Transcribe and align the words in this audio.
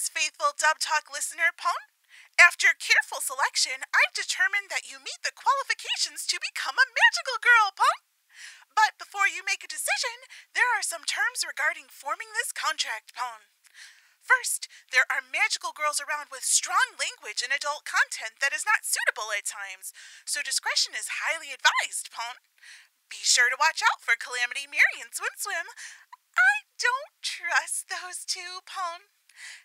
Greetings, 0.00 0.16
faithful 0.16 0.56
Dub 0.56 0.80
Talk 0.80 1.12
listener 1.12 1.52
Pon. 1.60 1.76
After 2.40 2.72
careful 2.72 3.20
selection, 3.20 3.84
I've 3.92 4.16
determined 4.16 4.72
that 4.72 4.88
you 4.88 4.96
meet 4.96 5.20
the 5.20 5.36
qualifications 5.36 6.24
to 6.32 6.40
become 6.40 6.80
a 6.80 6.88
magical 6.88 7.36
girl, 7.36 7.76
Pon. 7.76 8.08
But 8.72 8.96
before 8.96 9.28
you 9.28 9.44
make 9.44 9.60
a 9.60 9.68
decision, 9.68 10.24
there 10.56 10.72
are 10.72 10.80
some 10.80 11.04
terms 11.04 11.44
regarding 11.44 11.92
forming 11.92 12.32
this 12.32 12.48
contract, 12.48 13.12
Pon. 13.12 13.52
First, 14.24 14.72
there 14.88 15.04
are 15.12 15.20
magical 15.20 15.76
girls 15.76 16.00
around 16.00 16.32
with 16.32 16.48
strong 16.48 16.96
language 16.96 17.44
and 17.44 17.52
adult 17.52 17.84
content 17.84 18.40
that 18.40 18.56
is 18.56 18.64
not 18.64 18.88
suitable 18.88 19.36
at 19.36 19.44
times, 19.44 19.92
so 20.24 20.40
discretion 20.40 20.96
is 20.96 21.20
highly 21.20 21.52
advised, 21.52 22.08
Pon. 22.08 22.40
Be 23.12 23.20
sure 23.20 23.52
to 23.52 23.60
watch 23.60 23.84
out 23.84 24.00
for 24.00 24.16
Calamity 24.16 24.64
Mary 24.64 25.04
and 25.04 25.12
Swim 25.12 25.36
Swim. 25.36 25.68
I 26.40 26.64
don't 26.80 27.20
trust 27.20 27.92
those 27.92 28.24
two, 28.24 28.64
Pon. 28.64 29.12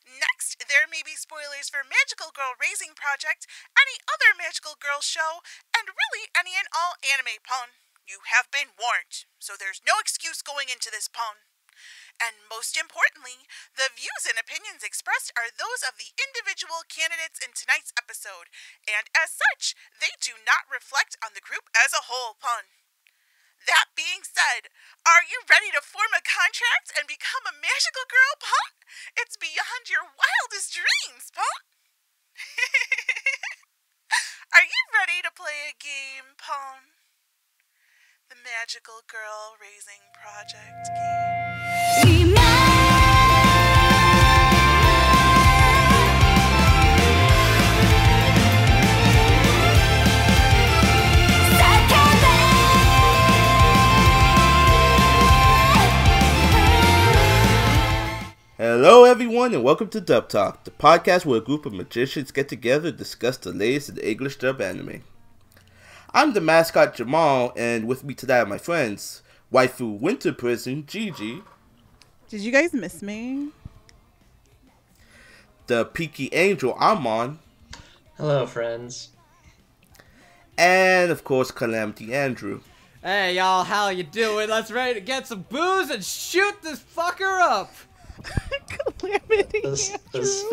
Next, 0.05 0.61
there 0.69 0.87
may 0.87 1.03
be 1.03 1.17
spoilers 1.17 1.67
for 1.67 1.83
Magical 1.83 2.31
Girl 2.31 2.55
Raising 2.55 2.95
Project, 2.95 3.47
any 3.75 3.97
other 4.07 4.31
Magical 4.37 4.79
Girl 4.79 5.01
show, 5.01 5.43
and 5.75 5.91
really 5.91 6.31
any 6.31 6.55
and 6.55 6.69
all 6.71 6.95
anime, 7.01 7.41
Pon. 7.43 7.79
You 8.05 8.21
have 8.29 8.53
been 8.53 8.77
warned, 8.77 9.25
so 9.41 9.57
there's 9.57 9.81
no 9.81 9.97
excuse 9.97 10.45
going 10.45 10.69
into 10.69 10.93
this, 10.93 11.09
Pon. 11.09 11.45
And 12.21 12.47
most 12.47 12.79
importantly, 12.79 13.43
the 13.75 13.91
views 13.91 14.23
and 14.23 14.39
opinions 14.39 14.85
expressed 14.85 15.35
are 15.35 15.51
those 15.51 15.83
of 15.83 15.99
the 15.99 16.15
individual 16.15 16.87
candidates 16.87 17.41
in 17.43 17.51
tonight's 17.51 17.91
episode, 17.99 18.47
and 18.87 19.11
as 19.11 19.35
such, 19.35 19.75
they 19.99 20.15
do 20.23 20.39
not 20.39 20.71
reflect 20.71 21.19
on 21.19 21.35
the 21.35 21.43
group 21.43 21.67
as 21.75 21.91
a 21.91 22.07
whole, 22.07 22.39
Pon. 22.39 22.71
That 23.65 23.97
being 23.97 24.21
said, 24.21 24.69
are 25.09 25.25
you 25.25 25.41
ready 25.49 25.73
to 25.73 25.81
form 25.81 26.13
a 26.13 26.21
contract 26.21 26.93
and 26.93 27.09
become 27.09 27.49
a 27.49 27.57
magical 27.57 28.05
girl, 28.05 28.37
Pon? 28.37 28.77
It's 29.17 29.41
beyond 29.41 29.89
your 29.89 30.05
wildest 30.05 30.77
dreams, 30.77 31.33
Pon. 31.33 31.65
are 34.53 34.69
you 34.69 34.81
ready 34.93 35.25
to 35.25 35.33
play 35.33 35.73
a 35.73 35.81
game, 35.81 36.37
Pon? 36.37 36.93
The 38.29 38.37
Magical 38.37 39.01
Girl 39.09 39.57
Raising 39.57 40.13
Project 40.13 40.85
game. 40.93 41.24
Everyone, 59.25 59.55
and 59.55 59.63
welcome 59.63 59.87
to 59.87 59.99
Dub 59.99 60.29
Talk, 60.29 60.65
the 60.65 60.69
podcast 60.69 61.25
where 61.25 61.39
a 61.39 61.43
group 61.43 61.65
of 61.65 61.73
magicians 61.73 62.29
get 62.31 62.47
together 62.47 62.91
to 62.91 62.95
discuss 62.97 63.37
the 63.37 63.51
latest 63.51 63.89
in 63.89 63.97
English 63.97 64.35
dub 64.37 64.61
anime. 64.61 65.01
I'm 66.13 66.33
the 66.33 66.41
mascot 66.41 66.93
Jamal, 66.93 67.51
and 67.57 67.87
with 67.87 68.03
me 68.03 68.13
today 68.13 68.37
are 68.41 68.45
my 68.45 68.59
friends, 68.59 69.23
waifu 69.51 69.99
Winter 69.99 70.31
Prison 70.31 70.85
Gigi, 70.85 71.41
Did 72.29 72.41
you 72.41 72.51
guys 72.51 72.71
miss 72.71 73.01
me? 73.01 73.47
the 75.65 75.85
peaky 75.85 76.29
angel 76.31 76.75
Armand, 76.77 77.39
Hello, 78.17 78.45
friends. 78.45 79.09
and 80.55 81.09
of 81.09 81.23
course 81.23 81.49
Calamity 81.49 82.13
Andrew. 82.13 82.61
Hey 83.01 83.37
y'all, 83.37 83.63
how 83.63 83.89
you 83.89 84.03
doing? 84.03 84.49
Let's 84.49 84.69
ready 84.69 84.93
to 84.93 85.01
get 85.03 85.25
some 85.25 85.45
booze 85.49 85.89
and 85.89 86.03
shoot 86.05 86.61
this 86.61 86.79
fucker 86.79 87.41
up. 87.41 87.73
Calamity. 88.97 89.63
As, 89.65 89.97
as, 90.13 90.45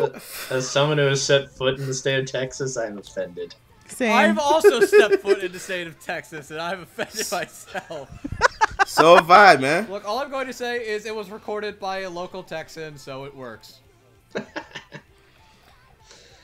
as 0.49 0.69
someone 0.69 0.97
who 0.97 1.05
has 1.05 1.21
set 1.21 1.49
foot 1.49 1.79
in 1.79 1.85
the 1.85 1.93
state 1.93 2.19
of 2.19 2.25
Texas, 2.25 2.77
I'm 2.77 2.97
offended. 2.97 3.55
Same. 3.87 4.11
I've 4.11 4.39
also 4.39 4.79
stepped 4.81 5.21
foot 5.21 5.39
in 5.39 5.51
the 5.51 5.59
state 5.59 5.87
of 5.87 5.99
Texas, 5.99 6.51
and 6.51 6.59
I've 6.59 6.81
offended 6.81 7.31
myself. 7.31 8.09
So 8.85 9.15
have 9.15 9.31
I, 9.31 9.55
man. 9.55 9.89
Look, 9.89 10.05
all 10.05 10.19
I'm 10.19 10.29
going 10.29 10.45
to 10.47 10.53
say 10.53 10.77
is 10.85 11.05
it 11.05 11.15
was 11.15 11.31
recorded 11.31 11.79
by 11.79 11.99
a 11.99 12.09
local 12.09 12.43
Texan, 12.43 12.97
so 12.97 13.23
it 13.23 13.33
works. 13.33 13.79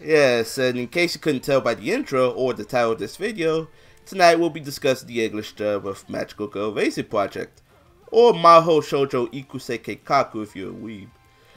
Yes, 0.02 0.58
and 0.58 0.78
in 0.78 0.88
case 0.88 1.14
you 1.14 1.20
couldn't 1.20 1.44
tell 1.44 1.60
by 1.60 1.76
the 1.76 1.92
intro 1.92 2.32
or 2.32 2.54
the 2.54 2.64
title 2.64 2.94
of 2.94 3.00
this 3.00 3.18
video, 3.18 3.68
tonight 4.06 4.40
we'll 4.40 4.50
be 4.50 4.62
discussing 4.62 5.10
the 5.10 5.26
English 5.26 5.54
dub 5.56 5.86
of 5.86 6.10
Magical 6.10 6.48
Girl 6.48 6.74
Raising 6.74 7.04
Project, 7.06 7.62
or 8.10 8.32
Maho 8.32 8.80
Shoujo 8.82 9.28
Ikusei 9.34 9.78
Keikaku 9.78 10.42
if 10.44 10.56
you're 10.56 10.72
a 10.72 10.74
weeb. 10.74 11.10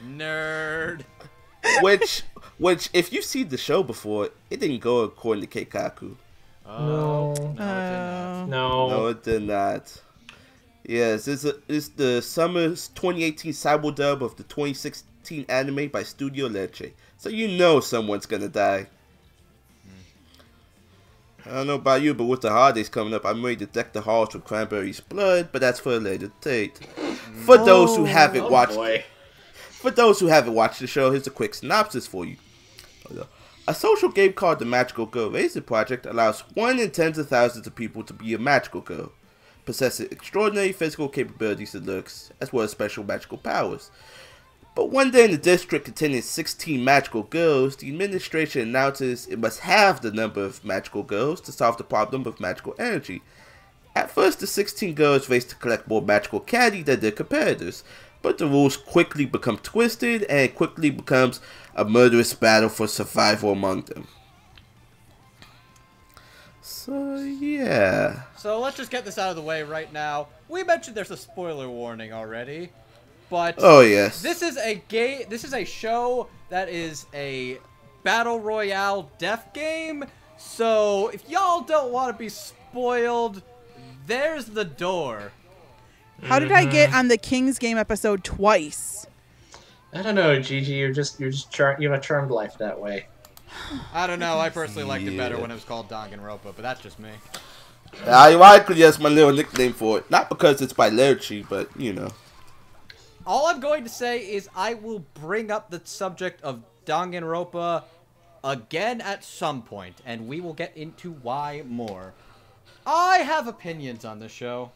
Nerd. 0.05 1.01
which, 1.81 2.23
which, 2.57 2.89
if 2.93 3.11
you've 3.13 3.23
seen 3.25 3.49
the 3.49 3.57
show 3.57 3.83
before, 3.83 4.29
it 4.49 4.59
didn't 4.59 4.79
go 4.79 4.99
according 4.99 5.47
to 5.47 5.65
Keikaku. 5.65 6.15
Oh, 6.65 7.33
No. 7.57 7.57
no, 7.57 7.57
it 7.57 7.63
did 7.63 7.63
not. 7.97 8.47
No. 8.47 8.89
No, 8.89 9.07
it 9.07 9.23
did 9.23 9.43
not. 9.43 10.01
Yes, 10.85 11.27
it's, 11.27 11.45
a, 11.45 11.55
it's 11.67 11.89
the 11.89 12.21
summer 12.21 12.67
2018 12.69 13.53
cyber 13.53 13.93
dub 13.95 14.21
of 14.21 14.35
the 14.35 14.43
2016 14.43 15.45
anime 15.47 15.87
by 15.87 16.03
Studio 16.03 16.49
Lerche. 16.49 16.91
So 17.17 17.29
you 17.29 17.57
know 17.57 17.79
someone's 17.79 18.25
gonna 18.25 18.49
die. 18.49 18.87
Hmm. 19.85 21.49
I 21.49 21.53
don't 21.53 21.67
know 21.67 21.75
about 21.75 22.01
you, 22.01 22.13
but 22.13 22.25
with 22.25 22.41
the 22.41 22.49
holidays 22.51 22.89
coming 22.89 23.13
up, 23.13 23.25
I'm 23.25 23.41
ready 23.43 23.57
to 23.57 23.65
deck 23.65 23.93
the 23.93 24.01
halls 24.01 24.33
with 24.33 24.43
cranberry's 24.43 24.99
blood, 24.99 25.49
but 25.53 25.61
that's 25.61 25.79
for 25.79 25.93
a 25.93 25.99
later 25.99 26.31
date. 26.41 26.79
For 27.45 27.57
those 27.57 27.95
who 27.95 28.03
oh. 28.03 28.05
haven't 28.05 28.41
Oh, 28.43 28.49
watched 28.49 28.75
boy. 28.75 29.05
For 29.83 29.91
those 29.91 30.21
who 30.21 30.27
haven't 30.27 30.53
watched 30.53 30.79
the 30.79 30.87
show, 30.87 31.11
here's 31.11 31.27
a 31.27 31.29
quick 31.29 31.53
synopsis 31.53 32.07
for 32.07 32.23
you. 32.23 32.37
A 33.67 33.73
social 33.73 34.07
game 34.07 34.31
called 34.31 34.59
the 34.59 34.65
Magical 34.65 35.05
Girl 35.05 35.29
Raising 35.29 35.63
Project 35.63 36.05
allows 36.05 36.39
one 36.53 36.79
in 36.79 36.89
tens 36.89 37.17
of 37.17 37.27
thousands 37.27 37.67
of 37.67 37.75
people 37.75 38.01
to 38.05 38.13
be 38.13 38.33
a 38.33 38.39
magical 38.39 38.79
girl, 38.79 39.11
possessing 39.65 40.07
extraordinary 40.09 40.71
physical 40.71 41.09
capabilities 41.09 41.75
and 41.75 41.85
looks, 41.85 42.31
as 42.39 42.53
well 42.53 42.63
as 42.63 42.71
special 42.71 43.03
magical 43.03 43.37
powers. 43.37 43.91
But 44.73 44.89
one 44.89 45.11
day 45.11 45.25
in 45.25 45.31
the 45.31 45.37
district 45.37 45.83
containing 45.83 46.21
16 46.21 46.81
magical 46.81 47.23
girls, 47.23 47.75
the 47.75 47.89
administration 47.89 48.61
announces 48.61 49.27
it 49.27 49.37
must 49.37 49.59
have 49.59 49.99
the 49.99 50.13
number 50.13 50.45
of 50.45 50.63
magical 50.63 51.03
girls 51.03 51.41
to 51.41 51.51
solve 51.51 51.75
the 51.75 51.83
problem 51.83 52.25
of 52.25 52.39
magical 52.39 52.73
energy. 52.79 53.21
At 53.97 54.09
first, 54.09 54.39
the 54.39 54.47
16 54.47 54.95
girls 54.95 55.29
race 55.29 55.43
to 55.43 55.55
collect 55.55 55.89
more 55.89 56.01
magical 56.01 56.39
candy 56.39 56.83
than 56.83 57.01
their 57.01 57.11
competitors, 57.11 57.83
but 58.23 58.39
the 58.39 58.47
rules 58.47 58.75
quickly 58.75 59.25
become 59.25 59.57
twisted 59.59 60.23
and 60.23 60.55
quickly 60.55 60.89
becomes 60.89 61.39
a 61.75 61.85
murderous 61.85 62.33
battle 62.33 62.69
for 62.69 62.87
survival 62.87 63.51
among 63.51 63.81
them. 63.83 64.07
So, 66.61 67.15
yeah. 67.17 68.23
So 68.37 68.59
let's 68.59 68.77
just 68.77 68.89
get 68.89 69.05
this 69.05 69.17
out 69.17 69.29
of 69.29 69.35
the 69.35 69.41
way 69.41 69.61
right 69.63 69.91
now. 69.93 70.29
We 70.49 70.63
mentioned 70.63 70.95
there's 70.95 71.11
a 71.11 71.17
spoiler 71.17 71.69
warning 71.69 72.13
already, 72.13 72.69
but 73.29 73.55
Oh, 73.57 73.81
yes. 73.81 74.21
This 74.21 74.41
is 74.41 74.57
a 74.57 74.81
gay. 74.87 75.25
This 75.29 75.43
is 75.43 75.53
a 75.53 75.65
show 75.65 76.29
that 76.49 76.69
is 76.69 77.05
a 77.13 77.59
battle 78.03 78.39
royale 78.39 79.11
death 79.17 79.53
game. 79.53 80.05
So 80.37 81.09
if 81.09 81.29
y'all 81.29 81.61
don't 81.61 81.91
want 81.91 82.13
to 82.13 82.17
be 82.17 82.29
spoiled, 82.29 83.41
there's 84.07 84.45
the 84.45 84.65
door. 84.65 85.31
How 86.21 86.39
did 86.39 86.51
I 86.51 86.65
get 86.65 86.89
mm-hmm. 86.89 86.99
on 86.99 87.07
the 87.09 87.17
King's 87.17 87.59
Game 87.59 87.77
episode 87.77 88.23
twice? 88.23 89.07
I 89.93 90.01
don't 90.01 90.15
know, 90.15 90.39
Gigi. 90.39 90.73
You're 90.73 90.93
just 90.93 91.19
you're 91.19 91.31
just 91.31 91.51
char- 91.51 91.77
you 91.79 91.89
have 91.89 91.99
a 91.99 92.01
charmed 92.01 92.31
life 92.31 92.57
that 92.59 92.79
way. 92.79 93.07
I 93.93 94.07
don't 94.07 94.19
know. 94.19 94.39
I 94.39 94.49
personally 94.49 94.83
liked 94.83 95.05
it 95.05 95.17
better 95.17 95.37
when 95.37 95.51
it 95.51 95.53
was 95.53 95.63
called 95.63 95.89
Danganronpa, 95.89 96.43
but 96.43 96.57
that's 96.57 96.81
just 96.81 96.99
me. 96.99 97.11
Ironically, 98.07 98.75
that's 98.75 98.99
my 98.99 99.09
little 99.09 99.33
nickname 99.33 99.73
for 99.73 99.99
it. 99.99 100.09
Not 100.09 100.29
because 100.29 100.61
it's 100.61 100.73
by 100.73 100.89
Lerche, 100.89 101.47
but, 101.47 101.69
you 101.79 101.93
know. 101.93 102.09
All 103.25 103.47
I'm 103.47 103.59
going 103.59 103.83
to 103.83 103.89
say 103.89 104.19
is 104.19 104.49
I 104.55 104.73
will 104.73 105.05
bring 105.13 105.51
up 105.51 105.69
the 105.69 105.81
subject 105.83 106.41
of 106.41 106.63
Danganronpa 106.85 107.83
again 108.43 108.99
at 108.99 109.23
some 109.23 109.61
point, 109.61 110.01
and 110.05 110.27
we 110.27 110.41
will 110.41 110.53
get 110.53 110.75
into 110.75 111.11
why 111.11 111.63
more. 111.67 112.13
I 112.85 113.19
have 113.19 113.47
opinions 113.47 114.03
on 114.03 114.19
this 114.19 114.31
show. 114.31 114.71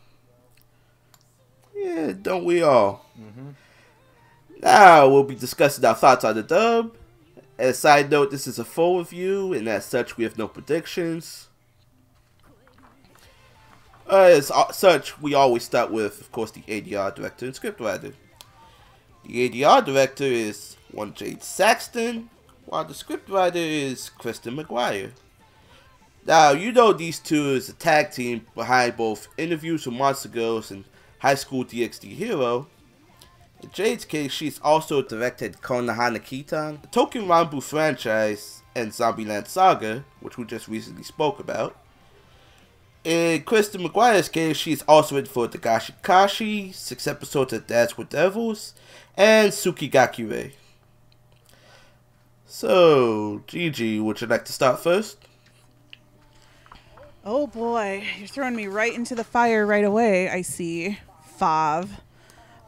Yeah, 1.77 2.13
don't 2.19 2.45
we 2.45 2.63
all? 2.63 3.05
Now 4.61 5.07
we'll 5.07 5.23
be 5.23 5.35
discussing 5.35 5.85
our 5.85 5.95
thoughts 5.95 6.25
on 6.25 6.35
the 6.35 6.43
dub. 6.43 6.95
As 7.57 7.77
a 7.77 7.79
side 7.79 8.11
note, 8.11 8.31
this 8.31 8.47
is 8.47 8.59
a 8.59 8.65
full 8.65 8.99
review, 8.99 9.53
and 9.53 9.67
as 9.67 9.85
such, 9.85 10.17
we 10.17 10.23
have 10.23 10.37
no 10.37 10.47
predictions. 10.47 11.47
As 14.09 14.51
uh, 14.51 14.71
such, 14.71 15.19
we 15.21 15.33
always 15.33 15.63
start 15.63 15.91
with, 15.91 16.21
of 16.21 16.31
course, 16.31 16.51
the 16.51 16.61
ADR 16.61 17.13
director 17.13 17.45
and 17.45 17.55
scriptwriter. 17.55 18.13
The 19.25 19.49
ADR 19.49 19.83
director 19.83 20.23
is 20.23 20.77
one 20.91 21.13
Jade 21.13 21.43
Saxton, 21.43 22.29
while 22.65 22.85
the 22.85 22.93
scriptwriter 22.93 23.55
is 23.55 24.09
Kristen 24.09 24.55
McGuire. 24.55 25.11
Now, 26.25 26.51
you 26.51 26.71
know 26.71 26.93
these 26.93 27.19
two 27.19 27.51
is 27.51 27.69
a 27.69 27.73
tag 27.73 28.11
team 28.11 28.45
behind 28.53 28.97
both 28.97 29.27
Interviews 29.37 29.85
with 29.85 29.95
Monster 29.95 30.29
Girls 30.29 30.71
and 30.71 30.83
High 31.19 31.35
School 31.35 31.65
DxD 31.65 32.13
Hero. 32.13 32.67
In 33.63 33.71
Jade's 33.71 34.05
case, 34.05 34.31
she's 34.31 34.59
also 34.59 35.01
directed 35.01 35.61
Konohana 35.61 36.19
Kitan, 36.19 36.81
the 36.81 36.87
Touken 36.89 37.25
Ranbu 37.25 37.61
franchise, 37.63 38.61
and 38.75 38.91
Zombieland 38.91 39.47
Saga, 39.47 40.05
which 40.19 40.37
we 40.37 40.45
just 40.45 40.67
recently 40.67 41.03
spoke 41.03 41.39
about. 41.39 41.75
In 43.03 43.41
Kristen 43.43 43.81
McGuire's 43.81 44.29
case, 44.29 44.57
she's 44.57 44.81
also 44.83 45.17
in 45.17 45.25
for 45.25 45.47
Dagashi 45.47 45.93
Kashi, 46.03 46.71
six 46.71 47.07
episodes 47.07 47.53
of 47.53 47.65
Dads 47.65 47.97
with 47.97 48.09
Devils, 48.09 48.73
and 49.15 49.51
Suki 49.51 49.89
Tsukigakure. 49.89 50.51
So, 52.45 53.43
Gigi, 53.47 53.99
would 53.99 54.21
you 54.21 54.27
like 54.27 54.45
to 54.45 54.53
start 54.53 54.79
first? 54.79 55.17
Oh 57.25 57.47
boy, 57.47 58.03
you're 58.17 58.27
throwing 58.27 58.55
me 58.55 58.67
right 58.67 58.93
into 58.93 59.15
the 59.15 59.23
fire 59.23 59.65
right 59.65 59.83
away. 59.83 60.29
I 60.29 60.41
see. 60.41 60.97
Fav. 61.39 61.89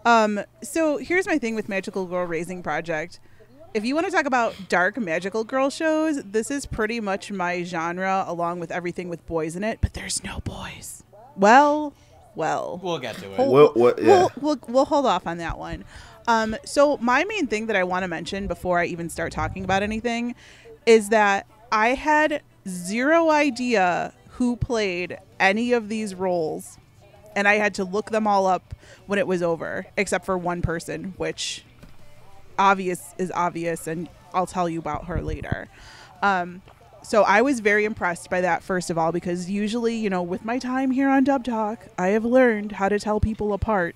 Um, 0.05 0.41
so 0.63 0.97
here's 0.97 1.27
my 1.27 1.37
thing 1.37 1.55
with 1.55 1.69
Magical 1.69 2.05
Girl 2.05 2.25
Raising 2.25 2.63
Project. 2.63 3.19
If 3.73 3.85
you 3.85 3.93
want 3.93 4.07
to 4.07 4.11
talk 4.11 4.25
about 4.25 4.55
dark 4.67 4.97
magical 4.97 5.43
girl 5.43 5.69
shows, 5.69 6.23
this 6.23 6.49
is 6.49 6.65
pretty 6.65 6.99
much 6.99 7.31
my 7.31 7.63
genre, 7.63 8.23
along 8.27 8.59
with 8.59 8.71
everything 8.71 9.09
with 9.09 9.25
boys 9.27 9.55
in 9.55 9.63
it. 9.63 9.79
But 9.81 9.93
there's 9.93 10.23
no 10.23 10.39
boys. 10.39 11.03
Well, 11.35 11.93
well. 12.33 12.79
We'll 12.81 12.97
get 12.99 13.15
to 13.17 13.31
it. 13.31 13.35
Hold- 13.35 13.51
Well, 13.53 13.73
well, 13.75 13.93
yeah. 13.99 14.05
we'll, 14.07 14.31
we'll, 14.41 14.59
we'll 14.67 14.85
hold 14.85 15.05
off 15.05 15.27
on 15.27 15.37
that 15.37 15.57
one. 15.59 15.83
Um, 16.27 16.55
so 16.65 16.97
my 16.97 17.23
main 17.25 17.47
thing 17.47 17.67
that 17.67 17.75
I 17.75 17.83
want 17.83 18.03
to 18.03 18.07
mention 18.07 18.47
before 18.47 18.79
I 18.79 18.85
even 18.85 19.09
start 19.09 19.31
talking 19.31 19.63
about 19.63 19.83
anything 19.83 20.33
is 20.85 21.09
that 21.09 21.45
I 21.71 21.89
had 21.89 22.41
zero 22.67 23.29
idea 23.29 24.13
who 24.31 24.55
played 24.55 25.17
any 25.39 25.73
of 25.73 25.89
these 25.89 26.15
roles, 26.15 26.77
and 27.35 27.47
I 27.47 27.55
had 27.55 27.73
to 27.75 27.83
look 27.83 28.11
them 28.11 28.27
all 28.27 28.47
up 28.47 28.73
when 29.05 29.19
it 29.19 29.27
was 29.27 29.41
over, 29.41 29.85
except 29.97 30.25
for 30.25 30.37
one 30.37 30.61
person, 30.61 31.13
which 31.17 31.63
obvious 32.57 33.13
is 33.17 33.31
obvious, 33.31 33.87
and 33.87 34.09
I'll 34.33 34.47
tell 34.47 34.69
you 34.69 34.79
about 34.79 35.05
her 35.05 35.21
later. 35.21 35.67
Um, 36.21 36.61
so 37.01 37.23
I 37.23 37.41
was 37.41 37.61
very 37.61 37.85
impressed 37.85 38.29
by 38.29 38.41
that, 38.41 38.61
first 38.61 38.89
of 38.89 38.97
all, 38.97 39.11
because 39.11 39.49
usually, 39.49 39.95
you 39.95 40.09
know, 40.09 40.21
with 40.21 40.43
my 40.43 40.59
time 40.59 40.91
here 40.91 41.09
on 41.09 41.23
Dub 41.23 41.43
Talk, 41.43 41.87
I 41.97 42.09
have 42.09 42.25
learned 42.25 42.73
how 42.73 42.89
to 42.89 42.99
tell 42.99 43.19
people 43.19 43.53
apart. 43.53 43.95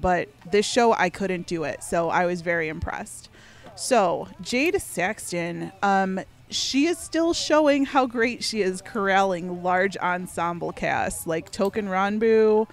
But 0.00 0.28
this 0.50 0.64
show, 0.64 0.94
I 0.94 1.10
couldn't 1.10 1.46
do 1.46 1.64
it. 1.64 1.82
So 1.82 2.08
I 2.08 2.24
was 2.24 2.40
very 2.40 2.68
impressed. 2.68 3.28
So, 3.74 4.28
Jade 4.40 4.80
Saxton, 4.80 5.72
um, 5.82 6.20
she 6.52 6.86
is 6.86 6.98
still 6.98 7.32
showing 7.32 7.84
how 7.84 8.06
great 8.06 8.44
she 8.44 8.62
is 8.62 8.82
corralling 8.82 9.62
large 9.62 9.96
ensemble 9.96 10.72
casts 10.72 11.26
like 11.26 11.50
Touken 11.50 11.88
Ranbu. 11.88 12.68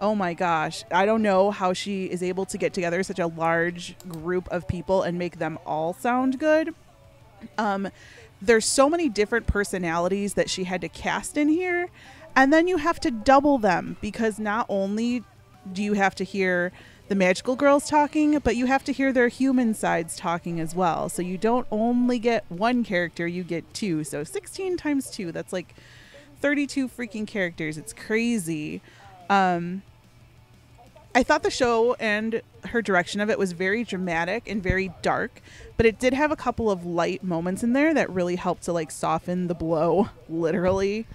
Oh 0.00 0.14
my 0.14 0.34
gosh. 0.34 0.84
I 0.90 1.06
don't 1.06 1.22
know 1.22 1.50
how 1.50 1.72
she 1.72 2.06
is 2.06 2.22
able 2.22 2.44
to 2.46 2.58
get 2.58 2.72
together 2.72 3.02
such 3.02 3.18
a 3.18 3.26
large 3.26 3.96
group 4.08 4.48
of 4.50 4.66
people 4.66 5.02
and 5.02 5.18
make 5.18 5.38
them 5.38 5.58
all 5.64 5.92
sound 5.92 6.38
good. 6.38 6.74
Um, 7.58 7.88
there's 8.40 8.66
so 8.66 8.88
many 8.88 9.08
different 9.08 9.46
personalities 9.46 10.34
that 10.34 10.50
she 10.50 10.64
had 10.64 10.80
to 10.80 10.88
cast 10.88 11.36
in 11.36 11.48
here 11.48 11.88
and 12.36 12.52
then 12.52 12.66
you 12.66 12.78
have 12.78 13.00
to 13.00 13.10
double 13.10 13.58
them 13.58 13.96
because 14.00 14.38
not 14.38 14.66
only 14.68 15.22
do 15.72 15.82
you 15.82 15.94
have 15.94 16.14
to 16.16 16.24
hear 16.24 16.72
the 17.14 17.18
magical 17.18 17.54
girls 17.54 17.88
talking 17.88 18.40
but 18.40 18.56
you 18.56 18.66
have 18.66 18.82
to 18.82 18.92
hear 18.92 19.12
their 19.12 19.28
human 19.28 19.72
sides 19.72 20.16
talking 20.16 20.58
as 20.58 20.74
well. 20.74 21.08
So 21.08 21.22
you 21.22 21.38
don't 21.38 21.64
only 21.70 22.18
get 22.18 22.44
one 22.48 22.82
character 22.82 23.24
you 23.24 23.44
get 23.44 23.72
two. 23.72 24.02
So 24.02 24.24
16 24.24 24.76
times 24.76 25.12
2 25.12 25.30
that's 25.30 25.52
like 25.52 25.76
32 26.40 26.88
freaking 26.88 27.24
characters. 27.24 27.78
It's 27.78 27.92
crazy. 27.92 28.82
Um 29.30 29.84
I 31.14 31.22
thought 31.22 31.44
the 31.44 31.52
show 31.52 31.94
and 32.00 32.42
her 32.64 32.82
direction 32.82 33.20
of 33.20 33.30
it 33.30 33.38
was 33.38 33.52
very 33.52 33.84
dramatic 33.84 34.50
and 34.50 34.60
very 34.60 34.92
dark, 35.00 35.40
but 35.76 35.86
it 35.86 36.00
did 36.00 36.14
have 36.14 36.32
a 36.32 36.36
couple 36.36 36.68
of 36.68 36.84
light 36.84 37.22
moments 37.22 37.62
in 37.62 37.74
there 37.74 37.94
that 37.94 38.10
really 38.10 38.34
helped 38.34 38.64
to 38.64 38.72
like 38.72 38.90
soften 38.90 39.46
the 39.46 39.54
blow, 39.54 40.08
literally. 40.28 41.06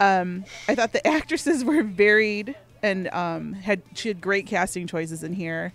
Um, 0.00 0.44
I 0.66 0.74
thought 0.74 0.92
the 0.92 1.06
actresses 1.06 1.64
were 1.70 1.84
varied 1.84 2.56
and 2.82 3.08
um, 3.08 3.52
had 3.52 3.82
she 3.94 4.08
had 4.08 4.20
great 4.20 4.46
casting 4.46 4.86
choices 4.86 5.22
in 5.22 5.32
here. 5.32 5.72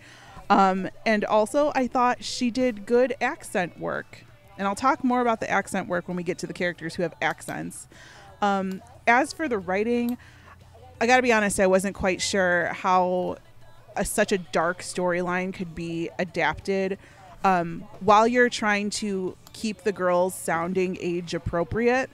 Um, 0.50 0.90
and 1.06 1.24
also, 1.24 1.72
I 1.76 1.88
thought 1.88 2.24
she 2.24 2.52
did 2.52 2.86
good 2.86 3.16
accent 3.22 3.80
work. 3.80 4.26
And 4.58 4.68
I'll 4.68 4.76
talk 4.76 5.04
more 5.04 5.22
about 5.22 5.40
the 5.40 5.50
accent 5.50 5.88
work 5.88 6.08
when 6.08 6.18
we 6.18 6.24
get 6.24 6.38
to 6.40 6.48
the 6.48 6.54
characters 6.54 6.96
who 6.96 7.04
have 7.04 7.16
accents. 7.22 7.88
Um, 8.42 8.82
as 9.08 9.32
for 9.32 9.48
the 9.48 9.58
writing, 9.58 10.18
I 11.00 11.08
got 11.08 11.16
to 11.16 11.22
be 11.22 11.32
honest, 11.32 11.60
I 11.60 11.68
wasn't 11.68 11.96
quite 11.96 12.22
sure 12.22 12.68
how 12.68 13.38
a, 13.96 14.04
such 14.04 14.32
a 14.32 14.38
dark 14.38 14.82
storyline 14.82 15.54
could 15.54 15.74
be 15.74 16.10
adapted 16.20 16.98
um, 17.44 17.86
while 18.02 18.28
you're 18.28 18.50
trying 18.50 18.90
to 18.92 19.36
keep 19.54 19.84
the 19.84 19.92
girls 19.92 20.36
sounding 20.36 20.98
age 21.00 21.34
appropriate. 21.34 22.10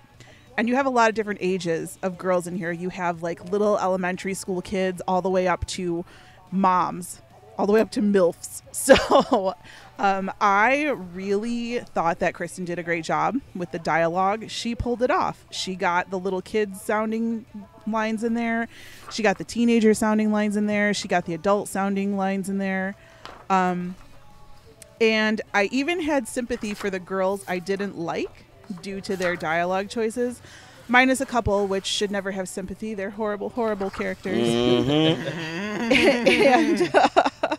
And 0.58 0.68
you 0.68 0.76
have 0.76 0.88
a 0.88 0.90
lot 0.90 1.08
of 1.08 1.16
different 1.16 1.40
ages 1.42 2.00
of 2.02 2.18
girls 2.18 2.48
in 2.48 2.56
here. 2.56 2.72
You 2.72 2.90
have 2.90 3.22
like 3.22 3.52
little 3.52 3.78
elementary 3.78 4.34
school 4.34 4.62
kids 4.62 5.04
all 5.08 5.22
the 5.22 5.30
way 5.30 5.48
up 5.48 5.66
to 5.68 6.04
moms, 6.52 7.22
all 7.60 7.68
the 7.68 7.74
way 7.74 7.80
up 7.80 7.92
to 7.92 8.02
MILFs. 8.02 8.64
So 8.78 9.56
um, 9.98 10.32
I 10.40 10.90
really 11.14 11.80
thought 11.80 12.20
that 12.20 12.36
Kristen 12.36 12.64
did 12.64 12.78
a 12.78 12.84
great 12.84 13.04
job 13.04 13.42
with 13.56 13.72
the 13.72 13.80
dialogue. 13.80 14.50
She 14.50 14.76
pulled 14.76 15.02
it 15.02 15.10
off. 15.10 15.46
She 15.50 15.76
got 15.76 16.12
the 16.12 16.20
little 16.20 16.44
kids 16.44 16.80
sounding 16.82 17.46
lines 17.88 18.24
in 18.24 18.36
there. 18.36 18.68
She 19.12 19.24
got 19.24 19.40
the 19.40 19.44
teenager 19.44 19.94
sounding 19.94 20.32
lines 20.32 20.56
in 20.56 20.68
there. 20.68 20.94
She 20.94 21.08
got 21.08 21.26
the 21.26 21.34
adult 21.34 21.70
sounding 21.70 22.16
lines 22.16 22.50
in 22.50 22.60
there. 22.60 22.96
Um, 23.50 23.96
and 25.02 25.42
I 25.54 25.66
even 25.72 26.02
had 26.02 26.28
sympathy 26.28 26.74
for 26.74 26.90
the 26.90 27.00
girls 27.00 27.44
I 27.48 27.60
didn't 27.60 27.98
like 27.98 28.47
due 28.82 29.02
to 29.02 29.16
their 29.16 29.36
dialogue 29.36 29.90
choices. 29.90 30.42
Minus 30.88 31.20
a 31.20 31.26
couple, 31.26 31.68
which 31.68 31.86
should 31.86 32.12
never 32.12 32.32
have 32.32 32.48
sympathy. 32.48 32.94
They're 32.94 33.10
horrible, 33.10 33.50
horrible 33.50 33.90
characters. 33.90 34.48
and 35.92 36.90
uh, 36.96 37.58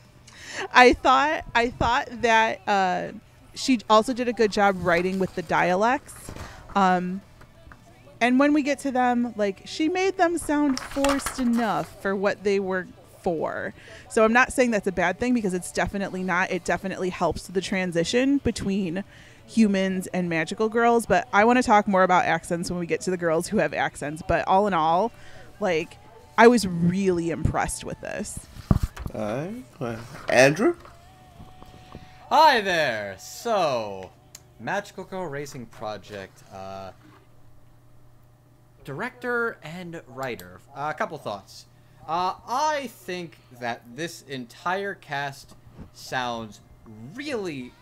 I 0.72 0.94
thought 0.94 1.44
I 1.54 1.68
thought 1.68 2.08
that 2.22 2.60
uh, 2.66 3.12
she 3.54 3.80
also 3.90 4.14
did 4.14 4.28
a 4.28 4.32
good 4.32 4.50
job 4.50 4.76
writing 4.78 5.18
with 5.18 5.34
the 5.34 5.42
dialects. 5.42 6.14
Um, 6.74 7.20
and 8.20 8.38
when 8.38 8.52
we 8.52 8.62
get 8.62 8.78
to 8.80 8.90
them, 8.90 9.34
like 9.36 9.62
she 9.66 9.88
made 9.88 10.16
them 10.16 10.38
sound 10.38 10.80
forced 10.80 11.38
enough 11.38 12.00
for 12.00 12.16
what 12.16 12.44
they 12.44 12.58
were 12.60 12.86
for. 13.22 13.74
So 14.08 14.24
I'm 14.24 14.32
not 14.32 14.52
saying 14.52 14.70
that's 14.70 14.86
a 14.86 14.92
bad 14.92 15.18
thing 15.18 15.34
because 15.34 15.54
it's 15.54 15.72
definitely 15.72 16.22
not. 16.22 16.50
It 16.50 16.64
definitely 16.64 17.10
helps 17.10 17.46
the 17.46 17.60
transition 17.60 18.38
between 18.38 19.04
humans 19.48 20.06
and 20.08 20.28
magical 20.28 20.68
girls. 20.68 21.06
But 21.06 21.26
I 21.32 21.44
want 21.44 21.56
to 21.56 21.62
talk 21.62 21.88
more 21.88 22.02
about 22.02 22.26
accents 22.26 22.70
when 22.70 22.78
we 22.78 22.86
get 22.86 23.00
to 23.02 23.10
the 23.10 23.16
girls 23.16 23.48
who 23.48 23.56
have 23.58 23.74
accents. 23.74 24.22
But 24.26 24.46
all 24.46 24.66
in 24.66 24.74
all, 24.74 25.10
like 25.58 25.96
I 26.36 26.46
was 26.46 26.66
really 26.66 27.30
impressed 27.30 27.84
with 27.84 28.00
this. 28.00 28.38
Alright. 29.14 29.64
well, 29.80 29.98
Andrew? 30.28 30.76
Hi 32.28 32.60
there. 32.60 33.16
So, 33.18 34.10
Magical 34.60 35.04
Girl 35.04 35.26
Raising 35.26 35.64
Project. 35.66 36.42
Uh, 36.52 36.90
director 38.84 39.58
and 39.62 40.02
writer. 40.08 40.60
Uh, 40.74 40.92
a 40.94 40.98
couple 40.98 41.18
thoughts. 41.18 41.66
Uh, 42.06 42.34
I 42.46 42.86
think 42.86 43.36
that 43.60 43.82
this 43.94 44.22
entire 44.22 44.94
cast 44.94 45.54
sounds 45.92 46.60
really, 47.14 47.72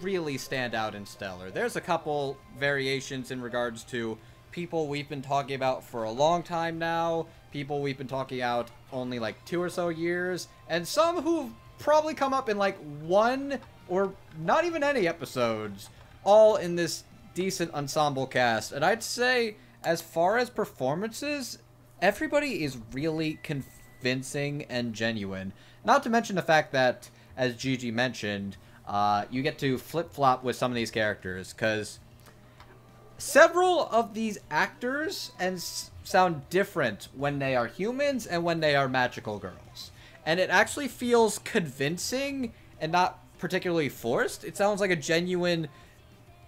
really 0.00 0.38
stand 0.38 0.74
out 0.74 0.94
and 0.94 1.06
stellar. 1.06 1.50
There's 1.50 1.76
a 1.76 1.80
couple 1.80 2.36
variations 2.58 3.30
in 3.30 3.40
regards 3.40 3.84
to 3.84 4.18
people 4.50 4.86
we've 4.86 5.08
been 5.08 5.22
talking 5.22 5.56
about 5.56 5.82
for 5.82 6.04
a 6.04 6.10
long 6.10 6.42
time 6.42 6.78
now, 6.78 7.26
people 7.50 7.80
we've 7.80 7.98
been 7.98 8.06
talking 8.06 8.38
about 8.38 8.70
only 8.92 9.18
like 9.18 9.42
two 9.44 9.60
or 9.60 9.70
so 9.70 9.88
years, 9.88 10.48
and 10.68 10.86
some 10.86 11.22
who've 11.22 11.50
probably 11.78 12.14
come 12.14 12.34
up 12.34 12.48
in 12.48 12.58
like 12.58 12.78
one 13.00 13.58
or 13.88 14.12
not 14.38 14.64
even 14.64 14.82
any 14.82 15.08
episodes, 15.08 15.88
all 16.24 16.56
in 16.56 16.76
this 16.76 17.04
decent 17.34 17.72
ensemble 17.74 18.26
cast. 18.26 18.72
And 18.72 18.84
I'd 18.84 19.02
say, 19.02 19.56
as 19.82 20.00
far 20.00 20.38
as 20.38 20.50
performances, 20.50 21.58
everybody 22.00 22.62
is 22.62 22.78
really 22.92 23.40
convincing 23.42 24.64
and 24.68 24.94
genuine. 24.94 25.52
Not 25.84 26.02
to 26.04 26.10
mention 26.10 26.36
the 26.36 26.42
fact 26.42 26.72
that, 26.72 27.10
as 27.36 27.56
Gigi 27.56 27.90
mentioned, 27.90 28.56
uh, 28.86 29.24
you 29.30 29.42
get 29.42 29.58
to 29.58 29.78
flip 29.78 30.12
flop 30.12 30.42
with 30.42 30.56
some 30.56 30.70
of 30.70 30.74
these 30.74 30.90
characters 30.90 31.52
because 31.52 31.98
several 33.18 33.88
of 33.90 34.14
these 34.14 34.38
actors 34.50 35.32
and 35.38 35.62
sound 36.04 36.48
different 36.50 37.08
when 37.14 37.38
they 37.38 37.54
are 37.54 37.66
humans 37.66 38.26
and 38.26 38.42
when 38.42 38.60
they 38.60 38.74
are 38.74 38.88
magical 38.88 39.38
girls, 39.38 39.92
and 40.26 40.40
it 40.40 40.50
actually 40.50 40.88
feels 40.88 41.38
convincing 41.38 42.52
and 42.80 42.90
not 42.90 43.18
particularly 43.38 43.88
forced. 43.88 44.44
It 44.44 44.56
sounds 44.56 44.80
like 44.80 44.90
a 44.90 44.96
genuine, 44.96 45.68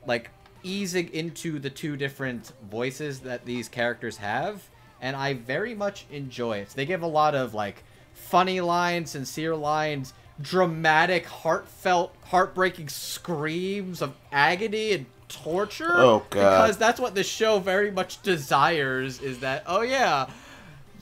like 0.06 0.30
easing 0.62 1.12
into 1.12 1.58
the 1.58 1.70
two 1.70 1.96
different 1.96 2.52
voices 2.70 3.20
that 3.20 3.44
these 3.44 3.68
characters 3.68 4.16
have, 4.16 4.62
and 5.00 5.14
I 5.14 5.34
very 5.34 5.74
much 5.74 6.06
enjoy 6.10 6.58
it. 6.58 6.70
They 6.70 6.86
give 6.86 7.02
a 7.02 7.06
lot 7.06 7.34
of 7.34 7.54
like 7.54 7.84
funny 8.12 8.60
lines, 8.60 9.10
sincere 9.10 9.54
lines, 9.54 10.14
dramatic, 10.40 11.26
heartfelt, 11.26 12.14
heartbreaking 12.24 12.88
screams 12.88 14.02
of 14.02 14.14
agony 14.32 14.92
and 14.92 15.06
torture. 15.28 15.92
Oh, 15.92 16.24
God. 16.30 16.62
Because 16.62 16.78
that's 16.78 17.00
what 17.00 17.14
this 17.14 17.28
show 17.28 17.58
very 17.58 17.90
much 17.90 18.22
desires. 18.22 19.20
Is 19.20 19.40
that 19.40 19.64
oh 19.66 19.82
yeah, 19.82 20.26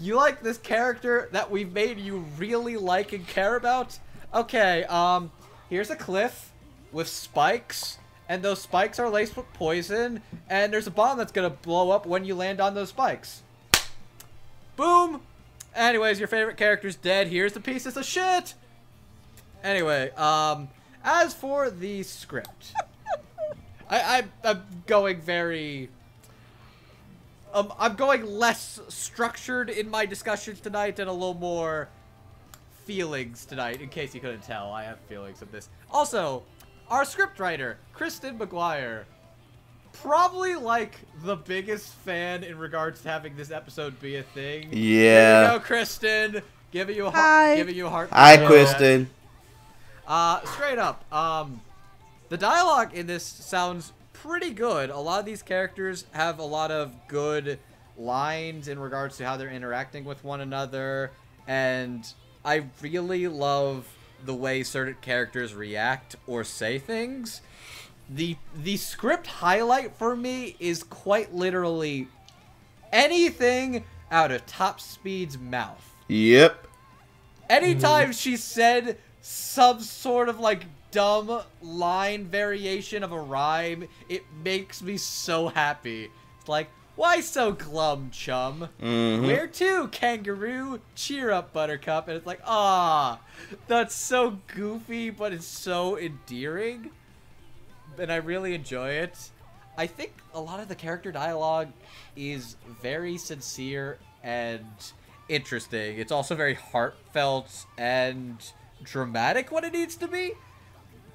you 0.00 0.16
like 0.16 0.42
this 0.42 0.58
character 0.58 1.28
that 1.32 1.50
we've 1.50 1.72
made 1.72 1.98
you 1.98 2.24
really 2.38 2.76
like 2.76 3.12
and 3.12 3.26
care 3.26 3.56
about? 3.56 3.98
Okay, 4.34 4.84
um, 4.84 5.30
here's 5.68 5.90
a 5.90 5.96
cliff 5.96 6.50
with 6.90 7.08
spikes, 7.08 7.98
and 8.28 8.42
those 8.42 8.60
spikes 8.60 8.98
are 8.98 9.08
laced 9.10 9.36
with 9.36 9.50
poison, 9.52 10.22
and 10.48 10.72
there's 10.72 10.86
a 10.86 10.90
bomb 10.90 11.18
that's 11.18 11.32
gonna 11.32 11.50
blow 11.50 11.90
up 11.90 12.06
when 12.06 12.24
you 12.24 12.34
land 12.34 12.60
on 12.60 12.74
those 12.74 12.90
spikes. 12.90 13.42
Boom! 14.76 15.20
Anyways, 15.74 16.18
your 16.18 16.28
favorite 16.28 16.56
character's 16.56 16.96
dead. 16.96 17.28
Here's 17.28 17.52
the 17.52 17.60
pieces 17.60 17.96
of 17.96 18.04
shit! 18.04 18.54
Anyway, 19.62 20.10
um, 20.12 20.68
as 21.04 21.34
for 21.34 21.70
the 21.70 22.02
script, 22.02 22.72
I, 23.88 24.22
I, 24.44 24.48
I'm 24.50 24.62
going 24.86 25.20
very 25.20 25.88
um, 27.54 27.72
I'm 27.78 27.94
going 27.94 28.24
less 28.24 28.80
structured 28.88 29.68
in 29.70 29.90
my 29.90 30.06
discussions 30.06 30.60
tonight 30.60 30.98
and 30.98 31.08
a 31.08 31.12
little 31.12 31.34
more 31.34 31.88
feelings 32.84 33.44
tonight. 33.44 33.80
In 33.80 33.88
case 33.88 34.14
you 34.14 34.20
couldn't 34.20 34.42
tell, 34.42 34.72
I 34.72 34.84
have 34.84 34.98
feelings 35.00 35.42
of 35.42 35.52
this. 35.52 35.68
Also, 35.90 36.42
our 36.88 37.04
scriptwriter, 37.04 37.76
Kristen 37.92 38.38
McGuire, 38.38 39.04
probably 39.92 40.54
like 40.54 40.94
the 41.22 41.36
biggest 41.36 41.88
fan 41.92 42.42
in 42.42 42.58
regards 42.58 43.02
to 43.02 43.08
having 43.10 43.36
this 43.36 43.50
episode 43.50 44.00
be 44.00 44.16
a 44.16 44.22
thing. 44.22 44.70
There 44.70 44.78
Yeah. 44.78 45.52
you 45.52 45.58
go, 45.58 45.64
Kristen. 45.64 46.42
Giving 46.70 46.96
you 46.96 47.06
a 47.06 47.10
Hi. 47.10 47.18
heart. 47.48 47.56
Giving 47.58 47.76
you 47.76 47.86
a 47.86 47.90
heart. 47.90 48.08
Hi, 48.12 48.40
Yeah. 48.40 48.46
Kristen. 48.46 49.10
Uh, 50.12 50.44
straight 50.44 50.78
up, 50.78 51.10
um, 51.10 51.58
the 52.28 52.36
dialogue 52.36 52.92
in 52.92 53.06
this 53.06 53.24
sounds 53.24 53.94
pretty 54.12 54.50
good. 54.50 54.90
A 54.90 54.98
lot 54.98 55.20
of 55.20 55.24
these 55.24 55.40
characters 55.40 56.04
have 56.12 56.38
a 56.38 56.42
lot 56.42 56.70
of 56.70 56.92
good 57.08 57.58
lines 57.96 58.68
in 58.68 58.78
regards 58.78 59.16
to 59.16 59.24
how 59.24 59.38
they're 59.38 59.48
interacting 59.48 60.04
with 60.04 60.22
one 60.22 60.42
another, 60.42 61.12
and 61.48 62.06
I 62.44 62.64
really 62.82 63.26
love 63.26 63.88
the 64.22 64.34
way 64.34 64.62
certain 64.64 64.96
characters 65.00 65.54
react 65.54 66.16
or 66.26 66.44
say 66.44 66.78
things. 66.78 67.40
The 68.10 68.36
the 68.54 68.76
script 68.76 69.26
highlight 69.26 69.96
for 69.96 70.14
me 70.14 70.56
is 70.60 70.82
quite 70.82 71.32
literally 71.34 72.06
anything 72.92 73.82
out 74.10 74.30
of 74.30 74.44
Top 74.44 74.78
Speed's 74.78 75.38
mouth 75.38 75.90
Yep. 76.08 76.66
anytime 77.48 78.12
she 78.12 78.36
said 78.36 78.98
some 79.22 79.80
sort 79.80 80.28
of 80.28 80.38
like 80.40 80.64
dumb 80.90 81.42
line 81.62 82.26
variation 82.26 83.02
of 83.02 83.12
a 83.12 83.18
rhyme, 83.20 83.88
it 84.08 84.24
makes 84.44 84.82
me 84.82 84.96
so 84.98 85.48
happy. 85.48 86.10
It's 86.40 86.48
like, 86.48 86.68
why 86.96 87.20
so 87.20 87.52
glum, 87.52 88.10
chum? 88.10 88.68
Mhm. 88.80 89.26
Where 89.26 89.46
to, 89.46 89.88
kangaroo? 89.88 90.80
Cheer 90.94 91.30
up, 91.30 91.52
buttercup. 91.52 92.08
And 92.08 92.16
it's 92.18 92.26
like, 92.26 92.42
ah, 92.44 93.20
that's 93.66 93.94
so 93.94 94.38
goofy, 94.54 95.08
but 95.08 95.32
it's 95.32 95.46
so 95.46 95.96
endearing. 95.98 96.90
And 97.98 98.12
I 98.12 98.16
really 98.16 98.54
enjoy 98.54 98.90
it. 98.90 99.30
I 99.78 99.86
think 99.86 100.12
a 100.34 100.40
lot 100.40 100.60
of 100.60 100.68
the 100.68 100.74
character 100.74 101.10
dialogue 101.12 101.68
is 102.14 102.56
very 102.82 103.16
sincere 103.16 103.98
and 104.22 104.66
interesting. 105.30 105.98
It's 105.98 106.12
also 106.12 106.34
very 106.34 106.54
heartfelt 106.54 107.64
and 107.78 108.36
dramatic 108.82 109.50
when 109.50 109.64
it 109.64 109.72
needs 109.72 109.96
to 109.96 110.08
be. 110.08 110.32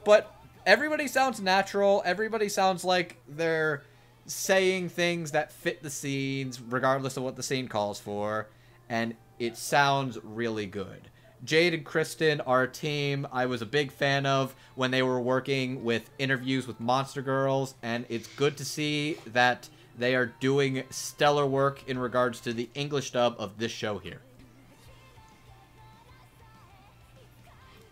But 0.04 0.34
everybody 0.66 1.08
sounds 1.08 1.42
natural. 1.42 2.02
Everybody 2.06 2.50
sounds 2.50 2.84
like 2.84 3.18
they're 3.28 3.84
saying 4.26 4.90
things 4.90 5.32
that 5.32 5.52
fit 5.52 5.82
the 5.84 5.90
scenes, 5.90 6.62
regardless 6.62 7.18
of 7.18 7.24
what 7.24 7.36
the 7.36 7.44
scene 7.44 7.68
calls 7.68 8.00
for. 8.00 8.48
And 8.90 9.16
it 9.40 9.58
sounds 9.58 10.18
really 10.24 10.66
good. 10.66 11.10
Jade 11.44 11.74
and 11.74 11.86
Kristen 11.86 12.42
are 12.42 12.64
a 12.64 12.68
team 12.68 13.28
I 13.32 13.46
was 13.46 13.62
a 13.62 13.66
big 13.66 13.92
fan 13.92 14.26
of 14.26 14.56
when 14.76 14.92
they 14.92 15.04
were 15.04 15.22
working 15.22 15.84
with 15.84 16.10
interviews 16.18 16.66
with 16.66 16.80
Monster 16.80 17.22
Girls, 17.22 17.76
and 17.84 18.06
it's 18.10 18.28
good 18.28 18.58
to 18.58 18.66
see 18.66 19.18
that 19.28 19.70
they 19.98 20.16
are 20.16 20.28
doing 20.40 20.84
stellar 20.90 21.46
work 21.46 21.88
in 21.88 22.00
regards 22.00 22.40
to 22.42 22.54
the 22.54 22.70
English 22.74 23.12
dub 23.12 23.36
of 23.40 23.58
this 23.58 23.72
show 23.72 24.00
here. 24.00 24.22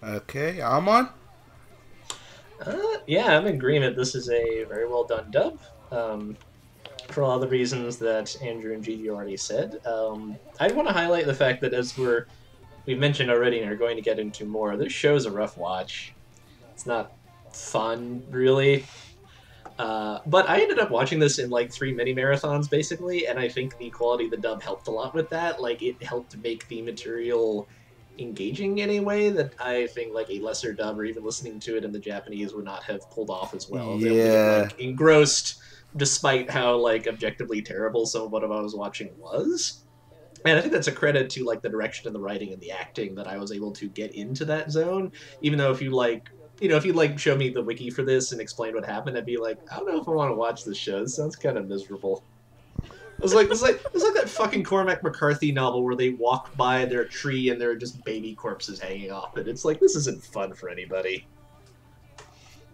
Okay, 0.03 0.61
I'm 0.61 0.87
on. 0.87 1.09
Uh, 2.65 2.97
yeah, 3.07 3.37
I'm 3.37 3.47
in 3.47 3.55
agreement. 3.55 3.95
This 3.95 4.15
is 4.15 4.29
a 4.29 4.63
very 4.65 4.87
well 4.87 5.03
done 5.03 5.29
dub. 5.31 5.59
Um, 5.91 6.37
for 7.09 7.23
all 7.23 7.39
the 7.39 7.47
reasons 7.47 7.97
that 7.97 8.35
Andrew 8.41 8.73
and 8.73 8.83
Gigi 8.83 9.09
already 9.09 9.37
said. 9.37 9.85
Um, 9.85 10.37
I'd 10.59 10.75
want 10.75 10.87
to 10.87 10.93
highlight 10.93 11.25
the 11.25 11.33
fact 11.33 11.61
that 11.61 11.73
as 11.73 11.97
we're 11.97 12.27
we've 12.85 12.99
mentioned 12.99 13.29
already 13.29 13.59
and 13.59 13.71
are 13.71 13.75
going 13.75 13.95
to 13.95 14.01
get 14.01 14.19
into 14.19 14.45
more, 14.45 14.77
this 14.77 14.91
show's 14.91 15.25
a 15.25 15.31
rough 15.31 15.57
watch. 15.57 16.13
It's 16.73 16.85
not 16.85 17.13
fun, 17.51 18.23
really. 18.29 18.85
Uh, 19.77 20.19
but 20.25 20.49
I 20.49 20.61
ended 20.61 20.79
up 20.79 20.89
watching 20.89 21.19
this 21.19 21.37
in 21.37 21.49
like 21.49 21.71
three 21.71 21.93
mini 21.93 22.15
marathons 22.15 22.69
basically, 22.69 23.27
and 23.27 23.37
I 23.37 23.49
think 23.49 23.77
the 23.77 23.89
quality 23.89 24.25
of 24.25 24.31
the 24.31 24.37
dub 24.37 24.61
helped 24.61 24.87
a 24.87 24.91
lot 24.91 25.13
with 25.13 25.29
that. 25.29 25.61
Like 25.61 25.81
it 25.81 26.01
helped 26.01 26.37
make 26.37 26.67
the 26.69 26.81
material 26.81 27.67
engaging 28.19 28.77
in 28.79 28.89
a 28.91 29.00
way 29.00 29.29
that 29.29 29.53
I 29.60 29.88
think 29.88 30.13
like 30.13 30.29
a 30.29 30.39
lesser 30.39 30.74
dub 30.74 30.98
or 31.00 31.05
even 31.05 31.24
listening 31.24 31.60
to 31.62 31.77
it 31.77 31.84
in 31.86 31.91
the 31.91 32.00
Japanese 32.00 32.53
would 32.53 32.65
not 32.65 32.84
have 32.84 33.10
pulled 33.10 33.29
off 33.29 33.53
as 33.53 33.67
well. 33.69 33.98
They 34.00 34.10
Yeah. 34.10 34.62
like, 34.63 34.79
engrossed 34.79 35.55
despite 35.95 36.50
how 36.50 36.75
like 36.77 37.07
objectively 37.07 37.62
terrible 37.62 38.05
some 38.05 38.24
of 38.24 38.31
what 38.31 38.43
I 38.43 38.48
was 38.48 38.75
watching 38.75 39.12
was. 39.17 39.84
And 40.45 40.57
I 40.57 40.62
think 40.62 40.74
that's 40.74 40.88
a 40.88 40.91
credit 40.91 41.29
to 41.31 41.43
like 41.43 41.62
the 41.62 41.69
direction 41.69 42.07
and 42.07 42.15
the 42.15 42.19
writing 42.19 42.53
and 42.53 42.62
the 42.62 42.72
acting 42.72 43.15
that 43.15 43.27
I 43.27 43.38
was 43.38 43.51
able 43.51 43.74
to 43.74 43.89
get 43.89 44.13
into 44.13 44.45
that 44.45 44.72
zone. 44.72 45.12
Even 45.41 45.57
though 45.57 45.72
if 45.72 45.81
you 45.81 45.91
like 45.91 46.29
you 46.62 46.69
know, 46.69 46.77
if 46.77 46.86
you 46.86 46.93
like 46.93 47.19
show 47.19 47.36
me 47.36 47.50
the 47.50 47.63
wiki 47.63 47.89
for 47.89 48.03
this 48.03 48.31
and 48.31 48.39
explain 48.39 48.74
what 48.74 48.86
happened, 48.86 49.17
I'd 49.17 49.25
be 49.25 49.38
like, 49.38 49.57
I 49.72 49.77
don't 49.77 49.88
know 49.88 50.00
if 50.00 50.07
I 50.07 50.12
want 50.12 50.31
to 50.31 50.36
watch 50.36 50.63
this 50.63 50.77
show. 50.77 51.01
This 51.01 51.15
sounds 51.15 51.36
kind 51.36 51.57
of 51.57 51.67
miserable. 51.67 52.24
It 53.17 53.22
was 53.24 53.34
like 53.34 53.50
it's 53.50 53.62
like 53.62 53.81
it's 53.93 54.03
like 54.03 54.13
that 54.15 54.29
fucking 54.29 54.63
Cormac 54.63 55.01
McCarthy 55.01 55.51
novel 55.51 55.84
where 55.84 55.95
they 55.95 56.10
walk 56.10 56.55
by 56.57 56.86
their 56.86 57.05
tree 57.05 57.50
and 57.50 57.60
there 57.60 57.72
are 57.72 57.75
just 57.75 58.03
baby 58.03 58.36
corpses 58.36 58.79
hanging 58.79 59.12
off 59.12 59.38
it. 59.38 59.48
It's 59.48 59.63
like 59.63 59.79
this 59.79 59.95
isn't 59.95 60.24
fun 60.24 60.53
for 60.53 60.69
anybody. 60.69 61.25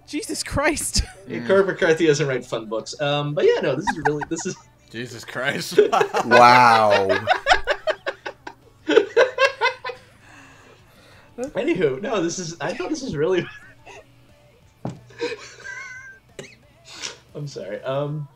Jesus 0.07 0.43
Christ. 0.43 1.03
Yeah, 1.27 1.45
Cormac 1.45 1.67
McCarthy 1.67 2.07
doesn't 2.07 2.27
write 2.27 2.43
fun 2.43 2.65
books. 2.65 3.00
Um, 3.00 3.33
but 3.33 3.45
yeah, 3.45 3.62
no, 3.62 3.75
this 3.75 3.88
is 3.89 3.98
really 4.07 4.24
this 4.29 4.45
is 4.45 4.55
Jesus 4.89 5.24
Christ. 5.24 5.79
Wow. 6.25 7.07
Anywho, 11.38 12.01
no, 12.01 12.21
this 12.21 12.38
is. 12.39 12.55
I 12.60 12.74
thought 12.74 12.89
this 12.89 13.01
was 13.01 13.15
really. 13.15 13.48
I'm 17.33 17.48
sorry. 17.48 17.81
Um, 17.83 18.27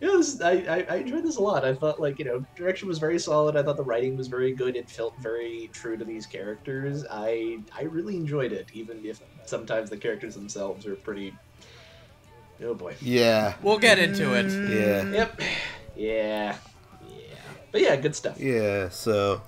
yeah, 0.00 0.08
this, 0.12 0.40
I, 0.40 0.52
I 0.52 0.86
I 0.88 0.96
enjoyed 0.96 1.24
this 1.24 1.36
a 1.36 1.42
lot. 1.42 1.64
I 1.64 1.74
thought 1.74 2.00
like 2.00 2.18
you 2.18 2.24
know 2.24 2.44
direction 2.56 2.88
was 2.88 2.98
very 2.98 3.18
solid. 3.18 3.56
I 3.56 3.62
thought 3.62 3.76
the 3.76 3.84
writing 3.84 4.16
was 4.16 4.28
very 4.28 4.52
good. 4.52 4.76
It 4.76 4.88
felt 4.88 5.16
very 5.18 5.70
true 5.72 5.96
to 5.96 6.04
these 6.04 6.26
characters. 6.26 7.04
I 7.10 7.58
I 7.76 7.82
really 7.82 8.16
enjoyed 8.16 8.52
it, 8.52 8.68
even 8.72 9.04
if 9.04 9.20
sometimes 9.44 9.90
the 9.90 9.96
characters 9.96 10.34
themselves 10.34 10.86
are 10.86 10.96
pretty. 10.96 11.34
Oh 12.62 12.74
boy. 12.74 12.94
yeah. 13.00 13.54
we'll 13.62 13.78
get 13.78 13.98
into 13.98 14.34
it. 14.34 14.46
Yeah. 14.46 15.10
Yep. 15.10 15.40
Yeah. 15.96 16.56
Yeah. 17.08 17.34
But 17.72 17.80
yeah, 17.80 17.96
good 17.96 18.14
stuff. 18.14 18.38
Yeah, 18.38 18.88
so 18.90 19.42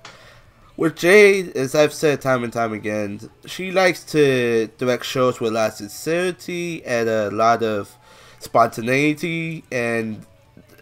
with 0.75 0.95
Jade, 0.95 1.55
as 1.55 1.73
I've 1.73 1.93
said 1.93 2.21
time 2.21 2.43
and 2.43 2.53
time 2.53 2.73
again, 2.73 3.29
she 3.45 3.71
likes 3.71 4.03
to 4.11 4.67
direct 4.77 5.05
shows 5.05 5.39
with 5.39 5.51
a 5.51 5.55
lot 5.55 5.69
of 5.69 5.75
sincerity 5.75 6.85
and 6.85 7.09
a 7.09 7.31
lot 7.31 7.63
of 7.63 7.95
spontaneity, 8.39 9.63
and 9.71 10.25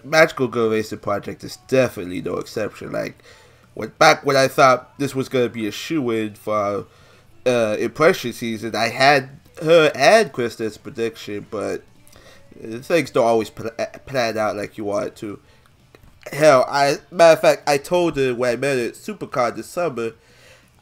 Magical 0.05 0.47
Girl 0.47 0.69
Raising 0.69 0.99
Project 0.99 1.43
is 1.43 1.57
definitely 1.67 2.21
no 2.21 2.35
exception. 2.37 2.91
Like, 2.91 3.17
when, 3.73 3.89
back 3.99 4.25
when 4.25 4.35
I 4.35 4.47
thought 4.47 4.97
this 4.99 5.15
was 5.15 5.29
going 5.29 5.45
to 5.45 5.53
be 5.53 5.67
a 5.67 5.71
shoe 5.71 6.09
in 6.11 6.35
for 6.35 6.85
uh, 7.45 7.75
Impression 7.79 8.33
season, 8.33 8.75
I 8.75 8.89
had 8.89 9.29
her 9.61 9.91
and 9.95 10.31
Kristen's 10.31 10.77
prediction, 10.77 11.45
but 11.49 11.83
things 12.61 13.11
don't 13.11 13.25
always 13.25 13.49
pl- 13.49 13.71
plan 14.05 14.37
out 14.37 14.55
like 14.55 14.77
you 14.77 14.85
want 14.85 15.15
to. 15.17 15.39
Hell, 16.31 16.65
I 16.67 16.97
matter 17.11 17.33
of 17.33 17.41
fact, 17.41 17.69
I 17.69 17.77
told 17.77 18.17
her 18.17 18.33
when 18.33 18.53
I 18.53 18.55
met 18.55 18.77
her 18.77 18.87
at 18.87 18.93
Supercon 18.93 19.55
this 19.55 19.67
summer, 19.67 20.13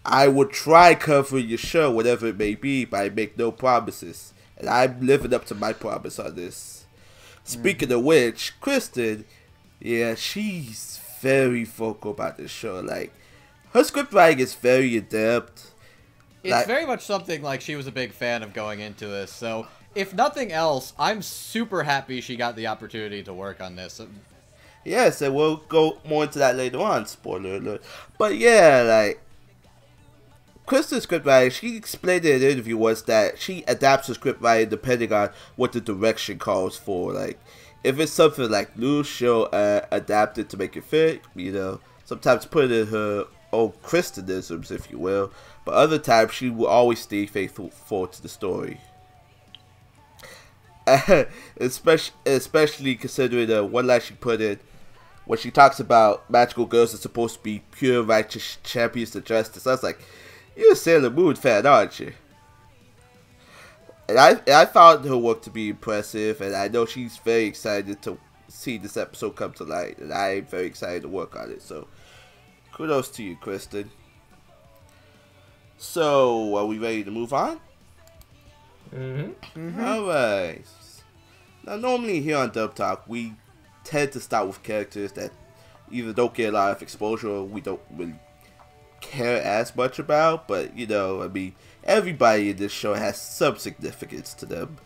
I 0.06 0.28
would 0.28 0.52
try 0.52 0.96
covering 0.96 1.48
your 1.50 1.58
show, 1.58 1.92
whatever 1.92 2.28
it 2.28 2.38
may 2.38 2.56
be, 2.56 2.86
but 2.86 3.02
I 3.02 3.10
make 3.10 3.38
no 3.38 3.52
promises, 3.52 4.34
and 4.58 4.70
I'm 4.70 5.06
living 5.06 5.34
up 5.34 5.46
to 5.46 5.56
my 5.56 5.74
promise 5.74 6.20
on 6.20 6.36
this. 6.36 6.83
Speaking 7.44 7.92
of 7.92 8.04
which, 8.04 8.54
Kristen, 8.62 9.26
yeah, 9.80 10.16
she's 10.16 11.00
very 11.22 11.64
vocal 11.66 12.12
about 12.12 12.38
this 12.38 12.52
show. 12.52 12.80
Like, 12.80 13.14
her 13.74 13.84
script 13.84 14.14
writing 14.14 14.40
is 14.40 14.54
very 14.54 14.96
adept. 14.98 15.72
It's 16.44 16.52
Like- 16.52 16.68
very 16.68 16.86
much 16.86 17.06
something 17.06 17.42
like 17.42 17.62
she 17.62 17.76
was 17.76 17.88
a 17.88 17.92
big 17.92 18.12
fan 18.14 18.44
of 18.44 18.54
going 18.54 18.80
into 18.80 19.08
this. 19.08 19.32
So, 19.32 19.68
if 19.96 20.14
nothing 20.14 20.52
else, 20.52 20.94
I'm 20.98 21.22
super 21.22 21.84
happy 21.84 22.22
she 22.22 22.36
got 22.36 22.56
the 22.56 22.68
opportunity 22.68 23.24
to 23.24 23.34
work 23.34 23.62
on 23.62 23.76
this. 23.76 24.02
Yes, 24.86 25.22
and 25.22 25.34
we'll 25.34 25.58
go 25.58 26.00
more 26.06 26.24
into 26.24 26.40
that 26.40 26.56
later 26.56 26.80
on. 26.80 27.06
Spoiler 27.06 27.56
alert. 27.56 27.82
But 28.18 28.38
yeah, 28.38 28.82
like 28.82 29.22
Kristen's 30.66 31.04
script 31.04 31.26
writing, 31.26 31.52
she 31.52 31.76
explained 31.76 32.26
in 32.26 32.42
an 32.42 32.50
interview 32.50 32.78
was 32.78 33.04
that 33.04 33.40
she 33.40 33.64
adapts 33.68 34.08
her 34.08 34.14
script 34.14 34.42
writing 34.42 34.70
depending 34.70 35.12
on 35.12 35.30
what 35.56 35.74
the 35.74 35.82
direction 35.82 36.40
calls 36.40 36.78
for. 36.78 37.12
Like, 37.12 37.40
if 37.84 38.00
it's 38.00 38.14
something 38.14 38.50
like 38.50 38.72
loose, 38.78 39.08
she'll 39.08 39.50
uh, 39.52 39.82
adapt 39.92 40.38
it 40.38 40.50
to 40.50 40.58
make 40.58 40.78
it 40.78 40.86
fit. 40.86 41.22
You 41.36 41.52
know, 41.52 41.80
sometimes 42.06 42.46
put 42.46 42.72
in 42.72 42.88
her 42.88 43.26
own 43.52 43.74
Kristenisms, 43.84 44.72
if 44.72 44.90
you 44.90 44.98
will. 44.98 45.32
But 45.66 45.76
other 45.76 46.00
times, 46.00 46.32
she 46.34 46.50
will 46.50 46.68
always 46.68 47.00
stay 47.00 47.26
faithful 47.26 47.70
to 48.08 48.22
the 48.22 48.30
story. 48.30 48.80
especially, 51.58 52.16
especially 52.26 52.96
considering 52.96 53.48
the 53.48 53.64
one 53.64 53.88
line 53.88 54.02
she 54.02 54.14
put 54.16 54.42
in 54.42 54.60
when 55.26 55.40
she 55.40 55.50
talks 55.50 55.80
about 55.80 56.30
magical 56.30 56.66
girls 56.66 56.94
are 56.94 56.98
supposed 56.98 57.36
to 57.36 57.42
be 57.42 57.64
pure, 57.72 58.04
righteous 58.04 58.58
champions 58.64 59.16
of 59.16 59.24
justice. 59.24 59.66
I 59.66 59.72
was 59.72 59.84
like, 59.84 60.00
you're 60.56 60.74
a 60.74 60.76
Sailor 60.76 61.10
Moon 61.10 61.36
fan, 61.36 61.66
aren't 61.66 62.00
you? 62.00 62.14
And 64.08 64.20
I, 64.20 64.32
and 64.32 64.50
I 64.50 64.66
found 64.66 65.06
her 65.06 65.18
work 65.18 65.42
to 65.44 65.50
be 65.50 65.70
impressive, 65.70 66.42
and 66.42 66.56
I 66.56 66.68
know 66.68 66.86
she's 66.86 67.18
very 67.18 67.46
excited 67.46 68.02
to 68.04 68.18
see 68.48 68.78
this 68.78 68.98
episode 68.98 69.36
come 69.36 69.54
to 69.54 69.64
light, 69.64 69.98
and 69.98 70.14
I'm 70.14 70.46
very 70.46 70.66
excited 70.66 71.04
to 71.04 71.10
work 71.10 71.36
on 71.36 71.52
it. 71.52 71.62
So, 71.62 71.88
kudos 72.74 73.10
to 73.12 73.24
you, 73.24 73.38
Kristen. 73.38 73.90
So, 75.78 76.56
are 76.56 76.66
we 76.66 76.78
ready 76.78 77.04
to 77.04 77.12
move 77.12 77.34
on? 77.34 77.60
Mm-hmm. 78.94 79.80
Alright. 79.82 80.66
Now, 81.66 81.78
normally 81.78 82.22
here 82.22 82.38
on 82.38 82.52
Dub 82.52 82.76
Talk, 82.76 83.04
we 83.08 83.34
tend 83.84 84.12
to 84.12 84.20
start 84.20 84.48
with 84.48 84.64
characters 84.64 85.14
that 85.14 85.32
either 85.92 86.14
don't 86.14 86.34
get 86.34 86.50
a 86.50 86.52
lot 86.52 86.72
of 86.72 86.82
exposure 86.82 87.30
or 87.30 87.44
we 87.44 87.62
don't 87.62 87.82
really 87.92 88.16
care 89.04 89.42
as 89.42 89.76
much 89.76 90.00
about, 90.00 90.48
but 90.48 90.76
you 90.78 90.88
know, 90.88 91.22
I 91.22 91.28
mean, 91.28 91.54
everybody 91.84 92.50
in 92.50 92.58
this 92.58 92.72
show 92.72 92.94
has 92.94 93.20
some 93.20 93.58
significance 93.58 94.34
to 94.36 94.46
them. 94.46 94.78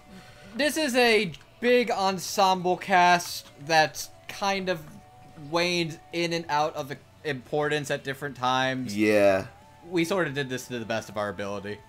This 0.55 0.75
is 0.75 0.95
a 0.95 1.31
big 1.59 1.89
ensemble 1.91 2.77
cast 2.77 3.47
that's 3.65 4.09
kind 4.27 4.69
of 4.69 4.81
waned 5.49 5.99
in 6.13 6.33
and 6.33 6.45
out 6.49 6.75
of 6.75 6.89
the 6.89 6.97
importance 7.23 7.91
at 7.91 8.03
different 8.03 8.35
times. 8.35 8.95
Yeah. 8.95 9.47
We 9.89 10.03
sort 10.03 10.27
of 10.27 10.33
did 10.33 10.49
this 10.49 10.67
to 10.67 10.79
the 10.79 10.85
best 10.85 11.09
of 11.09 11.17
our 11.17 11.29
ability. 11.29 11.79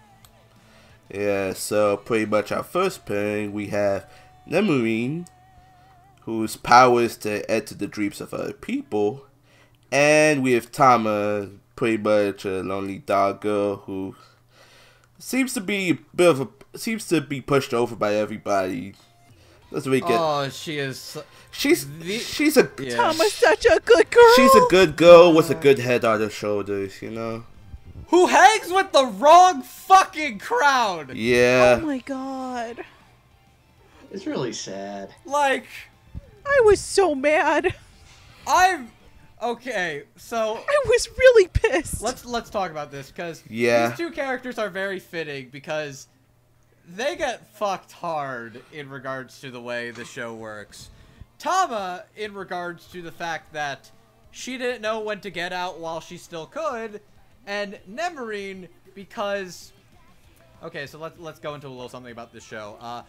Yeah, 1.11 1.55
so 1.55 1.97
pretty 1.97 2.27
much 2.27 2.53
our 2.53 2.63
first 2.63 3.07
pairing, 3.07 3.53
we 3.53 3.69
have 3.69 4.07
Nemurin, 4.49 5.27
whose 6.23 6.57
power 6.57 7.01
is 7.03 7.17
to 7.19 7.51
enter 7.51 7.75
the 7.75 7.87
dreams 7.87 8.21
of 8.21 8.35
other 8.35 8.53
people, 8.53 9.25
and 9.91 10.43
we 10.43 10.53
have 10.53 10.71
Tama, 10.71 11.49
pretty 11.79 11.97
much 11.97 12.45
a 12.45 12.61
lonely 12.65 12.99
dog 12.99 13.41
girl 13.41 13.77
who 13.87 14.17
seems 15.17 15.55
to 15.55 15.61
be 15.61 15.91
a 15.91 15.99
bit 16.17 16.29
of 16.29 16.41
a 16.41 16.49
seems 16.77 17.07
to 17.07 17.21
be 17.21 17.41
pushed 17.41 17.73
over 17.73 17.95
by 17.95 18.15
everybody. 18.15 18.95
Doesn't 19.71 19.89
really 19.93 20.01
get. 20.01 20.19
Oh, 20.19 20.49
she 20.49 20.79
is. 20.79 21.17
she's 21.53 21.87
the- 22.01 22.19
she's 22.19 22.57
a 22.57 22.69
Yeah. 22.81 22.97
Tama's 22.97 23.33
such 23.33 23.65
a 23.67 23.79
good 23.85 24.11
girl. 24.11 24.33
she's 24.35 24.55
a 24.57 24.67
good 24.69 24.97
girl 24.97 25.33
with 25.33 25.51
a 25.51 25.55
good 25.55 25.79
head 25.79 26.05
on 26.05 26.19
her 26.21 26.29
shoulders, 26.31 27.01
you 27.01 27.11
know. 27.13 27.45
Who 28.09 28.27
hangs 28.27 28.71
with 28.73 28.91
the 28.91 29.07
wrong 29.07 29.63
fucking 29.63 30.41
crowd? 30.41 31.15
Yeah. 31.15 31.79
Oh 31.81 31.87
my 31.87 31.99
god. 31.99 32.85
It's 34.11 34.27
really 34.27 34.53
sad. 34.53 35.15
Like, 35.25 35.67
I 36.45 36.61
was 36.65 36.81
so 36.81 37.15
mad. 37.15 37.75
I'm. 38.49 38.91
Okay, 39.41 40.03
so 40.17 40.57
I 40.69 40.83
was 40.87 41.09
really 41.17 41.49
pissed. 41.49 42.03
let's 42.03 42.25
let's 42.25 42.51
talk 42.51 42.71
about 42.71 42.91
this 42.91 43.11
because 43.11 43.43
Yeah. 43.49 43.89
these 43.89 43.99
two 43.99 44.11
characters 44.11 44.59
are 44.59 44.69
very 44.69 44.99
fitting 44.99 45.49
because 45.51 46.09
they 46.89 47.15
get 47.17 47.47
fucked 47.55 47.93
hard 47.93 48.63
in 48.73 48.89
regards 48.89 49.41
to 49.41 49.51
the 49.51 49.61
way 49.61 49.91
the 49.91 50.05
show 50.05 50.35
works. 50.35 50.91
Tama, 51.39 52.05
in 52.17 52.35
regards 52.35 52.87
to 52.89 53.01
the 53.03 53.13
fact 53.13 53.53
that 53.53 53.91
she 54.33 54.59
didn't 54.59 54.83
know 54.83 55.01
when 55.01 55.21
to 55.21 55.31
get 55.31 55.53
out 55.53 55.79
while 55.79 56.01
she 56.01 56.17
still 56.17 56.47
could, 56.47 57.01
and 57.47 57.79
Nemurin 57.89 58.69
because 58.95 59.73
okay, 60.65 60.87
so 60.87 60.99
let's 60.99 61.19
let's 61.21 61.39
go 61.39 61.55
into 61.55 61.69
a 61.69 61.71
little 61.71 61.89
something 61.89 62.11
about 62.13 62.33
this 62.33 62.43
show. 62.45 62.77
Uh, 62.81 63.03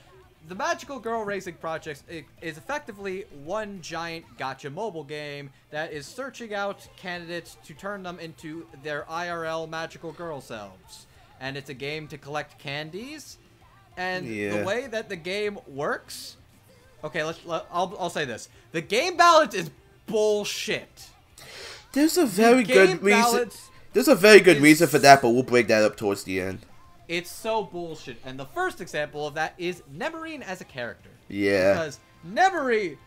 the 0.50 0.56
Magical 0.56 1.00
Girl 1.00 1.24
Raising 1.24 1.54
Project 1.54 2.04
is 2.42 2.58
effectively 2.58 3.26
one 3.46 3.80
giant 3.82 4.26
gacha 4.38 4.74
mobile 4.74 5.04
game 5.04 5.52
that 5.70 5.94
is 5.94 6.08
searching 6.08 6.56
out 6.56 6.88
candidates 6.98 7.56
to 7.66 7.74
turn 7.76 8.02
them 8.02 8.18
into 8.18 8.66
their 8.84 9.04
IRL 9.04 9.70
magical 9.70 10.12
girl 10.12 10.42
selves. 10.42 11.06
And 11.40 11.56
it's 11.56 11.70
a 11.70 11.76
game 11.76 12.08
to 12.08 12.18
collect 12.18 12.58
candies. 12.58 13.38
And 13.96 14.26
Yeah. 14.26 14.58
the 14.58 14.66
way 14.66 14.88
that 14.88 15.08
the 15.08 15.16
game 15.16 15.60
works, 15.68 16.36
okay, 17.04 17.24
let's. 17.24 17.46
Let, 17.46 17.66
I'll 17.72 17.96
I'll 18.00 18.10
say 18.10 18.26
this: 18.26 18.50
the 18.72 18.82
game 18.82 19.18
balance 19.18 19.54
is 19.54 19.70
bullshit. 20.08 21.10
There's 21.94 22.18
a 22.18 22.26
very 22.26 22.64
good 22.64 23.04
reason. 23.04 23.52
There's 23.94 24.08
a 24.08 24.16
very 24.16 24.40
good 24.40 24.62
reason 24.62 24.88
for 24.88 25.00
that, 25.00 25.22
but 25.22 25.30
we'll 25.30 25.44
break 25.44 25.68
that 25.68 25.84
up 25.84 25.96
towards 25.96 26.24
the 26.24 26.42
end. 26.42 26.60
It's 27.10 27.30
so 27.30 27.64
bullshit. 27.64 28.18
And 28.24 28.40
the 28.40 28.46
first 28.46 28.80
example 28.80 29.28
of 29.28 29.34
that 29.34 29.56
is 29.58 29.84
Nemurin 29.94 30.42
as 30.42 30.62
a 30.62 30.66
character. 30.66 31.10
Yeah. 31.28 31.74
Because 31.74 32.00
Nemurin 32.26 32.98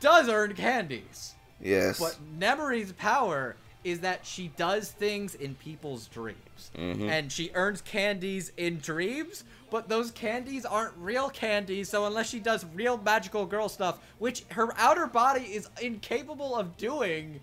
does 0.00 0.28
earn 0.28 0.54
candies. 0.54 1.34
Yes. 1.60 2.00
But 2.00 2.16
Nemurin's 2.38 2.92
power 2.92 3.54
is 3.84 4.00
that 4.00 4.24
she 4.26 4.48
does 4.56 4.90
things 4.90 5.34
in 5.34 5.54
people's 5.54 6.06
dreams. 6.06 6.70
Mm-hmm. 6.76 7.08
And 7.08 7.30
she 7.32 7.50
earns 7.54 7.80
candies 7.80 8.52
in 8.56 8.78
dreams, 8.78 9.44
but 9.70 9.88
those 9.88 10.10
candies 10.10 10.66
aren't 10.66 10.94
real 10.98 11.30
candies, 11.30 11.88
so 11.88 12.04
unless 12.04 12.28
she 12.28 12.40
does 12.40 12.66
real 12.74 12.98
magical 12.98 13.46
girl 13.46 13.68
stuff, 13.68 13.98
which 14.18 14.44
her 14.50 14.72
outer 14.76 15.06
body 15.06 15.44
is 15.44 15.68
incapable 15.80 16.54
of 16.56 16.76
doing, 16.76 17.40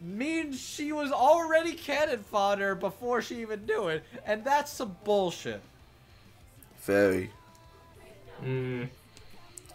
means 0.00 0.60
she 0.60 0.92
was 0.92 1.10
already 1.10 1.72
cannon 1.72 2.22
fodder 2.22 2.74
before 2.74 3.22
she 3.22 3.40
even 3.40 3.66
knew 3.66 3.88
it, 3.88 4.04
and 4.24 4.44
that's 4.44 4.72
some 4.72 4.96
bullshit. 5.04 5.60
Very. 6.82 7.30
Mm. 8.44 8.88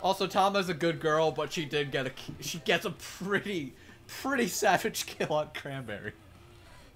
Also, 0.02 0.28
Tama's 0.28 0.70
a 0.70 0.74
good 0.74 1.00
girl, 1.00 1.32
but 1.32 1.52
she 1.52 1.66
did 1.66 1.92
get 1.92 2.08
a 2.08 2.12
she 2.42 2.60
gets 2.60 2.86
a 2.86 2.92
pretty 2.92 3.74
pretty 4.08 4.48
savage 4.48 5.06
kill 5.18 5.34
on 5.34 5.50
Cranberry. 5.54 6.14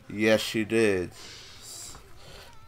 Yes, 0.10 0.42
she 0.42 0.64
did. 0.64 1.12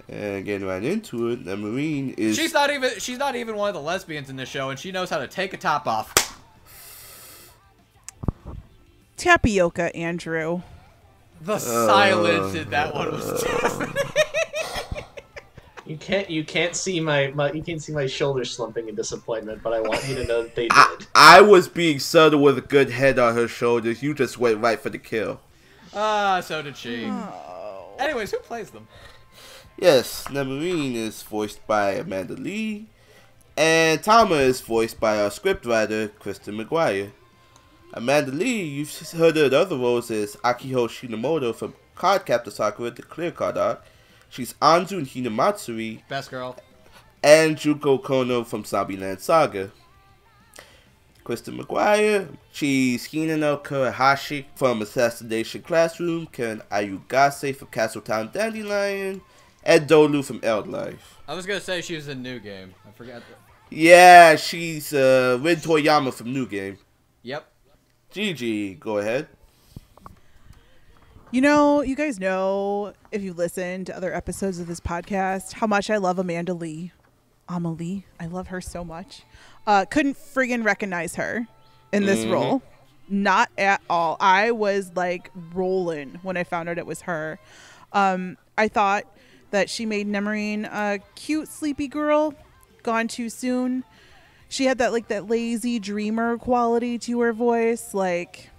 And 0.07 0.43
getting 0.43 0.67
right 0.67 0.83
into 0.83 1.29
it, 1.29 1.45
the 1.45 1.55
Marine 1.55 2.15
is. 2.17 2.35
She's 2.35 2.53
not 2.53 2.71
even 2.71 2.91
she's 2.99 3.17
not 3.17 3.35
even 3.35 3.55
one 3.55 3.69
of 3.69 3.75
the 3.75 3.81
lesbians 3.81 4.29
in 4.29 4.35
this 4.35 4.49
show, 4.49 4.69
and 4.69 4.79
she 4.79 4.91
knows 4.91 5.09
how 5.09 5.19
to 5.19 5.27
take 5.27 5.53
a 5.53 5.57
top 5.57 5.87
off. 5.87 6.28
Tapioca, 9.19 9.93
Andrew. 9.97 10.61
The 11.41 11.59
silence 11.59 12.55
in 12.55 12.69
that 12.69 12.95
one 12.95 13.11
was 13.11 13.43
You 15.85 15.97
can't 15.97 16.29
you 16.29 16.45
can't 16.45 16.73
see 16.75 16.99
my, 17.01 17.27
my 17.35 17.51
you 17.51 17.61
can't 17.61 17.81
see 17.81 17.91
my 17.91 18.07
shoulders 18.07 18.51
slumping 18.51 18.87
in 18.87 18.95
disappointment, 18.95 19.61
but 19.61 19.73
I 19.73 19.81
want 19.81 20.07
you 20.07 20.15
to 20.15 20.23
know 20.25 20.43
that 20.43 20.55
they 20.55 20.69
did. 20.69 21.07
I 21.15 21.41
was 21.41 21.67
being 21.67 21.99
subtle 21.99 22.41
with 22.41 22.57
a 22.59 22.61
good 22.61 22.91
head 22.91 23.19
on 23.19 23.35
her 23.35 23.47
shoulders. 23.47 24.01
You 24.01 24.13
just 24.13 24.37
went 24.37 24.59
right 24.59 24.79
for 24.79 24.89
the 24.89 24.99
kill. 24.99 25.41
Ah, 25.93 26.39
so 26.41 26.61
did 26.61 26.77
she. 26.77 27.05
Oh. 27.07 27.95
Anyways, 27.99 28.31
who 28.31 28.37
plays 28.39 28.69
them? 28.69 28.87
Yes, 29.77 30.25
Nemurin 30.29 30.93
is 30.95 31.23
voiced 31.23 31.65
by 31.67 31.93
Amanda 31.93 32.35
Lee, 32.35 32.87
and 33.57 34.01
Tama 34.01 34.35
is 34.35 34.61
voiced 34.61 34.99
by 34.99 35.19
our 35.19 35.29
scriptwriter, 35.29 36.11
Kristen 36.19 36.55
McGuire. 36.55 37.11
Amanda 37.93 38.31
Lee, 38.31 38.61
you've 38.63 38.95
heard 39.11 39.35
her 39.35 39.45
in 39.45 39.53
other 39.53 39.75
roles 39.77 40.11
as 40.11 40.35
Akiho 40.37 40.87
Shinomoto 40.87 41.55
from 41.55 41.73
Card 41.95 42.25
Captor 42.25 42.51
Sakura, 42.51 42.91
the 42.91 43.01
Clear 43.01 43.31
Card 43.31 43.57
Arc. 43.57 43.83
She's 44.29 44.53
Anzu 44.61 44.99
in 44.99 45.05
Hinamatsuri, 45.05 46.07
Best 46.07 46.29
girl. 46.29 46.55
and 47.23 47.57
Junko 47.57 47.97
Konno 47.97 48.45
from 48.45 48.63
Zombieland 48.63 49.19
Saga. 49.19 49.71
Kristen 51.23 51.57
McGuire, 51.57 52.27
she's 52.51 53.07
Hinano 53.07 53.63
Kurahashi 53.63 54.45
from 54.55 54.81
Assassination 54.81 55.61
Classroom, 55.61 56.25
Karen 56.27 56.61
Ayugase 56.71 57.55
from 57.55 57.67
Castletown 57.69 58.29
Dandelion, 58.31 59.21
and 59.63 59.87
Dolu 59.87 60.23
from 60.25 60.39
Eld 60.41 60.67
Life. 60.67 61.17
I 61.27 61.33
was 61.35 61.45
gonna 61.45 61.59
say 61.59 61.81
she 61.81 61.95
was 61.95 62.07
in 62.07 62.23
New 62.23 62.39
Game. 62.39 62.73
I 62.87 62.91
forgot. 62.91 63.21
That. 63.29 63.37
Yeah, 63.69 64.35
she's 64.37 64.91
uh, 64.93 65.37
Rin 65.41 65.57
Toyama 65.57 66.11
from 66.11 66.33
New 66.33 66.47
Game. 66.47 66.77
Gigi, 68.11 68.73
go 68.75 68.97
ahead. 68.97 69.27
You 71.31 71.41
know, 71.41 71.81
you 71.81 71.95
guys 71.95 72.19
know 72.19 72.93
if 73.11 73.21
you 73.21 73.33
listen 73.33 73.85
to 73.85 73.95
other 73.95 74.13
episodes 74.13 74.59
of 74.59 74.65
this 74.65 74.79
podcast 74.79 75.53
how 75.53 75.67
much 75.67 75.89
I 75.91 75.97
love 75.97 76.17
Amanda 76.17 76.53
Lee. 76.55 76.91
Amelie, 77.47 78.05
I 78.19 78.25
love 78.25 78.47
her 78.47 78.61
so 78.61 78.83
much. 78.83 79.23
Uh, 79.67 79.85
couldn't 79.85 80.17
friggin' 80.17 80.63
recognize 80.65 81.15
her 81.15 81.47
in 81.91 82.05
this 82.05 82.25
Mhm. 82.25 82.31
role. 82.31 82.61
Not 83.07 83.49
at 83.57 83.81
all. 83.89 84.17
I 84.19 84.51
was 84.51 84.91
like 84.95 85.31
rolling 85.53 86.19
when 86.23 86.35
I 86.37 86.43
found 86.43 86.69
out 86.69 86.77
it 86.79 86.85
was 86.87 87.01
her. 87.01 87.39
Um, 87.93 88.37
I 88.57 88.67
thought 88.67 89.05
that 89.51 89.69
she 89.69 89.85
made 89.85 90.07
Nemurin 90.07 90.65
a 90.65 90.99
cute, 91.15 91.47
sleepy 91.47 91.87
girl, 91.87 92.33
gone 92.83 93.07
too 93.07 93.29
soon. 93.29 93.83
She 94.49 94.65
had 94.65 94.79
that 94.79 94.91
like 94.91 95.07
that 95.09 95.29
lazy 95.29 95.79
dreamer 95.79 96.37
quality 96.37 96.97
to 96.99 97.19
her 97.21 97.33
voice, 97.33 97.93
like 97.93 98.49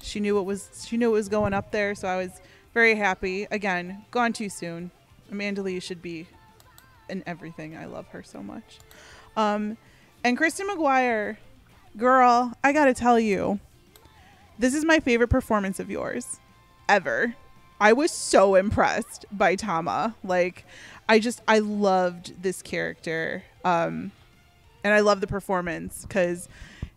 she 0.00 0.20
knew 0.20 0.38
it 0.38 0.44
was 0.44 0.86
she 0.88 0.96
knew 0.96 1.10
it 1.10 1.12
was 1.12 1.28
going 1.28 1.52
up 1.52 1.72
there, 1.72 1.94
so 1.94 2.06
I 2.06 2.16
was 2.16 2.40
very 2.72 2.94
happy. 2.94 3.46
Again, 3.50 4.04
gone 4.10 4.32
too 4.32 4.48
soon. 4.48 4.90
Amanda 5.30 5.62
Lee 5.62 5.80
should 5.80 6.00
be 6.00 6.28
in 7.08 7.22
everything. 7.26 7.76
I 7.76 7.86
love 7.86 8.06
her 8.08 8.22
so 8.22 8.42
much. 8.42 8.78
Um, 9.36 9.76
and 10.22 10.36
Kristen 10.36 10.68
McGuire, 10.68 11.36
girl, 11.96 12.52
I 12.62 12.72
gotta 12.72 12.94
tell 12.94 13.18
you, 13.18 13.58
this 14.58 14.74
is 14.74 14.84
my 14.84 15.00
favorite 15.00 15.28
performance 15.28 15.80
of 15.80 15.90
yours 15.90 16.38
ever. 16.88 17.34
I 17.80 17.92
was 17.92 18.12
so 18.12 18.54
impressed 18.54 19.26
by 19.32 19.56
Tama. 19.56 20.14
Like, 20.22 20.64
I 21.08 21.18
just 21.18 21.42
I 21.48 21.58
loved 21.58 22.40
this 22.42 22.62
character. 22.62 23.42
Um, 23.64 24.12
and 24.84 24.92
I 24.92 25.00
love 25.00 25.20
the 25.22 25.26
performance 25.26 26.02
because 26.02 26.48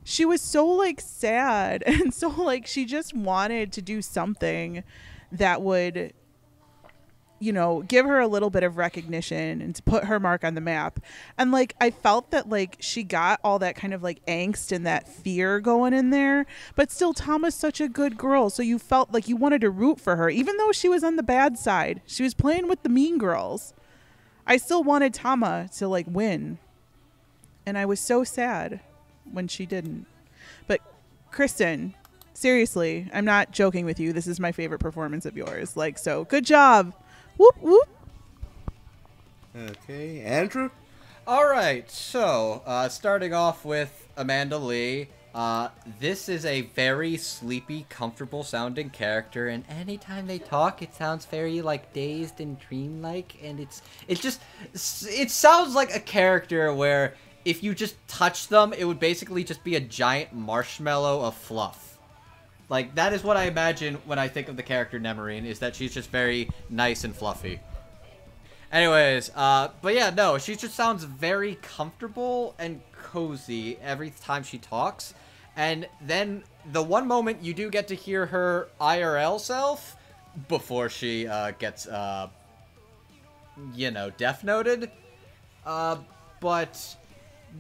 she 0.04 0.26
was 0.26 0.42
so 0.42 0.68
like 0.68 1.02
sad 1.02 1.82
and 1.88 2.14
so 2.14 2.30
like 2.30 2.68
she 2.68 2.86
just 2.86 3.14
wanted 3.14 3.72
to 3.74 3.82
do 3.82 4.02
something 4.02 4.84
that 5.32 5.62
would 5.62 6.14
you 7.40 7.54
know 7.54 7.84
give 7.84 8.06
her 8.06 8.20
a 8.20 8.28
little 8.28 8.50
bit 8.50 8.64
of 8.64 8.78
recognition 8.78 9.62
and 9.62 9.76
to 9.76 9.84
put 9.84 10.06
her 10.06 10.20
mark 10.20 10.44
on 10.44 10.56
the 10.56 10.62
map. 10.62 11.00
And 11.38 11.52
like 11.52 11.76
i 11.80 11.92
felt 11.92 12.32
that 12.32 12.50
like 12.50 12.78
she 12.80 13.04
got 13.04 13.40
all 13.44 13.60
that 13.60 13.76
kind 13.76 13.94
of 13.94 14.04
like 14.04 14.26
angst 14.26 14.72
and 14.72 14.86
that 14.86 15.08
fear 15.08 15.60
going 15.60 15.94
in 15.94 16.10
there 16.10 16.46
but 16.76 16.92
still 16.92 17.14
Tama's 17.14 17.56
such 17.56 17.80
a 17.80 17.88
good 17.88 18.18
girl. 18.18 18.50
So 18.50 18.64
you 18.64 18.80
felt 18.80 19.14
like 19.14 19.28
you 19.28 19.36
wanted 19.36 19.62
to 19.62 19.70
root 19.70 20.00
for 20.00 20.16
her 20.16 20.30
even 20.30 20.58
though 20.58 20.72
she 20.72 20.90
was 20.90 21.04
on 21.04 21.16
the 21.16 21.24
bad 21.24 21.58
side. 21.58 22.02
She 22.06 22.24
was 22.24 22.34
playing 22.34 22.68
with 22.68 22.84
the 22.84 22.90
mean 22.90 23.18
girls. 23.18 23.74
I 24.46 24.58
still 24.58 24.84
wanted 24.84 25.14
Tama 25.14 25.70
to 25.78 25.88
like 25.88 26.08
win 26.08 26.60
and 27.68 27.78
i 27.78 27.86
was 27.86 28.00
so 28.00 28.24
sad 28.24 28.80
when 29.32 29.48
she 29.48 29.66
didn't 29.66 30.06
but 30.66 30.82
kristen 31.32 31.94
seriously 32.34 33.10
i'm 33.14 33.26
not 33.26 33.52
joking 33.52 33.86
with 33.86 34.00
you 34.00 34.12
this 34.14 34.26
is 34.26 34.40
my 34.40 34.52
favorite 34.52 34.80
performance 34.80 35.26
of 35.26 35.38
yours 35.38 35.78
like 35.78 35.98
so 35.98 36.24
good 36.26 36.46
job 36.46 36.94
whoop 37.38 37.56
whoop 37.62 37.90
Okay, 39.58 40.22
Andrew. 40.22 40.70
All 41.26 41.48
right, 41.48 41.90
so 41.90 42.62
uh, 42.66 42.90
starting 42.90 43.34
off 43.34 43.66
with 43.66 44.08
Amanda 44.16 44.58
Lee. 44.58 45.08
Uh, 45.34 45.70
this 46.00 46.30
is 46.30 46.46
a 46.46 46.62
very 46.62 47.18
sleepy, 47.18 47.86
comfortable 47.90 48.44
sounding 48.44 48.92
character, 48.92 49.48
and 49.48 49.64
anytime 49.68 50.28
they 50.28 50.38
talk, 50.38 50.82
it 50.82 50.94
sounds 50.94 51.26
very 51.26 51.62
like 51.62 51.92
dazed 51.92 52.40
and 52.40 52.60
dreamlike, 52.60 53.38
and 53.44 53.60
it's 53.60 53.82
it 54.08 54.20
just 54.20 54.42
it 54.74 55.32
sounds 55.32 55.74
like 55.74 55.94
a 55.96 56.00
character 56.00 56.72
where 56.74 57.16
if 57.48 57.64
you 57.64 57.74
just 57.74 57.96
touch 58.10 58.50
them, 58.50 58.74
it 58.74 58.84
would 58.84 59.00
basically 59.00 59.42
just 59.42 59.64
be 59.64 59.78
a 59.78 59.80
giant 59.80 60.34
marshmallow 60.34 61.22
of 61.22 61.34
fluff. 61.34 61.98
Like 62.68 62.94
that 62.96 63.14
is 63.14 63.24
what 63.24 63.38
I 63.38 63.46
imagine 63.46 63.96
when 64.06 64.20
I 64.20 64.28
think 64.28 64.50
of 64.50 64.58
the 64.58 64.64
character 64.64 65.00
Nemurin, 65.00 65.46
is 65.46 65.60
that 65.60 65.74
she's 65.74 65.94
just 65.94 66.10
very 66.10 66.50
nice 66.70 67.06
and 67.06 67.16
fluffy. 67.16 67.62
Anyways, 68.70 69.32
uh, 69.34 69.70
but 69.82 69.96
yeah, 69.96 70.10
no, 70.10 70.38
she 70.38 70.58
just 70.58 70.76
sounds 70.76 71.06
very 71.06 71.56
comfortable 71.62 72.54
and 72.60 72.82
cozy 72.92 73.78
every 73.82 74.10
time 74.10 74.44
she 74.44 74.58
talks. 74.58 75.14
And 75.56 75.88
then 76.02 76.44
the 76.74 76.84
one 76.84 77.08
moment 77.08 77.42
you 77.42 77.54
do 77.54 77.70
get 77.70 77.88
to 77.88 77.96
hear 77.96 78.26
her 78.26 78.68
IRL 78.82 79.40
self 79.40 79.96
before 80.50 80.90
she 80.90 81.26
uh, 81.30 81.52
gets, 81.52 81.88
uh, 81.88 82.28
you 83.74 83.90
know, 83.90 84.10
death 84.10 84.44
noted. 84.44 84.92
Uh, 85.66 85.96
but 86.42 86.98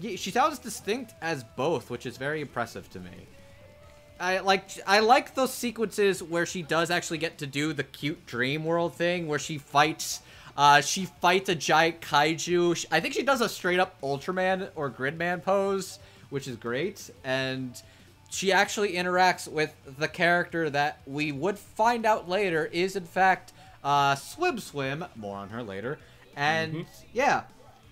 she 0.02 0.32
sounds 0.32 0.60
distinct 0.60 1.14
as 1.22 1.44
both, 1.44 1.90
which 1.90 2.06
is 2.06 2.18
very 2.18 2.42
impressive 2.42 2.90
to 2.92 3.00
me. 3.00 3.28
I 4.20 4.40
like 4.40 4.70
I 4.86 5.00
like 5.00 5.36
those 5.36 5.54
sequences 5.54 6.24
where 6.24 6.46
she 6.46 6.62
does 6.62 6.90
actually 6.90 7.20
get 7.20 7.38
to 7.40 7.48
do 7.48 7.74
the 7.74 7.84
cute 7.84 8.26
dream 8.26 8.66
world 8.66 8.96
thing 8.96 9.28
where 9.28 9.40
she 9.40 9.58
fights 9.58 10.22
uh 10.56 10.82
she 10.82 11.06
fights 11.06 11.50
a 11.50 11.56
giant 11.56 12.02
kaiju. 12.02 12.86
I 12.92 13.00
think 13.00 13.14
she 13.14 13.24
does 13.24 13.42
a 13.42 13.50
straight 13.50 13.80
up 13.80 14.00
Ultraman 14.02 14.70
or 14.76 14.90
Gridman 14.90 15.44
pose, 15.44 16.00
which 16.30 16.48
is 16.48 16.56
great 16.58 17.10
and 17.24 17.80
she 18.30 18.52
actually 18.52 18.94
interacts 18.94 19.48
with 19.48 19.74
the 20.00 20.08
character 20.08 20.70
that 20.70 21.00
we 21.06 21.32
would 21.32 21.58
find 21.58 22.06
out 22.06 22.28
later 22.28 22.66
is 22.66 22.96
in 22.96 23.06
fact 23.06 23.54
uh 23.84 24.16
Swim 24.16 24.58
Swim, 24.60 25.06
more 25.16 25.38
on 25.38 25.50
her 25.50 25.62
later. 25.62 26.00
And 26.36 26.86
yeah, 27.14 27.44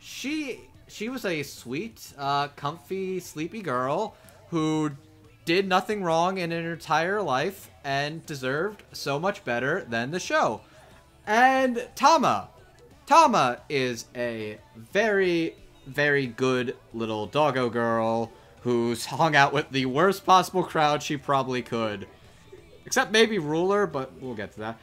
she 0.02 0.62
she 0.88 1.10
was 1.10 1.26
a 1.26 1.44
sweet, 1.44 2.14
uh 2.18 2.48
comfy, 2.50 3.20
sleepy 3.20 3.62
girl 3.62 4.16
who 4.50 4.92
did 5.46 5.68
nothing 5.68 6.04
wrong 6.04 6.38
in 6.38 6.52
her 6.52 6.74
entire 6.74 7.22
life 7.22 7.70
and 7.84 8.26
deserved 8.26 8.84
so 8.92 9.20
much 9.20 9.46
better 9.46 9.86
than 9.88 10.12
the 10.12 10.20
show. 10.20 10.62
And 11.28 11.88
Tama. 11.96 12.50
Tama 13.06 13.60
is 13.70 14.06
a 14.16 14.58
very, 14.76 15.56
very 15.86 16.26
good 16.26 16.76
little 16.94 17.28
doggo 17.28 17.70
girl 17.70 18.32
who's 18.62 19.06
hung 19.06 19.36
out 19.36 19.54
with 19.54 19.70
the 19.70 19.86
worst 19.86 20.26
possible 20.26 20.64
crowd 20.64 21.04
she 21.04 21.18
probably 21.18 21.62
could. 21.62 22.08
Except 22.86 23.12
maybe 23.12 23.38
Ruler, 23.38 23.86
but 23.86 24.12
we'll 24.20 24.34
get 24.34 24.54
to 24.54 24.60
that. 24.60 24.80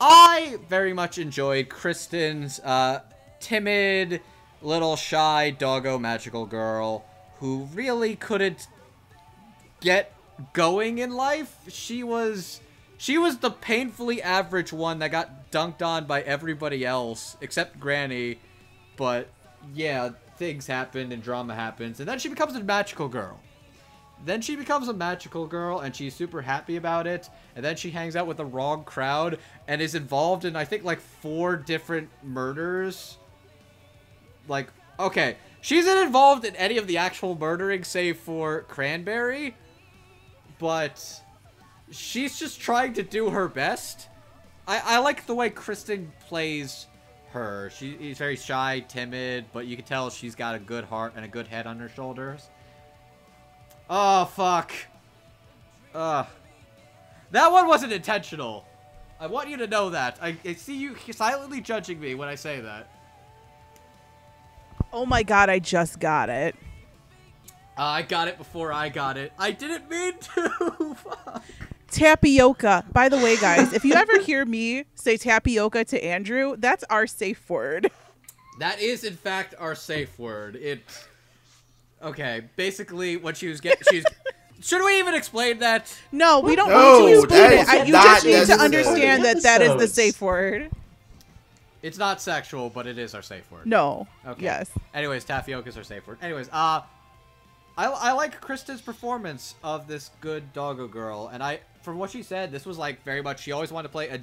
I 0.00 0.58
very 0.68 0.92
much 0.92 1.18
enjoyed 1.18 1.68
Kristen's 1.68 2.60
uh, 2.60 3.00
timid, 3.40 4.20
little 4.62 4.96
shy 4.96 5.50
doggo 5.50 5.98
magical 5.98 6.46
girl 6.46 7.04
who 7.38 7.68
really 7.72 8.16
couldn't 8.16 8.68
get 9.80 10.12
going 10.52 10.98
in 10.98 11.12
life. 11.12 11.56
She 11.68 12.02
was 12.02 12.60
she 12.96 13.16
was 13.16 13.38
the 13.38 13.50
painfully 13.50 14.20
average 14.20 14.72
one 14.72 14.98
that 14.98 15.12
got 15.12 15.50
dunked 15.52 15.82
on 15.82 16.06
by 16.06 16.22
everybody 16.22 16.84
else 16.84 17.36
except 17.40 17.78
Granny. 17.78 18.40
But 18.96 19.28
yeah, 19.74 20.10
things 20.36 20.66
happen 20.66 21.12
and 21.12 21.22
drama 21.22 21.54
happens 21.54 22.00
and 22.00 22.08
then 22.08 22.18
she 22.18 22.28
becomes 22.28 22.56
a 22.56 22.62
magical 22.62 23.08
girl. 23.08 23.40
Then 24.24 24.40
she 24.40 24.56
becomes 24.56 24.88
a 24.88 24.92
magical 24.92 25.46
girl 25.46 25.78
and 25.78 25.94
she's 25.94 26.12
super 26.12 26.42
happy 26.42 26.74
about 26.74 27.06
it. 27.06 27.28
And 27.54 27.64
then 27.64 27.76
she 27.76 27.90
hangs 27.90 28.16
out 28.16 28.26
with 28.26 28.36
the 28.36 28.44
wrong 28.44 28.82
crowd 28.82 29.38
and 29.68 29.80
is 29.80 29.94
involved 29.94 30.44
in 30.44 30.56
I 30.56 30.64
think 30.64 30.82
like 30.82 31.00
four 31.00 31.56
different 31.56 32.10
murders. 32.24 33.16
Like, 34.48 34.68
okay, 34.98 35.36
she's 35.60 35.86
not 35.86 36.04
involved 36.04 36.44
in 36.44 36.56
any 36.56 36.78
of 36.78 36.86
the 36.86 36.98
actual 36.98 37.38
murdering 37.38 37.84
save 37.84 38.18
for 38.18 38.62
Cranberry, 38.62 39.54
but 40.58 41.22
she's 41.90 42.38
just 42.38 42.60
trying 42.60 42.94
to 42.94 43.02
do 43.02 43.30
her 43.30 43.48
best. 43.48 44.08
I, 44.66 44.82
I 44.84 44.98
like 44.98 45.26
the 45.26 45.34
way 45.34 45.50
Kristen 45.50 46.12
plays 46.26 46.86
her. 47.30 47.70
She, 47.74 47.96
she's 47.98 48.18
very 48.18 48.36
shy, 48.36 48.84
timid, 48.88 49.46
but 49.52 49.66
you 49.66 49.76
can 49.76 49.84
tell 49.84 50.10
she's 50.10 50.34
got 50.34 50.54
a 50.54 50.58
good 50.58 50.84
heart 50.84 51.12
and 51.16 51.24
a 51.24 51.28
good 51.28 51.46
head 51.46 51.66
on 51.66 51.78
her 51.78 51.88
shoulders. 51.88 52.50
Oh, 53.88 54.26
fuck. 54.26 54.72
Ugh. 55.94 56.26
That 57.30 57.52
one 57.52 57.66
wasn't 57.66 57.92
intentional. 57.92 58.64
I 59.20 59.26
want 59.26 59.48
you 59.48 59.56
to 59.58 59.66
know 59.66 59.90
that. 59.90 60.18
I, 60.22 60.36
I 60.44 60.54
see 60.54 60.76
you 60.76 60.96
silently 61.12 61.60
judging 61.60 62.00
me 62.00 62.14
when 62.14 62.28
I 62.28 62.34
say 62.34 62.60
that. 62.60 62.88
Oh 64.92 65.04
my 65.06 65.22
god 65.22 65.48
i 65.50 65.58
just 65.58 65.98
got 66.00 66.28
it 66.30 66.54
Uh, 67.76 67.82
I 67.82 68.02
got 68.02 68.26
it 68.26 68.38
before 68.38 68.72
I 68.72 68.88
got 68.88 69.16
it. 69.16 69.32
I 69.38 69.52
didn't 69.52 69.88
mean 69.88 70.14
to. 70.34 70.96
Tapioca 71.90 72.84
by 72.92 73.08
the 73.08 73.16
way 73.16 73.36
guys 73.36 73.72
if 73.72 73.84
you 73.84 73.94
ever 73.94 74.18
hear 74.20 74.44
me 74.44 74.84
say 74.94 75.16
tapioca 75.16 75.84
to 75.86 76.04
andrew 76.04 76.54
that's 76.58 76.84
our 76.90 77.06
safe 77.06 77.48
word 77.48 77.90
That 78.58 78.80
is, 78.80 79.04
in 79.04 79.14
fact, 79.14 79.54
our 79.60 79.76
safe 79.76 80.18
word. 80.18 80.56
It. 80.56 80.82
Okay, 82.02 82.42
basically, 82.56 83.16
what 83.16 83.36
she 83.36 83.46
was 83.46 83.60
getting. 83.60 83.82
She's. 83.88 84.04
Should 84.60 84.84
we 84.84 84.98
even 84.98 85.14
explain 85.14 85.58
that? 85.60 85.96
no 86.10 86.40
we 86.40 86.56
don't 86.56 86.68
No, 86.68 87.06
need 87.06 87.12
to 87.12 87.18
explain 87.20 87.52
it. 87.52 87.68
I, 87.68 87.84
you 87.84 87.92
just 87.92 88.26
need 88.26 88.46
to 88.46 88.54
understand 88.60 89.24
that 89.24 89.42
that 89.44 89.62
is 89.62 89.76
the 89.76 89.86
safe 89.86 90.20
word 90.20 90.70
It's 91.82 91.98
not 91.98 92.20
sexual, 92.20 92.70
but 92.70 92.86
it 92.86 92.98
is 92.98 93.14
our 93.14 93.22
safe 93.22 93.50
word. 93.50 93.66
no 93.66 94.06
Okay. 94.26 94.44
yes 94.44 94.70
Anyways, 94.94 95.24
tapioca's 95.24 95.76
our 95.76 95.84
safe 95.84 96.06
word. 96.06 96.18
Anyways, 96.22 96.48
uh, 96.48 96.82
I, 97.76 97.86
I 97.86 98.12
like 98.12 98.40
Kristen's 98.40 98.80
performance 98.80 99.54
of 99.62 99.86
this 99.86 100.10
good 100.20 100.52
doggo 100.52 100.88
girl, 100.88 101.30
and 101.32 101.42
I 101.42 101.60
from 101.82 101.98
what 101.98 102.10
she 102.10 102.22
said, 102.22 102.50
this 102.50 102.66
was 102.66 102.76
like 102.76 103.04
very 103.04 103.22
much 103.22 103.40
she 103.42 103.52
always 103.52 103.70
wanted 103.72 103.88
to 103.88 103.92
play 103.92 104.08
a, 104.08 104.20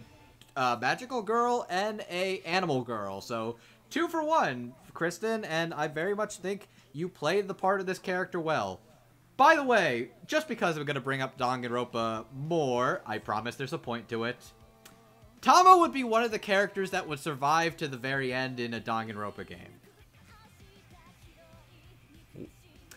a 0.59 0.77
magical 0.79 1.21
girl 1.21 1.65
and 1.69 2.03
a 2.09 2.41
animal 2.41 2.81
girl. 2.81 3.21
So 3.21 3.55
two 3.89 4.07
for 4.07 4.23
one, 4.23 4.73
Kristen, 4.93 5.45
and 5.45 5.73
I 5.73 5.87
very 5.87 6.13
much 6.13 6.37
think 6.37 6.67
you 6.91 7.07
played 7.07 7.47
the 7.47 7.53
part 7.53 7.79
of 7.79 7.85
this 7.85 7.99
character 7.99 8.39
well. 8.39 8.81
By 9.37 9.55
the 9.55 9.63
way, 9.63 10.09
just 10.27 10.47
because 10.47 10.77
I'm 10.77 10.85
gonna 10.85 10.99
bring 10.99 11.21
up 11.21 11.37
Danganronpa 11.37 12.25
more, 12.33 13.01
I 13.05 13.17
promise 13.17 13.55
there's 13.55 13.73
a 13.73 13.77
point 13.77 14.09
to 14.09 14.25
it. 14.25 14.37
Tama 15.45 15.77
would 15.77 15.93
be 15.93 16.03
one 16.03 16.23
of 16.23 16.31
the 16.31 16.39
characters 16.39 16.89
that 16.89 17.08
would 17.08 17.19
survive 17.19 17.77
to 17.77 17.88
the 17.88 17.97
very 17.97 18.34
end 18.34 18.60
in 18.60 18.73
a 18.73 18.79
Danganronpa 18.81 19.45
game. 19.45 19.60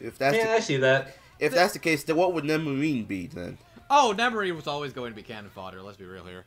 If 0.01 0.17
that's 0.17 0.35
yeah, 0.35 0.45
the, 0.47 0.53
I 0.55 0.61
see 0.61 0.79
that. 0.79 1.15
if 1.39 1.53
that's 1.53 1.75
the 1.75 1.79
case, 1.79 2.05
then 2.05 2.17
what 2.17 2.33
would 2.33 2.45
Nemurin 2.45 3.07
be 3.07 3.27
then? 3.27 3.59
Oh, 3.91 4.15
Nemery 4.17 4.55
was 4.57 4.67
always 4.67 4.95
going 4.95 5.11
to 5.13 5.17
be 5.17 5.23
cannon 5.23 5.51
fodder. 5.51 5.83
Let's 5.83 5.99
be 5.99 6.07
real 6.07 6.25
here. 6.25 6.47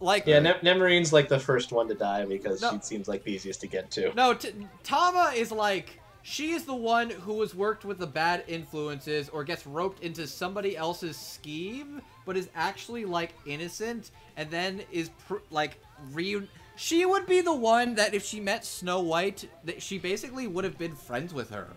Like, 0.00 0.26
Yeah, 0.26 0.38
ne- 0.38 0.54
Nemurin's 0.62 1.12
like 1.12 1.28
the 1.28 1.38
first 1.38 1.72
one 1.72 1.88
to 1.88 1.94
die 1.94 2.24
because 2.24 2.62
No. 2.62 2.70
she 2.72 2.78
seems 2.80 3.06
like 3.06 3.22
the 3.24 3.32
easiest 3.32 3.60
to 3.60 3.66
get 3.66 3.90
to. 3.92 4.14
no, 4.14 4.32
t- 4.32 4.50
Tama 4.82 5.32
is 5.36 5.52
like 5.52 6.00
she 6.22 6.52
is 6.52 6.64
the 6.64 6.74
one 6.74 7.10
who 7.10 7.38
has 7.42 7.54
worked 7.54 7.84
with 7.84 7.98
the 7.98 8.06
bad 8.06 8.44
influences 8.48 9.28
or 9.28 9.44
gets 9.44 9.66
roped 9.66 10.02
into 10.02 10.26
somebody 10.26 10.74
else's 10.74 11.18
scheme, 11.18 12.00
but 12.24 12.36
is 12.36 12.48
actually 12.54 13.04
like 13.04 13.34
innocent, 13.46 14.10
and 14.36 14.50
then 14.50 14.82
is 14.92 15.10
like 15.50 15.78
re. 16.12 16.42
She 16.76 17.06
would 17.06 17.26
be 17.26 17.40
the 17.40 17.54
one 17.54 17.94
that 17.94 18.14
if 18.14 18.24
she 18.24 18.40
met 18.40 18.64
Snow 18.64 19.00
White, 19.00 19.48
that 19.64 19.80
she 19.80 19.98
basically 19.98 20.46
would 20.48 20.64
have 20.64 20.76
been 20.76 20.94
friends 20.96 21.32
with 21.32 21.50
her, 21.50 21.68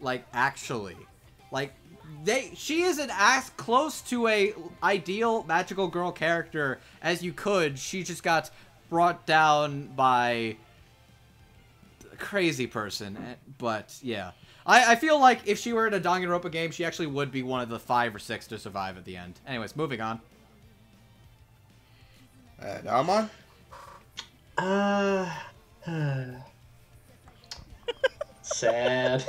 like 0.00 0.24
actually, 0.32 0.96
like 1.50 1.74
they. 2.24 2.52
She 2.54 2.82
is 2.82 2.98
an 2.98 3.10
as 3.12 3.50
close 3.56 4.00
to 4.02 4.28
a 4.28 4.54
ideal 4.82 5.42
magical 5.44 5.88
girl 5.88 6.12
character 6.12 6.78
as 7.02 7.22
you 7.22 7.32
could. 7.32 7.78
She 7.78 8.02
just 8.04 8.22
got 8.22 8.50
brought 8.88 9.26
down 9.26 9.88
by 9.96 10.56
a 12.12 12.16
crazy 12.16 12.66
person. 12.66 13.16
eh, 13.16 13.34
But 13.58 13.96
yeah, 14.02 14.30
I, 14.66 14.92
I 14.92 14.94
feel 14.96 15.18
like 15.20 15.46
if 15.46 15.58
she 15.58 15.72
were 15.72 15.86
in 15.86 15.94
a 15.94 16.00
Danganronpa 16.00 16.50
game, 16.50 16.72
she 16.72 16.84
actually 16.84 17.06
would 17.06 17.30
be 17.30 17.42
one 17.42 17.60
of 17.60 17.68
the 17.68 17.78
five 17.78 18.14
or 18.14 18.18
six 18.18 18.48
to 18.48 18.58
survive 18.58 18.96
at 18.98 19.04
the 19.04 19.16
end. 19.16 19.40
Anyways, 19.46 19.76
moving 19.76 20.00
on. 20.00 20.20
Uh, 22.60 22.78
Armand? 22.88 23.30
Uh, 24.58 25.30
sad. 28.42 29.24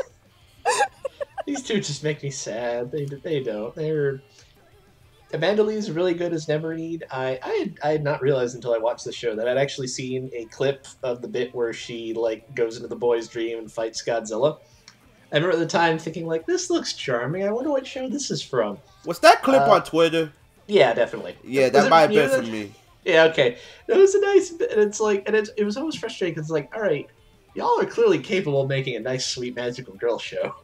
These 1.45 1.63
two 1.63 1.75
just 1.75 2.03
make 2.03 2.23
me 2.23 2.29
sad. 2.29 2.91
They 2.91 3.05
they 3.05 3.43
don't. 3.43 3.75
They're 3.75 4.21
Amanda 5.33 5.63
Lee's 5.63 5.91
really 5.91 6.13
good 6.13 6.33
as 6.33 6.45
Neverneed. 6.45 7.03
I 7.11 7.39
I 7.43 7.49
had, 7.49 7.79
I 7.83 7.89
had 7.89 8.03
not 8.03 8.21
realized 8.21 8.55
until 8.55 8.73
I 8.73 8.77
watched 8.77 9.05
the 9.05 9.11
show 9.11 9.35
that 9.35 9.47
I'd 9.47 9.57
actually 9.57 9.87
seen 9.87 10.29
a 10.33 10.45
clip 10.45 10.87
of 11.03 11.21
the 11.21 11.27
bit 11.27 11.53
where 11.53 11.73
she 11.73 12.13
like 12.13 12.53
goes 12.55 12.77
into 12.77 12.87
the 12.87 12.95
boy's 12.95 13.27
dream 13.27 13.59
and 13.59 13.71
fights 13.71 14.03
Godzilla. 14.03 14.59
I 15.31 15.35
remember 15.35 15.53
at 15.57 15.59
the 15.59 15.65
time 15.67 15.97
thinking 15.99 16.25
like, 16.25 16.45
this 16.45 16.69
looks 16.69 16.93
charming. 16.93 17.43
I 17.43 17.51
wonder 17.51 17.69
what 17.69 17.85
show 17.85 18.07
this 18.09 18.31
is 18.31 18.41
from. 18.41 18.77
Was 19.05 19.19
that 19.19 19.43
clip 19.43 19.61
Uh, 19.61 19.71
on 19.71 19.83
Twitter? 19.83 20.31
Yeah, 20.67 20.93
definitely. 20.93 21.35
Yeah, 21.43 21.63
Was 21.63 21.71
that 21.73 21.85
it 21.87 21.89
might 21.89 22.01
have 22.01 22.09
been 22.11 22.29
that- 22.29 22.45
for 22.45 22.51
me. 22.51 22.73
yeah, 23.05 23.23
okay. 23.25 23.57
It 23.87 23.97
was 23.97 24.15
a 24.15 24.21
nice 24.21 24.51
bit, 24.51 24.71
and 24.71 24.81
it's 24.81 24.99
like, 24.99 25.23
and 25.27 25.35
it, 25.35 25.49
it 25.57 25.63
was 25.65 25.75
almost 25.77 25.99
frustrating 25.99 26.33
because 26.33 26.45
it's 26.47 26.51
like, 26.51 26.73
all 26.75 26.81
right, 26.81 27.09
y'all 27.55 27.79
are 27.79 27.85
clearly 27.85 28.19
capable 28.19 28.61
of 28.61 28.69
making 28.69 28.95
a 28.95 28.99
nice, 28.99 29.25
sweet 29.25 29.55
magical 29.55 29.95
girl 29.95 30.17
show. 30.19 30.55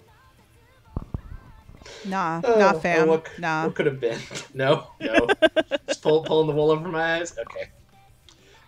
Nah, 2.06 2.42
Oh, 2.44 2.60
not 2.60 2.76
oh, 2.76 2.80
fam. 2.80 3.08
what, 3.08 3.28
nah. 3.40 3.66
what 3.66 3.76
could 3.76 3.86
have 3.86 4.00
been? 4.00 4.20
No, 4.54 4.88
no. 5.02 5.28
just 5.88 6.02
pull, 6.02 6.24
pulling 6.24 6.48
the 6.48 6.54
wool 6.54 6.72
over 6.72 6.88
my 6.88 7.18
eyes. 7.18 7.36
Okay. 7.38 7.70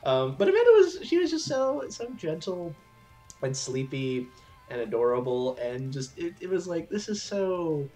Um, 0.06 0.36
but 0.38 0.48
Amanda 0.48 0.70
was, 0.72 1.00
she 1.04 1.18
was 1.18 1.32
just 1.32 1.46
so, 1.46 1.84
so 1.90 2.08
gentle 2.18 2.76
and 3.42 3.56
sleepy 3.56 4.28
and 4.70 4.82
adorable, 4.82 5.58
and 5.58 5.92
just 5.92 6.18
it, 6.18 6.34
it 6.40 6.50
was 6.50 6.68
like 6.68 6.90
this 6.90 7.10
is 7.10 7.22
so 7.22 7.90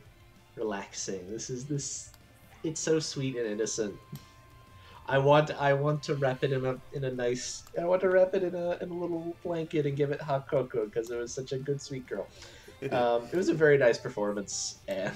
relaxing. 0.56 1.30
This 1.32 1.50
is 1.50 1.66
this, 1.66 2.12
it's 2.64 2.80
so 2.80 3.00
sweet 3.00 3.36
and 3.36 3.48
innocent. 3.48 3.96
I 5.10 5.18
want 5.18 5.50
I 5.60 5.74
want 5.74 6.04
to 6.04 6.16
wrap 6.16 6.44
it 6.44 6.52
in 6.52 6.64
a 6.66 6.78
in 6.94 7.04
a 7.04 7.12
nice 7.12 7.64
I 7.80 7.86
want 7.86 8.02
to 8.02 8.10
wrap 8.10 8.36
it 8.36 8.44
in 8.44 8.54
a 8.54 8.78
in 8.78 8.92
a 8.92 8.94
little 8.94 9.36
blanket 9.44 9.88
and 9.88 9.98
give 9.98 10.12
it 10.12 10.22
hot 10.22 10.48
cocoa 10.48 10.86
because 10.86 11.10
it 11.10 11.18
was 11.18 11.34
such 11.34 11.52
a 11.52 11.58
good 11.58 11.82
sweet 11.82 12.08
girl. 12.08 12.28
Um, 12.94 13.28
it 13.30 13.36
was 13.36 13.50
a 13.50 13.54
very 13.54 13.78
nice 13.78 13.98
performance, 13.98 14.78
and 14.88 15.14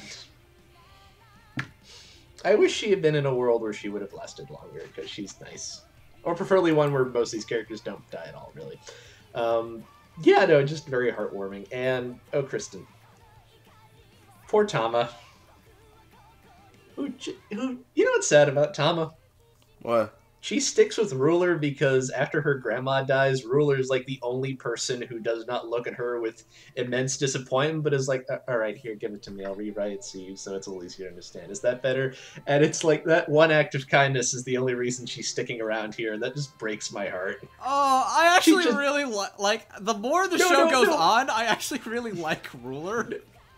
I 2.44 2.56
wish 2.56 2.74
she 2.74 2.90
had 2.90 3.02
been 3.02 3.16
in 3.16 3.26
a 3.26 3.34
world 3.34 3.62
where 3.62 3.72
she 3.72 3.88
would 3.88 4.02
have 4.02 4.12
lasted 4.12 4.50
longer 4.50 4.84
because 4.94 5.10
she's 5.10 5.40
nice, 5.40 5.82
or 6.24 6.36
preferably 6.36 6.74
one 6.74 6.92
where 6.92 7.06
most 7.06 7.30
of 7.30 7.38
these 7.38 7.46
characters 7.46 7.80
don't 7.80 8.04
die 8.12 8.26
at 8.28 8.36
all. 8.36 8.52
Really, 8.54 8.78
um, 9.34 9.86
yeah, 10.22 10.46
no, 10.46 10.64
just 10.64 10.88
very 10.88 11.12
heartwarming. 11.12 11.68
And 11.72 12.20
oh, 12.34 12.44
Kristen, 12.44 12.86
poor 14.48 14.66
Tama. 14.66 15.10
Who, 16.96 17.12
who, 17.52 17.80
you 17.96 18.06
know 18.06 18.12
what's 18.12 18.28
sad 18.28 18.50
about 18.50 18.74
Tama? 18.74 19.14
What? 19.82 20.23
She 20.44 20.60
sticks 20.60 20.98
with 20.98 21.14
Ruler 21.14 21.56
because 21.58 22.10
after 22.10 22.42
her 22.42 22.56
grandma 22.56 23.02
dies, 23.04 23.46
Ruler 23.46 23.78
is 23.78 23.88
like 23.88 24.06
the 24.06 24.20
only 24.22 24.56
person 24.56 25.02
who 25.02 25.20
does 25.20 25.48
not 25.48 25.70
look 25.70 25.88
at 25.88 25.94
her 25.94 26.20
with 26.20 26.44
immense 26.76 27.16
disappointment, 27.16 27.82
but 27.86 27.94
is 27.94 28.10
like, 28.10 28.26
"Uh, 28.30 28.40
"All 28.50 28.58
right, 28.58 28.76
here, 28.76 28.94
give 28.96 29.14
it 29.14 29.24
to 29.24 29.32
me. 29.32 29.46
I'll 29.46 29.56
rewrite 29.56 29.94
it 29.94 30.02
to 30.12 30.20
you, 30.20 30.36
so 30.36 30.54
it's 30.58 30.68
a 30.68 30.70
little 30.70 30.84
easier 30.84 31.06
to 31.06 31.12
understand." 31.12 31.50
Is 31.50 31.62
that 31.62 31.82
better? 31.82 32.14
And 32.46 32.62
it's 32.62 32.84
like 32.84 33.06
that 33.06 33.30
one 33.30 33.52
act 33.52 33.74
of 33.74 33.88
kindness 33.88 34.34
is 34.34 34.44
the 34.44 34.58
only 34.58 34.74
reason 34.74 35.06
she's 35.06 35.30
sticking 35.30 35.62
around 35.62 35.96
here, 35.96 36.12
and 36.12 36.22
that 36.24 36.36
just 36.36 36.58
breaks 36.58 36.92
my 36.92 37.08
heart. 37.08 37.38
Oh, 37.66 38.04
I 38.06 38.36
actually 38.36 38.66
just- 38.66 38.78
really 38.78 39.06
li- 39.06 39.28
like 39.40 39.66
the 39.80 39.94
more 39.94 40.28
the 40.28 40.40
No, 40.40 40.50
show 40.50 40.66
no, 40.66 40.70
goes 40.70 40.88
no. 40.88 40.98
on, 40.98 41.30
I 41.30 41.46
actually 41.46 41.80
really 41.86 42.12
like 42.12 42.50
Ruler. 42.62 43.08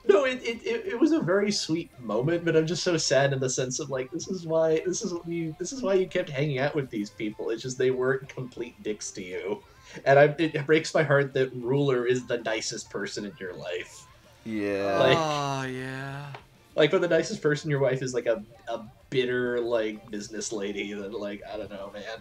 No, 0.08 0.26
it, 0.26 0.42
it, 0.44 0.66
it, 0.66 0.86
it 0.88 1.00
was 1.00 1.12
a 1.12 1.20
very 1.20 1.52
sweet 1.52 1.90
moment, 2.00 2.46
but 2.46 2.56
I'm 2.56 2.68
just 2.68 2.84
so 2.84 2.96
sad 2.98 3.34
in 3.34 3.40
the 3.40 3.50
sense 3.50 3.80
of 3.80 3.90
like 3.90 4.12
this 4.12 4.28
is 4.28 4.46
why 4.46 4.82
this 4.86 5.02
is 5.02 5.14
what 5.14 5.28
you 5.28 5.56
this 5.58 5.74
is 5.74 5.82
why 5.82 5.96
you 5.96 6.08
kept 6.08 6.30
hanging 6.30 6.60
out 6.60 6.76
with 6.76 6.90
these 6.90 7.10
people. 7.10 7.50
It's 7.50 7.64
just 7.64 7.78
they 7.78 7.92
weren't 7.92 8.30
complete 8.30 8.82
dicks 8.84 9.12
to 9.12 9.24
you, 9.24 9.64
and 10.06 10.20
I, 10.20 10.36
it 10.38 10.66
breaks 10.66 10.94
my 10.94 11.04
heart 11.04 11.34
that 11.34 11.54
Ruler 11.56 12.06
is 12.06 12.28
the 12.28 12.38
nicest 12.40 12.90
person 12.90 13.26
in 13.26 13.34
your 13.40 13.54
life. 13.54 14.06
Yeah. 14.44 15.00
Like- 15.00 15.18
oh 15.18 15.64
yeah. 15.64 16.28
Like, 16.76 16.92
for 16.92 17.00
the 17.00 17.08
nicest 17.08 17.42
person, 17.42 17.70
your 17.70 17.80
wife 17.80 18.02
is 18.02 18.14
like 18.14 18.26
a, 18.26 18.44
a 18.68 18.84
bitter 19.10 19.62
like 19.62 20.12
business 20.12 20.52
lady 20.52 20.94
that 20.94 21.14
like 21.14 21.42
I 21.52 21.58
don't 21.58 21.72
know, 21.72 21.90
man. 21.94 22.20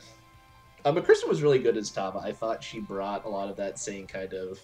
Um, 0.85 0.95
but 0.95 1.05
Kristen 1.05 1.29
was 1.29 1.43
really 1.43 1.59
good 1.59 1.77
as 1.77 1.91
Tama. 1.91 2.21
I 2.21 2.33
thought 2.33 2.63
she 2.63 2.79
brought 2.79 3.25
a 3.25 3.29
lot 3.29 3.49
of 3.49 3.57
that 3.57 3.79
same 3.79 4.07
kind 4.07 4.33
of 4.33 4.61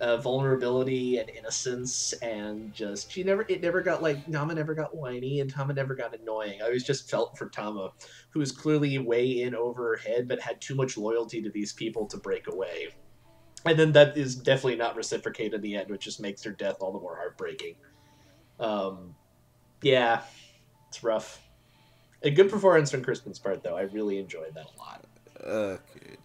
uh, 0.00 0.16
vulnerability 0.16 1.18
and 1.18 1.30
innocence, 1.30 2.12
and 2.22 2.72
just 2.72 3.12
she 3.12 3.22
never 3.22 3.44
it 3.48 3.62
never 3.62 3.80
got 3.80 4.02
like 4.02 4.26
Nama 4.26 4.54
never 4.54 4.74
got 4.74 4.96
whiny 4.96 5.40
and 5.40 5.50
Tama 5.50 5.72
never 5.74 5.94
got 5.94 6.18
annoying. 6.18 6.60
I 6.60 6.66
always 6.66 6.84
just 6.84 7.10
felt 7.10 7.38
for 7.38 7.48
Tama, 7.48 7.92
who 8.30 8.40
was 8.40 8.52
clearly 8.52 8.98
way 8.98 9.42
in 9.42 9.54
over 9.54 9.90
her 9.90 9.96
head, 9.96 10.28
but 10.28 10.40
had 10.40 10.60
too 10.60 10.74
much 10.74 10.96
loyalty 10.96 11.42
to 11.42 11.50
these 11.50 11.72
people 11.72 12.06
to 12.08 12.16
break 12.18 12.46
away. 12.48 12.88
And 13.64 13.78
then 13.78 13.92
that 13.92 14.16
is 14.16 14.36
definitely 14.36 14.76
not 14.76 14.96
reciprocated 14.96 15.54
in 15.54 15.60
the 15.62 15.76
end, 15.76 15.90
which 15.90 16.02
just 16.02 16.20
makes 16.20 16.42
her 16.44 16.50
death 16.50 16.76
all 16.80 16.92
the 16.92 17.00
more 17.00 17.16
heartbreaking. 17.16 17.76
Um, 18.60 19.14
yeah, 19.82 20.22
it's 20.88 21.02
rough. 21.02 21.40
A 22.22 22.30
good 22.30 22.50
performance 22.50 22.90
from 22.90 23.02
Kristen's 23.02 23.38
part, 23.38 23.62
though. 23.62 23.76
I 23.76 23.82
really 23.82 24.18
enjoyed 24.18 24.54
that 24.54 24.66
a 24.66 24.78
lot. 24.78 25.06
Okay. 25.42 26.16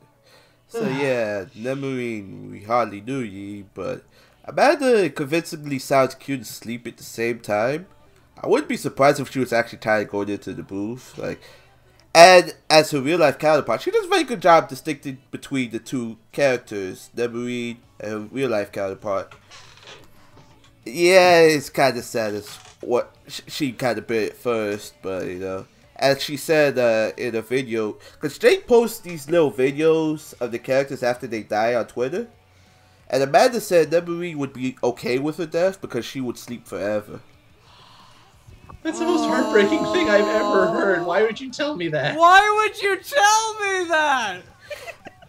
So 0.69 0.87
yeah, 0.87 1.45
Nemurin, 1.57 2.51
we 2.51 2.61
hardly 2.61 3.01
knew 3.01 3.19
ye, 3.19 3.65
but 3.73 4.03
Amanda 4.45 5.09
convincingly 5.09 5.79
sounds 5.79 6.13
cute 6.13 6.39
and 6.39 6.47
sleep 6.47 6.85
at 6.85 6.97
the 6.97 7.03
same 7.03 7.39
time. 7.39 7.87
I 8.41 8.47
wouldn't 8.47 8.69
be 8.69 8.77
surprised 8.77 9.19
if 9.19 9.31
she 9.31 9.39
was 9.39 9.51
actually 9.51 9.79
tired 9.79 10.09
going 10.09 10.29
into 10.29 10.53
the 10.53 10.61
booth. 10.61 11.17
Like, 11.17 11.41
and 12.13 12.53
as 12.69 12.91
her 12.91 13.01
real 13.01 13.17
life 13.17 13.39
counterpart, 13.39 13.81
she 13.81 13.89
does 13.89 14.05
a 14.05 14.09
very 14.09 14.23
good 14.23 14.43
job 14.43 14.69
distincting 14.69 15.17
between 15.31 15.71
the 15.71 15.79
two 15.79 16.17
characters, 16.31 17.09
Nemurin 17.15 17.77
and 17.99 18.11
her 18.11 18.19
real 18.31 18.49
life 18.51 18.71
counterpart. 18.71 19.33
Yeah, 20.85 21.41
it's 21.41 21.71
kind 21.71 21.97
of 21.97 22.03
sad 22.03 22.35
as 22.35 22.47
what 22.81 23.15
she 23.27 23.71
kind 23.71 23.97
of 23.97 24.05
bit 24.05 24.37
first, 24.37 24.93
but 25.01 25.25
you 25.25 25.39
know, 25.39 25.65
as 25.99 26.23
she 26.23 26.37
said 26.37 26.77
uh, 26.77 27.11
in 27.17 27.35
a 27.35 27.41
video, 27.41 27.97
because 28.13 28.37
Jake 28.37 28.67
posts 28.67 28.99
these 28.99 29.29
little 29.29 29.51
videos 29.51 30.33
of 30.41 30.51
the 30.51 30.59
characters 30.59 31.03
after 31.03 31.27
they 31.27 31.43
die 31.43 31.75
on 31.75 31.85
Twitter, 31.87 32.27
and 33.09 33.21
Amanda 33.23 33.59
said 33.59 33.91
Nemery 33.91 34.35
would 34.35 34.53
be 34.53 34.77
okay 34.83 35.19
with 35.19 35.37
her 35.37 35.45
death 35.45 35.81
because 35.81 36.05
she 36.05 36.21
would 36.21 36.37
sleep 36.37 36.67
forever. 36.67 37.19
That's 38.81 38.99
the 38.99 39.05
most 39.05 39.27
heartbreaking 39.27 39.83
thing 39.91 40.09
I've 40.09 40.27
ever 40.41 40.67
heard. 40.67 41.05
Why 41.05 41.23
would 41.23 41.39
you 41.39 41.51
tell 41.51 41.75
me 41.75 41.89
that? 41.89 42.17
Why 42.17 42.49
would 42.61 42.81
you 42.81 42.97
tell 42.97 43.59
me 43.59 43.89
that? 43.89 44.41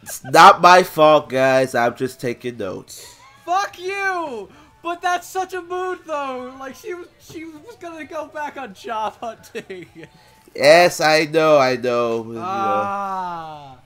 It's 0.02 0.22
not 0.24 0.60
my 0.60 0.82
fault, 0.82 1.28
guys. 1.28 1.74
I'm 1.74 1.96
just 1.96 2.20
taking 2.20 2.58
notes. 2.58 3.16
Fuck 3.44 3.78
you! 3.78 4.48
But 4.82 5.02
that's 5.02 5.26
such 5.26 5.52
a 5.52 5.60
mood, 5.60 6.00
though. 6.06 6.54
Like 6.58 6.74
she 6.74 6.94
was, 6.94 7.08
she 7.18 7.44
was 7.44 7.76
gonna 7.80 8.04
go 8.04 8.26
back 8.26 8.56
on 8.56 8.72
job 8.72 9.16
hunting. 9.20 9.86
Yes, 10.54 11.00
I 11.00 11.24
know, 11.26 11.58
I 11.58 11.76
know. 11.76 12.24
you 12.24 12.32
know. 12.34 12.40
Ah. 12.42 13.78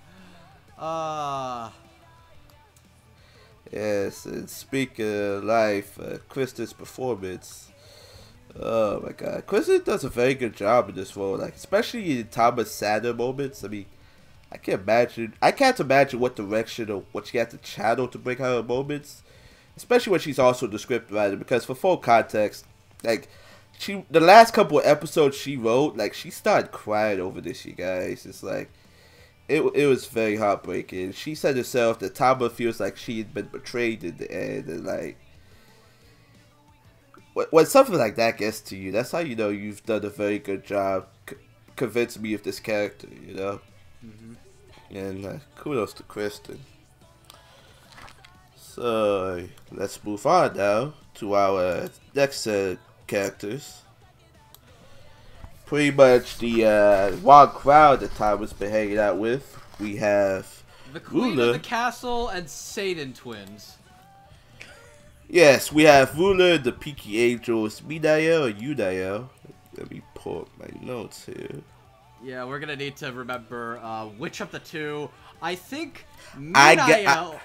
Ah. 0.78 1.72
Yes, 3.70 4.24
and 4.24 4.48
speaking 4.48 5.04
of 5.06 5.44
life, 5.44 5.98
uh, 6.00 6.18
Kristen's 6.28 6.72
performance. 6.72 7.70
Oh 8.58 9.00
my 9.00 9.12
god. 9.12 9.46
Kristen 9.46 9.82
does 9.82 10.04
a 10.04 10.08
very 10.08 10.34
good 10.34 10.54
job 10.54 10.88
in 10.88 10.94
this 10.94 11.16
role, 11.16 11.36
like 11.36 11.56
especially 11.56 12.20
in 12.20 12.28
Tama's 12.28 12.70
sadder 12.70 13.12
moments. 13.12 13.64
I 13.64 13.68
mean, 13.68 13.86
I 14.52 14.58
can't 14.58 14.80
imagine 14.80 15.34
I 15.42 15.50
can't 15.50 15.80
imagine 15.80 16.20
what 16.20 16.36
direction 16.36 16.88
or 16.90 17.02
what 17.10 17.26
she 17.26 17.38
had 17.38 17.50
to 17.50 17.56
channel 17.58 18.06
to 18.08 18.18
bring 18.18 18.38
her 18.38 18.62
moments. 18.62 19.22
Especially 19.76 20.12
when 20.12 20.20
she's 20.20 20.38
also 20.38 20.68
the 20.68 20.78
script 20.78 21.10
writer, 21.10 21.34
because 21.34 21.64
for 21.64 21.74
full 21.74 21.96
context, 21.96 22.64
like 23.02 23.28
she 23.78 24.04
the 24.10 24.20
last 24.20 24.54
couple 24.54 24.78
of 24.78 24.86
episodes 24.86 25.36
she 25.36 25.56
wrote, 25.56 25.96
like 25.96 26.14
she 26.14 26.30
started 26.30 26.72
crying 26.72 27.20
over 27.20 27.40
this, 27.40 27.64
you 27.64 27.72
guys. 27.72 28.26
It's 28.26 28.42
like 28.42 28.70
it, 29.48 29.60
it 29.74 29.86
was 29.86 30.06
very 30.06 30.36
heartbreaking. 30.36 31.12
She 31.12 31.34
said 31.34 31.56
herself 31.56 31.98
that 31.98 32.14
Tama 32.14 32.50
feels 32.50 32.80
like 32.80 32.96
she 32.96 33.18
had 33.18 33.34
been 33.34 33.46
betrayed 33.46 34.04
in 34.04 34.16
the 34.16 34.30
end, 34.30 34.68
and 34.68 34.86
like 34.86 35.18
when, 37.50 37.66
something 37.66 37.98
like 37.98 38.16
that 38.16 38.38
gets 38.38 38.60
to 38.62 38.76
you, 38.76 38.92
that's 38.92 39.10
how 39.10 39.18
you 39.18 39.36
know 39.36 39.48
you've 39.48 39.84
done 39.84 40.04
a 40.04 40.10
very 40.10 40.38
good 40.38 40.64
job 40.64 41.06
c- 41.28 41.36
convincing 41.76 42.22
me 42.22 42.34
of 42.34 42.42
this 42.42 42.60
character, 42.60 43.08
you 43.26 43.34
know. 43.34 43.60
And 44.90 45.26
uh, 45.26 45.38
kudos 45.56 45.92
to 45.94 46.04
Kristen. 46.04 46.60
So 48.56 49.46
let's 49.72 50.02
move 50.04 50.24
on 50.26 50.56
now 50.56 50.94
to 51.14 51.34
our 51.34 51.88
next 52.14 52.40
set 52.40 52.72
of 52.72 52.78
characters. 53.06 53.80
Pretty 55.66 55.90
much 55.90 56.38
the 56.38 56.64
uh, 56.66 57.16
wild 57.18 57.50
crowd 57.54 58.00
that 58.00 58.14
Tama's 58.16 58.52
been 58.52 58.70
hanging 58.70 58.98
out 58.98 59.18
with. 59.18 59.58
We 59.80 59.96
have 59.96 60.62
The 60.92 61.00
queen 61.00 61.36
Ruler. 61.36 61.46
of 61.48 61.52
the 61.54 61.58
castle 61.58 62.28
and 62.28 62.48
Satan 62.48 63.12
twins. 63.14 63.76
Yes, 65.28 65.72
we 65.72 65.84
have 65.84 66.16
Ruler, 66.18 66.58
the 66.58 66.70
Peaky 66.70 67.18
Angels, 67.20 67.80
Minael 67.80 68.50
or 68.50 68.52
Yunael. 68.52 69.28
Let 69.76 69.90
me 69.90 70.02
pull 70.14 70.42
up 70.42 70.48
my 70.58 70.86
notes 70.86 71.24
here. 71.24 71.62
Yeah, 72.22 72.44
we're 72.44 72.58
gonna 72.58 72.76
need 72.76 72.96
to 72.98 73.10
remember 73.12 73.78
uh, 73.82 74.06
which 74.06 74.40
of 74.40 74.50
the 74.50 74.58
two. 74.58 75.08
I 75.42 75.54
think 75.54 76.06
I 76.54 76.76
Minael. 76.76 77.06
I- 77.06 77.40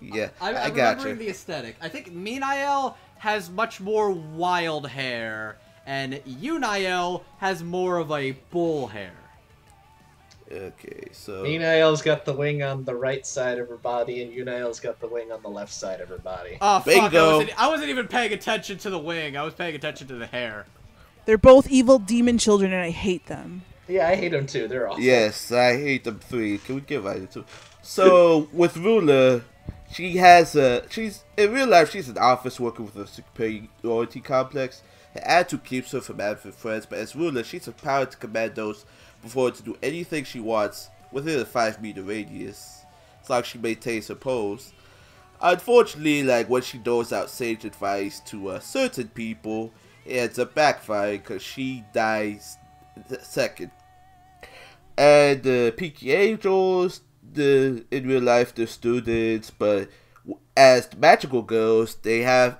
Yeah, 0.00 0.28
I'm, 0.40 0.54
I 0.56 0.64
I'm 0.64 0.74
got 0.74 0.90
remembering 0.98 1.16
you. 1.20 1.24
the 1.26 1.30
aesthetic. 1.30 1.76
I 1.80 1.88
think 1.88 2.12
Minael 2.12 2.94
has 3.18 3.50
much 3.50 3.80
more 3.80 4.10
wild 4.10 4.88
hair, 4.88 5.56
and 5.86 6.14
Yunael 6.26 7.22
has 7.38 7.62
more 7.62 7.98
of 7.98 8.10
a 8.10 8.32
bull 8.50 8.88
hair. 8.88 9.12
Okay, 10.50 11.08
so 11.10 11.42
Minael's 11.42 12.02
got 12.02 12.24
the 12.24 12.32
wing 12.32 12.62
on 12.62 12.84
the 12.84 12.94
right 12.94 13.26
side 13.26 13.58
of 13.58 13.68
her 13.68 13.76
body, 13.76 14.22
and 14.22 14.32
Yunael's 14.32 14.78
got 14.78 15.00
the 15.00 15.08
wing 15.08 15.32
on 15.32 15.42
the 15.42 15.48
left 15.48 15.72
side 15.72 16.00
of 16.00 16.08
her 16.08 16.18
body. 16.18 16.56
Oh 16.60 16.78
fuck! 16.80 17.12
I 17.12 17.26
wasn't, 17.26 17.60
I 17.60 17.68
wasn't 17.68 17.90
even 17.90 18.06
paying 18.06 18.32
attention 18.32 18.78
to 18.78 18.90
the 18.90 18.98
wing. 18.98 19.36
I 19.36 19.42
was 19.42 19.54
paying 19.54 19.74
attention 19.74 20.06
to 20.08 20.14
the 20.14 20.26
hair. 20.26 20.66
They're 21.24 21.36
both 21.36 21.68
evil 21.68 21.98
demon 21.98 22.38
children, 22.38 22.72
and 22.72 22.80
I 22.80 22.90
hate 22.90 23.26
them. 23.26 23.62
Yeah, 23.88 24.08
I 24.08 24.14
hate 24.14 24.30
them 24.30 24.46
too. 24.46 24.68
They're 24.68 24.88
awful. 24.88 25.02
yes, 25.02 25.50
I 25.50 25.76
hate 25.76 26.04
them 26.04 26.20
three. 26.20 26.58
Can 26.58 26.76
we 26.76 26.80
give 26.82 27.04
either 27.06 27.26
two? 27.26 27.44
So 27.82 28.48
with 28.52 28.76
Ruler, 28.76 29.42
she 29.96 30.18
has 30.18 30.54
a 30.54 30.84
she's 30.90 31.24
in 31.38 31.50
real 31.52 31.66
life 31.66 31.90
she's 31.90 32.10
an 32.10 32.18
office 32.18 32.60
worker 32.60 32.82
with 32.82 32.96
a 32.96 33.06
superiority 33.06 34.20
complex. 34.20 34.82
Her 35.14 35.22
attitude 35.24 35.64
keeps 35.64 35.92
her 35.92 36.02
from 36.02 36.18
having 36.18 36.52
friends, 36.52 36.84
but 36.84 36.98
as 36.98 37.16
Ruler, 37.16 37.42
she's 37.42 37.66
empowered 37.66 38.10
to 38.10 38.18
command 38.18 38.54
those 38.54 38.84
before 39.22 39.50
to 39.50 39.62
do 39.62 39.74
anything 39.82 40.24
she 40.24 40.38
wants 40.38 40.90
within 41.12 41.40
a 41.40 41.46
five 41.46 41.80
meter 41.80 42.02
radius. 42.02 42.82
Long 43.30 43.40
as 43.40 43.46
she 43.46 43.58
maintains 43.58 44.08
her 44.08 44.14
pose. 44.14 44.72
Unfortunately, 45.40 46.22
like 46.22 46.48
when 46.50 46.62
she 46.62 46.78
doles 46.78 47.12
out 47.12 47.30
sage 47.30 47.64
advice 47.64 48.20
to 48.20 48.48
uh, 48.50 48.60
certain 48.60 49.08
people, 49.08 49.72
it 50.04 50.16
ends 50.16 50.38
up 50.38 50.54
backfiring 50.54 51.22
because 51.22 51.42
she 51.42 51.84
dies 51.94 52.58
second. 53.22 53.70
And 54.98 55.42
the 55.42 55.74
Peaky 55.76 56.12
Angels, 56.12 57.00
the 57.36 57.84
in 57.90 58.08
real 58.08 58.22
life 58.22 58.54
they're 58.54 58.66
students, 58.66 59.50
but 59.50 59.88
as 60.56 60.88
the 60.88 60.96
magical 60.96 61.42
girls, 61.42 61.94
they 61.96 62.20
have 62.20 62.58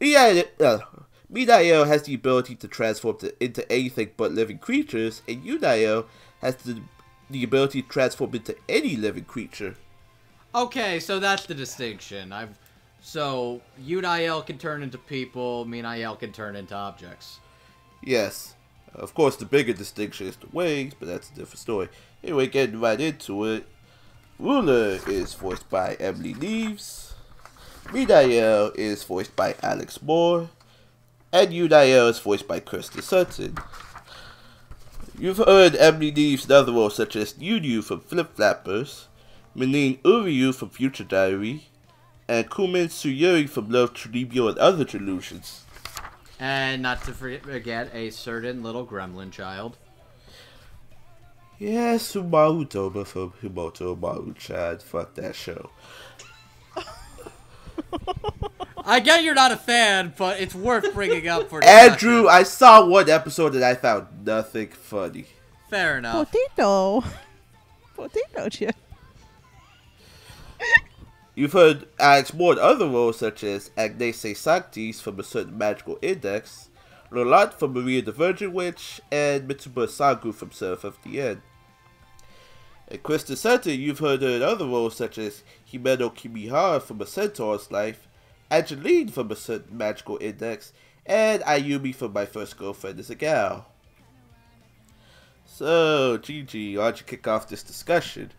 Minael, 0.00 0.46
uh, 0.60 0.78
Minael 1.32 1.86
has 1.86 2.04
the 2.04 2.14
ability 2.14 2.54
to 2.56 2.68
transform 2.68 3.18
to, 3.18 3.44
into 3.44 3.70
anything 3.70 4.10
but 4.16 4.32
living 4.32 4.58
creatures, 4.58 5.22
and 5.28 5.44
Yunael 5.44 6.06
has 6.40 6.56
the 6.56 6.80
the 7.28 7.44
ability 7.44 7.82
to 7.82 7.88
transform 7.88 8.34
into 8.34 8.56
any 8.68 8.96
living 8.96 9.24
creature. 9.24 9.76
Okay, 10.54 10.98
so 10.98 11.20
that's 11.20 11.46
the 11.46 11.54
distinction. 11.54 12.32
I've 12.32 12.56
so 13.02 13.60
Yunael 13.82 14.44
can 14.44 14.58
turn 14.58 14.82
into 14.82 14.98
people, 14.98 15.64
Minael 15.66 16.18
can 16.18 16.32
turn 16.32 16.56
into 16.56 16.74
objects. 16.74 17.40
Yes. 18.02 18.54
Of 18.94 19.14
course, 19.14 19.36
the 19.36 19.44
bigger 19.44 19.72
distinction 19.72 20.26
is 20.26 20.36
the 20.36 20.48
wings, 20.52 20.94
but 20.98 21.06
that's 21.06 21.30
a 21.30 21.34
different 21.34 21.60
story. 21.60 21.88
Anyway, 22.24 22.48
getting 22.48 22.80
right 22.80 23.00
into 23.00 23.44
it. 23.44 23.66
Ruler 24.40 24.98
is 25.06 25.34
voiced 25.34 25.68
by 25.68 25.96
Emily 26.00 26.32
Neves. 26.32 27.12
Minael 27.88 28.74
is 28.74 29.04
voiced 29.04 29.36
by 29.36 29.54
Alex 29.62 30.00
Moore. 30.00 30.48
And 31.30 31.50
Yunael 31.50 32.08
is 32.08 32.20
voiced 32.20 32.48
by 32.48 32.60
Kristen 32.60 33.02
Sutton. 33.02 33.58
You've 35.18 35.36
heard 35.36 35.76
Emily 35.76 36.10
Neves 36.10 36.46
in 36.46 36.52
other 36.52 36.72
roles 36.72 36.96
such 36.96 37.16
as 37.16 37.36
Yu 37.38 37.82
from 37.82 38.00
Flip 38.00 38.34
Flappers, 38.34 39.08
Minene 39.54 40.00
Uryu 40.00 40.54
from 40.54 40.70
Future 40.70 41.04
Diary, 41.04 41.68
and 42.26 42.48
Kumin 42.48 42.86
Tsuyuri 42.86 43.46
from 43.46 43.68
Love 43.68 43.92
Chunibyo 43.92 44.48
and 44.48 44.56
Other 44.56 44.84
Delusions. 44.84 45.64
And 46.38 46.80
not 46.80 47.04
to 47.04 47.12
forget 47.12 47.94
a 47.94 48.08
certain 48.08 48.62
little 48.62 48.86
gremlin 48.86 49.30
child. 49.32 49.76
Yes, 51.60 52.14
Subaru 52.14 52.66
Toba 52.66 53.04
from 53.04 53.34
Himouto 53.42 53.94
Umaru-chan. 53.94 54.78
Fuck 54.78 55.14
that 55.16 55.36
show. 55.36 55.68
I 58.82 58.98
get 59.00 59.22
you're 59.22 59.34
not 59.34 59.52
a 59.52 59.58
fan, 59.58 60.14
but 60.16 60.40
it's 60.40 60.54
worth 60.54 60.94
bringing 60.94 61.28
up 61.28 61.50
for 61.50 61.62
Andrew, 61.62 62.22
discussion. 62.22 62.28
I 62.30 62.42
saw 62.44 62.86
one 62.86 63.10
episode 63.10 63.54
and 63.54 63.62
I 63.62 63.74
found 63.74 64.06
nothing 64.24 64.68
funny. 64.68 65.26
Fair 65.68 65.98
enough. 65.98 66.32
Potato. 66.32 67.04
Potato 67.94 68.48
chip. 68.48 68.74
You've 71.34 71.52
heard 71.52 71.86
Alex 71.98 72.32
Moore 72.32 72.54
in 72.54 72.58
other 72.58 72.88
roles 72.88 73.18
such 73.18 73.44
as 73.44 73.68
Agnese 73.76 74.34
Sanctis 74.34 75.02
from 75.02 75.20
a 75.20 75.22
certain 75.22 75.58
magical 75.58 75.98
index, 76.00 76.70
Roland 77.10 77.52
from 77.52 77.74
Maria 77.74 78.00
the 78.00 78.12
Virgin 78.12 78.54
Witch, 78.54 79.02
and 79.12 79.46
Mitsuba 79.46 79.86
Sangu 79.88 80.34
from 80.34 80.52
Seraph 80.52 80.84
of 80.84 80.96
the 81.04 81.20
End. 81.20 81.42
And 82.90 83.02
Kristen 83.02 83.36
Sutton, 83.36 83.78
you've 83.78 84.00
heard 84.00 84.22
her 84.22 84.28
in 84.28 84.42
other 84.42 84.66
roles 84.66 84.96
such 84.96 85.16
as 85.16 85.44
Himeno 85.72 86.12
Kimihara 86.12 86.82
from 86.82 87.00
A 87.00 87.06
Centaur's 87.06 87.70
Life, 87.70 88.08
Angeline 88.50 89.08
from 89.08 89.30
a 89.30 89.36
certain 89.36 89.78
magical 89.78 90.18
index, 90.20 90.72
and 91.06 91.42
Ayumi 91.42 91.94
from 91.94 92.12
My 92.12 92.26
First 92.26 92.58
Girlfriend 92.58 92.98
is 92.98 93.08
a 93.08 93.14
Gal. 93.14 93.66
So, 95.46 96.18
Gigi, 96.18 96.76
why 96.76 96.84
don't 96.84 97.00
you 97.00 97.06
kick 97.06 97.28
off 97.28 97.48
this 97.48 97.62
discussion? 97.62 98.32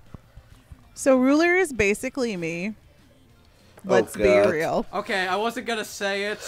So 0.94 1.16
ruler 1.16 1.56
is 1.56 1.72
basically 1.72 2.36
me. 2.36 2.74
Oh, 3.88 3.92
Let's 3.92 4.16
be 4.16 4.24
oh, 4.24 4.50
real. 4.50 4.86
Okay, 4.94 5.28
I 5.28 5.36
wasn't 5.38 5.66
gonna 5.66 5.86
say 5.86 6.26
it. 6.26 6.40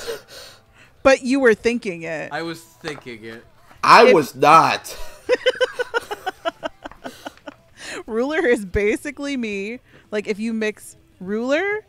But 1.03 1.21
you 1.23 1.39
were 1.39 1.53
thinking 1.53 2.03
it. 2.03 2.31
I 2.31 2.41
was 2.41 2.61
thinking 2.61 3.23
it. 3.23 3.45
I 3.83 4.07
If- 4.07 4.13
was 4.13 4.35
not. 4.35 4.97
Ruler 8.07 8.45
is 8.45 8.65
basically 8.65 9.37
me. 9.37 9.79
Like 10.11 10.27
if 10.27 10.39
you 10.39 10.53
mix 10.53 10.97
Ruler 11.19 11.85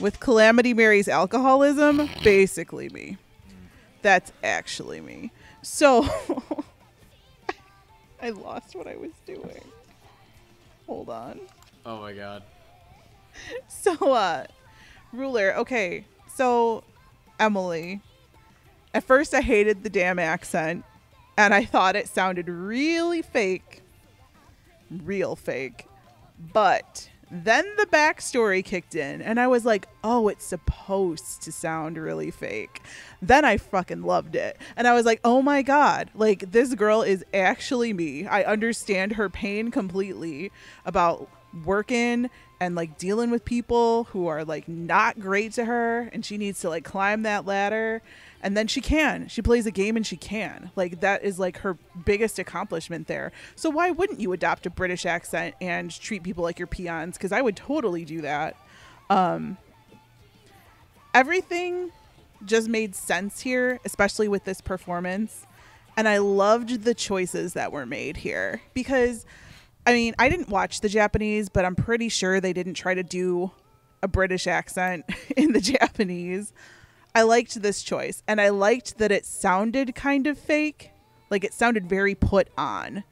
with 0.00 0.20
Calamity 0.20 0.74
Mary's 0.74 1.08
alcoholism, 1.08 2.08
basically 2.22 2.88
me. 2.90 3.16
That's 4.02 4.32
actually 4.44 5.00
me. 5.00 5.32
So 5.62 6.06
I 8.22 8.30
lost 8.30 8.74
what 8.74 8.86
I 8.86 8.96
was 8.96 9.12
doing. 9.24 9.64
Hold 10.86 11.08
on. 11.08 11.40
Oh 11.84 12.00
my 12.00 12.12
god. 12.12 12.42
So 13.68 14.12
uh 14.12 14.44
Ruler, 15.12 15.54
okay. 15.56 16.04
So 16.34 16.84
Emily, 17.40 18.00
at 18.92 19.04
first 19.04 19.34
I 19.34 19.40
hated 19.40 19.82
the 19.82 19.90
damn 19.90 20.18
accent 20.18 20.84
and 21.38 21.54
I 21.54 21.64
thought 21.64 21.96
it 21.96 22.08
sounded 22.08 22.48
really 22.48 23.22
fake. 23.22 23.82
Real 24.90 25.36
fake. 25.36 25.86
But 26.52 27.08
Then 27.30 27.64
the 27.76 27.86
backstory 27.86 28.64
kicked 28.64 28.94
in, 28.94 29.20
and 29.20 29.40
I 29.40 29.48
was 29.48 29.64
like, 29.64 29.88
oh, 30.04 30.28
it's 30.28 30.44
supposed 30.44 31.42
to 31.42 31.50
sound 31.50 31.98
really 31.98 32.30
fake. 32.30 32.82
Then 33.20 33.44
I 33.44 33.56
fucking 33.56 34.02
loved 34.02 34.36
it. 34.36 34.56
And 34.76 34.86
I 34.86 34.94
was 34.94 35.04
like, 35.04 35.20
oh 35.24 35.42
my 35.42 35.62
God, 35.62 36.10
like 36.14 36.52
this 36.52 36.74
girl 36.74 37.02
is 37.02 37.24
actually 37.34 37.92
me. 37.92 38.26
I 38.26 38.44
understand 38.44 39.12
her 39.12 39.28
pain 39.28 39.72
completely 39.72 40.52
about 40.84 41.28
working 41.64 42.30
and 42.60 42.74
like 42.74 42.96
dealing 42.96 43.30
with 43.30 43.44
people 43.44 44.04
who 44.04 44.28
are 44.28 44.44
like 44.44 44.68
not 44.68 45.18
great 45.18 45.52
to 45.54 45.64
her, 45.64 46.08
and 46.12 46.24
she 46.24 46.38
needs 46.38 46.60
to 46.60 46.68
like 46.68 46.84
climb 46.84 47.22
that 47.22 47.44
ladder 47.44 48.02
and 48.46 48.56
then 48.56 48.68
she 48.68 48.80
can. 48.80 49.26
She 49.26 49.42
plays 49.42 49.66
a 49.66 49.72
game 49.72 49.96
and 49.96 50.06
she 50.06 50.16
can. 50.16 50.70
Like 50.76 51.00
that 51.00 51.24
is 51.24 51.40
like 51.40 51.58
her 51.58 51.76
biggest 52.04 52.38
accomplishment 52.38 53.08
there. 53.08 53.32
So 53.56 53.68
why 53.68 53.90
wouldn't 53.90 54.20
you 54.20 54.32
adopt 54.32 54.66
a 54.66 54.70
british 54.70 55.04
accent 55.04 55.56
and 55.60 55.90
treat 55.90 56.22
people 56.22 56.44
like 56.44 56.56
your 56.56 56.68
peons? 56.68 57.16
Because 57.16 57.32
i 57.32 57.42
would 57.42 57.56
totally 57.56 58.04
do 58.04 58.20
that. 58.20 58.54
Um 59.10 59.58
everything 61.12 61.90
just 62.44 62.68
made 62.68 62.94
sense 62.94 63.40
here 63.40 63.80
especially 63.84 64.28
with 64.28 64.44
this 64.44 64.60
performance. 64.60 65.44
And 65.96 66.06
i 66.06 66.18
loved 66.18 66.84
the 66.84 66.94
choices 66.94 67.54
that 67.54 67.72
were 67.72 67.84
made 67.84 68.18
here. 68.18 68.62
Because 68.74 69.26
i 69.84 69.92
mean 69.92 70.14
i 70.20 70.28
didn't 70.28 70.50
watch 70.50 70.82
the 70.82 70.88
japanese 70.88 71.48
but 71.48 71.64
i'm 71.64 71.74
pretty 71.74 72.08
sure 72.08 72.40
they 72.40 72.52
didn't 72.52 72.74
try 72.74 72.94
to 72.94 73.02
do 73.02 73.50
a 74.02 74.08
british 74.08 74.46
accent 74.46 75.04
in 75.36 75.52
the 75.52 75.60
japanese 75.60 76.52
I 77.16 77.22
liked 77.22 77.62
this 77.62 77.82
choice 77.82 78.22
and 78.28 78.42
I 78.42 78.50
liked 78.50 78.98
that 78.98 79.10
it 79.10 79.24
sounded 79.24 79.94
kind 79.94 80.26
of 80.26 80.38
fake. 80.38 80.90
Like 81.30 81.44
it 81.44 81.54
sounded 81.54 81.88
very 81.88 82.14
put 82.14 82.48
on, 82.58 83.04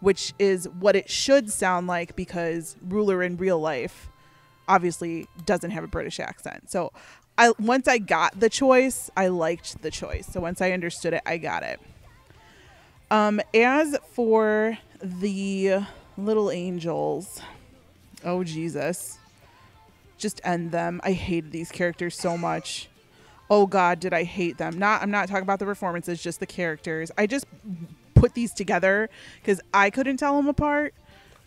which 0.00 0.34
is 0.40 0.68
what 0.80 0.96
it 0.96 1.08
should 1.08 1.48
sound 1.48 1.86
like 1.86 2.16
because 2.16 2.76
Ruler 2.82 3.22
in 3.22 3.36
real 3.36 3.60
life 3.60 4.10
obviously 4.66 5.28
doesn't 5.46 5.70
have 5.70 5.84
a 5.84 5.86
British 5.86 6.18
accent. 6.18 6.72
So 6.72 6.92
I 7.38 7.52
once 7.60 7.86
I 7.86 7.98
got 7.98 8.40
the 8.40 8.50
choice, 8.50 9.12
I 9.16 9.28
liked 9.28 9.80
the 9.80 9.92
choice. 9.92 10.26
So 10.26 10.40
once 10.40 10.60
I 10.60 10.72
understood 10.72 11.14
it, 11.14 11.22
I 11.24 11.38
got 11.38 11.62
it. 11.62 11.78
Um 13.12 13.40
as 13.54 13.96
for 14.10 14.76
the 15.00 15.84
little 16.18 16.50
angels, 16.50 17.40
oh 18.24 18.42
Jesus. 18.42 19.20
Just 20.18 20.40
end 20.42 20.72
them. 20.72 21.00
I 21.04 21.12
hated 21.12 21.52
these 21.52 21.70
characters 21.70 22.18
so 22.18 22.36
much 22.36 22.88
oh 23.52 23.66
god 23.66 24.00
did 24.00 24.14
i 24.14 24.24
hate 24.24 24.56
them. 24.56 24.78
Not 24.78 25.02
i'm 25.02 25.10
not 25.10 25.28
talking 25.28 25.42
about 25.42 25.58
the 25.58 25.66
performances 25.66 26.22
just 26.22 26.40
the 26.40 26.46
characters. 26.46 27.10
I 27.18 27.26
just 27.26 27.44
put 28.14 28.32
these 28.32 28.52
together 28.54 29.10
because 29.40 29.60
i 29.74 29.90
couldn't 29.90 30.16
tell 30.16 30.36
them 30.36 30.48
apart. 30.48 30.94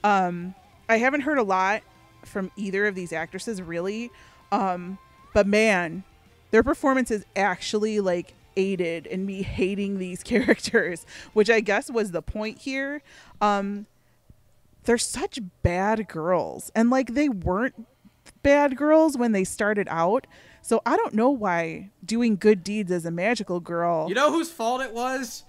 Um 0.03 0.53
i 0.88 0.97
haven't 0.97 1.22
heard 1.22 1.39
a 1.39 1.43
lot 1.43 1.82
from 2.24 2.51
either 2.56 2.86
of 2.86 2.93
these 2.93 3.12
actresses 3.12 3.60
really. 3.60 4.12
Um 4.51 4.99
but 5.34 5.47
man 5.47 6.03
their 6.51 6.62
performances 6.62 7.26
actually 7.36 7.99
like 7.99 8.36
aided 8.56 9.08
in 9.08 9.26
me 9.26 9.41
hating 9.41 9.97
these 9.97 10.24
characters 10.32 11.06
which 11.34 11.49
i 11.49 11.60
guess 11.60 11.89
was 11.89 12.12
the 12.12 12.22
point 12.22 12.60
here. 12.60 13.01
Um 13.41 13.88
they're 14.84 14.99
such 14.99 15.39
bad 15.64 16.08
girls. 16.08 16.72
And 16.76 16.91
like 16.91 17.16
they 17.16 17.30
weren't 17.30 17.88
bad 18.43 18.78
girls 18.78 19.18
when 19.18 19.32
they 19.32 19.43
started 19.43 19.88
out 19.89 20.28
so 20.66 20.82
I 20.84 20.97
don't 20.97 21.13
know 21.13 21.30
why 21.30 21.91
doing 22.03 22.38
good 22.38 22.63
deeds 22.63 22.91
as 22.91 23.05
a 23.05 23.11
magical 23.11 23.59
girl. 23.59 24.07
You 24.09 24.16
know 24.16 24.32
whose 24.32 24.51
fault 24.51 24.82
it 24.82 24.93
was? 24.93 25.43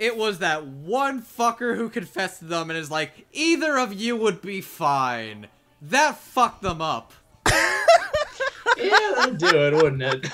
It 0.00 0.16
was 0.16 0.40
that 0.40 0.66
one 0.66 1.22
fucker 1.22 1.76
who 1.76 1.88
confessed 1.88 2.40
to 2.40 2.46
them 2.46 2.68
and 2.68 2.76
is 2.76 2.90
like, 2.90 3.28
either 3.32 3.78
of 3.78 3.92
you 3.92 4.16
would 4.16 4.42
be 4.42 4.60
fine. 4.60 5.46
That 5.80 6.18
fucked 6.18 6.62
them 6.62 6.82
up. 6.82 7.12
yeah, 7.46 9.12
that'd 9.14 9.38
do 9.38 9.46
it, 9.46 9.74
wouldn't 9.74 10.02
it? 10.02 10.32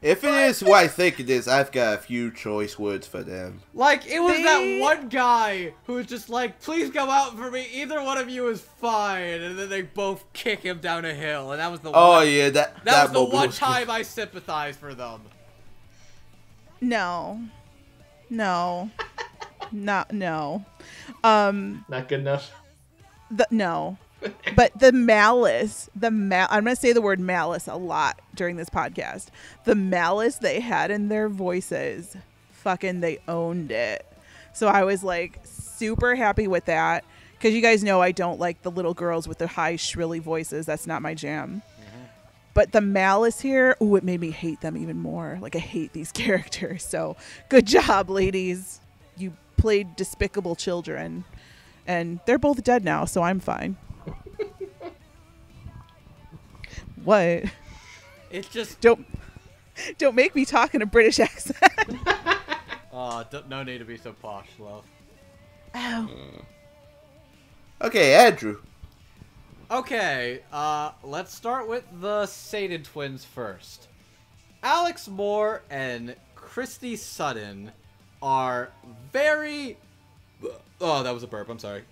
If 0.00 0.22
it 0.22 0.32
is 0.32 0.62
what 0.62 0.74
I 0.84 0.86
think 0.86 1.18
it 1.18 1.28
is, 1.28 1.48
I've 1.48 1.72
got 1.72 1.94
a 1.94 1.98
few 1.98 2.30
choice 2.30 2.78
words 2.78 3.04
for 3.06 3.22
them. 3.24 3.60
Like, 3.74 4.06
it 4.06 4.20
was 4.20 4.36
They- 4.36 4.42
that 4.44 4.80
one 4.80 5.08
guy 5.08 5.72
who 5.86 5.94
was 5.94 6.06
just 6.06 6.28
like, 6.28 6.60
please 6.60 6.90
go 6.90 7.10
out 7.10 7.36
for 7.36 7.50
me, 7.50 7.66
either 7.72 8.00
one 8.00 8.16
of 8.16 8.28
you 8.30 8.46
is 8.48 8.60
fine. 8.80 9.40
And 9.42 9.58
then 9.58 9.68
they 9.68 9.82
both 9.82 10.24
kick 10.32 10.60
him 10.62 10.78
down 10.78 11.04
a 11.04 11.12
hill, 11.14 11.50
and 11.50 11.60
that 11.60 11.70
was 11.72 11.80
the 11.80 11.90
Oh 11.92 12.10
one, 12.18 12.28
yeah, 12.30 12.48
that 12.50 12.74
that, 12.76 12.84
that, 12.84 13.02
was 13.04 13.12
the 13.12 13.24
one 13.24 13.46
was- 13.48 13.58
time 13.58 13.90
I 13.90 14.02
sympathized 14.02 14.78
for 14.78 14.94
them. 14.94 15.22
No. 16.80 17.40
No. 18.30 18.90
Not 19.72 20.12
no. 20.12 20.64
Um 21.24 21.84
Not 21.88 22.08
good 22.08 22.20
enough. 22.20 22.52
the 23.30 23.46
no. 23.50 23.98
But 24.56 24.78
the 24.78 24.92
malice, 24.92 25.88
the 25.94 26.10
mal 26.10 26.48
I'm 26.50 26.64
going 26.64 26.74
to 26.74 26.80
say 26.80 26.92
the 26.92 27.00
word 27.00 27.20
malice 27.20 27.68
a 27.68 27.76
lot 27.76 28.20
during 28.34 28.56
this 28.56 28.70
podcast. 28.70 29.28
The 29.64 29.74
malice 29.74 30.36
they 30.36 30.60
had 30.60 30.90
in 30.90 31.08
their 31.08 31.28
voices, 31.28 32.16
fucking 32.50 33.00
they 33.00 33.18
owned 33.28 33.70
it. 33.70 34.04
So 34.52 34.66
I 34.66 34.84
was 34.84 35.04
like 35.04 35.40
super 35.44 36.14
happy 36.16 36.48
with 36.48 36.64
that 36.64 37.04
cuz 37.40 37.54
you 37.54 37.62
guys 37.62 37.84
know 37.84 38.02
I 38.02 38.10
don't 38.10 38.40
like 38.40 38.62
the 38.62 38.70
little 38.70 38.94
girls 38.94 39.28
with 39.28 39.38
the 39.38 39.46
high 39.46 39.76
shrilly 39.76 40.18
voices. 40.18 40.66
That's 40.66 40.86
not 40.86 41.02
my 41.02 41.14
jam. 41.14 41.62
Mm-hmm. 41.80 42.04
But 42.54 42.72
the 42.72 42.80
malice 42.80 43.40
here, 43.40 43.76
ooh, 43.80 43.94
it 43.94 44.02
made 44.02 44.20
me 44.20 44.32
hate 44.32 44.60
them 44.60 44.76
even 44.76 44.98
more. 44.98 45.38
Like 45.40 45.54
I 45.54 45.60
hate 45.60 45.92
these 45.92 46.10
characters. 46.24 46.84
So 46.84 47.16
good 47.48 47.66
job, 47.66 48.10
ladies. 48.10 48.80
You 49.16 49.34
played 49.56 49.94
despicable 49.94 50.56
children. 50.56 51.24
And 51.86 52.20
they're 52.26 52.38
both 52.38 52.62
dead 52.64 52.84
now, 52.84 53.06
so 53.06 53.22
I'm 53.22 53.40
fine. 53.40 53.76
What? 57.08 57.44
It's 58.30 58.48
just, 58.48 58.82
Don't 58.82 59.06
don't 59.96 60.14
make 60.14 60.34
me 60.34 60.44
talk 60.44 60.74
in 60.74 60.82
a 60.82 60.86
British 60.86 61.18
accent. 61.20 61.56
uh, 62.92 63.24
no 63.48 63.62
need 63.62 63.78
to 63.78 63.86
be 63.86 63.96
so 63.96 64.12
posh, 64.12 64.46
love. 64.58 64.84
Ow. 65.74 66.06
Okay, 67.80 68.14
Andrew. 68.14 68.60
Okay, 69.70 70.40
uh, 70.52 70.90
let's 71.02 71.34
start 71.34 71.66
with 71.66 71.84
the 71.98 72.26
Satan 72.26 72.82
twins 72.82 73.24
first. 73.24 73.88
Alex 74.62 75.08
Moore 75.08 75.62
and 75.70 76.14
Kristen 76.34 76.98
Sutton 76.98 77.72
are 78.20 78.70
very. 79.14 79.78
Oh, 80.78 81.02
that 81.02 81.14
was 81.14 81.22
a 81.22 81.26
burp. 81.26 81.48
I'm 81.48 81.58
sorry. 81.58 81.84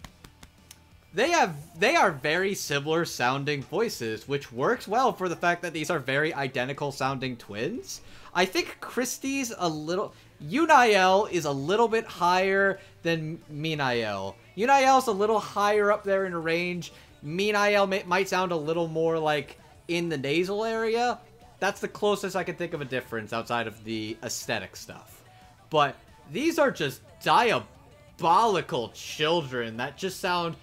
They 1.16 1.30
have 1.30 1.56
they 1.80 1.96
are 1.96 2.10
very 2.10 2.54
similar 2.54 3.06
sounding 3.06 3.62
voices, 3.62 4.28
which 4.28 4.52
works 4.52 4.86
well 4.86 5.14
for 5.14 5.30
the 5.30 5.34
fact 5.34 5.62
that 5.62 5.72
these 5.72 5.88
are 5.88 5.98
very 5.98 6.34
identical 6.34 6.92
sounding 6.92 7.38
twins. 7.38 8.02
I 8.34 8.44
think 8.44 8.76
Christie's 8.82 9.50
a 9.56 9.66
little 9.66 10.12
Yunael 10.44 11.30
is 11.30 11.46
a 11.46 11.50
little 11.50 11.88
bit 11.88 12.04
higher 12.04 12.80
than 13.02 13.38
Minael. 13.50 14.34
Yunael's 14.58 15.06
a 15.06 15.12
little 15.12 15.40
higher 15.40 15.90
up 15.90 16.04
there 16.04 16.26
in 16.26 16.36
range. 16.36 16.92
Minael 17.24 17.88
may, 17.88 18.02
might 18.02 18.28
sound 18.28 18.52
a 18.52 18.56
little 18.56 18.86
more 18.86 19.18
like 19.18 19.58
in 19.88 20.10
the 20.10 20.18
nasal 20.18 20.66
area. 20.66 21.18
That's 21.60 21.80
the 21.80 21.88
closest 21.88 22.36
I 22.36 22.44
can 22.44 22.56
think 22.56 22.74
of 22.74 22.82
a 22.82 22.84
difference 22.84 23.32
outside 23.32 23.66
of 23.66 23.82
the 23.84 24.18
aesthetic 24.22 24.76
stuff. 24.76 25.24
But 25.70 25.96
these 26.30 26.58
are 26.58 26.70
just 26.70 27.00
diabolical 27.22 28.90
children 28.90 29.78
that 29.78 29.96
just 29.96 30.20
sound 30.20 30.56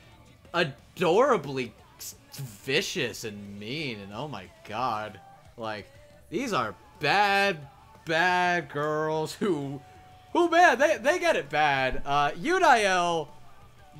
adorably 0.54 1.74
vicious 2.34 3.24
and 3.24 3.60
mean 3.60 3.99
and 3.99 4.12
oh 4.14 4.28
my 4.28 4.45
god 4.68 5.20
like 5.58 5.88
these 6.30 6.51
are 6.51 6.74
bad 6.99 7.58
bad 8.06 8.70
girls 8.70 9.34
who 9.36 9.80
who 10.34 10.49
man 10.49 10.80
they, 10.80 10.97
they 10.97 11.20
get 11.20 11.36
it 11.36 11.49
bad 11.49 12.01
uh 12.06 12.32
Yunael 12.32 13.28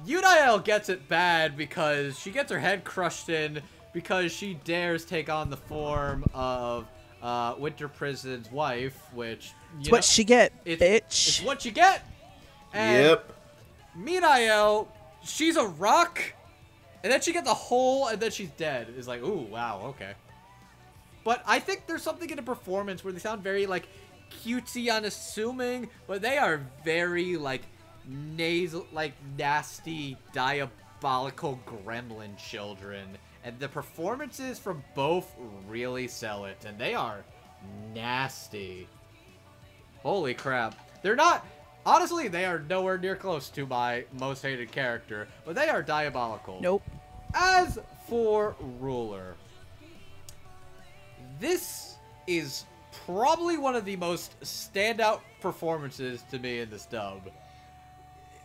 Yunael 0.08 0.64
gets 0.64 0.89
it 0.89 1.08
bad 1.08 1.56
because 1.56 2.18
she 2.18 2.32
gets 2.32 2.51
her 2.51 2.58
head 2.60 2.84
crushed 2.84 3.30
in 3.30 3.62
because 3.93 4.32
she 4.32 4.56
dares 4.64 5.06
take 5.06 5.30
on 5.30 5.51
the 5.51 5.58
form 5.58 6.24
of 6.34 6.88
uh 7.22 7.54
Winter 7.60 7.88
Prison's 7.88 8.51
wife 8.51 8.97
which 9.14 9.51
you 9.76 9.80
It's 9.82 9.89
know, 9.89 9.95
what 9.97 10.04
she 10.04 10.24
get, 10.24 10.51
it's, 10.66 10.82
bitch. 10.82 11.28
it's 11.39 11.41
what 11.43 11.66
you 11.66 11.72
get 11.72 12.04
and 12.74 13.06
yep. 13.06 13.34
Minael, 13.95 14.88
she's 15.24 15.56
a 15.56 15.68
rock, 15.68 16.20
and 17.04 17.12
then 17.12 17.22
she 17.22 17.34
gets 17.34 17.49
a 17.49 17.54
hole, 17.54 18.08
and 18.08 18.20
then 18.20 18.32
she's 18.32 18.49
dead. 18.51 18.93
It's 18.97 19.08
like, 19.08 19.22
ooh, 19.22 19.45
wow, 19.51 19.82
okay. 19.89 20.14
But 21.24 21.43
I 21.45 21.60
think 21.60 21.86
there's 21.88 22.01
something 22.01 22.30
in 22.30 22.38
the 22.38 22.43
performance 22.43 23.04
where 23.04 23.14
they 23.14 23.20
sound 23.20 23.43
very 23.43 23.66
like 23.66 23.88
cutesy, 24.43 24.93
unassuming, 24.93 25.89
but 26.08 26.22
they 26.22 26.38
are 26.38 26.62
very 26.84 27.38
like 27.38 27.62
nasal, 28.08 28.88
like 28.91 29.14
nasty, 29.38 30.18
diabolical 30.34 31.60
gremlin 31.66 32.38
children. 32.38 33.18
And 33.45 33.60
the 33.60 33.68
performances 33.68 34.58
from 34.58 34.84
both 34.95 35.34
really 35.68 36.08
sell 36.08 36.45
it, 36.45 36.64
and 36.66 36.78
they 36.78 36.93
are 36.93 37.24
nasty. 37.93 38.88
Holy 40.01 40.34
crap. 40.34 40.76
They're 41.01 41.16
not 41.16 41.45
Honestly, 41.86 42.28
they 42.28 42.46
are 42.46 42.60
nowhere 42.60 42.98
near 42.98 43.16
close 43.16 43.50
to 43.50 43.66
my 43.66 44.06
most 44.14 44.42
hated 44.42 44.72
character, 44.72 45.28
but 45.46 45.56
they 45.56 45.70
are 45.70 45.84
diabolical. 45.84 46.60
Nope. 46.62 46.84
As 47.34 47.80
for 48.08 48.56
Ruler, 48.80 49.36
this 51.40 51.96
is 52.28 52.66
probably 53.06 53.58
one 53.58 53.76
of 53.76 53.86
the 53.86 53.96
most 53.98 54.40
standout 54.42 55.20
performances 55.42 56.24
to 56.32 56.40
me 56.40 56.60
in 56.60 56.70
this 56.70 56.86
dub. 56.86 57.30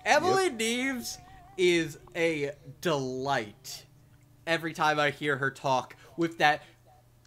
Emily 0.04 0.50
Neves 0.50 1.18
is 1.56 1.98
a 2.16 2.52
delight 2.80 3.84
every 4.46 4.72
time 4.72 4.98
I 4.98 5.10
hear 5.10 5.36
her 5.36 5.50
talk 5.50 5.94
with 6.16 6.38
that 6.38 6.62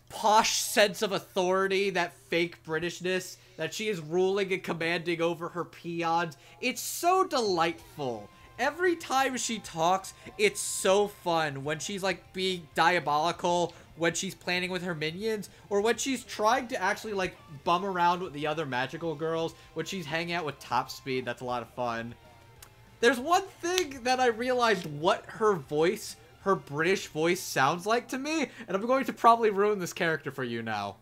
posh 0.09 0.57
sense 0.57 1.01
of 1.01 1.11
authority, 1.11 1.91
that 1.91 2.13
fake 2.29 2.63
Britishness, 2.65 3.37
that 3.61 3.75
she 3.75 3.89
is 3.89 3.99
ruling 3.99 4.51
and 4.51 4.63
commanding 4.63 5.21
over 5.21 5.47
her 5.47 5.63
peons. 5.63 6.35
It's 6.61 6.81
so 6.81 7.23
delightful. 7.23 8.27
Every 8.57 8.95
time 8.95 9.37
she 9.37 9.59
talks, 9.59 10.15
it's 10.39 10.59
so 10.59 11.09
fun 11.09 11.63
when 11.63 11.77
she's 11.77 12.01
like 12.01 12.33
being 12.33 12.67
diabolical, 12.73 13.75
when 13.97 14.15
she's 14.15 14.33
planning 14.33 14.71
with 14.71 14.81
her 14.81 14.95
minions, 14.95 15.51
or 15.69 15.79
when 15.79 15.97
she's 15.97 16.23
trying 16.23 16.69
to 16.69 16.81
actually 16.81 17.13
like 17.13 17.37
bum 17.63 17.85
around 17.85 18.23
with 18.23 18.33
the 18.33 18.47
other 18.47 18.65
magical 18.65 19.13
girls, 19.13 19.53
when 19.75 19.85
she's 19.85 20.07
hanging 20.07 20.33
out 20.33 20.43
with 20.43 20.57
Top 20.57 20.89
Speed, 20.89 21.23
that's 21.23 21.41
a 21.41 21.45
lot 21.45 21.61
of 21.61 21.69
fun. 21.75 22.15
There's 22.99 23.19
one 23.19 23.43
thing 23.61 24.01
that 24.01 24.19
I 24.19 24.29
realized 24.29 24.87
what 24.87 25.23
her 25.27 25.53
voice, 25.53 26.15
her 26.41 26.55
British 26.55 27.09
voice 27.09 27.39
sounds 27.39 27.85
like 27.85 28.07
to 28.07 28.17
me, 28.17 28.47
and 28.67 28.75
I'm 28.75 28.87
going 28.87 29.05
to 29.05 29.13
probably 29.13 29.51
ruin 29.51 29.77
this 29.77 29.93
character 29.93 30.31
for 30.31 30.43
you 30.43 30.63
now. 30.63 30.95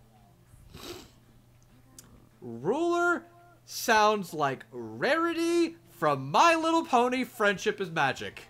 Ruler 2.42 3.24
sounds 3.66 4.34
like 4.34 4.66
Rarity 4.72 5.76
from 5.92 6.32
My 6.32 6.56
Little 6.56 6.86
Pony 6.86 7.24
Friendship 7.24 7.82
is 7.82 7.90
Magic. 7.92 8.44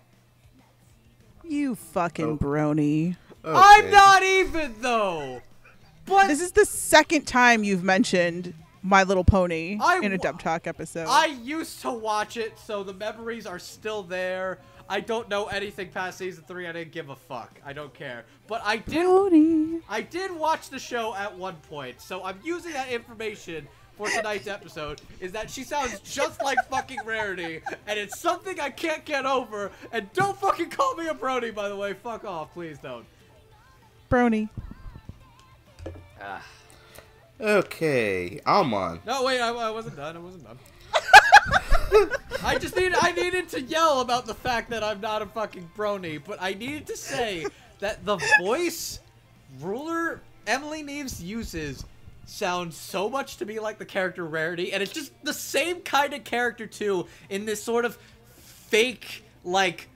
You 1.44 1.74
fucking 1.74 2.24
Oh. 2.32 2.36
brony. 2.36 3.16
I'm 3.44 3.90
not 3.90 4.22
even 4.22 4.74
though. 4.80 5.42
But 6.06 6.28
This 6.28 6.40
is 6.40 6.52
the 6.52 6.64
second 6.64 7.26
time 7.26 7.64
you've 7.64 7.82
mentioned 7.84 8.54
My 8.82 9.02
Little 9.02 9.24
Pony 9.24 9.78
I 9.80 9.98
in 9.98 10.12
a 10.12 10.18
Dub 10.18 10.40
Talk 10.40 10.66
episode. 10.66 11.06
I 11.08 11.26
used 11.26 11.80
to 11.82 11.90
watch 11.90 12.36
it, 12.36 12.58
so 12.58 12.82
the 12.82 12.94
memories 12.94 13.46
are 13.46 13.58
still 13.58 14.02
there. 14.02 14.58
I 14.88 15.00
don't 15.00 15.28
know 15.28 15.46
anything 15.46 15.90
past 15.90 16.18
season 16.18 16.42
three. 16.48 16.66
I 16.66 16.72
didn't 16.72 16.90
give 16.92 17.10
a 17.10 17.16
fuck. 17.16 17.60
I 17.64 17.72
don't 17.72 17.94
care. 17.94 18.24
But 18.48 18.60
I 18.64 18.78
did 18.78 19.06
Brony. 19.06 19.82
I 19.88 20.00
did 20.00 20.32
watch 20.32 20.68
the 20.70 20.78
show 20.80 21.14
at 21.14 21.36
one 21.36 21.56
point, 21.68 22.00
so 22.00 22.24
I'm 22.24 22.40
using 22.42 22.72
that 22.72 22.88
information 22.90 23.68
for 24.00 24.10
tonight's 24.10 24.46
episode. 24.46 25.00
Is 25.20 25.32
that 25.32 25.50
she 25.50 25.62
sounds 25.62 26.00
just 26.00 26.42
like 26.42 26.56
fucking 26.70 27.00
Rarity, 27.04 27.60
and 27.86 27.98
it's 27.98 28.18
something 28.18 28.58
I 28.58 28.70
can't 28.70 29.04
get 29.04 29.26
over. 29.26 29.70
And 29.92 30.10
don't 30.14 30.38
fucking 30.38 30.70
call 30.70 30.94
me 30.94 31.08
a 31.08 31.14
brony, 31.14 31.54
by 31.54 31.68
the 31.68 31.76
way. 31.76 31.92
Fuck 31.92 32.24
off, 32.24 32.52
please 32.54 32.78
don't. 32.78 33.04
Brony. 34.10 34.48
Ah. 36.20 36.42
Okay, 37.40 38.40
Armand. 38.46 39.00
No, 39.06 39.24
wait, 39.24 39.40
I, 39.40 39.48
I 39.50 39.70
wasn't 39.70 39.96
done. 39.96 40.16
I 40.16 40.20
wasn't 40.20 40.44
done. 40.44 40.58
I 42.42 42.56
just 42.58 42.76
need 42.76 42.92
I 42.98 43.12
needed 43.12 43.48
to 43.50 43.60
yell 43.60 44.00
about 44.00 44.26
the 44.26 44.34
fact 44.34 44.70
that 44.70 44.82
I'm 44.82 45.00
not 45.00 45.22
a 45.22 45.26
fucking 45.26 45.70
brony, 45.76 46.20
but 46.24 46.40
I 46.40 46.54
needed 46.54 46.86
to 46.86 46.96
say 46.96 47.46
that 47.80 48.04
the 48.04 48.18
voice 48.40 49.00
ruler 49.60 50.20
Emily 50.46 50.82
Neves 50.82 51.22
uses 51.22 51.84
sounds 52.30 52.76
so 52.76 53.08
much 53.10 53.36
to 53.38 53.44
me 53.44 53.60
like 53.60 53.78
the 53.78 53.84
character 53.84 54.24
Rarity, 54.24 54.72
and 54.72 54.82
it's 54.82 54.92
just 54.92 55.12
the 55.24 55.34
same 55.34 55.80
kind 55.80 56.14
of 56.14 56.24
character 56.24 56.66
too, 56.66 57.06
in 57.28 57.44
this 57.44 57.62
sort 57.62 57.84
of 57.84 57.96
fake 58.36 59.24
like 59.44 59.88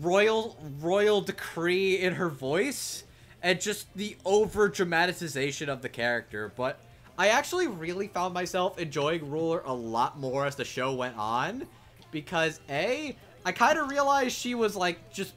royal 0.00 0.56
royal 0.80 1.20
decree 1.20 1.98
in 1.98 2.14
her 2.14 2.28
voice 2.28 3.04
and 3.42 3.60
just 3.60 3.92
the 3.94 4.16
over 4.24 4.68
dramatization 4.68 5.68
of 5.68 5.82
the 5.82 5.88
character. 5.88 6.52
But 6.56 6.80
i 7.18 7.28
actually 7.28 7.66
really 7.66 8.08
found 8.08 8.32
myself 8.32 8.78
enjoying 8.78 9.30
ruler 9.30 9.62
a 9.66 9.72
lot 9.72 10.18
more 10.18 10.46
as 10.46 10.56
the 10.56 10.64
show 10.64 10.94
went 10.94 11.16
on 11.18 11.66
because 12.12 12.60
a 12.70 13.14
i 13.44 13.52
kind 13.52 13.78
of 13.78 13.90
realized 13.90 14.34
she 14.34 14.54
was 14.54 14.74
like 14.74 15.12
just 15.12 15.34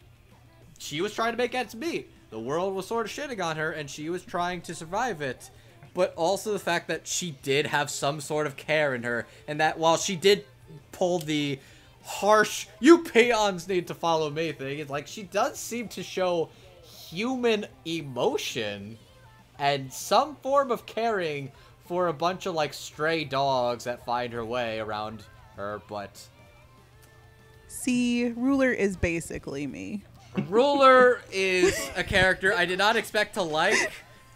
she 0.77 1.01
was 1.01 1.13
trying 1.13 1.33
to 1.33 1.37
make 1.37 1.55
ends 1.55 1.75
meet. 1.75 2.11
The 2.29 2.39
world 2.39 2.73
was 2.75 2.87
sort 2.87 3.05
of 3.05 3.11
shitting 3.11 3.43
on 3.43 3.55
her 3.57 3.71
and 3.71 3.89
she 3.89 4.09
was 4.09 4.23
trying 4.23 4.61
to 4.61 4.75
survive 4.75 5.21
it 5.21 5.49
but 5.93 6.13
also 6.15 6.51
the 6.51 6.59
fact 6.59 6.87
that 6.87 7.07
she 7.07 7.37
did 7.43 7.67
have 7.67 7.89
some 7.89 8.19
sort 8.19 8.47
of 8.47 8.55
care 8.55 8.95
in 8.95 9.03
her 9.03 9.27
and 9.47 9.59
that 9.59 9.77
while 9.77 9.97
she 9.97 10.15
did 10.15 10.45
pull 10.91 11.19
the 11.19 11.59
harsh 12.03 12.67
you 12.79 13.03
peons 13.03 13.67
need 13.67 13.87
to 13.87 13.93
follow 13.93 14.29
me 14.29 14.51
thing 14.51 14.79
it's 14.79 14.89
like 14.89 15.07
she 15.07 15.23
does 15.23 15.57
seem 15.57 15.87
to 15.87 16.03
show 16.03 16.49
human 17.09 17.65
emotion 17.85 18.97
and 19.59 19.91
some 19.93 20.35
form 20.37 20.71
of 20.71 20.85
caring 20.85 21.51
for 21.85 22.07
a 22.07 22.13
bunch 22.13 22.45
of 22.45 22.55
like 22.55 22.73
stray 22.73 23.23
dogs 23.23 23.83
that 23.83 24.05
find 24.05 24.33
her 24.33 24.43
way 24.43 24.79
around 24.79 25.23
her 25.55 25.81
but 25.87 26.27
See, 27.81 28.31
Ruler 28.35 28.71
is 28.71 28.95
basically 28.95 29.65
me. 29.65 30.03
Ruler 30.47 31.21
is 31.31 31.75
a 31.95 32.03
character 32.03 32.53
I 32.53 32.65
did 32.65 32.77
not 32.77 32.95
expect 32.95 33.33
to 33.33 33.41
like, 33.41 33.91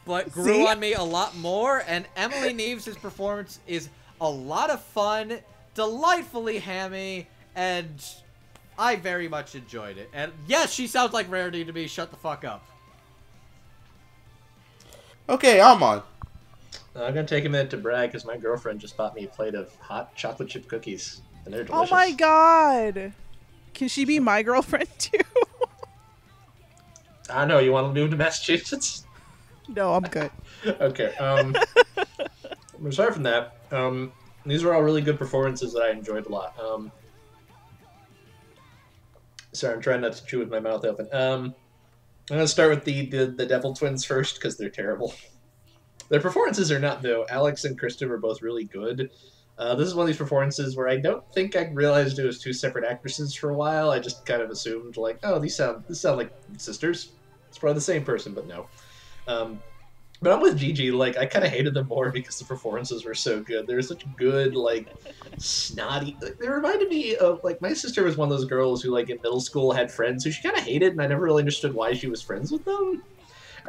but 0.08 0.32
grew 0.32 0.54
See? 0.54 0.68
on 0.68 0.80
me 0.80 0.94
a 0.94 1.04
lot 1.04 1.38
more. 1.38 1.84
And 1.86 2.08
Emily 2.16 2.54
Neves' 2.54 3.00
performance 3.00 3.60
is 3.68 3.90
a 4.20 4.30
lot 4.30 4.72
of 4.72 4.82
fun, 4.82 5.40
delightfully 5.76 6.58
hammy, 6.60 7.28
and 7.56 8.04
I 8.80 8.96
very 8.96 9.28
much 9.28 9.54
enjoyed 9.54 9.98
it. 9.98 10.10
And 10.14 10.32
yes, 10.48 10.74
she 10.74 10.88
sounds 10.88 11.14
like 11.14 11.30
Rarity 11.30 11.66
to 11.66 11.74
me. 11.74 11.88
Shut 11.88 12.10
the 12.10 12.18
fuck 12.18 12.46
up. 12.46 12.66
Okay, 15.30 15.60
I'm 15.60 15.84
on. 15.84 16.02
Uh, 16.96 17.04
I'm 17.04 17.14
gonna 17.14 17.28
take 17.28 17.46
a 17.46 17.50
minute 17.50 17.70
to 17.72 17.78
brag 17.78 18.10
because 18.12 18.26
my 18.26 18.38
girlfriend 18.38 18.80
just 18.80 18.96
bought 18.96 19.14
me 19.14 19.26
a 19.26 19.28
plate 19.28 19.56
of 19.56 19.76
hot 19.76 20.16
chocolate 20.16 20.50
chip 20.50 20.68
cookies, 20.70 21.22
and 21.46 21.54
they're 21.54 21.66
delicious. 21.66 21.92
Oh 21.92 21.96
my 21.96 22.12
god. 22.12 23.12
Can 23.74 23.90
she 23.90 24.06
be 24.06 24.20
my 24.20 24.42
girlfriend 24.42 24.88
too? 24.98 25.20
I 27.30 27.46
know 27.46 27.60
you 27.60 27.74
want 27.74 27.94
to 27.94 28.00
move 28.00 28.12
to 28.12 28.16
Massachusetts. 28.16 29.04
No, 29.68 29.94
I'm 29.94 30.04
good. 30.04 30.32
okay. 30.66 31.16
Um, 31.16 31.56
aside 32.88 33.14
from 33.14 33.24
that, 33.24 33.58
um, 33.72 34.12
these 34.46 34.64
were 34.64 34.74
all 34.74 34.82
really 34.82 35.02
good 35.02 35.18
performances 35.18 35.74
that 35.74 35.82
I 35.82 35.92
enjoyed 35.92 36.26
a 36.26 36.30
lot. 36.30 36.58
Um, 36.60 36.92
sorry, 39.52 39.76
I'm 39.76 39.82
trying 39.82 40.02
not 40.02 40.14
to 40.14 40.26
chew 40.26 40.40
with 40.40 40.50
my 40.50 40.60
mouth 40.60 40.86
open. 40.86 41.08
Um, 41.12 41.56
I'm 42.30 42.38
gonna 42.38 42.48
start 42.48 42.70
with 42.70 42.84
the 42.86 43.10
the, 43.10 43.28
the 43.28 43.46
Devil 43.46 43.74
Twins 43.74 44.06
first 44.06 44.36
because 44.36 44.58
they're 44.58 44.70
terrible. 44.70 45.14
Their 46.10 46.22
performances 46.22 46.72
are 46.72 46.80
not 46.80 47.02
though. 47.02 47.26
Alex 47.30 47.66
and 47.66 47.78
Kristen 47.78 48.10
were 48.10 48.18
both 48.18 48.42
really 48.42 48.64
good. 48.64 49.12
Uh, 49.58 49.76
this 49.76 49.88
is 49.88 49.96
one 49.96 50.04
of 50.04 50.08
these 50.08 50.18
performances 50.18 50.78
where 50.78 50.88
I 50.88 50.98
don't 50.98 51.24
think 51.34 51.56
I 51.56 51.70
realized 51.74 52.20
it 52.20 52.26
was 52.26 52.40
two 52.40 52.54
separate 52.54 52.86
actresses 52.86 53.34
for 53.34 53.50
a 53.50 53.56
while. 53.56 53.90
I 53.90 54.00
just 54.00 54.26
kind 54.26 54.42
of 54.42 54.52
assumed 54.52 54.98
like, 54.98 55.20
oh, 55.24 55.40
these 55.40 55.56
sound 55.56 55.84
this 55.90 56.00
sound 56.00 56.18
like 56.18 56.32
sisters. 56.58 57.12
It's 57.50 57.58
probably 57.58 57.76
the 57.76 57.82
same 57.82 58.04
person, 58.04 58.34
but 58.34 58.48
no. 58.48 58.68
Um, 59.28 59.62
but 60.22 60.34
I'm 60.34 60.42
with 60.42 60.58
Gigi. 60.58 60.90
Like, 60.90 61.18
I 61.18 61.26
kind 61.26 61.46
of 61.46 61.52
hated 61.52 61.76
them 61.76 61.88
more 61.88 62.10
because 62.10 62.40
the 62.40 62.46
performances 62.46 63.06
were 63.06 63.14
so 63.14 63.40
good. 63.40 63.68
They 63.68 63.76
were 63.76 63.82
such 63.84 64.04
good, 64.16 64.56
like, 64.56 64.88
snotty. 65.38 66.18
Like, 66.22 66.40
they 66.40 66.50
reminded 66.50 66.90
me 66.90 67.16
of 67.18 67.44
like 67.44 67.62
my 67.62 67.74
sister 67.74 68.04
was 68.04 68.18
one 68.18 68.32
of 68.32 68.38
those 68.38 68.48
girls 68.48 68.82
who, 68.82 68.90
like, 68.90 69.10
in 69.10 69.18
middle 69.18 69.40
school 69.40 69.72
had 69.72 69.92
friends 69.92 70.24
who 70.24 70.32
she 70.32 70.42
kind 70.42 70.58
of 70.58 70.64
hated, 70.64 70.94
and 70.94 71.02
I 71.02 71.08
never 71.08 71.22
really 71.22 71.42
understood 71.42 71.74
why 71.74 71.94
she 71.94 72.08
was 72.08 72.22
friends 72.22 72.52
with 72.52 72.66
them. 72.66 73.04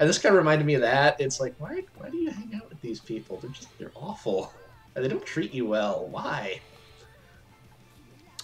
And 0.01 0.09
this 0.09 0.19
kind 0.19 0.35
of 0.35 0.39
reminded 0.39 0.65
me 0.67 0.75
of 0.75 0.81
that. 0.83 1.21
It's 1.21 1.41
like, 1.41 1.55
why, 1.59 1.83
why 1.97 2.09
do 2.09 2.17
you 2.17 2.31
hang 2.31 2.55
out 2.55 2.71
with 2.71 2.81
these 2.81 3.01
people? 3.01 3.39
They're 3.39 3.51
just, 3.51 3.77
they're 3.79 3.93
awful. 3.95 4.53
And 4.95 5.05
they 5.05 5.09
don't 5.09 5.27
treat 5.27 5.53
you 5.53 5.67
well. 5.67 6.07
Why? 6.11 6.61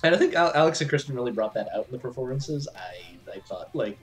And 0.03 0.15
I 0.15 0.19
think 0.19 0.35
Alex 0.35 0.81
and 0.81 0.91
Kristen 0.91 1.15
really 1.15 1.33
brought 1.33 1.55
that 1.55 1.69
out 1.75 1.87
in 1.87 1.93
the 1.93 1.99
performances. 1.99 2.69
I, 2.77 3.33
I 3.33 3.39
thought, 3.41 3.75
like, 3.75 3.97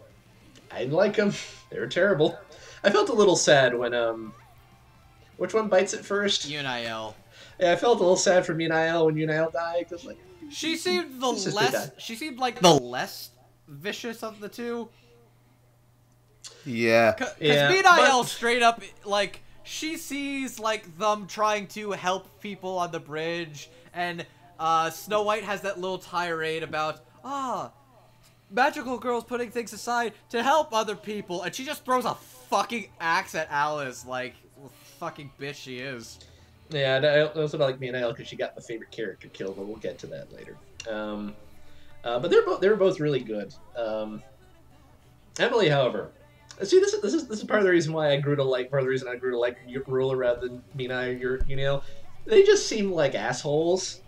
I 0.71 0.79
didn't 0.79 0.93
like 0.93 1.17
them. 1.17 1.33
They 1.69 1.79
were 1.79 1.87
terrible. 1.87 2.39
I 2.83 2.89
felt 2.89 3.09
a 3.09 3.13
little 3.13 3.35
sad 3.35 3.77
when 3.77 3.93
um, 3.93 4.33
which 5.37 5.53
one 5.53 5.67
bites 5.67 5.93
it 5.93 6.03
first? 6.05 6.49
Yunael. 6.49 7.13
Yeah, 7.59 7.73
I 7.73 7.75
felt 7.75 7.97
a 7.97 8.01
little 8.01 8.17
sad 8.17 8.45
for 8.45 8.55
Yunael 8.55 9.05
when 9.05 9.15
Yunael 9.15 9.51
died 9.53 9.85
because 9.89 10.05
like 10.05 10.17
She 10.49 10.75
seemed 10.77 11.21
the 11.21 11.27
less. 11.31 11.91
She 11.97 12.15
seemed 12.15 12.37
like 12.39 12.59
the 12.59 12.73
less 12.73 13.29
vicious 13.67 14.23
of 14.23 14.39
the 14.39 14.49
two. 14.49 14.89
Yeah. 16.65 17.13
Because 17.13 17.33
Yeah, 17.39 17.71
Minael 17.71 18.21
but- 18.21 18.27
straight 18.27 18.63
up, 18.63 18.81
like, 19.05 19.41
she 19.63 19.97
sees, 19.97 20.59
like, 20.59 20.97
them 20.97 21.27
trying 21.27 21.67
to 21.67 21.91
help 21.91 22.41
people 22.41 22.77
on 22.79 22.91
the 22.91 22.99
bridge, 22.99 23.69
and 23.93 24.25
uh, 24.59 24.89
Snow 24.89 25.21
White 25.23 25.43
has 25.43 25.61
that 25.61 25.79
little 25.79 25.97
tirade 25.99 26.63
about, 26.63 27.01
ah, 27.23 27.71
magical 28.49 28.97
girls 28.97 29.23
putting 29.23 29.51
things 29.51 29.71
aside 29.71 30.13
to 30.29 30.41
help 30.43 30.73
other 30.73 30.95
people, 30.95 31.43
and 31.43 31.53
she 31.53 31.63
just 31.63 31.85
throws 31.85 32.05
a 32.05 32.15
fucking 32.51 32.89
axe 32.99 33.33
at 33.33 33.47
Alice, 33.49 34.05
like, 34.05 34.35
fucking 34.99 35.31
bitch 35.39 35.55
she 35.55 35.79
is. 35.79 36.19
Yeah, 36.69 36.97
and 36.97 37.05
I 37.05 37.21
also 37.21 37.57
like 37.57 37.79
Minael 37.79 38.09
because 38.09 38.27
she 38.27 38.35
got 38.35 38.55
my 38.55 38.61
favorite 38.61 38.91
character 38.91 39.29
killed, 39.29 39.55
but 39.57 39.65
we'll 39.65 39.77
get 39.77 39.97
to 39.99 40.07
that 40.07 40.31
later. 40.31 40.57
Um, 40.89 41.35
uh, 42.03 42.19
but 42.19 42.29
they're 42.31 42.45
both 42.45 42.61
they're 42.61 42.75
both 42.75 42.99
really 42.99 43.19
good. 43.19 43.53
Um, 43.75 44.21
Emily, 45.39 45.69
however, 45.69 46.11
see 46.63 46.79
this 46.79 46.93
is 46.93 47.01
this 47.01 47.13
is 47.13 47.27
this 47.27 47.39
is 47.39 47.45
part 47.45 47.59
of 47.59 47.65
the 47.65 47.71
reason 47.71 47.93
why 47.93 48.11
I 48.11 48.17
grew 48.17 48.35
to 48.35 48.43
like 48.43 48.69
part 48.69 48.81
of 48.81 48.85
the 48.85 48.89
reason 48.89 49.07
I 49.07 49.15
grew 49.15 49.31
to 49.31 49.37
like 49.37 49.57
Ruler 49.87 50.15
rather 50.15 50.47
than 50.47 50.63
Mina 50.75 51.17
or 51.23 51.41
you 51.47 51.55
know 51.55 51.83
they 52.25 52.43
just 52.43 52.67
seem 52.67 52.91
like 52.91 53.15
assholes. 53.15 54.01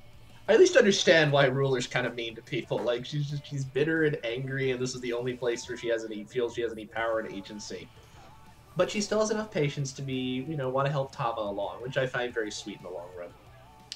I 0.48 0.54
at 0.54 0.60
least 0.60 0.76
understand 0.76 1.32
why 1.32 1.46
Ruler's 1.46 1.88
kind 1.88 2.06
of 2.06 2.16
mean 2.16 2.36
to 2.36 2.42
people. 2.42 2.78
Like 2.78 3.06
she's 3.06 3.30
just 3.30 3.46
she's 3.46 3.66
bitter 3.66 4.04
and 4.04 4.18
angry, 4.24 4.72
and 4.72 4.82
this 4.82 4.96
is 4.96 5.02
the 5.02 5.14
only 5.14 5.34
place 5.34 5.68
where 5.68 5.78
she 5.78 5.88
has 5.90 6.06
any 6.06 6.24
feels 6.24 6.54
she 6.54 6.62
has 6.62 6.72
any 6.72 6.86
power 6.86 7.20
and 7.20 7.32
agency. 7.32 7.90
But 8.76 8.90
she 8.90 9.02
still 9.02 9.20
has 9.20 9.32
enough 9.32 9.52
patience 9.52 9.94
to 9.94 10.02
be, 10.02 10.46
you 10.48 10.58
know, 10.58 10.70
want 10.70 10.88
to 10.88 10.92
help 10.92 11.12
Tama 11.16 11.42
along, 11.42 11.82
which 11.82 11.98
I 11.98 12.08
find 12.08 12.34
very 12.34 12.52
sweet 12.52 12.78
in 12.78 12.84
the 12.84 12.90
long 12.90 13.12
run. 13.16 13.34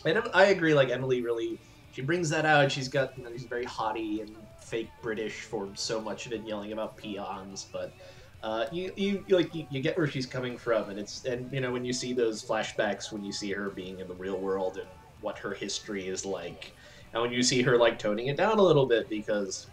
And 0.06 0.24
I 0.34 0.46
agree, 0.48 0.74
like 0.74 0.90
Emily 0.90 1.22
really, 1.22 1.60
she 1.90 2.02
brings 2.02 2.30
that 2.30 2.46
out. 2.46 2.72
She's 2.72 2.88
got, 2.88 3.18
you 3.18 3.24
know, 3.24 3.32
she's 3.32 3.46
very 3.46 3.66
haughty 3.66 4.22
and 4.22 4.48
fake 4.60 4.94
British 5.02 5.42
for 5.42 5.74
so 5.76 6.00
much 6.02 6.26
of 6.28 6.34
it, 6.34 6.46
yelling 6.46 6.72
about 6.72 6.98
peons. 6.98 7.68
But 7.72 7.96
uh, 8.44 8.66
you, 8.72 8.92
you 8.96 9.26
like 9.30 9.54
you, 9.56 9.66
you 9.70 9.82
get 9.82 9.98
where 9.98 10.08
she's 10.08 10.28
coming 10.28 10.58
from, 10.58 10.90
and 10.90 11.00
it's 11.00 11.26
and 11.26 11.52
you 11.52 11.60
know 11.60 11.72
when 11.72 11.84
you 11.86 11.94
see 11.94 12.14
those 12.14 12.46
flashbacks 12.46 13.12
when 13.12 13.24
you 13.24 13.32
see 13.32 13.52
her 13.52 13.72
being 13.72 14.00
in 14.00 14.08
the 14.08 14.16
real 14.16 14.40
world 14.40 14.78
and 14.78 14.92
what 15.20 15.40
her 15.40 15.54
history 15.56 16.08
is 16.08 16.24
like, 16.24 16.74
and 17.14 17.22
when 17.24 17.32
you 17.32 17.42
see 17.42 17.64
her 17.64 17.78
like 17.78 17.98
toning 17.98 18.28
it 18.28 18.38
down 18.38 18.60
a 18.60 18.62
little 18.64 18.88
bit 18.88 19.10
because 19.10 19.72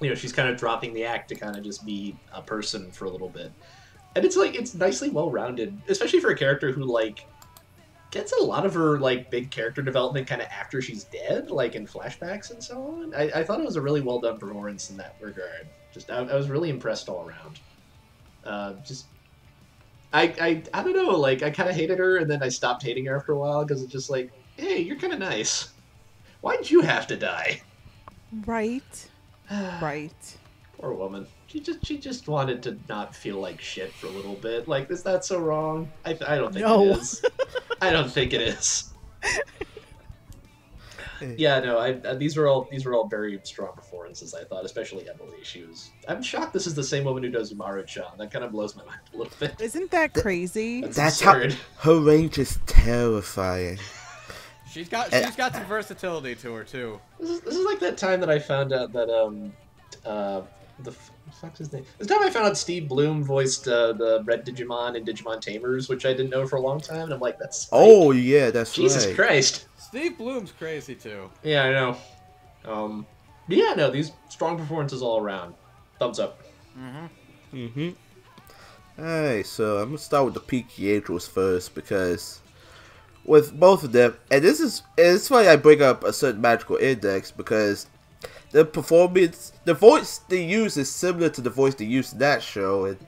you 0.00 0.08
know 0.08 0.14
she's 0.14 0.32
kind 0.32 0.48
of 0.48 0.56
dropping 0.56 0.94
the 0.94 1.04
act 1.04 1.28
to 1.28 1.36
kind 1.36 1.56
of 1.56 1.64
just 1.64 1.84
be 1.84 2.18
a 2.32 2.42
person 2.42 2.92
for 2.92 3.04
a 3.04 3.10
little 3.10 3.30
bit 3.30 3.52
and 4.18 4.26
it's 4.26 4.36
like 4.36 4.56
it's 4.56 4.74
nicely 4.74 5.10
well 5.10 5.30
rounded, 5.30 5.80
especially 5.88 6.18
for 6.18 6.30
a 6.30 6.36
character 6.36 6.72
who 6.72 6.82
like 6.82 7.24
gets 8.10 8.32
a 8.32 8.42
lot 8.42 8.66
of 8.66 8.74
her 8.74 8.98
like 8.98 9.30
big 9.30 9.48
character 9.48 9.80
development 9.80 10.26
kind 10.26 10.42
of 10.42 10.48
after 10.48 10.82
she's 10.82 11.04
dead, 11.04 11.52
like 11.52 11.76
in 11.76 11.86
flashbacks 11.86 12.50
and 12.50 12.62
so 12.62 12.82
on. 12.82 13.14
I, 13.14 13.30
I 13.32 13.44
thought 13.44 13.60
it 13.60 13.64
was 13.64 13.76
a 13.76 13.80
really 13.80 14.00
well 14.00 14.18
done 14.18 14.36
performance 14.36 14.90
in 14.90 14.96
that 14.96 15.14
regard. 15.20 15.68
Just 15.92 16.10
I, 16.10 16.16
I 16.16 16.34
was 16.34 16.50
really 16.50 16.68
impressed 16.68 17.08
all 17.08 17.28
around. 17.28 17.60
Uh, 18.44 18.72
just 18.84 19.06
I, 20.12 20.34
I 20.40 20.62
I 20.74 20.82
don't 20.82 20.96
know, 20.96 21.16
like 21.16 21.44
I 21.44 21.50
kind 21.50 21.70
of 21.70 21.76
hated 21.76 22.00
her, 22.00 22.16
and 22.16 22.28
then 22.28 22.42
I 22.42 22.48
stopped 22.48 22.82
hating 22.82 23.06
her 23.06 23.16
after 23.16 23.34
a 23.34 23.38
while 23.38 23.64
because 23.64 23.84
it's 23.84 23.92
just 23.92 24.10
like, 24.10 24.32
hey, 24.56 24.80
you're 24.80 24.96
kind 24.96 25.12
of 25.12 25.20
nice. 25.20 25.68
Why'd 26.40 26.68
you 26.68 26.80
have 26.80 27.06
to 27.06 27.16
die? 27.16 27.62
Right. 28.46 29.08
right. 29.80 30.36
Poor 30.76 30.92
woman. 30.92 31.28
She 31.48 31.60
just 31.60 31.84
she 31.84 31.98
just 31.98 32.28
wanted 32.28 32.62
to 32.64 32.78
not 32.88 33.16
feel 33.16 33.40
like 33.40 33.60
shit 33.60 33.92
for 33.94 34.06
a 34.06 34.10
little 34.10 34.34
bit. 34.34 34.68
Like, 34.68 34.90
is 34.90 35.02
that 35.02 35.24
so 35.24 35.38
wrong? 35.40 35.90
I, 36.04 36.10
I 36.26 36.36
don't 36.36 36.52
think 36.52 36.64
No. 36.66 36.82
it 36.84 36.98
is. 36.98 37.24
I 37.80 37.90
don't 37.90 38.10
think 38.12 38.32
it 38.34 38.40
is. 38.42 38.92
yeah, 41.36 41.58
no. 41.60 41.78
I, 41.78 41.94
uh, 41.94 42.14
these 42.14 42.36
were 42.36 42.46
all 42.48 42.68
these 42.70 42.84
were 42.84 42.94
all 42.94 43.08
very 43.08 43.40
strong 43.42 43.72
performances. 43.74 44.34
I 44.34 44.44
thought, 44.44 44.64
especially 44.64 45.08
Emily. 45.08 45.38
She 45.42 45.64
was. 45.64 45.90
I'm 46.06 46.22
shocked. 46.22 46.52
This 46.52 46.66
is 46.66 46.74
the 46.74 46.82
same 46.84 47.04
woman 47.04 47.22
who 47.24 47.30
does 47.30 47.52
Umaru-chan. 47.52 48.04
That 48.18 48.30
kind 48.30 48.44
of 48.44 48.52
blows 48.52 48.76
my 48.76 48.84
mind 48.84 49.00
a 49.14 49.16
little 49.16 49.32
bit. 49.40 49.60
Isn't 49.60 49.90
that 49.90 50.14
crazy? 50.14 50.82
That's, 50.82 50.96
That's 50.96 51.20
absurd. 51.22 51.56
how 51.78 51.94
her 51.94 52.00
range 52.00 52.38
is 52.38 52.58
terrifying. 52.66 53.78
She's 54.70 54.88
got 54.90 55.10
she's 55.10 55.34
got 55.34 55.54
some 55.54 55.64
versatility 55.64 56.34
to 56.36 56.52
her 56.52 56.62
too. 56.62 57.00
This 57.18 57.30
is, 57.30 57.40
this 57.40 57.56
is 57.56 57.64
like 57.64 57.80
that 57.80 57.96
time 57.96 58.20
that 58.20 58.28
I 58.28 58.38
found 58.38 58.74
out 58.74 58.92
that 58.92 59.08
um 59.08 59.50
uh 60.04 60.42
the 60.80 60.90
f- 60.90 61.10
the 61.30 61.36
fuck's 61.36 61.58
his 61.58 61.72
name? 61.72 61.84
This 61.98 62.08
time 62.08 62.22
I 62.22 62.30
found 62.30 62.46
out 62.46 62.56
Steve 62.56 62.88
Blum 62.88 63.22
voiced 63.22 63.68
uh, 63.68 63.92
the 63.92 64.22
Red 64.24 64.44
Digimon 64.46 64.96
and 64.96 65.06
Digimon 65.06 65.40
Tamers, 65.40 65.88
which 65.88 66.06
I 66.06 66.12
didn't 66.12 66.30
know 66.30 66.46
for 66.46 66.56
a 66.56 66.60
long 66.60 66.80
time, 66.80 67.02
and 67.02 67.12
I'm 67.12 67.20
like, 67.20 67.38
that's 67.38 67.62
Spike. 67.62 67.80
Oh 67.80 68.12
yeah, 68.12 68.50
that's 68.50 68.74
Jesus 68.74 69.06
right. 69.06 69.14
Christ. 69.14 69.66
Steve 69.78 70.18
Blum's 70.18 70.52
crazy 70.52 70.94
too. 70.94 71.30
Yeah, 71.42 71.64
I 71.64 71.70
know. 71.70 71.96
Um, 72.64 73.06
but 73.48 73.56
yeah, 73.56 73.74
no, 73.74 73.90
these 73.90 74.12
strong 74.28 74.58
performances 74.58 75.02
all 75.02 75.20
around. 75.20 75.54
Thumbs 75.98 76.18
up. 76.18 76.40
Mm-hmm. 77.52 77.90
Alright, 78.98 79.46
so 79.46 79.78
I'm 79.78 79.88
gonna 79.88 79.98
start 79.98 80.26
with 80.26 80.34
the 80.34 80.40
Peaky 80.40 80.92
Angels 80.92 81.26
first 81.26 81.74
because 81.74 82.40
with 83.24 83.58
both 83.58 83.84
of 83.84 83.92
them, 83.92 84.16
and 84.30 84.42
this 84.42 84.60
is 84.60 84.82
it's 84.96 85.30
why 85.30 85.48
I 85.48 85.56
bring 85.56 85.82
up 85.82 86.04
a 86.04 86.12
certain 86.12 86.40
magical 86.40 86.76
index 86.76 87.30
because 87.30 87.86
the 88.50 88.64
performance, 88.64 89.52
the 89.64 89.74
voice 89.74 90.18
they 90.28 90.44
use 90.44 90.76
is 90.76 90.90
similar 90.90 91.28
to 91.30 91.40
the 91.40 91.50
voice 91.50 91.74
they 91.74 91.84
used 91.84 92.14
in 92.14 92.18
that 92.20 92.42
show, 92.42 92.84
and 92.86 92.98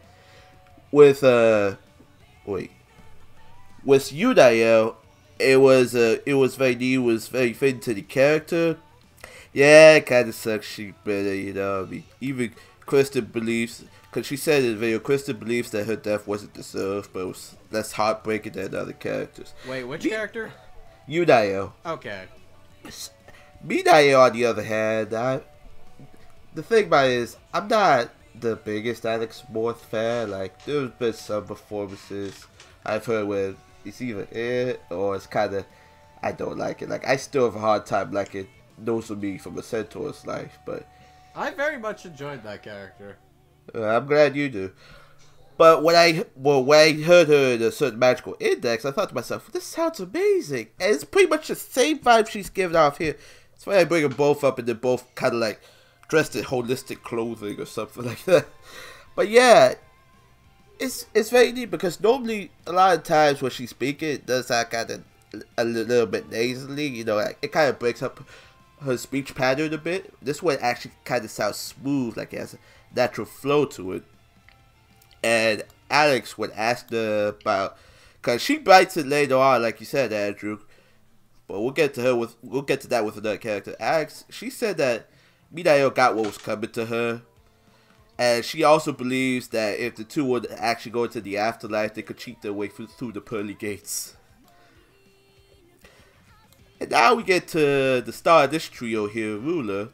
with 0.90 1.22
uh, 1.24 1.76
wait, 2.44 2.70
with 3.84 4.10
Yunael, 4.10 4.96
it 5.38 5.60
was 5.60 5.94
uh, 5.94 6.18
it 6.26 6.34
was 6.34 6.56
very 6.56 6.94
it 6.94 6.98
was 6.98 7.28
very 7.28 7.52
fitting 7.52 7.80
to 7.80 7.94
the 7.94 8.02
character. 8.02 8.76
Yeah, 9.52 9.94
it 9.94 10.06
kind 10.06 10.28
of 10.28 10.34
sucks. 10.34 10.66
She 10.66 10.94
better, 11.04 11.34
you 11.34 11.52
know. 11.52 11.82
I 11.82 11.86
mean, 11.86 12.04
even 12.20 12.54
Kristen 12.86 13.24
believes, 13.24 13.84
because 14.10 14.26
she 14.26 14.36
said 14.36 14.62
in 14.62 14.72
the 14.72 14.76
video, 14.76 14.98
Kristen 15.00 15.38
believes 15.38 15.70
that 15.70 15.86
her 15.86 15.96
death 15.96 16.26
wasn't 16.26 16.54
deserved, 16.54 17.12
but 17.12 17.20
it 17.20 17.26
was 17.26 17.56
less 17.72 17.92
heartbreaking 17.92 18.52
than 18.52 18.74
other 18.74 18.92
characters. 18.92 19.52
Wait, 19.68 19.84
which 19.84 20.04
Me- 20.04 20.10
character? 20.10 20.52
Yunael. 21.08 21.72
Okay. 21.84 22.26
Minael, 23.66 24.26
on 24.26 24.32
the 24.32 24.44
other 24.46 24.62
hand, 24.62 25.12
I, 25.14 25.40
the 26.54 26.62
thing 26.62 26.86
about 26.86 27.06
it 27.06 27.12
is, 27.12 27.36
I'm 27.52 27.68
not 27.68 28.10
the 28.38 28.56
biggest 28.56 29.04
Alex 29.04 29.44
Moore 29.50 29.74
fan. 29.74 30.30
Like, 30.30 30.64
there's 30.64 30.90
been 30.92 31.12
some 31.12 31.44
performances 31.44 32.46
I've 32.84 33.04
heard 33.04 33.26
where 33.26 33.54
it's 33.84 34.00
either 34.00 34.26
it 34.30 34.82
or 34.90 35.16
it's 35.16 35.26
kind 35.26 35.54
of, 35.54 35.66
I 36.22 36.32
don't 36.32 36.58
like 36.58 36.82
it. 36.82 36.88
Like, 36.88 37.06
I 37.06 37.16
still 37.16 37.44
have 37.44 37.56
a 37.56 37.60
hard 37.60 37.86
time 37.86 38.12
liking 38.12 38.48
Nozomi 38.82 39.40
from 39.40 39.58
a 39.58 39.62
Centaur's 39.62 40.26
Life, 40.26 40.58
but 40.64 40.86
I 41.34 41.50
very 41.50 41.78
much 41.78 42.06
enjoyed 42.06 42.42
that 42.44 42.62
character. 42.62 43.18
I'm 43.74 44.06
glad 44.06 44.34
you 44.34 44.48
do. 44.48 44.72
But 45.56 45.82
when 45.82 45.94
I 45.94 46.24
well 46.34 46.64
when 46.64 46.78
I 46.78 47.02
heard 47.02 47.28
her 47.28 47.54
in 47.54 47.62
a 47.62 47.70
certain 47.70 47.98
magical 47.98 48.34
index, 48.40 48.86
I 48.86 48.92
thought 48.92 49.10
to 49.10 49.14
myself, 49.14 49.52
"This 49.52 49.66
sounds 49.66 50.00
amazing," 50.00 50.68
and 50.80 50.94
it's 50.94 51.04
pretty 51.04 51.28
much 51.28 51.48
the 51.48 51.54
same 51.54 51.98
vibe 51.98 52.28
she's 52.28 52.48
giving 52.48 52.76
off 52.76 52.96
here. 52.96 53.16
That's 53.60 53.66
why 53.66 53.78
I 53.78 53.84
bring 53.84 54.04
them 54.04 54.12
both 54.12 54.42
up, 54.42 54.58
and 54.58 54.66
they're 54.66 54.74
both 54.74 55.14
kind 55.14 55.34
of 55.34 55.40
like 55.40 55.60
dressed 56.08 56.34
in 56.34 56.44
holistic 56.44 57.02
clothing 57.02 57.60
or 57.60 57.66
something 57.66 58.04
like 58.06 58.24
that. 58.24 58.46
But 59.14 59.28
yeah, 59.28 59.74
it's 60.78 61.04
it's 61.12 61.28
very 61.28 61.52
neat 61.52 61.70
because 61.70 62.00
normally 62.00 62.50
a 62.66 62.72
lot 62.72 62.96
of 62.96 63.04
times 63.04 63.42
when 63.42 63.50
she's 63.50 63.68
speaking, 63.68 64.08
it 64.08 64.24
does 64.24 64.48
that 64.48 64.70
kind 64.70 64.90
of 64.90 65.04
a 65.58 65.64
little 65.64 66.06
bit 66.06 66.30
nasally. 66.30 66.86
You 66.86 67.04
know, 67.04 67.16
like, 67.16 67.36
it 67.42 67.52
kind 67.52 67.68
of 67.68 67.78
breaks 67.78 68.02
up 68.02 68.24
her 68.80 68.96
speech 68.96 69.34
pattern 69.34 69.74
a 69.74 69.78
bit. 69.78 70.14
This 70.22 70.42
one 70.42 70.56
actually 70.62 70.92
kind 71.04 71.22
of 71.22 71.30
sounds 71.30 71.56
smooth, 71.56 72.16
like 72.16 72.32
it 72.32 72.38
has 72.38 72.54
a 72.54 72.58
natural 72.96 73.26
flow 73.26 73.66
to 73.66 73.92
it. 73.92 74.04
And 75.22 75.64
Alex 75.90 76.38
would 76.38 76.52
ask 76.52 76.88
her 76.88 77.36
about, 77.38 77.76
cause 78.22 78.40
she 78.40 78.56
bites 78.56 78.96
it 78.96 79.06
later 79.06 79.36
on, 79.36 79.60
like 79.60 79.80
you 79.80 79.86
said, 79.86 80.14
Andrew. 80.14 80.60
But 81.50 81.62
we'll 81.62 81.72
get 81.72 81.94
to 81.94 82.02
her 82.02 82.14
with 82.14 82.36
we'll 82.42 82.62
get 82.62 82.80
to 82.82 82.88
that 82.88 83.04
with 83.04 83.16
another 83.16 83.36
character. 83.36 83.74
Alex, 83.80 84.24
she 84.30 84.50
said 84.50 84.76
that 84.76 85.08
Midayo 85.52 85.92
got 85.92 86.14
what 86.14 86.26
was 86.26 86.38
coming 86.38 86.70
to 86.70 86.86
her, 86.86 87.22
and 88.16 88.44
she 88.44 88.62
also 88.62 88.92
believes 88.92 89.48
that 89.48 89.80
if 89.80 89.96
the 89.96 90.04
two 90.04 90.24
would 90.24 90.46
actually 90.52 90.92
go 90.92 91.04
into 91.04 91.20
the 91.20 91.36
afterlife, 91.36 91.94
they 91.94 92.02
could 92.02 92.18
cheat 92.18 92.40
their 92.40 92.52
way 92.52 92.68
through, 92.68 92.86
through 92.86 93.10
the 93.10 93.20
pearly 93.20 93.54
gates. 93.54 94.16
And 96.78 96.88
now 96.92 97.14
we 97.14 97.24
get 97.24 97.48
to 97.48 98.00
the 98.00 98.12
star 98.12 98.44
of 98.44 98.52
this 98.52 98.68
trio 98.68 99.08
here, 99.08 99.36
Ruler. 99.36 99.88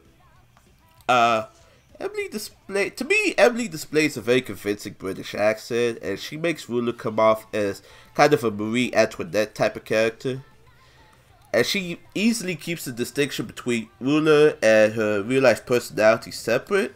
Uh, 1.09 1.47
Emily 1.99 2.27
display 2.27 2.91
to 2.91 3.03
me, 3.03 3.33
Emily 3.35 3.67
displays 3.67 4.15
a 4.15 4.21
very 4.21 4.41
convincing 4.41 4.93
British 4.93 5.33
accent, 5.33 5.97
and 6.03 6.19
she 6.19 6.37
makes 6.37 6.69
Ruler 6.69 6.93
come 6.93 7.19
off 7.19 7.47
as 7.51 7.81
kind 8.13 8.31
of 8.31 8.43
a 8.43 8.51
Marie 8.51 8.93
Antoinette 8.93 9.55
type 9.55 9.75
of 9.75 9.85
character. 9.85 10.43
And 11.53 11.65
she 11.65 11.99
easily 12.13 12.55
keeps 12.55 12.85
the 12.85 12.91
distinction 12.91 13.45
between 13.45 13.89
Ruler 13.99 14.57
and 14.61 14.93
her 14.93 15.23
real 15.23 15.43
life 15.43 15.65
personality 15.65 16.31
separate. 16.31 16.93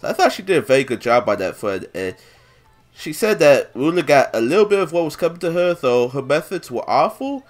So 0.00 0.08
I 0.08 0.12
thought 0.12 0.32
she 0.32 0.42
did 0.42 0.58
a 0.58 0.62
very 0.62 0.84
good 0.84 1.00
job 1.00 1.28
on 1.28 1.38
that 1.38 1.56
front, 1.56 1.86
and 1.94 2.16
she 2.92 3.12
said 3.12 3.38
that 3.38 3.70
Ruler 3.74 4.02
got 4.02 4.30
a 4.34 4.40
little 4.40 4.64
bit 4.64 4.78
of 4.78 4.92
what 4.92 5.04
was 5.04 5.16
coming 5.16 5.38
to 5.38 5.52
her, 5.52 5.74
though 5.74 6.08
her 6.08 6.22
methods 6.22 6.70
were 6.70 6.88
awful. 6.88 7.46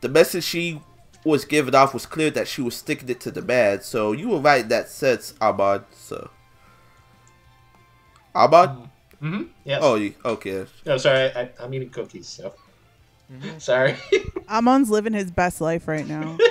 The 0.00 0.08
message 0.08 0.44
she 0.44 0.80
was 1.24 1.44
giving 1.44 1.74
off 1.74 1.94
was 1.94 2.06
clear 2.06 2.30
that 2.30 2.48
she 2.48 2.60
was 2.60 2.76
sticking 2.76 3.08
it 3.08 3.20
to 3.20 3.30
the 3.30 3.42
man. 3.42 3.82
So 3.82 4.12
you 4.12 4.28
were 4.28 4.40
right 4.40 4.62
in 4.62 4.68
that 4.68 4.88
sense, 4.88 5.34
Armand. 5.40 5.84
So 5.92 6.28
Armand? 8.34 8.90
Mm-hmm. 9.22 9.42
Yes. 9.64 9.80
Oh, 9.82 9.94
you, 9.94 10.14
okay. 10.24 10.66
No, 10.84 10.96
sorry. 10.98 11.30
I, 11.34 11.50
I'm 11.60 11.72
eating 11.72 11.90
cookies, 11.90 12.26
so. 12.26 12.52
Sorry. 13.58 13.96
Armand's 14.48 14.90
living 14.90 15.12
his 15.12 15.30
best 15.30 15.60
life 15.60 15.88
right 15.88 16.06
now. 16.06 16.38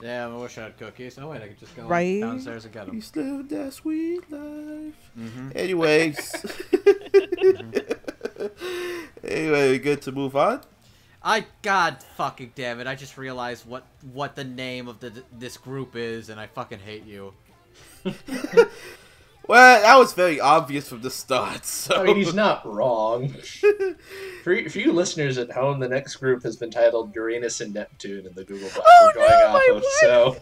Yeah, 0.00 0.28
I 0.28 0.36
wish 0.36 0.56
I 0.58 0.62
had 0.62 0.78
cookies. 0.78 1.18
Oh 1.18 1.28
wait, 1.28 1.42
I 1.42 1.48
could 1.48 1.58
just 1.58 1.76
go 1.76 1.82
Right? 1.86 2.20
downstairs 2.20 2.64
and 2.64 2.72
get 2.72 2.86
them. 2.86 2.94
He's 2.94 3.14
living 3.14 3.46
that 3.48 3.72
sweet 3.72 4.30
life. 4.30 5.10
Mm-hmm. 5.18 5.50
Anyways. 5.54 6.46
anyway, 9.24 9.70
we 9.72 9.78
good 9.78 10.00
to 10.02 10.12
move 10.12 10.36
on? 10.36 10.62
I 11.22 11.46
God 11.62 12.02
fucking 12.16 12.52
damn 12.54 12.80
it! 12.80 12.86
I 12.86 12.94
just 12.94 13.18
realized 13.18 13.66
what 13.66 13.84
what 14.12 14.36
the 14.36 14.44
name 14.44 14.86
of 14.88 15.00
the 15.00 15.12
this 15.36 15.56
group 15.56 15.96
is, 15.96 16.28
and 16.28 16.40
I 16.40 16.46
fucking 16.46 16.78
hate 16.78 17.04
you. 17.04 17.34
Well, 19.48 19.80
that 19.82 19.96
was 19.98 20.12
very 20.12 20.38
obvious 20.40 20.88
from 20.88 21.00
the 21.00 21.10
start. 21.10 21.64
So. 21.64 21.94
I 21.96 22.04
mean, 22.04 22.16
he's 22.16 22.34
not 22.34 22.64
wrong. 22.66 23.30
for, 24.44 24.52
you- 24.52 24.68
for 24.68 24.78
you 24.78 24.92
listeners 24.92 25.38
at 25.38 25.50
home, 25.50 25.80
the 25.80 25.88
next 25.88 26.16
group 26.16 26.42
has 26.42 26.56
been 26.56 26.70
titled 26.70 27.14
Uranus 27.14 27.60
and 27.62 27.72
Neptune 27.74 28.26
in 28.26 28.34
the 28.34 28.44
Google 28.44 28.68
Doc 28.68 28.84
Oh, 28.86 29.12
we're 29.16 29.26
going 29.26 29.30
no, 29.30 29.46
off 29.46 29.52
my 29.70 29.76
of. 29.76 29.84
So 30.00 30.36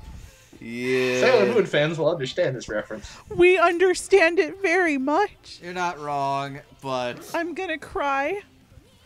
yeah. 0.60 1.20
Sailor 1.20 1.52
Moon 1.54 1.66
fans 1.66 1.98
will 1.98 2.08
understand 2.10 2.54
this 2.56 2.68
reference. 2.68 3.10
We 3.28 3.58
understand 3.58 4.38
it 4.38 4.62
very 4.62 4.98
much. 4.98 5.58
You're 5.62 5.74
not 5.74 5.98
wrong, 6.00 6.60
but 6.80 7.28
I'm 7.34 7.54
gonna 7.54 7.78
cry. 7.78 8.42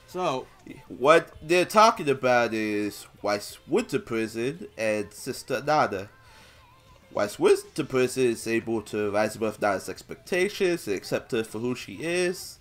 so 0.07 0.47
What 0.89 1.33
they're 1.43 1.65
talking 1.65 2.09
about 2.11 2.53
is 2.53 3.07
Weiss 3.23 3.59
Winter 3.67 3.99
Prison 3.99 4.69
and 4.77 5.13
Sister 5.13 5.63
Nana. 5.67 6.11
Weiss 7.13 7.39
Winter 7.39 7.85
Prison 7.85 8.25
is 8.25 8.47
able 8.47 8.83
to 8.83 9.11
rise 9.11 9.37
above 9.37 9.61
Nana's 9.61 9.89
expectations 9.89 10.87
and 10.87 10.97
accept 10.97 11.33
her 11.33 11.43
for 11.43 11.59
who 11.59 11.75
she 11.75 11.95
is. 11.95 12.59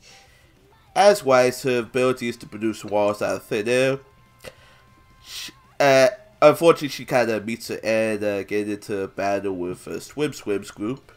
As 0.95 1.23
Weiss, 1.23 1.63
her 1.63 1.79
ability 1.79 2.29
is 2.29 2.37
to 2.37 2.47
produce 2.47 2.83
walls 2.83 3.21
out 3.21 3.35
of 3.35 3.43
thin 3.43 3.67
air. 3.67 3.99
She, 5.23 5.51
uh, 5.79 6.07
unfortunately, 6.41 6.87
she 6.87 7.05
kind 7.05 7.29
of 7.29 7.45
meets 7.45 7.67
her 7.67 7.79
end 7.83 8.23
uh, 8.23 8.43
getting 8.43 8.73
into 8.73 9.01
a 9.01 9.07
battle 9.07 9.53
with 9.53 9.85
a 9.85 10.01
Swim 10.01 10.33
Swims 10.33 10.71
group. 10.71 11.11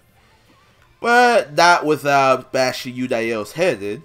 But 1.01 1.55
not 1.55 1.87
without 1.87 2.53
bashing 2.53 2.95
Yunael's 2.95 3.53
head 3.53 3.83
in. 3.83 4.03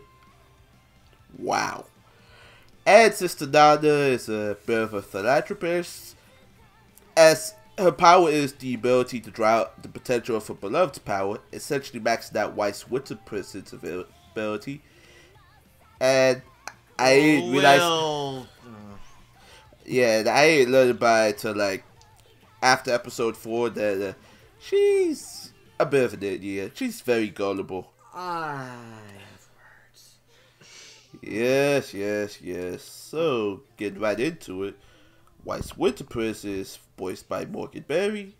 Wow. 1.37 1.87
And 2.85 3.13
Sister 3.13 3.47
Nana 3.47 3.87
is 3.87 4.29
a 4.29 4.55
bit 4.65 4.79
of 4.79 4.93
a 4.93 5.01
philanthropist, 5.01 6.15
as 7.17 7.53
her 7.77 7.91
power 7.91 8.29
is 8.29 8.53
the 8.53 8.73
ability 8.73 9.19
to 9.21 9.31
draw 9.31 9.47
out 9.61 9.83
the 9.83 9.89
potential 9.89 10.35
of 10.37 10.47
her 10.47 10.53
beloved's 10.53 10.99
power, 10.99 11.39
essentially 11.51 11.99
maxing 11.99 12.35
out 12.37 12.53
Weiss 12.55 12.87
Winter 12.89 13.15
Prison's 13.25 13.73
ability. 13.73 14.81
And 15.99 16.41
I 16.97 17.15
didn't 17.15 17.51
realize, 17.51 17.79
Will- 17.79 18.47
yeah, 19.85 20.23
I 20.27 20.47
didn't 20.47 20.71
learn 20.73 20.89
about 20.91 21.29
it 21.29 21.37
till 21.39 21.55
like 21.55 21.83
after 22.61 22.91
episode 22.93 23.37
four 23.37 23.69
that 23.69 24.09
uh, 24.09 24.13
she's 24.59 25.51
a 25.79 25.85
bit 25.85 26.05
of 26.05 26.13
an 26.13 26.23
idiot. 26.23 26.71
She's 26.75 27.01
very 27.01 27.29
gullible. 27.29 27.91
I 28.13 28.67
have 29.17 29.47
words. 29.91 30.15
Yes, 31.21 31.93
yes, 31.93 32.41
yes. 32.41 32.81
So, 32.83 33.61
get 33.77 33.99
right 33.99 34.19
into 34.19 34.63
it, 34.63 34.77
Weiss 35.45 35.77
Winter 35.77 36.03
Prison 36.03 36.55
is 36.55 36.79
voiced 36.97 37.29
by 37.29 37.45
Morgan 37.45 37.85
Berry, 37.87 38.35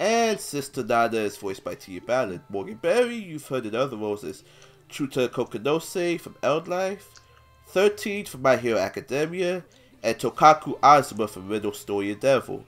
and 0.00 0.40
Sister 0.40 0.82
Nana 0.82 1.18
is 1.18 1.36
voiced 1.36 1.62
by 1.62 1.74
Tia 1.74 2.00
Ballard. 2.00 2.40
Morgan 2.48 2.78
Berry, 2.80 3.16
you've 3.16 3.46
heard 3.46 3.66
in 3.66 3.74
other 3.74 3.98
roles 3.98 4.24
as 4.24 4.42
Chuta 4.88 5.28
Kokonose 5.28 6.18
from 6.18 6.34
Eldlife, 6.42 7.20
13 7.68 8.24
from 8.24 8.40
My 8.40 8.56
Hero 8.56 8.78
Academia, 8.78 9.62
and 10.02 10.16
Tokaku 10.16 10.78
Azuma 10.82 11.28
from 11.28 11.48
Riddle 11.48 11.74
Story 11.74 12.12
and 12.12 12.20
Devil. 12.20 12.64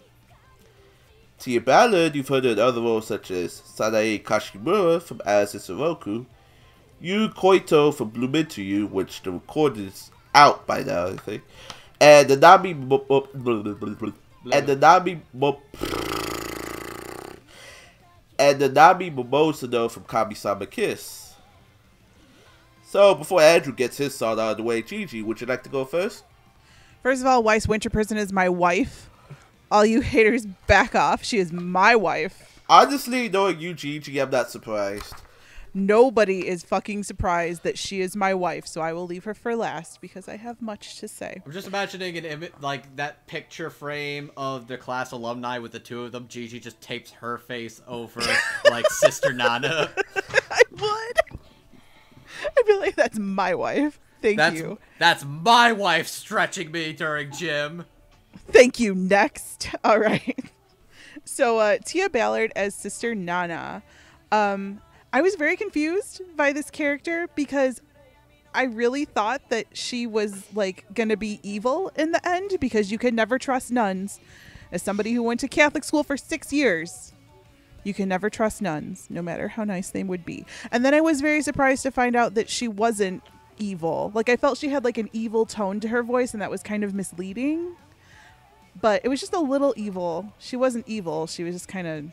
Tia 1.38 1.62
Ballard, 1.62 2.14
you've 2.14 2.28
heard 2.28 2.44
in 2.44 2.58
other 2.58 2.82
roles 2.82 3.06
such 3.06 3.30
as 3.30 3.62
Sanae 3.62 4.22
Kashimura 4.22 5.00
from 5.00 5.22
Alice 5.24 5.54
in 5.54 5.60
Zoroku, 5.60 6.26
Yu 7.00 7.30
Koito 7.30 7.94
from 7.94 8.10
Bloom 8.10 8.34
Into 8.34 8.62
You, 8.62 8.86
which 8.86 9.22
the 9.22 9.32
recording 9.32 9.86
is 9.86 10.10
out 10.34 10.66
by 10.66 10.82
now, 10.82 11.06
I 11.06 11.16
think. 11.16 11.42
And 12.04 12.28
the 12.28 12.36
blah. 12.36 14.12
and 14.52 14.66
the 14.66 14.76
Nami 14.76 15.22
Mo- 15.32 15.62
and 18.38 18.58
the 18.58 18.68
Nami 18.68 19.10
Momozono 19.10 19.90
from 19.90 20.04
Kami-sama 20.04 20.66
Kiss. 20.66 21.32
So 22.86 23.14
before 23.14 23.40
Andrew 23.40 23.72
gets 23.72 23.96
his 23.96 24.14
song 24.14 24.38
out 24.38 24.50
of 24.50 24.56
the 24.58 24.62
way, 24.62 24.82
Gigi, 24.82 25.22
would 25.22 25.40
you 25.40 25.46
like 25.46 25.62
to 25.62 25.70
go 25.70 25.86
first? 25.86 26.24
First 27.02 27.22
of 27.22 27.26
all, 27.26 27.42
Weiss 27.42 27.66
Winter 27.66 27.88
Prison 27.88 28.18
is 28.18 28.34
my 28.34 28.50
wife. 28.50 29.08
All 29.70 29.86
you 29.86 30.02
haters, 30.02 30.44
back 30.66 30.94
off. 30.94 31.24
She 31.24 31.38
is 31.38 31.52
my 31.52 31.96
wife. 31.96 32.60
Honestly, 32.68 33.30
knowing 33.30 33.60
you, 33.60 33.72
Gigi, 33.72 34.18
I'm 34.18 34.28
not 34.30 34.50
surprised. 34.50 35.14
Nobody 35.76 36.46
is 36.46 36.62
fucking 36.62 37.02
surprised 37.02 37.64
that 37.64 37.76
she 37.76 38.00
is 38.00 38.14
my 38.14 38.32
wife, 38.32 38.64
so 38.64 38.80
I 38.80 38.92
will 38.92 39.06
leave 39.06 39.24
her 39.24 39.34
for 39.34 39.56
last 39.56 40.00
because 40.00 40.28
I 40.28 40.36
have 40.36 40.62
much 40.62 40.98
to 41.00 41.08
say. 41.08 41.42
I'm 41.44 41.50
just 41.50 41.66
imagining 41.66 42.16
an 42.16 42.24
image 42.24 42.52
like 42.60 42.94
that 42.94 43.26
picture 43.26 43.70
frame 43.70 44.30
of 44.36 44.68
the 44.68 44.78
class 44.78 45.10
alumni 45.10 45.58
with 45.58 45.72
the 45.72 45.80
two 45.80 46.04
of 46.04 46.12
them. 46.12 46.28
Gigi 46.28 46.60
just 46.60 46.80
tapes 46.80 47.10
her 47.10 47.38
face 47.38 47.82
over 47.88 48.22
like 48.70 48.88
Sister 48.90 49.32
Nana. 49.32 49.90
I 50.50 50.62
would. 50.70 51.40
I 52.56 52.62
feel 52.64 52.78
like 52.78 52.94
that's 52.94 53.18
my 53.18 53.54
wife. 53.54 53.98
Thank 54.22 54.38
That's 54.38 54.56
you. 54.56 54.78
that's 54.98 55.22
my 55.22 55.72
wife 55.72 56.06
stretching 56.08 56.72
me 56.72 56.94
during 56.94 57.30
gym. 57.30 57.84
Thank 58.50 58.80
you. 58.80 58.94
Next. 58.94 59.68
All 59.84 59.98
right. 59.98 60.38
So 61.26 61.58
uh, 61.58 61.78
Tia 61.82 62.10
Ballard 62.10 62.52
as 62.54 62.74
Sister 62.74 63.14
Nana. 63.14 63.82
Um, 64.30 64.82
I 65.14 65.20
was 65.20 65.36
very 65.36 65.54
confused 65.54 66.22
by 66.36 66.52
this 66.52 66.70
character 66.70 67.28
because 67.36 67.80
I 68.52 68.64
really 68.64 69.04
thought 69.04 69.48
that 69.48 69.66
she 69.72 70.08
was 70.08 70.42
like 70.52 70.84
gonna 70.92 71.16
be 71.16 71.38
evil 71.44 71.92
in 71.94 72.10
the 72.10 72.28
end 72.28 72.56
because 72.60 72.90
you 72.90 72.98
can 72.98 73.14
never 73.14 73.38
trust 73.38 73.70
nuns. 73.70 74.18
As 74.72 74.82
somebody 74.82 75.12
who 75.12 75.22
went 75.22 75.38
to 75.38 75.46
Catholic 75.46 75.84
school 75.84 76.02
for 76.02 76.16
six 76.16 76.52
years, 76.52 77.12
you 77.84 77.94
can 77.94 78.08
never 78.08 78.28
trust 78.28 78.60
nuns, 78.60 79.06
no 79.08 79.22
matter 79.22 79.46
how 79.46 79.62
nice 79.62 79.88
they 79.88 80.02
would 80.02 80.24
be. 80.24 80.44
And 80.72 80.84
then 80.84 80.94
I 80.94 81.00
was 81.00 81.20
very 81.20 81.42
surprised 81.42 81.84
to 81.84 81.92
find 81.92 82.16
out 82.16 82.34
that 82.34 82.50
she 82.50 82.66
wasn't 82.66 83.22
evil. 83.56 84.10
Like 84.16 84.28
I 84.28 84.34
felt 84.34 84.58
she 84.58 84.70
had 84.70 84.82
like 84.82 84.98
an 84.98 85.10
evil 85.12 85.46
tone 85.46 85.78
to 85.78 85.88
her 85.88 86.02
voice, 86.02 86.32
and 86.32 86.42
that 86.42 86.50
was 86.50 86.64
kind 86.64 86.82
of 86.82 86.92
misleading 86.92 87.76
but 88.80 89.00
it 89.04 89.08
was 89.08 89.20
just 89.20 89.32
a 89.32 89.38
little 89.38 89.72
evil. 89.76 90.32
She 90.40 90.56
wasn't 90.56 90.88
evil. 90.88 91.28
She 91.28 91.44
was 91.44 91.54
just 91.54 91.68
kind 91.68 91.86
of 91.86 92.06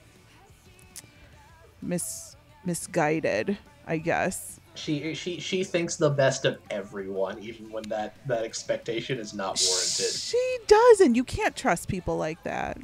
mis 1.82 2.36
misguided, 2.66 3.58
I 3.88 3.98
guess. 3.98 4.60
She 4.76 5.14
she 5.16 5.40
she 5.40 5.64
thinks 5.64 5.98
the 5.98 6.10
best 6.10 6.46
of 6.46 6.58
everyone, 6.70 7.40
even 7.40 7.72
when 7.72 7.84
that 7.90 8.16
that 8.28 8.44
expectation 8.46 9.20
is 9.20 9.34
not 9.34 9.62
warranted. 9.68 10.14
She 10.16 10.58
doesn't. 10.68 11.16
You 11.16 11.24
can't 11.24 11.56
trust 11.56 11.90
people 11.90 12.16
like 12.18 12.42
that. 12.44 12.78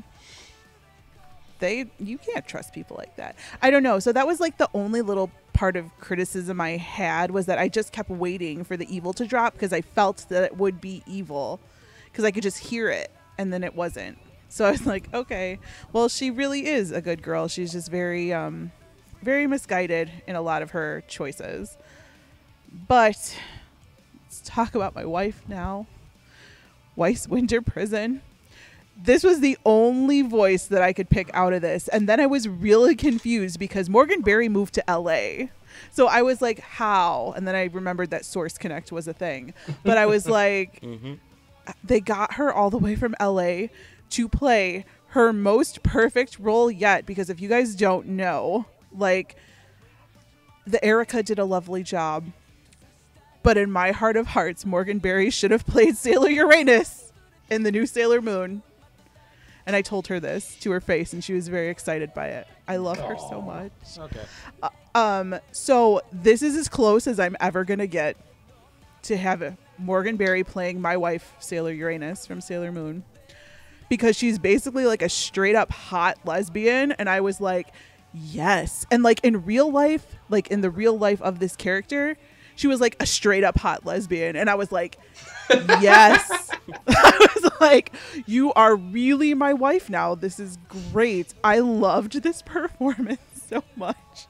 They 1.59 1.85
you 1.97 2.17
can't 2.17 2.45
trust 2.45 2.73
people 2.73 2.97
like 2.97 3.15
that. 3.15 3.35
I 3.61 3.69
don't 3.69 3.83
know. 3.83 3.99
So 3.99 4.11
that 4.11 4.27
was 4.27 4.39
like 4.39 4.57
the 4.57 4.69
only 4.73 5.01
little 5.01 5.31
part 5.53 5.75
of 5.75 5.97
criticism 5.99 6.61
I 6.61 6.77
had 6.77 7.31
was 7.31 7.47
that 7.47 7.57
I 7.57 7.67
just 7.67 7.91
kept 7.91 8.09
waiting 8.09 8.63
for 8.63 8.77
the 8.77 8.93
evil 8.93 9.13
to 9.13 9.25
drop 9.25 9.53
because 9.53 9.73
I 9.73 9.81
felt 9.81 10.25
that 10.29 10.43
it 10.43 10.57
would 10.57 10.79
be 10.79 11.03
evil 11.07 11.59
because 12.11 12.25
I 12.25 12.31
could 12.31 12.43
just 12.43 12.59
hear 12.59 12.89
it 12.89 13.11
and 13.37 13.51
then 13.51 13.63
it 13.63 13.75
wasn't. 13.75 14.17
So 14.49 14.65
I 14.65 14.71
was 14.71 14.85
like, 14.85 15.11
okay, 15.13 15.57
well 15.93 16.09
she 16.09 16.29
really 16.29 16.67
is 16.67 16.91
a 16.91 17.01
good 17.01 17.23
girl. 17.23 17.47
She's 17.47 17.71
just 17.71 17.89
very 17.89 18.31
um 18.33 18.71
very 19.27 19.45
misguided 19.45 20.09
in 20.25 20.37
a 20.37 20.41
lot 20.41 20.61
of 20.61 20.71
her 20.71 21.03
choices. 21.05 21.77
But 22.87 23.37
let's 24.23 24.41
talk 24.45 24.73
about 24.73 24.95
my 24.95 25.03
wife 25.03 25.41
now. 25.49 25.85
Weiss 26.95 27.27
Winter 27.27 27.61
Prison. 27.61 28.21
This 28.95 29.25
was 29.25 29.41
the 29.41 29.57
only 29.65 30.21
voice 30.21 30.67
that 30.67 30.81
I 30.81 30.93
could 30.93 31.09
pick 31.09 31.29
out 31.33 31.51
of 31.51 31.61
this. 31.61 31.89
And 31.89 32.07
then 32.07 32.21
I 32.21 32.25
was 32.25 32.47
really 32.47 32.95
confused 32.95 33.59
because 33.59 33.89
Morgan 33.89 34.21
Berry 34.21 34.47
moved 34.47 34.73
to 34.75 34.83
LA. 34.87 35.47
So 35.91 36.07
I 36.07 36.21
was 36.21 36.41
like, 36.41 36.59
how? 36.61 37.33
And 37.35 37.45
then 37.45 37.53
I 37.53 37.65
remembered 37.65 38.11
that 38.11 38.23
Source 38.23 38.57
Connect 38.57 38.93
was 38.93 39.09
a 39.09 39.13
thing. 39.13 39.53
But 39.83 39.97
I 39.97 40.05
was 40.05 40.29
like, 40.41 40.79
mm-hmm. 40.79 41.15
they 41.83 41.99
got 41.99 42.35
her 42.35 42.53
all 42.53 42.69
the 42.69 42.77
way 42.77 42.95
from 42.95 43.13
LA 43.19 43.67
to 44.11 44.29
play 44.29 44.85
her 45.07 45.33
most 45.33 45.83
perfect 45.83 46.39
role 46.39 46.71
yet. 46.71 47.05
Because 47.05 47.29
if 47.29 47.41
you 47.41 47.49
guys 47.49 47.75
don't 47.75 48.07
know, 48.07 48.67
like, 48.97 49.35
the 50.65 50.83
Erica 50.83 51.23
did 51.23 51.39
a 51.39 51.45
lovely 51.45 51.83
job. 51.83 52.25
But 53.43 53.57
in 53.57 53.71
my 53.71 53.91
heart 53.91 54.17
of 54.17 54.27
hearts, 54.27 54.65
Morgan 54.65 54.99
Berry 54.99 55.29
should 55.29 55.51
have 55.51 55.65
played 55.65 55.95
Sailor 55.97 56.29
Uranus 56.29 57.13
in 57.49 57.63
the 57.63 57.71
new 57.71 57.85
Sailor 57.85 58.21
Moon. 58.21 58.61
And 59.65 59.75
I 59.75 59.81
told 59.81 60.07
her 60.07 60.19
this 60.19 60.55
to 60.61 60.71
her 60.71 60.81
face, 60.81 61.13
and 61.13 61.23
she 61.23 61.33
was 61.33 61.47
very 61.47 61.69
excited 61.69 62.13
by 62.13 62.27
it. 62.27 62.47
I 62.67 62.77
love 62.77 62.97
her 62.99 63.17
so 63.17 63.41
much. 63.41 63.71
Okay. 63.97 64.21
Um, 64.95 65.39
so 65.51 66.01
this 66.11 66.41
is 66.41 66.55
as 66.55 66.67
close 66.69 67.05
as 67.05 67.19
I'm 67.19 67.35
ever 67.39 67.63
gonna 67.63 67.87
get 67.87 68.15
to 69.03 69.17
have 69.17 69.57
Morgan 69.77 70.15
Berry 70.15 70.43
playing 70.43 70.81
my 70.81 70.97
wife, 70.97 71.33
Sailor 71.39 71.71
Uranus 71.71 72.25
from 72.25 72.41
Sailor 72.41 72.71
Moon, 72.71 73.03
because 73.89 74.15
she's 74.15 74.39
basically 74.39 74.85
like 74.85 75.01
a 75.01 75.09
straight 75.09 75.55
up 75.55 75.71
hot 75.71 76.17
lesbian, 76.25 76.93
and 76.93 77.09
I 77.09 77.21
was 77.21 77.39
like, 77.39 77.67
yes. 78.19 78.85
And 78.91 79.03
like 79.03 79.19
in 79.23 79.45
real 79.45 79.71
life, 79.71 80.05
like 80.29 80.47
in 80.49 80.61
the 80.61 80.69
real 80.69 80.97
life 80.97 81.21
of 81.21 81.39
this 81.39 81.55
character, 81.55 82.17
she 82.55 82.67
was 82.67 82.81
like 82.81 82.95
a 82.99 83.05
straight 83.05 83.43
up 83.43 83.57
hot 83.59 83.85
lesbian, 83.85 84.35
and 84.35 84.49
I 84.49 84.55
was 84.55 84.71
like, 84.71 84.97
yes, 85.49 86.49
I 86.87 87.27
was 87.35 87.51
like, 87.61 87.93
you 88.25 88.51
are 88.53 88.75
really 88.75 89.33
my 89.35 89.53
wife 89.53 89.89
now. 89.89 90.15
This 90.15 90.39
is 90.39 90.57
great. 90.67 91.33
I 91.43 91.59
loved 91.59 92.23
this 92.23 92.41
performance 92.41 93.21
so 93.49 93.63
much. 93.75 94.27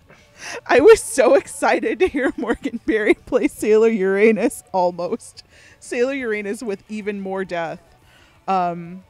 I 0.67 0.81
was 0.81 1.01
so 1.01 1.35
excited 1.35 1.99
to 1.99 2.07
hear 2.07 2.31
Morgan 2.37 2.79
Berry 2.85 3.15
play 3.15 3.47
Sailor 3.47 3.89
Uranus 3.89 4.61
almost. 4.71 5.43
Sailor 5.79 6.13
Uranus 6.13 6.61
with 6.61 6.83
even 6.89 7.21
more 7.21 7.43
death. 7.43 7.81
Um, 8.47 9.03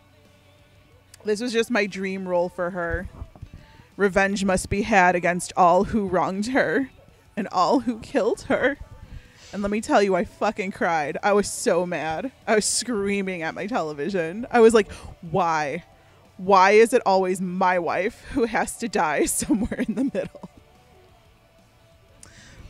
this 1.26 1.42
was 1.42 1.52
just 1.52 1.70
my 1.70 1.86
dream 1.86 2.28
role 2.28 2.50
for 2.50 2.70
her. 2.70 3.10
Revenge 3.98 4.46
must 4.46 4.70
be 4.70 4.84
had 4.84 5.16
against 5.16 5.52
all 5.58 5.86
who 5.86 6.08
wronged 6.08 6.48
her 6.48 6.92
and 7.36 7.48
all 7.52 7.82
who 7.82 8.00
killed 8.00 8.44
her. 8.44 8.78
And 9.52 9.62
let 9.62 9.72
me 9.72 9.82
tell 9.82 10.04
you, 10.04 10.16
I 10.16 10.24
fucking 10.24 10.72
cried. 10.72 11.18
I 11.24 11.34
was 11.34 11.50
so 11.50 11.86
mad. 11.86 12.32
I 12.46 12.56
was 12.56 12.66
screaming 12.66 13.42
at 13.42 13.56
my 13.56 13.66
television. 13.66 14.46
I 14.52 14.60
was 14.60 14.74
like, 14.74 14.92
why? 15.22 15.84
Why 16.38 16.72
is 16.72 16.94
it 16.94 17.02
always 17.06 17.42
my 17.42 17.80
wife 17.80 18.24
who 18.32 18.46
has 18.46 18.78
to 18.78 18.88
die 18.88 19.26
somewhere 19.26 19.84
in 19.88 19.96
the 19.96 20.04
middle? 20.04 20.50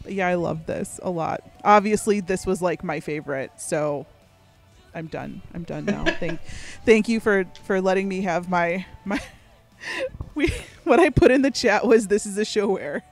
But 0.04 0.14
yeah, 0.14 0.28
I 0.28 0.36
love 0.36 0.66
this 0.66 1.00
a 1.04 1.10
lot. 1.10 1.44
Obviously, 1.66 2.22
this 2.22 2.46
was 2.46 2.62
like 2.62 2.84
my 2.84 3.02
favorite, 3.02 3.52
so 3.58 4.06
I'm 4.96 5.08
done. 5.08 5.42
I'm 5.54 5.64
done 5.64 5.84
now. 5.84 6.06
thank 6.20 6.40
thank 6.86 7.10
you 7.10 7.20
for 7.20 7.46
for 7.64 7.82
letting 7.82 8.08
me 8.08 8.22
have 8.22 8.50
my 8.50 8.86
my 9.04 9.20
we 10.36 10.54
what 10.88 11.00
I 11.00 11.10
put 11.10 11.32
in 11.32 11.42
the 11.42 11.52
chat 11.52 11.86
was 11.86 12.08
this 12.08 12.26
is 12.26 12.38
a 12.38 12.46
show 12.46 12.70
where 12.70 13.04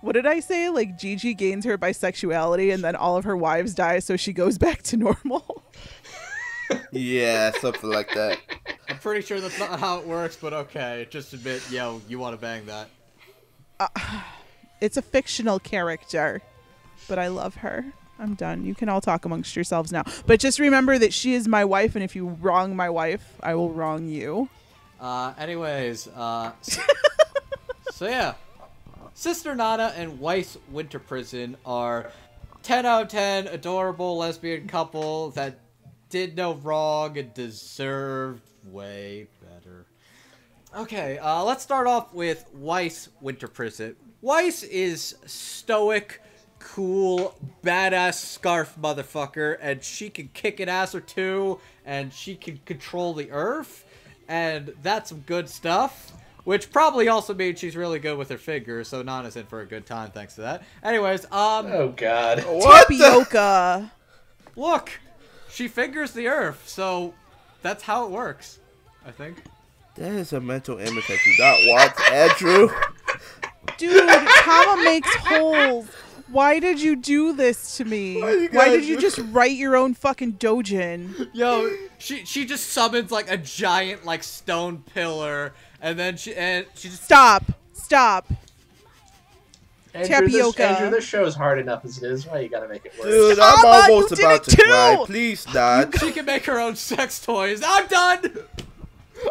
what 0.00 0.12
did 0.12 0.26
I 0.26 0.40
say? 0.40 0.68
Like 0.68 0.98
Gigi 0.98 1.34
gains 1.34 1.64
her 1.64 1.76
bisexuality 1.76 2.72
and 2.72 2.84
then 2.84 2.94
all 2.96 3.16
of 3.16 3.24
her 3.24 3.36
wives 3.36 3.74
die, 3.74 3.98
so 3.98 4.16
she 4.16 4.32
goes 4.32 4.58
back 4.66 4.82
to 4.84 4.96
normal. 4.96 5.64
Yeah, 6.90 7.52
something 7.52 7.90
like 7.90 8.12
that. 8.14 8.38
I'm 8.88 8.98
pretty 8.98 9.22
sure 9.22 9.40
that's 9.40 9.58
not 9.58 9.78
how 9.78 9.98
it 9.98 10.06
works, 10.06 10.36
but 10.36 10.52
okay. 10.52 11.06
Just 11.10 11.32
admit, 11.32 11.62
yo, 11.70 12.00
you 12.08 12.18
want 12.18 12.34
to 12.34 12.40
bang 12.40 12.66
that. 12.66 12.88
it's 14.80 14.96
a 14.96 15.02
fictional 15.02 15.58
character, 15.60 16.42
but 17.08 17.18
I 17.18 17.28
love 17.28 17.56
her. 17.56 17.84
I'm 18.18 18.34
done. 18.34 18.64
You 18.64 18.74
can 18.74 18.88
all 18.88 19.00
talk 19.00 19.24
amongst 19.24 19.54
yourselves 19.54 19.92
now. 19.92 20.04
But 20.26 20.40
just 20.40 20.58
remember 20.58 20.98
that 20.98 21.12
she 21.12 21.34
is 21.34 21.46
my 21.46 21.64
wife, 21.64 21.94
and 21.94 22.02
if 22.02 22.16
you 22.16 22.28
wrong 22.28 22.74
my 22.74 22.88
wife, 22.90 23.34
I 23.42 23.54
will 23.54 23.70
wrong 23.70 24.08
you. 24.08 24.48
Uh, 24.98 25.34
anyways, 25.38 26.08
uh, 26.08 26.52
so, 27.96 28.06
yeah, 28.06 28.34
Sister 29.14 29.54
Nana 29.54 29.94
and 29.96 30.20
Weiss 30.20 30.58
Winter 30.70 30.98
Prison 30.98 31.56
are 31.64 32.12
10 32.62 32.84
out 32.84 33.04
of 33.04 33.08
10 33.08 33.46
adorable 33.46 34.18
lesbian 34.18 34.68
couple 34.68 35.30
that 35.30 35.60
did 36.10 36.36
no 36.36 36.52
wrong 36.56 37.16
and 37.16 37.32
deserved 37.32 38.42
way 38.64 39.28
better. 39.40 39.86
Okay, 40.76 41.16
uh, 41.16 41.42
let's 41.42 41.62
start 41.62 41.86
off 41.86 42.12
with 42.12 42.44
Weiss 42.52 43.08
Winter 43.22 43.48
Prison. 43.48 43.96
Weiss 44.20 44.62
is 44.62 45.14
stoic, 45.24 46.20
cool, 46.58 47.34
badass 47.64 48.16
scarf 48.16 48.76
motherfucker, 48.78 49.56
and 49.58 49.82
she 49.82 50.10
can 50.10 50.28
kick 50.34 50.60
an 50.60 50.68
ass 50.68 50.94
or 50.94 51.00
two, 51.00 51.58
and 51.86 52.12
she 52.12 52.34
can 52.34 52.60
control 52.66 53.14
the 53.14 53.30
earth, 53.30 53.86
and 54.28 54.74
that's 54.82 55.08
some 55.08 55.20
good 55.20 55.48
stuff. 55.48 56.12
Which 56.46 56.70
probably 56.70 57.08
also 57.08 57.34
means 57.34 57.58
she's 57.58 57.74
really 57.74 57.98
good 57.98 58.16
with 58.16 58.28
her 58.28 58.38
fingers, 58.38 58.86
so 58.86 59.02
Nana's 59.02 59.34
in 59.34 59.46
for 59.46 59.62
a 59.62 59.66
good 59.66 59.84
time 59.84 60.12
thanks 60.12 60.36
to 60.36 60.42
that. 60.42 60.62
Anyways, 60.80 61.24
um, 61.24 61.66
Oh 61.66 61.92
God. 61.96 62.38
What? 62.46 62.86
the- 62.86 62.98
Tapioca. 62.98 63.90
look, 64.54 64.92
she 65.50 65.66
fingers 65.66 66.12
the 66.12 66.28
earth, 66.28 66.62
so 66.68 67.14
that's 67.62 67.82
how 67.82 68.04
it 68.04 68.12
works, 68.12 68.60
I 69.04 69.10
think. 69.10 69.42
That 69.96 70.12
is 70.12 70.32
a 70.32 70.40
mental 70.40 70.78
image 70.78 71.08
that 71.08 71.18
do 71.24 71.34
not 71.36 71.58
want, 71.66 72.10
Andrew. 72.12 72.68
Dude, 73.76 74.08
Kama 74.08 74.84
makes 74.84 75.12
holes. 75.16 75.88
Why 76.28 76.58
did 76.60 76.80
you 76.80 76.94
do 76.96 77.32
this 77.32 77.76
to 77.78 77.84
me? 77.84 78.20
Why 78.20 78.46
Why 78.52 78.68
did 78.68 78.84
you 78.84 78.98
just 79.00 79.18
write 79.30 79.52
your 79.56 79.76
own 79.76 79.94
fucking 79.94 80.34
dojin? 80.34 81.28
Yo, 81.32 81.70
she 81.98 82.24
she 82.24 82.44
just 82.44 82.70
summons 82.70 83.10
like 83.12 83.30
a 83.30 83.36
giant 83.36 84.04
like 84.04 84.22
stone 84.24 84.82
pillar, 84.92 85.54
and 85.86 85.96
then 85.96 86.16
she 86.16 86.34
and 86.34 86.66
she 86.74 86.88
just 86.88 87.04
Stop. 87.04 87.44
Stop. 87.72 88.26
Andrew, 89.94 90.08
this, 90.08 90.32
Tapioca. 90.32 90.66
Andrew, 90.66 90.90
this 90.90 91.04
show's 91.04 91.34
hard 91.36 91.60
enough 91.60 91.84
as 91.84 92.02
it 92.02 92.10
is. 92.10 92.26
Why 92.26 92.40
you 92.40 92.48
gotta 92.48 92.68
make 92.68 92.84
it 92.84 92.92
worse? 92.98 93.06
Dude, 93.06 93.38
I'm 93.38 93.56
Kama, 93.56 93.92
almost 93.92 94.12
about 94.12 94.44
to 94.44 94.56
too! 94.56 94.62
cry. 94.62 95.02
Please 95.06 95.44
Dad. 95.44 95.94
she 95.98 96.12
can 96.12 96.24
make 96.26 96.44
her 96.46 96.58
own 96.58 96.74
sex 96.74 97.24
toys. 97.24 97.62
I'm 97.64 97.86
done. 97.86 98.36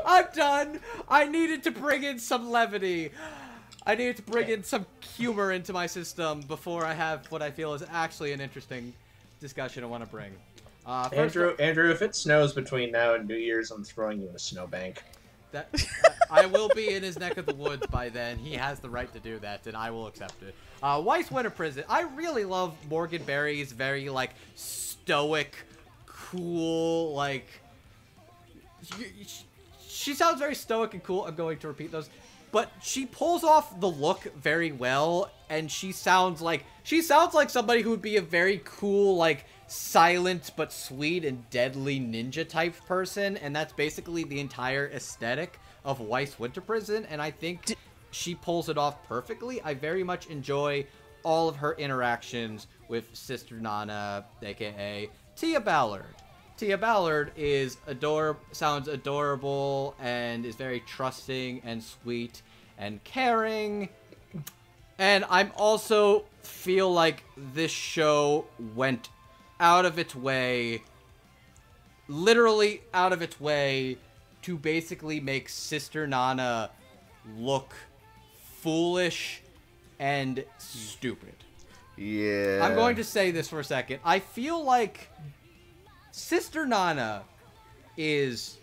I'm 0.06 0.26
done. 0.34 0.80
I 1.10 1.28
needed 1.28 1.62
to 1.64 1.72
bring 1.72 2.04
in 2.04 2.20
some 2.20 2.50
levity. 2.50 3.12
I 3.86 3.96
needed 3.96 4.16
to 4.16 4.24
bring 4.24 4.48
in 4.48 4.64
some 4.64 4.86
humor 5.16 5.52
into 5.52 5.74
my 5.74 5.88
system 5.88 6.40
before 6.42 6.86
I 6.86 6.94
have 6.94 7.30
what 7.32 7.42
I 7.42 7.52
feel 7.52 7.74
is 7.74 7.84
actually 7.92 8.32
an 8.32 8.40
interesting 8.40 8.94
discussion 9.42 9.84
I 9.84 9.88
want 9.88 10.04
to 10.06 10.10
bring. 10.10 10.32
Uh, 10.86 11.10
first 11.10 11.36
Andrew, 11.36 11.56
Andrew, 11.60 11.92
if 11.92 12.02
it 12.02 12.16
snows 12.16 12.54
between 12.54 12.92
now 12.92 13.14
and 13.14 13.28
New 13.28 13.36
Year's, 13.36 13.72
I'm 13.72 13.84
throwing 13.84 14.22
you 14.22 14.30
in 14.30 14.36
a 14.36 14.40
snowbank. 14.40 15.04
That 15.52 15.70
I 16.30 16.46
will 16.48 16.70
be 16.70 16.90
in 16.90 17.04
his 17.04 17.18
neck 17.18 17.38
of 17.38 17.46
the 17.46 17.56
woods 17.56 17.86
by 17.88 18.10
then. 18.10 18.38
He 18.38 18.54
has 18.54 18.80
the 18.80 18.90
right 18.90 19.12
to 19.14 19.20
do 19.20 19.40
that, 19.40 19.68
and 19.68 19.78
I 19.78 19.92
will 19.92 20.08
accept 20.08 20.42
it. 20.44 20.56
Uh, 20.84 21.02
Weiss 21.04 21.32
Winter 21.32 21.50
Prison. 21.50 21.84
I 21.88 22.02
really 22.02 22.46
love 22.46 22.76
Morgan 22.90 23.24
Berry's 23.24 23.72
very 23.72 24.10
like 24.10 24.32
stoic, 24.56 25.56
cool, 26.06 27.14
like. 27.14 27.48
She, 28.84 29.28
she 29.88 30.14
sounds 30.14 30.40
very 30.40 30.56
stoic 30.56 30.94
and 30.94 31.04
cool. 31.04 31.26
I'm 31.26 31.36
going 31.36 31.58
to 31.60 31.68
repeat 31.68 31.92
those, 31.92 32.10
but 32.52 32.72
she 32.82 33.06
pulls 33.06 33.44
off 33.44 33.80
the 33.80 33.90
look 33.90 34.24
very 34.36 34.72
well, 34.72 35.32
and 35.50 35.72
she 35.72 35.92
sounds 35.92 36.42
like 36.42 36.64
she 36.84 37.02
sounds 37.02 37.34
like 37.34 37.50
somebody 37.50 37.82
who 37.82 37.90
would 37.92 38.02
be 38.02 38.18
a 38.18 38.22
very 38.22 38.62
cool, 38.64 39.16
like 39.16 39.46
silent 39.68 40.52
but 40.56 40.72
sweet 40.72 41.26
and 41.26 41.50
deadly 41.50 42.00
ninja 42.00 42.48
type 42.48 42.76
person, 42.86 43.38
and 43.38 43.56
that's 43.56 43.74
basically 43.74 44.24
the 44.24 44.40
entire 44.40 44.90
aesthetic 44.94 45.60
of 45.84 46.00
Weiss 46.00 46.40
Winter 46.40 46.62
Prison, 46.62 47.06
and 47.10 47.22
I 47.22 47.32
think 47.32 47.76
she 48.12 48.36
pulls 48.36 48.70
it 48.70 48.78
off 48.78 49.04
perfectly. 49.08 49.62
I 49.62 49.74
very 49.74 50.04
much 50.04 50.28
enjoy 50.28 50.86
all 51.24 51.50
of 51.50 51.56
her 51.58 51.74
interactions 51.74 52.68
with 52.88 53.14
Sister 53.14 53.56
Nana, 53.56 54.26
aka 54.42 55.10
Tia 55.36 55.60
Ballard. 55.60 56.16
Tia 56.58 56.78
Ballard 56.78 57.32
is 57.36 57.78
ador 57.88 58.38
sounds 58.54 58.88
adorable 58.88 59.96
and 60.00 60.46
is 60.46 60.56
very 60.56 60.80
trusting 60.82 61.62
and 61.66 61.84
sweet 61.84 62.42
and 62.78 63.04
caring. 63.04 63.90
And 64.98 65.26
I'm 65.30 65.52
also 65.58 66.24
feel 66.44 66.94
like 66.94 67.24
this 67.36 67.72
show 67.72 68.46
went 68.76 69.10
out 69.60 69.86
of 69.86 69.98
its 69.98 70.16
way 70.16 70.82
literally 72.08 72.82
out 72.94 73.14
of 73.14 73.22
its 73.22 73.40
way 73.40 73.98
to 74.44 74.58
basically 74.58 75.20
make 75.20 75.50
Sister 75.50 76.06
Nana 76.06 76.70
look 77.38 77.74
foolish 78.62 79.42
and 80.00 80.44
stupid. 80.58 81.34
Yeah. 81.98 82.60
I'm 82.62 82.76
going 82.76 82.98
to 82.98 83.04
say 83.04 83.32
this 83.32 83.48
for 83.48 83.60
a 83.60 83.64
second. 83.64 84.00
I 84.04 84.20
feel 84.20 84.64
like 84.64 85.10
Sister 86.12 86.66
Nana 86.66 87.24
is 87.98 88.58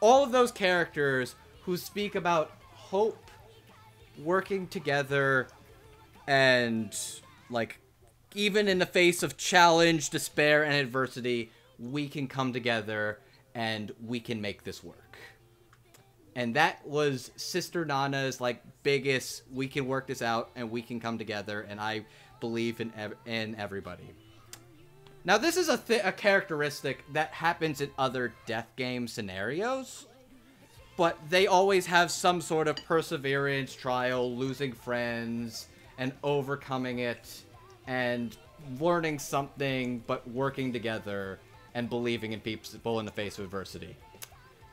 all 0.00 0.22
of 0.22 0.32
those 0.32 0.52
characters 0.52 1.34
who 1.64 1.76
speak 1.76 2.14
about 2.14 2.52
hope, 2.72 3.30
working 4.22 4.66
together, 4.68 5.48
and 6.26 6.96
like 7.50 7.79
even 8.34 8.68
in 8.68 8.78
the 8.78 8.86
face 8.86 9.22
of 9.22 9.36
challenge, 9.36 10.10
despair, 10.10 10.64
and 10.64 10.74
adversity, 10.74 11.50
we 11.78 12.08
can 12.08 12.26
come 12.26 12.52
together 12.52 13.18
and 13.54 13.92
we 14.04 14.20
can 14.20 14.40
make 14.40 14.64
this 14.64 14.84
work. 14.84 15.18
And 16.36 16.54
that 16.54 16.86
was 16.86 17.30
Sister 17.36 17.84
Nana's 17.84 18.40
like 18.40 18.62
biggest. 18.82 19.42
We 19.52 19.66
can 19.66 19.86
work 19.86 20.06
this 20.06 20.22
out 20.22 20.50
and 20.54 20.70
we 20.70 20.82
can 20.82 21.00
come 21.00 21.18
together. 21.18 21.66
And 21.68 21.80
I 21.80 22.04
believe 22.40 22.80
in 22.80 22.92
ev- 22.96 23.16
in 23.26 23.54
everybody. 23.56 24.10
Now 25.24 25.36
this 25.36 25.56
is 25.56 25.68
a 25.68 25.76
th- 25.76 26.02
a 26.04 26.12
characteristic 26.12 27.04
that 27.12 27.32
happens 27.32 27.80
in 27.80 27.90
other 27.98 28.32
death 28.46 28.68
game 28.76 29.06
scenarios, 29.06 30.06
but 30.96 31.18
they 31.28 31.46
always 31.46 31.86
have 31.86 32.10
some 32.10 32.40
sort 32.40 32.68
of 32.68 32.76
perseverance, 32.86 33.74
trial, 33.74 34.34
losing 34.34 34.72
friends, 34.72 35.66
and 35.98 36.12
overcoming 36.22 37.00
it, 37.00 37.42
and 37.90 38.36
learning 38.78 39.18
something, 39.18 40.02
but 40.06 40.26
working 40.30 40.72
together 40.72 41.40
and 41.74 41.90
believing 41.90 42.32
in 42.32 42.40
people 42.40 43.00
in 43.00 43.04
the 43.04 43.10
face 43.10 43.36
of 43.36 43.44
adversity. 43.44 43.96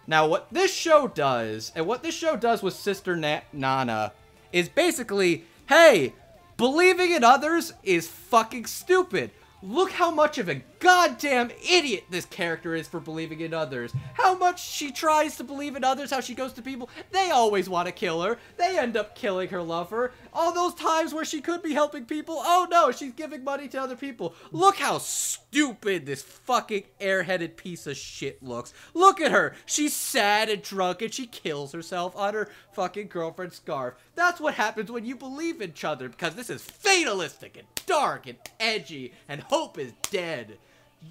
Now, 0.05 0.27
what 0.27 0.47
this 0.51 0.71
show 0.71 1.07
does, 1.07 1.71
and 1.75 1.87
what 1.87 2.03
this 2.03 2.13
show 2.13 2.37
does 2.37 2.61
with 2.61 2.75
Sister 2.75 3.15
Na- 3.15 3.41
Nana, 3.51 4.13
is 4.53 4.69
basically, 4.69 5.45
hey, 5.67 6.13
believing 6.57 7.11
in 7.11 7.23
others 7.23 7.73
is 7.81 8.07
fucking 8.07 8.67
stupid. 8.67 9.31
Look 9.63 9.91
how 9.93 10.11
much 10.11 10.37
of 10.37 10.47
a 10.47 10.61
goddamn 10.79 11.51
idiot 11.69 12.05
this 12.09 12.25
character 12.25 12.75
is 12.75 12.87
for 12.87 12.99
believing 12.99 13.39
in 13.39 13.53
others. 13.53 13.93
How 14.13 14.37
much 14.37 14.67
she 14.67 14.91
tries 14.91 15.37
to 15.37 15.43
believe 15.43 15.75
in 15.75 15.83
others, 15.83 16.11
how 16.11 16.21
she 16.21 16.35
goes 16.35 16.53
to 16.53 16.61
people. 16.61 16.89
They 17.11 17.31
always 17.31 17.69
want 17.69 17.87
to 17.87 17.91
kill 17.91 18.21
her. 18.21 18.37
They 18.57 18.77
end 18.77 18.97
up 18.97 19.15
killing 19.15 19.49
her 19.49 19.61
lover. 19.61 20.11
All 20.33 20.53
those 20.53 20.73
times 20.73 21.13
where 21.13 21.25
she 21.25 21.41
could 21.41 21.63
be 21.63 21.73
helping 21.73 22.05
people, 22.05 22.37
oh 22.39 22.67
no, 22.69 22.91
she's 22.91 23.13
giving 23.13 23.43
money 23.43 23.67
to 23.69 23.81
other 23.81 23.95
people. 23.95 24.33
Look 24.51 24.77
how 24.77 24.97
stupid 24.97 26.05
this 26.05 26.21
fucking 26.21 26.83
airheaded 26.99 27.55
piece 27.55 27.87
of 27.87 27.97
shit 27.97 28.43
looks. 28.43 28.73
Look 28.93 29.21
at 29.21 29.31
her. 29.31 29.55
She's 29.65 29.95
sad 29.95 30.49
and 30.49 30.61
drunk 30.61 31.01
and 31.01 31.13
she 31.13 31.27
kills 31.27 31.71
herself 31.71 32.15
on 32.15 32.33
her 32.33 32.49
fucking 32.73 33.07
girlfriend's 33.07 33.55
scarf. 33.55 33.95
That's 34.15 34.39
what 34.39 34.55
happens 34.55 34.91
when 34.91 35.05
you 35.05 35.15
believe 35.15 35.61
in 35.61 35.69
each 35.69 35.83
other 35.83 36.09
because 36.09 36.35
this 36.35 36.49
is 36.49 36.63
fatalistic 36.63 37.57
and 37.57 37.67
dark 37.85 38.27
and 38.27 38.37
edgy 38.59 39.13
and 39.27 39.41
hope 39.41 39.77
is 39.77 39.93
dead. 40.09 40.57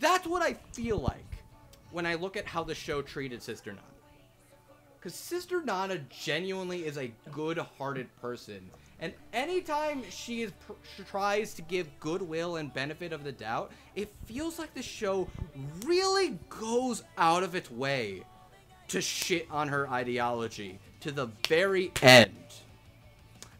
That's 0.01 0.27
what 0.27 0.43
I 0.43 0.55
feel 0.73 0.99
like 0.99 1.25
when 1.91 2.07
I 2.07 2.15
look 2.15 2.37
at 2.37 2.47
how 2.47 2.65
the 2.65 2.75
show 2.75 3.03
treated 3.03 3.43
Sister 3.43 3.71
Nana. 3.71 3.83
Because 4.99 5.15
Sister 5.15 5.63
Nana 5.63 5.99
genuinely 6.11 6.85
is 6.85 6.99
a 6.99 7.13
good 7.31 7.59
hearted 7.79 8.09
person. 8.21 8.71
And 8.99 9.13
anytime 9.33 10.03
she 10.11 10.43
is 10.43 10.53
she 10.97 11.03
tries 11.05 11.55
to 11.55 11.63
give 11.63 11.89
goodwill 12.01 12.57
and 12.57 12.73
benefit 12.73 13.13
of 13.13 13.25
the 13.25 13.33
doubt, 13.33 13.71
it 13.95 14.13
feels 14.25 14.59
like 14.59 14.73
the 14.75 14.83
show 14.83 15.29
really 15.85 16.39
goes 16.49 17.03
out 17.19 17.43
of 17.43 17.55
its 17.55 17.71
way 17.71 18.23
to 18.89 19.01
shit 19.01 19.47
on 19.51 19.69
her 19.69 19.89
ideology 19.89 20.79
to 21.01 21.13
the 21.13 21.27
very 21.49 21.93
end. 22.03 22.35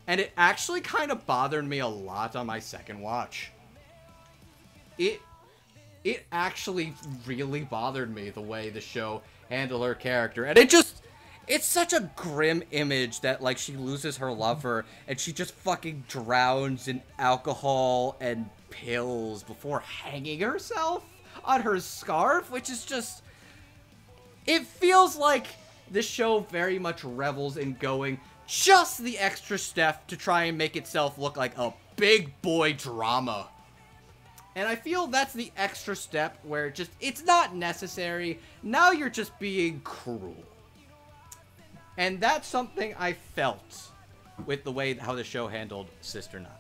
And 0.07 0.21
it 0.21 0.33
actually 0.37 0.81
kind 0.81 1.11
of 1.11 1.27
bothered 1.27 1.67
me 1.67 1.81
a 1.81 1.87
lot 1.87 2.37
on 2.37 2.47
my 2.47 2.61
second 2.61 3.01
watch. 3.01 3.51
It 4.99 5.21
it 6.07 6.25
actually 6.31 6.95
really 7.27 7.63
bothered 7.63 8.15
me 8.15 8.31
the 8.31 8.41
way 8.41 8.71
the 8.71 8.81
show 8.81 9.23
handled 9.51 9.85
her 9.85 9.95
character. 9.95 10.45
And 10.45 10.57
it 10.57 10.71
just 10.71 11.03
it's 11.49 11.67
such 11.67 11.93
a 11.93 12.11
grim 12.15 12.63
image 12.71 13.21
that 13.23 13.43
like 13.43 13.59
she 13.59 13.77
loses 13.77 14.17
her 14.19 14.33
lover 14.33 14.85
and 15.09 15.19
she 15.19 15.33
just 15.33 15.53
fucking 15.53 16.05
drowns 16.07 16.87
in 16.87 17.03
alcohol 17.19 18.17
and 18.21 18.49
pills 18.71 19.43
before 19.43 19.81
hanging 19.81 20.41
herself 20.41 21.05
on 21.45 21.63
her 21.63 21.81
scarf, 21.81 22.53
which 22.53 22.71
is 22.71 22.85
just 22.85 23.25
it 24.47 24.65
feels 24.65 25.17
like 25.17 25.49
the 25.91 26.03
show 26.03 26.39
very 26.39 26.79
much 26.79 27.03
revels 27.03 27.57
in 27.57 27.75
going 27.75 28.21
just 28.47 29.03
the 29.03 29.19
extra 29.19 29.59
step 29.59 30.07
to 30.07 30.17
try 30.17 30.45
and 30.45 30.57
make 30.57 30.77
itself 30.77 31.19
look 31.19 31.37
like 31.37 31.59
a 31.59 31.75
big 31.97 32.41
boy 32.43 32.75
drama. 32.75 33.49
And 34.57 34.67
I 34.67 34.75
feel 34.75 35.07
that's 35.07 35.35
the 35.35 35.53
extra 35.55 35.95
step 35.95 36.39
where 36.43 36.71
just 36.71 36.91
it's 36.99 37.23
not 37.23 37.55
necessary. 37.55 38.41
Now 38.63 38.91
you're 38.91 39.11
just 39.11 39.39
being 39.39 39.83
cruel. 39.85 40.35
And 41.99 42.19
that's 42.19 42.49
something 42.49 42.95
I 42.99 43.13
felt 43.13 43.91
with 44.47 44.65
the 44.65 44.73
way 44.73 44.95
how 44.95 45.15
the 45.15 45.25
show 45.25 45.47
handled 45.47 45.89
Sister 46.01 46.39
Nana. 46.39 46.51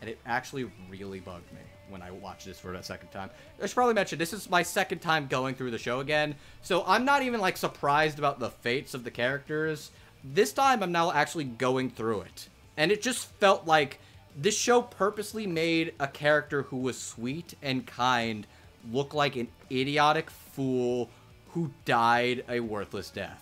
And 0.00 0.08
it 0.08 0.18
actually 0.24 0.70
really 0.90 1.20
bugged 1.20 1.52
me 1.52 1.60
when 1.90 2.00
I 2.00 2.10
watched 2.10 2.46
this 2.46 2.58
for 2.58 2.72
a 2.72 2.82
second 2.82 3.08
time. 3.08 3.28
I 3.62 3.66
should 3.66 3.74
probably 3.74 3.94
mention 3.94 4.18
this 4.18 4.32
is 4.32 4.48
my 4.48 4.62
second 4.62 5.00
time 5.00 5.26
going 5.26 5.54
through 5.54 5.70
the 5.70 5.78
show 5.78 6.00
again. 6.00 6.36
So 6.62 6.82
I'm 6.86 7.04
not 7.04 7.22
even 7.22 7.40
like 7.40 7.58
surprised 7.58 8.18
about 8.18 8.38
the 8.38 8.50
fates 8.50 8.94
of 8.94 9.04
the 9.04 9.10
characters. 9.10 9.90
This 10.24 10.54
time 10.54 10.82
I'm 10.82 10.92
now 10.92 11.12
actually 11.12 11.44
going 11.44 11.90
through 11.90 12.22
it. 12.22 12.48
And 12.78 12.90
it 12.90 13.02
just 13.02 13.26
felt 13.38 13.66
like 13.66 14.00
this 14.36 14.56
show 14.56 14.82
purposely 14.82 15.46
made 15.46 15.94
a 16.00 16.08
character 16.08 16.62
who 16.62 16.78
was 16.78 16.98
sweet 16.98 17.54
and 17.62 17.86
kind 17.86 18.46
look 18.92 19.14
like 19.14 19.36
an 19.36 19.48
idiotic 19.70 20.30
fool 20.30 21.10
who 21.50 21.70
died 21.84 22.44
a 22.48 22.60
worthless 22.60 23.10
death. 23.10 23.40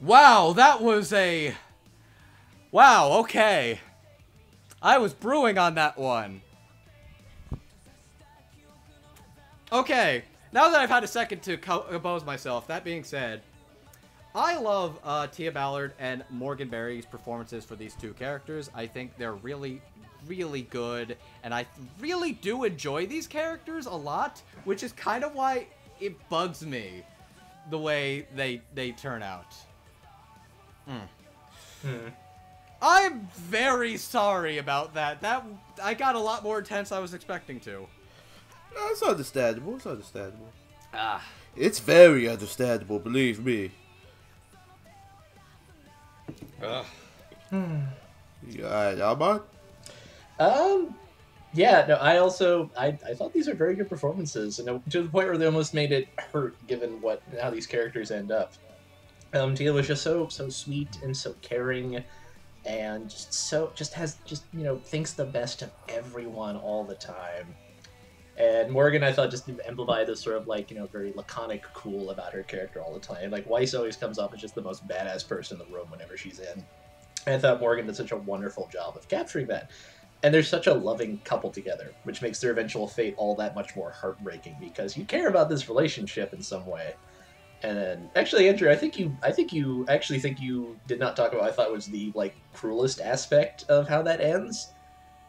Wow, 0.00 0.54
that 0.54 0.80
was 0.80 1.12
a. 1.12 1.54
Wow, 2.72 3.18
okay. 3.20 3.80
I 4.80 4.98
was 4.98 5.12
brewing 5.12 5.58
on 5.58 5.74
that 5.74 5.98
one. 5.98 6.40
Okay, 9.72 10.24
now 10.52 10.68
that 10.70 10.80
I've 10.80 10.90
had 10.90 11.04
a 11.04 11.08
second 11.08 11.42
to 11.42 11.56
compose 11.56 12.24
myself, 12.24 12.66
that 12.68 12.82
being 12.82 13.04
said, 13.04 13.42
I 14.34 14.58
love 14.58 14.98
uh, 15.02 15.26
Tia 15.26 15.50
Ballard 15.50 15.92
and 15.98 16.24
Morgan 16.30 16.68
Berry's 16.68 17.04
performances 17.04 17.64
for 17.64 17.74
these 17.74 17.94
two 17.94 18.12
characters. 18.14 18.70
I 18.74 18.86
think 18.86 19.16
they're 19.16 19.34
really, 19.34 19.82
really 20.26 20.62
good, 20.62 21.16
and 21.42 21.52
I 21.52 21.66
really 21.98 22.32
do 22.32 22.64
enjoy 22.64 23.06
these 23.06 23.26
characters 23.26 23.86
a 23.86 23.94
lot, 23.94 24.40
which 24.64 24.82
is 24.82 24.92
kind 24.92 25.24
of 25.24 25.34
why 25.34 25.66
it 26.00 26.16
bugs 26.28 26.64
me 26.64 27.02
the 27.70 27.78
way 27.78 28.26
they 28.36 28.62
they 28.74 28.92
turn 28.92 29.22
out. 29.22 29.54
I'm 32.82 33.28
very 33.34 33.96
sorry 33.96 34.58
about 34.58 34.94
that. 34.94 35.20
That 35.20 35.44
I 35.82 35.94
got 35.94 36.14
a 36.14 36.20
lot 36.20 36.42
more 36.42 36.60
intense 36.60 36.92
I 36.92 36.98
was 36.98 37.14
expecting 37.14 37.60
to. 37.60 37.86
No, 38.74 39.08
understandable. 39.08 39.76
It's 39.76 39.86
understandable. 39.86 40.48
Ah. 40.94 41.22
It's 41.56 41.80
very 41.80 42.28
understandable, 42.28 43.00
believe 43.00 43.44
me. 43.44 43.72
Alright, 48.64 49.00
Armand? 49.00 49.42
Um, 50.38 50.94
yeah, 51.52 51.84
no, 51.88 51.96
I 51.96 52.18
also 52.18 52.70
I, 52.78 52.88
I 53.08 53.14
thought 53.14 53.32
these 53.32 53.48
are 53.48 53.54
very 53.54 53.74
good 53.74 53.88
performances, 53.88 54.58
and 54.58 54.82
to 54.90 55.02
the 55.02 55.08
point 55.08 55.28
where 55.28 55.36
they 55.36 55.46
almost 55.46 55.74
made 55.74 55.92
it 55.92 56.08
hurt, 56.32 56.54
given 56.66 57.00
what 57.00 57.22
how 57.40 57.50
these 57.50 57.66
characters 57.66 58.10
end 58.10 58.30
up. 58.30 58.54
Um, 59.32 59.54
Tia 59.54 59.72
was 59.72 59.86
just 59.86 60.02
so 60.02 60.28
so 60.28 60.48
sweet 60.48 60.98
and 61.02 61.16
so 61.16 61.34
caring, 61.42 62.02
and 62.64 63.10
just 63.10 63.34
so 63.34 63.72
just 63.74 63.94
has 63.94 64.16
just 64.24 64.44
you 64.52 64.62
know 64.62 64.78
thinks 64.78 65.12
the 65.12 65.24
best 65.24 65.62
of 65.62 65.70
everyone 65.88 66.56
all 66.56 66.84
the 66.84 66.94
time. 66.94 67.54
And 68.40 68.70
Morgan, 68.70 69.04
I 69.04 69.12
thought, 69.12 69.30
just 69.30 69.50
amplified 69.68 70.06
this 70.06 70.22
sort 70.22 70.36
of 70.38 70.46
like 70.46 70.70
you 70.70 70.78
know 70.78 70.86
very 70.86 71.12
laconic 71.12 71.62
cool 71.74 72.08
about 72.10 72.32
her 72.32 72.42
character 72.42 72.80
all 72.80 72.94
the 72.94 73.00
time. 73.00 73.30
Like 73.30 73.46
Weiss 73.46 73.74
always 73.74 73.96
comes 73.96 74.18
off 74.18 74.32
as 74.32 74.40
just 74.40 74.54
the 74.54 74.62
most 74.62 74.88
badass 74.88 75.28
person 75.28 75.60
in 75.60 75.66
the 75.66 75.74
room 75.74 75.90
whenever 75.90 76.16
she's 76.16 76.38
in. 76.38 76.64
And 77.26 77.34
I 77.34 77.38
thought 77.38 77.60
Morgan 77.60 77.86
did 77.86 77.96
such 77.96 78.12
a 78.12 78.16
wonderful 78.16 78.66
job 78.72 78.96
of 78.96 79.06
capturing 79.08 79.46
that. 79.48 79.70
And 80.22 80.32
they're 80.32 80.42
such 80.42 80.68
a 80.68 80.74
loving 80.74 81.18
couple 81.18 81.50
together, 81.50 81.92
which 82.04 82.22
makes 82.22 82.40
their 82.40 82.50
eventual 82.50 82.88
fate 82.88 83.14
all 83.18 83.34
that 83.36 83.54
much 83.54 83.76
more 83.76 83.90
heartbreaking 83.90 84.56
because 84.58 84.96
you 84.96 85.04
care 85.04 85.28
about 85.28 85.50
this 85.50 85.68
relationship 85.68 86.32
in 86.32 86.42
some 86.42 86.66
way. 86.66 86.94
And 87.62 87.76
then, 87.76 88.10
actually, 88.16 88.48
Andrew, 88.48 88.70
I 88.70 88.76
think 88.76 88.98
you, 88.98 89.14
I 89.22 89.32
think 89.32 89.52
you 89.52 89.84
actually 89.88 90.18
think 90.18 90.40
you 90.40 90.78
did 90.86 90.98
not 90.98 91.14
talk 91.14 91.34
about. 91.34 91.44
I 91.44 91.52
thought 91.52 91.70
was 91.70 91.86
the 91.86 92.10
like 92.14 92.34
cruelest 92.54 93.02
aspect 93.02 93.64
of 93.68 93.86
how 93.86 94.00
that 94.02 94.22
ends, 94.22 94.72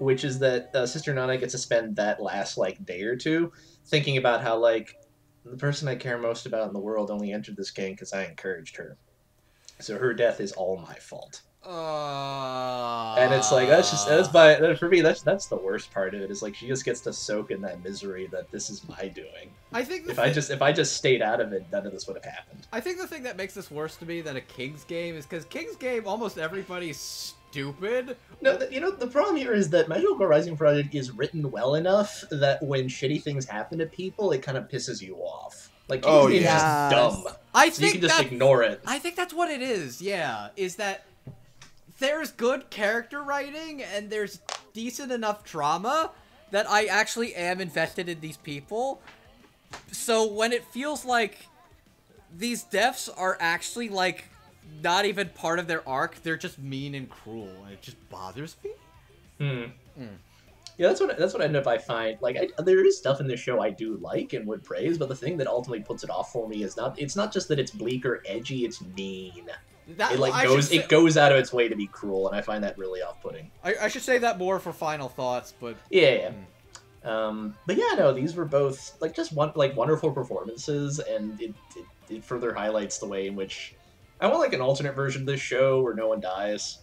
which 0.02 0.24
is 0.24 0.39
that 0.39 0.76
uh, 0.76 0.86
Sister 0.88 1.14
Nana 1.14 1.38
gets 1.38 1.52
to 1.52 1.60
spend 1.60 1.95
that 1.95 2.20
last 2.22 2.58
like 2.58 2.84
day 2.86 3.04
or 3.04 3.16
two 3.16 3.52
thinking 3.86 4.18
about 4.18 4.41
how 4.41 4.58
like 4.58 4.95
the 5.45 5.56
person 5.58 5.88
I 5.88 5.95
care 5.95 6.18
most 6.18 6.47
about 6.47 6.68
in 6.68 6.74
the 6.74 6.80
world 6.80 7.12
only 7.12 7.32
entered 7.32 7.56
this 7.56 7.70
game 7.70 7.93
because 7.93 8.12
I 8.12 8.26
encouraged 8.26 8.78
her. 8.78 8.97
So 9.80 9.97
her 9.99 10.14
death 10.14 10.41
is 10.41 10.54
all 10.54 10.78
my 10.78 10.95
fault. 10.95 11.41
Uh, 11.64 13.16
And 13.20 13.32
it's 13.32 13.52
like 13.52 13.68
that's 13.68 13.91
just 13.91 14.08
that's 14.08 14.28
by 14.28 14.56
that- 14.56 14.80
for 14.80 14.89
me 14.89 15.02
that's 15.02 15.22
that's 15.22 15.45
the 15.45 15.58
worst 15.58 15.91
part 15.93 16.16
of 16.16 16.22
it 16.22 16.32
is 16.32 16.41
like 16.41 16.56
she 16.56 16.68
just 16.68 16.84
gets 16.84 17.02
to 17.02 17.14
soak 17.14 17.52
in 17.52 17.62
that 17.62 17.84
misery 17.84 18.28
that 18.32 18.49
this 18.49 18.72
is 18.72 18.88
my 18.89 19.08
doing. 19.08 19.54
I 19.72 19.84
think 19.84 20.10
If 20.10 20.18
I 20.18 20.32
just 20.32 20.49
if 20.49 20.64
I 20.64 20.72
just 20.72 20.97
stayed 20.97 21.22
out 21.22 21.39
of 21.39 21.54
it, 21.54 21.66
none 21.72 21.86
of 21.86 21.91
this 21.91 22.08
would 22.08 22.18
have 22.18 22.26
happened. 22.26 22.66
I 22.74 22.80
think 22.80 22.97
the 22.97 23.06
thing 23.06 23.22
that 23.24 23.38
makes 23.38 23.54
this 23.54 23.70
worse 23.70 23.95
to 23.97 24.06
me 24.08 24.22
than 24.22 24.38
a 24.38 24.41
King's 24.41 24.84
game 24.84 25.16
is 25.16 25.28
because 25.28 25.45
King's 25.45 25.76
game 25.76 26.08
almost 26.08 26.39
everybody's 26.39 27.36
stupid. 27.52 28.18
No, 28.41 28.58
the, 28.58 28.74
you 28.74 28.80
know 28.80 28.91
the 28.91 29.08
problem 29.08 29.36
here 29.36 29.54
is 29.54 29.70
that 29.72 29.88
Magical 29.89 30.16
Girl 30.16 30.28
Raising 30.28 30.58
Project 30.58 30.95
is 30.95 31.12
written 31.12 31.52
well 31.52 31.76
enough 31.76 32.24
that 32.32 32.62
when 32.64 32.86
shitty 32.88 33.22
things 33.22 33.45
happen 33.45 33.80
to 33.80 33.86
people, 33.86 34.32
it 34.32 34.41
kind 34.41 34.58
of 34.58 34.68
pisses 34.68 35.02
you 35.02 35.16
off. 35.18 35.70
Like 35.88 36.04
Oh, 36.06 36.28
King's 36.28 36.34
Game 36.34 36.43
just 36.43 36.91
dumb, 36.91 37.28
I 37.54 37.70
so 37.70 37.86
you 37.86 37.91
can 37.91 38.02
just 38.02 38.22
ignore 38.22 38.64
it. 38.64 38.82
I 38.88 38.97
think 38.97 39.16
that's 39.16 39.34
what 39.34 39.49
it 39.49 39.62
is. 39.62 40.02
Yeah, 40.02 40.49
is 40.56 40.78
that 40.78 41.06
there's 41.99 42.32
good 42.32 42.70
character 42.70 43.22
writing 43.22 43.84
and 43.84 44.10
there's 44.10 44.39
decent 44.74 45.12
enough 45.12 45.43
drama 45.43 46.12
that 46.52 46.70
I 46.70 46.86
actually 46.86 47.36
am 47.36 47.60
invested 47.62 48.08
in 48.10 48.22
these 48.22 48.38
people. 48.38 49.02
So 49.91 50.26
when 50.26 50.52
it 50.54 50.66
feels 50.66 51.06
like 51.06 51.38
these 52.36 52.64
deaths 52.64 53.10
are 53.10 53.38
actually 53.39 53.89
like 53.89 54.26
not 54.84 55.05
even 55.05 55.30
part 55.30 55.59
of 55.59 55.67
their 55.67 55.88
arc, 55.88 56.22
they're 56.24 56.38
just 56.38 56.59
mean 56.59 56.95
and 56.95 57.09
cruel, 57.09 57.49
and 57.63 57.74
it 57.74 57.82
just 57.82 57.97
bothers 58.09 58.55
me. 58.63 58.72
Hmm. 59.39 60.05
Yeah, 60.78 60.88
that's 60.88 60.99
what 60.99 61.17
that's 61.17 61.34
what 61.34 61.41
I 61.41 61.45
end 61.45 61.55
up 61.55 61.67
I 61.67 61.78
find. 61.78 62.17
Like, 62.22 62.38
I, 62.38 62.61
there 62.63 62.84
is 62.86 62.97
stuff 62.97 63.19
in 63.19 63.28
this 63.28 63.39
show 63.39 63.61
I 63.61 63.69
do 63.69 63.97
like 63.97 64.34
and 64.34 64.47
would 64.47 64.63
praise, 64.63 64.97
but 64.97 65.09
the 65.09 65.15
thing 65.15 65.38
that 65.38 65.47
ultimately 65.47 65.84
puts 65.84 66.03
it 66.03 66.09
off 66.09 66.32
for 66.32 66.47
me 66.47 66.63
is 66.63 66.78
not. 66.78 66.99
It's 66.99 67.15
not 67.15 67.32
just 67.32 67.47
that 67.49 67.59
it's 67.59 67.72
bleak 67.72 68.05
or 68.05 68.24
edgy; 68.26 68.65
it's 68.65 68.82
mean. 68.82 69.45
That 69.97 70.13
It 70.13 70.19
like 70.19 70.34
I 70.34 70.45
goes 70.45 70.69
should 70.69 70.80
it 70.80 70.89
goes 70.89 71.17
out 71.17 71.32
of 71.32 71.38
its 71.38 71.51
way 71.51 71.67
to 71.67 71.76
be 71.76 71.88
cruel, 71.88 72.28
and 72.28 72.36
I 72.36 72.41
find 72.41 72.63
that 72.63 72.78
really 72.78 73.01
off-putting. 73.01 73.51
I, 73.63 73.76
I 73.82 73.88
should 73.89 74.03
say 74.03 74.17
that 74.19 74.38
more 74.38 74.59
for 74.59 74.72
final 74.72 75.09
thoughts, 75.09 75.53
but 75.59 75.76
Yeah, 75.89 76.13
yeah. 76.13 76.32
Um, 77.03 77.55
but 77.65 77.78
yeah, 77.78 77.95
no, 77.97 78.13
these 78.13 78.36
were 78.36 78.45
both 78.45 78.95
like 79.01 79.15
just 79.15 79.34
one 79.34 79.51
like 79.55 79.76
wonderful 79.76 80.11
performances, 80.11 80.99
and 80.99 81.39
it, 81.41 81.53
it 81.76 81.86
it 82.09 82.24
further 82.24 82.53
highlights 82.53 82.99
the 82.99 83.07
way 83.07 83.28
in 83.28 83.36
which 83.36 83.76
I 84.22 84.28
want 84.28 84.39
like 84.39 84.53
an 84.53 84.61
alternate 84.61 84.93
version 84.95 85.24
of 85.24 85.26
this 85.26 85.41
show 85.41 85.82
where 85.82 85.93
no 85.95 86.07
one 86.07 86.19
dies. 86.22 86.78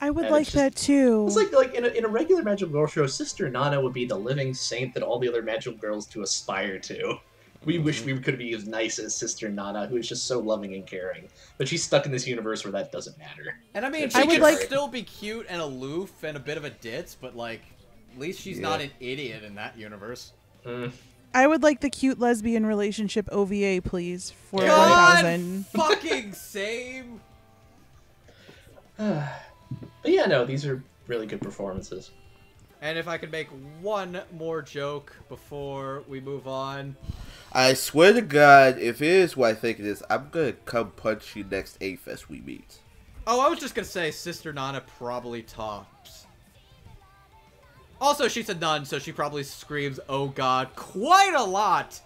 I 0.00 0.10
would 0.10 0.24
And 0.26 0.32
like 0.34 0.44
just- 0.46 0.56
that 0.56 0.74
too. 0.74 1.24
It's 1.26 1.36
like 1.36 1.52
like 1.52 1.74
in 1.74 1.84
a, 1.84 1.88
in 1.88 2.04
a 2.04 2.08
regular 2.08 2.42
magical 2.42 2.72
girl 2.72 2.86
show, 2.86 3.06
Sister 3.06 3.48
Nana 3.48 3.80
would 3.80 3.92
be 3.92 4.04
the 4.04 4.16
living 4.16 4.52
saint 4.52 4.92
that 4.94 5.02
all 5.02 5.18
the 5.18 5.28
other 5.28 5.40
magical 5.42 5.78
girls 5.78 6.06
to 6.08 6.22
aspire 6.22 6.78
to. 6.80 7.16
We 7.64 7.78
wish 7.78 8.04
we 8.04 8.18
could 8.18 8.36
be 8.36 8.52
as 8.52 8.66
nice 8.66 8.98
as 8.98 9.14
Sister 9.14 9.48
Nana, 9.48 9.86
who 9.86 9.96
is 9.96 10.06
just 10.06 10.26
so 10.26 10.38
loving 10.40 10.74
and 10.74 10.86
caring. 10.86 11.28
But 11.56 11.66
she's 11.66 11.82
stuck 11.82 12.04
in 12.04 12.12
this 12.12 12.26
universe 12.26 12.62
where 12.64 12.72
that 12.72 12.92
doesn't 12.92 13.16
matter. 13.16 13.58
And 13.72 13.86
I 13.86 13.88
mean, 13.88 14.10
I 14.14 14.22
she 14.22 14.28
would 14.28 14.40
like- 14.40 14.58
still 14.58 14.88
be 14.88 15.02
cute 15.02 15.46
and 15.48 15.62
aloof 15.62 16.24
and 16.24 16.36
a 16.36 16.40
bit 16.40 16.58
of 16.58 16.64
a 16.64 16.70
ditz, 16.70 17.16
but 17.18 17.34
like, 17.36 17.62
at 18.12 18.18
least 18.18 18.40
she's 18.42 18.58
Yeah. 18.58 18.68
not 18.68 18.80
an 18.82 18.90
idiot 19.00 19.44
in 19.44 19.54
that 19.54 19.78
universe. 19.78 20.32
Mm. 20.66 20.92
I 21.34 21.48
would 21.48 21.64
like 21.64 21.80
the 21.80 21.90
cute 21.90 22.20
lesbian 22.20 22.64
relationship 22.64 23.28
OVA, 23.32 23.80
please, 23.82 24.30
for 24.30 24.60
God 24.60 25.24
1000. 25.24 25.66
fucking 25.66 26.32
same. 26.32 27.20
But 30.02 30.12
yeah, 30.12 30.26
no, 30.26 30.44
these 30.44 30.66
are 30.66 30.84
really 31.06 31.26
good 31.26 31.40
performances. 31.40 32.10
And 32.82 32.98
if 32.98 33.08
I 33.08 33.16
could 33.16 33.32
make 33.32 33.48
one 33.80 34.20
more 34.36 34.60
joke 34.60 35.16
before 35.30 36.04
we 36.06 36.20
move 36.20 36.46
on, 36.46 36.94
I 37.50 37.72
swear 37.72 38.12
to 38.12 38.20
God, 38.20 38.78
if 38.78 39.00
it 39.00 39.08
is 39.08 39.34
what 39.34 39.50
I 39.50 39.54
think 39.54 39.80
it 39.80 39.86
is, 39.86 40.02
I'm 40.10 40.28
gonna 40.30 40.52
come 40.52 40.90
punch 40.90 41.34
you 41.34 41.44
next 41.44 41.78
A 41.80 41.96
Fest 41.96 42.28
we 42.28 42.42
meet. 42.42 42.80
Oh, 43.26 43.40
I 43.40 43.48
was 43.48 43.58
just 43.58 43.74
gonna 43.74 43.86
say 43.86 44.10
Sister 44.10 44.52
Nana 44.52 44.82
probably 44.98 45.42
tops. 45.42 46.23
Also, 48.00 48.28
she's 48.28 48.48
a 48.48 48.54
nun, 48.54 48.84
so 48.84 48.98
she 48.98 49.12
probably 49.12 49.42
screams, 49.44 50.00
oh 50.08 50.26
god, 50.28 50.68
quite 50.76 51.34
a 51.34 51.44
lot! 51.44 52.00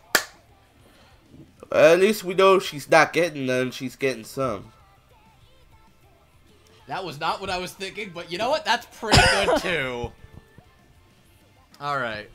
At 1.72 1.98
least 2.00 2.24
we 2.24 2.34
know 2.34 2.58
she's 2.58 2.90
not 2.90 3.12
getting 3.12 3.46
none, 3.46 3.70
she's 3.70 3.96
getting 3.96 4.24
some. 4.24 4.72
That 6.86 7.04
was 7.04 7.20
not 7.20 7.40
what 7.40 7.50
I 7.50 7.58
was 7.58 7.72
thinking, 7.72 8.12
but 8.14 8.32
you 8.32 8.38
know 8.38 8.48
what? 8.48 8.64
That's 8.64 8.86
pretty 8.98 9.18
good 9.18 9.58
too. 9.62 10.12
Alright, 11.80 12.30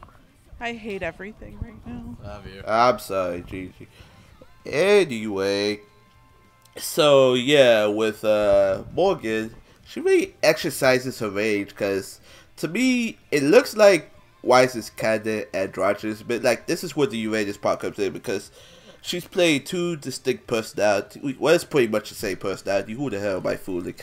I 0.60 0.74
hate 0.74 1.02
everything 1.04 1.58
right 1.62 1.88
now. 1.88 2.18
love 2.24 2.48
you. 2.48 2.64
I'm 2.68 3.00
sorry, 3.00 3.42
Gigi. 3.42 3.88
Anyway, 4.66 5.82
so 6.78 7.34
yeah, 7.34 7.88
with 7.88 8.24
uh 8.24 8.84
Morgan, 8.94 9.54
she 9.86 10.00
really 10.00 10.36
exercises 10.44 11.20
her 11.20 11.30
rage 11.30 11.70
because 11.70 12.20
to 12.58 12.68
me 12.68 13.18
it 13.32 13.44
looks 13.44 13.76
like 13.76 14.12
Weiss 14.42 14.76
is 14.76 14.90
kinda 14.90 15.56
androgynous, 15.56 16.24
but 16.24 16.44
like 16.44 16.68
this 16.68 16.84
is 16.84 16.96
where 16.96 17.08
the 17.08 17.18
Uranus 17.18 17.58
part 17.58 17.80
comes 17.80 18.00
in 18.00 18.14
because 18.14 18.52
she's 19.02 19.26
playing 19.26 19.64
two 19.64 19.96
distinct 19.98 20.48
personalities. 20.48 21.36
Well, 21.40 21.56
it's 21.56 21.64
pretty 21.64 21.88
much 21.88 22.10
the 22.10 22.16
same 22.16 22.38
personality. 22.38 22.94
Who 22.94 23.10
the 23.10 23.20
hell 23.20 23.38
am 23.38 23.48
I 23.48 23.56
fooling? 23.56 23.96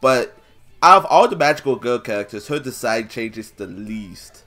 But 0.00 0.36
out 0.82 0.98
of 0.98 1.06
all 1.06 1.28
the 1.28 1.36
magical 1.36 1.76
girl 1.76 1.98
characters, 1.98 2.48
her 2.48 2.58
design 2.58 3.08
changes 3.08 3.50
the 3.50 3.66
least 3.66 4.44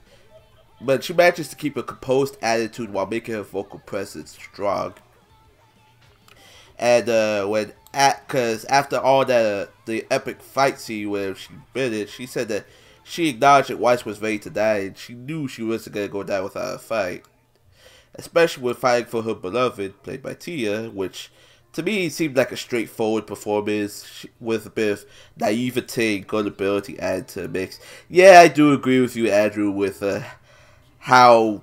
but 0.80 1.02
she 1.04 1.12
manages 1.12 1.48
to 1.48 1.56
keep 1.56 1.76
a 1.76 1.82
composed 1.82 2.36
attitude 2.40 2.92
while 2.92 3.06
making 3.06 3.34
her 3.34 3.42
vocal 3.42 3.80
presence 3.80 4.32
strong. 4.32 4.94
And 6.78 7.08
uh, 7.08 7.46
when 7.46 7.72
because 7.92 8.64
after 8.66 8.98
all 8.98 9.24
that 9.24 9.68
uh, 9.68 9.70
the 9.86 10.06
epic 10.10 10.40
fight 10.40 10.78
scene 10.78 11.10
where 11.10 11.34
she 11.34 11.50
bit 11.72 11.92
it, 11.92 12.08
she 12.08 12.26
said 12.26 12.48
that 12.48 12.66
she 13.08 13.28
acknowledged 13.28 13.70
that 13.70 13.78
Weiss 13.78 14.04
was 14.04 14.20
ready 14.20 14.38
to 14.40 14.50
die, 14.50 14.78
and 14.78 14.98
she 14.98 15.14
knew 15.14 15.48
she 15.48 15.62
wasn't 15.62 15.94
gonna 15.94 16.08
go 16.08 16.22
down 16.22 16.44
without 16.44 16.74
a 16.74 16.78
fight. 16.78 17.24
Especially 18.14 18.62
when 18.62 18.74
fighting 18.74 19.08
for 19.08 19.22
her 19.22 19.34
beloved, 19.34 20.02
played 20.02 20.22
by 20.22 20.34
Tia, 20.34 20.90
which 20.90 21.30
to 21.72 21.82
me 21.82 22.08
seemed 22.08 22.36
like 22.36 22.52
a 22.52 22.56
straightforward 22.56 23.26
performance 23.26 24.26
with 24.40 24.66
a 24.66 24.70
bit 24.70 24.92
of 24.92 25.06
naivete 25.38 26.16
and 26.16 26.26
gullibility 26.26 26.98
added 26.98 27.28
to 27.28 27.42
the 27.42 27.48
mix. 27.48 27.80
Yeah, 28.08 28.40
I 28.40 28.48
do 28.48 28.72
agree 28.72 29.00
with 29.00 29.16
you, 29.16 29.30
Andrew, 29.30 29.70
with 29.70 30.02
uh, 30.02 30.22
how 30.98 31.62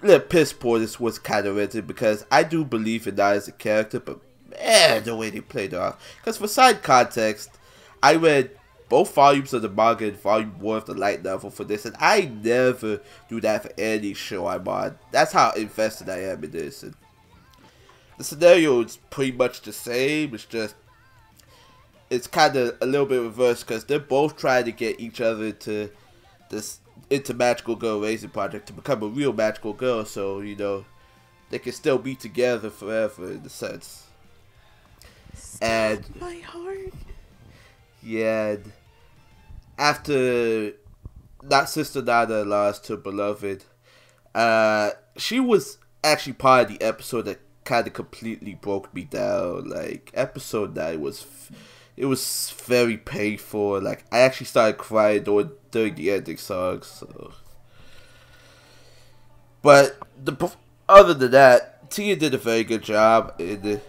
the 0.00 0.20
piss 0.20 0.52
poor 0.52 0.78
this 0.78 0.98
was 0.98 1.18
kind 1.18 1.46
of 1.46 1.56
written 1.56 1.84
because 1.86 2.24
I 2.30 2.42
do 2.42 2.64
believe 2.64 3.06
in 3.06 3.16
that 3.16 3.36
as 3.36 3.48
a 3.48 3.52
character, 3.52 4.00
but 4.00 4.20
man, 4.50 5.04
the 5.04 5.14
way 5.14 5.30
they 5.30 5.40
played 5.40 5.72
her 5.72 5.80
off. 5.80 6.16
Because 6.18 6.38
for 6.38 6.48
side 6.48 6.82
context, 6.82 7.50
I 8.02 8.14
read 8.14 8.57
both 8.88 9.14
volumes 9.14 9.52
of 9.52 9.62
the 9.62 9.68
manga 9.68 10.08
and 10.08 10.20
volume 10.20 10.58
one 10.58 10.78
of 10.78 10.86
the 10.86 10.94
light 10.94 11.22
novel 11.22 11.50
for 11.50 11.64
this, 11.64 11.84
and 11.84 11.96
I 11.98 12.30
never 12.42 13.00
do 13.28 13.40
that 13.42 13.62
for 13.62 13.72
any 13.78 14.14
show 14.14 14.46
I'm 14.46 14.66
on. 14.66 14.98
That's 15.10 15.32
how 15.32 15.52
invested 15.52 16.08
I 16.08 16.20
am 16.20 16.42
in 16.44 16.50
this. 16.50 16.82
And 16.82 16.94
the 18.16 18.24
scenario 18.24 18.82
is 18.82 18.98
pretty 19.10 19.32
much 19.32 19.62
the 19.62 19.72
same. 19.72 20.34
It's 20.34 20.44
just 20.44 20.74
it's 22.10 22.26
kind 22.26 22.56
of 22.56 22.76
a 22.80 22.86
little 22.86 23.06
bit 23.06 23.20
reversed 23.20 23.66
because 23.66 23.84
they're 23.84 23.98
both 23.98 24.36
trying 24.36 24.64
to 24.64 24.72
get 24.72 25.00
each 25.00 25.20
other 25.20 25.52
to 25.52 25.90
this 26.50 26.80
into 27.10 27.34
magical 27.34 27.76
girl 27.76 28.00
raising 28.00 28.30
project 28.30 28.66
to 28.66 28.72
become 28.72 29.02
a 29.02 29.06
real 29.06 29.32
magical 29.32 29.72
girl 29.72 30.04
so 30.04 30.40
you 30.40 30.56
know 30.56 30.84
they 31.50 31.58
can 31.58 31.72
still 31.72 31.98
be 31.98 32.14
together 32.14 32.70
forever 32.70 33.30
in 33.30 33.38
a 33.38 33.48
sense 33.48 34.06
and 35.62 36.04
My 36.20 36.36
heart. 36.36 36.92
yeah 38.02 38.48
and 38.48 38.72
after 39.78 40.72
that 41.42 41.68
sister 41.68 42.02
nana 42.02 42.42
lost 42.42 42.84
to 42.84 42.96
beloved 42.96 43.64
uh 44.34 44.90
she 45.16 45.40
was 45.40 45.78
actually 46.04 46.32
part 46.32 46.70
of 46.70 46.78
the 46.78 46.84
episode 46.84 47.22
that 47.22 47.40
kind 47.68 47.86
of 47.86 47.92
completely 47.92 48.54
broke 48.54 48.92
me 48.94 49.04
down. 49.04 49.68
Like 49.68 50.10
episode 50.14 50.74
9 50.74 51.00
was 51.00 51.26
it 51.96 52.06
was 52.06 52.54
very 52.64 52.96
painful. 52.96 53.80
Like 53.80 54.04
i 54.10 54.20
actually 54.20 54.46
started 54.46 54.78
crying 54.78 55.24
during, 55.24 55.50
during 55.70 55.94
the 55.94 56.10
ending 56.10 56.38
song 56.38 56.82
so. 56.82 57.32
But 59.60 59.98
the 60.24 60.50
other 60.88 61.14
than 61.14 61.32
that 61.32 61.90
tia 61.90 62.16
did 62.16 62.34
a 62.34 62.38
very 62.38 62.64
good 62.64 62.82
job 62.82 63.34
in 63.38 63.80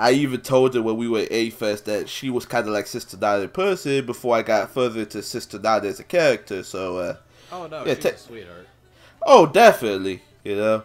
I 0.00 0.12
even 0.12 0.40
told 0.40 0.74
her 0.74 0.80
when 0.82 0.96
we 0.96 1.08
were 1.08 1.20
at 1.20 1.30
A-Fest 1.30 1.84
that 1.84 2.08
she 2.08 2.30
was 2.30 2.46
kind 2.46 2.66
of 2.66 2.72
like 2.72 2.86
Sister 2.86 3.18
Nana 3.18 3.42
in 3.42 3.48
person 3.50 4.06
before 4.06 4.34
I 4.34 4.40
got 4.42 4.70
further 4.70 5.04
to 5.04 5.22
Sister 5.22 5.58
Nana 5.58 5.86
as 5.88 6.00
a 6.00 6.04
character. 6.04 6.62
So, 6.62 6.96
uh, 6.96 7.16
Oh 7.52 7.66
no, 7.66 7.84
Yeah, 7.84 7.94
she's 7.96 8.04
a 8.06 8.16
sweetheart. 8.16 8.66
oh, 9.26 9.44
definitely, 9.46 10.22
you 10.42 10.56
know. 10.56 10.84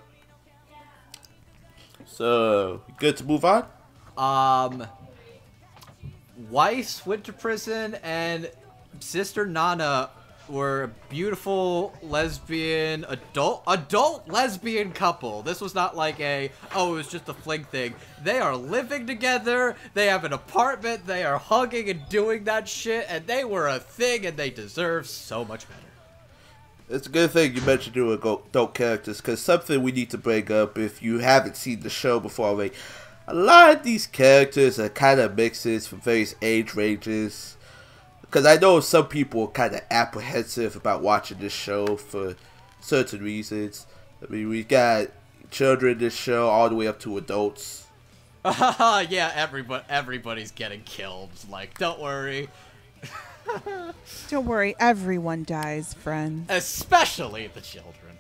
So, 2.06 2.82
good 3.00 3.16
to 3.18 3.24
move 3.24 3.46
on? 3.46 3.66
Um, 4.18 4.86
Weiss 6.50 7.06
went 7.06 7.24
to 7.26 7.34
prison, 7.34 7.98
and 8.04 8.50
Sister 9.00 9.46
Nana 9.46 10.10
were 10.50 10.84
a 10.84 10.88
beautiful 11.10 11.94
lesbian 12.02 13.06
adult 13.08 13.64
adult 13.68 14.28
lesbian 14.28 14.92
couple. 14.92 15.42
This 15.42 15.62
was 15.62 15.76
not 15.76 15.96
like 15.96 16.20
a 16.20 16.52
oh 16.74 16.94
it 16.94 16.98
was 16.98 17.08
just 17.08 17.30
a 17.30 17.34
fling 17.34 17.64
thing. 17.66 17.96
They 18.24 18.40
are 18.40 18.56
living 18.56 19.08
together. 19.08 19.76
They 19.94 20.08
have 20.08 20.24
an 20.24 20.34
apartment. 20.34 21.06
They 21.06 21.24
are 21.24 21.38
hugging 21.38 21.90
and 21.90 22.08
doing 22.10 22.44
that 22.46 22.68
shit, 22.68 23.06
and 23.10 23.26
they 23.28 23.44
were 23.44 23.68
a 23.68 23.80
thing, 23.80 24.26
and 24.26 24.38
they 24.38 24.50
deserve 24.50 25.08
so 25.08 25.46
much 25.46 25.68
better. 25.68 25.82
It's 26.88 27.08
a 27.08 27.10
good 27.10 27.32
thing 27.32 27.56
you 27.56 27.62
mentioned 27.62 27.96
doing 27.96 28.20
adult 28.20 28.76
characters 28.76 29.18
because 29.20 29.42
something 29.42 29.82
we 29.82 29.92
need 29.92 30.12
to 30.12 30.20
bring 30.20 30.52
up 30.52 30.78
if 30.78 31.02
you 31.02 31.18
haven't 31.18 31.56
seen 31.56 31.80
the 31.80 31.90
show 31.90 32.20
before 32.20 32.48
already. 32.48 32.76
A 33.28 33.34
lot 33.34 33.78
of 33.78 33.84
these 33.84 34.06
characters 34.06 34.80
are 34.80 34.90
kind 34.90 35.20
of 35.20 35.36
mixes 35.36 35.88
from 35.88 36.00
various 36.00 36.36
age 36.44 36.76
ranges. 36.76 37.55
Because 38.36 38.48
I 38.48 38.60
know 38.60 38.82
some 38.82 39.08
people 39.08 39.44
are 39.44 39.48
kind 39.48 39.76
of 39.76 39.82
apprehensive 39.90 40.76
about 40.76 41.02
watching 41.02 41.38
this 41.38 41.54
show 41.54 41.96
for 41.96 42.36
certain 42.82 43.24
reasons. 43.24 43.88
I 44.22 44.30
mean, 44.30 44.50
we 44.50 44.62
got 44.66 45.08
children 45.52 45.94
in 45.94 46.00
this 46.00 46.14
show 46.14 46.50
all 46.50 46.68
the 46.68 46.76
way 46.76 46.86
up 46.86 47.00
to 47.00 47.18
adults. 47.18 47.88
yeah, 48.44 49.32
everybody 49.34 49.86
everybody's 49.88 50.52
getting 50.52 50.82
killed. 50.82 51.30
Like, 51.50 51.78
don't 51.78 52.02
worry. 52.02 52.50
Don't 54.30 54.46
worry, 54.46 54.76
everyone 54.82 55.46
dies, 55.46 55.94
friends. 55.94 56.48
Especially 56.50 57.48
the 57.48 57.62
children. 57.62 58.18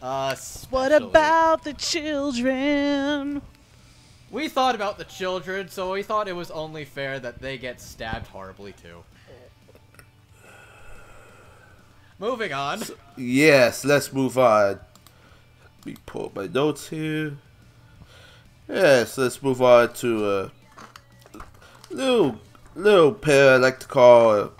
Uh, 0.00 0.36
What 0.70 0.92
about 0.92 1.64
the 1.64 1.72
children? 1.72 3.42
We 4.30 4.48
thought 4.48 4.74
about 4.74 4.98
the 4.98 5.04
children, 5.04 5.68
so 5.68 5.92
we 5.92 6.02
thought 6.02 6.28
it 6.28 6.36
was 6.36 6.50
only 6.50 6.84
fair 6.84 7.18
that 7.18 7.40
they 7.40 7.56
get 7.56 7.80
stabbed 7.80 8.26
horribly 8.26 8.72
too. 8.72 9.02
Moving 12.18 12.52
on. 12.52 12.82
Yes, 13.16 13.84
let's 13.84 14.12
move 14.12 14.38
on. 14.38 14.80
Let 15.62 15.86
me 15.86 15.96
pull 16.04 16.26
up 16.26 16.36
my 16.36 16.48
notes 16.48 16.88
here. 16.88 17.36
Yes, 18.68 19.16
let's 19.16 19.40
move 19.42 19.62
on 19.62 19.92
to 19.94 20.28
a 20.28 20.50
little 21.90 22.40
little 22.74 23.12
pair 23.12 23.54
I 23.54 23.56
like 23.56 23.80
to 23.80 23.86
call. 23.86 24.52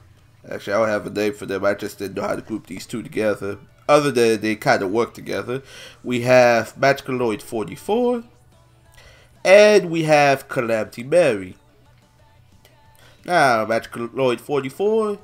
actually, 0.50 0.74
I 0.74 0.78
don't 0.78 0.88
have 0.88 1.06
a 1.06 1.10
name 1.10 1.34
for 1.34 1.46
them. 1.46 1.64
I 1.64 1.74
just 1.74 1.98
didn't 1.98 2.16
know 2.16 2.26
how 2.28 2.36
to 2.36 2.42
group 2.42 2.66
these 2.68 2.86
two 2.86 3.02
together. 3.02 3.58
other 3.88 4.10
than 4.10 4.40
they 4.40 4.54
kind 4.54 4.82
of 4.82 4.90
work 4.90 5.14
together, 5.14 5.62
we 6.04 6.20
have 6.20 6.76
Magicaloid 6.76 7.40
44, 7.40 8.22
and 9.44 9.90
we 9.90 10.04
have 10.04 10.48
Calamity 10.48 11.02
Mary. 11.02 11.56
Now, 13.24 13.64
Magicaloid 13.64 14.40
44, 14.40 15.18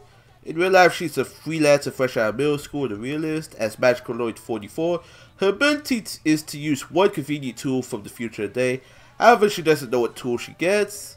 in 0.44 0.56
real 0.56 0.70
life, 0.70 0.94
she's 0.94 1.16
a 1.16 1.24
freelancer 1.24 1.92
fresh 1.92 2.16
out 2.16 2.30
of 2.30 2.36
middle 2.36 2.58
school, 2.58 2.88
the 2.88 2.96
realist. 2.96 3.54
As 3.54 3.78
Magical 3.78 4.14
Magicaloid 4.14 4.38
44, 4.38 5.02
her 5.38 5.48
ability 5.48 6.04
is 6.24 6.42
to 6.42 6.58
use 6.58 6.90
one 6.90 7.10
convenient 7.10 7.56
tool 7.56 7.82
from 7.82 8.02
the 8.02 8.10
future 8.10 8.46
day. 8.46 8.82
However, 9.18 9.48
she 9.48 9.62
doesn't 9.62 9.90
know 9.90 10.00
what 10.00 10.16
tool 10.16 10.36
she 10.36 10.52
gets. 10.52 11.16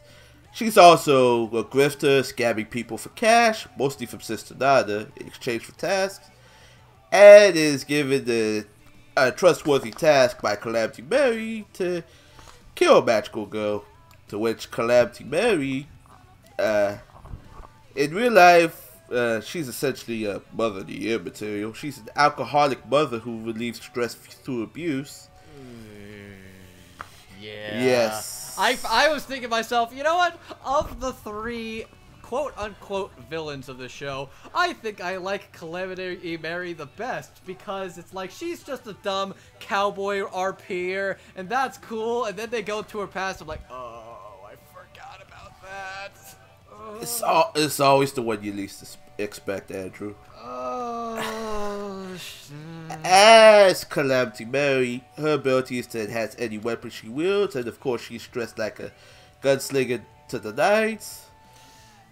She's 0.54 0.78
also 0.78 1.45
a 1.48 1.64
grifter, 1.64 2.22
scamming 2.22 2.70
people 2.70 2.98
for 2.98 3.10
cash, 3.10 3.68
mostly 3.78 4.06
from 4.06 4.22
Sister 4.22 4.56
Nana, 4.56 5.08
in 5.18 5.28
exchange 5.28 5.66
for 5.66 5.74
tasks, 5.74 6.30
and 7.12 7.56
is 7.56 7.84
given 7.84 8.26
the 8.26 8.66
a 9.18 9.32
trustworthy 9.32 9.91
task 9.91 10.41
by 10.41 10.56
Calamity 10.56 11.02
Mary 11.02 11.66
to 11.74 12.04
kill 12.76 13.02
magical 13.02 13.45
girl. 13.45 13.84
To 14.30 14.38
which 14.38 14.72
Calamity 14.72 15.24
Mary, 15.24 15.88
uh, 16.60 16.98
in 17.95 18.14
real 18.14 18.34
life, 18.34 18.87
uh, 19.12 19.42
she's 19.42 19.68
essentially 19.68 20.26
a 20.26 20.42
mother 20.54 20.80
of 20.80 20.88
the 20.88 21.00
year 21.00 21.20
material. 21.20 21.74
She's 21.74 21.98
an 21.98 22.10
alcoholic 22.16 22.88
mother 22.88 23.20
who 23.20 23.44
relieves 23.44 23.82
stress 23.82 24.14
through 24.16 24.64
abuse. 24.64 25.30
Yeah. 27.40 27.84
Yes. 27.84 28.56
I, 28.58 28.78
I 28.90 29.10
was 29.10 29.24
thinking 29.24 29.44
to 29.44 29.50
myself, 29.50 29.94
you 29.96 30.04
know 30.04 30.16
what? 30.16 30.40
Of 30.66 31.00
the 31.00 31.14
three 31.14 31.86
quote 32.28 32.54
unquote 32.58 33.12
villains 33.30 33.70
of 33.70 33.78
the 33.78 33.88
show, 33.88 34.30
I 34.54 34.74
think 34.74 35.00
I 35.00 35.18
like 35.18 35.54
Calamity 35.54 36.38
Mary 36.38 36.74
the 36.74 36.88
best 36.88 37.46
because 37.46 37.98
it's 37.98 38.14
like 38.14 38.32
she's 38.32 38.64
just 38.64 38.86
a 38.88 38.94
dumb 38.94 39.34
cowboy 39.60 40.22
RPer, 40.22 41.18
and 41.36 41.48
that's 41.48 41.78
cool. 41.78 42.26
And 42.26 42.38
then 42.38 42.50
they 42.50 42.64
go 42.64 42.82
to 42.82 43.00
her 43.00 43.08
past, 43.08 43.40
I'm 43.42 43.48
like, 43.48 43.62
oh, 43.72 44.07
It's 47.02 47.22
all, 47.22 47.52
it's 47.56 47.80
always 47.80 48.14
the 48.14 48.22
one 48.22 48.44
you 48.44 48.54
least 48.54 48.98
expect, 49.18 49.72
Andrew. 49.72 50.16
Oh, 50.44 52.18
As 53.04 53.84
Calamity 53.84 54.46
Mary, 54.46 55.04
her 55.18 55.34
ability 55.34 55.80
is 55.80 55.88
to 55.88 56.04
enhance 56.04 56.36
any 56.40 56.58
weapon 56.58 56.90
she 56.90 57.10
wields, 57.10 57.56
and 57.56 57.68
of 57.68 57.80
course 57.80 58.02
she's 58.04 58.26
dressed 58.28 58.58
like 58.58 58.80
a 58.80 58.92
gunslinger 59.42 60.02
to 60.30 60.40
the 60.40 60.54
nines. 60.54 61.26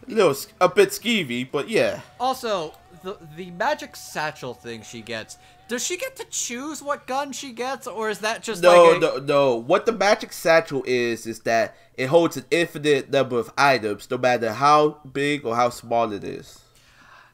A 0.08 0.12
little, 0.12 0.36
a 0.62 0.70
bit 0.70 0.90
skeevy, 0.90 1.50
but 1.50 1.70
yeah. 1.70 2.02
Also, 2.20 2.74
the 3.04 3.18
the 3.36 3.52
magic 3.52 3.96
satchel 3.96 4.54
thing 4.54 4.84
she 4.84 5.02
gets. 5.02 5.38
Does 5.68 5.86
she 5.86 5.98
get 5.98 6.16
to 6.18 6.26
choose 6.26 6.82
what 6.84 7.08
gun 7.08 7.32
she 7.32 7.52
gets, 7.52 7.88
or 7.88 8.10
is 8.10 8.20
that 8.20 8.44
just 8.44 8.62
No, 8.62 8.84
like 8.92 8.98
a, 8.98 9.00
no, 9.00 9.18
no. 9.18 9.56
What 9.56 9.86
the 9.86 9.92
magic 9.92 10.32
satchel 10.32 10.84
is 10.86 11.26
is 11.26 11.40
that 11.42 11.76
it 11.96 12.08
holds 12.08 12.38
an 12.38 12.46
infinite 12.52 13.10
number 13.10 13.40
of 13.40 13.52
items, 13.58 14.10
no 14.12 14.18
matter 14.18 14.54
how 14.54 15.00
big 15.12 15.46
or 15.46 15.56
how 15.56 15.70
small 15.70 16.12
it 16.12 16.24
is. 16.24 16.60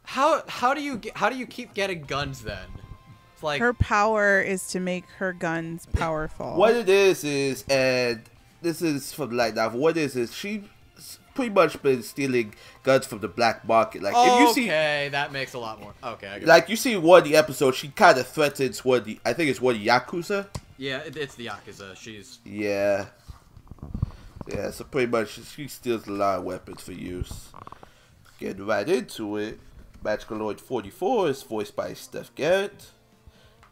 how 0.04 0.44
how 0.48 0.74
do 0.74 0.82
you 0.82 0.98
get, 0.98 1.18
how 1.18 1.30
do 1.30 1.38
you 1.38 1.46
keep 1.46 1.74
getting 1.74 2.04
guns 2.04 2.42
then? 2.42 2.68
It's 3.34 3.44
like 3.44 3.60
Her 3.60 3.74
power 3.74 4.42
is 4.42 4.68
to 4.70 4.80
make 4.80 5.06
her 5.18 5.34
guns 5.34 5.88
powerful. 5.94 6.56
What 6.56 6.76
it 6.76 6.90
is 6.90 7.24
is, 7.24 7.66
and 7.70 8.22
this 8.62 8.82
is 8.82 9.12
from 9.14 9.32
the 9.32 9.36
light 9.36 9.56
novel. 9.56 9.80
What 9.80 9.98
it 9.98 10.02
is 10.04 10.16
is 10.16 10.34
she's 10.36 10.62
pretty 11.42 11.54
much 11.54 11.82
been 11.82 12.04
stealing 12.04 12.54
guns 12.84 13.06
from 13.08 13.20
the 13.20 13.28
black 13.28 13.68
market. 13.68 14.04
Like 14.04 14.14
if 14.16 14.40
you 14.40 14.54
see, 14.54 14.70
okay, 14.70 15.10
that 15.12 15.32
makes 15.32 15.54
a 15.54 15.60
lot 15.60 15.80
more. 15.80 15.94
Okay, 16.04 16.28
I 16.28 16.34
get 16.34 16.44
it. 16.44 16.48
like 16.48 16.70
you 16.70 16.76
see 16.76 16.96
one 16.98 17.20
of 17.20 17.24
the 17.26 17.36
episodes, 17.36 17.78
she 17.78 17.88
kind 17.88 18.18
of 18.20 18.28
threatens 18.28 18.86
one 18.86 19.00
of 19.00 19.06
the. 19.06 19.20
I 19.26 19.34
think 19.34 19.50
it's 19.50 19.60
one 19.60 19.76
of 19.76 19.82
the 19.82 19.88
yakuza. 19.88 20.48
yeah, 20.78 21.00
it, 21.00 21.18
it's 21.18 21.36
the 21.36 21.48
yakuza. 21.48 21.96
She's 21.96 22.40
Yeah. 22.46 23.06
Yeah, 24.48 24.72
so 24.72 24.84
pretty 24.84 25.10
much 25.10 25.40
she 25.56 25.68
steals 25.68 26.08
a 26.08 26.12
lot 26.12 26.40
of 26.40 26.44
weapons 26.44 26.82
for 26.82 26.94
use. 26.94 27.50
Getting 28.40 28.66
right 28.66 28.88
into 28.88 29.38
it, 29.38 29.60
Magicaloid 30.04 30.60
44 30.60 31.30
is 31.30 31.44
voiced 31.44 31.76
by 31.76 31.94
Steph 31.94 32.34
Garrett, 32.34 32.88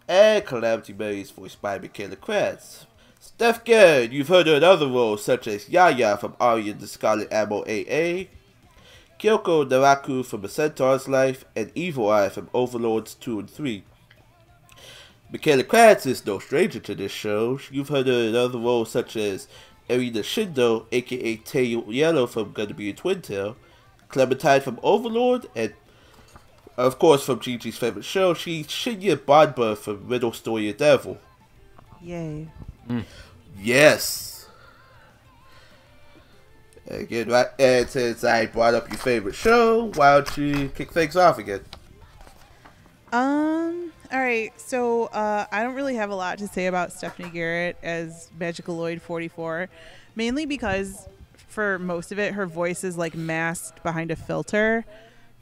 and 0.08 0.46
Calamity 0.46 0.94
Mary 0.94 1.22
is 1.22 1.32
voiced 1.32 1.60
by 1.62 1.80
Michaela 1.80 2.16
Krantz. 2.16 2.86
Steph 3.22 3.66
Garrett, 3.66 4.14
you've 4.14 4.30
heard 4.30 4.48
her 4.48 4.56
in 4.56 4.64
other 4.64 4.88
roles 4.88 5.26
such 5.26 5.46
as 5.46 5.68
Yaya 5.68 6.16
from 6.16 6.38
Aria 6.40 6.74
the 6.74 6.88
Scarlet 6.88 7.28
Ammo 7.34 7.64
AA, 7.64 8.28
Kyoko 9.20 9.68
Naraku 9.68 10.26
from 10.26 10.46
A 10.46 10.48
Centaur's 10.48 11.10
Life, 11.10 11.44
and 11.54 11.70
Evil 11.76 12.10
Eye 12.10 12.30
from 12.30 12.50
Overlords 12.54 13.16
2 13.16 13.40
and 13.40 13.50
3. 13.50 13.84
Michaela 15.32 15.66
Krantz 15.66 16.06
is 16.06 16.26
no 16.26 16.40
stranger 16.40 16.80
to 16.80 16.96
this 16.96 17.12
show. 17.12 17.60
You've 17.70 17.90
heard 17.90 18.08
her 18.08 18.14
in 18.14 18.36
other 18.38 18.58
roles 18.58 18.90
such 18.90 19.18
as 19.18 19.50
Erina 19.90 20.24
Shindo, 20.24 20.86
aka 20.94 21.36
Tail 21.36 21.84
Yellow 21.90 22.26
from 22.26 22.54
Gonna 22.54 22.74
Be 22.74 22.90
a 22.90 22.94
Twin 22.94 23.22
Tail, 23.22 23.58
Clementine 24.08 24.62
from 24.62 24.80
Overlord, 24.82 25.48
and 25.58 25.74
of 26.78 26.98
course 26.98 27.26
from 27.26 27.42
Gigi's 27.42 27.78
favorite 27.78 28.06
show, 28.06 28.34
she's 28.34 28.68
Shinya 28.68 29.18
Banba 29.18 29.78
from 29.78 30.08
Riddle 30.08 30.32
Story 30.32 30.70
of 30.70 30.78
Devil. 30.78 31.18
Yay. 32.02 32.48
Yes. 33.60 34.48
Again, 36.88 37.30
right, 37.30 37.48
and 37.60 37.88
since 37.88 38.24
I 38.24 38.48
brought 38.48 38.74
up 38.74 38.90
your 38.90 38.98
favorite 38.98 39.36
show, 39.36 39.92
why 39.94 40.16
don't 40.16 40.38
you 40.38 40.70
kick 40.70 40.92
things 40.92 41.16
off 41.16 41.38
again? 41.38 41.62
Um. 43.12 43.92
All 44.12 44.20
right. 44.20 44.52
So 44.60 45.06
uh, 45.06 45.46
I 45.52 45.62
don't 45.62 45.76
really 45.76 45.96
have 45.96 46.10
a 46.10 46.16
lot 46.16 46.40
to 46.40 46.48
say 46.48 46.66
about 46.66 46.92
Stephanie 46.92 47.30
Garrett 47.30 47.78
as 47.84 48.30
Magicaloid 48.40 49.02
44, 49.02 49.70
mainly 50.16 50.48
because 50.48 51.08
for 51.48 51.78
most 51.78 52.12
of 52.12 52.18
it, 52.18 52.34
her 52.34 52.48
voice 52.48 52.84
is 52.84 52.98
like 52.98 53.14
masked 53.14 53.84
behind 53.84 54.10
a 54.10 54.16
filter, 54.16 54.84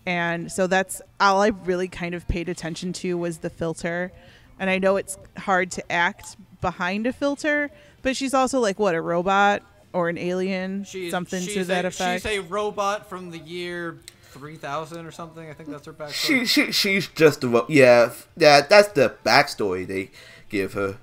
and 0.06 0.52
so 0.52 0.68
that's 0.68 1.02
all 1.20 1.42
I 1.42 1.48
really 1.48 1.88
kind 1.88 2.14
of 2.14 2.28
paid 2.28 2.50
attention 2.50 2.92
to 2.94 3.18
was 3.18 3.38
the 3.38 3.50
filter. 3.50 4.12
And 4.60 4.70
I 4.70 4.80
know 4.80 4.98
it's 4.98 5.18
hard 5.38 5.72
to 5.72 5.92
act 5.92 6.36
behind 6.62 7.08
a 7.08 7.14
filter, 7.14 7.72
but 8.02 8.16
she's 8.16 8.34
also 8.34 8.60
like 8.60 8.80
what 8.80 8.96
a 8.96 9.02
robot 9.02 9.64
or 9.94 10.10
an 10.10 10.18
alien, 10.18 10.84
she's 10.84 11.12
something 11.12 11.42
she's 11.42 11.54
to 11.54 11.64
that 11.66 11.86
a, 11.86 11.90
effect. 11.90 12.24
She's 12.24 12.32
a 12.32 12.40
robot 12.40 13.10
from 13.10 13.32
the 13.32 13.40
year 13.40 13.98
3000 14.32 15.06
or 15.06 15.12
something. 15.12 15.50
I 15.50 15.54
think 15.54 15.70
that's 15.70 15.86
her 15.86 15.94
backstory. 15.94 16.14
She, 16.14 16.46
she 16.46 16.72
she's 16.72 17.08
just 17.08 17.44
a 17.44 17.48
ro- 17.48 17.66
yeah 17.70 18.12
yeah 18.36 18.62
that's 18.62 18.90
the 18.90 19.16
backstory 19.24 19.88
they 19.88 20.12
give 20.50 20.74
her. 20.74 20.98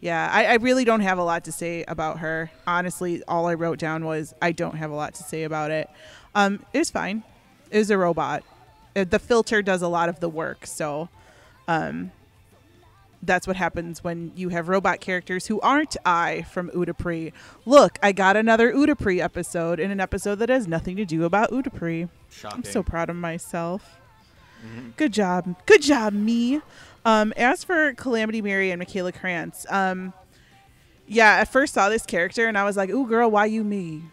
Yeah, 0.00 0.28
I, 0.30 0.44
I 0.44 0.54
really 0.56 0.84
don't 0.84 1.00
have 1.00 1.16
a 1.16 1.24
lot 1.24 1.44
to 1.44 1.52
say 1.52 1.82
about 1.88 2.18
her. 2.18 2.50
Honestly, 2.66 3.22
all 3.26 3.46
I 3.46 3.54
wrote 3.54 3.78
down 3.78 4.04
was 4.04 4.34
I 4.42 4.52
don't 4.52 4.76
have 4.76 4.90
a 4.90 4.94
lot 4.94 5.14
to 5.14 5.22
say 5.22 5.44
about 5.44 5.70
it. 5.70 5.88
Um, 6.34 6.62
it 6.74 6.78
was 6.80 6.90
fine. 6.90 7.22
It 7.70 7.78
was 7.78 7.90
a 7.90 7.96
robot. 7.96 8.42
Uh, 8.94 9.04
The 9.04 9.18
filter 9.18 9.62
does 9.62 9.80
a 9.80 9.88
lot 9.88 10.10
of 10.10 10.20
the 10.20 10.28
work, 10.28 10.66
so 10.66 11.08
um, 11.68 12.10
that's 13.26 13.46
what 13.46 13.56
happens 13.56 14.04
when 14.04 14.32
you 14.34 14.50
have 14.50 14.68
robot 14.68 15.00
characters 15.00 15.46
who 15.46 15.60
aren't 15.60 15.96
Ai 16.04 16.42
from 16.42 16.70
Utapri. 16.70 17.32
Look, 17.64 17.98
I 18.02 18.12
got 18.12 18.36
another 18.36 18.72
Utapri 18.72 19.20
episode 19.20 19.80
in 19.80 19.90
an 19.90 20.00
episode 20.00 20.36
that 20.36 20.48
has 20.48 20.68
nothing 20.68 20.96
to 20.96 21.04
do 21.04 21.24
about 21.24 21.50
Utapri. 21.50 22.08
Shocking. 22.30 22.58
I'm 22.58 22.64
so 22.64 22.82
proud 22.82 23.10
of 23.10 23.16
myself. 23.16 23.98
Good 24.96 25.12
job. 25.12 25.56
Good 25.66 25.82
job, 25.82 26.12
me. 26.12 26.60
Um, 27.04 27.32
as 27.36 27.64
for 27.64 27.92
Calamity 27.94 28.40
Mary 28.40 28.70
and 28.70 28.78
Michaela 28.78 29.12
Krantz, 29.12 29.66
um, 29.68 30.14
yeah, 31.06 31.38
I 31.38 31.44
first 31.44 31.74
saw 31.74 31.88
this 31.88 32.06
character 32.06 32.46
and 32.46 32.56
I 32.56 32.64
was 32.64 32.76
like, 32.76 32.88
ooh, 32.88 33.06
girl, 33.06 33.30
why 33.30 33.46
you 33.46 33.62
me? 33.62 34.04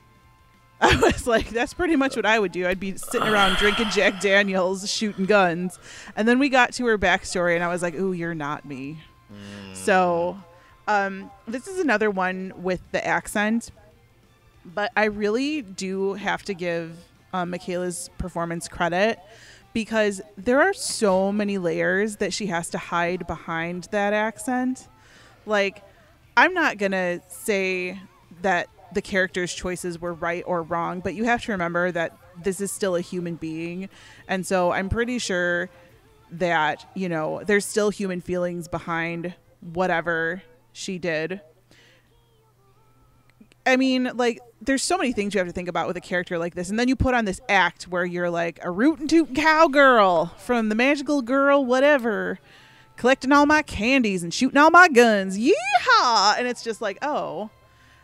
I 0.84 0.96
was 0.96 1.28
like, 1.28 1.50
that's 1.50 1.76
pretty 1.76 1.96
much 1.96 2.16
what 2.16 2.26
I 2.26 2.40
would 2.40 2.52
do. 2.52 2.68
I'd 2.68 2.80
be 2.80 2.98
sitting 2.98 3.28
around 3.28 3.58
drinking 3.58 3.90
Jack 3.92 4.20
Daniels, 4.20 4.90
shooting 4.92 5.26
guns. 5.26 5.78
And 6.16 6.28
then 6.28 6.40
we 6.40 6.50
got 6.50 6.74
to 6.74 6.86
her 6.88 6.98
backstory 6.98 7.54
and 7.54 7.64
I 7.64 7.68
was 7.68 7.84
like, 7.84 7.94
ooh, 7.94 8.14
you're 8.14 8.34
not 8.34 8.66
me. 8.66 9.00
So 9.74 10.38
um, 10.88 11.30
this 11.48 11.68
is 11.68 11.80
another 11.80 12.10
one 12.10 12.52
with 12.56 12.82
the 12.92 13.06
accent. 13.06 13.70
But 14.66 14.92
I 14.96 15.06
really 15.06 15.62
do 15.62 16.14
have 16.14 16.44
to 16.44 16.54
give 16.54 16.98
um, 17.32 17.52
Michaela's 17.52 18.10
performance 18.18 18.68
credit 18.68 19.20
because 19.74 20.20
there 20.38 20.62
are 20.62 20.74
so 20.74 21.32
many 21.32 21.58
layers 21.58 22.18
that 22.18 22.34
she 22.34 22.48
has 22.48 22.70
to 22.72 22.78
hide 22.78 23.26
behind 23.28 23.88
that 23.92 24.14
accent. 24.14 24.88
Like, 25.46 25.84
I'm 26.36 26.54
not 26.54 26.78
going 26.78 26.92
to 26.92 27.22
say 27.28 28.00
that 28.42 28.68
the 28.94 29.02
character's 29.02 29.54
choices 29.54 30.00
were 30.00 30.14
right 30.14 30.44
or 30.46 30.64
wrong, 30.64 31.00
but 31.00 31.14
you 31.14 31.24
have 31.26 31.44
to 31.46 31.52
remember 31.52 31.92
that 31.92 32.18
this 32.44 32.60
is 32.62 32.72
still 32.72 32.96
a 32.96 33.02
human 33.02 33.36
being. 33.36 33.90
And 34.28 34.46
so 34.46 34.72
I'm 34.72 34.90
pretty 34.90 35.20
sure 35.20 35.70
that, 36.32 36.86
you 36.94 37.10
know, 37.10 37.42
there's 37.46 37.66
still 37.66 37.90
human 37.90 38.22
feelings 38.22 38.68
behind 38.68 39.34
whatever 39.60 40.42
she 40.74 40.98
did. 40.98 41.42
I 43.66 43.76
mean, 43.78 44.12
like, 44.16 44.40
there's 44.62 44.82
so 44.82 44.98
many 44.98 45.12
things 45.14 45.34
you 45.34 45.38
have 45.38 45.48
to 45.48 45.54
think 45.54 45.68
about 45.70 45.88
with 45.88 45.98
a 45.98 46.02
character 46.02 46.38
like 46.38 46.56
this. 46.56 46.70
And 46.70 46.80
then 46.80 46.88
you 46.88 46.96
put 46.96 47.14
on 47.14 47.26
this 47.26 47.40
act 47.48 47.84
where 47.84 48.06
you're 48.06 48.30
like 48.30 48.60
a 48.64 48.72
rootin' 48.72 49.08
tootin' 49.08 49.36
cowgirl 49.36 50.28
from 50.38 50.70
the 50.70 50.76
magical 50.76 51.22
girl, 51.22 51.64
whatever. 51.64 52.40
collecting 53.02 53.32
all 53.32 53.48
my 53.48 53.64
candies 53.64 54.22
and 54.22 54.32
shooting 54.32 54.58
all 54.58 54.70
my 54.70 54.88
guns. 54.88 55.36
Yeehaw! 55.38 56.38
And 56.38 56.48
it's 56.48 56.64
just 56.64 56.82
like, 56.82 57.00
oh, 57.02 57.50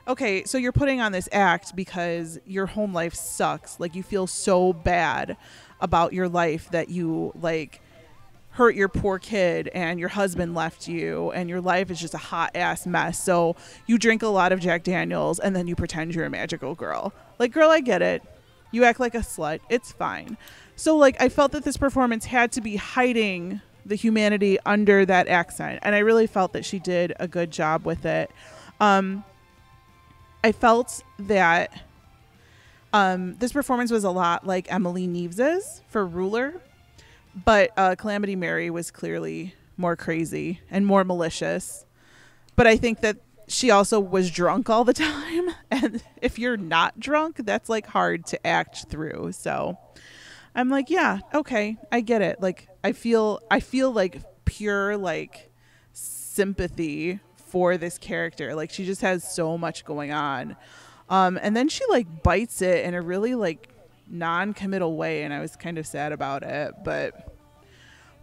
okay, 0.07 0.43
so 0.45 0.57
you're 0.57 0.71
putting 0.71 1.01
on 1.01 1.11
this 1.11 1.27
act 1.31 1.75
because 1.75 2.39
your 2.45 2.65
home 2.65 2.93
life 2.93 3.13
sucks. 3.13 3.79
Like 3.79 3.95
you 3.95 4.03
feel 4.03 4.27
so 4.27 4.73
bad 4.73 5.37
about 5.81 6.13
your 6.13 6.29
life 6.29 6.69
that 6.71 6.89
you 6.89 7.31
like 7.39 7.81
hurt 8.51 8.73
your 8.73 8.87
poor 8.87 9.19
kid 9.19 9.69
and 9.75 9.99
your 9.99 10.09
husband 10.09 10.55
left 10.55 10.87
you 10.87 11.31
and 11.31 11.47
your 11.47 11.61
life 11.61 11.91
is 11.91 11.99
just 11.99 12.15
a 12.15 12.19
hot 12.19 12.51
ass 12.55 12.87
mess. 12.87 13.21
So 13.21 13.55
you 13.85 13.99
drink 13.99 14.23
a 14.23 14.27
lot 14.27 14.51
of 14.51 14.59
Jack 14.59 14.83
Daniels 14.83 15.39
and 15.39 15.55
then 15.55 15.67
you 15.67 15.75
pretend 15.75 16.15
you're 16.15 16.25
a 16.25 16.29
magical 16.29 16.73
girl. 16.73 17.13
Like, 17.37 17.51
girl, 17.51 17.69
I 17.69 17.81
get 17.81 18.01
it. 18.01 18.23
You 18.71 18.83
act 18.83 18.99
like 18.99 19.13
a 19.13 19.19
slut. 19.19 19.59
It's 19.69 19.91
fine. 19.91 20.37
So 20.75 20.97
like 20.97 21.21
I 21.21 21.29
felt 21.29 21.51
that 21.51 21.63
this 21.65 21.77
performance 21.77 22.25
had 22.25 22.51
to 22.53 22.61
be 22.61 22.77
hiding 22.77 23.61
the 23.85 23.95
humanity 23.95 24.57
under 24.65 25.05
that 25.05 25.27
accent 25.27 25.79
and 25.83 25.95
I 25.95 25.99
really 25.99 26.27
felt 26.27 26.53
that 26.53 26.65
she 26.65 26.79
did 26.79 27.13
a 27.19 27.27
good 27.27 27.51
job 27.51 27.85
with 27.85 28.05
it. 28.05 28.31
Um 28.79 29.23
I 30.47 30.53
felt 30.53 31.03
that 31.19 31.73
um, 32.93 33.35
this 33.35 33.51
performance 33.51 33.91
was 33.91 34.05
a 34.05 34.11
lot 34.11 34.47
like 34.47 34.71
Emily 34.71 35.05
Neves's 35.05 35.81
for 35.89 36.05
Ruler, 36.07 36.61
but 37.43 37.71
uh, 37.75 37.95
Calamity 37.95 38.37
Mary 38.37 38.69
was 38.69 38.89
clearly 38.89 39.55
more 39.75 39.97
crazy 39.97 40.61
and 40.71 40.85
more 40.85 41.03
malicious. 41.03 41.83
But 42.55 42.65
I 42.65 42.77
think 42.77 43.01
that 43.01 43.17
she 43.49 43.71
also 43.71 43.99
was 43.99 44.31
drunk 44.31 44.69
all 44.69 44.85
the 44.85 44.93
time, 44.93 45.49
and 45.69 46.01
if 46.21 46.39
you're 46.39 46.55
not 46.55 46.97
drunk, 46.97 47.41
that's 47.43 47.67
like 47.67 47.87
hard 47.87 48.25
to 48.27 48.47
act 48.47 48.85
through. 48.87 49.33
So 49.33 49.77
I'm 50.55 50.69
like, 50.69 50.89
yeah, 50.89 51.19
okay, 51.33 51.75
I 51.91 51.99
get 51.99 52.21
it. 52.21 52.39
Like 52.39 52.69
I 52.85 52.93
feel, 52.93 53.41
I 53.51 53.59
feel 53.59 53.91
like 53.91 54.21
pure 54.45 54.95
like 54.95 55.51
sympathy 55.91 57.19
for 57.47 57.77
this 57.77 57.97
character. 57.97 58.55
Like 58.55 58.71
she 58.71 58.85
just 58.85 59.01
has 59.01 59.29
so 59.29 59.57
much 59.57 59.85
going 59.85 60.11
on. 60.11 60.55
Um, 61.09 61.39
and 61.41 61.55
then 61.55 61.69
she 61.69 61.83
like 61.89 62.23
bites 62.23 62.61
it 62.61 62.85
in 62.85 62.93
a 62.93 63.01
really 63.01 63.35
like 63.35 63.69
non-committal 64.09 64.95
way, 64.95 65.23
and 65.23 65.33
I 65.33 65.39
was 65.39 65.55
kind 65.55 65.77
of 65.77 65.87
sad 65.87 66.11
about 66.11 66.43
it. 66.43 66.73
But 66.83 67.35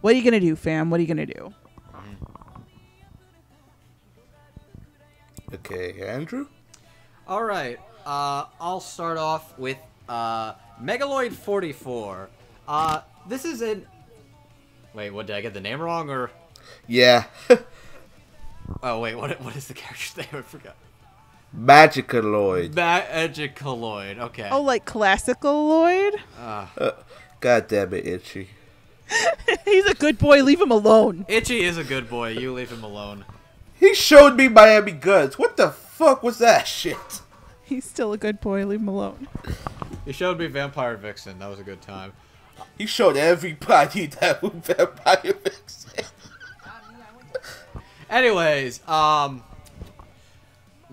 what 0.01 0.13
are 0.13 0.17
you 0.17 0.23
gonna 0.23 0.39
do, 0.39 0.55
fam? 0.55 0.89
What 0.89 0.99
are 0.99 1.01
you 1.01 1.07
gonna 1.07 1.25
do? 1.25 1.53
Okay, 5.53 6.01
Andrew. 6.01 6.47
All 7.27 7.43
right. 7.43 7.79
Uh, 8.05 8.45
I'll 8.59 8.79
start 8.79 9.17
off 9.17 9.57
with 9.57 9.77
uh, 10.07 10.53
Megaloid 10.81 11.33
44. 11.33 12.29
Uh, 12.67 13.01
this 13.27 13.45
is 13.45 13.61
an. 13.61 13.85
Wait, 14.93 15.09
what 15.09 15.27
did 15.27 15.35
I 15.35 15.41
get 15.41 15.53
the 15.53 15.61
name 15.61 15.81
wrong 15.81 16.09
or? 16.09 16.29
Yeah, 16.87 17.25
Oh 18.83 18.99
wait, 18.99 19.15
what 19.15 19.39
what 19.41 19.55
is 19.55 19.67
the 19.67 19.73
character's 19.73 20.17
name? 20.17 20.27
I 20.33 20.41
forgot. 20.41 20.75
Magicaloid. 21.57 22.73
Magicaloid. 22.73 24.19
Okay. 24.19 24.49
Oh, 24.51 24.61
like 24.61 24.85
classical 24.85 25.67
Lloyd? 25.69 26.15
Uh, 26.39 26.67
God 27.39 27.67
damn 27.67 27.93
it, 27.93 28.05
Itchy. 28.05 28.49
He's 29.65 29.85
a 29.85 29.93
good 29.93 30.17
boy. 30.17 30.43
Leave 30.43 30.59
him 30.59 30.71
alone. 30.71 31.25
Itchy 31.29 31.61
is 31.63 31.77
a 31.77 31.83
good 31.83 32.09
boy. 32.09 32.29
You 32.29 32.51
leave 32.53 32.71
him 32.71 32.83
alone. 32.83 33.23
He 33.79 33.93
showed 33.93 34.35
me 34.35 34.47
Miami 34.47 34.91
Goods. 34.91 35.37
What 35.37 35.55
the 35.57 35.69
fuck 35.69 36.23
was 36.23 36.39
that 36.39 36.67
shit? 36.67 37.21
He's 37.63 37.85
still 37.85 38.11
a 38.13 38.17
good 38.17 38.41
boy. 38.41 38.65
Leave 38.65 38.79
him 38.81 38.87
alone. 38.87 39.27
He 40.05 40.11
showed 40.11 40.39
me 40.39 40.47
Vampire 40.47 40.97
Vixen. 40.97 41.39
That 41.39 41.49
was 41.49 41.59
a 41.59 41.63
good 41.63 41.81
time. 41.81 42.13
He 42.77 42.85
showed 42.85 43.15
everybody 43.17 44.05
that 44.19 44.41
was 44.41 44.51
Vampire 44.53 45.33
Vixen. 45.43 46.05
Anyways, 48.09 48.87
um, 48.87 49.43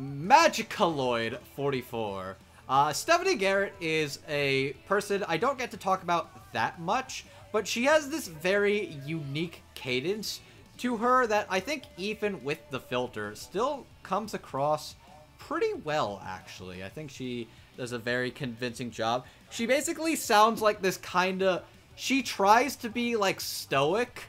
Magicaloid 0.00 1.38
44. 1.54 2.36
Uh, 2.68 2.92
Stephanie 2.92 3.34
Garrett 3.34 3.74
is 3.80 4.18
a 4.28 4.72
person 4.86 5.22
I 5.28 5.36
don't 5.36 5.58
get 5.58 5.70
to 5.72 5.76
talk 5.76 6.02
about 6.02 6.52
that 6.52 6.80
much, 6.80 7.26
but 7.52 7.68
she 7.68 7.84
has 7.84 8.08
this 8.08 8.28
very 8.28 8.86
unique 9.04 9.62
cadence 9.74 10.40
to 10.78 10.96
her 10.96 11.26
that 11.26 11.46
I 11.50 11.60
think 11.60 11.82
even 11.98 12.42
with 12.42 12.58
the 12.70 12.80
filter 12.80 13.34
still 13.34 13.84
comes 14.02 14.32
across 14.32 14.94
pretty 15.38 15.74
well 15.84 16.22
actually. 16.24 16.82
I 16.82 16.88
think 16.88 17.10
she 17.10 17.46
does 17.76 17.92
a 17.92 17.98
very 17.98 18.30
convincing 18.30 18.90
job. 18.90 19.26
She 19.50 19.66
basically 19.66 20.16
sounds 20.16 20.62
like 20.62 20.80
this 20.80 20.96
kind 20.96 21.42
of 21.42 21.62
she 21.94 22.22
tries 22.22 22.74
to 22.76 22.88
be 22.88 23.16
like 23.16 23.38
stoic 23.38 24.22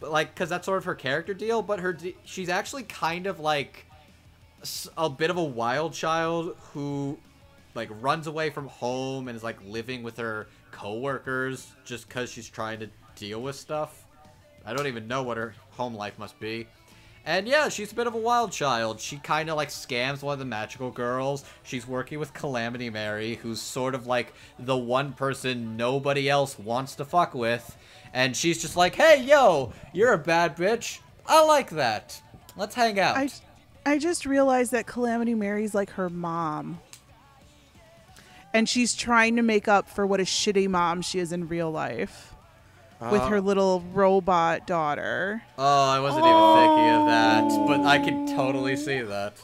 but 0.00 0.10
like 0.10 0.34
because 0.34 0.48
that's 0.48 0.66
sort 0.66 0.78
of 0.78 0.84
her 0.84 0.94
character 0.94 1.34
deal 1.34 1.62
but 1.62 1.80
her 1.80 1.96
she's 2.24 2.48
actually 2.48 2.82
kind 2.82 3.26
of 3.26 3.40
like 3.40 3.86
a 4.96 5.08
bit 5.08 5.30
of 5.30 5.36
a 5.36 5.44
wild 5.44 5.92
child 5.92 6.56
who 6.72 7.18
like 7.74 7.88
runs 8.00 8.26
away 8.26 8.50
from 8.50 8.66
home 8.68 9.28
and 9.28 9.36
is 9.36 9.44
like 9.44 9.58
living 9.66 10.02
with 10.02 10.16
her 10.16 10.46
coworkers 10.70 11.72
just 11.84 12.08
because 12.08 12.30
she's 12.30 12.48
trying 12.48 12.78
to 12.78 12.88
deal 13.14 13.40
with 13.40 13.56
stuff 13.56 14.04
i 14.64 14.72
don't 14.72 14.86
even 14.86 15.06
know 15.06 15.22
what 15.22 15.36
her 15.36 15.54
home 15.70 15.94
life 15.94 16.18
must 16.18 16.38
be 16.40 16.66
and 17.28 17.48
yeah, 17.48 17.68
she's 17.68 17.90
a 17.90 17.94
bit 17.96 18.06
of 18.06 18.14
a 18.14 18.18
wild 18.18 18.52
child. 18.52 19.00
She 19.00 19.16
kind 19.16 19.50
of 19.50 19.56
like 19.56 19.68
scams 19.70 20.22
one 20.22 20.34
of 20.34 20.38
the 20.38 20.44
magical 20.44 20.92
girls. 20.92 21.44
She's 21.64 21.84
working 21.84 22.20
with 22.20 22.32
Calamity 22.32 22.88
Mary, 22.88 23.34
who's 23.34 23.60
sort 23.60 23.96
of 23.96 24.06
like 24.06 24.32
the 24.60 24.76
one 24.76 25.12
person 25.12 25.76
nobody 25.76 26.30
else 26.30 26.56
wants 26.56 26.94
to 26.94 27.04
fuck 27.04 27.34
with. 27.34 27.76
And 28.12 28.36
she's 28.36 28.60
just 28.60 28.76
like, 28.76 28.94
hey, 28.94 29.22
yo, 29.22 29.72
you're 29.92 30.12
a 30.12 30.18
bad 30.18 30.56
bitch. 30.56 31.00
I 31.26 31.44
like 31.44 31.70
that. 31.70 32.20
Let's 32.56 32.74
hang 32.74 32.98
out. 32.98 33.16
I, 33.16 33.28
I 33.84 33.98
just 33.98 34.26
realized 34.26 34.72
that 34.72 34.86
Calamity 34.86 35.34
Mary's 35.34 35.74
like 35.74 35.90
her 35.90 36.08
mom. 36.08 36.80
And 38.54 38.68
she's 38.68 38.94
trying 38.94 39.36
to 39.36 39.42
make 39.42 39.68
up 39.68 39.88
for 39.88 40.06
what 40.06 40.20
a 40.20 40.24
shitty 40.24 40.68
mom 40.68 41.02
she 41.02 41.18
is 41.18 41.32
in 41.32 41.48
real 41.48 41.70
life 41.70 42.34
with 43.00 43.20
uh-huh. 43.20 43.28
her 43.28 43.40
little 43.40 43.84
robot 43.92 44.66
daughter. 44.66 45.42
Oh, 45.58 45.90
I 45.90 46.00
wasn't 46.00 46.24
even 46.24 46.56
thinking 46.56 46.90
of 46.94 47.06
that, 47.06 47.66
but 47.66 47.86
I 47.86 47.98
can 47.98 48.26
totally 48.34 48.76
see 48.76 49.02
that. 49.02 49.36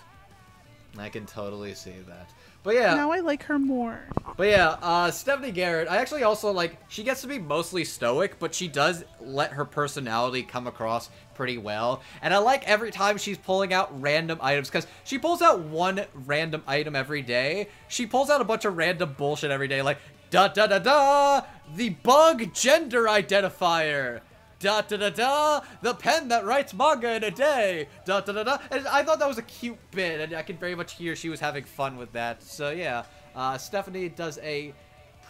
I 0.99 1.09
can 1.09 1.27
totally 1.27 1.75
see 1.75 1.97
that. 2.07 2.31
But 2.65 2.77
yeah, 2.77 2.95
Now 2.95 3.11
I 3.11 3.21
like 3.21 3.43
her 3.45 3.59
more. 3.59 4.01
But 4.37 4.49
yeah, 4.49 4.77
uh, 4.81 5.11
Stephanie 5.11 5.51
Garrett, 5.51 5.89
I 5.89 5.97
actually 5.97 6.23
also 6.23 6.53
like, 6.53 6.79
she 6.89 7.03
gets 7.03 7.21
to 7.23 7.27
be 7.27 7.39
mostly 7.39 7.85
stoic, 7.85 8.39
but 8.39 8.55
she 8.55 8.69
does 8.69 9.05
let 9.21 9.53
her 9.53 9.65
personality 9.65 10.43
come 10.43 10.67
across 10.67 11.11
pretty 11.35 11.59
well. 11.59 12.03
And 12.23 12.33
I 12.33 12.39
like 12.39 12.67
every 12.69 12.93
time 12.93 13.19
she's 13.19 13.37
pulling 13.37 13.73
out 13.73 14.01
random 14.01 14.39
items, 14.41 14.69
because 14.69 14.87
she 15.05 15.19
pulls 15.19 15.43
out 15.43 15.61
one 15.61 16.05
random 16.15 16.63
item 16.67 16.95
every 16.95 17.23
day. 17.23 17.69
She 17.89 18.07
pulls 18.07 18.31
out 18.31 18.41
a 18.41 18.45
bunch 18.45 18.65
of 18.65 18.77
random 18.77 19.15
bullshit 19.19 19.51
every 19.51 19.69
day, 19.69 19.83
like, 19.83 19.99
da 20.31 20.49
da 20.49 20.67
da 20.67 20.79
da, 20.79 21.43
the 21.75 21.91
bug 21.91 22.55
gender 22.55 23.05
identifier. 23.05 24.21
Da 24.63 24.81
da 24.81 24.97
da 24.97 25.11
da, 25.11 25.61
the 25.81 25.93
pen 25.93 26.29
that 26.29 26.45
writes 26.45 26.73
manga 26.73 27.15
in 27.15 27.25
a 27.25 27.33
day. 27.33 27.89
Da 28.05 28.21
da 28.21 28.33
da 28.33 28.45
da. 28.45 28.59
And 28.71 28.87
I 28.87 29.03
thought 29.03 29.19
that 29.19 29.27
was 29.27 29.39
a 29.39 29.43
cute 29.43 29.77
bit, 29.91 30.21
and 30.21 30.33
I 30.35 30.43
can 30.43 30.57
very 30.57 30.77
much 30.77 30.95
hear 30.95 31.17
she 31.17 31.29
was 31.29 31.41
having 31.41 31.65
fun 31.65 31.97
with 31.97 32.13
that. 32.13 32.45
So 32.45 32.71
yeah, 32.71 33.03
uh, 33.35 33.59
Stephanie 33.59 34.09
does 34.09 34.39
a 34.39 34.73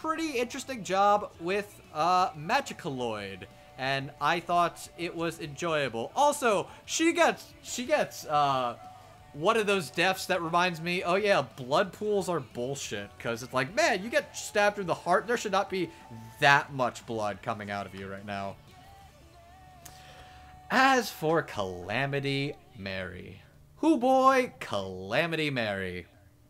pretty 0.03 0.33
interesting 0.33 0.85
job 0.85 1.31
with 1.41 1.81
uh, 1.95 2.33
Magicaloid, 2.33 3.45
and 3.79 4.11
I 4.21 4.39
thought 4.41 4.87
it 4.99 5.17
was 5.17 5.41
enjoyable. 5.41 6.13
Also, 6.15 6.67
she 6.85 7.15
gets 7.15 7.55
she 7.63 7.87
gets 7.87 8.27
uh, 8.27 8.77
one 9.33 9.57
of 9.57 9.67
those 9.67 9.89
deaths 9.89 10.27
that 10.27 10.43
reminds 10.43 10.83
me, 10.83 11.05
oh 11.05 11.15
yeah, 11.15 11.41
blood 11.57 11.95
pools 11.95 12.29
are 12.29 12.41
bullshit. 12.41 13.09
Because 13.17 13.43
it's 13.43 13.55
like, 13.55 13.75
man, 13.75 14.05
you 14.05 14.11
get 14.11 14.37
stabbed 14.37 14.77
through 14.77 14.85
the 14.85 14.93
heart, 14.93 15.27
there 15.27 15.39
should 15.39 15.53
not 15.53 15.71
be 15.71 15.89
that 16.41 16.75
much 16.75 17.07
blood 17.07 17.39
coming 17.43 17.71
out 17.71 17.87
of 17.87 17.95
you 17.95 18.07
right 18.07 18.27
now. 18.27 18.57
As 20.75 21.11
for 21.11 21.43
Calamity 21.43 22.55
Mary. 22.79 23.43
Who 23.77 23.99
boy, 23.99 24.55
Calamity 24.59 25.51
Mary. 25.51 26.07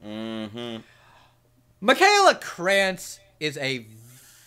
Mm-hmm. 0.07 0.77
Michaela 1.81 2.37
Krantz 2.37 3.19
is 3.41 3.57
a 3.57 3.85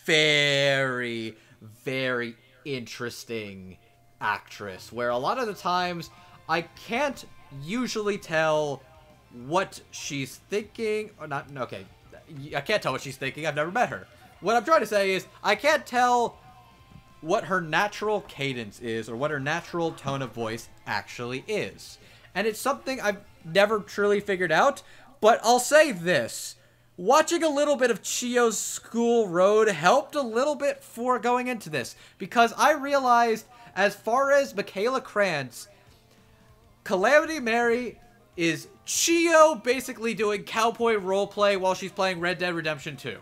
very, 0.06 1.36
very 1.84 2.38
interesting 2.64 3.78
actress 4.22 4.94
where 4.94 5.10
a 5.10 5.18
lot 5.18 5.40
of 5.40 5.48
the 5.48 5.54
times 5.54 6.10
I 6.48 6.62
can't 6.62 7.26
usually 7.62 8.18
tell 8.18 8.82
what 9.46 9.82
she's 9.92 10.38
thinking 10.50 11.12
or 11.20 11.28
not 11.28 11.48
okay 11.58 11.86
I 12.56 12.62
can't 12.62 12.82
tell 12.82 12.94
what 12.94 13.02
she's 13.02 13.18
thinking 13.18 13.46
I've 13.46 13.56
never 13.56 13.72
met 13.72 13.90
her 13.90 14.08
what 14.40 14.56
I'm 14.56 14.64
trying 14.64 14.80
to 14.80 14.88
say 14.88 15.12
is 15.12 15.28
I 15.44 15.56
can't 15.56 15.86
tell 15.86 16.40
what 17.26 17.46
her 17.46 17.60
natural 17.60 18.22
cadence 18.22 18.80
is 18.80 19.10
or 19.10 19.16
what 19.16 19.32
her 19.32 19.40
natural 19.40 19.92
tone 19.92 20.22
of 20.22 20.32
voice 20.32 20.70
actually 20.86 21.44
is 21.48 21.98
and 22.34 22.46
it's 22.46 22.60
something 22.60 23.02
I've 23.02 23.22
never 23.44 23.80
truly 23.80 24.20
figured 24.20 24.52
out 24.52 24.84
but 25.22 25.40
I'll 25.44 25.60
say 25.60 25.92
this 25.92 26.56
watching 26.98 27.44
a 27.44 27.50
little 27.50 27.76
bit 27.76 27.92
of 27.92 28.02
Chio's 28.04 28.58
School 28.58 29.28
Road 29.28 29.68
helped 29.68 30.16
a 30.16 30.22
little 30.22 30.56
bit 30.56 30.84
for 30.84 31.20
going 31.20 31.48
into 31.48 31.70
this 31.70 31.96
because 32.18 32.54
I 32.54 32.74
realized 32.74 33.46
As 33.76 33.94
far 33.94 34.32
as 34.32 34.56
Michaela 34.56 35.02
Krantz, 35.02 35.68
Calamity 36.86 37.42
Mary 37.42 38.00
is 38.38 38.68
Chio 38.86 39.56
basically 39.56 40.14
doing 40.14 40.44
cowboy 40.44 40.96
roleplay 40.96 41.60
while 41.60 41.74
she's 41.74 41.92
playing 41.92 42.22
Red 42.22 42.38
Dead 42.38 42.54
Redemption 42.54 42.96
2. 42.96 43.18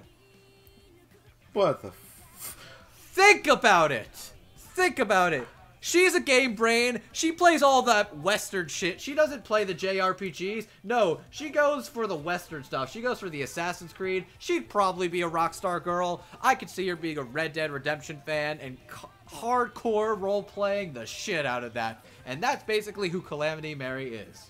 What 1.53 1.81
the? 1.81 1.91
Think 3.13 3.45
about 3.45 3.91
it. 3.91 4.31
Think 4.57 4.97
about 4.97 5.33
it. 5.33 5.47
She's 5.81 6.15
a 6.15 6.19
game 6.19 6.55
brain. 6.55 6.99
She 7.11 7.31
plays 7.31 7.61
all 7.61 7.83
that 7.83 8.17
Western 8.17 8.67
shit. 8.67 8.99
She 8.99 9.13
doesn't 9.13 9.43
play 9.43 9.65
the 9.65 9.75
JRPGs. 9.75 10.65
No, 10.83 11.19
she 11.29 11.49
goes 11.49 11.87
for 11.87 12.07
the 12.07 12.15
Western 12.15 12.63
stuff. 12.63 12.91
She 12.91 13.01
goes 13.01 13.19
for 13.19 13.29
the 13.29 13.43
Assassin's 13.43 13.93
Creed. 13.93 14.25
She'd 14.39 14.67
probably 14.67 15.07
be 15.07 15.21
a 15.21 15.29
Rockstar 15.29 15.83
girl. 15.83 16.23
I 16.41 16.55
could 16.55 16.71
see 16.71 16.87
her 16.87 16.95
being 16.95 17.19
a 17.19 17.23
Red 17.23 17.53
Dead 17.53 17.69
Redemption 17.69 18.19
fan 18.25 18.57
and 18.59 18.79
hardcore 19.29 20.19
role 20.19 20.41
playing 20.41 20.93
the 20.93 21.05
shit 21.05 21.45
out 21.45 21.63
of 21.63 21.73
that. 21.73 22.03
And 22.25 22.41
that's 22.41 22.63
basically 22.63 23.09
who 23.09 23.21
Calamity 23.21 23.75
Mary 23.75 24.15
is. 24.15 24.49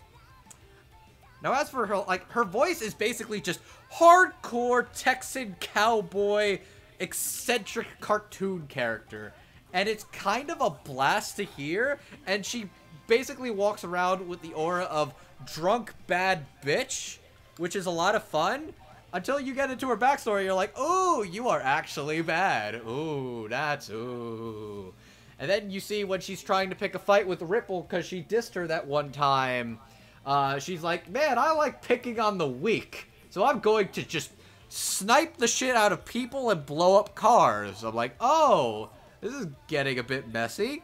Now, 1.41 1.51
as 1.51 1.69
for 1.69 1.85
her, 1.85 1.97
like, 1.97 2.31
her 2.31 2.45
voice 2.45 2.81
is 2.81 2.93
basically 2.93 3.41
just 3.41 3.59
hardcore 3.93 4.87
Texan 4.95 5.57
cowboy, 5.59 6.59
eccentric 6.99 7.87
cartoon 7.99 8.65
character. 8.67 9.33
And 9.73 9.89
it's 9.89 10.03
kind 10.05 10.51
of 10.51 10.61
a 10.61 10.69
blast 10.69 11.37
to 11.37 11.43
hear. 11.43 11.99
And 12.27 12.45
she 12.45 12.69
basically 13.07 13.51
walks 13.51 13.83
around 13.83 14.27
with 14.27 14.41
the 14.41 14.53
aura 14.53 14.83
of 14.83 15.13
drunk 15.45 15.93
bad 16.07 16.45
bitch, 16.63 17.17
which 17.57 17.75
is 17.75 17.85
a 17.85 17.91
lot 17.91 18.15
of 18.15 18.23
fun. 18.23 18.73
Until 19.13 19.39
you 19.39 19.53
get 19.53 19.69
into 19.69 19.87
her 19.89 19.97
backstory, 19.97 20.43
you're 20.43 20.53
like, 20.53 20.77
ooh, 20.79 21.23
you 21.23 21.47
are 21.49 21.61
actually 21.61 22.21
bad. 22.21 22.75
Ooh, 22.75 23.47
that's 23.47 23.89
ooh. 23.91 24.93
And 25.39 25.49
then 25.49 25.69
you 25.69 25.79
see 25.79 26.03
when 26.03 26.19
she's 26.21 26.41
trying 26.41 26.69
to 26.69 26.75
pick 26.75 26.95
a 26.95 26.99
fight 26.99 27.27
with 27.27 27.41
Ripple 27.41 27.81
because 27.81 28.05
she 28.05 28.23
dissed 28.23 28.55
her 28.55 28.65
that 28.67 28.87
one 28.87 29.11
time. 29.11 29.79
Uh, 30.25 30.57
she's 30.57 30.81
like, 30.83 31.09
man, 31.09 31.37
I 31.37 31.51
like 31.51 31.81
picking 31.81 32.19
on 32.19 32.37
the 32.37 32.47
weak. 32.47 33.07
So 33.29 33.43
I'm 33.43 33.59
going 33.59 33.89
to 33.89 34.03
just 34.03 34.31
snipe 34.73 35.37
the 35.37 35.47
shit 35.47 35.75
out 35.75 35.91
of 35.91 36.03
people 36.03 36.49
and 36.49 36.65
blow 36.65 36.99
up 36.99 37.13
cars. 37.13 37.83
I'm 37.83 37.93
like, 37.93 38.15
oh, 38.19 38.89
this 39.21 39.33
is 39.33 39.47
getting 39.67 39.99
a 39.99 40.03
bit 40.03 40.31
messy. 40.33 40.81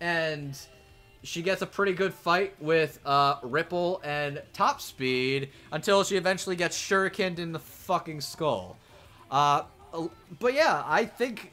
And 0.00 0.58
she 1.22 1.40
gets 1.40 1.62
a 1.62 1.66
pretty 1.66 1.94
good 1.94 2.12
fight 2.12 2.54
with 2.60 3.00
uh, 3.06 3.36
Ripple 3.42 4.02
and 4.04 4.42
Top 4.52 4.82
Speed 4.82 5.50
until 5.72 6.04
she 6.04 6.16
eventually 6.16 6.56
gets 6.56 6.76
shurikened 6.78 7.38
in 7.38 7.52
the 7.52 7.58
fucking 7.58 8.20
skull. 8.20 8.76
Uh, 9.30 9.62
but 10.38 10.52
yeah, 10.52 10.82
I 10.86 11.06
think 11.06 11.52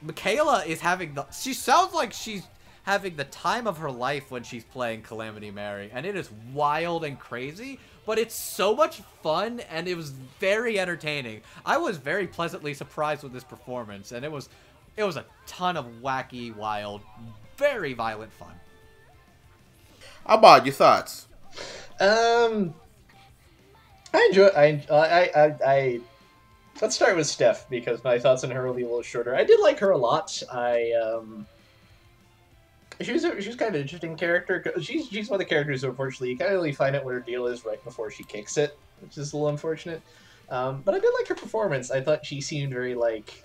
Michaela 0.00 0.64
is 0.64 0.80
having 0.80 1.14
the. 1.14 1.26
She 1.30 1.54
sounds 1.54 1.92
like 1.92 2.12
she's 2.12 2.44
having 2.84 3.16
the 3.16 3.24
time 3.24 3.66
of 3.66 3.78
her 3.78 3.90
life 3.90 4.30
when 4.30 4.44
she's 4.44 4.64
playing 4.64 5.02
Calamity 5.02 5.50
Mary, 5.50 5.90
and 5.92 6.06
it 6.06 6.14
is 6.14 6.30
wild 6.52 7.04
and 7.04 7.18
crazy, 7.18 7.80
but 8.06 8.18
it's 8.18 8.34
so 8.34 8.74
much 8.74 9.00
fun 9.22 9.60
and 9.70 9.88
it 9.88 9.96
was 9.96 10.10
very 10.10 10.78
entertaining. 10.78 11.40
I 11.64 11.76
was 11.76 11.96
very 11.96 12.26
pleasantly 12.26 12.74
surprised 12.74 13.22
with 13.22 13.32
this 13.32 13.44
performance, 13.44 14.12
and 14.12 14.24
it 14.24 14.32
was 14.32 14.48
it 14.96 15.04
was 15.04 15.16
a 15.16 15.24
ton 15.46 15.76
of 15.76 15.86
wacky, 16.02 16.54
wild, 16.54 17.02
very 17.56 17.94
violent 17.94 18.32
fun. 18.32 18.54
How 20.26 20.36
about 20.36 20.64
your 20.64 20.74
thoughts? 20.74 21.26
Um, 22.00 22.74
I 24.12 24.26
enjoy. 24.30 24.46
I 24.48 24.82
I 24.90 25.30
I. 25.34 25.56
I 25.66 26.00
Let's 26.82 26.96
start 26.96 27.16
with 27.16 27.28
Steph 27.28 27.70
because 27.70 28.02
my 28.02 28.18
thoughts 28.18 28.42
on 28.42 28.50
her 28.50 28.66
will 28.66 28.74
be 28.74 28.82
a 28.82 28.86
little 28.86 29.00
shorter. 29.00 29.36
I 29.36 29.44
did 29.44 29.60
like 29.60 29.78
her 29.78 29.92
a 29.92 29.96
lot. 29.96 30.42
I 30.52 30.90
um, 30.92 31.46
she 33.00 33.12
was 33.12 33.24
a, 33.24 33.40
she 33.40 33.48
was 33.48 33.56
kind 33.56 33.70
of 33.70 33.74
an 33.74 33.82
interesting 33.82 34.16
character. 34.16 34.64
She's 34.80 35.08
she's 35.08 35.28
one 35.28 35.40
of 35.40 35.46
the 35.46 35.50
characters 35.50 35.82
who 35.82 35.88
unfortunately 35.88 36.30
you 36.30 36.38
kind 36.38 36.52
of 36.52 36.56
really 36.56 36.72
find 36.72 36.94
out 36.94 37.04
what 37.04 37.14
her 37.14 37.20
deal 37.20 37.46
is 37.46 37.64
right 37.64 37.82
before 37.84 38.10
she 38.10 38.24
kicks 38.24 38.56
it, 38.56 38.78
which 39.00 39.18
is 39.18 39.32
a 39.32 39.36
little 39.36 39.48
unfortunate. 39.48 40.02
Um, 40.48 40.82
but 40.82 40.94
I 40.94 40.98
did 40.98 41.12
like 41.18 41.28
her 41.28 41.34
performance. 41.34 41.90
I 41.90 42.00
thought 42.00 42.24
she 42.24 42.40
seemed 42.40 42.72
very 42.72 42.94
like 42.94 43.42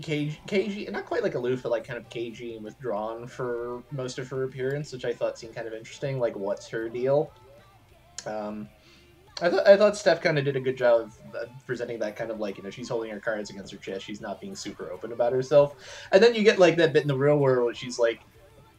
cage, 0.00 0.40
cagey, 0.46 0.88
not 0.90 1.06
quite 1.06 1.22
like 1.22 1.34
aloof, 1.34 1.62
but 1.62 1.72
like 1.72 1.84
kind 1.84 1.98
of 1.98 2.08
cagey 2.08 2.56
and 2.56 2.64
withdrawn 2.64 3.26
for 3.26 3.82
most 3.90 4.18
of 4.18 4.28
her 4.28 4.44
appearance, 4.44 4.92
which 4.92 5.04
I 5.04 5.12
thought 5.12 5.38
seemed 5.38 5.54
kind 5.54 5.66
of 5.66 5.74
interesting. 5.74 6.18
Like, 6.18 6.36
what's 6.36 6.68
her 6.68 6.88
deal? 6.88 7.32
Um, 8.26 8.68
I 9.40 9.50
thought 9.50 9.66
I 9.66 9.76
thought 9.76 9.96
Steph 9.96 10.20
kind 10.20 10.38
of 10.38 10.44
did 10.44 10.56
a 10.56 10.60
good 10.60 10.76
job 10.76 11.10
of 11.34 11.48
presenting 11.66 11.98
that 12.00 12.16
kind 12.16 12.30
of 12.30 12.38
like 12.38 12.58
you 12.58 12.62
know 12.62 12.70
she's 12.70 12.88
holding 12.88 13.10
her 13.10 13.20
cards 13.20 13.50
against 13.50 13.72
her 13.72 13.78
chest. 13.78 14.04
She's 14.04 14.20
not 14.20 14.40
being 14.40 14.54
super 14.54 14.92
open 14.92 15.12
about 15.12 15.32
herself, 15.32 15.74
and 16.12 16.22
then 16.22 16.34
you 16.34 16.44
get 16.44 16.58
like 16.58 16.76
that 16.76 16.92
bit 16.92 17.02
in 17.02 17.08
the 17.08 17.16
real 17.16 17.38
world 17.38 17.64
where 17.64 17.74
she's 17.74 17.98
like 17.98 18.20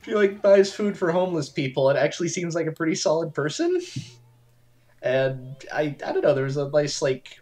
she 0.04 0.14
like 0.14 0.42
buys 0.42 0.74
food 0.74 0.98
for 0.98 1.12
homeless 1.12 1.50
people 1.50 1.90
and 1.90 1.98
actually 1.98 2.30
seems 2.30 2.56
like 2.56 2.68
a 2.68 2.72
pretty 2.72 2.96
solid 2.96 3.34
person. 3.34 3.82
And 5.02 5.56
I 5.74 5.96
I 6.06 6.12
don't 6.12 6.24
know 6.24 6.34
there 6.34 6.46
was 6.46 6.58
a 6.58 6.70
nice 6.70 7.02
like 7.02 7.40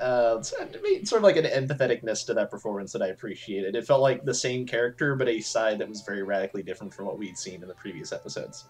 uh, 0.00 0.42
sort 0.42 0.74
of 1.12 1.22
like 1.22 1.36
an 1.36 1.44
empatheticness 1.44 2.26
to 2.26 2.34
that 2.34 2.50
performance 2.50 2.92
that 2.92 3.02
I 3.02 3.08
appreciated. 3.08 3.76
It 3.76 3.86
felt 3.86 4.00
like 4.00 4.24
the 4.24 4.34
same 4.34 4.66
character, 4.66 5.14
but 5.14 5.28
a 5.28 5.40
side 5.40 5.78
that 5.78 5.88
was 5.88 6.02
very 6.02 6.22
radically 6.22 6.62
different 6.62 6.92
from 6.92 7.06
what 7.06 7.18
we'd 7.18 7.38
seen 7.38 7.62
in 7.62 7.68
the 7.68 7.74
previous 7.74 8.12
episodes. 8.12 8.64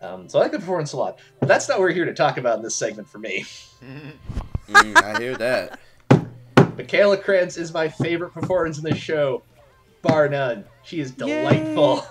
Um, 0.00 0.28
so 0.28 0.38
I 0.38 0.42
like 0.42 0.52
the 0.52 0.58
performance 0.58 0.92
a 0.92 0.96
lot. 0.96 1.20
But 1.40 1.48
that's 1.48 1.68
not 1.68 1.78
what 1.78 1.84
we're 1.84 1.92
here 1.92 2.04
to 2.04 2.14
talk 2.14 2.36
about 2.36 2.58
in 2.58 2.62
this 2.62 2.74
segment 2.74 3.08
for 3.08 3.18
me. 3.18 3.44
Mm, 4.68 4.96
I 4.96 5.20
hear 5.20 5.36
that. 5.36 5.78
Michaela 6.76 7.16
Krantz 7.16 7.56
is 7.56 7.72
my 7.72 7.88
favorite 7.88 8.32
performance 8.32 8.78
in 8.78 8.82
this 8.82 8.98
show, 8.98 9.44
bar 10.02 10.28
none. 10.28 10.64
She 10.82 10.98
is 10.98 11.12
delightful. 11.12 12.04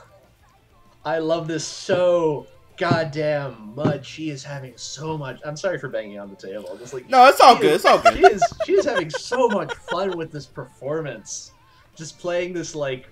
I 1.06 1.20
love 1.20 1.48
this 1.48 1.66
so 1.66 2.48
goddamn 2.78 3.74
much. 3.76 4.06
She 4.08 4.30
is 4.32 4.44
having 4.44 4.74
so 4.76 5.18
much. 5.18 5.40
I'm 5.46 5.56
sorry 5.56 5.78
for 5.78 5.88
banging 5.88 6.20
on 6.20 6.30
the 6.30 6.36
table. 6.36 6.68
I'm 6.72 6.80
Just 6.80 6.94
like 6.94 7.08
No, 7.10 7.28
it's 7.28 7.40
all 7.40 7.56
good. 7.56 7.66
is- 7.68 7.76
It's 7.76 7.86
all 7.86 8.00
good. 8.00 8.16
She 8.18 8.26
is 8.26 8.44
she 8.66 8.74
is 8.74 8.86
having 8.86 9.10
so 9.10 9.48
much 9.48 9.74
fun 9.76 10.18
with 10.18 10.32
this 10.32 10.46
performance. 10.46 11.52
Just 11.96 12.20
playing 12.20 12.54
this 12.54 12.76
like, 12.76 13.08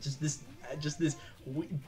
just 0.00 0.20
this 0.20 0.42
just 0.80 0.98
this 0.98 1.16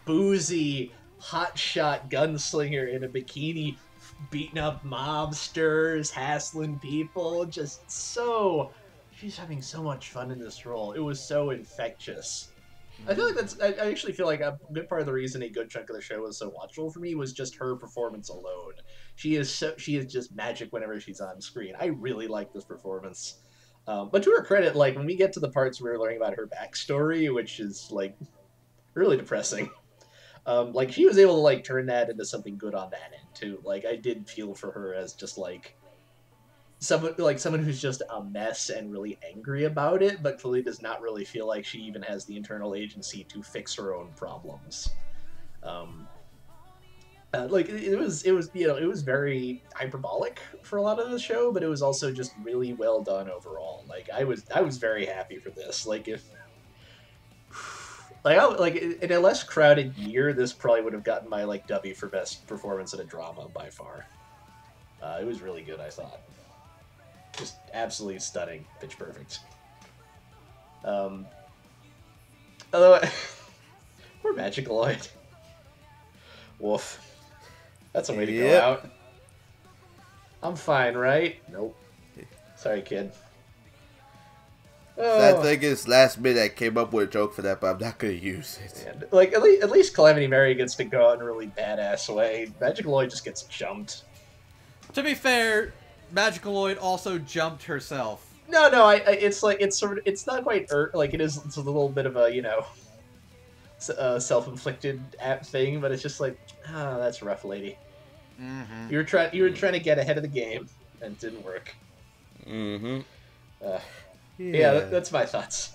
boozy 0.05 0.93
hotshot 1.21 2.09
gunslinger 2.11 2.93
in 2.95 3.05
a 3.05 3.09
bikini, 3.09 3.77
beating 4.31 4.59
up 4.59 4.85
mobsters, 4.85 6.11
hassling 6.11 6.79
people. 6.79 7.45
Just 7.47 7.91
so. 7.91 8.71
She's 9.17 9.37
having 9.37 9.61
so 9.61 9.83
much 9.83 10.11
fun 10.11 10.31
in 10.31 10.39
this 10.39 10.65
role. 10.65 10.93
It 10.93 11.01
was 11.01 11.21
so 11.21 11.51
infectious. 11.51 12.53
I 13.07 13.15
feel 13.15 13.27
like 13.27 13.35
that's. 13.35 13.59
I, 13.61 13.73
actually 13.89 14.13
feel 14.13 14.27
like 14.27 14.41
a 14.41 14.59
good 14.73 14.89
part 14.89 15.01
of 15.01 15.07
the 15.07 15.13
reason 15.13 15.43
a 15.43 15.49
good 15.49 15.71
chunk 15.71 15.89
of 15.89 15.97
the 15.97 16.03
show 16.03 16.21
was 16.23 16.39
so 16.39 16.51
watchable 16.51 16.93
for 16.93 17.01
me 17.01 17.15
was 17.15 17.33
just 17.33 17.57
her 17.57 17.77
performance 17.77 18.29
alone. 18.29 18.75
She 19.15 19.37
is 19.37 19.53
so. 19.53 19.75
She 19.79 19.97
is 19.97 20.13
just 20.13 20.35
magic 20.35 20.73
whenever 20.73 20.99
she's 21.01 21.21
on 21.21 21.41
screen. 21.41 21.75
I 21.79 21.87
really 21.87 22.27
like 22.27 22.53
this 22.53 22.65
performance. 22.65 23.39
Um, 23.87 24.11
but 24.13 24.23
to 24.25 24.31
her 24.31 24.45
credit, 24.45 24.77
like 24.77 24.97
when 24.97 25.07
we 25.07 25.17
get 25.17 25.33
to 25.35 25.41
the 25.41 25.51
parts 25.51 25.81
where 25.81 25.95
we're 25.95 26.01
learning 26.01 26.19
about 26.19 26.37
her 26.37 26.47
backstory, 26.47 27.33
which 27.33 27.61
is 27.61 27.89
like 27.91 28.19
really 28.95 29.17
depressing. 29.17 29.71
Um, 30.47 30.73
like 30.73 30.91
she 30.91 31.07
was 31.07 31.19
able 31.19 31.35
to 31.35 31.41
like 31.41 31.63
turn 31.63 31.87
that 31.87 32.09
into 32.09 32.25
something 32.25 32.57
good 32.57 32.75
on 32.75 32.89
that 32.91 33.13
end 33.13 33.29
too. 33.35 33.61
Like 33.65 33.85
I 33.85 33.97
did 33.97 34.29
feel 34.29 34.55
for 34.55 34.73
her 34.73 34.95
as 34.95 35.13
just 35.13 35.37
like 35.37 35.77
someone 36.81 37.15
like 37.19 37.39
someone 37.39 37.63
who's 37.63 37.81
just 37.81 38.03
a 38.11 38.23
mess 38.23 38.71
and 38.71 38.93
really 38.93 39.19
angry 39.29 39.65
about 39.65 40.03
it, 40.03 40.23
but 40.23 40.41
clearly 40.41 40.63
does 40.63 40.81
not 40.81 41.01
really 41.01 41.25
feel 41.25 41.47
like 41.47 41.65
she 41.65 41.79
even 41.79 42.03
has 42.03 42.25
the 42.25 42.37
internal 42.37 42.75
agency 42.75 43.25
to 43.25 43.43
fix 43.43 43.75
her 43.75 43.95
own 43.95 44.11
problems. 44.15 44.91
Um, 45.63 46.07
uh, 47.35 47.47
like 47.51 47.69
it, 47.69 47.99
was, 47.99 48.23
it 48.23 48.33
was 48.33 48.51
you 48.55 48.67
know, 48.69 48.77
it 48.77 48.87
was 48.87 49.03
very 49.03 49.63
hyperbolic 49.75 50.41
for 50.63 50.77
a 50.77 50.83
lot 50.83 51.01
of 51.01 51.11
the 51.11 51.19
show, 51.19 51.53
but 51.53 51.63
it 51.63 51.67
was 51.67 51.83
also 51.83 52.13
just 52.13 52.33
really 52.43 52.73
well 52.75 53.03
done 53.03 53.29
overall. 53.29 53.85
Like 53.89 54.09
I 54.15 54.25
was, 54.25 54.45
I 54.55 54.61
was 54.61 54.79
very 54.79 55.05
happy 55.05 55.39
for 55.39 55.51
this. 55.51 55.87
Like 55.87 56.09
if. 56.09 56.25
Like, 58.25 58.37
I, 58.37 58.47
like 58.47 58.77
in 58.77 59.13
a 59.13 59.19
less 59.19 59.45
crowded 59.45 59.97
year, 59.97 60.33
this 60.33 60.53
probably 60.53 60.83
would 60.83 60.93
have 60.93 61.05
gotten 61.05 61.29
my 61.29 61.45
like 61.45 61.67
W 61.69 61.95
for 61.95 62.09
best 62.09 62.47
performance 62.49 62.93
in 62.93 63.01
a 63.01 63.05
drama 63.05 63.49
by 63.55 63.71
far. 63.71 64.07
Uh, 65.01 65.19
it 65.21 65.25
was 65.25 65.41
really 65.41 65.63
good, 65.63 65.79
I 65.79 65.89
thought 65.89 66.21
just 67.39 67.57
absolutely 67.73 68.19
stunning, 68.21 68.65
pitch 68.81 68.99
perfect. 68.99 69.41
Um, 70.85 71.27
although, 72.73 73.01
poor 74.23 74.35
Magicaloid. 74.35 75.09
Woof. 76.59 77.05
That's 77.93 78.09
a 78.09 78.15
way 78.15 78.27
to 78.27 78.37
go 78.37 78.59
out. 78.61 78.89
I'm 80.43 80.57
fine, 80.57 80.95
right? 80.95 81.37
Nope. 81.51 81.77
Sorry, 82.57 82.83
kid. 82.83 83.13
That 84.97 85.37
Oh, 85.37 85.43
thing 85.43 85.63
is 85.63 85.87
last 85.87 86.19
minute 86.19 86.43
I 86.43 86.49
came 86.49 86.77
up 86.77 86.93
with 86.93 87.09
a 87.09 87.13
joke 87.13 87.33
for 87.33 87.43
that, 87.43 87.61
but 87.61 87.69
I'm 87.75 87.79
not 87.79 87.99
gonna 87.99 88.15
use 88.15 88.59
it. 88.65 88.85
man. 88.85 89.05
Like 89.13 89.33
at 89.33 89.43
least, 89.43 89.63
at 89.63 89.71
least 89.71 89.95
Calamity 89.95 90.27
Mary 90.27 90.55
gets 90.57 90.75
to 90.75 90.85
go 90.85 91.09
out 91.11 91.17
in 91.17 91.23
a 91.23 91.25
really 91.25 91.47
badass 91.47 92.13
way. 92.13 92.53
Magicaloid 92.61 93.09
just 93.11 93.25
gets 93.25 93.45
jumped. 93.45 94.03
To 94.95 95.03
be 95.05 95.15
fair, 95.15 95.73
Magicaloid 96.15 96.79
also 96.81 97.19
jumped 97.19 97.65
herself. 97.65 98.25
No, 98.49 98.71
no, 98.71 98.85
I, 98.85 98.95
I 98.95 99.11
it's 99.11 99.43
like 99.43 99.61
it's 99.61 99.79
sort 99.79 99.99
of 99.99 100.07
it's 100.07 100.27
not 100.27 100.43
quite 100.43 100.69
er, 100.73 100.91
like 100.95 101.15
it 101.15 101.21
is. 101.21 101.37
It's 101.45 101.57
a 101.57 101.61
little 101.61 101.89
bit 101.89 102.07
of 102.07 102.17
a 102.17 102.35
you 102.35 102.43
know, 102.43 102.65
s- 103.77 103.91
uh, 103.91 104.19
self-inflicted 104.19 105.01
at 105.21 105.47
thing, 105.47 105.81
but 105.81 105.93
it's 105.93 106.03
just 106.03 106.21
like, 106.21 106.39
ah, 106.69 106.97
that's 106.99 107.23
rough, 107.23 107.45
lady. 107.45 107.77
Mm-hmm. 108.41 108.91
You 108.91 108.99
were 108.99 109.05
trying 109.05 109.35
you 109.35 109.43
were 109.43 109.51
trying 109.51 109.75
to 109.75 109.81
get 109.81 109.99
ahead 109.99 110.17
of 110.17 110.23
the 110.23 110.29
game, 110.29 110.69
and 111.03 111.13
it 111.13 111.21
didn't 111.21 111.45
work. 111.45 111.75
Mm-hmm. 112.47 113.01
Uh, 113.65 113.79
yeah, 114.39 114.73
that, 114.73 114.91
that's 114.91 115.13
my 115.13 115.27
thoughts. 115.27 115.73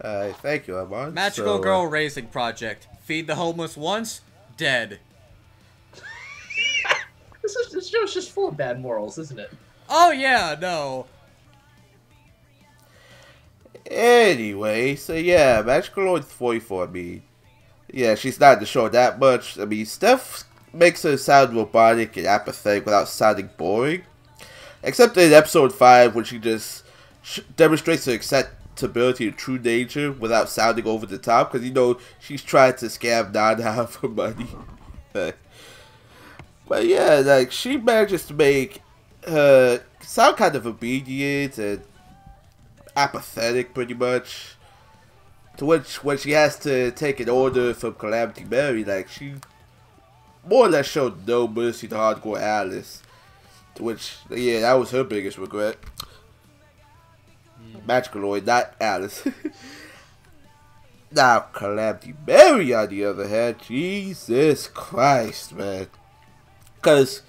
Uh, 0.00 0.32
thank 0.32 0.66
you, 0.66 0.76
Armand. 0.76 1.14
Magical 1.14 1.56
So, 1.56 1.58
uh, 1.58 1.62
Girl 1.62 1.86
Raising 1.86 2.26
Project. 2.26 2.88
Feed 3.04 3.26
the 3.26 3.36
homeless 3.36 3.76
once, 3.76 4.22
dead. 4.56 4.98
This, 7.44 7.56
is, 7.56 7.72
this 7.72 7.88
show's 7.90 8.14
just 8.14 8.30
full 8.30 8.48
of 8.48 8.56
bad 8.56 8.80
morals, 8.80 9.18
isn't 9.18 9.38
it? 9.38 9.52
Oh 9.90 10.12
yeah, 10.12 10.56
no. 10.58 11.04
Anyway, 13.84 14.96
so 14.96 15.12
yeah, 15.12 15.62
Magicaloid 15.62 16.24
44, 16.24 16.84
I 16.84 16.86
mean, 16.86 17.22
yeah, 17.92 18.14
she's 18.14 18.40
not 18.40 18.54
in 18.54 18.60
the 18.60 18.66
show 18.66 18.88
that 18.88 19.18
much. 19.18 19.58
I 19.58 19.66
mean, 19.66 19.84
Steph 19.84 20.44
makes 20.72 21.02
her 21.02 21.18
sound 21.18 21.54
robotic 21.54 22.16
and 22.16 22.26
apathetic 22.26 22.86
without 22.86 23.08
sounding 23.08 23.50
boring. 23.58 24.04
Except 24.82 25.14
in 25.18 25.30
episode 25.34 25.74
5, 25.74 26.14
when 26.14 26.24
she 26.24 26.38
just 26.38 26.84
sh- 27.20 27.40
demonstrates 27.58 28.06
her 28.06 28.12
acceptability 28.12 29.28
and 29.28 29.36
true 29.36 29.58
nature 29.58 30.12
without 30.12 30.48
sounding 30.48 30.86
over 30.86 31.04
the 31.04 31.18
top, 31.18 31.52
because, 31.52 31.66
you 31.66 31.74
know, 31.74 31.98
she's 32.20 32.42
trying 32.42 32.76
to 32.76 32.86
scam 32.86 33.34
Nana 33.34 33.86
for 33.86 34.08
money. 34.08 34.48
But 36.66 36.86
yeah, 36.86 37.22
like, 37.24 37.52
she 37.52 37.76
manages 37.76 38.26
to 38.26 38.34
make 38.34 38.80
uh, 39.26 39.30
her 39.30 39.84
sound 40.00 40.36
kind 40.36 40.54
of 40.56 40.66
obedient 40.66 41.58
and 41.58 41.82
apathetic 42.96 43.74
pretty 43.74 43.94
much. 43.94 44.56
To 45.58 45.66
which 45.66 46.02
when 46.02 46.18
she 46.18 46.32
has 46.32 46.58
to 46.60 46.90
take 46.90 47.20
an 47.20 47.28
order 47.28 47.74
from 47.74 47.94
Calamity 47.94 48.44
Mary, 48.44 48.84
like 48.84 49.08
she 49.08 49.34
more 50.48 50.66
or 50.66 50.68
less 50.68 50.86
showed 50.86 51.26
no 51.26 51.46
mercy 51.46 51.86
to 51.88 51.94
Hardgore 51.94 52.40
Alice. 52.40 53.02
To 53.76 53.84
which 53.84 54.16
yeah, 54.30 54.60
that 54.60 54.74
was 54.74 54.90
her 54.90 55.04
biggest 55.04 55.38
regret. 55.38 55.76
Hmm. 57.56 57.88
Magicaloid, 57.88 58.44
not 58.46 58.74
Alice. 58.80 59.26
now 61.12 61.40
Calamity 61.52 62.14
Mary 62.26 62.74
on 62.74 62.88
the 62.88 63.04
other 63.04 63.28
hand, 63.28 63.56
Jesus 63.64 64.66
Christ, 64.66 65.52
man. 65.52 65.86
Cause 66.84 67.22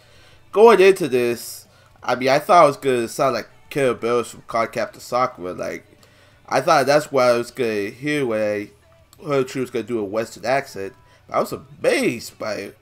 going 0.51 0.81
into 0.81 1.07
this, 1.07 1.65
I 2.03 2.15
mean 2.15 2.27
I 2.27 2.39
thought 2.39 2.65
it 2.65 2.67
was 2.67 2.77
gonna 2.77 3.07
sound 3.07 3.35
like 3.35 3.47
Carol 3.69 3.93
Bells 3.95 4.31
from 4.31 4.43
Card 4.47 4.73
Captor 4.73 4.99
Sakura. 4.99 5.53
Like, 5.53 5.85
I 6.49 6.59
thought 6.59 6.85
that's 6.85 7.09
what 7.09 7.23
I 7.23 7.37
was 7.37 7.51
gonna 7.51 7.89
hear 7.89 8.25
when 8.25 8.41
I 8.41 9.25
heard 9.25 9.49
she 9.49 9.61
was 9.61 9.69
gonna 9.69 9.83
do 9.83 9.99
a 9.99 10.03
Western 10.03 10.45
accent. 10.45 10.91
I 11.29 11.39
was 11.39 11.53
amazed 11.53 12.37
by 12.37 12.55
it. 12.55 12.77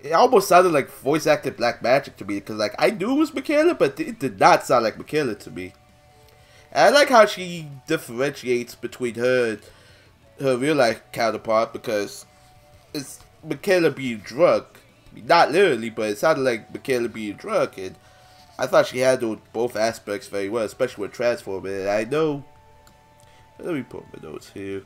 It 0.00 0.12
almost 0.12 0.48
sounded 0.48 0.74
like 0.74 0.90
voice 0.90 1.26
acted 1.26 1.56
Black 1.56 1.82
Magic 1.82 2.18
to 2.18 2.26
me 2.26 2.34
because, 2.34 2.56
like, 2.56 2.74
I 2.78 2.90
knew 2.90 3.12
it 3.12 3.18
was 3.18 3.32
Michaela, 3.32 3.74
but 3.74 3.98
it 3.98 4.18
did 4.18 4.38
not 4.38 4.66
sound 4.66 4.84
like 4.84 4.98
Michaela 4.98 5.34
to 5.36 5.50
me. 5.50 5.72
And 6.72 6.94
I 6.94 6.98
like 6.98 7.08
how 7.08 7.24
she 7.24 7.68
differentiates 7.86 8.74
between 8.74 9.14
her 9.14 9.60
her 10.40 10.58
real 10.58 10.74
life 10.74 11.00
counterpart 11.12 11.72
because 11.72 12.26
it's 12.92 13.20
Michaela 13.42 13.90
being 13.90 14.18
drunk. 14.18 14.66
Not 15.14 15.52
literally, 15.52 15.90
but 15.90 16.10
it 16.10 16.18
sounded 16.18 16.42
like 16.42 16.72
Michaela 16.72 17.08
being 17.08 17.36
drunk, 17.36 17.78
and 17.78 17.96
I 18.58 18.66
thought 18.66 18.86
she 18.86 18.98
handled 18.98 19.40
both 19.52 19.76
aspects 19.76 20.28
very 20.28 20.48
well, 20.48 20.64
especially 20.64 21.02
with 21.02 21.12
transforming. 21.12 21.80
And 21.80 21.88
I 21.88 22.04
know. 22.04 22.44
Let 23.58 23.74
me 23.74 23.82
put 23.82 24.04
my 24.12 24.28
notes 24.28 24.50
here. 24.50 24.82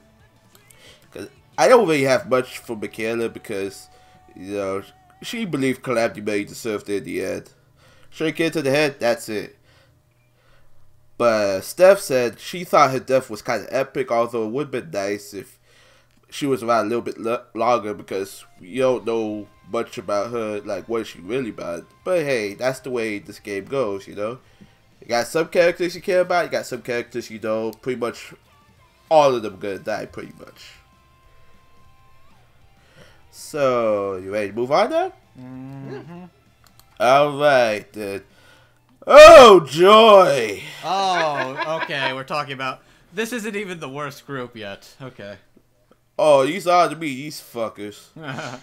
Because 1.03 1.29
I 1.57 1.69
don't 1.69 1.89
really 1.89 2.03
have 2.03 2.29
much 2.29 2.59
for 2.59 2.77
Michaela 2.77 3.29
because, 3.29 3.89
you 4.35 4.55
know, 4.55 4.83
she 5.23 5.45
believed 5.45 5.83
Calamity 5.83 6.21
Mary 6.21 6.45
deserved 6.45 6.89
it 6.91 6.99
in 6.99 7.05
the 7.05 7.25
end. 7.25 7.51
Shrink 8.11 8.37
to 8.37 8.63
the 8.63 8.71
head, 8.71 8.99
that's 8.99 9.29
it. 9.29 9.57
But 11.19 11.63
Steph 11.63 12.01
said 12.01 12.39
she 12.39 12.65
thought 12.65 12.91
her 12.91 13.01
death 13.01 13.31
was 13.31 13.43
kind 13.43 13.63
of 13.63 13.69
epic, 13.71 14.11
although 14.11 14.47
it 14.47 14.51
would 14.51 14.75
have 14.75 14.91
been 14.91 14.91
nice 14.91 15.33
if 15.33 15.59
she 16.37 16.45
was 16.47 16.63
around 16.63 16.85
a 16.85 16.89
little 16.91 17.01
bit 17.03 17.19
lo- 17.19 17.45
longer 17.55 17.95
because 17.95 18.45
you 18.61 18.83
don't 18.83 19.07
know 19.07 19.47
much 19.73 19.97
about 19.97 20.31
her, 20.31 20.61
like 20.61 20.87
what 20.87 21.01
is 21.01 21.09
she 21.09 21.21
really 21.21 21.49
about. 21.49 21.87
But 22.05 22.25
hey, 22.25 22.53
that's 22.53 22.81
the 22.81 22.91
way 22.91 23.19
this 23.19 23.39
game 23.39 23.65
goes, 23.65 24.07
you 24.07 24.15
know. 24.15 24.39
You 25.01 25.07
got 25.09 25.29
some 25.29 25.49
characters 25.49 25.95
you 25.95 26.03
care 26.03 26.21
about, 26.21 26.45
you 26.45 26.51
got 26.51 26.67
some 26.67 26.83
characters 26.83 27.31
you 27.31 27.39
don't. 27.39 27.81
Pretty 27.81 27.99
much 27.99 28.35
all 29.11 29.35
of 29.35 29.43
them 29.43 29.57
gonna 29.59 29.79
die, 29.79 30.05
pretty 30.05 30.35
much. 30.39 30.73
So, 33.31 34.17
you 34.17 34.31
ready 34.31 34.49
to 34.49 34.55
move 34.55 34.73
on 34.73 34.91
now? 34.91 35.13
Mm-hmm. 35.41 36.25
Alright, 37.01 37.93
then. 37.95 38.23
Oh, 39.07 39.61
joy! 39.61 40.63
Oh, 40.85 41.81
okay. 41.83 42.13
We're 42.13 42.25
talking 42.25 42.53
about. 42.53 42.83
This 43.15 43.33
isn't 43.33 43.57
even 43.57 43.81
the 43.81 43.89
worst 43.89 44.27
group 44.27 44.55
yet. 44.57 44.95
Okay. 45.01 45.37
Oh, 46.19 46.47
these 46.47 46.67
are 46.67 46.89
to 46.89 46.97
be 46.97 47.15
these 47.15 47.41
fuckers. 47.41 48.09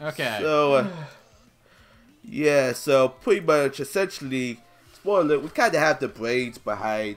okay. 0.00 0.38
So, 0.40 0.74
uh, 0.74 0.90
yeah, 2.24 2.72
so 2.72 3.08
pretty 3.08 3.40
much, 3.40 3.78
essentially, 3.78 4.60
spoiler, 4.94 5.38
we 5.38 5.48
kind 5.48 5.74
of 5.74 5.80
have 5.80 6.00
the 6.00 6.08
brains 6.08 6.58
behind 6.58 7.16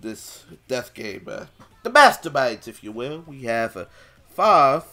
this 0.00 0.44
death 0.66 0.92
game. 0.92 1.26
Uh, 1.28 1.46
the 1.82 1.90
masterminds, 1.90 2.66
if 2.66 2.82
you 2.82 2.90
will. 2.90 3.22
We 3.26 3.42
have 3.42 3.76
uh, 3.76 3.84
Fav, 4.36 4.84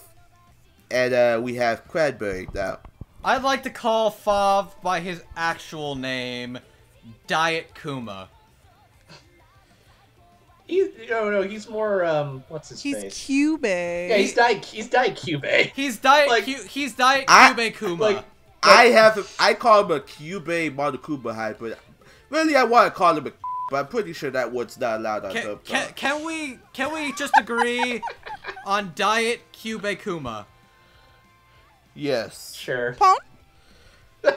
and 0.91 1.13
uh, 1.13 1.39
we 1.41 1.55
have 1.55 1.87
Cranberry 1.87 2.47
now. 2.53 2.79
I'd 3.23 3.41
like 3.41 3.63
to 3.63 3.71
call 3.71 4.11
Fav 4.11 4.79
by 4.83 4.99
his 4.99 5.23
actual 5.35 5.95
name, 5.95 6.59
Diet 7.25 7.71
Kuma. 7.81 8.29
He, 10.67 10.89
no, 11.09 11.29
no, 11.29 11.43
he's 11.43 11.69
more. 11.69 12.03
Um, 12.03 12.43
what's 12.49 12.69
his 12.69 12.83
name? 12.83 12.95
He's 12.95 13.03
face? 13.03 13.25
Cube. 13.25 13.65
Yeah, 13.65 14.17
he's 14.17 14.33
Diet. 14.33 14.65
He's 14.65 14.89
Diet 14.89 15.15
Cube. 15.15 15.45
He's 15.75 15.97
Diet 15.97 16.27
Like- 16.27 16.45
Cu- 16.45 16.63
He's 16.63 16.93
Diet 16.95 17.25
I- 17.27 17.53
Cube 17.53 17.73
Kuma. 17.75 18.01
like- 18.03 18.23
I 18.63 18.85
have, 18.85 19.31
I 19.39 19.53
call 19.53 19.85
him 19.85 19.91
a 19.91 19.99
Cube 19.99 20.47
Monokuma 20.47 21.35
hype, 21.35 21.59
but 21.59 21.77
really 22.31 22.55
I 22.55 22.63
want 22.63 22.91
to 22.91 22.97
call 22.97 23.15
him 23.15 23.27
a 23.27 23.31
but 23.69 23.77
I'm 23.77 23.87
pretty 23.87 24.11
sure 24.13 24.31
that 24.31 24.51
word's 24.51 24.79
not 24.79 24.99
allowed 24.99 25.25
on 25.25 25.33
can, 25.33 25.45
Dub 25.45 25.63
can, 25.63 25.93
can 25.93 26.25
we 26.25 26.59
can 26.73 26.91
we 26.93 27.13
just 27.13 27.33
agree 27.37 28.01
on 28.65 28.91
Diet 28.95 29.41
Cube 29.51 29.85
Kuma? 30.03 30.47
Yes. 31.93 32.55
Sure. 32.55 32.93
Pawn? 32.93 33.17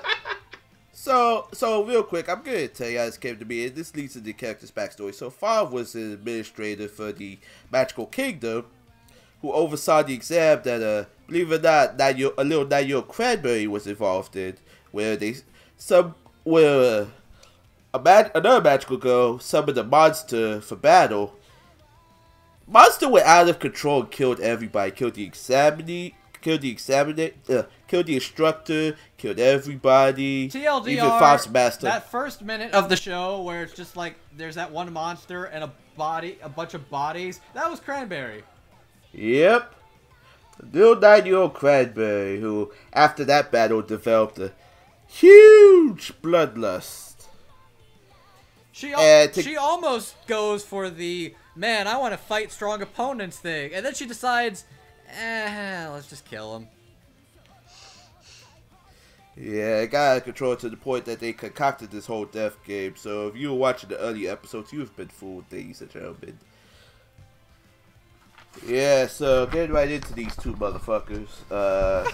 So, 1.08 1.48
so 1.52 1.84
real 1.84 2.02
quick, 2.02 2.28
I'm 2.28 2.42
gonna 2.42 2.68
tell 2.68 2.90
you 2.90 2.98
how 2.98 3.06
this 3.06 3.16
came 3.16 3.38
to 3.38 3.46
be. 3.46 3.66
This 3.70 3.96
leads 3.96 4.12
to 4.12 4.20
the 4.20 4.34
character's 4.34 4.70
backstory. 4.70 5.14
So, 5.14 5.30
Fav 5.30 5.70
was 5.70 5.94
an 5.94 6.12
administrator 6.12 6.86
for 6.86 7.12
the 7.12 7.38
Magical 7.72 8.04
Kingdom, 8.04 8.66
who 9.40 9.50
oversaw 9.50 10.02
the 10.02 10.12
exam 10.12 10.60
that, 10.64 10.82
uh, 10.82 11.08
believe 11.26 11.50
it 11.50 11.60
or 11.60 11.62
not, 11.62 11.96
nine 11.96 12.18
year, 12.18 12.32
a 12.36 12.44
little 12.44 12.66
nine-year-old 12.66 13.08
Cranberry 13.08 13.66
was 13.66 13.86
involved 13.86 14.36
in, 14.36 14.58
where 14.90 15.16
they 15.16 15.36
some 15.78 16.14
where 16.44 17.04
uh, 17.04 17.06
a 17.94 17.98
mag- 17.98 18.32
another 18.34 18.60
magical 18.60 18.98
girl 18.98 19.38
summoned 19.38 19.78
a 19.78 19.84
monster 19.84 20.60
for 20.60 20.76
battle. 20.76 21.34
Monster 22.66 23.08
went 23.08 23.24
out 23.24 23.48
of 23.48 23.58
control 23.58 24.02
and 24.02 24.10
killed 24.10 24.40
everybody. 24.40 24.90
Killed 24.90 25.14
the 25.14 25.24
examinee, 25.24 26.16
killed 26.40 26.60
the 26.62 26.70
examiner, 26.70 27.30
uh, 27.48 27.62
killed 27.86 28.06
the 28.06 28.14
instructor, 28.14 28.96
killed 29.16 29.38
everybody. 29.38 30.48
TLDR. 30.48 30.88
Even 30.88 31.18
Fav's 31.18 31.48
master. 31.48 31.86
That 31.86 32.10
first 32.10 32.42
minute 32.42 32.72
of 32.72 32.88
the 32.88 32.96
show 32.96 33.42
where 33.42 33.62
it's 33.62 33.74
just 33.74 33.96
like 33.96 34.16
there's 34.36 34.54
that 34.56 34.70
one 34.70 34.92
monster 34.92 35.44
and 35.44 35.64
a 35.64 35.72
body, 35.96 36.38
a 36.42 36.48
bunch 36.48 36.74
of 36.74 36.88
bodies. 36.90 37.40
That 37.54 37.70
was 37.70 37.80
Cranberry. 37.80 38.44
Yep. 39.12 39.74
The 40.60 40.78
little 40.78 41.00
nine-year-old 41.00 41.54
Cranberry, 41.54 42.40
who 42.40 42.72
after 42.92 43.24
that 43.24 43.52
battle 43.52 43.82
developed 43.82 44.38
a 44.38 44.52
huge 45.06 46.12
bloodlust. 46.20 47.26
She 48.72 48.92
al- 48.92 49.32
she 49.32 49.56
almost 49.56 50.14
goes 50.26 50.64
for 50.64 50.88
the 50.88 51.34
man. 51.56 51.88
I 51.88 51.96
want 51.96 52.12
to 52.12 52.18
fight 52.18 52.52
strong 52.52 52.80
opponents 52.80 53.38
thing, 53.38 53.72
and 53.74 53.84
then 53.84 53.94
she 53.94 54.06
decides, 54.06 54.64
eh, 55.08 55.88
let's 55.92 56.08
just 56.08 56.24
kill 56.24 56.56
him. 56.56 56.68
Yeah, 59.36 59.82
it 59.82 59.92
got 59.92 60.12
out 60.12 60.16
of 60.18 60.24
control 60.24 60.56
to 60.56 60.68
the 60.68 60.76
point 60.76 61.04
that 61.04 61.20
they 61.20 61.32
concocted 61.32 61.90
this 61.92 62.06
whole 62.06 62.24
death 62.24 62.56
game. 62.64 62.96
So 62.96 63.28
if 63.28 63.36
you 63.36 63.50
were 63.50 63.56
watching 63.58 63.88
the 63.88 63.98
early 63.98 64.26
episodes, 64.28 64.72
you've 64.72 64.96
been 64.96 65.08
fooled, 65.08 65.44
ladies 65.52 65.80
and 65.80 65.90
gentlemen. 65.90 66.38
Yeah, 68.66 69.06
so 69.06 69.46
getting 69.46 69.70
right 69.72 69.88
into 69.90 70.12
these 70.12 70.34
two 70.36 70.54
motherfuckers. 70.54 71.28
Uh, 71.50 72.04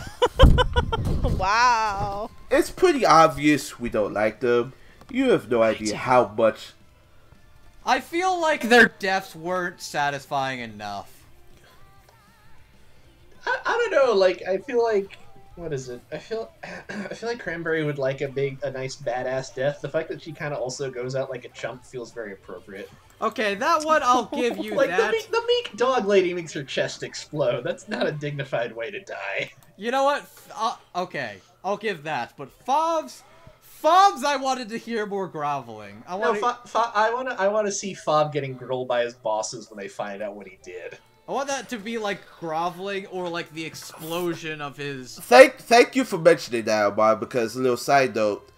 Wow. 1.39 2.31
it's 2.51 2.71
pretty 2.71 3.07
obvious 3.07 3.81
we 3.81 3.89
don't 3.89 4.13
like 4.13 4.41
them. 4.41 4.75
You 5.11 5.31
have 5.31 5.51
no 5.51 5.63
idea 5.63 5.97
how 5.97 6.29
much 6.37 6.73
I 7.87 8.01
feel 8.01 8.39
like 8.41 8.69
their 8.69 8.89
deaths 8.89 9.35
weren't 9.35 9.81
satisfying 9.81 10.61
enough. 10.61 11.24
I, 13.47 13.59
I 13.65 13.89
don't 13.91 14.07
know. 14.07 14.15
Like 14.15 14.43
I 14.49 14.59
feel 14.59 14.83
like 14.83 15.19
what 15.57 15.73
is 15.73 15.89
it? 15.89 16.01
I 16.13 16.19
feel 16.19 16.51
I 16.89 17.15
feel 17.15 17.29
like 17.29 17.39
Cranberry 17.39 17.85
would 17.85 17.99
like 17.99 18.21
a 18.21 18.29
big, 18.29 18.59
a 18.65 18.71
nice 18.71 18.97
badass 18.97 19.55
death. 19.55 19.81
The 19.81 19.89
fact 19.89 20.09
that 20.09 20.23
she 20.23 20.33
kind 20.33 20.53
of 20.53 20.61
also 20.61 20.91
goes 20.91 21.15
out 21.15 21.31
like 21.31 21.45
a 21.45 21.49
chump 21.51 21.85
feels 21.85 22.13
very 22.13 22.33
appropriate. 22.33 22.91
Okay, 23.21 23.55
that 23.55 23.85
one 23.85 24.03
I'll 24.03 24.27
give 24.27 24.59
you 24.65 24.75
like 24.75 24.91
the 24.91 25.11
meek, 25.11 25.31
the 25.31 25.43
meek 25.47 25.77
dog 25.77 26.07
lady 26.07 26.35
makes 26.35 26.53
her 26.55 26.65
chest 26.65 27.03
explode. 27.03 27.63
That's 27.65 27.89
not 27.89 28.07
a 28.07 28.13
dignified 28.13 28.75
way 28.75 28.91
to 28.91 29.01
die. 29.05 29.51
You 29.77 29.91
know 29.91 30.05
what? 30.05 30.23
F- 30.23 30.51
Uh, 30.55 30.77
okay, 30.97 31.39
I'll 31.65 31.77
give 31.77 32.03
that. 32.05 32.35
But 32.37 32.51
Fobs, 32.67 33.23
Fobs, 33.63 34.25
I 34.25 34.37
wanted 34.37 34.69
to 34.71 34.77
hear 34.79 35.07
more 35.07 35.29
groveling. 35.29 36.03
I 36.09 36.19
No, 36.19 36.33
want. 36.33 36.69
Fo- 36.69 36.91
I 36.95 37.13
want 37.15 37.29
to. 37.29 37.41
I 37.41 37.49
want 37.49 37.67
to 37.67 37.73
see 37.73 37.95
Fob 37.95 38.33
getting 38.33 38.55
grilled 38.55 38.89
by 38.89 39.03
his 39.03 39.15
bosses 39.15 39.71
when 39.71 39.79
they 39.79 39.89
find 39.89 40.21
out 40.23 40.35
what 40.35 40.49
he 40.49 40.59
did. 40.65 40.99
I 41.27 41.33
want 41.33 41.49
that 41.49 41.71
to 41.71 41.79
be 41.79 41.97
like 41.97 42.21
groveling 42.39 43.07
or 43.07 43.29
like 43.29 43.51
the 43.53 43.65
explosion 43.65 44.61
of 44.61 44.77
his. 44.77 45.19
Thank 45.19 45.57
thank 45.57 45.97
you 45.97 46.05
for 46.05 46.19
mentioning 46.19 46.65
that, 46.65 46.95
Bob. 46.95 47.21
Because 47.21 47.57
a 47.57 47.61
little 47.61 47.79
side 47.79 48.15
note, 48.15 48.51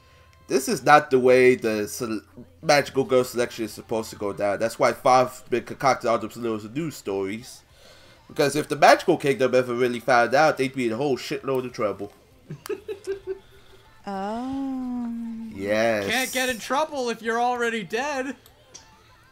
this 0.49 0.69
is 0.69 0.83
not 0.83 1.11
the 1.11 1.19
way 1.21 1.55
the 1.55 1.87
sele- 1.87 2.23
magical 2.63 3.05
girl 3.05 3.23
selection 3.23 3.65
is 3.67 3.73
supposed 3.73 4.11
to 4.11 4.17
go 4.17 4.33
down. 4.33 4.59
That's 4.59 4.79
why 4.79 4.93
Five 4.93 5.45
been 5.49 5.65
concocting 5.65 6.11
all 6.11 6.19
those 6.19 6.37
little 6.37 6.71
news 6.71 6.97
stories. 6.97 7.63
Because 8.27 8.57
if 8.57 8.69
the 8.69 8.75
magical 8.75 9.17
kingdom 9.17 9.55
ever 9.55 9.73
really 9.73 10.01
found 10.01 10.35
out, 10.35 10.59
they'd 10.59 10.75
be 10.75 10.87
in 10.87 10.93
a 10.93 10.97
whole 10.97 11.17
shitload 11.17 11.67
of 11.67 11.73
trouble. 11.73 12.13
Oh. 14.07 15.13
Yes. 15.57 16.07
Can't 16.07 16.33
get 16.33 16.49
in 16.51 16.59
trouble 16.59 17.09
if 17.09 17.23
you're 17.23 17.41
already 17.41 17.83
dead. 17.83 18.37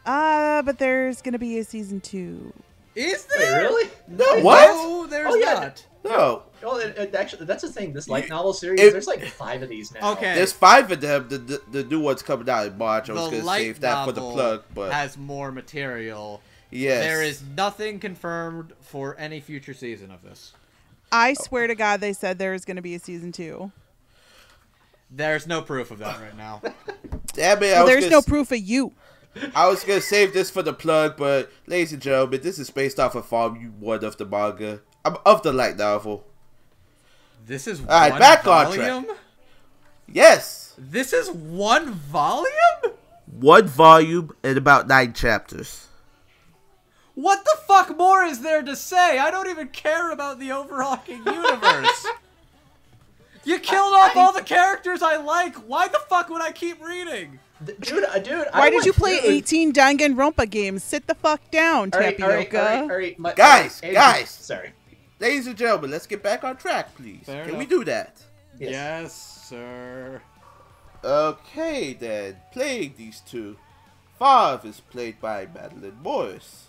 Uh, 0.07 0.63
but 0.63 0.79
there's 0.79 1.21
gonna 1.21 1.37
be 1.37 1.59
a 1.59 1.63
season 1.63 2.01
two. 2.01 2.51
Is 2.95 3.27
Wait, 3.35 3.39
there? 3.45 3.61
really? 3.63 3.89
No, 4.07 4.39
what? 4.41 4.67
No, 4.67 5.05
there's 5.07 5.33
Oh, 5.33 5.37
yeah. 5.37 5.53
not. 5.53 5.85
No. 6.03 6.43
Well, 6.63 6.77
it, 6.77 6.97
it 6.97 7.15
actually, 7.15 7.45
that's 7.45 7.63
the 7.63 7.69
thing. 7.71 7.91
This 7.93 8.07
light 8.07 8.29
novel 8.29 8.53
series, 8.53 8.79
it- 8.79 8.91
there's 8.93 9.07
like 9.07 9.23
five 9.25 9.61
of 9.63 9.69
these 9.69 9.93
now. 9.93 10.13
Okay. 10.13 10.33
There's 10.35 10.53
five 10.53 10.91
of 10.91 11.01
them. 11.01 11.27
The, 11.29 11.37
the 11.37 11.61
the 11.71 11.83
new 11.83 11.99
one's 11.99 12.21
coming 12.23 12.47
out 12.49 12.67
in 12.67 12.77
March. 12.77 13.09
I 13.09 13.13
was 13.13 13.31
gonna 13.31 13.43
light 13.43 13.61
save 13.61 13.79
that 13.81 14.05
for 14.05 14.11
the 14.11 14.21
plug, 14.21 14.63
but 14.73 14.91
has 14.93 15.17
more 15.17 15.51
material. 15.51 16.41
yes, 16.71 17.03
There 17.03 17.21
is 17.23 17.43
nothing 17.55 17.99
confirmed 17.99 18.73
for 18.81 19.15
any 19.17 19.39
future 19.39 19.73
season 19.73 20.11
of 20.11 20.21
this. 20.23 20.53
I 21.11 21.33
swear 21.33 21.67
to 21.67 21.75
God, 21.75 22.01
they 22.01 22.13
said 22.13 22.37
there's 22.39 22.65
gonna 22.65 22.81
be 22.81 22.95
a 22.95 22.99
season 22.99 23.31
two. 23.31 23.71
There's 25.11 25.47
no 25.47 25.61
proof 25.61 25.91
of 25.91 25.99
that 25.99 26.19
right 26.19 26.35
now. 26.35 26.61
Damn 27.33 27.57
it! 27.63 27.73
Well, 27.73 27.85
there's 27.85 28.05
gonna 28.05 28.11
no 28.11 28.17
s- 28.19 28.25
proof 28.25 28.51
of 28.51 28.59
you. 28.59 28.91
I 29.53 29.67
was 29.67 29.83
gonna 29.83 30.01
save 30.01 30.33
this 30.33 30.49
for 30.49 30.61
the 30.63 30.73
plug, 30.73 31.17
but 31.17 31.51
ladies 31.67 31.91
and 31.93 32.01
gentlemen, 32.01 32.41
this 32.41 32.57
is 32.59 32.69
based 32.69 32.99
off 32.99 33.15
of 33.15 33.27
Volume 33.27 33.79
One 33.79 34.03
of 34.03 34.17
the 34.17 34.25
manga, 34.25 34.81
um, 35.03 35.17
of 35.25 35.41
the 35.43 35.51
light 35.51 35.77
novel. 35.77 36.25
This 37.45 37.67
is 37.67 37.81
right, 37.81 38.11
one 38.11 38.19
back 38.19 38.47
on 38.47 38.73
track. 38.73 39.05
Yes, 40.07 40.73
This 40.77 41.13
is 41.13 41.29
one 41.31 41.91
volume. 41.93 42.95
one 43.25 43.67
volume 43.67 44.35
and 44.43 44.57
about 44.57 44.87
nine 44.87 45.13
chapters. 45.13 45.87
What 47.15 47.43
the 47.45 47.57
fuck 47.67 47.95
more 47.97 48.23
is 48.23 48.41
there 48.41 48.61
to 48.61 48.75
say? 48.75 49.19
I 49.19 49.31
don't 49.31 49.49
even 49.49 49.69
care 49.69 50.11
about 50.11 50.39
the 50.39 50.51
overarching 50.51 51.17
universe. 51.25 52.05
you 53.45 53.59
killed 53.59 53.93
off 53.93 54.15
all 54.17 54.33
the 54.33 54.41
characters 54.43 55.01
I 55.01 55.15
like. 55.17 55.55
Why 55.55 55.87
the 55.87 55.99
fuck 56.09 56.29
would 56.29 56.41
I 56.41 56.51
keep 56.51 56.83
reading? 56.83 57.39
Th- 57.63 57.77
dude, 57.79 58.03
uh, 58.03 58.19
dude. 58.19 58.47
Why 58.51 58.61
I 58.63 58.69
did 58.69 58.85
you 58.85 58.93
play 58.93 59.19
through- 59.19 59.29
18 59.31 59.71
Danganronpa 59.73 60.49
games? 60.49 60.83
Sit 60.83 61.07
the 61.07 61.15
fuck 61.15 61.49
down, 61.51 61.91
All 61.93 61.99
right, 61.99 62.19
all 62.21 62.29
right, 62.29 62.45
Tapioca. 62.49 62.59
all 62.59 62.65
right, 62.65 62.81
all 62.91 62.97
right, 62.97 63.19
my- 63.19 63.33
Guys, 63.33 63.79
all 63.83 63.89
right, 63.89 63.93
guys. 63.95 64.29
Sorry. 64.29 64.73
Ladies 65.19 65.47
and 65.47 65.57
gentlemen, 65.57 65.91
let's 65.91 66.05
get 66.07 66.21
back 66.21 66.43
on 66.43 66.57
track, 66.57 66.93
please. 66.95 67.21
Fair 67.25 67.41
Can 67.45 67.49
enough. 67.51 67.59
we 67.59 67.65
do 67.65 67.85
that? 67.85 68.21
Yes. 68.59 69.13
sir. 69.49 70.21
Okay, 71.03 71.93
then. 71.93 72.37
Playing 72.51 72.95
these 72.97 73.21
two. 73.21 73.57
Fav 74.19 74.65
is 74.65 74.79
played 74.79 75.19
by 75.21 75.45
Madeline 75.53 75.97
Morris, 76.01 76.65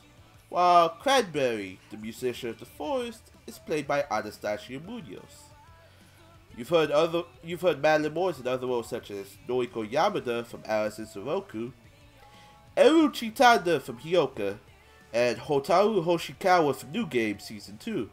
while 0.49 0.89
Cranberry, 0.91 1.79
the 1.91 1.97
musician 1.97 2.51
of 2.51 2.59
the 2.59 2.67
forest, 2.67 3.23
is 3.47 3.59
played 3.59 3.87
by 3.87 4.05
Anastasia 4.11 4.81
Munoz. 4.81 5.46
You've 6.57 6.71
heard 6.71 6.91
other 6.91 7.25
you've 7.45 7.61
heard 7.61 7.83
Madeline 7.83 8.15
Morris 8.15 8.41
in 8.41 8.47
other 8.47 8.67
roles 8.67 8.89
such 8.89 9.11
as 9.11 9.37
Noiko 9.47 9.89
Yamada 9.89 10.47
from 10.47 10.63
Alice 10.65 10.99
in 10.99 11.07
Zoroku, 11.07 11.73
Eru 12.77 13.11
Chitanda 13.11 13.81
from 13.81 13.99
Hyoka, 13.99 14.59
and 15.13 15.39
Hotaru 15.39 16.05
Hoshikawa 16.05 16.75
from 16.75 16.93
New 16.93 17.07
Game 17.07 17.39
Season 17.39 17.77
2. 17.77 18.09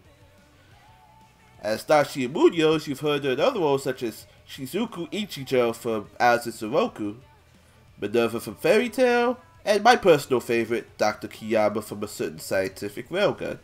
Anastasia 1.63 2.27
Munoz, 2.27 2.87
you've 2.87 2.99
heard 2.99 3.23
her 3.23 3.31
in 3.31 3.39
other 3.39 3.61
roles 3.61 3.83
such 3.83 4.03
as 4.03 4.25
Shizuku 4.47 5.09
Ichijo 5.11 5.73
from 5.73 6.09
Alice 6.19 6.45
in 6.45 6.51
Zoroku, 6.51 7.15
Minerva 8.01 8.41
from 8.41 8.55
Fairy 8.55 8.89
Tail, 8.89 9.39
and 9.63 9.81
my 9.81 9.95
personal 9.95 10.41
favorite, 10.41 10.97
Dr. 10.97 11.29
Kiyama 11.29 11.81
from 11.81 12.03
a 12.03 12.07
certain 12.09 12.39
scientific 12.39 13.07
railgun. 13.09 13.59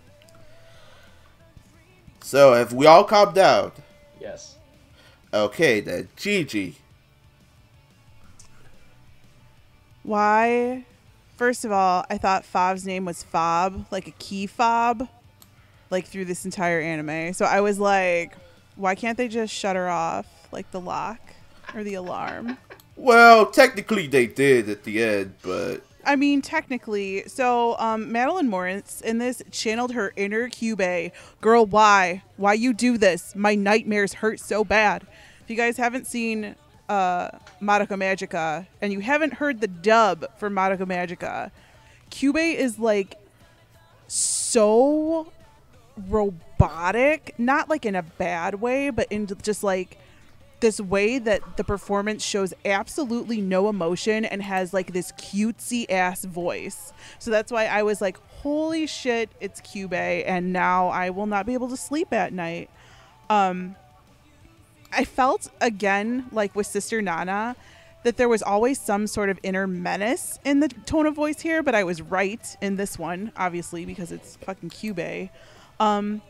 So, 2.21 2.53
have 2.53 2.71
we 2.71 2.85
all 2.85 3.03
calmed 3.03 3.35
down? 3.35 3.73
Yes. 4.19 4.55
Okay 5.33 5.79
then, 5.79 6.07
Gigi. 6.15 6.77
Why? 10.03 10.85
First 11.37 11.65
of 11.65 11.71
all, 11.71 12.05
I 12.09 12.17
thought 12.17 12.45
Fob's 12.45 12.85
name 12.85 13.05
was 13.05 13.23
Fob, 13.23 13.85
like 13.91 14.07
a 14.07 14.11
key 14.11 14.47
fob, 14.47 15.07
like 15.89 16.05
through 16.07 16.25
this 16.25 16.45
entire 16.45 16.81
anime. 16.81 17.33
So 17.33 17.45
I 17.45 17.61
was 17.61 17.79
like, 17.79 18.35
why 18.75 18.95
can't 18.95 19.17
they 19.17 19.27
just 19.27 19.53
shut 19.53 19.75
her 19.75 19.87
off, 19.87 20.25
like 20.51 20.71
the 20.71 20.81
lock 20.81 21.19
or 21.75 21.83
the 21.83 21.93
alarm? 21.93 22.57
Well, 22.95 23.45
technically 23.45 24.07
they 24.07 24.25
did 24.25 24.67
at 24.67 24.83
the 24.83 25.03
end, 25.03 25.35
but 25.41 25.83
I 26.09 26.15
mean, 26.15 26.41
technically. 26.41 27.23
So, 27.27 27.77
um, 27.77 28.11
Madeline 28.11 28.49
Morris 28.49 28.99
in 28.99 29.19
this 29.19 29.43
channeled 29.51 29.91
her 29.91 30.11
inner 30.15 30.49
Kyubey. 30.49 31.11
Girl, 31.39 31.67
why? 31.67 32.23
Why 32.35 32.53
you 32.53 32.73
do 32.73 32.97
this? 32.97 33.35
My 33.35 33.53
nightmares 33.53 34.13
hurt 34.13 34.39
so 34.39 34.63
bad. 34.63 35.05
If 35.43 35.51
you 35.51 35.55
guys 35.55 35.77
haven't 35.77 36.07
seen 36.07 36.55
uh, 36.89 37.29
Madoka 37.61 37.89
Magica 37.89 38.65
and 38.81 38.91
you 38.91 39.01
haven't 39.01 39.35
heard 39.35 39.61
the 39.61 39.67
dub 39.67 40.25
for 40.39 40.49
Madoka 40.49 40.87
Magica, 40.87 41.51
Kyubey 42.09 42.55
is 42.55 42.79
like 42.79 43.15
so 44.07 45.31
robotic, 46.07 47.35
not 47.37 47.69
like 47.69 47.85
in 47.85 47.93
a 47.93 48.01
bad 48.01 48.55
way, 48.55 48.89
but 48.89 49.05
in 49.11 49.27
just 49.43 49.63
like 49.63 49.99
this 50.59 50.79
way 50.79 51.19
that 51.19 51.57
the 51.57 51.63
performance 51.63 52.23
shows 52.23 52.53
absolutely 52.65 53.41
no 53.41 53.69
emotion 53.69 54.25
and 54.25 54.41
has 54.43 54.73
like 54.73 54.93
this 54.93 55.11
cutesy 55.13 55.89
ass 55.89 56.25
voice. 56.25 56.93
So 57.19 57.31
that's 57.31 57.51
why 57.51 57.65
I 57.65 57.83
was 57.83 58.01
like, 58.01 58.17
holy 58.41 58.87
shit, 58.87 59.29
it's 59.39 59.61
Kyubey, 59.61 60.23
and 60.25 60.53
now 60.53 60.87
I 60.87 61.09
will 61.09 61.25
not 61.25 61.45
be 61.45 61.53
able 61.53 61.69
to 61.69 61.77
sleep 61.77 62.13
at 62.13 62.33
night. 62.33 62.69
Um, 63.29 63.75
I 64.91 65.05
felt 65.05 65.49
again, 65.61 66.25
like 66.31 66.55
with 66.55 66.67
Sister 66.67 67.01
Nana, 67.01 67.55
that 68.03 68.17
there 68.17 68.29
was 68.29 68.41
always 68.41 68.79
some 68.79 69.07
sort 69.07 69.29
of 69.29 69.39
inner 69.43 69.67
menace 69.67 70.39
in 70.45 70.61
the 70.61 70.69
tone 70.69 71.05
of 71.05 71.15
voice 71.15 71.41
here, 71.41 71.61
but 71.61 71.75
I 71.75 71.83
was 71.83 72.01
right 72.01 72.57
in 72.61 72.77
this 72.77 72.97
one, 72.97 73.31
obviously, 73.35 73.85
because 73.85 74.11
it's 74.11 74.37
fucking 74.37 74.69
Kyubey. 74.69 75.29
Um, 75.79 76.21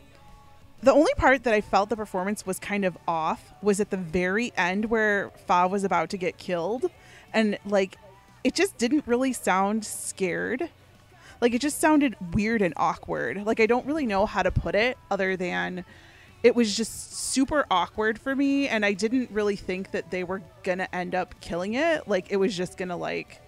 the 0.82 0.92
only 0.92 1.12
part 1.16 1.44
that 1.44 1.52
I 1.52 1.60
felt 1.60 1.90
the 1.90 1.96
performance 1.96 2.46
was 2.46 2.58
kind 2.58 2.84
of 2.84 2.96
off 3.06 3.52
was 3.62 3.80
at 3.80 3.90
the 3.90 3.96
very 3.96 4.52
end 4.56 4.86
where 4.86 5.30
Fa 5.46 5.68
was 5.68 5.84
about 5.84 6.10
to 6.10 6.16
get 6.16 6.38
killed. 6.38 6.90
And 7.32 7.58
like, 7.66 7.96
it 8.44 8.54
just 8.54 8.78
didn't 8.78 9.04
really 9.06 9.32
sound 9.32 9.84
scared. 9.84 10.70
Like, 11.40 11.54
it 11.54 11.60
just 11.60 11.80
sounded 11.80 12.16
weird 12.34 12.62
and 12.62 12.74
awkward. 12.76 13.44
Like, 13.44 13.60
I 13.60 13.66
don't 13.66 13.86
really 13.86 14.06
know 14.06 14.26
how 14.26 14.42
to 14.42 14.50
put 14.50 14.74
it 14.74 14.98
other 15.10 15.36
than 15.36 15.84
it 16.42 16.54
was 16.54 16.74
just 16.74 17.12
super 17.12 17.66
awkward 17.70 18.18
for 18.18 18.34
me. 18.34 18.68
And 18.68 18.84
I 18.84 18.92
didn't 18.92 19.30
really 19.30 19.56
think 19.56 19.90
that 19.92 20.10
they 20.10 20.24
were 20.24 20.42
gonna 20.62 20.88
end 20.92 21.14
up 21.14 21.34
killing 21.40 21.74
it. 21.74 22.08
Like, 22.08 22.30
it 22.30 22.36
was 22.36 22.56
just 22.56 22.76
gonna, 22.78 22.96
like, 22.96 23.40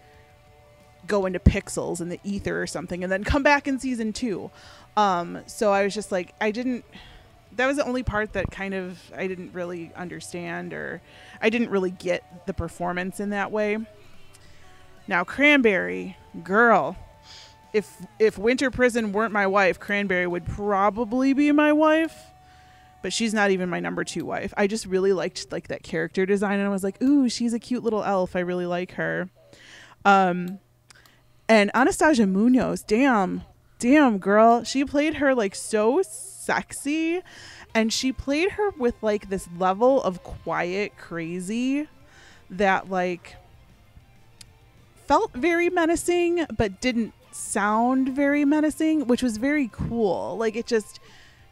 go 1.06 1.26
into 1.26 1.38
pixels 1.38 2.00
in 2.00 2.08
the 2.08 2.20
ether 2.24 2.62
or 2.62 2.66
something 2.66 3.02
and 3.02 3.10
then 3.10 3.24
come 3.24 3.42
back 3.42 3.66
in 3.66 3.78
season 3.78 4.12
two. 4.12 4.50
Um, 4.96 5.40
so 5.46 5.72
I 5.72 5.84
was 5.84 5.94
just 5.94 6.12
like, 6.12 6.34
I 6.40 6.50
didn't 6.50 6.84
that 7.56 7.66
was 7.66 7.76
the 7.76 7.84
only 7.84 8.02
part 8.02 8.32
that 8.32 8.50
kind 8.50 8.74
of 8.74 8.98
I 9.16 9.26
didn't 9.26 9.52
really 9.52 9.92
understand 9.94 10.72
or 10.72 11.02
I 11.40 11.50
didn't 11.50 11.70
really 11.70 11.90
get 11.90 12.46
the 12.46 12.54
performance 12.54 13.20
in 13.20 13.30
that 13.30 13.50
way. 13.50 13.78
Now 15.06 15.24
Cranberry, 15.24 16.16
girl, 16.42 16.96
if 17.72 17.90
if 18.18 18.38
Winter 18.38 18.70
Prison 18.70 19.12
weren't 19.12 19.32
my 19.32 19.46
wife, 19.46 19.78
Cranberry 19.78 20.26
would 20.26 20.46
probably 20.46 21.32
be 21.32 21.52
my 21.52 21.72
wife. 21.72 22.14
But 23.02 23.12
she's 23.12 23.34
not 23.34 23.50
even 23.50 23.68
my 23.68 23.80
number 23.80 24.04
2 24.04 24.24
wife. 24.24 24.54
I 24.56 24.68
just 24.68 24.86
really 24.86 25.12
liked 25.12 25.50
like 25.50 25.68
that 25.68 25.82
character 25.82 26.24
design 26.24 26.60
and 26.60 26.68
I 26.68 26.70
was 26.70 26.84
like, 26.84 27.02
"Ooh, 27.02 27.28
she's 27.28 27.52
a 27.52 27.58
cute 27.58 27.82
little 27.82 28.04
elf. 28.04 28.36
I 28.36 28.40
really 28.40 28.66
like 28.66 28.92
her." 28.92 29.28
Um 30.04 30.60
And 31.48 31.70
Anastasia 31.74 32.26
Munoz, 32.26 32.82
damn, 32.82 33.42
damn 33.78 34.18
girl, 34.18 34.62
she 34.62 34.84
played 34.84 35.14
her 35.14 35.34
like 35.34 35.54
so 35.54 36.02
sexy 36.44 37.20
and 37.74 37.92
she 37.92 38.12
played 38.12 38.52
her 38.52 38.70
with 38.70 38.94
like 39.02 39.28
this 39.28 39.48
level 39.58 40.02
of 40.02 40.22
quiet 40.22 40.96
crazy 40.96 41.88
that 42.50 42.90
like 42.90 43.36
felt 45.06 45.32
very 45.32 45.70
menacing 45.70 46.46
but 46.56 46.80
didn't 46.80 47.14
sound 47.34 48.10
very 48.10 48.44
menacing, 48.44 49.06
which 49.06 49.22
was 49.22 49.36
very 49.36 49.68
cool. 49.72 50.36
Like 50.36 50.56
it 50.56 50.66
just 50.66 51.00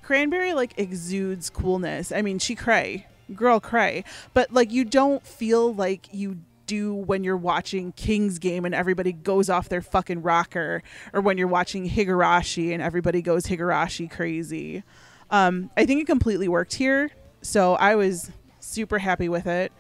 Cranberry 0.03 0.55
like 0.55 0.75
exudes 0.77 1.51
coolness. 1.51 2.13
I 2.13 2.23
mean, 2.23 2.39
she 2.39 2.55
cray, 2.55 3.07
girl 3.35 3.61
cray, 3.61 4.05
but 4.35 4.53
like 4.53 4.71
you 4.71 4.85
don't 4.85 5.25
feel 5.27 5.73
like 5.73 6.09
you 6.13 6.39
do 6.71 6.95
when 6.95 7.25
you're 7.25 7.37
watching 7.37 7.91
King's 7.93 8.39
Game 8.39 8.65
and 8.65 8.73
everybody 8.73 9.13
goes 9.13 9.51
off 9.51 9.69
their 9.69 9.83
fucking 9.83 10.23
rocker, 10.23 10.85
or 11.13 11.21
when 11.21 11.37
you're 11.37 11.49
watching 11.49 11.91
Higurashi 11.91 12.73
and 12.73 12.81
everybody 12.81 13.21
goes 13.23 13.45
Higurashi 13.47 14.09
crazy. 14.09 14.85
Um, 15.31 15.71
I 15.77 15.85
think 15.85 16.01
it 16.01 16.07
completely 16.07 16.47
worked 16.47 16.75
here, 16.75 17.11
so 17.43 17.75
I 17.75 17.97
was 17.97 18.31
super 18.61 18.99
happy 18.99 19.29
with 19.29 19.49
it. 19.49 19.73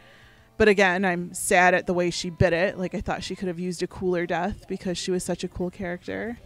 But 0.56 0.66
again, 0.66 1.04
I'm 1.04 1.32
sad 1.32 1.74
at 1.74 1.86
the 1.86 1.94
way 1.94 2.10
she 2.10 2.28
bit 2.28 2.52
it. 2.52 2.76
Like 2.76 2.94
I 2.96 3.00
thought 3.00 3.22
she 3.22 3.36
could 3.36 3.48
have 3.48 3.60
used 3.60 3.84
a 3.84 3.86
cooler 3.86 4.26
death 4.26 4.66
because 4.66 4.98
she 4.98 5.12
was 5.12 5.22
such 5.24 5.44
a 5.44 5.48
cool 5.48 5.70
character. 5.70 6.38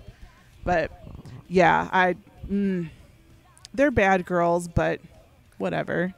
But 0.62 0.90
yeah, 1.48 1.88
I 1.90 2.16
mm, 2.48 2.90
they're 3.72 3.90
bad 3.90 4.26
girls, 4.26 4.68
but 4.68 5.00
whatever. 5.56 6.14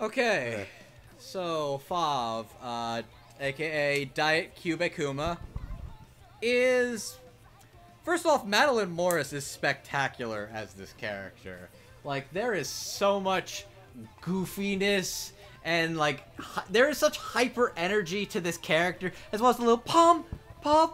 Okay, 0.00 0.66
so 1.30 1.80
Fav, 1.88 2.46
uh, 2.60 3.02
aka 3.40 4.04
Diet 4.04 4.56
Cubicuma, 4.56 5.38
is 6.42 7.18
first 8.04 8.26
off, 8.26 8.44
Madeline 8.44 8.90
Morris 8.90 9.32
is 9.32 9.46
spectacular 9.46 10.50
as 10.52 10.74
this 10.74 10.92
character. 10.94 11.68
Like 12.02 12.32
there 12.32 12.52
is 12.52 12.68
so 12.68 13.20
much 13.20 13.66
goofiness 14.22 15.30
and 15.64 15.96
like 15.96 16.26
there 16.68 16.88
is 16.88 16.98
such 16.98 17.16
hyper 17.18 17.72
energy 17.76 18.26
to 18.26 18.40
this 18.40 18.58
character, 18.58 19.12
as 19.32 19.40
well 19.40 19.50
as 19.50 19.56
the 19.56 19.62
little 19.62 19.78
pom 19.78 20.24
pom. 20.62 20.90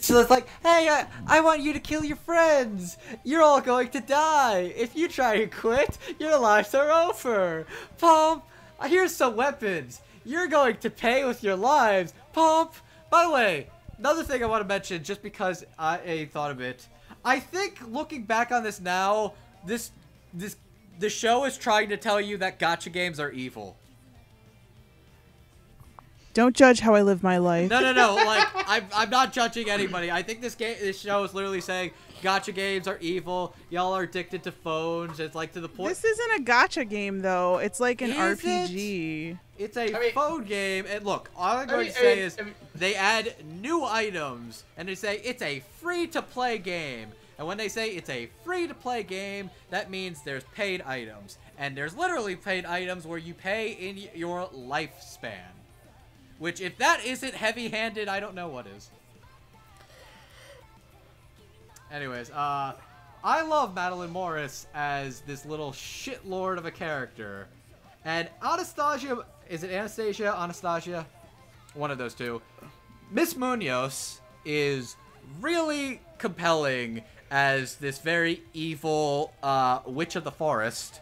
So 0.00 0.20
it's 0.20 0.30
like, 0.30 0.46
hey, 0.62 0.88
I, 0.90 1.06
I 1.26 1.40
want 1.40 1.62
you 1.62 1.72
to 1.72 1.80
kill 1.80 2.04
your 2.04 2.18
friends. 2.18 2.98
You're 3.24 3.42
all 3.42 3.60
going 3.60 3.88
to 3.88 4.00
die. 4.00 4.72
If 4.76 4.94
you 4.94 5.08
try 5.08 5.38
to 5.38 5.46
quit, 5.48 5.98
your 6.20 6.38
lives 6.38 6.72
are 6.74 6.90
over. 6.90 7.66
Pump, 7.98 8.44
here's 8.86 9.14
some 9.14 9.36
weapons. 9.36 10.00
You're 10.24 10.48
going 10.48 10.76
to 10.78 10.90
pay 10.90 11.24
with 11.24 11.42
your 11.42 11.56
lives. 11.56 12.14
Pump. 12.32 12.74
By 13.10 13.24
the 13.24 13.30
way, 13.30 13.70
another 13.98 14.24
thing 14.24 14.42
I 14.42 14.46
want 14.46 14.62
to 14.62 14.68
mention, 14.68 15.02
just 15.02 15.22
because 15.22 15.64
I, 15.78 15.98
I 15.98 16.24
thought 16.26 16.50
of 16.50 16.60
it, 16.60 16.86
I 17.24 17.40
think 17.40 17.80
looking 17.88 18.24
back 18.24 18.52
on 18.52 18.62
this 18.62 18.80
now, 18.80 19.34
this 19.66 19.90
this 20.34 20.56
the 20.98 21.10
show 21.10 21.44
is 21.44 21.56
trying 21.58 21.88
to 21.90 21.96
tell 21.96 22.20
you 22.20 22.36
that 22.38 22.58
gacha 22.58 22.92
games 22.92 23.20
are 23.20 23.30
evil. 23.30 23.76
Don't 26.34 26.56
judge 26.56 26.80
how 26.80 26.94
I 26.94 27.02
live 27.02 27.22
my 27.22 27.36
life. 27.38 27.68
No, 27.68 27.80
no, 27.80 27.92
no. 27.92 28.14
Like, 28.14 28.48
I'm, 28.66 28.86
I'm 28.94 29.10
not 29.10 29.32
judging 29.32 29.68
anybody. 29.68 30.10
I 30.10 30.22
think 30.22 30.40
this 30.40 30.54
game, 30.54 30.76
this 30.80 30.98
show 30.98 31.22
is 31.24 31.34
literally 31.34 31.60
saying 31.60 31.90
gacha 32.22 32.54
games 32.54 32.86
are 32.88 32.98
evil. 33.00 33.54
Y'all 33.70 33.92
are 33.92 34.02
addicted 34.04 34.42
to 34.44 34.52
phones. 34.52 35.20
It's 35.20 35.34
like 35.34 35.52
to 35.52 35.60
the 35.60 35.68
point. 35.68 35.90
This 35.90 36.04
isn't 36.04 36.40
a 36.40 36.42
gacha 36.42 36.88
game 36.88 37.20
though. 37.20 37.58
It's 37.58 37.80
like 37.80 38.00
an 38.00 38.10
Is 38.10 38.16
RPG. 38.40 39.38
It's 39.58 39.76
a 39.76 39.94
I 39.94 39.98
mean- 40.00 40.12
phone 40.12 40.44
game, 40.44 40.86
and 40.88 41.04
look, 41.04 41.30
all 41.36 41.58
I'm 41.58 41.66
going 41.66 41.84
mean- 41.86 41.92
to 41.92 41.98
I 41.98 42.02
say 42.02 42.14
mean- 42.16 42.24
is 42.24 42.36
I 42.38 42.42
mean- 42.44 42.54
they 42.74 42.94
add 42.94 43.34
new 43.60 43.84
items, 43.84 44.64
and 44.76 44.88
they 44.88 44.94
say 44.94 45.20
it's 45.24 45.42
a 45.42 45.62
free-to-play 45.80 46.58
game. 46.58 47.08
And 47.38 47.46
when 47.48 47.56
they 47.58 47.68
say 47.68 47.90
it's 47.90 48.10
a 48.10 48.28
free-to-play 48.44 49.02
game, 49.04 49.50
that 49.70 49.90
means 49.90 50.22
there's 50.22 50.44
paid 50.54 50.80
items, 50.82 51.38
and 51.58 51.76
there's 51.76 51.96
literally 51.96 52.36
paid 52.36 52.64
items 52.64 53.06
where 53.06 53.18
you 53.18 53.34
pay 53.34 53.72
in 53.72 53.98
your 54.14 54.46
lifespan. 54.48 55.50
Which, 56.38 56.60
if 56.60 56.76
that 56.78 57.04
isn't 57.04 57.34
heavy-handed, 57.34 58.08
I 58.08 58.20
don't 58.20 58.34
know 58.34 58.48
what 58.48 58.66
is. 58.66 58.90
Anyways, 61.92 62.30
uh, 62.30 62.72
I 63.22 63.42
love 63.42 63.74
Madeline 63.74 64.10
Morris 64.10 64.66
as 64.74 65.20
this 65.20 65.44
little 65.44 65.72
shitlord 65.72 66.56
of 66.56 66.64
a 66.64 66.70
character. 66.70 67.48
And 68.04 68.28
Anastasia, 68.42 69.26
is 69.50 69.62
it 69.62 69.70
Anastasia? 69.70 70.34
Anastasia? 70.36 71.06
One 71.74 71.90
of 71.90 71.98
those 71.98 72.14
two. 72.14 72.40
Miss 73.10 73.36
Munoz 73.36 74.20
is 74.46 74.96
really 75.40 76.00
compelling 76.16 77.02
as 77.30 77.76
this 77.76 77.98
very 77.98 78.42
evil 78.54 79.34
uh, 79.42 79.80
witch 79.84 80.16
of 80.16 80.24
the 80.24 80.32
forest 80.32 81.00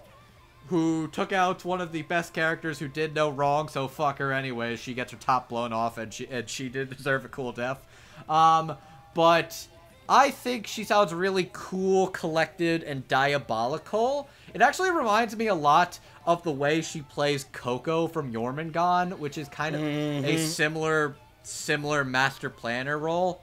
who 0.67 1.09
took 1.09 1.33
out 1.33 1.65
one 1.65 1.81
of 1.81 1.93
the 1.93 2.03
best 2.03 2.33
characters 2.33 2.79
who 2.79 2.89
did 2.89 3.15
no 3.15 3.29
wrong, 3.31 3.69
so 3.69 3.89
fuck 3.89 4.19
her 4.19 4.33
anyway. 4.33 4.77
She 4.77 4.95
gets 4.95 5.13
her 5.13 5.19
top 5.19 5.49
blown 5.49 5.73
off, 5.73 5.99
and 5.99 6.13
she 6.13 6.27
and 6.29 6.49
she 6.49 6.69
did 6.69 6.97
deserve 6.97 7.25
a 7.25 7.29
cool 7.29 7.53
death. 7.53 7.81
Um, 8.29 8.77
but 9.15 9.67
I 10.11 10.33
think 10.33 10.67
she 10.67 10.83
sounds 10.83 11.15
really 11.15 11.49
cool, 11.53 12.09
collected, 12.09 12.83
and 12.83 13.07
diabolical. 13.07 14.29
It 14.53 14.61
actually 14.61 14.91
reminds 14.91 15.37
me 15.37 15.47
a 15.47 15.55
lot 15.55 16.01
of 16.27 16.43
the 16.43 16.51
way 16.51 16.83
she 16.83 17.03
plays 17.03 17.47
Koko 17.53 18.09
from 18.09 18.33
Jormungand, 18.33 19.17
which 19.19 19.39
is 19.39 19.49
kind 19.49 19.77
of 19.77 19.83
a 19.83 19.85
mm-hmm. 19.85 20.45
similar 20.45 21.15
similar 21.45 22.05
master 22.05 22.51
planner 22.51 22.99
role. 22.99 23.41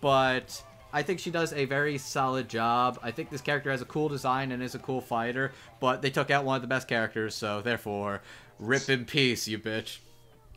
But 0.00 0.64
I 0.94 1.02
think 1.02 1.20
she 1.20 1.30
does 1.30 1.52
a 1.52 1.66
very 1.66 1.98
solid 1.98 2.48
job. 2.48 2.98
I 3.02 3.10
think 3.10 3.28
this 3.28 3.42
character 3.42 3.70
has 3.70 3.82
a 3.82 3.86
cool 3.86 4.08
design 4.08 4.50
and 4.50 4.62
is 4.62 4.74
a 4.74 4.78
cool 4.78 5.02
fighter, 5.02 5.52
but 5.78 6.00
they 6.00 6.10
took 6.10 6.30
out 6.30 6.46
one 6.46 6.56
of 6.56 6.62
the 6.62 6.68
best 6.68 6.88
characters, 6.88 7.34
so 7.34 7.60
therefore, 7.60 8.22
rip 8.58 8.88
in 8.88 9.04
peace, 9.04 9.46
you 9.46 9.58
bitch. 9.58 9.98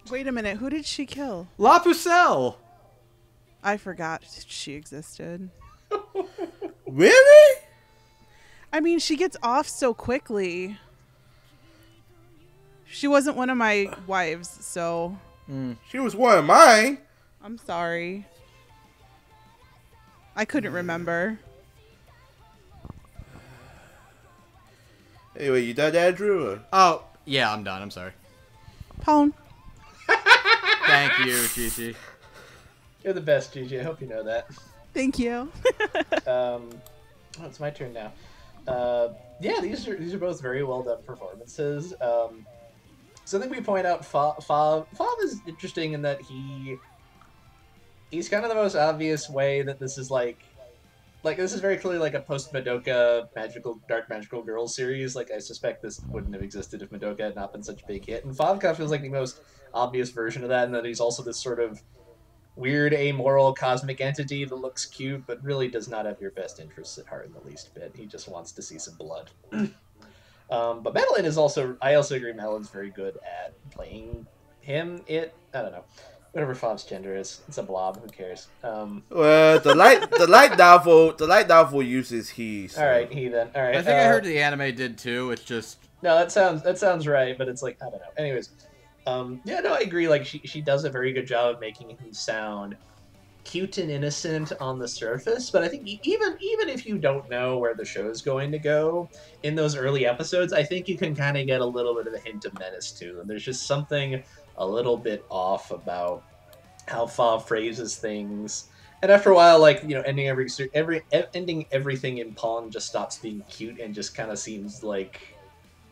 Wait 0.10 0.28
a 0.28 0.32
minute. 0.32 0.58
Who 0.58 0.70
did 0.70 0.86
she 0.86 1.06
kill? 1.06 1.50
La 1.58 1.80
Pucelle! 1.80 2.56
I 3.66 3.78
forgot 3.78 4.22
she 4.48 4.74
existed. 4.74 5.50
Really? 6.86 7.62
I 8.72 8.80
mean, 8.80 9.00
she 9.00 9.18
gets 9.18 9.36
off 9.42 9.68
so 9.68 9.94
quickly. 9.94 10.78
She 12.86 13.08
wasn't 13.08 13.36
one 13.36 13.50
of 13.50 13.58
my 13.58 13.92
wives, 14.06 14.50
so 14.62 15.18
mm. 15.50 15.76
She 15.90 15.98
was 16.00 16.16
one 16.16 16.38
of 16.38 16.46
mine. 16.46 17.00
I'm 17.44 17.58
sorry. 17.58 18.28
I 20.36 20.46
couldn't 20.46 20.72
mm. 20.72 20.76
remember. 20.76 21.40
Anyway, 25.38 25.64
you 25.64 25.74
done 25.74 25.92
that, 25.94 26.16
Drew? 26.16 26.52
Or? 26.52 26.60
Oh, 26.72 27.04
yeah, 27.26 27.52
I'm 27.52 27.64
done. 27.64 27.82
I'm 27.82 27.92
sorry. 27.92 28.12
Pone. 29.02 29.34
Thank 30.86 31.18
you, 31.26 31.46
Gigi. 31.54 31.96
You're 33.06 33.14
the 33.14 33.22
best, 33.22 33.54
Gigi. 33.54 33.80
I 33.80 33.84
hope 33.84 34.02
you 34.02 34.08
know 34.08 34.24
that. 34.24 34.48
Thank 34.94 35.20
you. 35.20 35.52
Um, 36.28 36.72
oh, 37.40 37.46
it's 37.46 37.60
my 37.60 37.70
turn 37.70 37.94
now. 37.94 38.12
Uh, 38.68 39.10
yeah, 39.40 39.60
these 39.62 39.88
are 39.88 39.96
these 39.96 40.12
are 40.12 40.18
both 40.18 40.42
very 40.42 40.64
well 40.64 40.82
done 40.82 41.04
performances. 41.06 41.94
Um, 42.02 42.48
so 43.26 43.38
I 43.38 43.42
think 43.42 43.54
we 43.54 43.62
point 43.62 43.86
out 43.86 44.04
Fa- 44.04 44.34
Fa- 44.42 44.88
Fav 44.98 45.24
is 45.24 45.40
interesting 45.46 45.94
in 45.94 46.02
that 46.02 46.20
he 46.22 46.78
he's 48.10 48.28
kind 48.28 48.44
of 48.44 48.50
the 48.50 48.56
most 48.56 48.76
obvious 48.76 49.30
way 49.30 49.62
that 49.62 49.80
this 49.80 50.00
is 50.00 50.10
like 50.10 50.40
like 51.22 51.38
this 51.38 51.54
is 51.54 51.62
very 51.62 51.78
clearly 51.78 52.00
like 52.00 52.16
a 52.16 52.22
post 52.22 52.52
Madoka 52.52 53.28
magical 53.36 53.80
dark 53.88 54.10
magical 54.10 54.42
girl 54.42 54.68
series. 54.68 55.16
Like 55.16 55.30
I 55.30 55.38
suspect 55.38 55.84
this 55.84 56.02
wouldn't 56.10 56.34
have 56.34 56.44
existed 56.44 56.82
if 56.82 56.90
Madoka 56.90 57.20
had 57.20 57.36
not 57.36 57.54
been 57.54 57.62
such 57.62 57.84
a 57.84 57.86
big 57.86 58.04
hit. 58.04 58.26
And 58.26 58.36
Fav 58.36 58.64
of 58.64 58.78
feels 58.78 58.90
like 58.90 59.04
the 59.04 59.10
most 59.10 59.42
obvious 59.76 60.10
version 60.10 60.42
of 60.42 60.50
that, 60.50 60.66
and 60.66 60.74
that 60.74 60.86
he's 60.86 61.00
also 61.00 61.22
this 61.22 61.38
sort 61.38 61.60
of 61.60 61.84
weird 62.56 62.94
amoral 62.94 63.54
cosmic 63.54 64.00
entity 64.02 64.46
that 64.46 64.56
looks 64.56 64.86
cute 64.86 65.26
but 65.28 65.44
really 65.44 65.68
does 65.68 65.88
not 65.88 66.06
have 66.06 66.20
your 66.22 66.32
best 66.32 66.60
interests 66.60 66.98
at 66.98 67.06
heart 67.06 67.26
in 67.26 67.34
the 67.34 67.42
least 67.42 67.74
bit. 67.74 67.94
He 67.96 68.06
just 68.06 68.28
wants 68.30 68.52
to 68.54 68.62
see 68.62 68.80
some 68.80 68.96
blood. 68.96 69.30
um, 69.54 70.82
but 70.82 70.94
Madeline 70.94 71.26
is 71.26 71.38
also 71.38 71.78
I 71.82 71.96
also 71.96 72.16
agree 72.16 72.34
Madeline's 72.34 72.70
very 72.70 72.90
good 72.90 73.18
at 73.18 73.54
playing 73.72 74.26
him, 74.62 75.02
it 75.08 75.34
I 75.54 75.62
don't 75.62 75.72
know. 75.72 75.86
Whatever 76.32 76.54
Fob's 76.54 76.84
gender 76.84 77.16
is. 77.16 77.40
It's 77.48 77.60
a 77.60 77.64
blob, 77.64 78.02
who 78.02 78.10
cares? 78.10 78.50
Um, 78.62 79.04
Well, 79.10 79.58
the 79.58 79.74
light, 79.74 80.12
the 80.18 80.28
light 80.28 80.58
novel, 80.58 81.14
the 81.14 81.26
light 81.26 81.48
novel 81.48 81.82
uses 81.82 82.30
he. 82.30 82.68
So. 82.68 82.82
All 82.82 82.90
right, 82.90 83.10
he 83.10 83.30
then. 83.30 83.52
All 83.56 83.62
right. 83.62 83.76
I 83.76 83.82
think 83.82 83.96
I 83.96 84.04
uh, 84.04 84.10
heard 84.10 84.26
the 84.26 84.40
anime 84.40 84.76
did 84.76 84.98
too. 84.98 85.32
It's 85.32 85.44
just 85.44 85.78
No, 86.02 86.18
that 86.18 86.34
sounds 86.34 86.62
that 86.64 86.78
sounds 86.78 87.08
right, 87.08 87.38
but 87.38 87.48
it's 87.48 87.62
like 87.62 87.78
I 87.82 87.90
don't 87.90 88.02
know. 88.02 88.12
Anyways, 88.18 88.50
um, 89.06 89.42
yeah, 89.44 89.60
no, 89.60 89.74
I 89.74 89.80
agree. 89.80 90.08
Like 90.08 90.26
she 90.26 90.40
she 90.46 90.62
does 90.62 90.84
a 90.84 90.90
very 90.90 91.14
good 91.14 91.28
job 91.28 91.56
of 91.56 91.62
making 91.62 91.90
him 91.90 92.12
sound 92.12 92.76
cute 93.44 93.78
and 93.78 93.92
innocent 93.92 94.52
on 94.60 94.80
the 94.80 94.88
surface, 94.88 95.52
but 95.52 95.64
I 95.64 95.68
think 95.68 95.84
even 95.86 96.36
even 96.42 96.70
if 96.70 96.86
you 96.86 96.98
don't 96.98 97.30
know 97.30 97.60
where 97.60 97.76
the 97.76 97.86
show 97.86 98.10
is 98.10 98.22
going 98.22 98.52
to 98.52 98.60
go 98.60 99.10
in 99.44 99.56
those 99.56 99.76
early 99.76 100.06
episodes, 100.06 100.52
I 100.52 100.64
think 100.64 100.88
you 100.88 100.98
can 100.98 101.16
kind 101.16 101.38
of 101.38 101.46
get 101.46 101.62
a 101.62 101.66
little 101.66 101.96
bit 101.96 102.08
of 102.08 102.14
a 102.14 102.20
hint 102.20 102.46
of 102.46 102.58
menace 102.60 102.92
to 102.94 103.14
them. 103.14 103.28
There's 103.28 103.46
just 103.46 103.68
something 103.68 104.24
a 104.58 104.68
little 104.68 104.98
bit 104.98 105.26
off 105.30 105.72
about 105.72 106.24
how 106.88 107.08
Fa 107.08 107.40
phrases 107.40 107.98
things. 107.98 108.70
And 109.02 109.12
after 109.12 109.30
a 109.30 109.36
while, 109.36 109.60
like 109.60 109.84
you 109.84 109.96
know, 109.96 110.02
ending 110.02 110.28
every 110.28 110.48
every 110.74 111.04
ending 111.34 111.68
everything 111.72 112.18
in 112.18 112.34
Pawn 112.34 112.72
just 112.72 112.88
stops 112.88 113.20
being 113.20 113.44
cute 113.48 113.80
and 113.80 113.94
just 113.94 114.16
kind 114.16 114.32
of 114.32 114.40
seems 114.40 114.84
like 114.84 115.35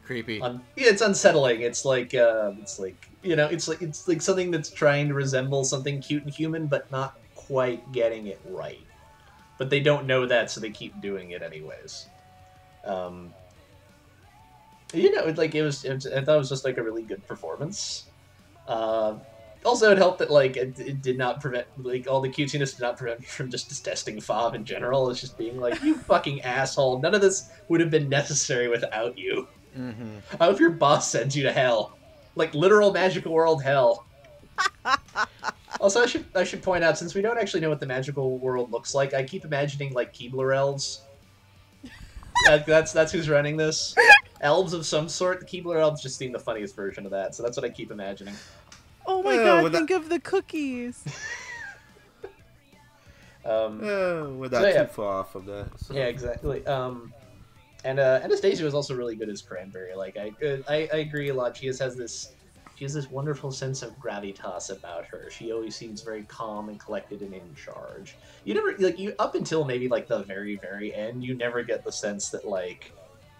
Creepy. 0.05 0.41
un- 0.41 0.63
yeah, 0.75 0.89
it's 0.89 1.01
unsettling. 1.01 1.61
It's 1.61 1.85
like 1.85 2.13
uh, 2.13 2.51
it's 2.59 2.79
like 2.79 3.09
you 3.21 3.35
know, 3.35 3.47
it's 3.47 3.67
like 3.67 3.81
it's 3.81 4.07
like 4.07 4.21
something 4.21 4.51
that's 4.51 4.69
trying 4.69 5.07
to 5.07 5.13
resemble 5.13 5.63
something 5.63 6.01
cute 6.01 6.23
and 6.23 6.33
human, 6.33 6.67
but 6.67 6.91
not 6.91 7.17
quite 7.35 7.91
getting 7.91 8.27
it 8.27 8.39
right. 8.49 8.85
But 9.57 9.69
they 9.69 9.79
don't 9.79 10.05
know 10.05 10.25
that, 10.25 10.51
so 10.51 10.59
they 10.59 10.71
keep 10.71 10.99
doing 11.01 11.31
it 11.31 11.41
anyways. 11.41 12.07
Um, 12.83 13.33
you 14.93 15.11
know, 15.15 15.25
it, 15.25 15.37
like 15.37 15.55
it 15.55 15.63
was, 15.63 15.85
it 15.85 15.93
was. 15.93 16.07
I 16.07 16.21
thought 16.21 16.35
it 16.35 16.39
was 16.39 16.49
just 16.49 16.65
like 16.65 16.77
a 16.77 16.83
really 16.83 17.03
good 17.03 17.25
performance. 17.27 18.05
Uh, 18.67 19.15
also, 19.65 19.91
it 19.91 19.97
helped 19.97 20.19
that 20.19 20.29
like 20.29 20.57
it, 20.57 20.77
it 20.79 21.01
did 21.01 21.17
not 21.17 21.39
prevent 21.39 21.67
like 21.77 22.07
all 22.09 22.19
the 22.19 22.29
cutesiness 22.29 22.75
did 22.75 22.81
not 22.81 22.97
prevent 22.97 23.21
me 23.21 23.25
from 23.25 23.49
just 23.49 23.69
detesting 23.69 24.19
Fob 24.19 24.55
in 24.55 24.65
general. 24.65 25.09
It's 25.09 25.21
just 25.21 25.37
being 25.37 25.59
like, 25.59 25.81
you 25.81 25.95
fucking 25.95 26.41
asshole. 26.41 26.99
None 26.99 27.15
of 27.15 27.21
this 27.21 27.49
would 27.69 27.79
have 27.79 27.89
been 27.89 28.09
necessary 28.09 28.67
without 28.67 29.17
you. 29.17 29.47
Mm-hmm. 29.77 30.17
I 30.39 30.45
hope 30.45 30.59
your 30.59 30.69
boss 30.71 31.09
sends 31.09 31.35
you 31.35 31.43
to 31.43 31.51
hell, 31.51 31.97
like 32.35 32.53
literal 32.53 32.91
magical 32.93 33.31
world 33.33 33.63
hell. 33.63 34.05
also, 35.79 36.01
I 36.01 36.05
should 36.05 36.25
I 36.35 36.43
should 36.43 36.61
point 36.61 36.83
out 36.83 36.97
since 36.97 37.15
we 37.15 37.21
don't 37.21 37.37
actually 37.39 37.61
know 37.61 37.69
what 37.69 37.79
the 37.79 37.85
magical 37.87 38.37
world 38.37 38.71
looks 38.71 38.93
like, 38.93 39.13
I 39.13 39.23
keep 39.23 39.45
imagining 39.45 39.93
like 39.93 40.13
Keebler 40.13 40.55
elves. 40.55 41.01
That, 42.47 42.65
that's 42.65 42.91
that's 42.91 43.11
who's 43.11 43.29
running 43.29 43.55
this. 43.57 43.95
Elves 44.41 44.73
of 44.73 44.85
some 44.85 45.07
sort. 45.07 45.39
The 45.39 45.45
Keebler 45.45 45.79
elves 45.79 46.01
just 46.01 46.17
seem 46.17 46.31
the 46.33 46.39
funniest 46.39 46.75
version 46.75 47.05
of 47.05 47.11
that, 47.11 47.33
so 47.35 47.41
that's 47.43 47.55
what 47.55 47.63
I 47.63 47.69
keep 47.69 47.89
imagining. 47.89 48.33
Oh 49.05 49.23
my 49.23 49.35
Yeah, 49.35 49.43
god, 49.45 49.63
with 49.63 49.71
that- 49.71 49.77
think 49.77 49.91
of 49.91 50.09
the 50.09 50.19
cookies. 50.19 51.03
Um, 53.45 53.83
Yeah, 53.83 54.21
we're 54.27 54.47
not 54.49 54.61
So, 54.61 54.67
yeah. 54.67 54.83
too 54.83 54.93
far 54.93 55.19
off 55.19 55.31
from 55.33 55.45
that. 55.47 55.67
so. 55.77 55.93
Yeah, 55.93 56.05
exactly. 56.05 56.65
Um, 56.65 57.13
and 57.83 57.99
uh, 57.99 58.19
Anastasia 58.23 58.63
was 58.63 58.73
also 58.73 58.95
really 58.95 59.15
good 59.15 59.29
as 59.29 59.41
Cranberry. 59.41 59.95
Like 59.95 60.17
I, 60.17 60.35
I, 60.67 60.89
I 60.93 60.97
agree 60.97 61.29
a 61.29 61.33
lot. 61.33 61.57
She 61.57 61.67
just 61.67 61.81
has 61.81 61.97
this, 61.97 62.35
she 62.75 62.85
has 62.85 62.93
this 62.93 63.09
wonderful 63.09 63.51
sense 63.51 63.81
of 63.81 63.97
gravitas 63.97 64.69
about 64.69 65.05
her. 65.07 65.29
She 65.29 65.51
always 65.51 65.77
seems 65.77 66.01
very 66.01 66.23
calm 66.23 66.69
and 66.69 66.79
collected 66.79 67.21
and 67.21 67.33
in 67.33 67.53
charge. 67.55 68.17
You 68.43 68.53
never 68.53 68.75
like 68.79 68.97
you 68.97 69.13
up 69.19 69.35
until 69.35 69.65
maybe 69.65 69.87
like 69.87 70.07
the 70.07 70.23
very 70.23 70.57
very 70.61 70.93
end. 70.93 71.23
You 71.23 71.35
never 71.35 71.63
get 71.63 71.83
the 71.83 71.91
sense 71.91 72.29
that 72.31 72.45
like 72.45 72.93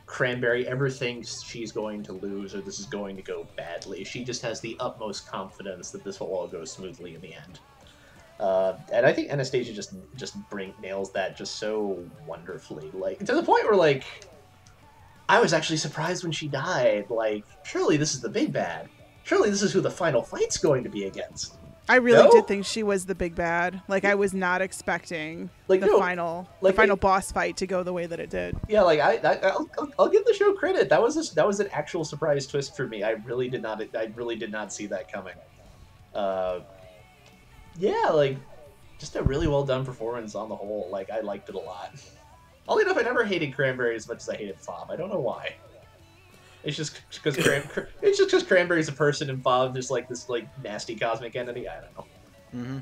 Cranberry 0.06 0.68
ever 0.68 0.90
thinks 0.90 1.42
she's 1.42 1.72
going 1.72 2.04
to 2.04 2.14
lose 2.14 2.54
or 2.54 2.62
this 2.62 2.80
is 2.80 2.86
going 2.88 3.16
to 3.16 3.24
go 3.24 3.50
badly. 3.56 4.04
She 4.04 4.26
just 4.26 4.42
has 4.42 4.60
the 4.62 4.76
utmost 4.80 5.28
confidence 5.30 5.92
that 5.92 6.04
this 6.04 6.20
will 6.20 6.28
all 6.28 6.48
go 6.48 6.66
smoothly 6.66 7.16
in 7.16 7.22
the 7.22 7.34
end. 7.34 7.62
Uh, 8.40 8.74
and 8.92 9.06
I 9.06 9.14
think 9.14 9.32
Anastasia 9.32 9.74
just 9.74 9.96
just 10.16 10.50
bring 10.50 10.74
nails 10.80 11.14
that 11.14 11.38
just 11.38 11.60
so 11.60 12.10
wonderfully, 12.26 12.92
like 12.94 13.20
to 13.20 13.34
the 13.34 13.44
point 13.44 13.64
where 13.66 13.78
like 13.78 14.04
I 15.34 15.40
was 15.40 15.52
actually 15.52 15.78
surprised 15.78 16.22
when 16.22 16.32
she 16.32 16.48
died. 16.48 17.10
Like, 17.10 17.44
surely 17.64 17.98
this 17.98 18.14
is 18.14 18.22
the 18.22 18.30
big 18.30 18.54
bad. 18.54 18.88
Surely 19.24 19.50
this 19.50 19.64
is 19.64 19.74
who 19.74 19.82
the 19.82 19.90
final 19.90 20.22
fight's 20.22 20.58
going 20.58 20.84
to 20.84 20.92
be 20.92 21.06
against. 21.06 21.56
I 21.90 21.96
really 21.96 22.24
No? 22.24 22.30
did 22.30 22.48
think 22.48 22.66
she 22.66 22.84
was 22.84 23.08
the 23.08 23.16
big 23.16 23.34
bad. 23.34 23.82
Like 23.88 24.06
I 24.06 24.14
was 24.14 24.36
not 24.36 24.62
expecting 24.62 25.50
Like, 25.68 25.80
the 25.80 25.88
no, 25.88 25.98
final 25.98 26.48
like, 26.62 26.76
the 26.76 26.82
final 26.84 26.96
boss 26.98 27.32
fight 27.32 27.58
to 27.58 27.66
go 27.66 27.82
the 27.82 27.92
way 27.92 28.06
that 28.06 28.20
it 28.20 28.30
did. 28.30 28.56
Yeah, 28.70 28.84
like 28.84 29.00
I, 29.00 29.16
I 29.16 29.40
I'll, 29.50 29.68
I'll, 29.80 29.90
I'll 29.98 30.08
give 30.10 30.24
the 30.26 30.36
show 30.36 30.54
credit. 30.54 30.88
That 30.90 31.02
was 31.02 31.18
a, 31.18 31.34
that 31.34 31.48
was 31.48 31.60
an 31.60 31.68
actual 31.72 32.06
surprise 32.06 32.46
twist 32.46 32.78
for 32.78 32.88
me. 32.88 33.02
I 33.02 33.12
really 33.26 33.50
did 33.50 33.64
not 33.64 33.82
I 33.96 34.12
really 34.16 34.36
did 34.36 34.52
not 34.52 34.72
see 34.72 34.86
that 34.86 35.12
coming. 35.12 35.34
Uh, 36.14 36.60
yeah, 37.80 38.12
like 38.14 38.38
just 39.00 39.16
a 39.16 39.24
really 39.24 39.48
well 39.48 39.66
done 39.66 39.84
performance 39.84 40.36
on 40.36 40.48
the 40.50 40.56
whole. 40.56 40.90
Like 40.92 41.10
I 41.10 41.22
liked 41.22 41.50
it 41.50 41.56
a 41.56 41.60
lot. 41.60 41.92
Oddly 42.68 42.84
enough, 42.84 42.98
I 42.98 43.02
never 43.02 43.24
hated 43.26 43.54
Cranberry 43.54 43.96
as 43.96 44.08
much 44.08 44.18
as 44.18 44.30
I 44.30 44.36
hated 44.38 44.58
Fob. 44.60 44.90
I 44.90 44.96
don't 44.96 45.10
know 45.10 45.20
why. 45.20 45.54
It's 46.64 46.78
just 46.78 47.02
because 47.14 47.36
Cran- 47.36 47.64
Cr- 47.68 47.82
it's 48.02 48.18
just 48.18 48.32
because 48.32 48.44
Cranberry's 48.44 48.88
a 48.88 48.94
person 48.94 49.30
and 49.30 49.44
Fob 49.44 49.76
just 49.76 49.92
like 49.92 50.08
this 50.08 50.30
like 50.30 50.48
nasty 50.64 50.96
cosmic 50.96 51.36
entity. 51.36 51.68
I 51.68 51.82
don't 51.82 51.98
know. 51.98 52.06
Mm-hmm. 52.56 52.78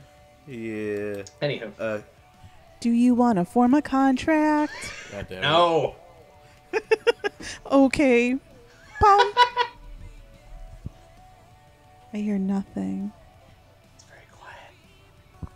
Yeah. 0.51 1.23
Anywho, 1.41 1.71
Uh, 1.79 1.99
Do 2.79 2.89
you 2.91 3.15
want 3.15 3.37
to 3.39 3.45
form 3.45 3.73
a 3.73 3.81
contract? 3.81 4.73
God 5.11 5.27
damn 5.29 5.41
no. 5.41 5.95
Okay. 7.71 8.37
Pom. 8.99 9.33
I 12.13 12.17
hear 12.17 12.37
nothing. 12.37 13.11
It's 13.95 14.03
very 14.03 14.21
quiet. 14.31 15.51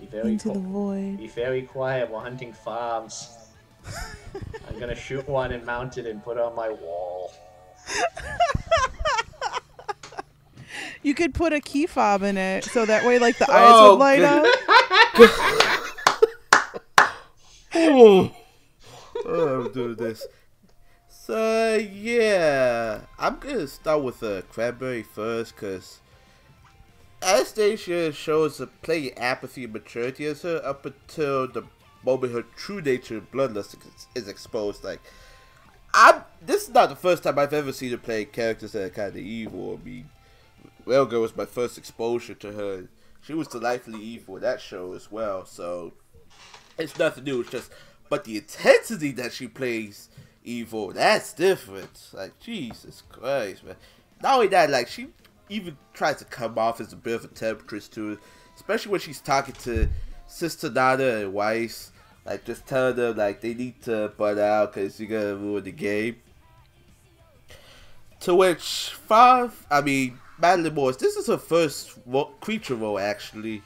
Be 0.00 0.06
very 0.06 0.32
Into 0.32 0.52
the 0.52 0.58
void. 0.58 1.18
Be 1.18 1.26
very 1.26 1.62
quiet. 1.62 2.10
We're 2.10 2.20
hunting 2.20 2.52
fobs. 2.52 3.34
I'm 4.68 4.78
gonna 4.78 4.94
shoot 4.94 5.26
one 5.28 5.52
and 5.52 5.64
mount 5.64 5.98
it 5.98 6.06
and 6.06 6.22
put 6.22 6.36
it 6.36 6.42
on 6.42 6.54
my 6.54 6.68
wall. 6.70 7.32
You 11.02 11.14
could 11.14 11.32
put 11.34 11.52
a 11.52 11.60
key 11.60 11.86
fob 11.86 12.22
in 12.22 12.36
it 12.36 12.64
so 12.64 12.84
that 12.84 13.04
way 13.04 13.18
like 13.18 13.38
the 13.38 13.50
eyes 13.50 13.70
Oh, 13.72 13.90
would 13.92 14.00
light 14.00 14.18
good. 14.18 14.24
up. 14.24 14.46
oh, 17.74 18.30
oh, 19.24 19.60
I'm 19.64 19.72
doing 19.72 19.94
this. 19.96 20.26
So 21.08 21.76
yeah, 21.76 23.02
I'm 23.18 23.38
gonna 23.38 23.66
start 23.68 24.02
with 24.02 24.22
uh, 24.22 24.42
Cranberry 24.50 25.02
first, 25.02 25.56
cause 25.56 26.00
Anastasia 27.22 28.12
shows 28.12 28.60
a 28.60 28.66
plenty 28.66 29.16
apathy 29.16 29.64
and 29.64 29.72
maturity 29.72 30.26
as 30.26 30.42
her 30.42 30.60
up 30.64 30.84
until 30.86 31.48
the 31.48 31.62
moment 32.04 32.32
her 32.32 32.42
true 32.56 32.80
nature, 32.80 33.20
bloodlust, 33.20 33.76
is, 34.14 34.28
exposed. 34.28 34.84
Like, 34.84 35.00
I'm. 35.94 36.22
This 36.40 36.64
is 36.64 36.74
not 36.74 36.88
the 36.88 36.96
first 36.96 37.22
time 37.22 37.38
I've 37.38 37.52
ever 37.52 37.72
seen 37.72 37.90
her 37.90 37.98
play 37.98 38.24
characters 38.24 38.72
that 38.72 38.84
are 38.84 38.90
kind 38.90 39.10
of 39.10 39.16
evil. 39.16 39.78
I 39.80 39.84
mean, 39.84 40.08
Railgirl 40.86 41.22
was 41.22 41.36
my 41.36 41.46
first 41.46 41.78
exposure 41.78 42.34
to 42.34 42.52
her. 42.52 42.88
She 43.22 43.34
was 43.34 43.48
delightfully 43.48 44.00
evil 44.00 44.36
in 44.36 44.42
that 44.42 44.60
show 44.60 44.92
as 44.94 45.10
well. 45.10 45.44
So 45.44 45.92
it's 46.78 46.98
nothing 46.98 47.24
new. 47.24 47.40
It's 47.40 47.50
just, 47.50 47.72
but 48.08 48.24
the 48.24 48.36
intensity 48.36 49.12
that 49.12 49.32
she 49.32 49.48
plays 49.48 50.08
evil, 50.44 50.92
that's 50.92 51.32
different. 51.32 52.10
Like 52.12 52.38
Jesus 52.38 53.02
Christ, 53.08 53.64
man. 53.64 53.76
Not 54.22 54.34
only 54.36 54.48
that, 54.48 54.70
like 54.70 54.88
she 54.88 55.08
even 55.48 55.76
tries 55.94 56.16
to 56.16 56.24
come 56.24 56.58
off 56.58 56.80
as 56.80 56.92
a 56.92 56.96
bit 56.96 57.14
of 57.14 57.24
a 57.24 57.28
temptress 57.28 57.88
to 57.88 58.18
especially 58.58 58.90
when 58.90 59.00
she's 59.00 59.20
talking 59.20 59.54
to 59.54 59.88
Sister 60.28 60.68
daughter, 60.68 61.24
and 61.24 61.32
wife. 61.32 61.90
Like 62.24 62.44
just 62.44 62.66
tell 62.66 62.92
them 62.92 63.16
like 63.16 63.40
they 63.40 63.54
need 63.54 63.82
to 63.82 64.12
butt 64.16 64.38
out 64.38 64.74
because 64.74 65.00
you're 65.00 65.08
gonna 65.08 65.34
ruin 65.34 65.64
the 65.64 65.72
game. 65.72 66.16
To 68.20 68.34
which 68.34 68.94
Fav, 69.08 69.52
I 69.70 69.80
mean 69.80 70.18
Madeline 70.38 70.74
Morris. 70.74 70.96
This 70.96 71.16
is 71.16 71.26
her 71.26 71.38
first 71.38 71.94
ro- 72.04 72.32
creature 72.40 72.74
role 72.74 72.98
actually, 72.98 73.62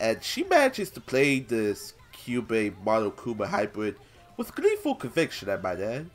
and 0.00 0.22
she 0.24 0.44
manages 0.44 0.90
to 0.90 1.00
play 1.00 1.40
this 1.40 1.92
Cube 2.12 2.74
Mono 2.84 3.10
Kuma 3.10 3.46
hybrid 3.46 3.96
with 4.36 4.54
gleeful 4.54 4.94
conviction, 4.94 5.50
I 5.50 5.56
might 5.56 5.80
add. 5.80 6.08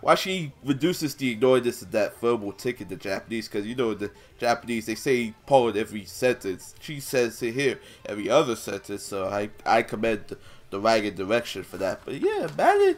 While 0.00 0.14
she 0.14 0.52
reduces 0.64 1.16
the 1.16 1.32
annoyance 1.32 1.82
of 1.82 1.90
that 1.90 2.20
verbal 2.20 2.52
tick 2.52 2.80
in 2.80 2.86
the 2.88 2.96
Japanese, 2.96 3.48
because 3.48 3.66
you 3.66 3.74
know 3.74 3.94
the 3.94 4.12
Japanese 4.38 4.86
they 4.86 4.94
say 4.94 5.34
Paul 5.46 5.70
in 5.70 5.76
every 5.76 6.04
sentence. 6.04 6.74
She 6.80 7.00
says 7.00 7.42
it 7.42 7.54
here 7.54 7.80
every 8.06 8.30
other 8.30 8.54
sentence, 8.54 9.02
so 9.02 9.26
I 9.26 9.50
I 9.66 9.82
commend 9.82 10.28
the, 10.28 10.38
the 10.70 10.78
right 10.80 11.14
direction 11.14 11.64
for 11.64 11.78
that. 11.78 12.02
But 12.04 12.20
yeah, 12.20 12.46
Madeline, 12.56 12.96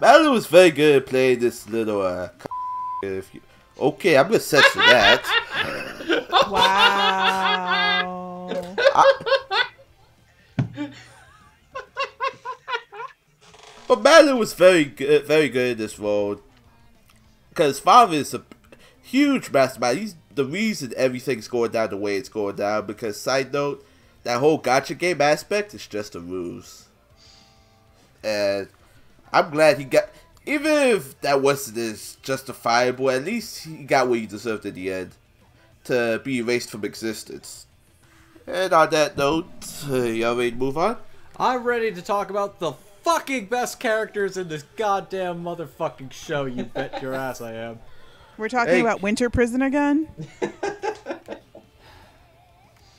Madeline 0.00 0.32
was 0.32 0.46
very 0.46 0.70
good 0.70 1.02
at 1.02 1.06
playing 1.06 1.40
this 1.40 1.68
little 1.68 2.00
uh. 2.00 2.30
If 3.02 3.34
you, 3.34 3.40
okay, 3.78 4.16
I'm 4.16 4.28
gonna 4.28 4.40
censor 4.40 4.78
that. 4.78 5.22
Wow. 6.48 7.42
But 13.92 14.00
Madeline 14.00 14.38
was 14.38 14.54
very 14.54 14.86
good, 14.86 15.26
very 15.26 15.50
good 15.50 15.72
in 15.72 15.76
this 15.76 15.98
role. 15.98 16.40
Because 17.50 17.78
father 17.78 18.16
is 18.16 18.32
a 18.32 18.42
huge 19.02 19.50
mastermind. 19.50 19.98
He's 19.98 20.14
the 20.34 20.46
reason 20.46 20.94
everything's 20.96 21.46
going 21.46 21.72
down 21.72 21.90
the 21.90 21.98
way 21.98 22.16
it's 22.16 22.30
going 22.30 22.56
down. 22.56 22.86
Because 22.86 23.20
side 23.20 23.52
note, 23.52 23.84
that 24.22 24.40
whole 24.40 24.58
gacha 24.58 24.96
game 24.96 25.20
aspect 25.20 25.74
is 25.74 25.86
just 25.86 26.14
a 26.14 26.20
ruse. 26.20 26.88
And 28.24 28.68
I'm 29.30 29.50
glad 29.50 29.76
he 29.76 29.84
got. 29.84 30.08
Even 30.46 30.72
if 30.72 31.20
that 31.20 31.42
wasn't 31.42 31.76
as 31.76 32.16
justifiable, 32.22 33.10
at 33.10 33.26
least 33.26 33.66
he 33.66 33.84
got 33.84 34.08
what 34.08 34.20
he 34.20 34.24
deserved 34.24 34.64
in 34.64 34.72
the 34.72 34.90
end. 34.90 35.10
To 35.84 36.18
be 36.24 36.38
erased 36.38 36.70
from 36.70 36.86
existence. 36.86 37.66
And 38.46 38.72
on 38.72 38.88
that 38.88 39.18
note, 39.18 39.50
uh, 39.86 39.96
y'all 39.96 40.34
ready 40.34 40.52
to 40.52 40.56
move 40.56 40.78
on? 40.78 40.96
I'm 41.38 41.62
ready 41.62 41.92
to 41.92 42.00
talk 42.00 42.30
about 42.30 42.58
the 42.58 42.72
fucking 43.02 43.46
best 43.46 43.80
characters 43.80 44.36
in 44.36 44.48
this 44.48 44.62
goddamn 44.76 45.42
motherfucking 45.42 46.12
show. 46.12 46.44
You 46.44 46.64
bet 46.64 47.02
your 47.02 47.14
ass 47.14 47.40
I 47.40 47.52
am. 47.54 47.78
We're 48.38 48.48
talking 48.48 48.74
Hey. 48.74 48.80
about 48.80 49.02
Winter 49.02 49.28
Prison 49.30 49.62
again? 49.62 50.08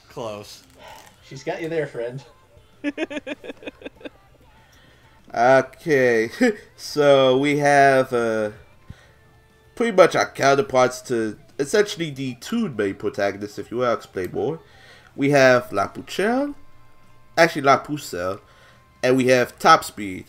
close. 0.10 0.64
She's 1.26 1.44
got 1.44 1.62
you 1.62 1.70
there, 1.70 1.88
friend. 1.88 2.24
Okay, 5.34 6.30
so 6.78 7.38
we 7.40 7.58
have 7.58 8.14
uh, 8.14 8.52
pretty 9.76 9.92
much 9.96 10.16
our 10.16 10.30
counterparts 10.30 11.02
to 11.04 11.40
essentially 11.58 12.12
the 12.12 12.36
two 12.36 12.70
main 12.70 12.94
protagonists, 12.96 13.58
if 13.58 13.72
you 13.72 13.78
will. 13.78 13.88
I'll 13.88 13.94
explain 13.96 14.32
more. 14.32 14.60
We 15.16 15.32
have 15.32 15.74
La 15.74 15.88
Pucelle, 15.88 16.54
actually 17.36 17.64
La 17.64 17.80
Pucelle, 17.84 18.40
and 19.04 19.18
we 19.18 19.28
have 19.28 19.60
Top 19.60 19.84
Speed. 19.84 20.26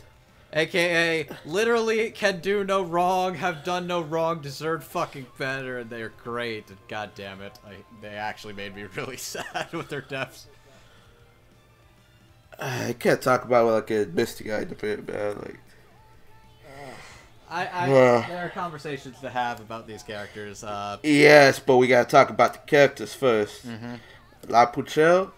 AKA, 0.53 1.29
literally 1.45 2.11
can 2.11 2.39
do 2.41 2.63
no 2.63 2.83
wrong, 2.83 3.35
have 3.35 3.65
done 3.65 3.89
no 3.89 4.01
wrong, 4.01 4.41
deserve 4.41 4.85
fucking 4.85 5.27
better, 5.37 5.79
and 5.79 5.91
they're 5.91 6.13
great. 6.23 6.69
And 6.69 6.79
God 6.87 7.11
damn 7.17 7.41
it, 7.41 7.59
I, 7.67 7.73
they 8.01 8.15
actually 8.15 8.53
made 8.53 8.75
me 8.75 8.85
really 8.97 9.17
sad 9.17 9.73
with 9.73 9.89
their 9.89 10.01
deaths. 10.03 10.47
I 12.59 12.95
can't 12.99 13.21
talk 13.21 13.45
about 13.45 13.67
like 13.67 13.91
a 13.91 14.09
misty 14.13 14.53
eyed 14.53 14.69
debate, 14.69 15.09
man. 15.09 15.37
Like, 15.39 15.59
I, 17.51 17.67
I 17.67 17.89
Yeah. 17.89 18.25
there 18.29 18.47
are 18.47 18.51
conversations 18.51 19.19
to 19.21 19.31
have 19.31 19.59
about 19.61 19.89
these 19.89 20.05
characters. 20.05 20.63
Uh, 20.63 20.99
yes, 21.03 21.59
but 21.59 21.79
we 21.79 21.89
gotta 21.89 22.09
talk 22.09 22.31
about 22.31 22.53
the 22.53 22.59
characters 22.61 23.15
1st 23.17 23.99
La 24.49 24.67
Pucelle 24.71 25.33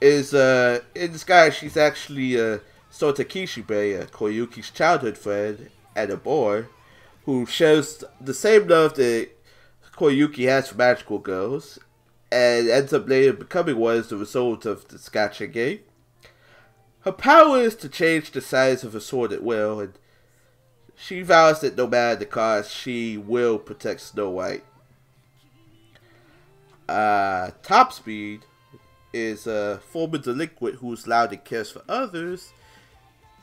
is 0.00 0.34
uh 0.34 0.80
in 0.94 1.12
disguise. 1.12 1.54
She's 1.54 1.76
actually 1.76 2.38
uh 2.38 2.58
Sota 2.92 3.24
Kishibe, 3.24 4.02
uh, 4.02 4.06
Koyuki's 4.06 4.70
childhood 4.70 5.18
friend 5.18 5.70
and 5.94 6.10
a 6.10 6.16
boy, 6.16 6.66
who 7.24 7.44
shows 7.46 8.04
the 8.20 8.34
same 8.34 8.68
love 8.68 8.94
that 8.94 9.30
Koyuki 9.92 10.46
has 10.48 10.68
for 10.68 10.76
magical 10.76 11.18
girls, 11.18 11.78
and 12.30 12.68
ends 12.68 12.92
up 12.92 13.08
later 13.08 13.32
becoming 13.32 13.76
one 13.76 13.96
as 13.96 14.08
the 14.08 14.16
result 14.16 14.66
of 14.66 14.88
the 14.88 14.96
Scatcha 14.96 15.50
game. 15.50 15.80
Her 17.00 17.12
power 17.12 17.58
is 17.58 17.76
to 17.76 17.88
change 17.88 18.30
the 18.30 18.40
size 18.40 18.82
of 18.82 18.92
her 18.92 19.00
sword 19.00 19.32
at 19.32 19.42
will, 19.42 19.80
and 19.80 19.92
she 20.96 21.22
vows 21.22 21.60
that 21.60 21.76
no 21.76 21.86
matter 21.86 22.16
the 22.16 22.26
cost, 22.26 22.70
she 22.74 23.16
will 23.16 23.58
protect 23.58 24.00
Snow 24.00 24.30
White. 24.30 24.64
Uh, 26.88 27.50
Top 27.62 27.92
Speed 27.92 28.44
is 29.12 29.46
a 29.46 29.80
former 29.90 30.18
delinquent 30.18 30.76
who's 30.76 31.06
loud 31.06 31.32
and 31.32 31.44
cares 31.44 31.70
for 31.70 31.82
others. 31.88 32.52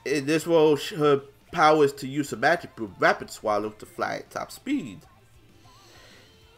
In 0.06 0.26
this 0.26 0.46
role, 0.46 0.78
her 0.98 1.22
power 1.52 1.86
is 1.86 1.94
to 1.94 2.08
use 2.08 2.32
her 2.32 2.38
magic 2.38 2.76
broom, 2.76 2.96
Rapid 3.00 3.30
Swallow, 3.30 3.70
to 3.70 3.86
fly 3.86 4.16
at 4.18 4.30
top 4.30 4.52
speed. 4.52 5.00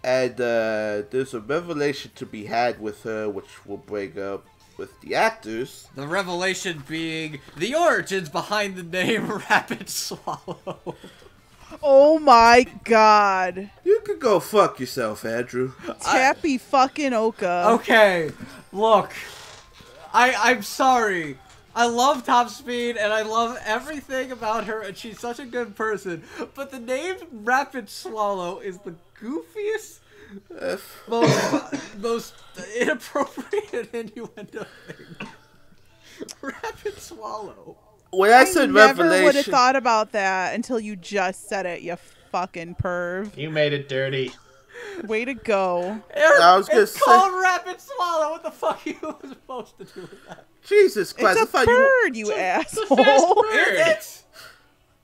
And 0.04 0.34
uh, 0.34 1.04
there's 1.10 1.34
a 1.34 1.40
revelation 1.40 2.12
to 2.16 2.26
be 2.26 2.46
had 2.46 2.80
with 2.80 3.04
her, 3.04 3.30
which 3.30 3.66
we'll 3.66 3.78
bring 3.78 4.20
up 4.20 4.46
with 4.78 5.00
the 5.02 5.16
actors. 5.16 5.88
the 5.96 6.06
revelation 6.06 6.84
being 6.88 7.40
the 7.58 7.74
origins 7.76 8.30
behind 8.30 8.76
the 8.76 8.84
name 8.84 9.32
Rapid 9.50 9.90
Swallow. 9.90 10.96
Oh 11.82 12.20
my 12.20 12.66
god. 12.84 13.70
You 13.84 14.02
could 14.06 14.20
go 14.20 14.40
fuck 14.40 14.80
yourself, 14.80 15.26
Andrew. 15.26 15.74
Tappy 16.02 16.58
fucking 16.58 17.14
Oka. 17.14 17.66
Okay, 17.70 18.32
look, 18.72 19.12
I 20.14 20.34
I'm 20.36 20.62
sorry. 20.62 21.38
I 21.76 21.88
love 21.88 22.26
Top 22.26 22.50
Speed 22.50 22.96
and 22.96 23.12
I 23.12 23.24
love 23.24 23.60
everything 23.66 24.32
about 24.32 24.64
her, 24.66 24.80
and 24.82 24.96
she's 24.96 25.20
such 25.20 25.40
a 25.40 25.46
good 25.46 25.76
person. 25.76 26.24
But 26.54 26.72
the 26.72 26.80
name 26.80 27.18
Rapid 27.32 27.90
Swallow 27.90 28.60
is 28.60 28.78
the 28.80 28.96
goofiest, 29.22 30.00
most 31.10 31.98
most 32.00 32.34
inappropriate 32.80 33.90
innuendo 33.94 34.66
thing. 34.88 35.28
Rapid 36.42 36.98
Swallow. 36.98 37.78
When 38.18 38.32
I, 38.32 38.40
I 38.42 38.46
said 38.46 38.72
never 38.72 39.08
would 39.24 39.36
have 39.36 39.46
thought 39.46 39.76
about 39.76 40.12
that 40.14 40.56
until 40.56 40.80
you 40.80 40.96
just 40.96 41.48
said 41.50 41.66
it, 41.66 41.82
you 41.82 41.96
fucking 42.32 42.76
perv. 42.76 43.36
You 43.38 43.50
made 43.50 43.74
it 43.74 43.88
dirty. 43.90 44.32
Way 45.06 45.26
to 45.26 45.34
go. 45.34 46.02
I 46.16 46.58
was 46.58 46.68
gonna 46.68 46.82
it's 46.84 46.94
say- 46.94 47.00
called 47.04 47.34
Rapid 47.42 47.80
Swallow. 47.82 48.32
What 48.32 48.44
the 48.44 48.52
fuck 48.52 48.86
are 48.86 48.90
you 48.90 48.96
supposed 49.30 49.78
to 49.78 49.86
do 49.86 50.02
with 50.02 50.28
that? 50.28 50.46
Jesus 50.66 51.14
Christ, 51.14 51.40
It's 51.40 51.50
a 51.50 51.52
thought 51.52 51.68
you. 51.68 51.74
bird, 52.04 52.16
you 52.16 52.26
It's 52.32 52.78
a 52.78 52.82
asshole. 52.82 52.98
fast 52.98 53.36
bird. 53.36 53.98
Is? 54.00 54.24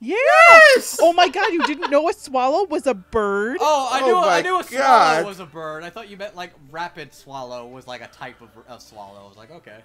Yeah. 0.04 0.16
Yes! 0.16 0.98
Oh 1.00 1.14
my 1.14 1.30
god, 1.30 1.54
you 1.54 1.64
didn't 1.68 1.92
know 1.92 2.10
a 2.10 2.14
swallow 2.14 2.66
was 2.66 2.88
a 2.88 2.94
bird? 2.96 3.58
Oh, 3.62 3.90
I 3.92 4.02
Oh 4.02 4.06
knew 4.08 4.16
my 4.16 4.38
I 4.38 4.42
knew 4.42 4.60
a 4.60 4.64
swallow 4.64 4.82
God. 4.84 5.26
was 5.28 5.40
a 5.40 5.46
bird. 5.46 5.84
I 5.84 5.92
thought 5.92 6.10
you 6.10 6.18
meant 6.18 6.36
like 6.36 6.54
rapid 6.72 7.14
swallow 7.14 7.68
was 7.68 7.86
like 7.86 8.02
a 8.02 8.08
type 8.08 8.42
of 8.42 8.50
a 8.68 8.80
swallow. 8.80 9.24
I 9.24 9.28
was 9.28 9.38
like, 9.38 9.52
okay, 9.52 9.78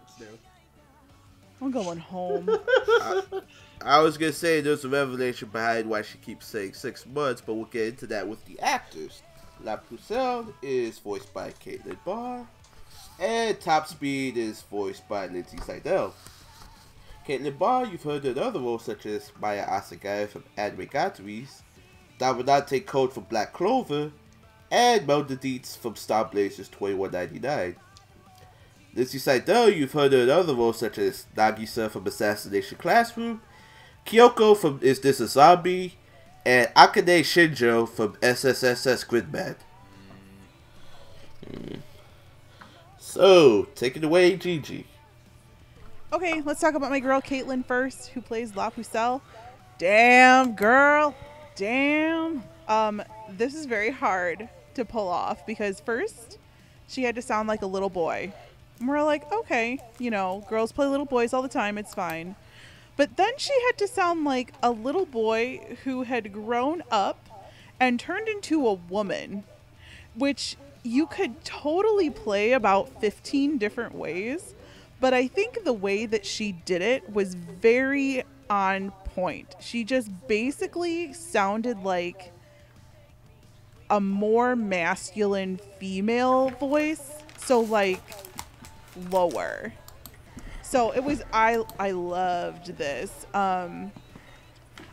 let's 0.00 0.14
do. 0.16 0.26
I'm 1.62 1.70
going 1.70 1.98
home. 1.98 2.50
I 3.84 4.00
was 4.00 4.18
gonna 4.18 4.32
say 4.32 4.60
there's 4.60 4.84
a 4.84 4.88
revelation 4.88 5.48
behind 5.48 5.88
why 5.88 6.02
she 6.02 6.18
keeps 6.18 6.46
saying 6.46 6.74
six 6.74 7.06
months, 7.06 7.40
but 7.40 7.54
we'll 7.54 7.66
get 7.66 7.86
into 7.86 8.08
that 8.08 8.26
with 8.26 8.44
the 8.46 8.58
actors. 8.58 9.22
La 9.62 9.76
Pucelle 9.76 10.52
is 10.60 10.98
voiced 10.98 11.32
by 11.32 11.52
Caitlin 11.52 11.98
Barr, 12.04 12.48
and 13.20 13.60
Top 13.60 13.86
Speed 13.86 14.36
is 14.36 14.62
voiced 14.62 15.08
by 15.08 15.28
Lindsay 15.28 15.58
Seidel. 15.58 16.12
Caitlin 17.28 17.56
Barr, 17.56 17.86
you've 17.86 18.02
heard 18.02 18.24
in 18.24 18.38
other 18.38 18.58
roles 18.58 18.84
such 18.84 19.06
as 19.06 19.30
Maya 19.40 19.64
Asagaya 19.64 20.28
from 20.28 20.42
Anime 20.56 20.86
Gatteries, 20.86 21.62
Dominante 22.18 22.84
Code 22.84 23.12
from 23.12 23.22
Black 23.24 23.52
Clover, 23.52 24.10
and 24.72 25.06
Melda 25.06 25.36
Dietz 25.36 25.76
from 25.76 25.94
Star 25.94 26.24
Blazers 26.24 26.68
2199. 26.70 27.76
Lindsay 28.94 29.18
Seidel, 29.18 29.70
you've 29.70 29.92
heard 29.92 30.12
her 30.12 30.18
in 30.18 30.30
other 30.30 30.54
roles 30.54 30.78
such 30.78 30.98
as 30.98 31.26
Nagisa 31.34 31.90
from 31.90 32.06
Assassination 32.06 32.76
Classroom, 32.76 33.40
Kyoko 34.04 34.56
from 34.56 34.80
Is 34.82 35.00
This 35.00 35.20
a 35.20 35.26
Zombie, 35.26 35.96
and 36.44 36.68
Akane 36.74 37.20
Shinjo 37.20 37.88
from 37.88 38.14
SSSS 38.16 39.06
Gridman. 39.06 39.56
Hmm. 41.46 41.76
So, 42.98 43.68
take 43.74 43.96
it 43.96 44.04
away, 44.04 44.36
Gigi. 44.36 44.86
Okay, 46.12 46.42
let's 46.42 46.60
talk 46.60 46.74
about 46.74 46.90
my 46.90 47.00
girl 47.00 47.22
Caitlin 47.22 47.64
first, 47.64 48.08
who 48.08 48.20
plays 48.20 48.54
La 48.54 48.68
Pucelle. 48.68 49.22
Damn, 49.78 50.54
girl. 50.54 51.14
Damn. 51.56 52.42
Um, 52.68 53.02
this 53.30 53.54
is 53.54 53.64
very 53.64 53.90
hard 53.90 54.48
to 54.74 54.84
pull 54.84 55.08
off 55.08 55.46
because 55.46 55.80
first 55.80 56.38
she 56.86 57.02
had 57.02 57.14
to 57.14 57.22
sound 57.22 57.48
like 57.48 57.62
a 57.62 57.66
little 57.66 57.90
boy. 57.90 58.32
And 58.78 58.88
we're 58.88 59.02
like, 59.02 59.30
okay, 59.32 59.78
you 59.98 60.10
know, 60.10 60.44
girls 60.48 60.72
play 60.72 60.86
little 60.86 61.06
boys 61.06 61.32
all 61.32 61.42
the 61.42 61.48
time, 61.48 61.78
it's 61.78 61.94
fine. 61.94 62.36
But 62.96 63.16
then 63.16 63.32
she 63.38 63.52
had 63.66 63.78
to 63.78 63.88
sound 63.88 64.24
like 64.24 64.52
a 64.62 64.70
little 64.70 65.06
boy 65.06 65.76
who 65.84 66.02
had 66.02 66.32
grown 66.32 66.82
up 66.90 67.28
and 67.80 67.98
turned 67.98 68.28
into 68.28 68.66
a 68.66 68.74
woman, 68.74 69.44
which 70.14 70.56
you 70.82 71.06
could 71.06 71.44
totally 71.44 72.10
play 72.10 72.52
about 72.52 73.00
15 73.00 73.58
different 73.58 73.94
ways. 73.94 74.54
But 75.00 75.14
I 75.14 75.26
think 75.26 75.64
the 75.64 75.72
way 75.72 76.06
that 76.06 76.26
she 76.26 76.52
did 76.52 76.82
it 76.82 77.12
was 77.12 77.34
very 77.34 78.24
on 78.48 78.92
point. 79.14 79.56
She 79.60 79.84
just 79.84 80.10
basically 80.28 81.12
sounded 81.12 81.82
like 81.82 82.32
a 83.90 84.00
more 84.00 84.54
masculine 84.56 85.58
female 85.78 86.50
voice. 86.50 87.22
So, 87.38 87.60
like, 87.60 88.00
lower. 89.10 89.72
So 90.62 90.92
it 90.92 91.04
was 91.04 91.22
I 91.32 91.62
I 91.78 91.90
loved 91.90 92.76
this. 92.78 93.26
Um 93.34 93.92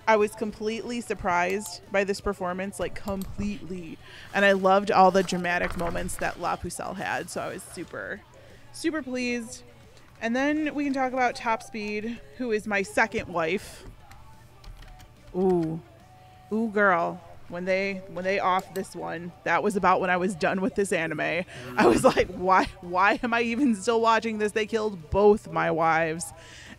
I 0.07 0.17
was 0.17 0.31
completely 0.33 1.01
surprised 1.01 1.81
by 1.91 2.03
this 2.03 2.19
performance, 2.19 2.79
like 2.79 2.95
completely. 2.95 3.99
And 4.33 4.43
I 4.43 4.53
loved 4.53 4.89
all 4.89 5.11
the 5.11 5.21
dramatic 5.21 5.77
moments 5.77 6.15
that 6.15 6.39
La 6.39 6.55
Pucelle 6.55 6.95
had, 6.95 7.29
so 7.29 7.41
I 7.41 7.53
was 7.53 7.61
super 7.61 8.21
super 8.71 9.01
pleased. 9.01 9.63
And 10.21 10.35
then 10.35 10.73
we 10.75 10.83
can 10.83 10.93
talk 10.93 11.13
about 11.13 11.35
Top 11.35 11.63
Speed, 11.63 12.19
who 12.37 12.51
is 12.51 12.67
my 12.67 12.81
second 12.81 13.27
wife. 13.27 13.85
Ooh. 15.35 15.79
Ooh 16.51 16.69
girl. 16.69 17.21
When 17.49 17.65
they 17.65 18.01
when 18.09 18.23
they 18.23 18.39
off 18.39 18.73
this 18.73 18.95
one, 18.95 19.31
that 19.43 19.63
was 19.63 19.75
about 19.75 20.01
when 20.01 20.09
I 20.09 20.17
was 20.17 20.35
done 20.35 20.61
with 20.61 20.75
this 20.75 20.91
anime. 20.91 21.45
I 21.77 21.87
was 21.87 22.03
like, 22.03 22.27
why 22.27 22.67
why 22.81 23.19
am 23.23 23.33
I 23.33 23.41
even 23.41 23.75
still 23.75 24.01
watching 24.01 24.37
this? 24.37 24.51
They 24.51 24.65
killed 24.65 25.09
both 25.09 25.51
my 25.51 25.71
wives 25.71 26.25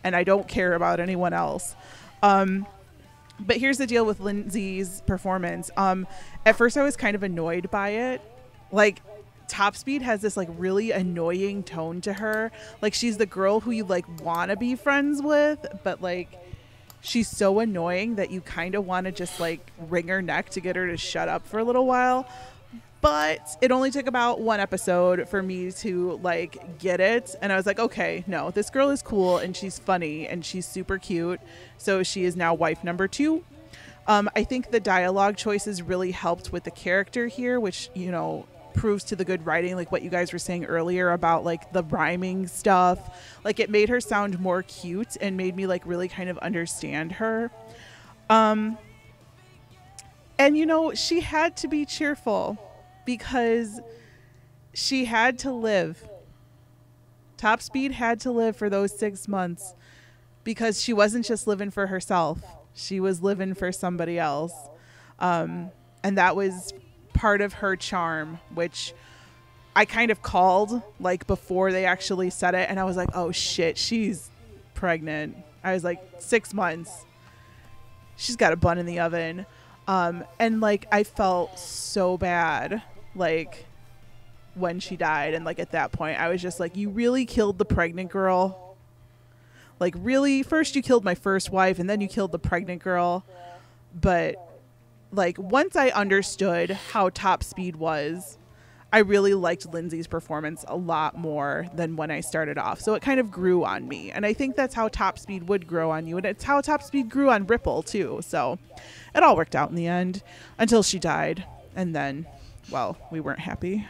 and 0.05 0.15
I 0.17 0.25
don't 0.25 0.49
care 0.49 0.75
about 0.75 1.01
anyone 1.01 1.33
else. 1.33 1.75
Um 2.23 2.67
but 3.39 3.57
here's 3.57 3.79
the 3.79 3.87
deal 3.87 4.05
with 4.05 4.21
Lindsay's 4.21 5.03
performance. 5.07 5.71
Um 5.77 6.07
at 6.47 6.57
first 6.57 6.77
I 6.77 6.83
was 6.83 6.97
kind 6.97 7.15
of 7.15 7.23
annoyed 7.23 7.71
by 7.71 7.91
it. 7.91 8.23
Like 8.71 9.03
Top 9.49 9.75
Speed 9.75 10.03
has 10.03 10.21
this 10.23 10.37
like 10.37 10.49
really 10.57 10.93
annoying 10.93 11.65
tone 11.65 12.01
to 12.03 12.13
her. 12.13 12.53
Like 12.81 12.95
she's 12.95 13.17
the 13.17 13.27
girl 13.27 13.59
who 13.59 13.73
you 13.73 13.83
like 13.85 14.07
want 14.23 14.51
to 14.51 14.57
be 14.57 14.77
friends 14.77 15.21
with, 15.21 15.67
but 15.83 16.01
like 16.01 16.39
she's 17.01 17.29
so 17.29 17.61
annoying 17.61 18.17
that 18.17 18.31
you 18.31 18.41
kind 18.41 18.75
of 18.75 18.87
want 18.87 19.07
to 19.07 19.13
just 19.13 19.41
like 19.41 19.71
wring 19.89 20.09
her 20.09 20.21
neck 20.23 20.51
to 20.51 20.61
get 20.61 20.77
her 20.77 20.87
to 20.87 20.97
shut 20.97 21.29
up 21.29 21.47
for 21.47 21.59
a 21.59 21.65
little 21.65 21.87
while. 21.87 22.27
but 23.01 23.41
it 23.63 23.71
only 23.73 23.91
took 23.91 24.07
about 24.07 24.41
one 24.41 24.61
episode 24.61 25.27
for 25.29 25.43
me 25.43 25.73
to 25.73 26.19
like 26.23 26.79
get 26.79 27.01
it 27.01 27.35
and 27.41 27.51
i 27.51 27.57
was 27.57 27.65
like 27.65 27.79
okay 27.79 28.23
no 28.27 28.51
this 28.51 28.69
girl 28.69 28.91
is 28.91 29.01
cool 29.01 29.39
and 29.39 29.57
she's 29.57 29.79
funny 29.79 30.27
and 30.29 30.45
she's 30.45 30.67
super 30.67 30.99
cute 30.99 31.41
so 31.79 32.03
she 32.03 32.25
is 32.25 32.37
now 32.37 32.53
wife 32.53 32.85
number 32.85 33.09
two 33.09 33.43
um, 34.07 34.29
i 34.37 34.45
think 34.45 34.71
the 34.71 34.81
dialogue 34.81 35.37
choices 35.37 35.81
really 35.81 36.11
helped 36.11 36.53
with 36.53 36.65
the 36.65 36.71
character 36.71 37.27
here 37.27 37.59
which 37.59 37.89
you 37.95 38.11
know 38.11 38.45
proves 38.75 39.05
to 39.05 39.17
the 39.17 39.25
good 39.25 39.45
writing 39.45 39.77
like 39.77 39.91
what 39.93 40.03
you 40.03 40.11
guys 40.11 40.33
were 40.33 40.39
saying 40.39 40.65
earlier 40.65 41.13
about 41.13 41.45
like 41.45 41.73
the 41.73 41.83
rhyming 41.85 42.47
stuff 42.47 43.19
like 43.45 43.61
it 43.61 43.71
made 43.71 43.89
her 43.89 44.01
sound 44.01 44.39
more 44.41 44.63
cute 44.63 45.17
and 45.21 45.37
made 45.37 45.57
me 45.57 45.67
like 45.67 45.83
really 45.85 46.09
kind 46.09 46.29
of 46.29 46.39
understand 46.39 47.13
her 47.13 47.51
um 48.29 48.79
and 50.39 50.57
you 50.57 50.65
know 50.65 50.95
she 50.95 51.21
had 51.21 51.57
to 51.57 51.69
be 51.69 51.85
cheerful 51.85 52.59
because 53.05 53.81
she 54.73 55.05
had 55.05 55.39
to 55.41 55.53
live. 55.53 56.09
Top 57.37 57.61
Speed 57.63 57.93
had 57.93 58.21
to 58.21 58.31
live 58.31 58.57
for 58.57 58.69
those 58.69 58.97
six 58.97 59.27
months 59.27 59.75
because 60.45 60.83
she 60.83 60.93
wasn't 60.93 61.27
just 61.27 61.47
living 61.47 61.71
for 61.71 61.87
herself, 61.89 62.41
she 62.75 63.01
was 63.01 63.23
living 63.23 63.55
for 63.55 63.73
somebody 63.73 64.19
else. 64.19 64.55
Um, 65.19 65.71
and 66.03 66.17
that 66.17 66.35
was 66.35 66.73
part 67.21 67.43
of 67.43 67.53
her 67.53 67.77
charm, 67.77 68.41
which 68.55 68.95
I 69.77 69.85
kind 69.85 70.11
of 70.11 70.23
called 70.23 70.81
like 70.99 71.27
before 71.27 71.71
they 71.71 71.85
actually 71.85 72.31
said 72.31 72.55
it. 72.55 72.71
And 72.71 72.81
I 72.81 72.85
was 72.85 72.97
like, 72.97 73.11
oh 73.13 73.31
shit, 73.31 73.77
she's 73.77 74.31
pregnant. 74.73 75.37
I 75.63 75.75
was 75.75 75.85
like, 75.85 76.03
six 76.19 76.55
months. 76.55 77.05
She's 78.17 78.37
got 78.37 78.55
a 78.55 78.57
bun 78.57 78.79
in 78.79 78.87
the 78.87 79.01
oven. 79.01 79.45
Um, 79.87 80.25
and 80.39 80.63
like, 80.63 80.87
I 80.91 81.05
felt 81.05 81.59
so 81.59 82.17
bad 82.17 82.83
like 83.15 83.67
when 84.55 84.81
she 84.81 84.97
died 84.97 85.35
and 85.35 85.45
like 85.45 85.59
at 85.59 85.73
that 85.73 85.93
point 85.93 86.19
I 86.19 86.29
was 86.29 86.41
just 86.41 86.59
like 86.59 86.77
you 86.77 86.89
really 86.89 87.25
killed 87.25 87.57
the 87.59 87.65
pregnant 87.65 88.11
girl 88.11 88.77
like 89.79 89.95
really 89.97 90.43
first 90.43 90.75
you 90.75 90.83
killed 90.83 91.05
my 91.05 91.15
first 91.15 91.51
wife 91.51 91.79
and 91.79 91.89
then 91.89 92.01
you 92.01 92.09
killed 92.09 92.33
the 92.33 92.39
pregnant 92.39 92.83
girl 92.83 93.25
but 93.99 94.50
like 95.13 95.39
once 95.39 95.77
I 95.77 95.89
understood 95.89 96.71
how 96.71 97.11
top 97.11 97.43
speed 97.43 97.77
was 97.77 98.39
I 98.93 98.99
really 98.99 99.35
liked 99.35 99.73
Lindsay's 99.73 100.09
performance 100.09 100.65
a 100.67 100.77
lot 100.77 101.17
more 101.17 101.67
than 101.75 101.95
when 101.95 102.11
I 102.11 102.21
started 102.21 102.59
off. 102.59 102.81
So 102.81 102.95
it 102.95 103.03
kind 103.03 103.21
of 103.21 103.31
grew 103.31 103.65
on 103.65 103.87
me. 103.87 104.11
And 104.11 104.27
I 104.27 104.33
think 104.33 104.57
that's 104.57 104.75
how 104.75 104.89
Top 104.89 105.17
Speed 105.17 105.49
would 105.49 105.69
grow 105.69 105.93
on 105.93 106.09
you. 106.09 106.17
And 106.17 106.27
it's 106.27 106.43
how 106.43 106.61
Top 106.61 106.83
Speed 106.83 107.09
grew 107.09 107.31
on 107.31 107.47
Ripple, 107.47 107.85
too. 107.85 108.19
So 108.23 108.59
it 109.15 109.23
all 109.23 109.37
worked 109.37 109.55
out 109.55 109.71
in 109.71 109.77
the 109.77 109.87
end 109.87 110.25
until 110.59 110.83
she 110.83 110.99
died. 110.99 111.45
And 111.77 111.95
then 111.95 112.27
well, 112.71 112.97
we 113.11 113.21
weren't 113.21 113.41
happy. 113.41 113.87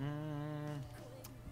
Mm. 0.00 0.78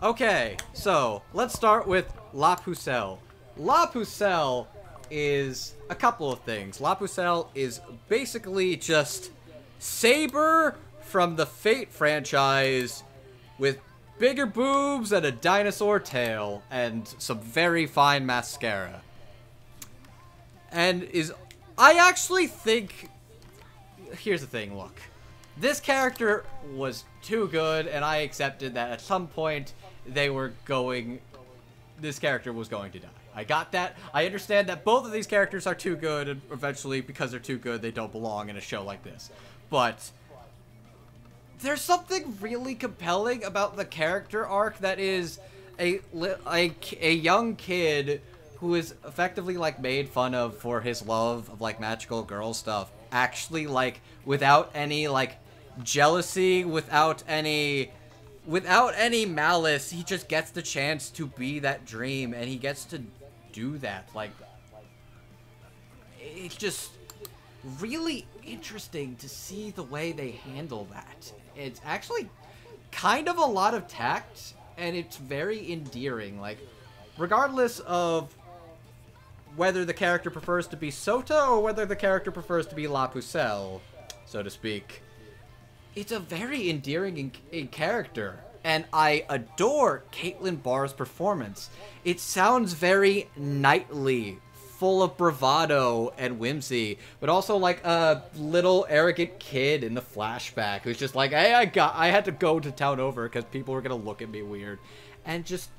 Okay, 0.03 0.57
so 0.73 1.23
let's 1.33 1.55
start 1.55 1.87
with 1.87 2.13
La 2.33 2.57
Pucelle. 2.57 3.19
La 3.57 3.87
Pucelle 3.87 4.67
is 5.13 5.75
a 5.91 5.95
couple 5.95 6.33
of 6.33 6.41
things. 6.41 6.81
La 6.81 6.95
Pucelle 6.95 7.49
is 7.55 7.81
basically 8.09 8.77
just 8.77 9.31
Saber 9.79 10.77
from 11.03 11.37
the 11.37 11.47
Fate 11.47 11.93
franchise 11.93 13.03
with 13.59 13.79
bigger 14.19 14.47
boobs 14.47 15.13
and 15.13 15.27
a 15.27 15.33
dinosaur 15.33 16.01
tail 16.01 16.63
and 16.71 17.15
some 17.19 17.41
very 17.41 17.87
fine 17.87 18.25
mascara. 18.25 19.03
And 20.71 21.03
is 21.05 21.33
I 21.77 21.95
actually 22.09 22.47
think 22.47 23.11
here's 24.19 24.41
the 24.41 24.47
thing, 24.47 24.77
look 24.77 25.01
this 25.57 25.81
character 25.81 26.45
was 26.75 27.05
too 27.23 27.49
good, 27.49 27.87
and 27.87 28.05
I 28.05 28.19
accepted 28.19 28.75
that 28.75 28.91
at 28.91 29.01
some 29.01 29.29
point 29.29 29.75
they 30.07 30.31
were 30.31 30.53
going. 30.65 31.21
This 32.01 32.19
character 32.19 32.53
was 32.53 32.69
going 32.69 32.93
to 32.93 32.99
die. 32.99 33.09
I 33.35 33.45
got 33.45 33.73
that. 33.73 33.97
I 34.13 34.27
understand 34.27 34.69
that 34.69 34.85
both 34.85 35.07
of 35.07 35.13
these 35.13 35.27
characters 35.27 35.67
are 35.67 35.75
too 35.75 35.97
good, 35.97 36.29
and 36.29 36.41
eventually, 36.51 37.01
because 37.01 37.31
they're 37.31 37.41
too 37.41 37.59
good, 37.59 37.83
they 37.83 37.91
don't 37.91 38.13
belong 38.13 38.49
in 38.49 38.57
a 38.57 38.61
show 38.61 38.85
like 38.85 39.03
this. 39.03 39.31
But 39.71 40.11
there's 41.61 41.81
something 41.81 42.37
really 42.41 42.75
compelling 42.75 43.45
about 43.45 43.77
the 43.77 43.85
character 43.85 44.47
arc 44.47 44.79
that 44.79 44.99
is 44.99 45.39
a 45.79 46.01
a, 46.47 46.75
a 47.01 47.13
young 47.15 47.57
kid 47.57 48.21
who 48.57 48.75
is 48.75 48.95
effectively 49.07 49.57
like 49.57 49.81
made 49.81 50.09
fun 50.09 50.35
of 50.35 50.57
for 50.59 50.81
his 50.81 51.05
love 51.05 51.49
of 51.49 51.61
like 51.61 51.81
magical 51.81 52.23
girl 52.23 52.55
stuff 52.55 52.91
actually 53.11 53.67
like 53.67 54.01
without 54.25 54.71
any 54.75 55.09
like 55.09 55.37
jealousy, 55.83 56.65
without 56.65 57.23
any 57.29 57.91
without 58.47 58.95
any 58.97 59.25
malice, 59.25 59.91
he 59.91 60.03
just 60.03 60.29
gets 60.29 60.51
the 60.51 60.63
chance 60.63 61.11
to 61.11 61.27
be 61.27 61.61
that 61.61 61.85
dream 61.85 62.35
and 62.35 62.49
he 62.49 62.57
gets 62.57 62.85
to 62.87 63.03
do 63.53 63.79
that. 63.79 64.09
Like 64.15 64.31
it's 66.21 66.57
just 66.57 66.93
really 67.81 68.27
interesting 68.45 69.17
to 69.17 69.29
see 69.29 69.71
the 69.71 69.83
way 69.83 70.13
they 70.13 70.33
handle 70.33 70.87
that. 70.93 71.33
It's 71.57 71.81
actually 71.85 72.29
kind 72.91 73.29
of 73.29 73.39
a 73.39 73.45
lot 73.45 73.75
of 73.75 73.87
tact 73.89 74.55
and 74.77 74.97
it's 74.97 75.17
very 75.17 75.73
endearing. 75.73 76.41
Like 76.41 76.59
regardless 77.19 77.81
of 77.81 78.35
whether 79.57 79.85
the 79.85 79.95
character 79.95 80.31
prefers 80.31 80.67
to 80.69 80.77
be 80.77 80.91
Sota 80.91 81.49
or 81.49 81.61
whether 81.61 81.85
the 81.85 81.97
character 81.97 82.31
prefers 82.31 82.67
to 82.67 82.75
be 82.75 82.89
La 82.89 83.07
Pucelle, 83.07 83.81
so 84.25 84.43
to 84.43 84.51
speak 84.51 85.03
it's 85.95 86.13
a 86.13 86.21
very 86.21 86.71
endearing 86.71 87.19
in, 87.19 87.33
in 87.51 87.69
character. 87.69 88.39
And 88.65 88.85
I 88.93 89.25
adore 89.29 90.05
Caitlin 90.13 90.63
Barr's 90.63 90.93
performance. 90.93 91.69
It 92.05 92.21
sounds 92.21 92.75
very 92.75 93.29
knightly, 93.37 94.39
full 94.79 95.03
of 95.03 95.17
bravado 95.17 96.13
and 96.19 96.41
whimsy, 96.41 96.99
but 97.21 97.29
also 97.29 97.57
like 97.57 97.85
a 97.85 98.25
little 98.37 98.85
arrogant 98.89 99.39
kid 99.39 99.85
in 99.85 99.95
the 99.95 100.01
flashback 100.01 100.81
who's 100.81 100.99
just 100.99 101.15
like, 101.15 101.31
"Hey, 101.31 101.55
I 101.55 101.67
got, 101.67 101.95
I 101.95 102.09
had 102.09 102.25
to 102.25 102.33
go 102.33 102.59
to 102.59 102.71
town 102.73 102.99
over 102.99 103.29
because 103.29 103.45
people 103.45 103.75
were 103.75 103.81
gonna 103.81 103.95
look 103.95 104.23
at 104.23 104.29
me 104.29 104.43
weird," 104.43 104.81
and 105.25 105.45
just, 105.45 105.71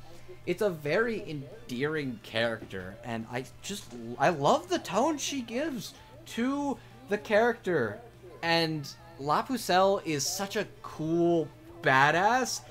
it's 0.45 0.61
a 0.61 0.69
very 0.69 1.21
endearing 1.29 2.19
character, 2.23 2.95
and 3.03 3.25
I 3.29 3.43
just, 3.61 3.83
I 4.17 4.29
love 4.29 4.69
the 4.69 4.79
tone 4.79 5.17
she 5.17 5.41
gives 5.41 5.93
to 6.27 6.77
the 7.09 7.17
character, 7.17 7.99
and 8.41 8.87
La 9.19 9.41
Pucelle 9.43 10.01
is 10.05 10.25
such 10.25 10.55
a 10.55 10.67
cool 10.81 11.49
badass. 11.83 12.61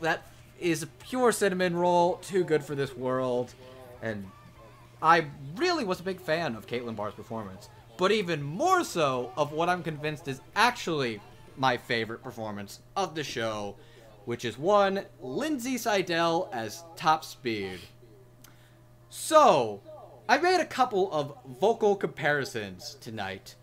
That 0.00 0.22
is 0.58 0.82
a 0.82 0.86
pure 0.86 1.32
cinnamon 1.32 1.76
roll, 1.76 2.16
too 2.16 2.44
good 2.44 2.64
for 2.64 2.74
this 2.74 2.96
world, 2.96 3.52
and 4.02 4.26
I 5.02 5.26
really 5.56 5.84
was 5.84 6.00
a 6.00 6.02
big 6.02 6.20
fan 6.20 6.54
of 6.54 6.66
Caitlin 6.66 6.96
Barr's 6.96 7.14
performance, 7.14 7.68
but 7.98 8.12
even 8.12 8.42
more 8.42 8.84
so 8.84 9.32
of 9.36 9.52
what 9.52 9.68
I'm 9.68 9.82
convinced 9.82 10.28
is 10.28 10.40
actually 10.54 11.20
my 11.56 11.76
favorite 11.76 12.22
performance 12.22 12.80
of 12.96 13.14
the 13.14 13.24
show, 13.24 13.76
which 14.24 14.44
is 14.44 14.58
one 14.58 15.04
Lindsay 15.20 15.78
Seidel 15.78 16.48
as 16.52 16.84
Top 16.96 17.24
Speed. 17.24 17.80
So, 19.08 19.80
I 20.28 20.38
made 20.38 20.60
a 20.60 20.66
couple 20.66 21.12
of 21.12 21.34
vocal 21.60 21.96
comparisons 21.96 22.96
tonight 23.00 23.56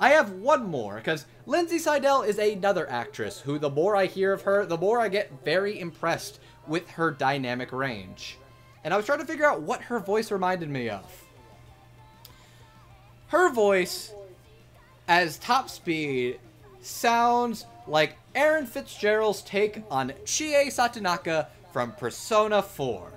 I 0.00 0.10
have 0.10 0.32
one 0.32 0.64
more, 0.64 0.96
because 0.96 1.26
Lindsay 1.44 1.78
Seidel 1.78 2.22
is 2.22 2.38
another 2.38 2.90
actress 2.90 3.40
who, 3.40 3.58
the 3.58 3.68
more 3.68 3.94
I 3.94 4.06
hear 4.06 4.32
of 4.32 4.42
her, 4.42 4.64
the 4.64 4.78
more 4.78 4.98
I 4.98 5.08
get 5.08 5.44
very 5.44 5.78
impressed 5.78 6.40
with 6.66 6.88
her 6.92 7.10
dynamic 7.10 7.70
range. 7.70 8.38
And 8.82 8.94
I 8.94 8.96
was 8.96 9.04
trying 9.04 9.18
to 9.18 9.26
figure 9.26 9.44
out 9.44 9.60
what 9.60 9.82
her 9.82 9.98
voice 9.98 10.30
reminded 10.30 10.70
me 10.70 10.88
of. 10.88 11.04
Her 13.26 13.52
voice, 13.52 14.14
as 15.06 15.36
top 15.36 15.68
speed, 15.68 16.40
sounds 16.80 17.66
like 17.86 18.16
Erin 18.34 18.64
Fitzgerald's 18.64 19.42
take 19.42 19.82
on 19.90 20.14
Chie 20.24 20.70
Satonaka 20.70 21.48
from 21.72 21.92
Persona 21.92 22.62
4. 22.62 23.12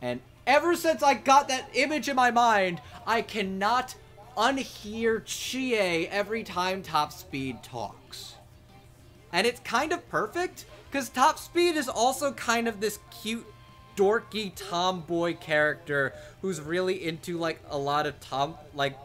And 0.00 0.20
ever 0.46 0.76
since 0.76 1.02
I 1.02 1.14
got 1.14 1.48
that 1.48 1.68
image 1.74 2.08
in 2.08 2.14
my 2.14 2.30
mind, 2.30 2.80
I 3.04 3.22
cannot 3.22 3.96
unhear 4.36 5.22
Chie 5.24 6.08
every 6.08 6.42
time 6.42 6.82
Top 6.82 7.12
Speed 7.12 7.62
talks. 7.62 8.34
And 9.32 9.46
it's 9.46 9.60
kind 9.60 9.92
of 9.92 10.08
perfect, 10.08 10.66
because 10.90 11.08
Top 11.08 11.38
Speed 11.38 11.76
is 11.76 11.88
also 11.88 12.32
kind 12.32 12.68
of 12.68 12.80
this 12.80 12.98
cute, 13.22 13.46
dorky 13.96 14.52
tomboy 14.54 15.36
character 15.36 16.12
who's 16.42 16.60
really 16.60 17.04
into, 17.04 17.38
like, 17.38 17.60
a 17.70 17.78
lot 17.78 18.06
of 18.06 18.18
tom... 18.20 18.54
Like, 18.74 18.96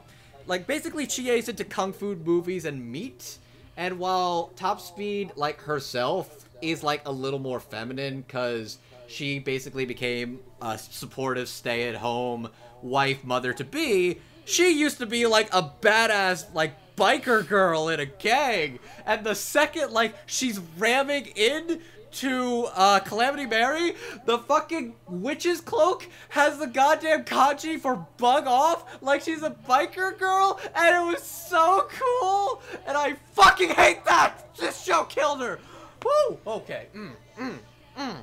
like 0.47 0.67
basically 0.67 1.07
Chie's 1.07 1.49
into 1.49 1.63
kung 1.63 1.93
fu 1.93 2.15
movies 2.15 2.65
and 2.65 2.91
meat. 2.91 3.37
And 3.77 3.99
while 3.99 4.51
Top 4.55 4.79
Speed, 4.81 5.31
like, 5.35 5.61
herself 5.61 6.45
is, 6.61 6.83
like, 6.83 7.01
a 7.05 7.11
little 7.11 7.39
more 7.39 7.59
feminine, 7.59 8.21
because 8.21 8.77
she 9.07 9.39
basically 9.39 9.85
became 9.85 10.39
a 10.61 10.77
supportive 10.77 11.49
stay-at-home 11.49 12.49
wife, 12.81 13.23
mother-to-be, 13.23 14.19
she 14.45 14.71
used 14.71 14.97
to 14.99 15.05
be 15.05 15.25
like 15.25 15.53
a 15.53 15.71
badass, 15.81 16.53
like 16.53 16.73
biker 16.95 17.47
girl 17.47 17.89
in 17.89 17.99
a 17.99 18.05
gang, 18.05 18.79
and 19.05 19.25
the 19.25 19.35
second 19.35 19.91
like 19.91 20.15
she's 20.25 20.59
ramming 20.77 21.27
in 21.35 21.81
to 22.11 22.67
uh, 22.75 22.99
Calamity 22.99 23.45
Mary, 23.45 23.95
the 24.25 24.37
fucking 24.39 24.95
witch's 25.07 25.61
cloak 25.61 26.07
has 26.29 26.57
the 26.57 26.67
goddamn 26.67 27.23
kanji 27.23 27.79
for 27.79 28.05
bug 28.17 28.47
off 28.47 29.01
like 29.01 29.21
she's 29.21 29.43
a 29.43 29.51
biker 29.67 30.17
girl, 30.17 30.59
and 30.75 30.95
it 30.95 31.13
was 31.13 31.23
so 31.23 31.87
cool, 31.89 32.61
and 32.85 32.97
I 32.97 33.13
fucking 33.33 33.69
hate 33.69 34.03
that! 34.05 34.53
This 34.57 34.83
show 34.83 35.03
killed 35.05 35.41
her! 35.41 35.59
Woo! 36.03 36.37
Okay. 36.45 36.87
Mm, 36.95 37.11
mm, 37.39 37.57
mm. 37.97 38.17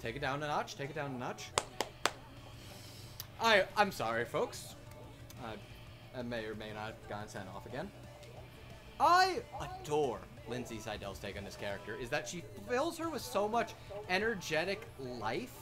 Take 0.00 0.16
it 0.16 0.20
down 0.20 0.42
a 0.42 0.46
notch, 0.46 0.76
take 0.76 0.90
it 0.90 0.94
down 0.94 1.14
a 1.14 1.18
notch. 1.18 1.50
I, 3.40 3.64
I'm 3.76 3.92
sorry, 3.92 4.24
folks. 4.24 4.74
Uh, 5.42 5.52
I 6.16 6.22
may 6.22 6.44
or 6.44 6.54
may 6.54 6.72
not 6.72 6.86
have 6.86 7.08
gotten 7.08 7.28
sent 7.28 7.48
off 7.54 7.66
again. 7.66 7.90
I 9.00 9.40
adore 9.60 10.20
Lindsay 10.48 10.78
Seidel's 10.78 11.18
take 11.18 11.36
on 11.36 11.44
this 11.44 11.56
character 11.56 11.94
is 11.94 12.08
that 12.10 12.28
she 12.28 12.42
fills 12.68 12.98
her 12.98 13.08
with 13.08 13.22
so 13.22 13.48
much 13.48 13.74
energetic 14.08 14.82
life 14.98 15.52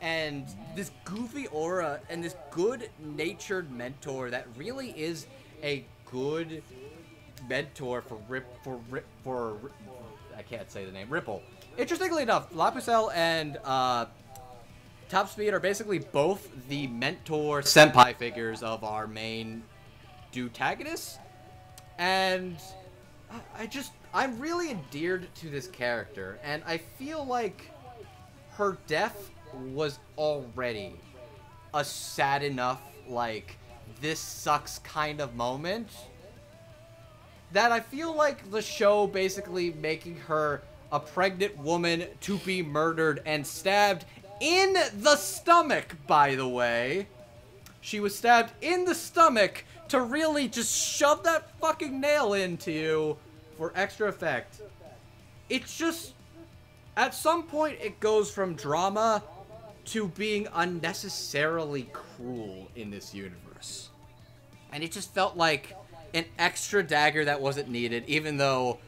and 0.00 0.46
this 0.74 0.90
goofy 1.04 1.46
aura 1.48 2.00
and 2.08 2.22
this 2.22 2.36
good 2.50 2.88
natured 2.98 3.70
mentor 3.70 4.30
that 4.30 4.46
really 4.56 4.90
is 4.90 5.26
a 5.62 5.84
good 6.10 6.62
mentor 7.48 8.02
for 8.02 8.18
Rip 8.28 8.46
for 8.62 8.80
Rip 8.90 9.06
for 9.22 9.58
I 10.36 10.42
can't 10.42 10.70
say 10.70 10.84
the 10.84 10.92
name 10.92 11.08
Ripple. 11.10 11.42
Interestingly 11.78 12.22
enough, 12.22 12.54
La 12.54 12.70
Pucelle 12.70 13.10
and 13.14 13.58
uh, 13.64 14.06
Top 15.08 15.28
Speed 15.28 15.52
are 15.52 15.60
basically 15.60 15.98
both 15.98 16.48
the 16.68 16.86
mentor 16.86 17.60
senpai 17.60 18.16
figures 18.16 18.62
of 18.62 18.82
our 18.84 19.06
main 19.06 19.62
dutagonists, 20.32 21.18
and 21.98 22.56
I 23.56 23.66
just 23.66 23.92
I'm 24.12 24.38
really 24.40 24.70
endeared 24.70 25.32
to 25.36 25.50
this 25.50 25.68
character, 25.68 26.38
and 26.42 26.62
I 26.66 26.78
feel 26.78 27.24
like 27.24 27.70
her 28.52 28.78
death 28.86 29.30
was 29.72 29.98
already 30.16 30.94
a 31.74 31.84
sad 31.84 32.42
enough 32.42 32.80
like 33.08 33.56
this 34.00 34.18
sucks 34.18 34.78
kind 34.80 35.20
of 35.20 35.34
moment 35.34 35.88
that 37.52 37.70
I 37.70 37.80
feel 37.80 38.14
like 38.14 38.50
the 38.50 38.62
show 38.62 39.06
basically 39.06 39.72
making 39.74 40.16
her 40.26 40.62
a 40.90 40.98
pregnant 40.98 41.56
woman 41.58 42.06
to 42.22 42.38
be 42.38 42.62
murdered 42.62 43.20
and 43.26 43.46
stabbed 43.46 44.04
in 44.44 44.74
the 44.98 45.16
stomach, 45.16 45.96
by 46.06 46.34
the 46.34 46.46
way. 46.46 47.08
She 47.80 47.98
was 47.98 48.14
stabbed 48.14 48.52
in 48.60 48.84
the 48.84 48.94
stomach 48.94 49.64
to 49.88 50.00
really 50.02 50.48
just 50.48 50.76
shove 50.76 51.22
that 51.24 51.58
fucking 51.60 51.98
nail 51.98 52.34
into 52.34 52.70
you 52.70 53.16
for 53.56 53.72
extra 53.74 54.06
effect. 54.06 54.60
It's 55.48 55.74
just, 55.78 56.12
at 56.94 57.14
some 57.14 57.44
point, 57.44 57.78
it 57.80 58.00
goes 58.00 58.30
from 58.30 58.54
drama 58.54 59.22
to 59.86 60.08
being 60.08 60.46
unnecessarily 60.54 61.88
cruel 61.94 62.68
in 62.76 62.90
this 62.90 63.14
universe. 63.14 63.88
And 64.72 64.84
it 64.84 64.92
just 64.92 65.14
felt 65.14 65.38
like 65.38 65.74
an 66.12 66.26
extra 66.38 66.82
dagger 66.82 67.24
that 67.24 67.40
wasn't 67.40 67.68
needed, 67.68 68.04
even 68.08 68.36
though, 68.36 68.78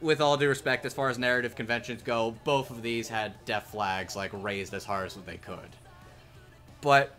with 0.00 0.20
all 0.20 0.36
due 0.36 0.48
respect, 0.48 0.84
as 0.84 0.94
far 0.94 1.08
as 1.08 1.18
narrative 1.18 1.54
conventions 1.54 2.02
go, 2.02 2.34
both 2.44 2.70
of 2.70 2.82
these 2.82 3.08
had 3.08 3.32
death 3.44 3.68
flags 3.70 4.14
like 4.14 4.30
raised 4.32 4.74
as 4.74 4.84
hard 4.84 5.06
as 5.06 5.14
they 5.14 5.38
could. 5.38 5.76
But 6.80 7.14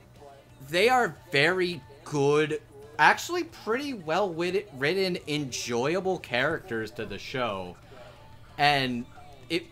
they 0.69 0.89
are 0.89 1.15
very 1.31 1.81
good, 2.03 2.61
actually 2.99 3.43
pretty 3.43 3.93
well 3.93 4.29
written, 4.33 5.17
enjoyable 5.27 6.19
characters 6.19 6.91
to 6.91 7.05
the 7.05 7.17
show. 7.17 7.75
And 8.57 9.05
it 9.49 9.65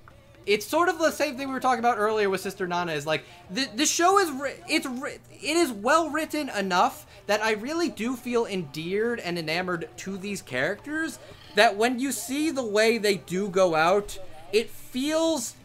it's 0.45 0.65
sort 0.65 0.89
of 0.89 0.99
the 0.99 1.11
same 1.11 1.37
thing 1.37 1.47
we 1.47 1.53
were 1.53 1.59
talking 1.59 1.79
about 1.79 1.97
earlier 1.97 2.29
with 2.29 2.41
Sister 2.41 2.67
Nana 2.67 2.93
is 2.93 3.05
like 3.05 3.23
the 3.49 3.67
the 3.75 3.85
show 3.85 4.19
is 4.19 4.29
it's 4.67 4.85
it 4.85 5.57
is 5.57 5.71
well 5.71 6.09
written 6.09 6.49
enough 6.49 7.07
that 7.27 7.41
I 7.41 7.53
really 7.53 7.89
do 7.89 8.15
feel 8.15 8.45
endeared 8.45 9.19
and 9.19 9.39
enamored 9.39 9.89
to 9.97 10.17
these 10.17 10.41
characters 10.41 11.17
that 11.55 11.75
when 11.75 11.99
you 11.99 12.11
see 12.11 12.51
the 12.51 12.65
way 12.65 12.97
they 12.97 13.15
do 13.15 13.49
go 13.49 13.75
out 13.75 14.17
it 14.51 14.69
feels 14.69 15.55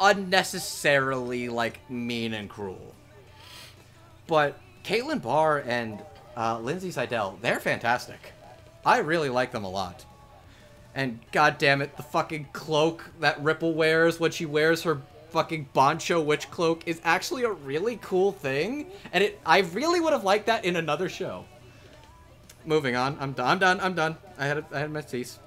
unnecessarily 0.00 1.48
like 1.48 1.80
mean 1.90 2.34
and 2.34 2.48
cruel. 2.48 2.94
But 4.26 4.58
Caitlin 4.84 5.20
Barr 5.20 5.58
and 5.66 6.02
uh, 6.36 6.60
Lindsay 6.60 6.90
Seidel, 6.90 7.38
they're 7.42 7.60
fantastic. 7.60 8.32
I 8.84 8.98
really 8.98 9.28
like 9.28 9.52
them 9.52 9.64
a 9.64 9.70
lot. 9.70 10.04
And 10.94 11.18
god 11.32 11.58
damn 11.58 11.82
it, 11.82 11.96
the 11.96 12.02
fucking 12.02 12.48
cloak 12.52 13.10
that 13.20 13.42
Ripple 13.42 13.74
wears 13.74 14.20
when 14.20 14.30
she 14.30 14.46
wears 14.46 14.82
her 14.84 15.02
fucking 15.30 15.68
Boncho 15.74 16.24
witch 16.24 16.50
cloak 16.50 16.82
is 16.86 17.00
actually 17.04 17.44
a 17.44 17.50
really 17.50 17.98
cool 18.02 18.32
thing. 18.32 18.86
And 19.12 19.24
it 19.24 19.40
I 19.44 19.60
really 19.60 20.00
would 20.00 20.12
have 20.12 20.24
liked 20.24 20.46
that 20.46 20.64
in 20.64 20.76
another 20.76 21.08
show. 21.08 21.44
Moving 22.64 22.96
on. 22.96 23.16
I'm 23.20 23.32
done. 23.32 23.48
I'm 23.48 23.58
done. 23.58 23.80
I'm 23.80 23.94
done. 23.94 24.16
I 24.38 24.46
had 24.46 24.58
a, 24.58 24.64
I 24.72 24.78
had 24.80 24.90
my 24.90 25.00
tease. 25.00 25.38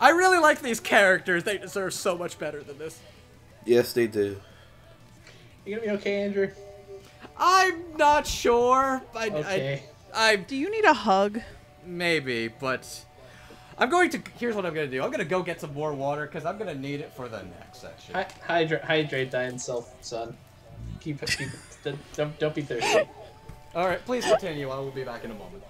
I 0.00 0.10
really 0.10 0.38
like 0.38 0.60
these 0.62 0.80
characters. 0.80 1.44
They 1.44 1.58
deserve 1.58 1.92
so 1.94 2.16
much 2.16 2.38
better 2.38 2.62
than 2.62 2.78
this. 2.78 3.00
Yes, 3.64 3.92
they 3.92 4.06
do. 4.06 4.36
You 5.66 5.76
gonna 5.76 5.86
be 5.86 5.92
okay, 5.98 6.22
Andrew? 6.22 6.50
I'm 7.36 7.96
not 7.96 8.26
sure. 8.26 9.02
I, 9.14 9.28
Okay. 9.28 9.82
I, 10.14 10.30
I 10.32 10.36
Do 10.36 10.56
you 10.56 10.70
need 10.70 10.84
a 10.84 10.94
hug? 10.94 11.40
maybe, 11.84 12.48
but 12.48 13.04
I'm 13.78 13.88
going 13.90 14.10
to. 14.10 14.20
Here's 14.38 14.54
what 14.54 14.64
I'm 14.66 14.74
gonna 14.74 14.86
do. 14.88 15.02
I'm 15.02 15.10
gonna 15.10 15.24
go 15.24 15.42
get 15.42 15.60
some 15.60 15.74
more 15.74 15.92
water 15.94 16.26
because 16.26 16.44
I'm 16.44 16.58
gonna 16.58 16.74
need 16.74 17.00
it 17.00 17.12
for 17.14 17.28
the 17.28 17.42
next 17.42 17.80
section. 17.82 18.14
Hy- 18.14 18.26
hydrate, 18.46 18.82
hydrate 18.84 19.30
thyself, 19.30 19.94
son. 20.00 20.36
Keep, 21.00 21.24
keep. 21.26 21.48
don't- 21.84 21.98
don't, 22.14 22.38
don't 22.38 22.54
be 22.54 22.62
thirsty. 22.62 23.08
All 23.74 23.86
right, 23.86 24.04
please 24.04 24.24
continue. 24.24 24.70
I 24.70 24.78
will 24.78 24.90
be 24.90 25.04
back 25.04 25.24
in 25.24 25.30
a 25.30 25.34
moment. 25.34 25.62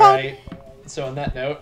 All 0.00 0.14
right. 0.14 0.38
So 0.86 1.06
on 1.06 1.14
that 1.14 1.34
note, 1.34 1.60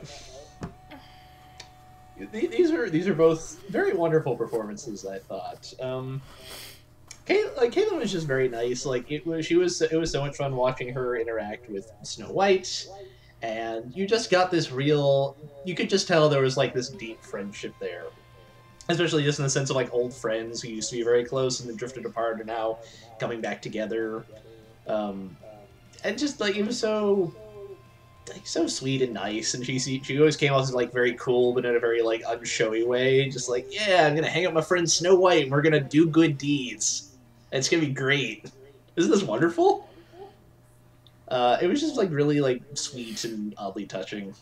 th- 2.33 2.51
these 2.51 2.71
are 2.71 2.91
these 2.91 3.07
are 3.09 3.15
both 3.15 3.59
very 3.69 3.95
wonderful 3.95 4.37
performances. 4.37 5.07
I 5.07 5.19
thought. 5.19 5.73
Um, 5.81 6.21
Kate, 7.27 7.47
like 7.57 7.73
Caitlin 7.73 7.99
was 7.99 8.11
just 8.11 8.27
very 8.27 8.49
nice. 8.49 8.85
Like 8.85 9.11
it 9.11 9.27
was, 9.27 9.47
she 9.47 9.57
was. 9.57 9.81
It 9.81 9.97
was 9.97 10.11
so 10.11 10.21
much 10.21 10.37
fun 10.37 10.57
watching 10.57 10.93
her 10.93 11.17
interact 11.17 11.71
with 11.71 11.91
Snow 12.03 12.33
White, 12.33 12.87
and 13.43 13.95
you 13.95 14.07
just 14.07 14.31
got 14.31 14.51
this 14.51 14.73
real. 14.73 15.37
You 15.65 15.75
could 15.75 15.89
just 15.89 16.09
tell 16.09 16.29
there 16.29 16.43
was 16.43 16.57
like 16.57 16.75
this 16.75 16.89
deep 16.89 17.23
friendship 17.23 17.75
there, 17.81 18.07
especially 18.89 19.23
just 19.23 19.39
in 19.39 19.45
the 19.45 19.51
sense 19.51 19.71
of 19.71 19.77
like 19.77 19.93
old 19.93 20.13
friends 20.13 20.61
who 20.61 20.69
used 20.69 20.91
to 20.91 20.97
be 20.97 21.03
very 21.03 21.25
close 21.25 21.61
and 21.61 21.69
then 21.69 21.77
drifted 21.77 22.05
apart 22.07 22.39
and 22.39 22.47
now 22.47 22.79
coming 23.21 23.41
back 23.41 23.63
together. 23.63 24.25
Um, 24.89 25.37
and 26.03 26.19
just 26.19 26.41
like 26.41 26.57
it 26.57 26.67
was 26.67 26.79
so 26.79 27.33
like 28.29 28.47
so 28.47 28.67
sweet 28.67 29.03
and 29.03 29.13
nice 29.13 29.55
and 29.55 29.67
she 29.67 29.79
she 29.79 30.19
always 30.19 30.37
came 30.37 30.53
off 30.53 30.63
as 30.63 30.75
like 30.75 30.93
very 30.93 31.15
cool 31.15 31.53
but 31.53 31.65
in 31.65 31.75
a 31.75 31.81
very 31.81 32.03
like 32.03 32.23
unshowy 32.23 32.87
way 32.87 33.29
just 33.29 33.49
like 33.49 33.67
yeah 33.71 34.07
i'm 34.07 34.15
gonna 34.15 34.29
hang 34.29 34.45
out 34.45 34.55
with 34.55 34.63
my 34.63 34.67
friend 34.67 34.89
snow 34.89 35.17
white 35.17 35.43
and 35.43 35.53
we're 35.53 35.63
gonna 35.63 35.81
do 35.81 36.07
good 36.07 36.39
deeds. 36.39 37.09
It's 37.51 37.69
gonna 37.69 37.85
be 37.85 37.93
great. 37.93 38.51
Isn't 38.97 39.11
this 39.11 39.23
wonderful? 39.23 39.89
Uh, 41.29 41.59
it 41.61 41.67
was 41.67 41.81
just 41.81 41.97
like 41.97 42.11
really 42.11 42.41
like 42.41 42.63
sweet 42.75 43.25
and 43.25 43.55
oddly 43.59 43.87
touching. 43.87 44.35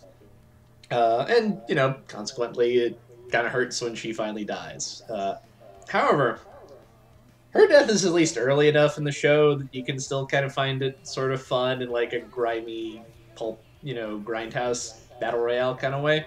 Uh, 0.90 1.24
and 1.28 1.61
you 1.69 1.74
know 1.74 1.97
consequently 2.09 2.77
it 2.78 3.01
kind 3.32 3.47
of 3.47 3.52
hurts 3.52 3.81
when 3.81 3.94
she 3.94 4.12
finally 4.12 4.44
dies. 4.44 5.02
Uh, 5.09 5.36
however 5.89 6.40
her 7.51 7.66
death 7.66 7.89
is 7.89 8.05
at 8.05 8.12
least 8.12 8.39
early 8.39 8.69
enough 8.69 8.97
in 8.97 9.05
the 9.05 9.11
show 9.11 9.57
that 9.57 9.74
you 9.74 9.85
can 9.85 9.98
still 9.98 10.27
kind 10.27 10.44
of 10.44 10.52
find 10.52 10.82
it 10.82 10.98
sort 11.02 11.32
of 11.32 11.43
fun 11.43 11.82
and 11.82 11.90
like 11.90 12.12
a 12.12 12.20
grimy 12.20 13.02
pulp, 13.35 13.61
you 13.82 13.94
know, 13.94 14.19
grindhouse 14.19 14.98
battle 15.20 15.40
royale 15.40 15.74
kind 15.77 15.94
of 15.94 16.02
way. 16.02 16.27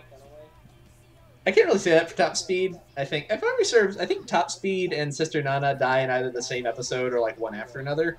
I 1.46 1.52
can't 1.52 1.68
really 1.68 1.80
say 1.80 1.92
that 1.92 2.10
for 2.10 2.16
Top 2.16 2.38
Speed. 2.38 2.80
I 2.96 3.04
think, 3.04 3.28
if 3.30 3.42
memory 3.42 3.66
serves, 3.66 3.98
I 3.98 4.06
think 4.06 4.26
Top 4.28 4.50
Speed 4.50 4.94
and 4.94 5.14
Sister 5.14 5.42
Nana 5.44 5.76
die 5.76 6.00
in 6.02 6.10
either 6.10 6.32
the 6.32 6.42
same 6.42 6.66
episode 6.66 7.14
or 7.14 7.20
like 7.20 7.38
one 7.40 7.54
after 7.54 7.80
another. 7.80 8.16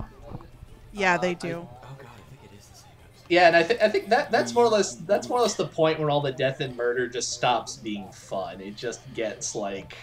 Yeah, 0.93 1.15
Uh, 1.15 1.17
they 1.17 1.31
I- 1.31 1.33
do. 1.33 1.67
oh 1.67 1.95
god, 1.97 2.07
I 2.07 2.29
think 2.29 2.51
it 2.53 2.59
is 2.59 2.67
the 2.67 2.75
same 2.77 2.91
episode. 3.01 3.25
Yeah, 3.29 3.47
and 3.47 3.55
I 3.55 3.63
think 3.63 3.81
I 3.81 3.89
think 3.89 4.09
that 4.09 4.29
that's 4.31 4.53
more 4.53 4.65
or 4.65 4.69
less 4.69 4.95
that's 4.95 5.27
more 5.27 5.39
or 5.39 5.41
less 5.41 5.55
the 5.55 5.67
point 5.67 5.99
where 5.99 6.09
all 6.11 6.21
the 6.21 6.31
death 6.31 6.61
and 6.61 6.75
murder 6.77 7.07
just 7.07 7.31
stops 7.33 7.77
being 7.77 8.07
fun. 8.11 8.61
It 8.61 8.75
just 8.77 9.01
gets 9.15 9.55
like 9.55 9.97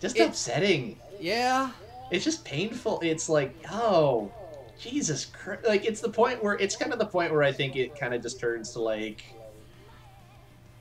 just 0.00 0.16
It- 0.16 0.28
upsetting. 0.28 0.98
Yeah. 1.20 1.70
it's 2.10 2.24
just 2.24 2.44
painful. 2.44 3.00
It's 3.02 3.28
like, 3.28 3.54
oh, 3.70 4.30
Jesus 4.78 5.24
Christ! 5.24 5.66
Like 5.66 5.84
it's 5.84 6.00
the 6.00 6.08
point 6.08 6.42
where 6.42 6.54
it's 6.54 6.76
kind 6.76 6.92
of 6.92 6.98
the 6.98 7.06
point 7.06 7.32
where 7.32 7.42
I 7.42 7.52
think 7.52 7.76
it 7.76 7.98
kind 7.98 8.14
of 8.14 8.22
just 8.22 8.38
turns 8.38 8.72
to 8.72 8.80
like, 8.80 9.24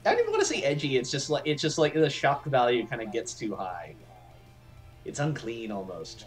I 0.05 0.11
don't 0.11 0.19
even 0.19 0.31
want 0.31 0.41
to 0.41 0.47
say 0.47 0.61
edgy. 0.61 0.97
It's 0.97 1.09
just 1.09 1.29
like 1.29 1.47
it's 1.47 1.61
just 1.61 1.77
like 1.77 1.93
the 1.93 2.09
shock 2.09 2.45
value 2.45 2.85
kind 2.85 3.01
of 3.01 3.11
gets 3.11 3.33
too 3.33 3.55
high. 3.55 3.95
It's 5.03 5.19
unclean 5.19 5.71
almost. 5.71 6.25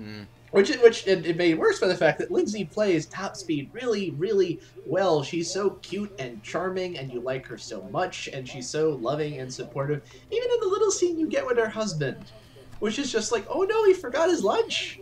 Mm. 0.00 0.26
Which 0.52 0.70
which 0.76 1.06
it, 1.08 1.26
it 1.26 1.36
made 1.36 1.58
worse 1.58 1.80
by 1.80 1.88
the 1.88 1.96
fact 1.96 2.20
that 2.20 2.30
Lindsay 2.30 2.64
plays 2.64 3.06
Top 3.06 3.36
Speed 3.36 3.68
really 3.72 4.10
really 4.12 4.60
well. 4.86 5.22
She's 5.24 5.50
so 5.50 5.70
cute 5.82 6.14
and 6.20 6.42
charming, 6.42 6.98
and 6.98 7.12
you 7.12 7.20
like 7.20 7.46
her 7.46 7.58
so 7.58 7.82
much, 7.90 8.28
and 8.32 8.48
she's 8.48 8.68
so 8.68 8.90
loving 8.90 9.40
and 9.40 9.52
supportive. 9.52 10.02
Even 10.30 10.50
in 10.50 10.60
the 10.60 10.68
little 10.68 10.92
scene 10.92 11.18
you 11.18 11.26
get 11.26 11.44
with 11.44 11.58
her 11.58 11.68
husband, 11.68 12.24
which 12.78 12.98
is 12.98 13.10
just 13.10 13.32
like, 13.32 13.44
oh 13.50 13.62
no, 13.62 13.84
he 13.86 13.92
forgot 13.92 14.30
his 14.30 14.44
lunch. 14.44 15.00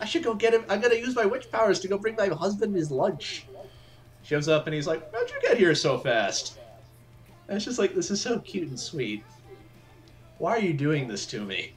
I 0.00 0.04
should 0.04 0.22
go 0.22 0.34
get 0.34 0.52
him. 0.54 0.64
I'm 0.68 0.80
gonna 0.80 0.94
use 0.94 1.14
my 1.14 1.24
witch 1.24 1.50
powers 1.50 1.80
to 1.80 1.88
go 1.88 1.98
bring 1.98 2.16
my 2.16 2.28
husband 2.28 2.74
his 2.74 2.90
lunch. 2.90 3.46
Shows 4.22 4.48
up 4.48 4.66
and 4.66 4.74
he's 4.74 4.86
like, 4.86 5.10
how'd 5.12 5.30
you 5.30 5.40
get 5.40 5.56
here 5.56 5.74
so 5.74 5.98
fast? 5.98 6.58
And 7.48 7.56
it's 7.56 7.64
just 7.64 7.78
like, 7.78 7.94
this 7.94 8.10
is 8.10 8.20
so 8.20 8.40
cute 8.40 8.68
and 8.68 8.78
sweet. 8.78 9.24
Why 10.38 10.52
are 10.52 10.60
you 10.60 10.74
doing 10.74 11.08
this 11.08 11.26
to 11.26 11.44
me? 11.44 11.72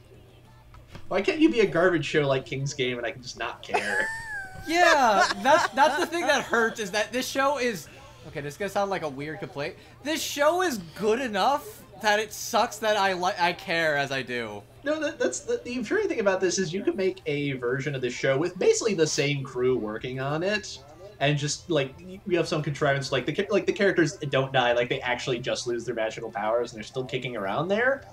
Why 1.08 1.22
can't 1.22 1.38
you 1.38 1.48
be 1.48 1.60
a 1.60 1.66
garbage 1.66 2.04
show 2.04 2.26
like 2.26 2.44
King's 2.44 2.74
Game 2.74 2.98
and 2.98 3.06
I 3.06 3.12
can 3.12 3.22
just 3.22 3.38
not 3.38 3.62
care? 3.62 4.06
Yeah, 4.66 5.26
that's 5.42 5.72
that's 5.72 5.98
the 5.98 6.06
thing 6.06 6.26
that 6.26 6.44
hurts 6.44 6.80
is 6.80 6.90
that 6.90 7.12
this 7.12 7.26
show 7.26 7.58
is 7.58 7.88
okay. 8.26 8.42
This 8.42 8.54
is 8.54 8.58
gonna 8.58 8.68
sound 8.68 8.90
like 8.90 9.02
a 9.02 9.08
weird 9.08 9.40
complaint. 9.40 9.74
This 10.02 10.22
show 10.22 10.62
is 10.62 10.78
good 10.96 11.18
enough 11.18 11.82
that 12.02 12.18
it 12.18 12.32
sucks 12.32 12.76
that 12.78 12.96
I 12.96 13.12
like 13.12 13.40
I 13.40 13.52
care 13.52 13.96
as 13.96 14.12
I 14.12 14.22
do. 14.22 14.62
no, 14.84 14.98
that, 15.00 15.18
that's 15.18 15.40
the, 15.40 15.60
the 15.64 15.74
infuriating 15.74 16.10
thing 16.10 16.20
about 16.20 16.40
this 16.40 16.58
is 16.58 16.72
you 16.72 16.82
could 16.82 16.96
make 16.96 17.20
a 17.26 17.52
version 17.52 17.94
of 17.94 18.00
the 18.00 18.10
show 18.10 18.38
with 18.38 18.58
basically 18.58 18.94
the 18.94 19.06
same 19.06 19.44
crew 19.44 19.76
working 19.76 20.20
on 20.20 20.42
it, 20.42 20.78
and 21.20 21.36
just 21.36 21.68
like 21.70 21.94
you 21.98 22.36
have 22.36 22.48
some 22.48 22.62
contrivance 22.62 23.12
like 23.12 23.26
the 23.26 23.46
like 23.50 23.66
the 23.66 23.72
characters 23.72 24.16
don't 24.16 24.52
die, 24.52 24.72
like 24.72 24.88
they 24.88 25.00
actually 25.00 25.38
just 25.38 25.66
lose 25.66 25.84
their 25.84 25.94
magical 25.94 26.30
powers 26.30 26.72
and 26.72 26.78
they're 26.78 26.86
still 26.86 27.04
kicking 27.04 27.36
around 27.36 27.68
there. 27.68 28.04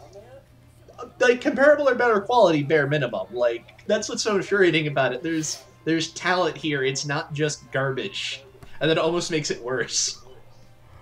Like 1.19 1.41
comparable 1.41 1.87
or 1.87 1.95
better 1.95 2.19
quality, 2.19 2.63
bare 2.63 2.87
minimum. 2.87 3.27
Like 3.31 3.85
that's 3.87 4.09
what's 4.09 4.23
so 4.23 4.35
infuriating 4.35 4.87
about 4.87 5.13
it. 5.13 5.23
There's 5.23 5.63
there's 5.85 6.09
talent 6.11 6.57
here. 6.57 6.83
It's 6.83 7.05
not 7.05 7.33
just 7.33 7.71
garbage, 7.71 8.43
and 8.81 8.89
that 8.89 8.97
almost 8.97 9.31
makes 9.31 9.51
it 9.51 9.63
worse. 9.63 10.19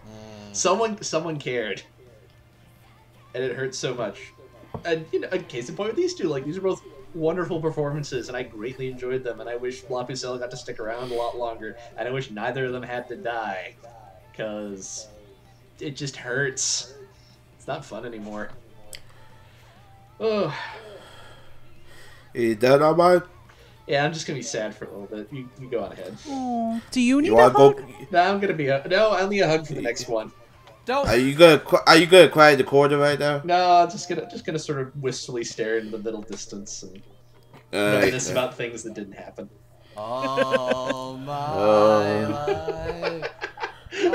Mm. 0.06 0.56
Someone 0.56 1.02
someone 1.02 1.40
cared, 1.40 1.82
and 3.36 3.44
it 3.44 3.56
hurts 3.56 3.78
so 3.78 3.94
much. 3.94 4.34
And 4.86 5.06
you 5.12 5.20
know, 5.20 5.28
a 5.32 5.38
case 5.40 5.70
in 5.70 5.76
point 5.76 5.90
with 5.90 5.98
these 5.98 6.16
two, 6.16 6.28
like 6.28 6.44
these 6.46 6.58
are 6.58 6.62
both 6.62 6.82
wonderful 7.14 7.62
performances, 7.62 8.28
and 8.28 8.36
I 8.36 8.44
greatly 8.44 8.90
enjoyed 8.90 9.24
them. 9.24 9.40
And 9.42 9.50
I 9.50 9.56
wish 9.56 9.84
La 9.90 10.06
Pucelle 10.06 10.40
got 10.40 10.52
to 10.52 10.58
stick 10.58 10.80
around 10.80 11.12
a 11.12 11.16
lot 11.16 11.38
longer, 11.38 11.78
and 11.98 12.08
I 12.08 12.12
wish 12.12 12.32
neither 12.32 12.66
of 12.66 12.74
them 12.74 12.84
had 12.84 13.08
to 13.10 13.16
die, 13.16 13.76
because 14.32 15.08
it 15.80 15.96
just 15.96 16.16
hurts. 16.16 16.94
It's 17.58 17.68
not 17.68 17.86
fun 17.86 18.06
anymore. 18.06 18.50
Oh, 20.20 20.54
Is 22.34 22.58
that 22.60 22.82
all 22.82 22.96
mine? 22.96 23.22
yeah, 23.88 24.04
I'm 24.06 24.14
just 24.14 24.26
gonna 24.28 24.40
be 24.40 24.44
sad 24.44 24.74
for 24.76 24.86
a 24.86 24.92
little 24.92 25.08
bit. 25.08 25.28
You, 25.32 25.50
you 25.60 25.70
go 25.70 25.84
on 25.84 25.92
ahead. 25.92 26.16
Aw. 26.30 26.80
Do 26.92 27.02
you 27.02 27.22
need 27.22 27.28
You 27.28 27.38
a 27.40 27.50
hug? 27.50 27.54
go? 27.78 27.86
No, 28.12 28.20
I'm 28.22 28.40
gonna 28.40 28.54
be 28.54 28.68
a, 28.68 28.86
no. 28.90 29.12
I 29.12 29.28
need 29.28 29.42
a 29.42 29.48
hug 29.48 29.68
for 29.68 29.74
the 29.74 29.82
next 29.82 30.08
one. 30.08 30.32
Don't. 30.86 31.08
Are 31.08 31.18
you 31.18 31.34
gonna? 31.36 31.60
qu- 31.60 31.78
Are 31.88 31.98
you 31.98 32.06
gonna 32.06 32.30
quiet 32.30 32.58
the 32.58 32.64
corner 32.64 32.98
right 32.98 33.18
now? 33.20 33.42
No, 33.44 33.78
I'm 33.84 33.90
just 33.90 34.08
gonna 34.08 34.30
just 34.30 34.46
gonna 34.46 34.60
sort 34.60 34.80
of 34.82 34.96
wistfully 35.02 35.44
stare 35.44 35.78
into 35.80 35.92
the 35.92 36.04
middle 36.04 36.22
distance 36.22 36.84
and 36.84 37.02
Alright. 37.74 38.00
reminisce 38.02 38.30
about 38.32 38.56
things 38.56 38.84
that 38.84 38.94
didn't 38.94 39.14
happen. 39.14 39.50
Oh 39.98 41.16
my 41.18 41.54
Oh. 41.56 43.22
life. 43.22 43.32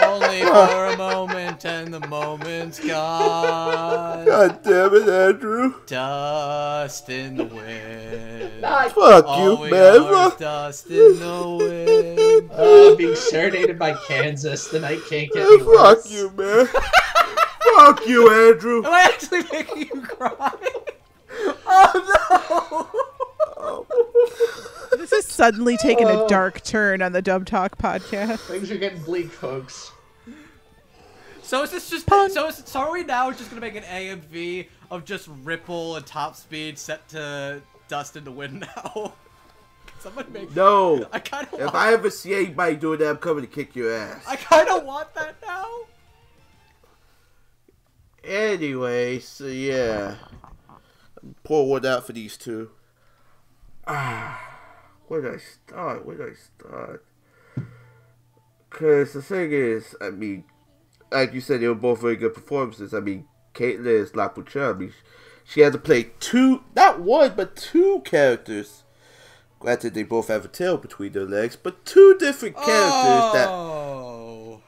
Only 0.03 0.43
for 0.43 0.87
a 0.87 0.97
moment, 0.99 1.65
and 1.65 1.93
the 1.93 2.01
moment's 2.07 2.79
gone. 2.79 4.27
God 4.27 4.63
damn 4.63 4.95
it, 4.95 5.09
Andrew! 5.09 5.73
Dust 5.87 7.09
in 7.09 7.37
the 7.39 7.45
wind. 7.47 8.61
Fuck 8.61 9.25
All 9.27 9.65
you, 9.67 9.71
man! 9.71 10.01
are 10.03 10.27
is 10.27 10.33
Fuck, 10.33 10.39
dust 10.39 10.87
in 10.91 11.19
the 11.19 11.57
wind. 11.59 12.20
Uh, 12.53 12.95
being 12.97 13.15
serenaded 13.17 13.79
by 13.79 13.95
Kansas. 14.07 14.69
The 14.69 14.81
night 14.81 15.01
can't 15.09 15.31
get 15.33 15.49
me 15.49 15.59
fuck 15.61 15.99
you, 16.11 16.31
man! 16.37 16.67
fuck 17.77 18.07
you, 18.07 18.31
Andrew! 18.51 18.85
Am 18.85 18.93
I 18.93 19.03
actually 19.03 19.43
making 19.53 19.89
you 19.95 20.03
cry? 20.03 20.53
Oh 21.67 22.89
no! 24.91 24.97
This 24.99 25.13
is 25.13 25.25
suddenly 25.27 25.77
taking 25.77 26.07
a 26.09 26.25
Oh. 26.25 26.29
dark 26.29 26.63
turn 26.63 27.01
on 27.03 27.13
the 27.13 27.23
Dub 27.23 27.47
Talk 27.47 27.79
podcast. 27.79 28.39
Things 28.41 28.71
are 28.71 28.77
getting 28.77 29.03
bleak, 29.03 29.31
folks. 29.31 29.93
So 31.43 31.63
is 31.63 31.71
this 31.71 31.89
just 31.91 32.07
Pun. 32.07 32.31
so? 32.31 32.49
Is, 32.49 32.63
so 32.67 32.81
are 32.81 32.93
we 32.93 33.03
now 33.05 33.31
just 33.31 33.49
gonna 33.51 33.61
make 33.61 33.75
an 33.77 33.85
A 33.91 34.11
and 34.11 34.23
V 34.25 34.69
of 34.91 35.05
just 35.05 35.29
Ripple 35.43 35.97
and 35.97 36.05
Top 36.07 36.37
Speed 36.37 36.79
set 36.79 37.09
to 37.11 37.63
Dust 37.89 38.17
in 38.17 38.25
the 38.25 38.31
Wind 38.33 38.61
now? 38.77 39.15
Make. 40.33 40.55
No! 40.55 41.07
I 41.13 41.19
kind 41.19 41.47
of. 41.53 41.61
If 41.61 41.75
I 41.75 41.93
ever 41.93 42.11
see 42.11 42.35
anybody 42.35 42.77
doing 42.77 42.99
that, 43.01 43.11
I'm 43.11 43.17
coming 43.19 43.45
to 43.45 43.51
kick 43.51 43.77
your 43.77 43.93
ass. 43.93 44.25
I 44.27 44.37
kind 44.37 44.69
of 44.69 44.85
want 44.85 45.15
that 45.15 45.37
now. 45.43 45.67
Anyway, 48.25 49.19
so 49.19 49.47
yeah. 49.47 50.17
Pour 51.45 51.69
one 51.69 51.85
out 51.87 52.07
for 52.07 52.13
these 52.13 52.37
two. 52.37 52.71
Ah, 53.87 54.41
where 55.09 55.23
did 55.23 55.35
I 55.35 55.39
start? 55.39 56.07
Where 56.07 56.17
did 56.17 56.31
I 56.31 56.35
start? 56.35 57.05
Because 58.71 59.13
the 59.13 59.23
thing 59.23 59.53
is, 59.53 59.97
I 60.01 60.11
mean, 60.11 60.45
like 61.11 61.35
you 61.35 61.41
said, 61.41 61.61
they 61.61 61.69
were 61.69 61.75
both 61.75 62.01
very 62.01 62.17
good 62.17 62.35
performances. 62.35 62.95
I 62.95 63.01
mean, 63.01 63.27
Caitlyn 63.55 63.87
is 63.87 64.15
La 64.15 64.29
Pucelle. 64.29 64.75
I 64.75 64.79
mean, 64.79 64.93
she 65.45 65.61
had 65.61 65.73
to 65.73 65.79
play 65.79 66.11
two, 66.21 66.63
not 66.77 67.01
one, 67.01 67.35
but 67.37 67.57
two 67.57 68.01
characters. 68.05 68.85
Granted, 69.61 69.93
they 69.93 70.03
both 70.03 70.29
have 70.29 70.47
a 70.47 70.49
tail 70.49 70.79
between 70.79 71.13
their 71.13 71.27
legs, 71.27 71.55
but 71.55 71.85
two 71.85 72.17
different 72.19 72.57
characters 72.57 73.33
that 73.35 73.49
Oh. 73.51 74.63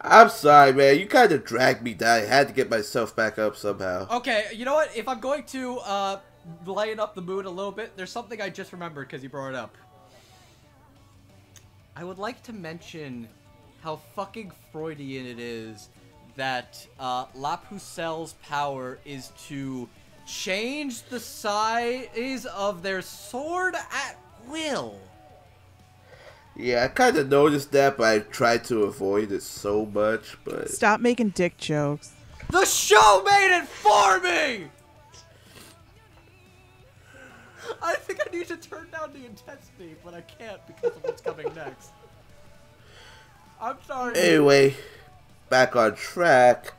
I'm 0.00 0.28
sorry, 0.28 0.72
man. 0.72 0.98
You 0.98 1.06
kind 1.06 1.32
of 1.32 1.44
dragged 1.44 1.82
me 1.82 1.92
down. 1.92 2.20
I 2.20 2.24
had 2.24 2.46
to 2.46 2.54
get 2.54 2.70
myself 2.70 3.16
back 3.16 3.38
up 3.38 3.56
somehow. 3.56 4.06
Okay, 4.18 4.46
you 4.54 4.64
know 4.64 4.74
what? 4.74 4.96
If 4.96 5.08
I'm 5.08 5.18
going 5.18 5.42
to 5.46 5.78
uh, 5.78 6.20
lighten 6.64 7.00
up 7.00 7.16
the 7.16 7.22
mood 7.22 7.46
a 7.46 7.50
little 7.50 7.72
bit, 7.72 7.96
there's 7.96 8.12
something 8.12 8.40
I 8.40 8.48
just 8.48 8.72
remembered 8.72 9.08
because 9.08 9.24
you 9.24 9.28
brought 9.28 9.48
it 9.48 9.54
up. 9.56 9.74
I 11.96 12.04
would 12.04 12.18
like 12.18 12.42
to 12.44 12.52
mention 12.52 13.26
how 13.82 13.96
fucking 14.14 14.52
Freudian 14.70 15.26
it 15.26 15.40
is 15.40 15.88
that 16.36 16.86
uh, 17.00 17.24
La 17.34 17.56
Pucelle's 17.56 18.34
power 18.42 18.98
is 19.04 19.32
to 19.48 19.88
change 20.26 21.02
the 21.04 21.20
size 21.20 22.46
of 22.46 22.82
their 22.82 23.00
sword 23.02 23.74
at 23.74 24.18
will. 24.48 24.98
Yeah, 26.56 26.84
I 26.84 26.88
kind 26.88 27.16
of 27.18 27.28
noticed 27.28 27.72
that, 27.72 27.98
but 27.98 28.04
I 28.06 28.18
tried 28.20 28.64
to 28.64 28.84
avoid 28.84 29.30
it 29.30 29.42
so 29.42 29.84
much. 29.86 30.36
But 30.44 30.70
Stop 30.70 31.00
making 31.00 31.30
dick 31.30 31.58
jokes. 31.58 32.12
The 32.50 32.64
show 32.64 33.22
made 33.24 33.58
it 33.58 33.66
for 33.68 34.20
me! 34.20 34.68
I 37.82 37.94
think 37.94 38.20
I 38.24 38.30
need 38.34 38.46
to 38.48 38.56
turn 38.56 38.88
down 38.90 39.12
the 39.12 39.26
intensity, 39.26 39.96
but 40.04 40.14
I 40.14 40.20
can't 40.22 40.64
because 40.66 40.96
of 40.96 41.02
what's 41.04 41.20
coming 41.20 41.52
next. 41.56 41.90
I'm 43.60 43.76
sorry. 43.86 44.16
anyway, 44.16 44.76
back 45.50 45.76
on 45.76 45.94
track. 45.94 46.72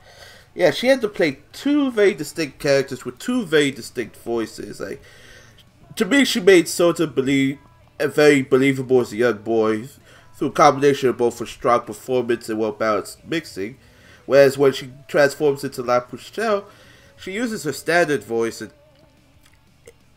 Yeah, 0.57 0.71
she 0.71 0.87
had 0.87 1.01
to 1.01 1.07
play 1.07 1.37
two 1.53 1.91
very 1.91 2.15
distinct 2.15 2.57
characters 2.57 3.05
with 3.05 3.19
two 3.19 3.45
very 3.45 3.69
distinct 3.69 4.17
voices. 4.17 4.79
Like, 4.79 4.99
to 5.95 6.03
me, 6.03 6.25
she 6.25 6.39
made 6.39 6.65
Sota 6.65 7.13
believe 7.13 7.59
a 7.99 8.07
very 8.07 8.41
believable 8.41 9.01
as 9.01 9.13
a 9.13 9.17
young 9.17 9.37
boy 9.37 9.87
through 10.35 10.47
a 10.47 10.51
combination 10.51 11.09
of 11.09 11.17
both 11.17 11.37
her 11.37 11.45
strong 11.45 11.81
performance 11.81 12.49
and 12.49 12.57
well 12.57 12.71
balanced 12.71 13.23
mixing. 13.23 13.77
Whereas 14.25 14.57
when 14.57 14.73
she 14.73 14.89
transforms 15.07 15.63
into 15.63 15.83
La 15.83 15.99
Pucelle, 15.99 16.65
she 17.17 17.33
uses 17.33 17.63
her 17.63 17.71
standard 17.71 18.23
voice 18.23 18.59
and 18.59 18.71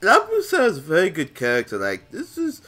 La 0.00 0.20
Pucelle 0.20 0.68
is 0.68 0.78
a 0.78 0.80
very 0.80 1.10
good 1.10 1.34
character. 1.34 1.76
Like 1.76 2.10
this 2.12 2.38
is 2.38 2.62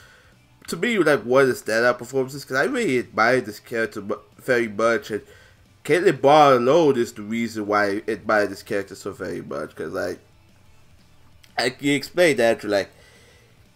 to 0.68 0.76
me 0.76 0.98
like 0.98 1.22
one 1.22 1.44
of 1.44 1.48
the 1.48 1.54
standout 1.54 1.96
performances 1.96 2.44
because 2.44 2.58
I 2.58 2.64
really 2.64 2.98
admire 2.98 3.40
this 3.40 3.60
character 3.60 4.04
very 4.36 4.68
much 4.68 5.10
and 5.10 5.22
Caitlyn 5.84 6.20
Barlow 6.20 6.92
is 6.92 7.12
the 7.12 7.22
reason 7.22 7.66
why 7.66 7.86
I 7.86 8.02
admire 8.06 8.46
this 8.46 8.62
character 8.62 8.94
so 8.94 9.10
very 9.10 9.42
much 9.42 9.70
because 9.70 9.92
like 9.92 10.20
like 11.58 11.82
you 11.82 11.94
explained 11.94 12.38
Andrew 12.38 12.70
like 12.70 12.90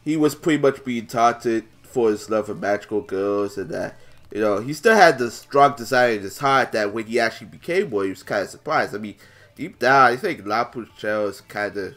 he 0.04 0.16
was 0.16 0.36
pretty 0.36 0.62
much 0.62 0.84
being 0.84 1.08
taunted 1.08 1.64
for 1.82 2.10
his 2.10 2.30
love 2.30 2.48
of 2.48 2.60
magical 2.60 3.00
girls 3.00 3.58
and 3.58 3.70
that 3.70 3.96
you 4.30 4.40
know 4.40 4.58
he 4.58 4.72
still 4.72 4.94
had 4.94 5.18
the 5.18 5.32
strong 5.32 5.74
desire 5.74 6.12
in 6.12 6.22
his 6.22 6.38
heart 6.38 6.70
that 6.72 6.94
when 6.94 7.06
he 7.06 7.18
actually 7.18 7.48
became 7.48 7.90
one 7.90 8.04
he 8.04 8.10
was 8.10 8.22
kind 8.22 8.42
of 8.42 8.50
surprised. 8.50 8.94
I 8.94 8.98
mean 8.98 9.16
deep 9.56 9.80
down 9.80 10.12
I 10.12 10.16
think 10.16 10.46
La 10.46 10.64
Pucelle 10.64 11.28
is 11.28 11.40
kind 11.40 11.76
of 11.76 11.94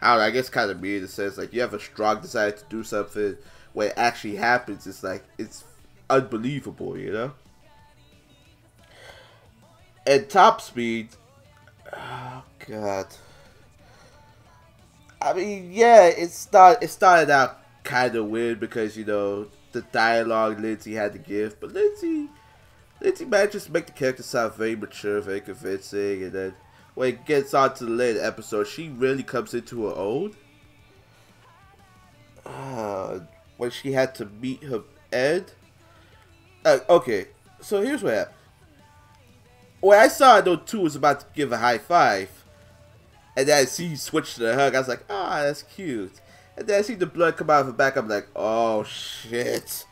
I 0.00 0.08
don't 0.08 0.18
know, 0.18 0.24
I 0.24 0.30
guess 0.30 0.48
kind 0.48 0.72
of 0.72 0.80
me 0.80 0.96
in 0.96 1.02
the 1.02 1.08
sense 1.08 1.38
like 1.38 1.52
you 1.52 1.60
have 1.60 1.74
a 1.74 1.78
strong 1.78 2.20
desire 2.20 2.50
to 2.50 2.64
do 2.68 2.82
something 2.82 3.36
when 3.74 3.88
it 3.88 3.94
actually 3.96 4.36
happens 4.36 4.88
it's 4.88 5.04
like 5.04 5.22
it's 5.38 5.62
unbelievable 6.10 6.98
you 6.98 7.12
know 7.12 7.32
and 10.06 10.28
top 10.28 10.60
speed 10.60 11.08
oh 11.92 12.42
god 12.68 13.06
I 15.22 15.34
mean, 15.34 15.72
yeah, 15.72 16.06
it 16.06 16.32
start 16.32 16.82
it 16.82 16.88
started 16.88 17.30
out 17.30 17.58
kind 17.84 18.16
of 18.16 18.26
weird 18.26 18.58
because 18.58 18.96
you 18.96 19.04
know 19.04 19.46
the 19.70 19.82
dialogue 19.92 20.58
Lindsay 20.58 20.94
had 20.94 21.12
to 21.12 21.18
give, 21.18 21.60
but 21.60 21.72
Lindsay, 21.72 22.28
Lindsay 23.00 23.24
manages 23.24 23.66
to 23.66 23.72
make 23.72 23.86
the 23.86 23.92
character 23.92 24.24
sound 24.24 24.54
very 24.54 24.74
mature, 24.74 25.20
very 25.20 25.40
convincing, 25.40 26.24
and 26.24 26.32
then 26.32 26.54
when 26.94 27.10
it 27.10 27.24
gets 27.24 27.54
on 27.54 27.72
to 27.74 27.84
the 27.84 27.90
later 27.90 28.22
episode, 28.22 28.66
she 28.66 28.88
really 28.88 29.22
comes 29.22 29.54
into 29.54 29.86
her 29.86 29.94
own. 29.94 30.34
Uh, 32.44 33.20
when 33.56 33.70
she 33.70 33.92
had 33.92 34.14
to 34.16 34.26
meet 34.26 34.64
her 34.64 34.82
Ed. 35.12 35.52
Uh, 36.64 36.78
okay, 36.88 37.28
so 37.60 37.80
here's 37.80 38.02
what 38.02 38.14
happened. 38.14 38.36
When 39.82 39.98
I 39.98 40.06
saw 40.06 40.40
though 40.40 40.56
two 40.56 40.80
was 40.80 40.94
about 40.94 41.20
to 41.20 41.26
give 41.34 41.50
a 41.50 41.58
high 41.58 41.78
five, 41.78 42.30
and 43.36 43.48
then 43.48 43.58
I 43.58 43.64
see 43.64 43.86
you 43.86 43.96
switch 43.96 44.34
to 44.34 44.40
the 44.40 44.54
hug, 44.54 44.76
I 44.76 44.78
was 44.78 44.86
like, 44.86 45.04
ah, 45.10 45.40
oh, 45.40 45.42
that's 45.42 45.64
cute. 45.64 46.20
And 46.56 46.68
then 46.68 46.78
I 46.78 46.82
see 46.82 46.94
the 46.94 47.04
blood 47.04 47.36
come 47.36 47.50
out 47.50 47.62
of 47.62 47.66
her 47.66 47.72
back, 47.72 47.96
I'm 47.96 48.08
like, 48.08 48.28
oh 48.36 48.84
shit. 48.84 49.84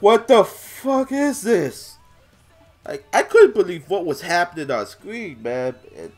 What 0.00 0.26
the 0.26 0.44
fuck 0.44 1.12
is 1.12 1.42
this? 1.42 1.96
Like, 2.86 3.04
I 3.12 3.22
couldn't 3.22 3.54
believe 3.54 3.88
what 3.88 4.04
was 4.04 4.20
happening 4.20 4.68
on 4.70 4.86
screen, 4.86 5.40
man. 5.42 5.76
And, 5.96 6.12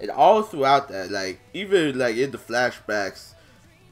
and 0.00 0.10
all 0.10 0.42
throughout 0.42 0.88
that, 0.88 1.12
like, 1.12 1.40
even 1.52 1.96
like 1.96 2.16
in 2.16 2.32
the 2.32 2.38
flashbacks, 2.38 3.34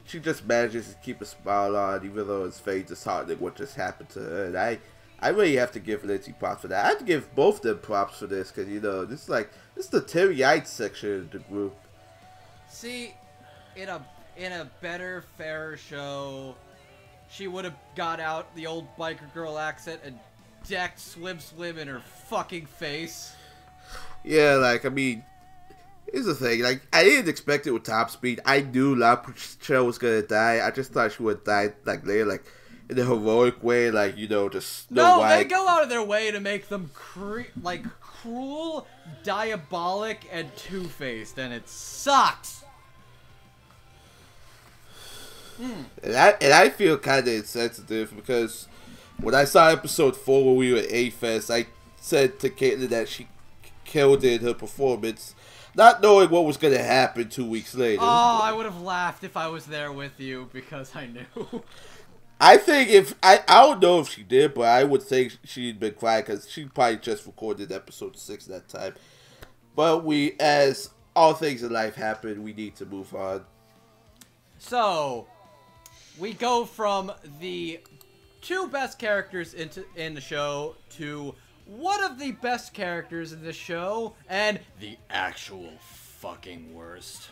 she 0.05 0.19
just 0.19 0.45
manages 0.45 0.89
to 0.89 0.95
keep 1.05 1.21
a 1.21 1.25
smile 1.25 1.77
on, 1.77 2.05
even 2.05 2.27
though 2.27 2.45
it's 2.47 2.59
very 2.59 2.83
disheartening 2.83 3.39
what 3.39 3.55
just 3.55 3.77
happened 3.77 4.09
to 4.11 4.21
her. 4.21 4.45
And 4.47 4.59
I, 4.59 4.81
I 5.23 5.29
really 5.29 5.55
have 5.55 5.71
to 5.73 5.81
give 5.81 6.05
Lindsay 6.05 6.33
props 6.33 6.63
for 6.63 6.69
that. 6.69 6.85
I 6.85 6.89
have 6.89 6.99
to 6.99 7.05
give 7.05 7.33
both 7.37 7.63
them 7.63 7.79
props 7.79 8.19
for 8.19 8.27
this 8.27 8.51
because 8.51 8.69
you 8.69 8.81
know 8.81 9.05
this 9.05 9.23
is 9.23 9.29
like 9.29 9.51
this 9.77 9.85
is 9.85 9.91
the 9.91 10.01
Terry 10.01 10.35
Yates 10.35 10.69
section 10.69 11.21
of 11.21 11.31
the 11.31 11.39
group. 11.39 11.77
See, 12.69 13.15
in 13.77 13.89
a 13.89 14.05
in 14.37 14.51
a 14.51 14.69
better, 14.81 15.23
fairer 15.39 15.77
show, 15.77 16.57
she 17.31 17.47
would 17.47 17.65
have 17.65 17.77
got 17.95 18.19
out 18.19 18.53
the 18.57 18.67
old 18.67 18.89
biker 18.97 19.33
girl 19.33 19.59
accent 19.59 20.01
and 20.05 20.19
decked 20.69 20.99
Swim 20.99 21.39
Swim 21.39 21.79
in 21.79 21.87
her 21.87 22.01
fucking 22.01 22.67
face. 22.67 23.35
Yeah, 24.25 24.57
like 24.57 24.85
I 24.85 24.89
mean, 24.89 25.23
here's 26.13 26.27
the 26.27 26.35
thing. 26.35 26.63
Like 26.63 26.83
I 26.93 27.05
didn't 27.05 27.29
expect 27.29 27.69
it 27.69 27.71
with 27.71 27.85
top 27.85 28.11
speed. 28.11 28.41
I 28.45 28.63
knew 28.63 28.97
La 28.97 29.23
was 29.69 29.99
gonna 29.99 30.23
die. 30.23 30.67
I 30.67 30.73
just 30.73 30.93
thought 30.93 31.13
she 31.13 31.23
would 31.23 31.45
die 31.45 31.75
like 31.85 32.05
later, 32.05 32.27
like 32.27 32.45
in 32.89 32.99
a 32.99 33.05
heroic 33.05 33.63
way, 33.63 33.91
like 33.91 34.17
you 34.17 34.29
know, 34.29 34.49
just 34.49 34.91
no. 34.91 35.21
White. 35.21 35.39
They 35.39 35.45
go 35.45 35.69
out 35.69 35.83
of 35.83 35.89
their 35.89 36.03
way 36.03 36.31
to 36.31 36.41
make 36.41 36.69
them 36.69 36.91
cre- 36.95 37.53
like 37.63 37.85
cruel, 38.01 38.87
diabolic, 39.25 40.29
and 40.31 40.55
two 40.57 40.85
faced, 40.85 41.39
and 41.39 41.53
it 41.53 41.69
sucks. 41.69 42.65
Hmm. 45.57 45.83
And 46.03 46.17
I 46.17 46.29
and 46.41 46.53
I 46.53 46.69
feel 46.71 46.99
kind 46.99 47.27
of 47.27 47.35
insensitive 47.35 48.15
because 48.15 48.69
when 49.21 49.35
I 49.35 49.45
saw 49.45 49.69
episode 49.69 50.17
four 50.17 50.45
when 50.45 50.57
we 50.57 50.73
were 50.73 50.79
at 50.79 50.93
A 50.93 51.11
Fest, 51.11 51.51
I 51.51 51.67
said 52.01 52.39
to 52.41 52.51
Caitlin 52.51 52.89
that 52.89 53.09
she 53.09 53.29
killed 53.85 54.25
it 54.25 54.41
her 54.43 54.55
performance, 54.55 55.35
not 55.75 56.03
knowing 56.03 56.31
what 56.31 56.45
was 56.45 56.57
going 56.57 56.75
to 56.75 56.83
happen 56.83 57.29
two 57.29 57.47
weeks 57.47 57.75
later. 57.75 58.01
Oh, 58.03 58.41
I 58.43 58.53
would 58.53 58.67
have 58.67 58.81
laughed 58.81 59.23
if 59.23 59.37
I 59.37 59.49
was 59.49 59.67
there 59.67 59.93
with 59.93 60.19
you 60.19 60.49
because 60.53 60.97
I 60.97 61.07
knew. 61.07 61.63
I 62.45 62.57
think 62.57 62.91
if 62.91 63.15
I 63.23 63.41
I 63.47 63.63
don't 63.67 63.81
know 63.81 64.01
if 64.01 64.09
she 64.09 64.25
did, 64.25 64.55
but 64.55 64.63
I 64.63 64.83
would 64.83 65.05
think 65.05 65.39
she'd 65.45 65.79
been 65.79 65.95
quiet 65.95 66.27
because 66.27 66.51
she 66.51 66.65
probably 66.65 66.97
just 66.97 67.25
recorded 67.25 67.71
episode 67.71 68.19
six 68.19 68.47
that 68.47 68.69
time. 68.69 68.95
But 69.77 70.05
we, 70.05 70.33
as 70.41 70.91
all 71.15 71.35
things 71.35 71.63
in 71.63 71.73
life 71.73 71.95
happen, 71.95 72.43
we 72.43 72.53
need 72.53 72.75
to 72.77 72.85
move 72.85 73.15
on. 73.15 73.45
So, 74.59 75.29
we 76.19 76.33
go 76.33 76.65
from 76.65 77.13
the 77.39 77.81
two 78.41 78.67
best 78.67 78.99
characters 78.99 79.55
into 79.55 79.85
in 79.95 80.15
the 80.15 80.21
show 80.21 80.75
to 80.97 81.37
one 81.67 82.03
of 82.03 82.19
the 82.19 82.33
best 82.33 82.75
characters 82.75 83.33
in 83.33 83.45
the 83.45 83.53
show 83.53 84.15
and 84.29 84.59
the 84.81 84.97
actual 85.11 85.71
fucking 85.79 86.75
worst. 86.75 87.29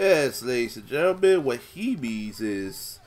Yes, 0.00 0.42
ladies 0.42 0.78
and 0.78 0.86
gentlemen, 0.86 1.44
what 1.44 1.60
he 1.60 1.94
means 1.94 2.40
is 2.40 3.00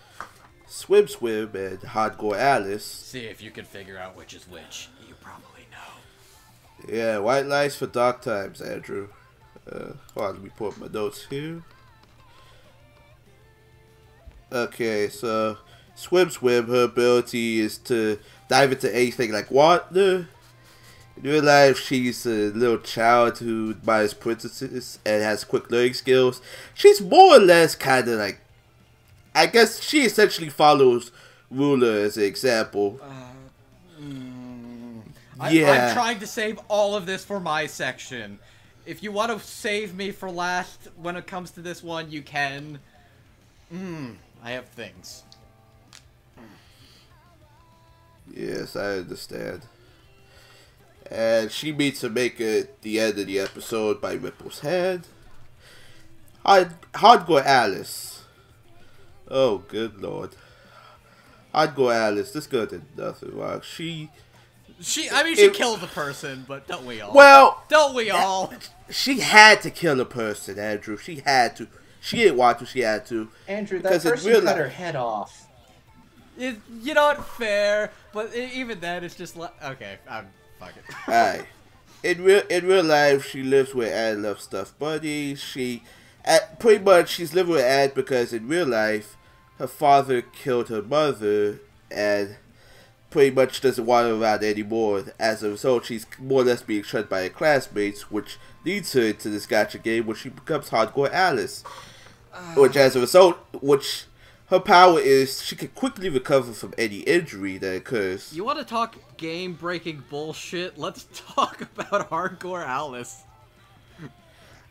Swim 0.68 1.08
Swim 1.08 1.50
and 1.56 1.80
Hardgore 1.80 2.38
Alice. 2.38 2.86
See 2.86 3.26
if 3.26 3.42
you 3.42 3.50
can 3.50 3.66
figure 3.66 3.98
out 3.98 4.16
which 4.16 4.36
is 4.36 4.48
which. 4.48 4.90
You 5.08 5.16
probably 5.20 5.66
know. 5.72 6.94
Yeah, 6.96 7.18
white 7.18 7.48
lies 7.48 7.76
for 7.76 7.88
dark 7.88 8.22
times, 8.22 8.62
Andrew. 8.62 9.08
Uh, 9.68 9.94
hold 10.14 10.28
on, 10.28 10.34
let 10.36 10.44
me 10.44 10.52
pull 10.56 10.68
up 10.68 10.78
my 10.78 10.86
notes 10.86 11.26
here. 11.26 11.64
Okay, 14.52 15.10
so 15.10 15.58
Swim 15.96 16.30
Swim, 16.30 16.68
her 16.68 16.84
ability 16.84 17.60
is 17.60 17.80
to 17.80 18.20
dive 18.50 18.72
into 18.72 18.96
anything 18.96 19.32
like 19.32 19.50
water, 19.50 20.28
in 21.18 21.24
real 21.24 21.44
life, 21.44 21.80
she's 21.80 22.26
a 22.26 22.50
little 22.52 22.80
child 22.80 23.38
who 23.38 23.72
admires 23.72 24.14
princesses 24.14 25.00
and 25.06 25.22
has 25.22 25.44
quick 25.44 25.70
learning 25.70 25.94
skills. 25.94 26.42
She's 26.74 27.02
more 27.02 27.36
or 27.36 27.40
less 27.40 27.76
kind 27.76 28.08
of 28.08 28.20
like, 28.20 28.40
I 29.36 29.46
guess 29.46 29.82
she 29.82 30.02
essentially 30.02 30.50
follows 30.50 31.12
Ruler 31.52 32.00
as 32.00 32.18
an 32.18 32.24
example. 32.24 33.00
Uh, 33.02 34.02
mm, 34.02 35.02
yeah. 35.52 35.72
I, 35.72 35.88
I'm 35.88 35.94
trying 35.94 36.20
to 36.20 36.28
save 36.28 36.60
all 36.68 36.96
of 36.96 37.06
this 37.06 37.24
for 37.24 37.40
my 37.40 37.68
section. 37.68 38.40
If 38.86 39.02
you 39.02 39.12
want 39.12 39.32
to 39.32 39.40
save 39.46 39.96
me 39.96 40.12
for 40.12 40.30
last 40.30 40.90
when 40.98 41.16
it 41.16 41.28
comes 41.28 41.52
to 41.52 41.62
this 41.62 41.84
one, 41.84 42.12
you 42.12 42.22
can. 42.22 42.80
Hmm, 43.70 44.14
I 44.44 44.52
have 44.52 44.66
things. 44.66 45.24
Yes, 48.36 48.76
I 48.76 48.98
understand. 48.98 49.62
And 51.14 51.52
she 51.52 51.72
meets 51.72 52.02
Hameka 52.02 52.62
at 52.62 52.82
the 52.82 53.00
end 53.00 53.20
of 53.20 53.28
the 53.28 53.40
episode 53.40 54.02
by 54.02 54.14
Ripple's 54.14 54.62
head. 54.62 55.06
Hard, 56.44 56.74
Hardgore 56.94 57.46
Alice. 57.46 58.24
Oh, 59.30 59.60
good 59.60 60.02
lord. 60.02 60.32
Hardgore 61.54 61.94
Alice, 61.94 62.32
this 62.32 62.48
girl 62.48 62.66
did 62.66 62.98
nothing 62.98 63.38
wrong. 63.38 63.62
She. 63.62 64.10
She, 64.82 65.08
I 65.08 65.24
mean, 65.24 65.36
she 65.36 65.44
it, 65.44 65.54
killed 65.54 65.82
the 65.82 65.88
person, 65.88 66.46
but 66.48 66.68
don't 66.68 66.84
we 66.84 67.00
all? 67.00 67.14
Well, 67.14 67.64
don't 67.70 67.94
we 67.94 68.10
all? 68.10 68.52
She 68.90 69.20
had 69.20 69.62
to 69.62 69.70
kill 69.70 70.02
a 70.02 70.06
person, 70.06 70.58
Andrew. 70.58 70.98
She 70.98 71.18
had 71.24 71.56
to. 71.58 71.68
She 72.02 72.18
didn't 72.18 72.38
want 72.38 72.58
to. 72.60 72.66
She 72.66 72.80
had 72.80 73.06
to. 73.06 73.30
Andrew, 73.48 73.80
that 73.80 74.02
person 74.02 74.42
cut 74.42 74.58
her 74.58 74.68
head 74.68 74.96
off. 74.96 75.48
It, 76.40 76.58
you 76.82 76.96
know 76.96 77.06
what? 77.06 77.24
Fair, 77.24 77.92
but 78.14 78.36
even 78.36 78.80
then, 78.80 79.04
it's 79.04 79.16
just 79.16 79.38
like 79.38 79.54
okay. 79.64 80.00
I'm 80.10 80.28
Alright. 81.08 81.46
In 82.04 82.22
real 82.22 82.44
in 82.50 82.68
real 82.68 82.84
life, 82.84 83.30
she 83.30 83.44
lives 83.44 83.74
with 83.74 83.88
Ed 83.88 84.18
Love 84.18 84.42
Stuff 84.42 84.78
Buddy. 84.78 85.36
She, 85.36 85.84
at, 86.26 86.60
pretty 86.60 86.84
much, 86.84 87.12
she's 87.12 87.34
living 87.34 87.54
with 87.54 87.64
Ed 87.64 87.94
because 87.94 88.34
in 88.34 88.50
real 88.50 88.68
life, 88.68 89.16
her 89.58 89.68
father 89.68 90.22
killed 90.22 90.68
her 90.68 90.82
mother, 90.82 91.62
and 91.90 92.36
pretty 93.10 93.34
much 93.34 93.62
doesn't 93.62 93.86
want 93.86 94.08
her 94.08 94.16
around 94.16 94.44
anymore. 94.44 95.06
As 95.18 95.44
a 95.44 95.52
result, 95.52 95.86
she's 95.86 96.06
more 96.20 96.42
or 96.42 96.46
less 96.46 96.62
being 96.62 96.84
shunned 96.84 97.08
by 97.08 97.22
her 97.24 97.30
classmates, 97.30 98.12
which 98.12 98.38
leads 98.66 98.92
her 98.92 99.04
into 99.04 99.30
this 99.30 99.48
gacha 99.48 99.82
game 99.82 100.06
where 100.06 100.16
she 100.16 100.28
becomes 100.28 100.72
Hardgore 100.72 101.10
Alice. 101.14 101.64
Uh. 102.34 102.56
Which, 102.56 102.76
as 102.76 102.98
a 102.98 103.00
result, 103.00 103.38
which 103.62 104.08
her 104.54 104.60
power 104.60 105.00
is 105.00 105.42
she 105.42 105.56
can 105.56 105.70
quickly 105.70 106.10
recover 106.10 106.54
from 106.54 106.76
any 106.78 106.98
injury 107.00 107.58
that 107.58 107.76
occurs. 107.76 108.32
You 108.32 108.44
want 108.44 108.60
to 108.60 108.66
talk 108.66 108.96
game 109.18 109.54
breaking 109.54 110.04
bullshit? 110.12 110.78
Let's 110.78 111.08
talk 111.14 111.62
about 111.62 112.12
Hardgore 112.12 112.64
Alice. 112.64 113.24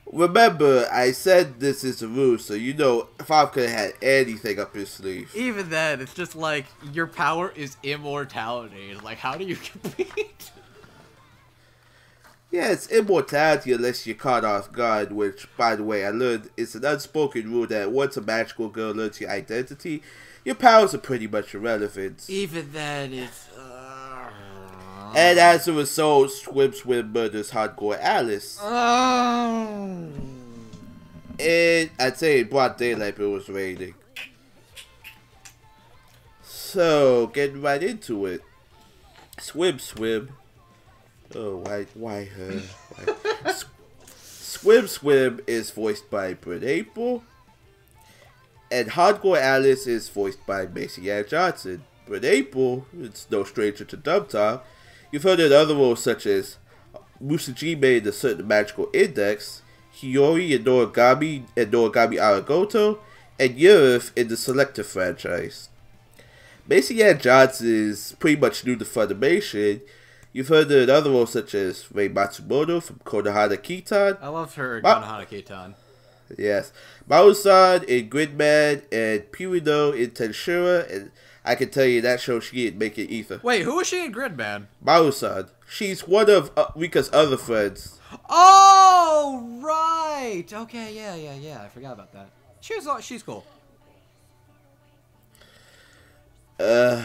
Remember, 0.06 0.86
I 0.92 1.10
said 1.10 1.58
this 1.58 1.82
is 1.82 2.00
a 2.00 2.06
rule, 2.06 2.38
so 2.38 2.54
you 2.54 2.74
know 2.74 3.08
if 3.18 3.30
I 3.30 3.46
could 3.46 3.68
have 3.68 3.78
had 3.78 3.92
anything 4.00 4.60
up 4.60 4.74
his 4.74 4.90
sleeve. 4.90 5.32
Even 5.34 5.68
then, 5.68 6.00
it's 6.00 6.14
just 6.14 6.36
like 6.36 6.66
your 6.92 7.08
power 7.08 7.52
is 7.56 7.76
immortality. 7.82 8.94
Like, 9.02 9.18
how 9.18 9.36
do 9.36 9.44
you 9.44 9.56
compete? 9.82 10.52
Yeah, 12.52 12.70
it's 12.70 12.86
immortality 12.88 13.72
unless 13.72 14.06
you're 14.06 14.14
caught 14.14 14.44
off 14.44 14.70
guard, 14.70 15.10
which, 15.10 15.48
by 15.56 15.74
the 15.74 15.84
way, 15.84 16.04
I 16.04 16.10
learned 16.10 16.50
it's 16.54 16.74
an 16.74 16.84
unspoken 16.84 17.50
rule 17.50 17.66
that 17.68 17.90
once 17.90 18.18
a 18.18 18.20
magical 18.20 18.68
girl 18.68 18.92
learns 18.92 19.22
your 19.22 19.30
identity, 19.30 20.02
your 20.44 20.54
powers 20.54 20.94
are 20.94 20.98
pretty 20.98 21.26
much 21.26 21.54
irrelevant. 21.54 22.26
Even 22.28 22.70
then, 22.72 23.14
it's. 23.14 23.48
Uh... 23.56 24.28
And 25.14 25.38
as 25.38 25.66
a 25.66 25.72
result, 25.72 26.30
Swim 26.30 26.74
Swim 26.74 27.10
murders 27.10 27.52
Hardgore 27.52 27.98
Alice. 27.98 28.58
Oh. 28.60 30.10
And 31.40 31.90
I'd 31.98 32.18
say 32.18 32.40
in 32.40 32.48
broad 32.48 32.76
daylight, 32.76 33.16
but 33.16 33.24
it 33.24 33.28
was 33.28 33.48
raining. 33.48 33.94
So, 36.42 37.28
getting 37.28 37.62
right 37.62 37.82
into 37.82 38.26
it. 38.26 38.42
Swim 39.38 39.78
Swim 39.78 40.30
Oh, 41.34 41.56
why, 41.58 41.86
why 41.94 42.24
her? 42.24 42.62
Why? 42.94 43.54
Swim 44.16 44.86
Swim 44.86 45.40
is 45.46 45.70
voiced 45.70 46.08
by 46.10 46.34
Bryn 46.34 46.60
Apprill. 46.60 47.22
And 48.70 48.90
Hardgore 48.90 49.38
Alice 49.40 49.86
is 49.86 50.08
voiced 50.08 50.46
by 50.46 50.66
Macy 50.66 51.10
Anne 51.10 51.24
Johnson. 51.28 51.84
Bryn 52.06 52.22
Apprill 52.22 52.84
is 53.00 53.26
no 53.30 53.44
stranger 53.44 53.84
to 53.84 53.96
talk. 53.96 54.64
You've 55.10 55.24
heard 55.24 55.40
in 55.40 55.52
other 55.52 55.74
roles 55.74 56.02
such 56.02 56.26
as 56.26 56.58
uh, 56.94 56.98
Musujime 57.20 57.98
in 57.98 58.04
the 58.04 58.12
Certain 58.12 58.46
Magical 58.46 58.88
Index, 58.92 59.62
Hiyori 59.96 60.52
in 60.52 60.64
Noragami 60.64 61.44
and 61.56 61.72
Noragami 61.72 62.16
Aragoto, 62.18 62.98
and 63.38 63.58
Yurif 63.58 64.10
in 64.16 64.28
the 64.28 64.36
Selector 64.36 64.84
franchise. 64.84 65.68
Macy 66.68 67.02
Anne 67.02 67.18
Johnson 67.18 67.66
is 67.90 68.14
pretty 68.18 68.40
much 68.40 68.64
new 68.64 68.76
to 68.76 68.84
Funimation. 68.84 69.80
You've 70.32 70.48
heard 70.48 70.70
in 70.70 70.88
other 70.88 71.10
roles 71.10 71.32
such 71.32 71.54
as 71.54 71.92
Rei 71.92 72.08
Matsumoto 72.08 72.82
from 72.82 73.00
Konohana 73.04 73.58
Kitan, 73.58 74.18
I 74.22 74.28
loved 74.28 74.54
her 74.56 74.80
Ma- 74.82 75.02
Konohana 75.02 75.26
Kitan. 75.28 75.74
Yes. 76.38 76.72
Maru-san 77.06 77.84
in 77.84 78.08
Gridman 78.08 78.82
and 78.90 79.20
Purino 79.30 79.92
in 79.94 80.12
Tensura, 80.12 80.90
and 80.90 81.10
I 81.44 81.54
can 81.54 81.68
tell 81.68 81.84
you 81.84 82.00
that 82.00 82.20
show 82.20 82.40
she 82.40 82.64
didn't 82.64 82.78
make 82.78 82.96
it 82.98 83.10
either. 83.10 83.40
Wait, 83.42 83.62
who 83.62 83.76
was 83.76 83.88
she 83.88 84.04
in 84.04 84.12
Gridman? 84.12 84.66
Maru-san, 84.80 85.48
she's 85.68 86.08
one 86.08 86.30
of 86.30 86.50
uh, 86.56 86.68
Rikka's 86.74 87.10
other 87.12 87.36
friends. 87.36 88.00
Oh, 88.30 89.60
right. 89.62 90.44
Okay, 90.50 90.94
yeah, 90.94 91.14
yeah, 91.14 91.34
yeah. 91.34 91.62
I 91.62 91.68
forgot 91.68 91.92
about 91.92 92.12
that. 92.12 92.30
She's 92.60 92.86
she's 93.00 93.22
cool. 93.22 93.44
Uh, 96.58 97.02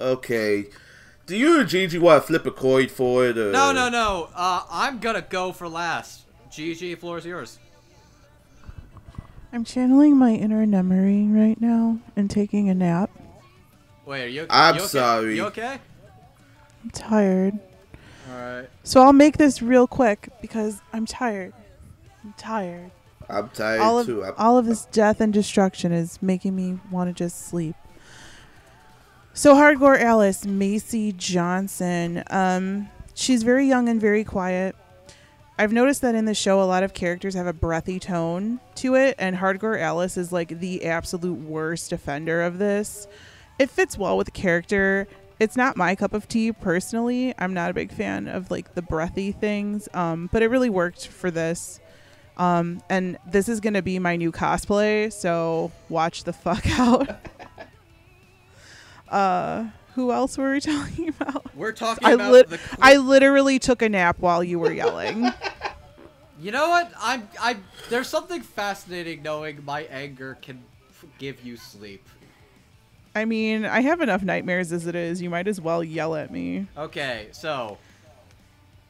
okay. 0.00 0.66
Do 1.28 1.36
you 1.36 1.60
or 1.60 1.64
Gigi 1.64 1.98
want 1.98 2.22
to 2.22 2.26
flip 2.26 2.46
a 2.46 2.50
coin 2.50 2.88
for 2.88 3.26
it? 3.26 3.36
Or... 3.36 3.52
No, 3.52 3.70
no, 3.70 3.90
no. 3.90 4.30
Uh, 4.34 4.62
I'm 4.70 4.98
gonna 4.98 5.20
go 5.20 5.52
for 5.52 5.68
last. 5.68 6.22
GG, 6.50 6.98
floor 7.00 7.18
is 7.18 7.26
yours. 7.26 7.58
I'm 9.52 9.62
channeling 9.62 10.16
my 10.16 10.32
inner 10.32 10.66
memory 10.66 11.26
right 11.26 11.60
now 11.60 11.98
and 12.16 12.30
taking 12.30 12.70
a 12.70 12.74
nap. 12.74 13.10
Wait, 14.06 14.24
are 14.24 14.28
you? 14.28 14.46
I'm 14.48 14.76
you 14.76 14.80
okay? 14.80 14.88
sorry. 14.88 15.36
You 15.36 15.44
okay? 15.48 15.78
I'm 16.82 16.90
tired. 16.90 17.58
All 18.30 18.34
right. 18.34 18.68
So 18.82 19.02
I'll 19.02 19.12
make 19.12 19.36
this 19.36 19.60
real 19.60 19.86
quick 19.86 20.30
because 20.40 20.80
I'm 20.94 21.04
tired. 21.04 21.52
I'm 22.24 22.32
tired. 22.38 22.90
I'm 23.28 23.50
tired 23.50 23.82
All 23.82 23.98
of 23.98 24.06
too. 24.06 24.24
I'm, 24.24 24.32
all 24.38 24.56
of 24.56 24.64
this 24.64 24.86
death 24.86 25.20
and 25.20 25.30
destruction 25.30 25.92
is 25.92 26.22
making 26.22 26.56
me 26.56 26.78
want 26.90 27.10
to 27.10 27.12
just 27.12 27.48
sleep. 27.48 27.76
So 29.38 29.54
Hardgore 29.54 30.00
Alice 30.00 30.44
Macy 30.44 31.12
Johnson. 31.12 32.24
Um, 32.28 32.88
she's 33.14 33.44
very 33.44 33.68
young 33.68 33.88
and 33.88 34.00
very 34.00 34.24
quiet. 34.24 34.74
I've 35.56 35.72
noticed 35.72 36.00
that 36.00 36.16
in 36.16 36.24
the 36.24 36.34
show, 36.34 36.60
a 36.60 36.64
lot 36.66 36.82
of 36.82 36.92
characters 36.92 37.34
have 37.34 37.46
a 37.46 37.52
breathy 37.52 38.00
tone 38.00 38.58
to 38.74 38.96
it, 38.96 39.14
and 39.16 39.36
Hardgore 39.36 39.78
Alice 39.78 40.16
is 40.16 40.32
like 40.32 40.58
the 40.58 40.84
absolute 40.84 41.38
worst 41.38 41.92
offender 41.92 42.42
of 42.42 42.58
this. 42.58 43.06
It 43.60 43.70
fits 43.70 43.96
well 43.96 44.16
with 44.16 44.24
the 44.24 44.32
character. 44.32 45.06
It's 45.38 45.56
not 45.56 45.76
my 45.76 45.94
cup 45.94 46.14
of 46.14 46.26
tea 46.26 46.50
personally. 46.50 47.32
I'm 47.38 47.54
not 47.54 47.70
a 47.70 47.74
big 47.74 47.92
fan 47.92 48.26
of 48.26 48.50
like 48.50 48.74
the 48.74 48.82
breathy 48.82 49.30
things, 49.30 49.88
um, 49.94 50.28
but 50.32 50.42
it 50.42 50.48
really 50.48 50.68
worked 50.68 51.06
for 51.06 51.30
this. 51.30 51.78
Um, 52.38 52.82
and 52.90 53.18
this 53.24 53.48
is 53.48 53.60
gonna 53.60 53.82
be 53.82 54.00
my 54.00 54.16
new 54.16 54.32
cosplay, 54.32 55.12
so 55.12 55.70
watch 55.88 56.24
the 56.24 56.32
fuck 56.32 56.66
out. 56.80 57.08
Uh, 59.10 59.66
who 59.94 60.12
else 60.12 60.36
were 60.38 60.52
we 60.52 60.60
talking 60.62 61.08
about? 61.08 61.54
We're 61.56 61.72
talking 61.72 62.06
I 62.06 62.12
about 62.12 62.32
lit- 62.32 62.48
the. 62.50 62.60
I 62.80 62.96
literally 62.96 63.58
took 63.58 63.82
a 63.82 63.88
nap 63.88 64.16
while 64.20 64.42
you 64.44 64.58
were 64.58 64.72
yelling. 64.72 65.30
You 66.40 66.52
know 66.52 66.68
what? 66.68 66.92
I'm. 67.00 67.28
I. 67.40 67.56
There's 67.90 68.06
something 68.06 68.42
fascinating 68.42 69.24
knowing 69.24 69.64
my 69.64 69.82
anger 69.90 70.38
can 70.40 70.62
f- 70.88 71.04
give 71.18 71.44
you 71.44 71.56
sleep. 71.56 72.08
I 73.16 73.24
mean, 73.24 73.64
I 73.64 73.80
have 73.80 74.00
enough 74.00 74.22
nightmares 74.22 74.70
as 74.72 74.86
it 74.86 74.94
is. 74.94 75.20
You 75.20 75.30
might 75.30 75.48
as 75.48 75.60
well 75.60 75.82
yell 75.82 76.14
at 76.14 76.30
me. 76.30 76.68
Okay, 76.76 77.26
so. 77.32 77.76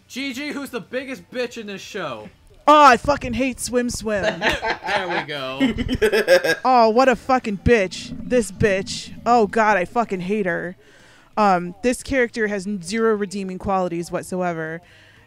Gigi, 0.08 0.48
who's 0.52 0.68
the 0.68 0.80
biggest 0.80 1.30
bitch 1.30 1.56
in 1.56 1.66
this 1.68 1.80
show? 1.80 2.28
Oh, 2.70 2.84
I 2.84 2.98
fucking 2.98 3.32
hate 3.32 3.58
Swim 3.58 3.88
Swim. 3.88 4.42
There 4.88 5.08
we 5.08 5.22
go. 5.26 5.58
oh, 6.64 6.88
what 6.88 7.08
a 7.08 7.14
fucking 7.14 7.58
bitch. 7.58 8.16
This 8.20 8.50
bitch. 8.50 9.14
Oh 9.24 9.46
god, 9.46 9.76
I 9.76 9.84
fucking 9.84 10.20
hate 10.20 10.44
her. 10.44 10.76
Um, 11.36 11.76
this 11.82 12.02
character 12.02 12.48
has 12.48 12.66
zero 12.82 13.14
redeeming 13.14 13.58
qualities 13.58 14.10
whatsoever. 14.10 14.80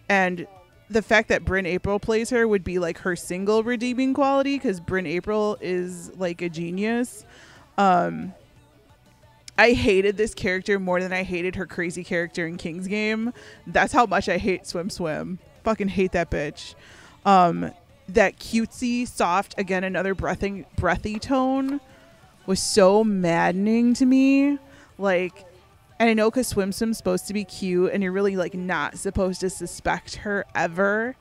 And 0.09 0.45
the 0.89 1.01
fact 1.01 1.29
that 1.29 1.45
Bryn 1.45 1.63
Apprill 1.63 2.01
plays 2.01 2.31
her 2.31 2.47
would 2.47 2.65
be 2.65 2.79
like 2.79 2.97
her 2.99 3.15
single 3.15 3.63
redeeming 3.63 4.13
quality 4.13 4.57
because 4.57 4.81
Bryn 4.81 5.05
Apprill 5.05 5.57
is 5.61 6.11
like 6.17 6.41
a 6.41 6.49
genius. 6.49 7.23
Um, 7.77 8.33
I 9.57 9.71
hated 9.71 10.17
this 10.17 10.33
character 10.33 10.79
more 10.79 10.99
than 10.99 11.13
I 11.13 11.23
hated 11.23 11.55
her 11.55 11.65
crazy 11.65 12.03
character 12.03 12.45
in 12.45 12.57
King's 12.57 12.87
Game. 12.87 13.31
That's 13.65 13.93
how 13.93 14.05
much 14.05 14.27
I 14.27 14.37
hate 14.37 14.67
Swim 14.67 14.89
Swim. 14.89 15.39
Fucking 15.63 15.87
hate 15.87 16.11
that 16.11 16.29
bitch. 16.29 16.75
Um, 17.25 17.71
that 18.09 18.39
cutesy, 18.39 19.07
soft, 19.07 19.55
again 19.57 19.83
another 19.83 20.13
breathing, 20.13 20.65
breathy 20.75 21.19
tone 21.19 21.79
was 22.45 22.59
so 22.59 23.03
maddening 23.03 23.93
to 23.95 24.05
me. 24.05 24.57
Like, 24.97 25.45
and 25.99 26.09
I 26.09 26.13
know 26.13 26.31
because 26.31 26.47
Swim 26.47 26.71
Swim's 26.71 26.97
supposed 26.97 27.27
to 27.27 27.33
be 27.33 27.43
cute, 27.43 27.91
and 27.93 28.01
you're 28.01 28.11
really 28.11 28.35
like 28.35 28.53
not 28.53 28.97
supposed 28.97 29.41
to 29.41 29.49
suspect 29.49 30.15
her 30.17 30.45
ever. 30.55 31.15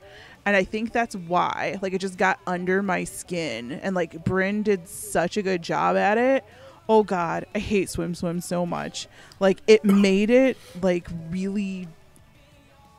And 0.47 0.57
I 0.57 0.65
think 0.65 0.93
that's 0.93 1.15
why, 1.15 1.79
like, 1.83 1.93
it 1.93 1.99
just 1.99 2.17
got 2.17 2.41
under 2.47 2.83
my 2.83 3.05
skin. 3.05 3.73
And 3.73 3.95
like, 3.95 4.25
Bryn 4.25 4.63
did 4.63 4.89
such 4.89 5.37
a 5.37 5.43
good 5.43 5.61
job 5.61 5.97
at 5.97 6.17
it. 6.17 6.45
Oh 6.89 7.03
God, 7.03 7.45
I 7.55 7.59
hate 7.59 7.91
Swim 7.91 8.15
Swim 8.15 8.41
so 8.41 8.65
much. 8.65 9.07
Like, 9.39 9.61
it 9.67 9.85
made 9.85 10.31
it 10.31 10.57
like 10.81 11.09
really 11.31 11.89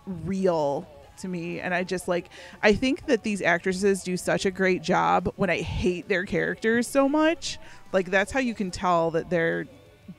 real 0.06 0.88
to 1.22 1.28
me 1.28 1.60
and 1.60 1.74
i 1.74 1.84
just 1.84 2.08
like 2.08 2.30
i 2.62 2.74
think 2.74 3.06
that 3.06 3.24
these 3.24 3.42
actresses 3.42 4.04
do 4.04 4.18
such 4.18 4.46
a 4.46 4.52
great 4.52 4.82
job 4.82 5.32
when 5.36 5.50
i 5.50 5.62
hate 5.62 6.08
their 6.08 6.26
characters 6.26 6.88
so 6.88 7.08
much. 7.08 7.58
Like 7.92 8.10
that's 8.10 8.32
how 8.32 8.40
you 8.40 8.54
can 8.54 8.72
tell 8.72 9.12
that 9.12 9.30
they're 9.30 9.66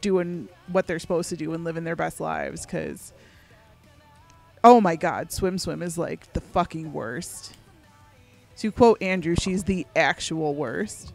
doing 0.01 0.49
what 0.69 0.87
they're 0.87 0.99
supposed 0.99 1.29
to 1.31 1.37
do 1.37 1.53
and 1.53 1.65
living 1.65 1.85
their 1.85 1.97
best 1.97 2.21
lives 2.21 2.65
because 2.65 3.13
oh 4.65 4.81
my 4.81 4.97
god 4.97 5.33
swim 5.33 5.59
swim 5.59 5.83
is 5.83 5.99
like 5.99 6.33
the 6.33 6.41
fucking 6.41 6.93
worst. 6.93 7.55
To 8.59 8.71
quote 8.71 9.03
andrew 9.03 9.35
she's 9.39 9.65
the 9.65 9.87
actual 9.97 10.55
worst 10.55 11.13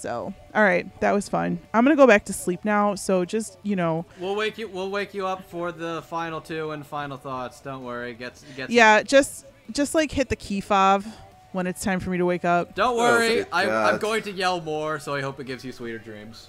so 0.00 0.32
all 0.54 0.62
right 0.62 0.98
that 1.00 1.12
was 1.12 1.28
fun 1.28 1.58
i'm 1.74 1.84
gonna 1.84 1.94
go 1.96 2.06
back 2.06 2.24
to 2.24 2.32
sleep 2.32 2.64
now 2.64 2.94
so 2.94 3.24
just 3.24 3.58
you 3.62 3.76
know 3.76 4.04
We'll 4.18 4.34
wake 4.36 4.58
you. 4.58 4.66
We'll 4.68 4.90
wake 4.90 5.12
you 5.14 5.26
up 5.26 5.44
for 5.50 5.72
the 5.72 6.02
final 6.02 6.40
two 6.40 6.70
and 6.72 6.86
final 6.86 7.16
thoughts. 7.16 7.60
Don't 7.60 7.84
worry. 7.84 8.14
Gets 8.14 8.44
gets. 8.56 8.72
yeah 8.72 9.02
just 9.02 9.46
just 9.72 9.94
like 9.94 10.10
hit 10.10 10.28
the 10.28 10.36
key 10.36 10.60
fob 10.60 11.04
when 11.52 11.66
it's 11.66 11.82
time 11.82 12.00
for 12.00 12.10
me 12.10 12.18
to 12.18 12.24
wake 12.24 12.44
up 12.44 12.74
Don't 12.74 12.94
Oh, 12.94 12.98
worry. 12.98 13.42
thank 13.44 13.48
I, 13.54 13.90
I'm 13.90 13.98
going 13.98 14.22
to 14.22 14.30
yell 14.32 14.60
more, 14.60 14.98
so 14.98 15.14
I 15.14 15.20
hope 15.20 15.38
it 15.40 15.44
gives 15.46 15.64
you 15.64 15.72
sweeter 15.72 15.98
dreams. 15.98 16.48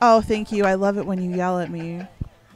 oh 0.00 0.20
thank 0.20 0.52
you 0.52 0.64
i 0.64 0.74
love 0.74 0.98
it 0.98 1.06
when 1.06 1.20
you 1.22 1.34
yell 1.36 1.58
at 1.58 1.70
me 1.70 2.06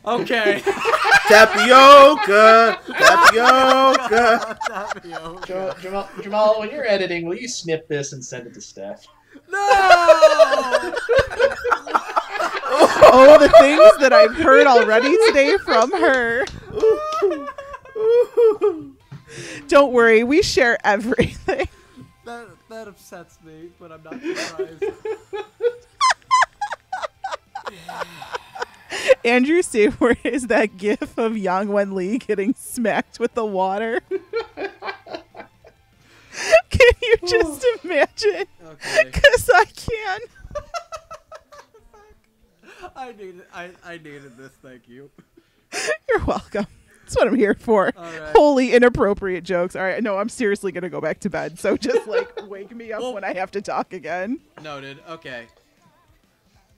Okay. 0.07 0.63
Tapioca! 1.29 2.79
Tapioca! 2.87 4.57
Jamal, 5.03 5.75
Jamal, 5.81 6.09
Jamal, 6.23 6.61
when 6.61 6.71
you're 6.71 6.87
editing, 6.87 7.27
will 7.27 7.35
you 7.37 7.49
snip 7.49 7.89
this 7.89 8.13
and 8.13 8.25
send 8.25 8.47
it 8.47 8.55
to 8.55 8.61
Steph? 8.61 9.05
No. 9.49 9.59
oh 13.13 13.37
the 13.41 13.49
things 13.61 13.99
that 14.01 14.13
i've 14.13 14.35
heard 14.35 14.67
already 14.67 15.17
today 15.27 15.57
from 15.59 15.91
her 15.93 16.45
don't 19.69 19.93
worry 19.93 20.25
we 20.25 20.43
share 20.43 20.79
everything 20.85 21.69
that 22.25 22.49
that 22.69 22.89
upsets 22.89 23.39
me, 23.45 23.69
but 23.79 23.93
I'm 23.93 24.03
not 24.03 24.21
surprised. 24.21 24.85
andrew 29.25 29.63
Stewart 29.63 30.19
is 30.25 30.49
that 30.49 30.77
gif 30.77 31.17
of 31.17 31.39
Yang 31.39 31.69
Wen-li 31.69 32.19
getting 32.19 32.55
smacked 32.55 33.21
with 33.21 33.35
the 33.35 33.45
water 33.45 34.01
can 36.71 36.89
you 37.03 37.17
just 37.27 37.65
imagine 37.85 38.45
Okay. 38.65 39.05
because 39.05 39.51
i 39.55 39.65
can 39.65 40.21
I 42.95 43.13
needed. 43.13 43.43
I 43.55 43.71
I 43.85 43.93
needed 43.99 44.37
this. 44.37 44.53
Thank 44.63 44.89
you. 44.89 45.11
You're 46.09 46.25
welcome. 46.25 46.67
That's 47.03 47.17
what 47.17 47.27
I'm 47.29 47.35
here 47.37 47.55
for. 47.55 47.93
All 47.97 48.05
right. 48.05 48.33
Wholly 48.35 48.73
inappropriate 48.75 49.45
jokes. 49.45 49.75
All 49.77 49.83
right. 49.83 50.03
No, 50.03 50.19
I'm 50.19 50.29
seriously 50.29 50.73
going 50.73 50.83
to 50.83 50.91
go 50.91 51.01
back 51.01 51.21
to 51.21 51.31
bed. 51.31 51.59
So 51.59 51.77
just 51.77 52.07
like 52.07 52.49
wake 52.49 52.75
me 52.75 52.93
up 52.93 53.01
Well- 53.01 53.15
when 53.15 53.25
I 53.25 53.33
have 53.35 53.51
to 53.53 53.63
talk 53.63 53.93
again. 53.93 54.41
Noted. 54.63 54.99
Okay. 55.09 55.47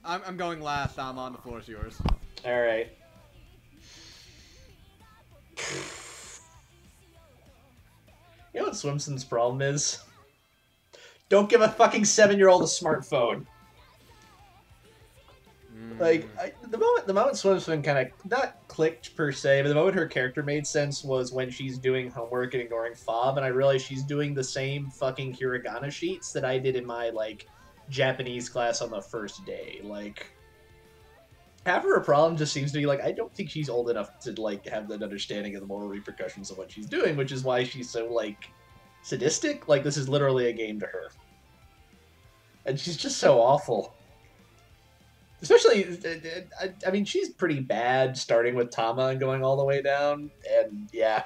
I'm 0.05 0.21
I'm 0.25 0.37
going 0.37 0.61
last. 0.61 0.97
I'm 0.97 1.17
on 1.19 1.33
the 1.33 1.37
floor. 1.39 1.59
Is 1.59 1.67
yours. 1.67 1.97
All 2.45 2.61
right. 2.61 2.89
You 8.53 8.61
know 8.61 8.67
what 8.67 8.75
Swim 8.75 8.99
Swim's 8.99 9.23
problem 9.23 9.61
is? 9.61 9.99
Don't 11.29 11.49
give 11.49 11.61
a 11.61 11.69
fucking 11.69 12.05
seven-year-old 12.05 12.63
a 12.63 12.65
smartphone. 12.65 13.45
Hmm. 15.71 15.99
Like 15.99 16.27
I, 16.39 16.51
the 16.67 16.77
moment 16.77 17.07
the 17.07 17.13
moment 17.13 17.37
Swim 17.37 17.59
Swim 17.59 17.83
kind 17.83 17.99
of 17.99 18.29
not 18.29 18.67
clicked 18.67 19.15
per 19.15 19.31
se, 19.31 19.61
but 19.61 19.69
the 19.69 19.75
moment 19.75 19.95
her 19.95 20.07
character 20.07 20.41
made 20.41 20.65
sense 20.65 21.03
was 21.03 21.31
when 21.31 21.49
she's 21.51 21.77
doing 21.77 22.09
homework 22.09 22.53
and 22.53 22.63
ignoring 22.63 22.93
Fav, 22.93 23.37
and 23.37 23.45
I 23.45 23.49
realized 23.49 23.85
she's 23.85 24.03
doing 24.03 24.33
the 24.33 24.43
same 24.43 24.89
fucking 24.89 25.35
hiragana 25.35 25.91
sheets 25.91 26.31
that 26.33 26.43
I 26.43 26.57
did 26.57 26.75
in 26.75 26.85
my 26.85 27.11
like 27.11 27.47
Japanese 27.89 28.49
class 28.49 28.81
on 28.81 28.89
the 28.89 29.01
first 29.01 29.45
day. 29.45 29.79
Like 29.83 30.31
half 31.65 31.83
of 31.83 31.89
her 31.89 31.99
problem 31.99 32.37
just 32.37 32.53
seems 32.53 32.71
to 32.71 32.77
be 32.77 32.85
like 32.85 33.01
I 33.01 33.11
don't 33.11 33.33
think 33.33 33.49
she's 33.49 33.69
old 33.69 33.89
enough 33.89 34.19
to 34.21 34.39
like 34.41 34.65
have 34.67 34.87
that 34.89 35.03
understanding 35.03 35.55
of 35.55 35.61
the 35.61 35.67
moral 35.67 35.87
repercussions 35.87 36.51
of 36.51 36.57
what 36.57 36.71
she's 36.71 36.87
doing, 36.87 37.15
which 37.15 37.31
is 37.31 37.43
why 37.43 37.63
she's 37.63 37.89
so 37.89 38.05
like 38.11 38.49
sadistic. 39.01 39.67
Like 39.67 39.83
this 39.83 39.97
is 39.97 40.07
literally 40.09 40.47
a 40.47 40.53
game 40.53 40.79
to 40.79 40.85
her, 40.85 41.09
and 42.65 42.79
she's 42.79 42.97
just 42.97 43.17
so 43.17 43.39
awful. 43.41 43.93
Especially, 45.41 45.85
uh, 45.85 46.41
I, 46.61 46.73
I 46.85 46.91
mean, 46.91 47.05
she's 47.05 47.29
pretty 47.29 47.61
bad 47.61 48.17
starting 48.17 48.55
with 48.55 48.71
Tama 48.71 49.07
and 49.07 49.19
going 49.19 49.41
all 49.41 49.55
the 49.55 49.63
way 49.63 49.81
down, 49.81 50.31
and 50.49 50.89
yeah. 50.91 51.23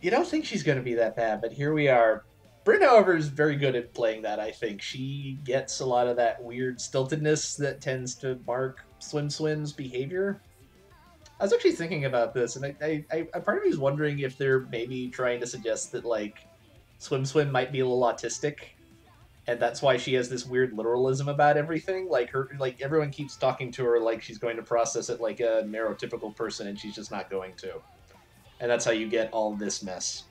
You 0.00 0.10
don't 0.10 0.26
think 0.26 0.44
she's 0.44 0.64
going 0.64 0.78
to 0.78 0.84
be 0.84 0.94
that 0.94 1.14
bad, 1.14 1.40
but 1.40 1.52
here 1.52 1.72
we 1.72 1.88
are. 1.88 2.24
Bryn, 2.64 2.82
however, 2.82 3.16
is 3.16 3.28
very 3.28 3.56
good 3.56 3.74
at 3.74 3.92
playing 3.92 4.22
that, 4.22 4.38
I 4.38 4.50
think. 4.50 4.80
She 4.80 5.38
gets 5.44 5.80
a 5.80 5.86
lot 5.86 6.06
of 6.06 6.16
that 6.16 6.42
weird 6.42 6.78
stiltedness 6.78 7.56
that 7.58 7.80
tends 7.80 8.14
to 8.16 8.38
mark 8.46 8.84
Swim 9.00 9.28
Swim's 9.28 9.72
behavior. 9.72 10.40
I 11.40 11.44
was 11.44 11.52
actually 11.52 11.72
thinking 11.72 12.04
about 12.04 12.34
this, 12.34 12.54
and 12.56 12.64
I, 12.64 13.04
I, 13.10 13.26
I 13.34 13.38
part 13.40 13.58
of 13.58 13.64
me 13.64 13.70
is 13.70 13.78
wondering 13.78 14.20
if 14.20 14.38
they're 14.38 14.60
maybe 14.60 15.08
trying 15.08 15.40
to 15.40 15.46
suggest 15.46 15.90
that, 15.92 16.04
like, 16.04 16.46
Swim 16.98 17.24
Swim 17.24 17.50
might 17.50 17.72
be 17.72 17.80
a 17.80 17.84
little 17.84 18.02
autistic 18.02 18.58
and 19.46 19.58
that's 19.58 19.82
why 19.82 19.96
she 19.96 20.14
has 20.14 20.28
this 20.28 20.46
weird 20.46 20.72
literalism 20.72 21.28
about 21.28 21.56
everything. 21.56 22.08
Like 22.08 22.30
her, 22.30 22.48
like 22.58 22.80
everyone 22.80 23.10
keeps 23.10 23.36
talking 23.36 23.72
to 23.72 23.84
her 23.84 23.98
like 23.98 24.22
she's 24.22 24.38
going 24.38 24.56
to 24.56 24.62
process 24.62 25.08
it 25.08 25.20
like 25.20 25.40
a 25.40 25.64
neurotypical 25.66 26.34
person, 26.36 26.68
and 26.68 26.78
she's 26.78 26.94
just 26.94 27.10
not 27.10 27.28
going 27.28 27.54
to. 27.56 27.74
And 28.60 28.70
that's 28.70 28.84
how 28.84 28.92
you 28.92 29.08
get 29.08 29.32
all 29.32 29.54
this 29.54 29.82
mess. 29.82 30.24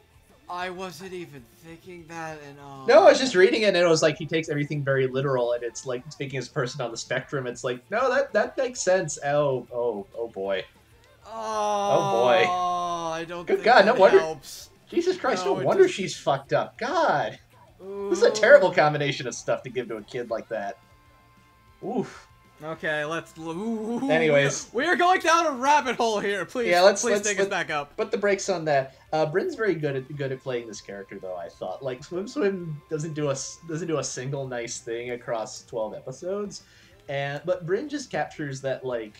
I 0.52 0.70
wasn't 0.70 1.14
even 1.14 1.46
thinking 1.60 2.06
that, 2.10 2.38
and 2.46 2.60
uh... 2.60 2.86
no, 2.86 3.04
I 3.04 3.12
was 3.12 3.20
just 3.20 3.36
reading 3.36 3.62
it, 3.62 3.68
and 3.68 3.78
it 3.78 3.88
was 3.88 4.02
like 4.02 4.18
he 4.18 4.26
takes 4.26 4.50
everything 4.50 4.84
very 4.84 5.08
literal, 5.08 5.54
and 5.54 5.64
it's 5.64 5.86
like 5.86 6.04
speaking 6.12 6.38
as 6.38 6.50
a 6.50 6.52
person 6.52 6.82
on 6.82 6.92
the 6.92 6.98
spectrum. 6.98 7.48
It's 7.48 7.64
like 7.64 7.90
no, 7.90 8.10
that 8.14 8.34
that 8.34 8.58
makes 8.58 8.82
sense. 8.82 9.18
Oh, 9.24 9.66
oh, 9.74 10.06
oh 10.14 10.28
boy. 10.28 10.66
Oh, 11.26 11.32
oh 11.32 12.24
boy. 12.24 12.46
Oh 12.50 13.12
I 13.14 13.24
don't. 13.24 13.48
Good 13.48 13.60
think 13.60 13.66
God, 13.66 13.86
no 13.86 13.94
wonder- 13.94 14.20
helps. 14.20 14.70
Jesus 14.90 15.16
Christ! 15.16 15.46
No, 15.46 15.56
No, 15.56 15.64
wonder 15.64 15.84
doesn't- 15.84 15.96
she's 15.96 16.18
fucked 16.18 16.52
up. 16.52 16.78
God, 16.78 17.40
this 17.80 18.18
is 18.18 18.24
a 18.26 18.32
terrible 18.32 18.74
combination 18.74 19.26
of 19.28 19.34
stuff 19.34 19.64
to 19.64 19.70
give 19.70 19.88
to 19.88 19.96
a 19.96 20.02
kid 20.02 20.30
like 20.30 20.50
that. 20.50 20.78
Oof. 21.82 22.28
Okay, 22.64 23.04
let's. 23.06 23.34
Ooh, 23.40 24.10
Anyways. 24.12 24.70
we 24.72 24.86
are 24.86 24.96
going 24.96 25.20
down 25.20 25.48
a 25.48 25.52
rabbit 25.52 25.96
hole 25.96 26.20
here. 26.20 26.46
Please, 26.46 26.70
Yeah, 26.70 26.82
let's- 26.82 27.02
please 27.02 27.14
let's- 27.14 27.28
take 27.28 27.38
us 27.40 27.44
let- 27.46 27.50
back 27.50 27.70
up. 27.72 27.96
Put 27.98 28.12
the 28.12 28.18
brakes 28.18 28.50
on 28.50 28.66
that. 28.66 28.96
Uh, 29.12 29.26
Bryn's 29.26 29.56
very 29.56 29.74
good 29.74 29.96
at 29.96 30.16
good 30.16 30.32
at 30.32 30.42
playing 30.44 30.68
this 30.68 30.80
character, 30.80 31.18
though. 31.20 31.36
I 31.36 31.50
thought 31.50 31.82
like 31.84 32.04
Swim 32.04 32.28
Swim 32.28 32.80
doesn't 32.90 33.14
do 33.14 33.30
a 33.32 33.36
doesn't 33.68 33.88
do 33.88 33.98
a 33.98 34.04
single 34.04 34.48
nice 34.48 34.80
thing 34.80 35.12
across 35.12 35.64
twelve 35.66 35.96
episodes, 35.96 36.62
and 37.10 37.42
but 37.46 37.66
Bryn 37.66 37.90
just 37.90 38.12
captures 38.12 38.62
that 38.62 38.86
like 38.86 39.16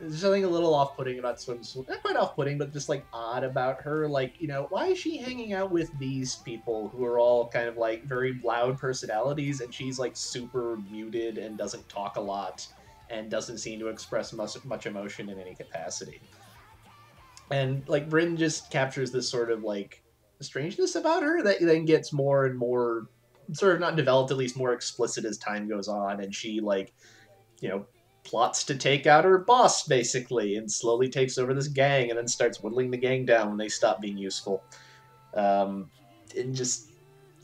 there's 0.00 0.20
something 0.20 0.44
a 0.44 0.48
little 0.48 0.74
off-putting 0.74 1.18
about 1.18 1.40
Swim 1.40 1.62
Swim. 1.62 1.86
Not 1.88 2.02
quite 2.02 2.16
off-putting, 2.16 2.58
but 2.58 2.72
just 2.72 2.88
like 2.88 3.04
odd 3.12 3.44
about 3.44 3.82
her. 3.82 4.08
Like 4.08 4.40
you 4.40 4.48
know, 4.48 4.66
why 4.70 4.88
is 4.88 4.98
she 4.98 5.16
hanging 5.16 5.52
out 5.52 5.70
with 5.70 5.90
these 5.98 6.36
people 6.36 6.88
who 6.88 7.04
are 7.04 7.18
all 7.18 7.48
kind 7.48 7.68
of 7.68 7.76
like 7.76 8.04
very 8.04 8.40
loud 8.44 8.78
personalities, 8.78 9.60
and 9.60 9.72
she's 9.72 9.98
like 9.98 10.16
super 10.16 10.76
muted 10.90 11.38
and 11.38 11.56
doesn't 11.56 11.88
talk 11.88 12.16
a 12.16 12.20
lot 12.20 12.66
and 13.08 13.30
doesn't 13.30 13.58
seem 13.58 13.78
to 13.78 13.88
express 13.88 14.32
much 14.32 14.62
much 14.64 14.86
emotion 14.86 15.28
in 15.28 15.38
any 15.38 15.54
capacity 15.54 16.20
and 17.50 17.88
like 17.88 18.08
Bryn 18.08 18.36
just 18.36 18.70
captures 18.70 19.10
this 19.10 19.28
sort 19.28 19.50
of 19.50 19.62
like 19.62 20.02
strangeness 20.40 20.96
about 20.96 21.22
her 21.22 21.42
that 21.42 21.60
then 21.60 21.84
gets 21.84 22.12
more 22.12 22.46
and 22.46 22.58
more 22.58 23.08
sort 23.52 23.74
of 23.74 23.80
not 23.80 23.96
developed 23.96 24.30
at 24.30 24.36
least 24.36 24.56
more 24.56 24.72
explicit 24.72 25.24
as 25.24 25.38
time 25.38 25.68
goes 25.68 25.88
on 25.88 26.20
and 26.20 26.34
she 26.34 26.60
like 26.60 26.92
you 27.60 27.68
know 27.68 27.86
plots 28.26 28.64
to 28.64 28.74
take 28.74 29.06
out 29.06 29.24
her 29.24 29.38
boss 29.38 29.86
basically 29.86 30.56
and 30.56 30.70
slowly 30.70 31.08
takes 31.08 31.38
over 31.38 31.54
this 31.54 31.68
gang 31.68 32.10
and 32.10 32.18
then 32.18 32.26
starts 32.26 32.62
whittling 32.62 32.90
the 32.90 32.96
gang 32.96 33.24
down 33.24 33.48
when 33.48 33.56
they 33.56 33.68
stop 33.68 34.00
being 34.00 34.18
useful 34.18 34.62
um 35.34 35.88
and 36.36 36.54
just 36.54 36.90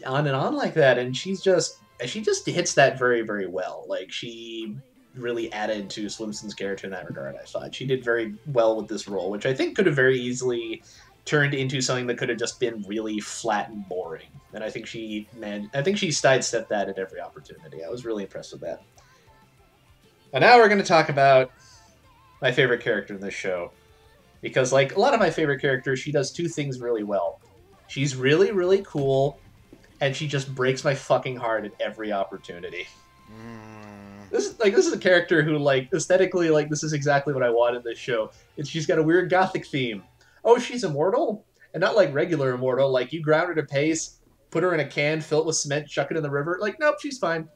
on 0.07 0.27
and 0.27 0.35
on 0.35 0.57
like 0.57 0.75
that 0.75 0.99
and 0.99 1.17
she's 1.17 1.41
just 1.41 1.79
she 2.05 2.21
just 2.21 2.45
hits 2.47 2.75
that 2.75 2.99
very 2.99 3.23
very 3.23 3.47
well 3.47 3.85
like 3.89 4.11
she 4.11 4.77
really 5.15 5.53
added 5.53 5.91
to 5.91 6.09
Swim 6.09 6.33
Swim's 6.33 6.55
character 6.55 6.87
in 6.87 6.93
that 6.93 7.07
regard. 7.07 7.37
I 7.37 7.45
thought 7.45 7.75
she 7.75 7.87
did 7.87 8.05
very 8.05 8.35
well 8.47 8.77
with 8.77 8.89
this 8.89 9.09
role, 9.09 9.31
which 9.31 9.47
I 9.47 9.55
think 9.55 9.77
could 9.77 9.87
have 9.87 9.97
very 9.97 10.19
easily 10.19 10.83
turned 11.25 11.55
into 11.55 11.81
something 11.81 12.07
that 12.09 12.19
could 12.19 12.29
have 12.29 12.39
just 12.39 12.59
been 12.59 12.83
really 12.83 13.21
flat 13.21 13.69
and 13.69 13.87
boring. 13.89 14.29
And 14.55 14.65
I 14.65 14.71
think 14.71 14.87
she 14.87 15.29
man, 15.37 15.71
I 15.75 15.83
think 15.83 15.99
she 15.99 16.11
sidestepped 16.11 16.69
that 16.71 16.89
at 16.89 16.99
every 16.99 17.21
opportunity. 17.21 17.85
I 17.85 17.89
was 17.89 18.05
really 18.05 18.25
impressed 18.25 18.53
with 18.53 18.63
that. 18.63 18.83
And 20.33 20.43
now 20.43 20.59
we're 20.59 20.69
going 20.69 20.81
to 20.81 20.87
talk 20.87 21.09
about 21.09 21.51
my 22.41 22.53
favorite 22.53 22.83
character 22.83 23.15
in 23.15 23.21
this 23.21 23.35
show, 23.35 23.71
because 24.41 24.73
like 24.73 24.97
a 24.97 25.01
lot 25.01 25.15
of 25.15 25.21
my 25.21 25.31
favorite 25.31 25.61
characters, 25.61 25.99
she 25.99 26.13
does 26.13 26.33
two 26.33 26.49
things 26.49 26.81
really 26.81 27.05
well. 27.05 27.41
She's 27.89 28.17
really 28.17 28.53
really 28.53 28.83
cool, 28.87 29.39
and 30.01 30.17
she 30.17 30.27
just 30.27 30.55
breaks 30.55 30.85
my 30.85 30.95
fucking 30.95 31.37
heart 31.37 31.65
at 31.65 31.73
every 31.81 32.13
opportunity 32.13 32.87
mm. 33.33 34.31
this 34.31 34.47
is 34.47 34.59
like 34.61 34.75
this 34.75 34.87
is 34.87 34.93
a 34.93 34.99
character 34.99 35.43
who 35.43 35.59
like 35.59 35.89
aesthetically 35.93 36.51
like 36.51 36.69
this 36.69 36.83
is 36.83 36.93
exactly 36.93 37.33
what 37.33 37.43
I 37.43 37.51
want 37.51 37.77
in 37.77 37.83
this 37.83 37.99
show. 37.99 38.31
And 38.57 38.67
she's 38.67 38.87
got 38.87 38.99
a 38.99 39.03
weird 39.03 39.31
gothic 39.31 39.67
theme. 39.67 40.03
Oh, 40.45 40.59
she's 40.59 40.85
immortal, 40.85 41.45
and 41.75 41.81
not 41.81 41.97
like 41.97 42.13
regular 42.13 42.55
immortal. 42.55 42.91
Like 42.91 43.13
you 43.13 43.23
ground 43.23 43.49
her 43.49 43.55
to 43.55 43.63
pace, 43.63 44.19
put 44.51 44.63
her 44.63 44.75
in 44.75 44.81
a 44.81 44.87
can, 44.87 45.21
fill 45.21 45.41
it 45.41 45.47
with 45.47 45.57
cement, 45.57 45.89
chuck 45.89 46.11
it 46.11 46.17
in 46.17 46.23
the 46.23 46.31
river. 46.31 46.59
Like 46.61 46.79
nope, 46.81 46.97
she's 47.01 47.19
fine. 47.19 47.49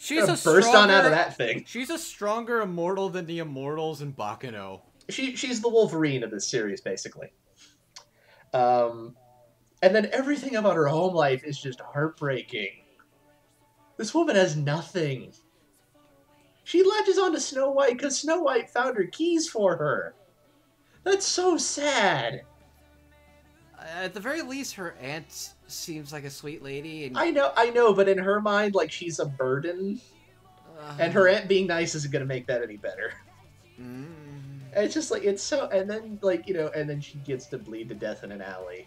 She's 0.00 0.28
a 0.28 0.36
burst 0.48 0.74
on 0.74 0.90
out 0.90 1.04
of 1.04 1.10
that 1.10 1.36
thing. 1.36 1.64
She's 1.66 1.90
a 1.90 1.98
stronger 1.98 2.60
immortal 2.60 3.08
than 3.08 3.26
the 3.26 3.40
immortals 3.40 4.00
in 4.00 4.12
Baccano. 4.12 4.82
She 5.08 5.34
she's 5.34 5.60
the 5.60 5.68
Wolverine 5.68 6.22
of 6.22 6.30
this 6.30 6.46
series 6.46 6.80
basically. 6.80 7.32
Um, 8.54 9.16
and 9.82 9.94
then 9.94 10.08
everything 10.12 10.54
about 10.56 10.76
her 10.76 10.86
home 10.86 11.14
life 11.14 11.42
is 11.44 11.60
just 11.60 11.80
heartbreaking. 11.80 12.84
This 13.96 14.14
woman 14.14 14.36
has 14.36 14.56
nothing. 14.56 15.32
She 16.62 16.84
latches 16.84 17.18
onto 17.18 17.40
Snow 17.40 17.70
White 17.70 17.96
because 17.96 18.20
Snow 18.20 18.40
White 18.40 18.70
found 18.70 18.96
her 18.96 19.06
keys 19.06 19.48
for 19.48 19.76
her. 19.76 20.14
That's 21.02 21.26
so 21.26 21.56
sad. 21.56 22.42
At 23.80 24.14
the 24.14 24.20
very 24.20 24.42
least, 24.42 24.74
her 24.74 24.94
aunt 25.00 25.54
seems 25.70 26.12
like 26.12 26.24
a 26.24 26.30
sweet 26.30 26.62
lady, 26.62 27.06
and 27.06 27.18
I 27.18 27.30
know, 27.30 27.52
I 27.56 27.70
know, 27.70 27.92
but 27.92 28.08
in 28.08 28.18
her 28.18 28.40
mind, 28.40 28.74
like 28.74 28.90
she's 28.90 29.18
a 29.18 29.26
burden, 29.26 30.00
uh, 30.78 30.96
and 30.98 31.12
her 31.12 31.28
aunt 31.28 31.48
being 31.48 31.66
nice 31.66 31.94
isn't 31.94 32.12
gonna 32.12 32.24
make 32.24 32.46
that 32.46 32.62
any 32.62 32.76
better. 32.76 33.12
Mm. 33.80 34.06
It's 34.74 34.94
just 34.94 35.10
like 35.10 35.24
it's 35.24 35.42
so, 35.42 35.68
and 35.68 35.88
then 35.88 36.18
like 36.22 36.48
you 36.48 36.54
know, 36.54 36.70
and 36.74 36.88
then 36.88 37.00
she 37.00 37.18
gets 37.18 37.46
to 37.46 37.58
bleed 37.58 37.88
to 37.88 37.94
death 37.94 38.24
in 38.24 38.32
an 38.32 38.42
alley, 38.42 38.86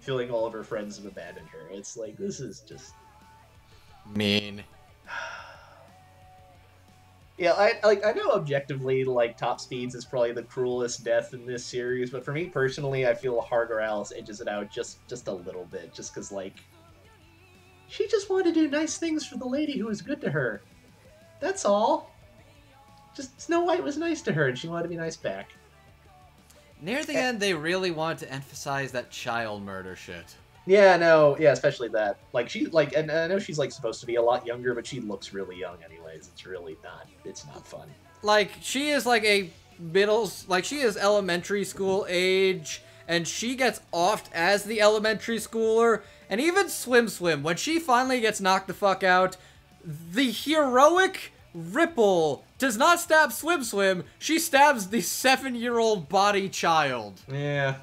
feeling 0.00 0.30
all 0.30 0.46
of 0.46 0.52
her 0.52 0.64
friends 0.64 0.96
have 0.96 1.06
abandoned 1.06 1.48
her. 1.48 1.68
It's 1.70 1.96
like 1.96 2.16
this 2.16 2.40
is 2.40 2.60
just 2.60 2.94
mean. 4.14 4.64
yeah. 7.42 7.54
I 7.54 7.74
like 7.84 8.06
I 8.06 8.12
know 8.12 8.30
objectively 8.30 9.04
like 9.04 9.36
top 9.36 9.60
speeds 9.60 9.96
is 9.96 10.04
probably 10.04 10.30
the 10.30 10.44
cruelest 10.44 11.02
death 11.02 11.34
in 11.34 11.44
this 11.44 11.64
series, 11.64 12.10
but 12.10 12.24
for 12.24 12.32
me 12.32 12.46
personally, 12.46 13.04
I 13.06 13.14
feel 13.14 13.42
Hardgore 13.42 13.82
Alice 13.82 14.12
edges 14.16 14.40
it 14.40 14.46
out 14.46 14.70
just 14.70 15.06
just 15.08 15.26
a 15.26 15.32
little 15.32 15.64
bit, 15.64 15.92
just 15.92 16.14
because 16.14 16.30
like 16.30 16.54
she 17.88 18.06
just 18.06 18.30
wanted 18.30 18.54
to 18.54 18.60
do 18.60 18.68
nice 18.68 18.96
things 18.96 19.26
for 19.26 19.38
the 19.38 19.46
lady 19.46 19.76
who 19.76 19.86
was 19.86 20.00
good 20.00 20.20
to 20.20 20.30
her. 20.30 20.62
That's 21.40 21.64
all. 21.64 22.12
Just 23.16 23.40
Snow 23.40 23.64
White 23.64 23.82
was 23.82 23.98
nice 23.98 24.22
to 24.22 24.32
her, 24.32 24.46
and 24.46 24.56
she 24.56 24.68
wanted 24.68 24.84
to 24.84 24.88
be 24.88 24.96
nice 24.96 25.16
back. 25.16 25.50
Near 26.80 27.04
the 27.04 27.14
eh. 27.14 27.20
end, 27.20 27.40
they 27.40 27.54
really 27.54 27.90
wanted 27.90 28.18
to 28.18 28.32
emphasize 28.32 28.92
that 28.92 29.10
child 29.10 29.64
murder 29.64 29.96
shit. 29.96 30.36
Yeah, 30.64 30.96
no, 30.96 31.36
yeah, 31.40 31.50
especially 31.50 31.88
that. 31.88 32.18
Like 32.32 32.48
she, 32.48 32.66
like, 32.66 32.94
and 32.94 33.10
I 33.10 33.26
know 33.26 33.40
she's 33.40 33.58
like 33.58 33.72
supposed 33.72 33.98
to 34.00 34.06
be 34.06 34.14
a 34.14 34.22
lot 34.22 34.46
younger, 34.46 34.74
but 34.74 34.86
she 34.86 35.00
looks 35.00 35.32
really 35.32 35.58
young, 35.58 35.78
anyways. 36.12 36.30
It's 36.32 36.46
really 36.46 36.76
not. 36.82 37.08
It's 37.24 37.46
not 37.46 37.66
fun. 37.66 37.88
Like 38.22 38.52
she 38.60 38.90
is 38.90 39.06
like 39.06 39.24
a 39.24 39.50
middle, 39.78 40.30
like 40.48 40.64
she 40.64 40.80
is 40.80 40.96
elementary 40.96 41.64
school 41.64 42.06
age, 42.08 42.82
and 43.08 43.26
she 43.26 43.56
gets 43.56 43.80
offed 43.92 44.30
as 44.32 44.64
the 44.64 44.80
elementary 44.80 45.38
schooler. 45.38 46.02
And 46.30 46.40
even 46.40 46.68
Swim 46.68 47.08
Swim, 47.08 47.42
when 47.42 47.56
she 47.56 47.78
finally 47.78 48.20
gets 48.20 48.40
knocked 48.40 48.68
the 48.68 48.74
fuck 48.74 49.02
out, 49.02 49.36
the 49.84 50.30
heroic 50.30 51.32
Ripple 51.54 52.44
does 52.58 52.78
not 52.78 53.00
stab 53.00 53.32
Swim 53.32 53.64
Swim. 53.64 54.04
She 54.18 54.38
stabs 54.38 54.88
the 54.88 55.02
seven-year-old 55.02 56.08
body 56.08 56.48
child. 56.48 57.20
Yeah. 57.30 57.76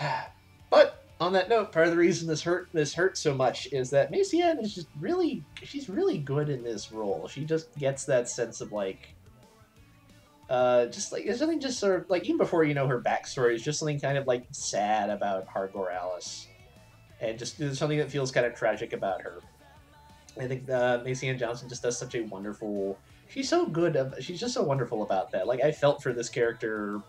But 0.70 0.99
on 1.20 1.34
that 1.34 1.50
note, 1.50 1.70
part 1.70 1.86
of 1.86 1.92
the 1.92 1.98
reason 1.98 2.26
this 2.26 2.42
hurt 2.42 2.68
this 2.72 2.94
hurts 2.94 3.20
so 3.20 3.34
much 3.34 3.68
is 3.72 3.90
that 3.90 4.10
Macy 4.10 4.40
Anne 4.40 4.58
is 4.58 4.74
just 4.74 4.88
really 4.98 5.44
she's 5.62 5.88
really 5.88 6.18
good 6.18 6.48
in 6.48 6.62
this 6.62 6.90
role. 6.90 7.28
She 7.28 7.44
just 7.44 7.76
gets 7.78 8.06
that 8.06 8.28
sense 8.28 8.60
of 8.60 8.72
like 8.72 9.14
uh 10.48 10.86
just 10.86 11.12
like 11.12 11.26
there's 11.26 11.38
something 11.38 11.60
just 11.60 11.78
sort 11.78 12.00
of 12.00 12.10
like 12.10 12.24
even 12.24 12.38
before 12.38 12.64
you 12.64 12.74
know 12.74 12.86
her 12.86 13.00
backstory 13.00 13.54
is 13.54 13.62
just 13.62 13.78
something 13.78 14.00
kind 14.00 14.16
of 14.16 14.26
like 14.26 14.46
sad 14.50 15.10
about 15.10 15.46
Hardgore 15.46 15.92
Alice. 15.94 16.48
And 17.20 17.38
just 17.38 17.58
there's 17.58 17.78
something 17.78 17.98
that 17.98 18.10
feels 18.10 18.32
kind 18.32 18.46
of 18.46 18.54
tragic 18.54 18.94
about 18.94 19.20
her. 19.20 19.40
I 20.40 20.46
think 20.46 20.70
uh, 20.70 21.00
Macy 21.04 21.28
Anne 21.28 21.36
Johnson 21.36 21.68
just 21.68 21.82
does 21.82 21.98
such 21.98 22.14
a 22.14 22.22
wonderful 22.22 22.98
she's 23.28 23.48
so 23.48 23.66
good 23.66 23.96
ab- 23.96 24.20
she's 24.20 24.40
just 24.40 24.54
so 24.54 24.62
wonderful 24.62 25.02
about 25.02 25.30
that. 25.32 25.46
Like 25.46 25.60
I 25.60 25.70
felt 25.70 26.02
for 26.02 26.14
this 26.14 26.30
character 26.30 27.00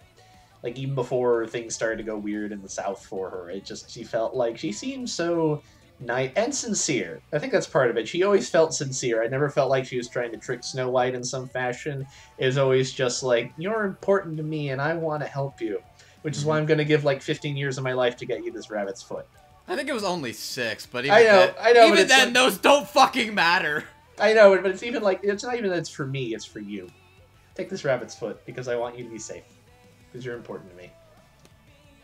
like 0.63 0.77
even 0.77 0.95
before 0.95 1.47
things 1.47 1.73
started 1.73 1.97
to 1.97 2.03
go 2.03 2.17
weird 2.17 2.51
in 2.51 2.61
the 2.61 2.69
south 2.69 3.05
for 3.05 3.29
her 3.29 3.49
it 3.49 3.65
just 3.65 3.89
she 3.89 4.03
felt 4.03 4.35
like 4.35 4.57
she 4.57 4.71
seemed 4.71 5.09
so 5.09 5.61
nice 6.01 6.31
and 6.35 6.53
sincere. 6.53 7.21
I 7.31 7.39
think 7.39 7.53
that's 7.53 7.67
part 7.67 7.89
of 7.89 7.97
it. 7.97 8.07
She 8.07 8.23
always 8.23 8.49
felt 8.49 8.73
sincere. 8.73 9.23
I 9.23 9.27
never 9.27 9.49
felt 9.49 9.69
like 9.69 9.85
she 9.85 9.97
was 9.97 10.09
trying 10.09 10.31
to 10.31 10.37
trick 10.37 10.63
snow 10.63 10.89
white 10.89 11.13
in 11.13 11.23
some 11.23 11.47
fashion. 11.47 12.05
It 12.37 12.45
was 12.45 12.57
always 12.57 12.91
just 12.91 13.23
like 13.23 13.53
you're 13.57 13.85
important 13.85 14.37
to 14.37 14.43
me 14.43 14.69
and 14.69 14.81
i 14.81 14.93
want 14.93 15.21
to 15.21 15.27
help 15.27 15.61
you 15.61 15.79
which 16.21 16.37
is 16.37 16.45
why 16.45 16.55
mhm. 16.55 16.61
i'm 16.61 16.65
going 16.65 16.77
to 16.77 16.85
give 16.85 17.03
like 17.03 17.21
15 17.21 17.57
years 17.57 17.77
of 17.77 17.83
my 17.83 17.93
life 17.93 18.15
to 18.17 18.25
get 18.25 18.43
you 18.43 18.51
this 18.51 18.69
rabbit's 18.69 19.01
foot. 19.01 19.27
I 19.67 19.75
think 19.75 19.87
it 19.87 19.93
was 19.93 20.03
only 20.03 20.33
six, 20.33 20.85
but 20.85 21.05
even 21.05 21.15
I 21.15 21.23
know, 21.23 21.45
then, 21.45 21.55
I 21.59 21.71
know, 21.71 21.87
even 21.87 22.07
then, 22.07 22.25
like- 22.25 22.33
those 22.33 22.57
don't 22.57 22.87
fucking 22.87 23.33
matter. 23.33 23.85
i 24.19 24.33
know 24.33 24.55
but 24.61 24.69
it's 24.69 24.83
even 24.83 25.01
like 25.01 25.21
it's 25.23 25.43
not 25.43 25.55
even 25.57 25.69
that 25.69 25.79
it's 25.79 25.89
for 25.89 26.05
me 26.05 26.33
it's 26.35 26.45
for 26.45 26.59
you. 26.59 26.87
Take 27.55 27.69
this 27.69 27.83
rabbit's 27.83 28.15
foot 28.15 28.45
because 28.45 28.67
i 28.67 28.75
want 28.75 28.97
you 28.97 29.03
to 29.03 29.09
be 29.09 29.19
safe 29.19 29.43
because 30.11 30.25
you're 30.25 30.35
important 30.35 30.69
to 30.69 30.75
me 30.75 30.91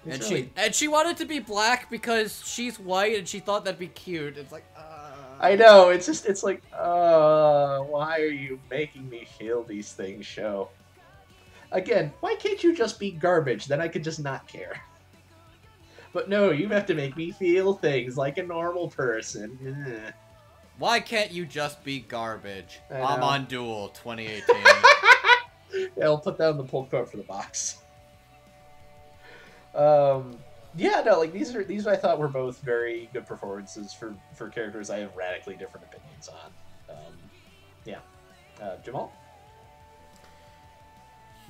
It's 0.06 0.16
and 0.16 0.24
really- 0.24 0.44
she 0.44 0.52
and 0.56 0.76
she 0.76 0.88
wanted 0.88 1.18
to 1.18 1.26
be 1.26 1.40
black 1.40 1.90
because 1.90 2.42
she's 2.46 2.80
white 2.80 3.18
and 3.18 3.28
she 3.28 3.40
thought 3.40 3.66
that'd 3.66 3.80
be 3.80 3.88
cute. 3.88 4.38
It's 4.38 4.52
like, 4.52 4.66
uh... 4.78 5.08
I 5.40 5.56
know. 5.56 5.90
It's 5.90 6.06
just. 6.06 6.26
It's 6.26 6.42
like, 6.44 6.64
uh, 6.74 7.80
why 7.82 8.20
are 8.20 8.26
you 8.26 8.60
making 8.72 9.08
me 9.08 9.28
feel 9.38 9.64
these 9.64 9.94
things, 9.94 10.26
show? 10.26 10.70
Again, 11.72 12.12
why 12.22 12.36
can't 12.36 12.64
you 12.64 12.76
just 12.76 13.00
be 13.00 13.12
garbage? 13.12 13.66
Then 13.68 13.80
I 13.80 13.88
could 13.88 14.04
just 14.04 14.20
not 14.20 14.48
care. 14.48 14.82
But 16.14 16.30
no, 16.30 16.50
you 16.50 16.68
have 16.70 16.88
to 16.88 16.96
make 16.96 17.16
me 17.16 17.30
feel 17.32 17.74
things 17.74 18.18
like 18.18 18.40
a 18.40 18.44
normal 18.44 18.88
person. 18.88 19.86
Ugh. 19.86 20.14
Why 20.80 21.00
can't 21.00 21.32
you 21.32 21.46
just 21.46 21.84
be 21.84 22.00
garbage? 22.00 22.80
I 22.90 23.02
I'm 23.02 23.22
on 23.22 23.46
Duel 23.46 23.90
2018. 23.90 24.42
Yeah, 25.98 26.06
I'll 26.06 26.18
put 26.18 26.38
that 26.38 26.52
in 26.52 26.58
the 26.58 26.64
pull 26.64 26.86
quote 26.86 27.12
for 27.12 27.18
the 27.18 27.24
box. 27.24 27.80
Um, 29.76 30.38
yeah, 30.76 31.02
no, 31.06 31.20
like 31.20 31.34
these 31.34 31.56
are 31.56 31.64
these 31.64 31.88
I 31.88 31.96
thought 31.96 32.20
were 32.20 32.28
both 32.28 32.60
very 32.62 33.10
good 33.14 33.26
performances 33.26 33.94
for 33.94 34.14
for 34.36 34.50
characters 34.50 34.90
I 34.90 35.00
have 35.00 35.16
radically 35.16 35.56
different 35.56 35.88
opinions 35.88 36.30
on. 36.30 36.96
Um, 36.96 37.14
yeah, 37.86 38.00
uh, 38.62 38.78
Jamal. 38.84 39.12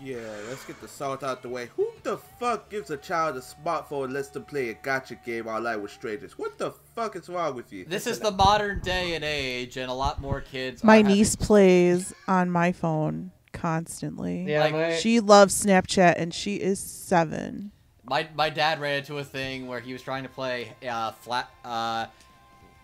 Yeah, 0.01 0.17
let's 0.47 0.63
get 0.63 0.79
the 0.79 0.87
salt 0.87 1.23
out 1.23 1.41
the 1.41 1.49
way. 1.49 1.69
Who 1.75 1.89
the 2.03 2.17
fuck 2.17 2.69
gives 2.69 2.91
a 2.91 2.97
child 2.97 3.35
a 3.35 3.39
smartphone 3.39 4.05
and 4.05 4.13
lets 4.13 4.29
them 4.29 4.45
play 4.45 4.69
a 4.69 4.75
gacha 4.75 5.17
game 5.25 5.47
online 5.47 5.81
with 5.81 5.91
strangers? 5.91 6.37
What 6.37 6.59
the 6.59 6.71
fuck 6.95 7.15
is 7.15 7.27
wrong 7.29 7.55
with 7.55 7.73
you? 7.73 7.83
this 7.83 8.05
is 8.05 8.19
the 8.19 8.29
modern 8.29 8.79
day 8.81 9.15
and 9.15 9.23
age, 9.23 9.75
and 9.77 9.89
a 9.89 9.93
lot 9.93 10.21
more 10.21 10.39
kids. 10.41 10.83
My 10.83 10.93
are 10.93 10.97
having- 10.97 11.13
niece 11.13 11.35
plays 11.35 12.13
on 12.27 12.51
my 12.51 12.71
phone 12.71 13.31
constantly. 13.53 14.45
Yeah, 14.47 14.59
Like, 14.61 14.73
my, 14.73 14.95
She 14.97 15.19
loves 15.19 15.65
Snapchat 15.65 16.13
and 16.17 16.31
she 16.31 16.57
is 16.57 16.79
seven. 16.79 17.71
My 18.09 18.27
my 18.35 18.49
dad 18.49 18.79
ran 18.79 18.99
into 18.99 19.17
a 19.17 19.23
thing 19.23 19.67
where 19.67 19.79
he 19.79 19.93
was 19.93 20.01
trying 20.01 20.23
to 20.23 20.29
play 20.29 20.73
uh 20.87 21.11
flat 21.11 21.49
uh 21.65 22.05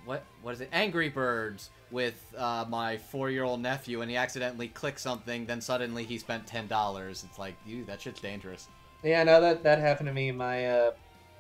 what 0.06 0.24
what 0.42 0.54
is 0.54 0.62
it 0.62 0.70
Angry 0.74 1.10
Birds 1.10 1.70
with 1.92 2.34
uh, 2.38 2.66
my 2.68 2.98
four 2.98 3.30
year 3.30 3.44
old 3.44 3.62
nephew 3.62 4.02
and 4.02 4.10
he 4.10 4.18
accidentally 4.18 4.68
clicked 4.68 5.00
something 5.00 5.46
then 5.46 5.62
suddenly 5.62 6.04
he 6.04 6.18
spent 6.18 6.46
ten 6.46 6.68
dollars. 6.68 7.24
It's 7.28 7.40
like 7.40 7.56
you 7.66 7.86
that 7.86 8.02
shit's 8.02 8.20
dangerous. 8.20 8.68
Yeah, 9.04 9.24
no, 9.24 9.40
that 9.40 9.64
that 9.64 9.80
happened 9.80 10.08
to 10.08 10.14
me. 10.14 10.32
My 10.32 10.66
uh, 10.66 10.92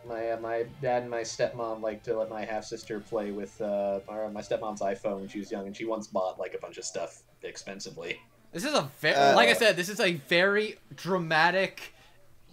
my 0.07 0.31
uh, 0.31 0.39
my 0.39 0.65
dad 0.81 1.01
and 1.03 1.11
my 1.11 1.21
stepmom 1.21 1.81
like 1.81 2.03
to 2.03 2.17
let 2.17 2.29
my 2.29 2.45
half 2.45 2.63
sister 2.65 2.99
play 2.99 3.31
with 3.31 3.59
uh, 3.61 3.99
my, 4.07 4.27
my 4.29 4.41
stepmom's 4.41 4.81
iPhone 4.81 5.19
when 5.19 5.27
she 5.27 5.39
was 5.39 5.51
young, 5.51 5.65
and 5.65 5.75
she 5.75 5.85
once 5.85 6.07
bought 6.07 6.39
like 6.39 6.53
a 6.53 6.57
bunch 6.57 6.77
of 6.77 6.85
stuff 6.85 7.23
expensively. 7.41 8.19
This 8.51 8.65
is 8.65 8.73
a 8.73 8.89
very 8.99 9.15
Uh, 9.15 9.35
like 9.35 9.49
I 9.49 9.53
said 9.53 9.75
this 9.75 9.89
is 9.89 9.99
a 9.99 10.13
very 10.13 10.77
dramatic 10.95 11.93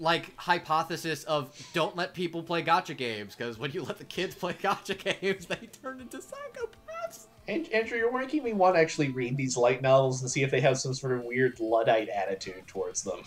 like 0.00 0.34
hypothesis 0.36 1.24
of 1.24 1.54
don't 1.74 1.94
let 1.94 2.14
people 2.14 2.42
play 2.42 2.62
gacha 2.62 2.96
games 2.96 3.36
because 3.36 3.58
when 3.58 3.70
you 3.70 3.82
let 3.82 3.98
the 3.98 4.04
kids 4.04 4.34
play 4.34 4.52
gacha 4.62 5.20
games 5.20 5.46
they 5.46 5.68
turn 5.82 6.00
into 6.00 6.16
psychopaths. 6.16 7.26
And 7.48 7.68
Andrew, 7.72 7.98
you're 7.98 8.16
making 8.16 8.42
me 8.42 8.52
want 8.52 8.76
to 8.76 8.80
actually 8.80 9.10
read 9.10 9.36
these 9.36 9.56
light 9.56 9.82
novels 9.82 10.22
and 10.22 10.30
see 10.30 10.42
if 10.42 10.50
they 10.50 10.60
have 10.60 10.78
some 10.78 10.94
sort 10.94 11.12
of 11.12 11.24
weird 11.24 11.58
luddite 11.60 12.08
attitude 12.08 12.66
towards 12.66 13.02
them, 13.02 13.20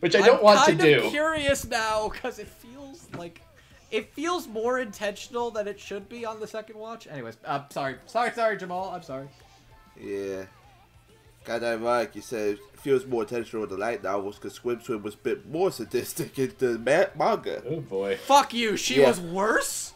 which 0.00 0.14
I 0.14 0.20
don't 0.20 0.38
I'm 0.38 0.44
want 0.44 0.60
to 0.60 0.66
kind 0.72 0.80
do. 0.80 1.04
of 1.04 1.10
curious 1.10 1.64
now 1.66 2.08
because 2.08 2.38
it 2.38 2.48
feels 2.48 3.08
like 3.16 3.40
it 3.90 4.12
feels 4.12 4.48
more 4.48 4.80
intentional 4.80 5.50
than 5.50 5.68
it 5.68 5.78
should 5.78 6.08
be 6.08 6.24
on 6.24 6.40
the 6.40 6.46
second 6.46 6.76
watch. 6.78 7.06
Anyways, 7.06 7.36
uh, 7.44 7.62
sorry, 7.70 7.96
sorry, 8.06 8.32
sorry, 8.32 8.56
Jamal. 8.56 8.90
I'm 8.90 9.02
sorry. 9.02 9.28
Yeah. 10.00 10.44
Got 11.44 11.60
that 11.62 11.80
right. 11.80 12.08
You 12.14 12.20
said 12.22 12.54
it 12.54 12.80
feels 12.80 13.04
more 13.04 13.22
intentional 13.22 13.62
with 13.62 13.70
the 13.70 13.76
light 13.76 14.02
novels 14.02 14.36
because 14.36 14.54
Swim 14.54 14.80
Swim 14.80 15.02
was 15.02 15.14
a 15.14 15.18
bit 15.18 15.46
more 15.50 15.72
sadistic 15.72 16.38
in 16.38 16.52
the 16.58 16.78
ma- 16.78 17.06
manga. 17.18 17.62
Oh 17.68 17.80
boy. 17.80 18.16
Fuck 18.16 18.54
you. 18.54 18.76
She 18.76 19.00
Yeah. 19.00 19.08
was 19.08 19.20
worse. 19.20 19.94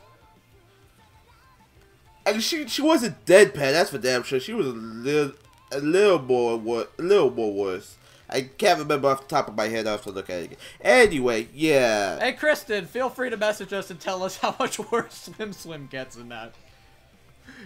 And 2.24 2.42
she 2.42 2.66
she 2.66 2.82
wasn't 2.82 3.24
deadpan. 3.24 3.72
That's 3.72 3.90
for 3.90 3.98
damn 3.98 4.22
sure. 4.24 4.40
She 4.40 4.52
was 4.52 4.66
a 4.66 4.70
little 4.70 5.32
a 5.72 5.78
little 5.78 6.20
more 6.20 6.56
wor- 6.56 6.88
a 6.98 7.02
little 7.02 7.30
more 7.30 7.52
worse. 7.52 7.96
I 8.28 8.40
can't 8.42 8.80
remember 8.80 9.08
off 9.08 9.20
the 9.22 9.28
top 9.28 9.46
of 9.46 9.54
my 9.54 9.68
head. 9.68 9.86
I 9.86 9.92
have 9.92 10.02
to 10.02 10.10
look 10.10 10.28
at 10.28 10.38
it. 10.40 10.44
Again. 10.46 10.58
Anyway, 10.80 11.46
yeah. 11.54 12.18
Hey, 12.18 12.32
Kristen, 12.32 12.86
feel 12.86 13.08
free 13.08 13.30
to 13.30 13.36
message 13.36 13.72
us 13.72 13.88
and 13.88 14.00
tell 14.00 14.24
us 14.24 14.38
how 14.38 14.56
much 14.58 14.78
worse 14.90 15.30
Swim 15.36 15.52
Swim 15.52 15.86
gets 15.86 16.16
in 16.16 16.28
that. 16.30 16.54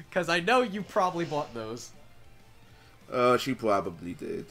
Because 0.09 0.28
I 0.28 0.41
know 0.41 0.60
you 0.60 0.83
probably 0.83 1.25
bought 1.25 1.55
those. 1.55 1.91
Uh, 3.10 3.36
she 3.36 3.55
probably 3.55 4.14
did. 4.14 4.47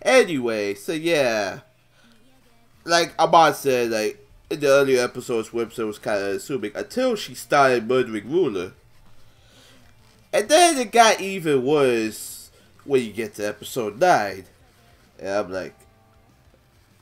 Anyway, 0.00 0.74
so 0.74 0.92
yeah, 0.92 1.60
like 2.84 3.14
Ahmad 3.18 3.56
said, 3.56 3.90
like 3.90 4.26
in 4.50 4.60
the 4.60 4.68
earlier 4.68 5.02
episodes, 5.02 5.52
Webster 5.52 5.86
was 5.86 5.98
kind 5.98 6.22
of 6.22 6.28
assuming 6.28 6.72
until 6.74 7.16
she 7.16 7.34
started 7.34 7.88
murdering 7.88 8.30
Ruler, 8.30 8.72
and 10.32 10.48
then 10.48 10.78
it 10.78 10.92
got 10.92 11.20
even 11.20 11.64
worse 11.64 12.50
when 12.84 13.02
you 13.04 13.12
get 13.12 13.34
to 13.34 13.46
episode 13.46 14.00
nine, 14.00 14.44
and 15.18 15.28
I'm 15.28 15.52
like, 15.52 15.74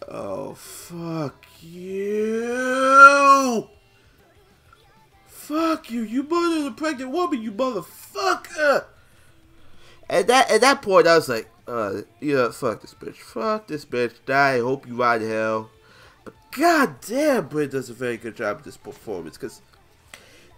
oh 0.08 0.54
fuck 0.54 1.44
you. 1.60 2.40
Fuck 5.50 5.90
you! 5.90 6.02
You 6.02 6.22
murdered 6.22 6.70
a 6.70 6.74
pregnant 6.76 7.10
woman, 7.10 7.42
you 7.42 7.50
motherfucker! 7.50 8.84
At 10.10 10.26
that 10.26 10.50
at 10.50 10.60
that 10.62 10.82
point, 10.82 11.06
I 11.06 11.14
was 11.14 11.28
like, 11.28 11.48
uh, 11.68 12.02
yeah, 12.18 12.50
fuck 12.50 12.80
this 12.80 12.94
bitch, 12.94 13.14
fuck 13.14 13.68
this 13.68 13.84
bitch, 13.84 14.14
die. 14.26 14.58
Hope 14.58 14.88
you 14.88 14.96
ride 14.96 15.22
hell. 15.22 15.70
But 16.24 16.34
god 16.50 17.00
damn, 17.00 17.46
Bryn 17.46 17.70
does 17.70 17.88
a 17.88 17.94
very 17.94 18.16
good 18.16 18.34
job 18.34 18.58
of 18.58 18.64
this 18.64 18.76
performance 18.76 19.38
because 19.38 19.62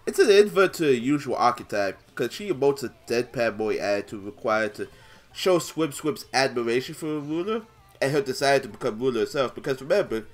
it's 0.07 0.19
an 0.19 0.31
invert 0.31 0.73
to 0.75 0.85
the 0.87 0.99
usual 0.99 1.37
archetype 1.37 1.99
because 2.07 2.33
she 2.33 2.51
emotes 2.51 2.83
a 2.83 2.95
deadpan 3.07 3.59
boy 3.59 3.77
attitude 3.77 4.25
required 4.25 4.75
to 4.77 4.89
show 5.35 5.59
Swim 5.59 5.93
Swim's 5.93 6.25
admiration 6.33 6.95
for 6.95 7.19
a 7.19 7.21
ruler 7.21 7.63
and 8.01 8.11
her 8.11 8.23
desire 8.23 8.59
to 8.59 8.69
become 8.69 8.99
ruler 8.99 9.21
herself. 9.21 9.55
Because 9.55 9.83
remember, 9.83 10.25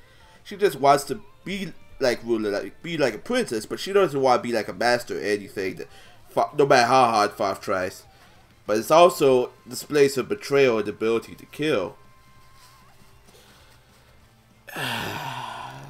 she 0.44 0.56
just 0.56 0.78
wants 0.78 1.02
to 1.04 1.20
be 1.44 1.72
like 1.98 2.22
ruler, 2.22 2.50
like 2.52 2.80
be 2.84 2.96
like 2.96 3.14
a 3.14 3.18
princess, 3.18 3.66
but 3.66 3.80
she 3.80 3.92
doesn't 3.92 4.20
want 4.20 4.44
to 4.44 4.48
be 4.48 4.54
like 4.54 4.68
a 4.68 4.72
master 4.72 5.18
or 5.18 5.22
anything. 5.22 5.74
That, 5.74 5.88
no 6.56 6.66
matter 6.66 6.86
how 6.86 7.06
hard 7.06 7.32
Five 7.32 7.60
tries 7.60 8.04
but 8.68 8.76
it's 8.76 8.90
also 8.90 9.50
displays 9.66 10.14
her 10.16 10.22
betrayal 10.22 10.78
and 10.78 10.86
ability 10.86 11.34
to 11.34 11.46
kill. 11.46 11.96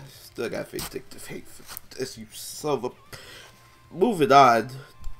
Still 0.09 0.49
got 0.49 0.69
vindictive 0.69 1.27
hate 1.27 1.49
for 1.49 1.81
this, 1.99 2.17
you 2.17 2.29
son 2.33 2.85
of. 2.85 2.95
Moving 3.91 4.31
on 4.31 4.71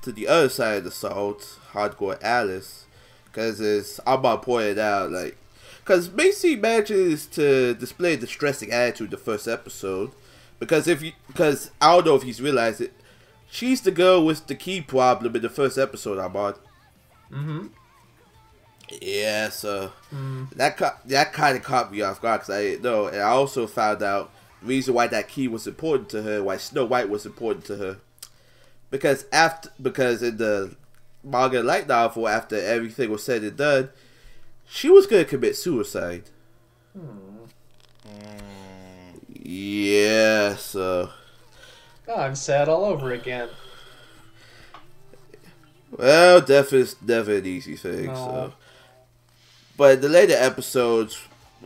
to 0.03 0.13
the 0.13 0.25
other 0.29 0.47
side 0.47 0.77
of 0.77 0.83
the 0.85 0.91
salt, 0.91 1.59
Hardgore 1.73 2.23
Alice, 2.23 2.85
because 3.25 3.59
as 3.59 3.99
Abba 4.07 4.37
pointed 4.37 4.79
out, 4.79 5.11
like, 5.11 5.35
because 5.79 6.09
Macy 6.09 6.55
manages 6.55 7.25
to 7.27 7.73
display 7.73 8.13
a 8.13 8.17
distressing 8.17 8.71
attitude 8.71 9.11
the 9.11 9.17
first 9.17 9.49
episode, 9.49 10.11
because 10.59 10.87
if 10.87 11.01
you, 11.01 11.11
because 11.27 11.71
I 11.81 11.93
don't 11.95 12.05
know 12.05 12.15
if 12.15 12.23
he's 12.23 12.41
realized 12.41 12.79
it, 12.79 12.93
she's 13.51 13.81
the 13.81 13.91
girl 13.91 14.25
with 14.25 14.47
the 14.47 14.55
key 14.55 14.79
problem 14.79 15.35
in 15.35 15.41
the 15.41 15.49
first 15.49 15.77
episode, 15.77 16.19
i 16.19 16.23
Ahmad. 16.23 16.55
Mm-hmm. 17.31 17.67
Yeah, 19.01 19.49
so 19.49 19.91
that 20.55 20.77
ca- 20.77 20.97
that 21.05 21.31
kind 21.31 21.55
of 21.55 21.63
caught 21.63 21.91
me 21.91 22.01
off 22.01 22.21
guard 22.21 22.41
because 22.41 22.55
I 22.55 22.61
didn't 22.63 22.83
know, 22.83 23.05
and 23.05 23.17
I 23.21 23.29
also 23.29 23.67
found 23.67 24.01
out 24.01 24.31
reason 24.63 24.93
why 24.95 25.05
that 25.07 25.27
key 25.27 25.47
was 25.47 25.67
important 25.67 26.09
to 26.09 26.23
her, 26.23 26.43
why 26.43 26.57
Snow 26.57 26.85
White 26.85 27.07
was 27.07 27.25
important 27.25 27.65
to 27.65 27.75
her, 27.77 27.97
because 28.89 29.25
after 29.31 29.69
because 29.79 30.23
in 30.23 30.37
the 30.37 30.75
manga 31.23 31.61
light 31.61 31.87
novel, 31.87 32.27
after 32.27 32.55
everything 32.55 33.11
was 33.11 33.23
said 33.23 33.43
and 33.43 33.57
done, 33.57 33.89
she 34.67 34.89
was 34.89 35.05
gonna 35.05 35.23
commit 35.25 35.55
suicide. 35.55 36.23
Hmm. 36.93 37.45
Yeah, 39.31 40.55
so 40.55 41.11
Oh, 42.07 42.15
I'm 42.15 42.35
sad 42.35 42.67
all 42.67 42.85
over 42.85 43.11
again. 43.11 43.49
Well, 45.91 46.41
death 46.41 46.73
is 46.73 46.95
never 47.01 47.35
an 47.35 47.45
easy 47.45 47.75
thing. 47.75 48.07
No. 48.07 48.15
So, 48.15 48.53
but 49.77 49.95
in 49.95 50.01
the 50.01 50.09
later 50.09 50.35
episodes, 50.35 51.19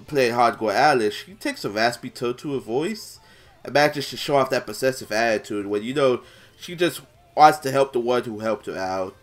playing 0.08 0.34
Hardgore 0.34 0.74
Alice, 0.74 1.14
she 1.14 1.34
takes 1.34 1.66
a 1.66 1.70
raspy 1.70 2.10
tone 2.10 2.36
to 2.38 2.54
her 2.54 2.60
voice, 2.60 3.20
and 3.64 3.74
manages 3.74 4.10
to 4.10 4.18
show 4.18 4.38
off 4.38 4.50
that 4.52 4.66
possessive 4.66 5.12
attitude 5.12 5.68
when 5.68 5.84
you 5.84 5.94
know 5.94 6.22
she 6.58 6.76
just 6.76 7.02
wants 7.36 7.60
to 7.60 7.72
help 7.72 7.94
the 7.94 8.00
one 8.00 8.24
who 8.24 8.40
helped 8.40 8.68
her 8.68 8.78
out. 8.78 9.16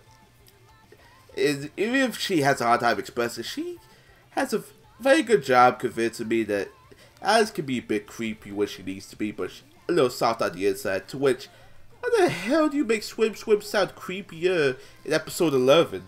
Is 1.36 1.70
even 1.76 1.96
if 1.96 2.18
she 2.18 2.42
has 2.42 2.60
a 2.60 2.64
hard 2.64 2.80
time 2.80 2.98
expressing, 2.98 3.44
she 3.44 3.78
has 4.30 4.52
a 4.52 4.64
very 4.98 5.22
good 5.22 5.42
job 5.42 5.78
convincing 5.78 6.28
me 6.28 6.42
that 6.44 6.68
Alice 7.22 7.50
can 7.50 7.64
be 7.64 7.78
a 7.78 7.82
bit 7.82 8.06
creepy 8.06 8.50
when 8.52 8.68
she 8.68 8.82
needs 8.82 9.06
to 9.08 9.16
be, 9.16 9.30
but 9.30 9.50
a 9.88 9.92
little 9.92 10.10
soft 10.10 10.42
on 10.42 10.52
the 10.52 10.66
inside. 10.66 11.08
To 11.08 11.18
which, 11.18 11.48
how 12.02 12.16
the 12.18 12.28
hell 12.28 12.68
do 12.68 12.76
you 12.76 12.84
make 12.84 13.02
Swim 13.02 13.34
Swim 13.34 13.60
sound 13.60 13.94
creepier 13.94 14.76
in 15.04 15.12
episode 15.12 15.54
11? 15.54 16.04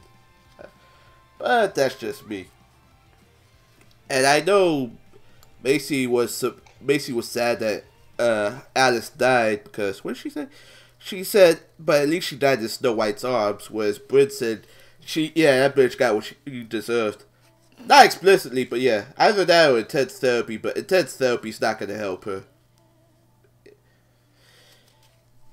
But 1.39 1.75
that's 1.75 1.97
just 1.97 2.29
me. 2.29 2.47
And 4.09 4.27
I 4.27 4.41
know 4.41 4.93
Macy 5.63 6.07
was 6.07 6.45
Macy 6.81 7.13
was 7.13 7.29
sad 7.29 7.61
that 7.61 7.85
uh, 8.19 8.61
Alice 8.77 9.09
died 9.09 9.65
because 9.65 10.05
what 10.05 10.15
did 10.15 10.21
she 10.21 10.31
say? 10.31 10.47
She 10.99 11.25
said, 11.25 11.61
but 11.81 12.03
at 12.03 12.09
least 12.09 12.29
she 12.29 12.37
died 12.37 12.61
in 12.61 12.69
Snow 12.69 12.93
White's 12.93 13.25
arms. 13.25 13.71
Whereas 13.71 13.99
Bryn 13.99 14.31
said, 14.31 14.67
she 15.05 15.33
yeah 15.35 15.59
that 15.69 15.75
bitch 15.75 15.99
got 15.99 16.15
what 16.15 16.25
she 16.25 16.63
deserved. 16.63 17.25
Not 17.85 18.05
explicitly, 18.05 18.65
but 18.65 18.81
yeah, 18.81 19.07
either 19.19 19.45
that 19.45 19.73
or 19.73 19.81
intense 19.81 20.19
therapy. 20.19 20.57
But 20.57 20.77
intense 20.77 21.15
therapy's 21.15 21.61
not 21.61 21.81
gonna 21.81 21.97
help 21.97 22.25
her. 22.25 22.45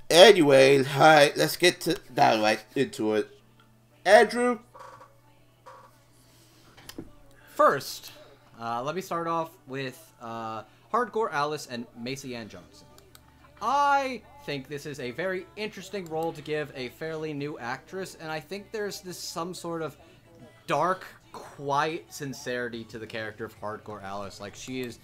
Anyway, 0.10 0.80
alright, 0.80 1.38
let's 1.38 1.56
get 1.56 1.82
to 1.82 2.00
down 2.14 2.42
right 2.42 2.64
into 2.76 3.14
it. 3.14 3.30
Andrew, 4.06 4.60
First, 7.60 8.14
uh, 8.58 8.82
let 8.82 8.96
me 8.96 9.02
start 9.02 9.28
off 9.28 9.52
with 9.68 10.14
uh, 10.22 10.64
Hardgore 10.94 11.30
Alice 11.34 11.68
and 11.70 11.86
Macy 12.00 12.34
Anne 12.34 12.48
Johnson. 12.48 12.88
I 13.62 14.22
think 14.46 14.70
this 14.70 14.86
is 14.86 15.02
a 15.02 15.12
very 15.12 15.46
interesting 15.58 16.06
role 16.06 16.32
to 16.32 16.42
give 16.42 16.72
a 16.74 16.88
fairly 16.88 17.34
new 17.34 17.60
actress, 17.60 18.16
and 18.22 18.32
I 18.32 18.40
think 18.40 18.72
there's 18.72 19.02
this 19.02 19.20
some 19.20 19.54
sort 19.54 19.82
of 19.82 19.98
dark, 20.68 21.06
quiet 21.34 22.06
sincerity 22.14 22.86
to 22.86 22.98
the 22.98 23.06
character 23.06 23.44
of 23.44 23.60
Hardgore 23.60 24.02
Alice. 24.04 24.40
Like 24.40 24.56
she 24.56 24.80
is 24.80 25.00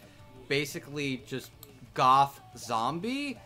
basically 0.48 1.24
just 1.28 1.52
goth 1.94 2.40
zombie, 2.56 3.38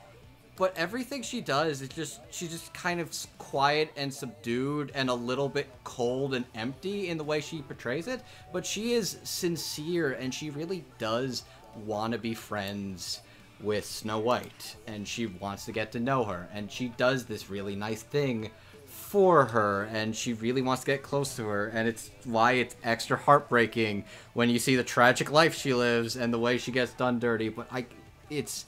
but 0.59 0.77
everything 0.77 1.23
she 1.23 1.41
does 1.41 1.81
is 1.81 1.89
just 1.89 2.19
she's 2.29 2.51
just 2.51 2.71
kind 2.73 2.99
of 2.99 3.11
quiet 3.39 3.91
and 3.95 4.13
subdued 4.13 4.91
and 4.93 5.09
a 5.09 5.13
little 5.13 5.49
bit 5.49 5.67
cold 5.85 6.35
and 6.35 6.45
empty 6.53 7.09
in 7.09 7.17
the 7.17 7.23
way 7.23 7.39
she 7.39 7.61
portrays 7.63 8.07
it 8.07 8.21
but 8.53 8.63
she 8.63 8.93
is 8.93 9.17
sincere 9.23 10.11
and 10.11 10.31
she 10.31 10.51
really 10.51 10.83
does 10.99 11.43
want 11.85 12.11
to 12.13 12.19
be 12.19 12.33
friends 12.33 13.21
with 13.61 13.85
Snow 13.85 14.19
White 14.19 14.75
and 14.85 15.07
she 15.07 15.25
wants 15.25 15.65
to 15.65 15.71
get 15.71 15.91
to 15.93 15.99
know 15.99 16.23
her 16.25 16.47
and 16.53 16.71
she 16.71 16.89
does 16.89 17.25
this 17.25 17.49
really 17.49 17.75
nice 17.75 18.03
thing 18.03 18.51
for 18.85 19.45
her 19.45 19.83
and 19.93 20.15
she 20.15 20.33
really 20.33 20.61
wants 20.61 20.83
to 20.83 20.87
get 20.87 21.03
close 21.03 21.35
to 21.35 21.45
her 21.45 21.67
and 21.67 21.87
it's 21.87 22.11
why 22.25 22.53
it's 22.53 22.75
extra 22.83 23.15
heartbreaking 23.15 24.03
when 24.33 24.49
you 24.49 24.59
see 24.59 24.75
the 24.75 24.83
tragic 24.83 25.31
life 25.31 25.55
she 25.55 25.73
lives 25.73 26.15
and 26.15 26.33
the 26.33 26.39
way 26.39 26.57
she 26.57 26.71
gets 26.71 26.91
done 26.93 27.17
dirty 27.17 27.49
but 27.49 27.67
I 27.71 27.85
it's 28.29 28.65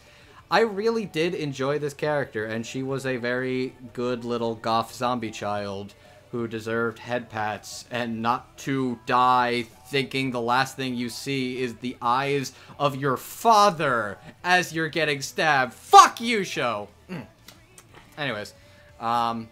I 0.51 0.59
really 0.59 1.05
did 1.05 1.33
enjoy 1.33 1.79
this 1.79 1.93
character, 1.93 2.45
and 2.45 2.65
she 2.65 2.83
was 2.83 3.05
a 3.05 3.15
very 3.15 3.73
good 3.93 4.25
little 4.25 4.55
goth 4.55 4.93
zombie 4.93 5.31
child 5.31 5.93
who 6.33 6.45
deserved 6.45 6.99
head 6.99 7.29
pats 7.29 7.85
and 7.89 8.21
not 8.21 8.57
to 8.57 8.99
die 9.05 9.63
thinking 9.87 10.31
the 10.31 10.41
last 10.41 10.75
thing 10.75 10.93
you 10.93 11.07
see 11.07 11.61
is 11.61 11.75
the 11.75 11.95
eyes 12.01 12.51
of 12.77 12.97
your 12.97 13.15
father 13.15 14.17
as 14.43 14.73
you're 14.73 14.89
getting 14.89 15.21
stabbed. 15.21 15.73
Fuck 15.73 16.19
you, 16.19 16.43
show! 16.43 16.89
Mm. 17.09 17.25
Anyways, 18.17 18.53
um, 18.99 19.47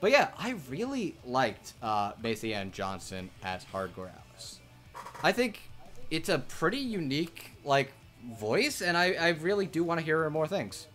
but 0.00 0.10
yeah, 0.10 0.28
I 0.38 0.54
really 0.70 1.14
liked 1.26 1.74
uh, 1.82 2.12
Macy 2.22 2.54
Anne 2.54 2.72
Johnson 2.72 3.28
as 3.42 3.66
Hardgore 3.66 4.10
Alice. 4.30 4.60
I 5.22 5.32
think 5.32 5.60
it's 6.10 6.30
a 6.30 6.38
pretty 6.38 6.78
unique 6.78 7.50
like 7.64 7.92
voice, 8.36 8.82
and 8.82 8.96
I, 8.96 9.12
I 9.12 9.28
really 9.30 9.66
do 9.66 9.82
want 9.84 10.00
to 10.00 10.04
hear 10.04 10.22
her 10.22 10.30
more 10.30 10.46
things. 10.46 10.86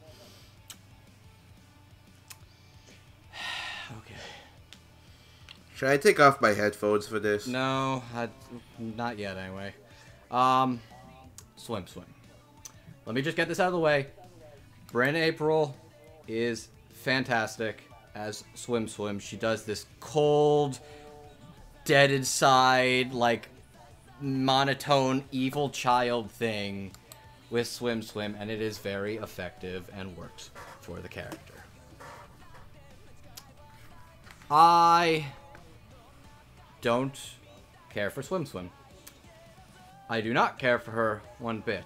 okay. 3.91 4.15
should 5.75 5.89
I 5.89 5.97
take 5.97 6.19
off 6.19 6.41
my 6.41 6.53
headphones 6.53 7.07
for 7.07 7.19
this? 7.19 7.47
No, 7.47 8.03
I, 8.15 8.29
not 8.77 9.17
yet. 9.17 9.37
Anyway, 9.37 9.73
um, 10.31 10.79
swim, 11.55 11.87
swim. 11.87 12.05
Let 13.05 13.15
me 13.15 13.21
just 13.21 13.35
get 13.35 13.47
this 13.47 13.59
out 13.59 13.67
of 13.67 13.73
the 13.73 13.79
way. 13.79 14.07
Bryn 14.91 15.15
Apprill 15.15 15.73
is 16.27 16.69
fantastic 16.93 17.81
as 18.15 18.43
swim, 18.53 18.87
swim. 18.87 19.19
She 19.19 19.35
does 19.35 19.65
this 19.65 19.85
cold, 19.99 20.79
dead 21.83 22.11
inside, 22.11 23.13
like 23.13 23.49
monotone 24.21 25.23
evil 25.31 25.69
child 25.69 26.31
thing 26.31 26.91
with 27.53 27.67
swim, 27.67 28.01
swim, 28.01 28.35
and 28.39 28.49
it 28.49 28.59
is 28.59 28.79
very 28.79 29.17
effective 29.17 29.87
and 29.95 30.17
works 30.17 30.49
for 30.81 30.99
the 30.99 31.07
character. 31.07 31.53
I 34.49 35.27
don't 36.81 37.15
care 37.91 38.09
for 38.09 38.23
Swim 38.23 38.47
Swim. 38.47 38.71
I 40.09 40.19
do 40.21 40.33
not 40.33 40.57
care 40.57 40.79
for 40.79 40.89
her 40.91 41.21
one 41.37 41.59
bit. 41.59 41.85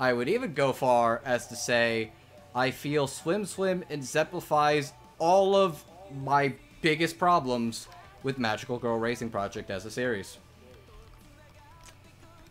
I 0.00 0.12
would 0.12 0.28
even 0.28 0.52
go 0.52 0.72
far 0.72 1.22
as 1.24 1.46
to 1.46 1.54
say 1.54 2.10
I 2.52 2.72
feel 2.72 3.06
Swim 3.06 3.46
Swim 3.46 3.84
exemplifies 3.88 4.92
all 5.20 5.54
of 5.54 5.84
my 6.24 6.54
biggest 6.82 7.20
problems 7.20 7.86
with 8.24 8.36
Magical 8.36 8.78
Girl 8.80 8.98
Raising 8.98 9.30
Project 9.30 9.70
as 9.70 9.86
a 9.86 9.92
series. 9.92 10.38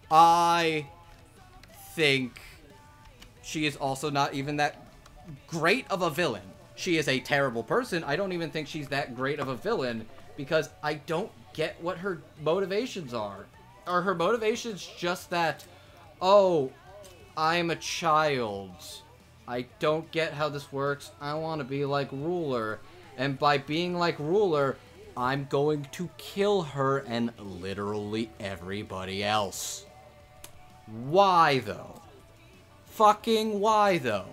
I 0.10 0.88
think 1.94 2.40
she 3.42 3.66
is 3.66 3.76
also 3.76 4.10
not 4.10 4.34
even 4.34 4.58
that 4.58 4.86
great 5.48 5.90
of 5.90 6.02
a 6.02 6.10
villain. 6.10 6.44
She 6.76 6.98
is 6.98 7.08
a 7.08 7.20
terrible 7.20 7.64
person. 7.64 8.04
I 8.04 8.16
don't 8.16 8.32
even 8.32 8.52
think 8.52 8.68
she's 8.68 8.88
that 8.90 9.16
great 9.16 9.40
of 9.40 9.48
a 9.48 9.56
villain 9.56 10.06
because 10.38 10.70
I 10.82 10.96
don't 10.96 11.32
get 11.54 11.82
what 11.82 11.98
her 11.98 12.22
motivations 12.42 13.14
are. 13.14 13.46
Are 13.86 14.02
her 14.02 14.16
motivations 14.16 14.90
just 14.98 15.30
that, 15.32 15.66
oh, 16.22 16.72
I'm 17.36 17.70
a 17.70 17.76
child. 17.76 18.72
I 19.48 19.66
don't 19.80 20.10
get 20.12 20.34
how 20.34 20.50
this 20.50 20.72
works. 20.72 21.12
I 21.20 21.34
want 21.34 21.60
to 21.60 21.66
be 21.66 21.86
like 21.86 22.12
Ruler. 22.12 22.80
And 23.18 23.38
by 23.38 23.58
being 23.58 23.98
like 23.98 24.18
Ruler, 24.20 24.78
I'm 25.18 25.48
going 25.50 25.88
to 25.94 26.10
kill 26.18 26.62
her 26.62 27.00
and 27.00 27.34
literally 27.40 28.30
everybody 28.40 29.24
else. 29.24 29.86
Why 30.92 31.60
though? 31.60 32.02
Fucking 32.86 33.60
why 33.60 33.98
though? 33.98 34.26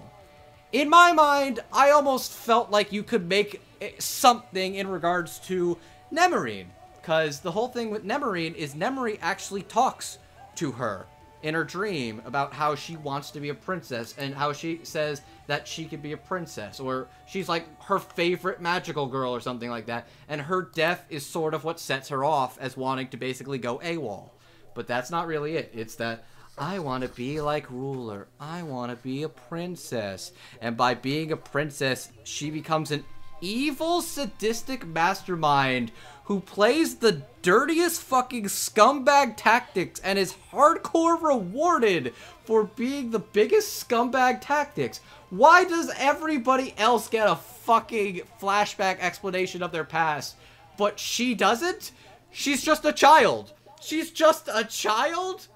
In 0.72 0.88
my 0.88 1.12
mind, 1.12 1.60
I 1.72 1.90
almost 1.90 2.32
felt 2.32 2.70
like 2.70 2.92
you 2.92 3.02
could 3.02 3.28
make 3.28 3.60
eh, 3.80 3.90
something 3.98 4.74
in 4.74 4.88
regards 4.88 5.38
to 5.40 5.78
Nemurin. 6.12 6.66
Because 7.00 7.40
the 7.40 7.52
whole 7.52 7.68
thing 7.68 7.90
with 7.90 8.04
Nemurin 8.04 8.54
is 8.54 8.74
Nemurin 8.74 9.18
actually 9.20 9.62
talks 9.62 10.18
to 10.56 10.72
her 10.72 11.06
in 11.42 11.54
her 11.54 11.62
dream 11.62 12.20
about 12.24 12.52
how 12.52 12.74
she 12.74 12.96
wants 12.96 13.30
to 13.30 13.40
be 13.40 13.50
a 13.50 13.54
princess 13.54 14.14
and 14.18 14.34
how 14.34 14.52
she 14.52 14.80
says 14.82 15.20
that 15.46 15.68
she 15.68 15.84
could 15.84 16.02
be 16.02 16.12
a 16.12 16.16
princess 16.16 16.80
or 16.80 17.06
she's 17.26 17.48
like 17.48 17.64
her 17.82 18.00
favorite 18.00 18.60
magical 18.60 19.06
girl 19.06 19.30
or 19.30 19.40
something 19.40 19.70
like 19.70 19.86
that 19.86 20.08
and 20.28 20.40
her 20.40 20.62
death 20.74 21.04
is 21.08 21.24
sort 21.24 21.54
of 21.54 21.62
what 21.62 21.78
sets 21.78 22.08
her 22.08 22.24
off 22.24 22.58
as 22.58 22.76
wanting 22.76 23.06
to 23.06 23.16
basically 23.16 23.58
go 23.58 23.78
AWOL. 23.78 24.30
But 24.74 24.88
that's 24.88 25.10
not 25.10 25.26
really 25.26 25.56
it. 25.56 25.70
It's 25.72 25.94
that 25.96 26.24
I 26.58 26.78
want 26.78 27.02
to 27.02 27.08
be 27.08 27.40
like 27.40 27.70
ruler. 27.70 28.28
I 28.40 28.62
want 28.62 28.90
to 28.90 28.96
be 28.96 29.22
a 29.22 29.28
princess. 29.28 30.32
And 30.60 30.76
by 30.76 30.94
being 30.94 31.30
a 31.32 31.36
princess, 31.36 32.10
she 32.24 32.50
becomes 32.50 32.90
an 32.90 33.04
evil, 33.42 34.00
sadistic 34.00 34.86
mastermind 34.86 35.92
who 36.24 36.40
plays 36.40 36.96
the 36.96 37.22
dirtiest 37.42 38.00
fucking 38.00 38.44
scumbag 38.44 39.34
tactics 39.36 40.00
and 40.00 40.18
is 40.18 40.34
hardcore 40.50 41.20
rewarded 41.22 42.14
for 42.44 42.64
being 42.64 43.10
the 43.10 43.18
biggest 43.18 43.86
scumbag 43.86 44.40
tactics. 44.40 45.00
Why 45.28 45.64
does 45.64 45.92
everybody 45.96 46.74
else 46.78 47.08
get 47.08 47.28
a 47.28 47.36
fucking 47.36 48.22
flashback 48.40 48.98
explanation 49.00 49.62
of 49.62 49.72
their 49.72 49.84
past, 49.84 50.36
but 50.78 50.98
she 50.98 51.34
doesn't? 51.34 51.92
She's 52.32 52.62
just 52.62 52.84
a 52.84 52.92
child. 52.92 53.52
She's 53.80 54.10
just 54.10 54.48
a 54.52 54.64
child? 54.64 55.48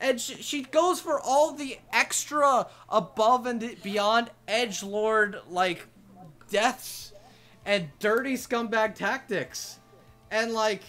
And 0.00 0.20
she, 0.20 0.34
she 0.34 0.62
goes 0.62 1.00
for 1.00 1.20
all 1.20 1.52
the 1.52 1.78
extra 1.92 2.66
above 2.88 3.46
and 3.46 3.76
beyond 3.82 4.30
edge 4.46 4.82
lord 4.82 5.40
like 5.48 5.86
deaths 6.50 7.12
and 7.66 7.88
dirty 7.98 8.34
scumbag 8.34 8.94
tactics. 8.94 9.78
And 10.30 10.52
like 10.52 10.82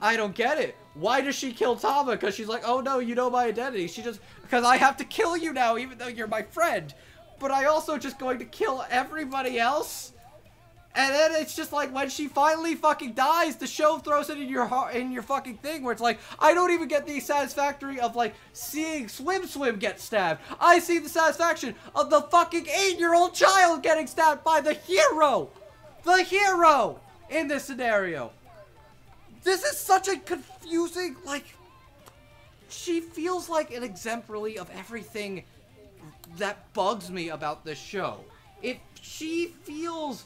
i 0.00 0.16
don't 0.16 0.34
get 0.34 0.58
it. 0.58 0.76
Why 0.94 1.20
does 1.20 1.34
she 1.34 1.52
kill 1.52 1.76
tama 1.76 2.12
because 2.12 2.34
she's 2.34 2.48
like 2.48 2.62
oh 2.64 2.80
no 2.80 2.98
you 2.98 3.14
know 3.14 3.30
my 3.30 3.46
identity. 3.46 3.88
She 3.88 4.02
just 4.02 4.20
because 4.42 4.64
i 4.64 4.76
have 4.76 4.96
to 4.98 5.04
kill 5.04 5.36
you 5.36 5.52
now 5.52 5.76
even 5.76 5.98
though 5.98 6.08
you're 6.08 6.28
my 6.28 6.42
friend. 6.42 6.94
But 7.40 7.50
i 7.50 7.64
also 7.64 7.98
just 7.98 8.18
going 8.18 8.38
to 8.38 8.44
kill 8.44 8.84
everybody 8.90 9.58
else 9.58 10.12
and 10.96 11.12
then 11.12 11.32
it's 11.34 11.56
just 11.56 11.72
like 11.72 11.92
when 11.92 12.08
she 12.08 12.28
finally 12.28 12.74
fucking 12.76 13.14
dies, 13.14 13.56
the 13.56 13.66
show 13.66 13.98
throws 13.98 14.30
it 14.30 14.38
in 14.38 14.48
your 14.48 14.66
heart, 14.66 14.94
in 14.94 15.10
your 15.10 15.22
fucking 15.22 15.56
thing, 15.56 15.82
where 15.82 15.92
it's 15.92 16.00
like 16.00 16.20
I 16.38 16.54
don't 16.54 16.70
even 16.70 16.86
get 16.86 17.06
the 17.06 17.18
satisfactory 17.20 17.98
of 17.98 18.14
like 18.14 18.34
seeing 18.52 19.08
Swim 19.08 19.46
Swim 19.46 19.78
get 19.78 20.00
stabbed. 20.00 20.40
I 20.60 20.78
see 20.78 20.98
the 20.98 21.08
satisfaction 21.08 21.74
of 21.94 22.10
the 22.10 22.22
fucking 22.22 22.68
eight-year-old 22.68 23.34
child 23.34 23.82
getting 23.82 24.06
stabbed 24.06 24.44
by 24.44 24.60
the 24.60 24.74
hero, 24.74 25.50
the 26.04 26.22
hero 26.22 27.00
in 27.28 27.48
this 27.48 27.64
scenario. 27.64 28.30
This 29.42 29.64
is 29.64 29.76
such 29.76 30.08
a 30.08 30.16
confusing 30.18 31.16
like. 31.24 31.44
She 32.68 33.00
feels 33.00 33.48
like 33.48 33.72
an 33.72 33.84
exemplary 33.84 34.58
of 34.58 34.68
everything 34.76 35.44
that 36.38 36.72
bugs 36.72 37.10
me 37.10 37.28
about 37.28 37.64
this 37.64 37.78
show. 37.78 38.20
If 38.62 38.78
she 39.00 39.54
feels 39.62 40.24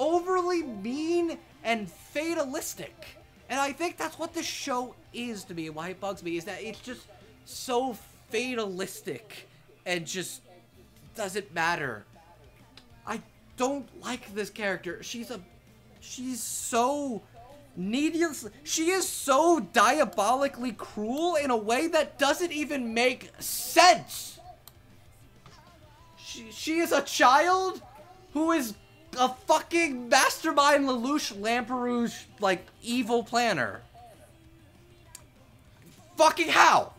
overly 0.00 0.62
mean 0.62 1.38
and 1.62 1.88
fatalistic. 1.88 3.06
And 3.50 3.60
I 3.60 3.72
think 3.72 3.96
that's 3.96 4.18
what 4.18 4.32
this 4.32 4.46
show 4.46 4.94
is 5.12 5.44
to 5.44 5.54
me. 5.54 5.70
Why 5.70 5.90
it 5.90 6.00
bugs 6.00 6.22
me 6.22 6.36
is 6.36 6.44
that 6.46 6.62
it's 6.62 6.80
just 6.80 7.02
so 7.44 7.96
fatalistic 8.30 9.48
and 9.84 10.06
just 10.06 10.40
doesn't 11.14 11.52
matter. 11.52 12.04
I 13.06 13.20
don't 13.56 13.86
like 14.02 14.34
this 14.34 14.50
character. 14.50 15.02
She's 15.02 15.30
a 15.30 15.40
she's 16.00 16.42
so 16.42 17.20
needless 17.76 18.48
she 18.64 18.90
is 18.90 19.06
so 19.06 19.60
diabolically 19.60 20.72
cruel 20.72 21.36
in 21.36 21.50
a 21.50 21.56
way 21.56 21.86
that 21.88 22.18
doesn't 22.18 22.52
even 22.52 22.94
make 22.94 23.30
sense. 23.38 24.38
She, 26.18 26.50
she 26.52 26.78
is 26.78 26.92
a 26.92 27.02
child 27.02 27.82
who 28.32 28.52
is 28.52 28.74
a 29.18 29.28
fucking 29.28 30.08
mastermind 30.08 30.86
Lelouch 30.86 31.34
Lamperouge, 31.34 32.24
like, 32.40 32.66
evil 32.82 33.22
planner. 33.22 33.82
Fucking 36.16 36.48
how? 36.48 36.92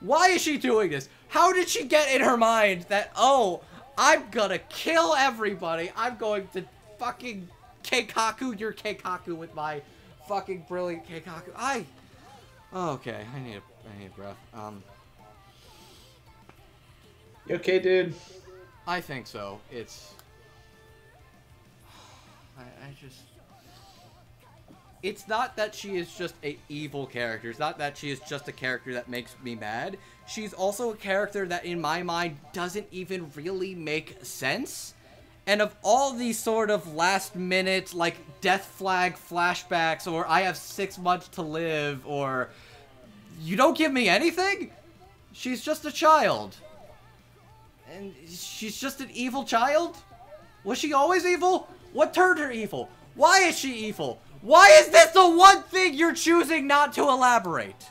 Why 0.00 0.28
is 0.28 0.42
she 0.42 0.58
doing 0.58 0.90
this? 0.90 1.08
How 1.28 1.52
did 1.52 1.68
she 1.68 1.84
get 1.84 2.14
in 2.14 2.22
her 2.22 2.36
mind 2.36 2.86
that, 2.88 3.12
oh, 3.16 3.62
I'm 3.96 4.30
gonna 4.30 4.58
kill 4.58 5.14
everybody. 5.14 5.90
I'm 5.96 6.16
going 6.16 6.48
to 6.54 6.64
fucking 6.98 7.48
Keikaku 7.82 8.58
your 8.58 8.72
Keikaku 8.72 9.36
with 9.36 9.54
my 9.54 9.82
fucking 10.26 10.66
brilliant 10.68 11.08
Keikaku. 11.08 11.50
I... 11.56 11.84
Okay, 12.74 13.24
I 13.34 13.40
need 13.40 13.56
a, 13.56 13.62
I 13.88 13.98
need 13.98 14.06
a 14.06 14.16
breath. 14.16 14.36
Um... 14.54 14.82
You 17.46 17.54
okay, 17.56 17.78
dude? 17.78 18.14
I 18.86 19.00
think 19.00 19.26
so. 19.26 19.58
It's... 19.70 20.12
I, 22.58 22.62
I 22.62 22.94
just. 23.00 23.20
It's 25.00 25.28
not 25.28 25.56
that 25.56 25.74
she 25.76 25.96
is 25.96 26.12
just 26.12 26.34
a 26.42 26.58
evil 26.68 27.06
character. 27.06 27.50
It's 27.50 27.60
not 27.60 27.78
that 27.78 27.96
she 27.96 28.10
is 28.10 28.18
just 28.20 28.48
a 28.48 28.52
character 28.52 28.94
that 28.94 29.08
makes 29.08 29.36
me 29.44 29.54
mad. 29.54 29.96
She's 30.26 30.52
also 30.52 30.90
a 30.90 30.96
character 30.96 31.46
that, 31.46 31.64
in 31.64 31.80
my 31.80 32.02
mind, 32.02 32.36
doesn't 32.52 32.88
even 32.90 33.30
really 33.36 33.76
make 33.76 34.24
sense. 34.24 34.94
And 35.46 35.62
of 35.62 35.74
all 35.84 36.12
these 36.12 36.38
sort 36.38 36.68
of 36.68 36.94
last 36.94 37.36
minute, 37.36 37.94
like, 37.94 38.16
death 38.40 38.66
flag 38.76 39.14
flashbacks, 39.14 40.10
or 40.10 40.26
I 40.26 40.40
have 40.42 40.56
six 40.56 40.98
months 40.98 41.28
to 41.28 41.42
live, 41.42 42.04
or 42.04 42.50
you 43.40 43.56
don't 43.56 43.78
give 43.78 43.92
me 43.92 44.08
anything? 44.08 44.72
She's 45.32 45.62
just 45.62 45.86
a 45.86 45.92
child. 45.92 46.56
And 47.94 48.12
she's 48.28 48.78
just 48.78 49.00
an 49.00 49.10
evil 49.14 49.44
child? 49.44 49.96
Was 50.64 50.78
she 50.78 50.92
always 50.92 51.24
evil? 51.24 51.68
What 51.92 52.14
turned 52.14 52.38
her 52.38 52.50
evil? 52.50 52.90
Why 53.14 53.40
is 53.40 53.58
she 53.58 53.74
evil? 53.86 54.20
Why 54.42 54.68
is 54.80 54.88
this 54.90 55.10
the 55.10 55.28
one 55.28 55.62
thing 55.62 55.94
you're 55.94 56.14
choosing 56.14 56.66
not 56.66 56.92
to 56.94 57.02
elaborate? 57.02 57.88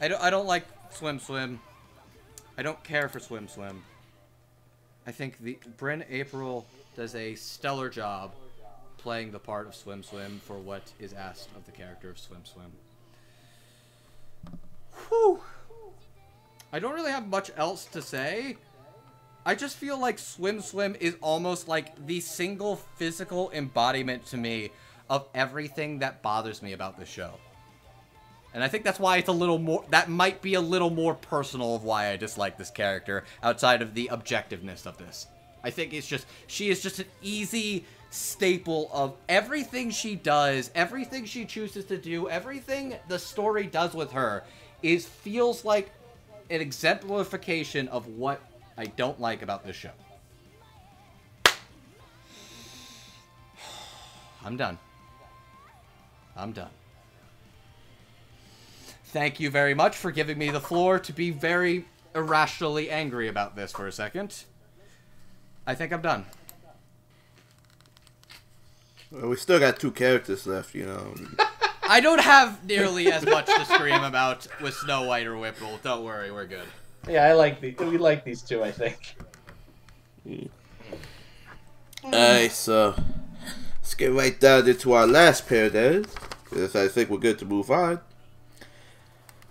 I 0.00 0.08
don't, 0.08 0.22
I 0.22 0.30
don't 0.30 0.46
like 0.46 0.64
Swim 0.90 1.18
Swim. 1.18 1.60
I 2.58 2.62
don't 2.62 2.82
care 2.84 3.08
for 3.08 3.20
Swim 3.20 3.48
Swim. 3.48 3.82
I 5.06 5.12
think 5.12 5.38
the 5.38 5.58
Bryn 5.78 6.04
Apprill 6.10 6.64
does 6.96 7.14
a 7.14 7.34
stellar 7.34 7.88
job 7.88 8.32
playing 8.98 9.30
the 9.30 9.38
part 9.38 9.66
of 9.66 9.74
Swim 9.74 10.02
Swim 10.02 10.40
for 10.44 10.58
what 10.58 10.92
is 10.98 11.12
asked 11.12 11.48
of 11.56 11.64
the 11.64 11.72
character 11.72 12.10
of 12.10 12.18
Swim 12.18 12.40
Swim. 12.44 12.72
Whew. 15.08 15.40
I 16.72 16.78
don't 16.78 16.94
really 16.94 17.10
have 17.10 17.26
much 17.26 17.50
else 17.56 17.86
to 17.86 18.02
say. 18.02 18.56
I 19.44 19.54
just 19.54 19.76
feel 19.76 19.98
like 19.98 20.18
Swim 20.18 20.60
Swim 20.60 20.96
is 21.00 21.16
almost 21.22 21.66
like 21.66 22.06
the 22.06 22.20
single 22.20 22.76
physical 22.96 23.50
embodiment 23.52 24.26
to 24.26 24.36
me 24.36 24.70
of 25.08 25.26
everything 25.34 26.00
that 26.00 26.22
bothers 26.22 26.62
me 26.62 26.72
about 26.72 26.98
the 26.98 27.06
show. 27.06 27.32
And 28.52 28.62
I 28.62 28.68
think 28.68 28.84
that's 28.84 28.98
why 28.98 29.16
it's 29.16 29.28
a 29.28 29.32
little 29.32 29.58
more, 29.58 29.84
that 29.90 30.08
might 30.08 30.42
be 30.42 30.54
a 30.54 30.60
little 30.60 30.90
more 30.90 31.14
personal 31.14 31.76
of 31.76 31.84
why 31.84 32.10
I 32.10 32.16
dislike 32.16 32.58
this 32.58 32.70
character 32.70 33.24
outside 33.42 33.80
of 33.80 33.94
the 33.94 34.10
objectiveness 34.12 34.86
of 34.86 34.98
this. 34.98 35.26
I 35.62 35.70
think 35.70 35.94
it's 35.94 36.06
just, 36.06 36.26
she 36.46 36.68
is 36.68 36.82
just 36.82 36.98
an 36.98 37.06
easy 37.22 37.84
staple 38.10 38.90
of 38.92 39.14
everything 39.28 39.90
she 39.90 40.16
does, 40.16 40.70
everything 40.74 41.24
she 41.24 41.44
chooses 41.44 41.84
to 41.86 41.96
do, 41.96 42.28
everything 42.28 42.96
the 43.08 43.18
story 43.18 43.66
does 43.66 43.94
with 43.94 44.12
her 44.12 44.42
is 44.82 45.06
feels 45.06 45.64
like 45.64 45.92
an 46.50 46.60
exemplification 46.60 47.86
of 47.88 48.06
what 48.08 48.40
I 48.80 48.86
don't 48.86 49.20
like 49.20 49.42
about 49.42 49.62
this 49.66 49.76
show. 49.76 49.90
I'm 54.42 54.56
done. 54.56 54.78
I'm 56.34 56.52
done. 56.52 56.70
Thank 59.04 59.38
you 59.38 59.50
very 59.50 59.74
much 59.74 59.98
for 59.98 60.10
giving 60.10 60.38
me 60.38 60.48
the 60.48 60.62
floor 60.62 60.98
to 60.98 61.12
be 61.12 61.30
very 61.30 61.84
irrationally 62.14 62.88
angry 62.90 63.28
about 63.28 63.54
this 63.54 63.72
for 63.72 63.86
a 63.86 63.92
second. 63.92 64.44
I 65.66 65.74
think 65.74 65.92
I'm 65.92 66.00
done. 66.00 66.24
Well, 69.10 69.28
we 69.28 69.36
still 69.36 69.60
got 69.60 69.78
two 69.78 69.90
characters 69.90 70.46
left, 70.46 70.74
you 70.74 70.86
know. 70.86 71.14
I 71.82 72.00
don't 72.00 72.22
have 72.22 72.64
nearly 72.64 73.12
as 73.12 73.26
much 73.26 73.44
to 73.44 73.66
scream 73.66 74.04
about 74.04 74.46
with 74.62 74.72
Snow 74.72 75.02
White 75.02 75.26
or 75.26 75.36
Ripple. 75.36 75.80
Don't 75.82 76.02
worry, 76.02 76.30
we're 76.30 76.46
good. 76.46 76.66
Yeah, 77.08 77.24
I 77.24 77.32
like 77.32 77.60
the 77.60 77.72
we 77.84 77.98
like 77.98 78.24
these 78.24 78.42
two. 78.42 78.62
I 78.62 78.70
think. 78.70 79.16
Alright, 82.04 82.52
so 82.52 82.94
let's 83.78 83.94
get 83.94 84.12
right 84.12 84.38
down 84.38 84.68
into 84.68 84.92
our 84.92 85.06
last 85.06 85.48
pair 85.48 85.70
then, 85.70 86.06
because 86.44 86.76
I 86.76 86.88
think 86.88 87.10
we're 87.10 87.18
good 87.18 87.38
to 87.40 87.44
move 87.44 87.70
on. 87.70 88.00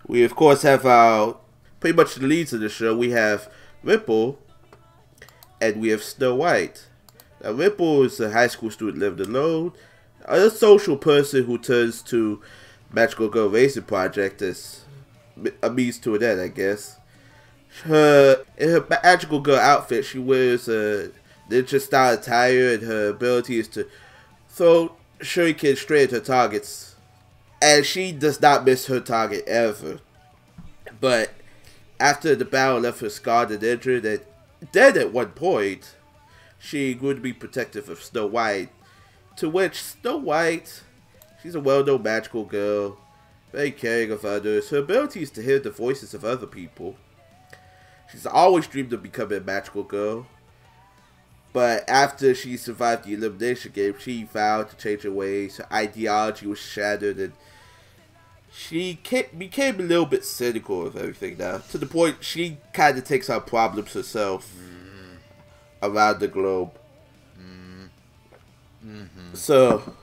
We 0.08 0.24
of 0.24 0.36
course 0.36 0.62
have 0.62 0.86
our 0.86 1.38
pretty 1.80 1.96
much 1.96 2.16
the 2.16 2.28
leads 2.28 2.54
of 2.54 2.62
the 2.62 2.70
show. 2.70 2.96
We 2.96 3.12
have 3.12 3.52
Ripple, 3.84 4.40
and 5.60 5.82
we 5.82 5.90
have 5.90 6.04
Snow 6.04 6.36
White. 6.36 6.88
Now 7.44 7.52
Ripple 7.52 8.04
is 8.04 8.20
a 8.20 8.32
high 8.32 8.48
school 8.48 8.72
student 8.72 9.00
living 9.00 9.28
alone, 9.28 9.74
a 10.26 10.50
social 10.50 10.98
person 10.98 11.46
who 11.46 11.58
turns 11.58 12.02
to 12.04 12.42
Magical 12.92 13.28
Girl 13.28 13.50
Raising 13.50 13.84
Project 13.84 14.42
as 14.42 14.86
a 15.64 15.70
means 15.70 15.98
to 16.00 16.16
an 16.16 16.24
end, 16.24 16.42
I 16.42 16.48
guess 16.48 16.99
her 17.84 18.44
in 18.58 18.70
her 18.70 18.86
magical 18.90 19.40
girl 19.40 19.60
outfit, 19.60 20.06
she 20.06 20.20
wears 20.20 20.68
a 20.68 21.12
ninja 21.50 21.80
style 21.80 22.14
attire, 22.16 22.74
and 22.74 22.84
her 22.84 23.10
ability 23.10 23.60
is 23.60 23.68
to 23.70 23.88
throw 24.50 24.96
shuriken 25.20 25.78
straight 25.78 26.12
at 26.12 26.12
her 26.12 26.20
targets. 26.20 26.96
And 27.62 27.86
she 27.86 28.12
does 28.12 28.42
not 28.42 28.66
miss 28.66 28.88
her 28.88 29.00
target 29.00 29.48
ever. 29.48 30.00
But 31.02 31.32
after 32.00 32.36
the 32.36 32.46
battle 32.46 32.80
left 32.80 33.02
her 33.02 33.10
scarred 33.10 33.52
and 33.52 33.64
injured, 33.64 34.06
and 34.06 34.22
dead 34.72 34.98
at 34.98 35.12
one 35.12 35.32
point, 35.32 35.96
she 36.58 36.94
grew 36.94 37.14
to 37.14 37.22
be 37.22 37.34
protective 37.34 37.90
of 37.90 38.04
Snow 38.04 38.28
White, 38.28 38.70
to 39.38 39.50
which 39.50 39.82
Snow 39.82 40.18
White, 40.18 40.84
she's 41.42 41.56
a 41.56 41.60
well-known 41.60 42.04
magical 42.04 42.46
girl, 42.46 42.98
very 43.52 43.72
caring 43.72 44.12
of 44.12 44.26
others. 44.26 44.70
Her 44.70 44.78
ability 44.80 45.22
is 45.24 45.32
to 45.32 45.42
hear 45.42 45.60
the 45.60 45.72
voices 45.72 46.14
of 46.14 46.24
other 46.26 46.48
people. 46.48 46.96
She's 48.12 48.26
always 48.26 48.68
dreamed 48.68 48.94
of 48.94 49.04
becoming 49.04 49.38
a 49.38 49.42
magical 49.42 49.84
girl. 49.84 50.28
But 51.52 51.90
after 51.90 52.36
she 52.36 52.58
survived 52.58 53.06
the 53.06 53.14
elimination 53.14 53.72
game, 53.74 53.96
she 54.00 54.24
vowed 54.24 54.70
to 54.70 54.78
change 54.78 55.02
her 55.04 55.12
ways. 55.12 55.58
Her 55.58 55.68
ideology 55.74 56.46
was 56.46 56.60
shattered, 56.60 57.18
and 57.18 57.34
she 58.52 59.00
became 59.38 59.80
a 59.80 59.84
little 59.84 60.06
bit 60.06 60.26
cynical 60.26 60.86
of 60.86 60.96
everything 60.96 61.38
now. 61.38 61.58
To 61.72 61.78
the 61.78 61.86
point 61.86 62.24
she 62.24 62.58
kind 62.74 62.98
of 62.98 63.04
takes 63.04 63.30
on 63.30 63.42
problems 63.42 63.94
herself 63.94 64.54
mm-hmm. 64.56 65.16
around 65.82 66.20
the 66.20 66.28
globe. 66.28 66.72
Mm-hmm. 67.40 67.86
Mm-hmm. 68.86 69.34
So, 69.34 69.96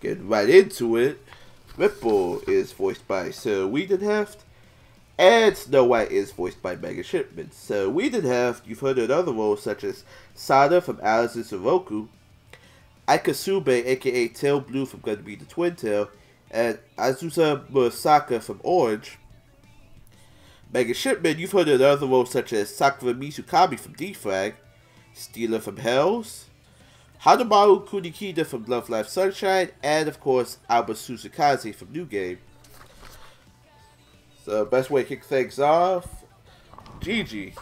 getting 0.00 0.28
right 0.28 0.48
into 0.48 0.96
it, 0.96 1.22
Ripple 1.76 2.40
is 2.48 2.72
voiced 2.72 3.06
by 3.06 3.30
Sarah 3.30 3.68
Wiedenheft, 3.68 4.38
and 5.18 5.56
Snow 5.56 5.84
White 5.84 6.12
is 6.12 6.30
voiced 6.30 6.62
by 6.62 6.76
Megan 6.76 7.02
Shipman. 7.02 7.50
So, 7.50 7.90
we 7.90 8.08
did 8.08 8.24
have, 8.24 8.62
you've 8.64 8.80
heard 8.80 8.98
in 8.98 9.10
other 9.10 9.32
roles 9.32 9.62
such 9.62 9.82
as 9.82 10.04
Sada 10.34 10.80
from 10.80 11.00
Alice 11.02 11.34
in 11.34 11.42
Zoroku, 11.42 12.08
Akasube, 13.08 13.68
aka 13.68 14.28
Tail 14.28 14.60
Blue 14.60 14.86
from 14.86 15.00
Gonna 15.00 15.16
Be 15.18 15.34
the 15.34 15.44
Twin 15.44 15.74
Tail, 15.74 16.08
and 16.50 16.78
Azusa 16.96 17.68
Murasaka 17.68 18.42
from 18.42 18.60
Orange. 18.62 19.18
Megan 20.72 20.94
Shipman, 20.94 21.38
you've 21.38 21.52
heard 21.52 21.68
in 21.68 21.82
other 21.82 22.06
roles 22.06 22.30
such 22.30 22.52
as 22.52 22.74
Sakura 22.74 23.14
Mizukami 23.14 23.80
from 23.80 23.94
D-Frag, 23.94 24.54
Steeler 25.14 25.60
from 25.60 25.78
Hells, 25.78 26.44
Hanamaru 27.22 27.88
Kunikida 27.88 28.46
from 28.46 28.66
Love 28.66 28.88
Live 28.88 29.08
Sunshine, 29.08 29.70
and 29.82 30.08
of 30.08 30.20
course 30.20 30.58
Aoba 30.70 30.90
Suzukaze 30.90 31.74
from 31.74 31.90
New 31.90 32.04
Game. 32.04 32.38
So 34.48 34.64
best 34.64 34.88
way 34.88 35.02
to 35.02 35.08
kick 35.10 35.24
things 35.24 35.60
off, 35.60 36.24
Gigi. 37.00 37.52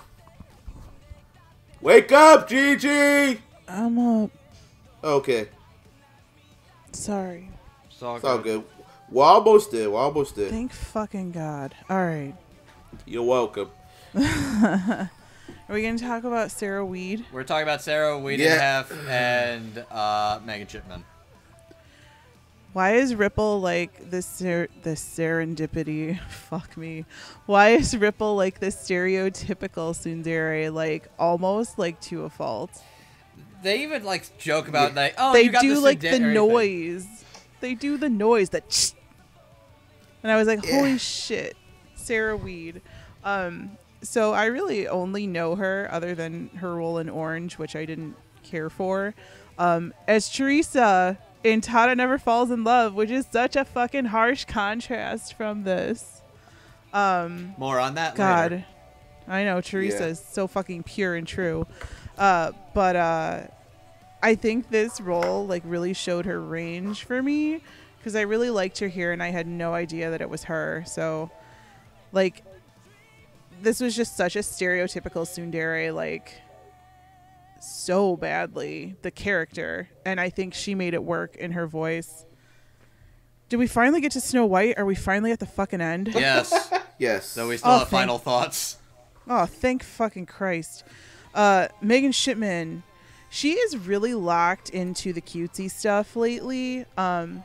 Wake 1.80 2.12
up, 2.12 2.48
Gigi! 2.48 3.40
I'm 3.66 3.98
up. 3.98 4.30
Okay, 5.02 5.48
Sorry. 6.92 7.50
It's 7.90 8.00
all 8.00 8.14
it's 8.14 8.24
all 8.24 8.38
good. 8.38 8.62
good. 8.62 8.86
We're 9.10 9.24
almost 9.24 9.72
there. 9.72 9.90
We're 9.90 9.98
almost 9.98 10.36
there. 10.36 10.48
Thank 10.48 10.72
fucking 10.72 11.32
God. 11.32 11.74
All 11.90 12.06
right. 12.06 12.34
You're 13.04 13.24
welcome. 13.24 13.70
Are 14.14 15.10
we 15.68 15.82
going 15.82 15.96
to 15.96 16.04
talk 16.04 16.22
about 16.22 16.52
Sarah 16.52 16.86
Weed? 16.86 17.24
We're 17.32 17.42
talking 17.42 17.64
about 17.64 17.82
Sarah 17.82 18.14
Wiedenheft 18.14 19.08
and 19.08 19.84
uh, 19.90 20.38
Megan 20.44 20.68
Shipman. 20.68 21.02
Why 22.76 22.96
is 22.96 23.14
Ripple 23.14 23.62
like 23.62 24.10
this 24.10 24.26
ser- 24.26 24.68
this 24.82 25.02
serendipity? 25.02 26.20
Fuck 26.28 26.76
me. 26.76 27.06
Why 27.46 27.70
is 27.70 27.96
Ripple 27.96 28.36
like 28.36 28.60
this 28.60 28.76
stereotypical 28.76 29.94
tsundere, 29.96 30.70
like 30.70 31.08
almost 31.18 31.78
like 31.78 31.98
to 32.02 32.24
a 32.24 32.28
fault? 32.28 32.70
They 33.62 33.82
even 33.82 34.04
like 34.04 34.36
joke 34.36 34.68
about 34.68 34.94
like, 34.94 35.14
oh, 35.16 35.32
they 35.32 35.44
you 35.44 35.52
got 35.52 35.62
do 35.62 35.74
the 35.74 35.80
like 35.80 36.00
the 36.00 36.18
noise. 36.18 37.06
They 37.60 37.74
do 37.74 37.96
the 37.96 38.10
noise 38.10 38.50
that, 38.50 38.92
and 40.22 40.30
I 40.30 40.36
was 40.36 40.46
like, 40.46 40.62
Yeah. 40.62 40.76
holy 40.76 40.98
shit, 40.98 41.56
Sarah 41.94 42.36
Weed. 42.36 42.82
Um, 43.24 43.78
so 44.02 44.34
I 44.34 44.44
really 44.44 44.86
only 44.86 45.26
know 45.26 45.54
her 45.54 45.88
other 45.90 46.14
than 46.14 46.48
her 46.56 46.74
role 46.74 46.98
in 46.98 47.08
Orange, 47.08 47.56
which 47.56 47.74
I 47.74 47.86
didn't 47.86 48.16
care 48.42 48.68
for, 48.68 49.14
um, 49.58 49.94
as 50.06 50.28
Teresa 50.28 51.16
in 51.44 51.60
Tada 51.60 51.96
Never 51.96 52.18
Falls 52.18 52.50
in 52.50 52.64
Love, 52.64 52.94
which 52.94 53.10
is 53.10 53.26
such 53.30 53.56
a 53.56 53.64
fucking 53.64 54.06
harsh 54.06 54.44
contrast 54.44 55.34
from 55.34 55.64
this. 55.64 56.22
Um, 56.92 57.54
More 57.58 57.78
on 57.78 57.94
that 57.94 58.14
God, 58.14 58.52
later. 58.52 58.66
I 59.28 59.44
know 59.44 59.60
Teresa 59.60 60.04
Yeah. 60.04 60.10
is 60.10 60.20
so 60.20 60.46
fucking 60.46 60.84
pure 60.84 61.14
and 61.14 61.26
true. 61.26 61.66
Uh, 62.16 62.52
but 62.74 62.96
uh, 62.96 63.40
I 64.22 64.34
think 64.34 64.70
this 64.70 65.00
role 65.00 65.46
like 65.46 65.62
really 65.66 65.92
showed 65.92 66.26
her 66.26 66.40
range 66.40 67.04
for 67.04 67.22
me 67.22 67.60
because 67.98 68.16
I 68.16 68.22
really 68.22 68.50
liked 68.50 68.78
her 68.78 68.88
here 68.88 69.12
and 69.12 69.22
I 69.22 69.30
had 69.30 69.46
no 69.46 69.74
idea 69.74 70.10
that 70.10 70.20
it 70.20 70.30
was 70.30 70.44
her. 70.44 70.84
So, 70.86 71.30
like, 72.12 72.42
this 73.62 73.80
was 73.80 73.96
just 73.96 74.16
such 74.16 74.36
a 74.36 74.40
stereotypical 74.40 75.26
tsundere, 75.26 75.92
like 75.94 76.32
so 77.60 78.16
badly 78.16 78.96
the 79.02 79.10
character, 79.10 79.88
and 80.04 80.20
I 80.20 80.28
think 80.30 80.54
she 80.54 80.74
made 80.74 80.94
it 80.94 81.02
work 81.04 81.36
in 81.36 81.52
her 81.52 81.66
voice. 81.66 82.24
Did 83.48 83.58
we 83.58 83.66
finally 83.66 84.00
get 84.00 84.12
to 84.12 84.20
Snow 84.20 84.44
White? 84.44 84.76
Are 84.78 84.84
we 84.84 84.94
finally 84.94 85.30
at 85.32 85.38
the 85.38 85.46
fucking 85.46 85.80
end? 85.80 86.08
Yes. 86.14 86.72
Yes. 86.98 87.26
so 87.32 87.48
we 87.48 87.56
still 87.56 87.70
Oh, 87.70 87.78
have 87.78 87.88
thank- 87.88 88.02
final 88.02 88.18
thoughts. 88.18 88.78
Oh, 89.28 89.46
thank 89.46 89.82
fucking 89.82 90.26
Christ. 90.26 90.84
Uh, 91.34 91.68
Megan 91.80 92.12
Shipman, 92.12 92.82
she 93.30 93.52
is 93.52 93.76
really 93.76 94.14
locked 94.14 94.70
into 94.70 95.12
the 95.12 95.20
cutesy 95.20 95.70
stuff 95.70 96.16
lately. 96.16 96.86
Um, 96.96 97.44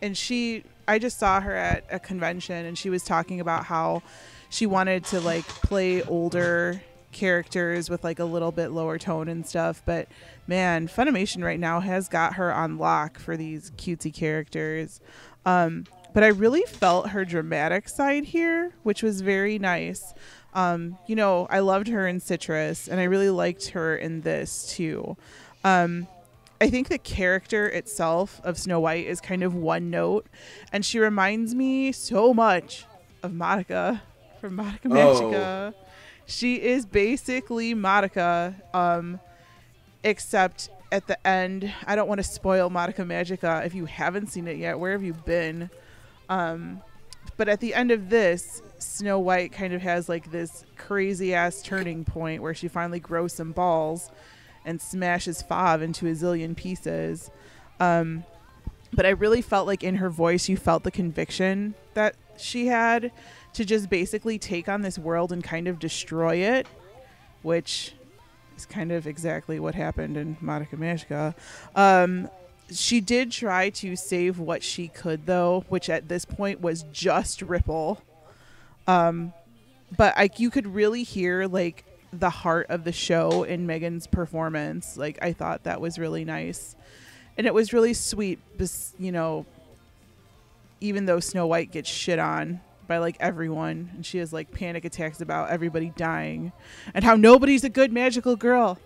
and 0.00 0.16
she, 0.16 0.64
I 0.88 0.98
just 0.98 1.18
saw 1.18 1.40
her 1.40 1.54
at 1.54 1.84
a 1.90 1.98
convention 1.98 2.66
and 2.66 2.76
she 2.76 2.90
was 2.90 3.04
talking 3.04 3.40
about 3.40 3.64
how 3.64 4.02
she 4.50 4.66
wanted 4.66 5.04
to 5.06 5.20
like 5.20 5.46
play 5.46 6.02
older 6.02 6.82
characters 7.12 7.88
with 7.88 8.02
like 8.02 8.18
a 8.18 8.24
little 8.24 8.52
bit 8.52 8.68
lower 8.68 8.98
tone 8.98 9.28
and 9.28 9.46
stuff. 9.46 9.82
But 9.84 10.08
man, 10.46 10.88
Funimation 10.88 11.44
right 11.44 11.60
now 11.60 11.80
has 11.80 12.08
got 12.08 12.34
her 12.34 12.52
on 12.52 12.78
lock 12.78 13.18
for 13.18 13.36
these 13.36 13.70
cutesy 13.72 14.12
characters. 14.12 15.00
Um, 15.44 15.86
but 16.14 16.22
I 16.22 16.28
really 16.28 16.62
felt 16.62 17.10
her 17.10 17.24
dramatic 17.24 17.88
side 17.88 18.24
here, 18.24 18.72
which 18.82 19.02
was 19.02 19.20
very 19.20 19.58
nice. 19.58 20.12
Um, 20.54 20.98
you 21.06 21.16
know, 21.16 21.46
I 21.48 21.60
loved 21.60 21.88
her 21.88 22.06
in 22.06 22.20
Citrus, 22.20 22.86
and 22.86 23.00
I 23.00 23.04
really 23.04 23.30
liked 23.30 23.68
her 23.68 23.96
in 23.96 24.20
this 24.20 24.74
too. 24.74 25.16
Um, 25.64 26.06
I 26.60 26.68
think 26.68 26.88
the 26.88 26.98
character 26.98 27.66
itself 27.66 28.40
of 28.44 28.58
Snow 28.58 28.78
White 28.78 29.06
is 29.06 29.20
kind 29.20 29.42
of 29.42 29.54
one 29.54 29.90
note, 29.90 30.26
and 30.72 30.84
she 30.84 30.98
reminds 30.98 31.54
me 31.54 31.90
so 31.92 32.34
much 32.34 32.84
of 33.22 33.32
Madoka 33.32 34.00
from 34.40 34.56
Madoka 34.56 34.84
Magica. 34.84 35.74
She 36.32 36.62
is 36.62 36.86
basically 36.86 37.74
Madoka, 37.74 38.54
um, 38.74 39.20
except 40.02 40.70
at 40.90 41.06
the 41.06 41.26
end, 41.26 41.70
I 41.86 41.94
don't 41.94 42.08
want 42.08 42.20
to 42.20 42.24
spoil 42.24 42.70
Madoka 42.70 43.04
Magica. 43.06 43.66
If 43.66 43.74
you 43.74 43.84
haven't 43.84 44.28
seen 44.28 44.48
it 44.48 44.56
yet, 44.56 44.78
where 44.78 44.92
have 44.92 45.02
you 45.02 45.12
been? 45.12 45.68
Um, 46.30 46.80
but 47.36 47.50
at 47.50 47.60
the 47.60 47.74
end 47.74 47.90
of 47.90 48.08
this, 48.08 48.62
Snow 48.78 49.18
White 49.18 49.52
kind 49.52 49.74
of 49.74 49.82
has 49.82 50.08
like 50.08 50.30
this 50.30 50.64
crazy 50.78 51.34
ass 51.34 51.60
turning 51.60 52.02
point 52.02 52.40
where 52.40 52.54
she 52.54 52.66
finally 52.66 52.98
grows 52.98 53.34
some 53.34 53.52
balls 53.52 54.10
and 54.64 54.80
smashes 54.80 55.42
Fav 55.42 55.82
into 55.82 56.06
a 56.06 56.12
zillion 56.12 56.56
pieces. 56.56 57.30
Um, 57.78 58.24
but 58.90 59.04
I 59.04 59.10
really 59.10 59.42
felt 59.42 59.66
like 59.66 59.84
in 59.84 59.96
her 59.96 60.08
voice, 60.08 60.48
you 60.48 60.56
felt 60.56 60.82
the 60.82 60.90
conviction 60.90 61.74
that 61.92 62.16
she 62.38 62.68
had 62.68 63.12
to 63.54 63.64
just 63.64 63.90
basically 63.90 64.38
take 64.38 64.68
on 64.68 64.82
this 64.82 64.98
world 64.98 65.32
and 65.32 65.42
kind 65.44 65.68
of 65.68 65.78
destroy 65.78 66.36
it, 66.36 66.66
which 67.42 67.94
is 68.56 68.66
kind 68.66 68.92
of 68.92 69.06
exactly 69.06 69.60
what 69.60 69.74
happened 69.74 70.16
in 70.16 70.36
Madoka 70.36 70.78
Magica. 70.78 71.34
Um, 71.74 72.28
she 72.70 73.00
did 73.00 73.30
try 73.30 73.70
to 73.70 73.96
save 73.96 74.38
what 74.38 74.62
she 74.62 74.88
could, 74.88 75.26
though, 75.26 75.64
which 75.68 75.90
at 75.90 76.08
this 76.08 76.24
point 76.24 76.60
was 76.60 76.84
just 76.92 77.42
Ripple. 77.42 78.00
Um, 78.86 79.32
but 79.96 80.14
I, 80.16 80.30
you 80.36 80.50
could 80.50 80.66
really 80.66 81.02
hear 81.02 81.46
like 81.46 81.84
the 82.12 82.30
heart 82.30 82.66
of 82.68 82.84
the 82.84 82.92
show 82.92 83.42
in 83.42 83.66
Megan's 83.66 84.06
performance. 84.06 84.96
Like 84.96 85.18
I 85.22 85.32
thought 85.32 85.64
that 85.64 85.80
was 85.80 85.98
really 85.98 86.24
nice, 86.24 86.74
and 87.36 87.46
it 87.46 87.52
was 87.52 87.72
really 87.72 87.94
sweet. 87.94 88.38
You 88.98 89.12
know, 89.12 89.44
even 90.80 91.04
though 91.04 91.20
Snow 91.20 91.46
White 91.46 91.72
gets 91.72 91.90
shit 91.90 92.18
on 92.18 92.60
by 92.92 92.98
like 92.98 93.16
everyone, 93.20 93.90
and 93.94 94.04
she 94.04 94.18
has 94.18 94.34
like 94.34 94.50
panic 94.50 94.84
attacks 94.84 95.22
about 95.22 95.48
everybody 95.48 95.94
dying, 95.96 96.52
and 96.92 97.02
how 97.02 97.16
nobody's 97.16 97.64
a 97.64 97.70
good 97.70 97.90
magical 97.90 98.36
girl. 98.36 98.78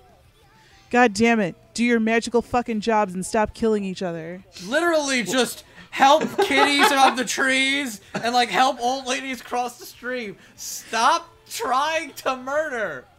God 0.91 1.13
damn 1.13 1.41
it! 1.41 1.57
Do 1.75 1.83
your 1.83 1.99
magical 1.99 2.41
fucking 2.41 2.83
jobs 2.83 3.15
and 3.15 3.27
stop 3.27 3.53
killing 3.53 3.83
each 3.83 4.03
other. 4.03 4.45
Literally 4.65 5.25
just 5.25 5.65
help 5.91 6.23
kitties 6.45 6.87
above 6.87 7.17
the 7.17 7.25
trees 7.25 8.01
and 8.15 8.33
like 8.33 8.49
help 8.49 8.81
old 8.81 9.09
ladies 9.09 9.43
cross 9.43 9.81
the 9.81 9.87
stream. 9.87 10.37
Stop 10.55 11.29
trying 11.51 12.13
to 12.13 12.37
murder. 12.37 13.05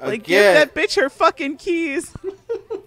Like, 0.00 0.20
Again. 0.20 0.22
give 0.22 0.54
that 0.54 0.74
bitch 0.74 0.94
her 1.00 1.08
fucking 1.10 1.56
keys. 1.56 2.14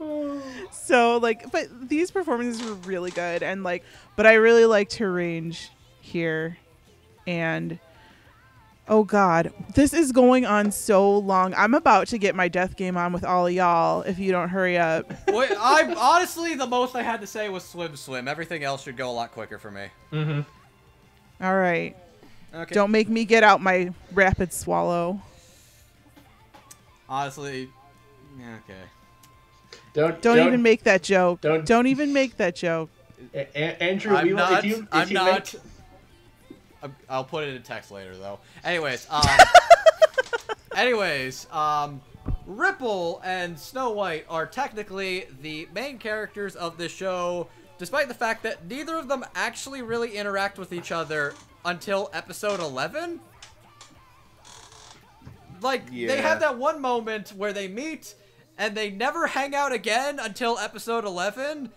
so, 0.72 1.18
like, 1.18 1.50
but 1.52 1.88
these 1.88 2.10
performances 2.10 2.66
were 2.66 2.74
really 2.74 3.10
good, 3.10 3.42
and 3.42 3.62
like, 3.62 3.84
but 4.16 4.26
I 4.26 4.34
really 4.34 4.64
liked 4.66 4.94
her 4.94 5.12
range 5.12 5.70
here, 6.00 6.56
and 7.26 7.78
Oh 8.88 9.04
God, 9.04 9.52
this 9.76 9.94
is 9.94 10.10
going 10.10 10.44
on 10.44 10.72
so 10.72 11.16
long. 11.18 11.54
I'm 11.54 11.74
about 11.74 12.08
to 12.08 12.18
get 12.18 12.34
my 12.34 12.48
death 12.48 12.76
game 12.76 12.96
on 12.96 13.12
with 13.12 13.22
all 13.24 13.48
y'all 13.48 14.02
if 14.02 14.18
you 14.18 14.32
don't 14.32 14.48
hurry 14.48 14.78
up. 14.78 15.08
Wait, 15.28 15.52
I 15.56 15.94
honestly 15.96 16.56
the 16.56 16.66
most 16.66 16.96
I 16.96 17.02
had 17.02 17.20
to 17.20 17.26
say 17.28 17.48
was 17.48 17.62
swim, 17.64 17.94
swim. 17.94 18.26
Everything 18.26 18.64
else 18.64 18.82
should 18.82 18.96
go 18.96 19.08
a 19.08 19.12
lot 19.12 19.30
quicker 19.30 19.60
for 19.60 19.70
me. 19.70 19.86
Mm-hmm. 20.12 20.40
All 21.44 21.56
right, 21.56 21.96
Okay. 22.52 22.74
don't 22.74 22.90
make 22.90 23.08
me 23.08 23.24
get 23.24 23.44
out 23.44 23.60
my 23.62 23.92
rapid 24.12 24.52
swallow. 24.52 25.22
honestly. 27.08 27.68
yeah, 28.40 28.56
Okay. 28.64 28.80
Don't 29.92 30.22
Don't, 30.22 30.46
even 30.46 30.62
make 30.62 30.84
that 30.84 31.02
joke. 31.02 31.40
don't- 31.40 31.66
Don't, 31.66 31.86
even 31.86 32.12
make 32.12 32.36
that 32.36 32.54
joke. 32.54 32.90
A- 33.34 33.48
A- 33.54 33.82
Andrew. 33.82 34.14
I'm 34.14 34.26
we 34.26 34.32
will- 34.32 34.38
not. 34.38 34.64
If 34.64 34.64
you, 34.64 34.76
if 34.82 34.88
I'm 34.92 35.08
you 35.08 35.14
not. 35.14 35.54
Make, 35.54 35.62
I'm- 36.82 36.96
I'll 37.08 37.24
put 37.24 37.44
it 37.44 37.54
in 37.54 37.62
text 37.62 37.90
later, 37.90 38.16
though. 38.16 38.38
Anyways, 38.64 39.06
um, 39.10 39.22
anyways, 40.76 41.46
um, 41.52 42.00
Ripple 42.46 43.20
and 43.24 43.58
Snow 43.58 43.90
White 43.90 44.24
are 44.28 44.46
technically 44.46 45.26
the 45.42 45.68
main 45.74 45.98
characters 45.98 46.56
of 46.56 46.78
this 46.78 46.92
show, 46.92 47.48
despite 47.78 48.08
the 48.08 48.14
fact 48.14 48.42
that 48.44 48.66
neither 48.66 48.96
of 48.96 49.08
them 49.08 49.24
actually 49.34 49.82
really 49.82 50.16
interact 50.16 50.58
with 50.58 50.72
each 50.72 50.90
other 50.92 51.34
until 51.64 52.10
episode 52.12 52.60
11. 52.60 53.20
Like, 55.60 55.90
they 55.90 56.20
have 56.22 56.40
that 56.40 56.56
one 56.56 56.80
moment 56.80 57.30
where 57.36 57.52
they 57.52 57.68
meet 57.68 58.14
and 58.60 58.76
they 58.76 58.90
never 58.90 59.26
hang 59.26 59.54
out 59.54 59.72
again 59.72 60.20
until 60.20 60.58
episode 60.58 61.04
11 61.04 61.70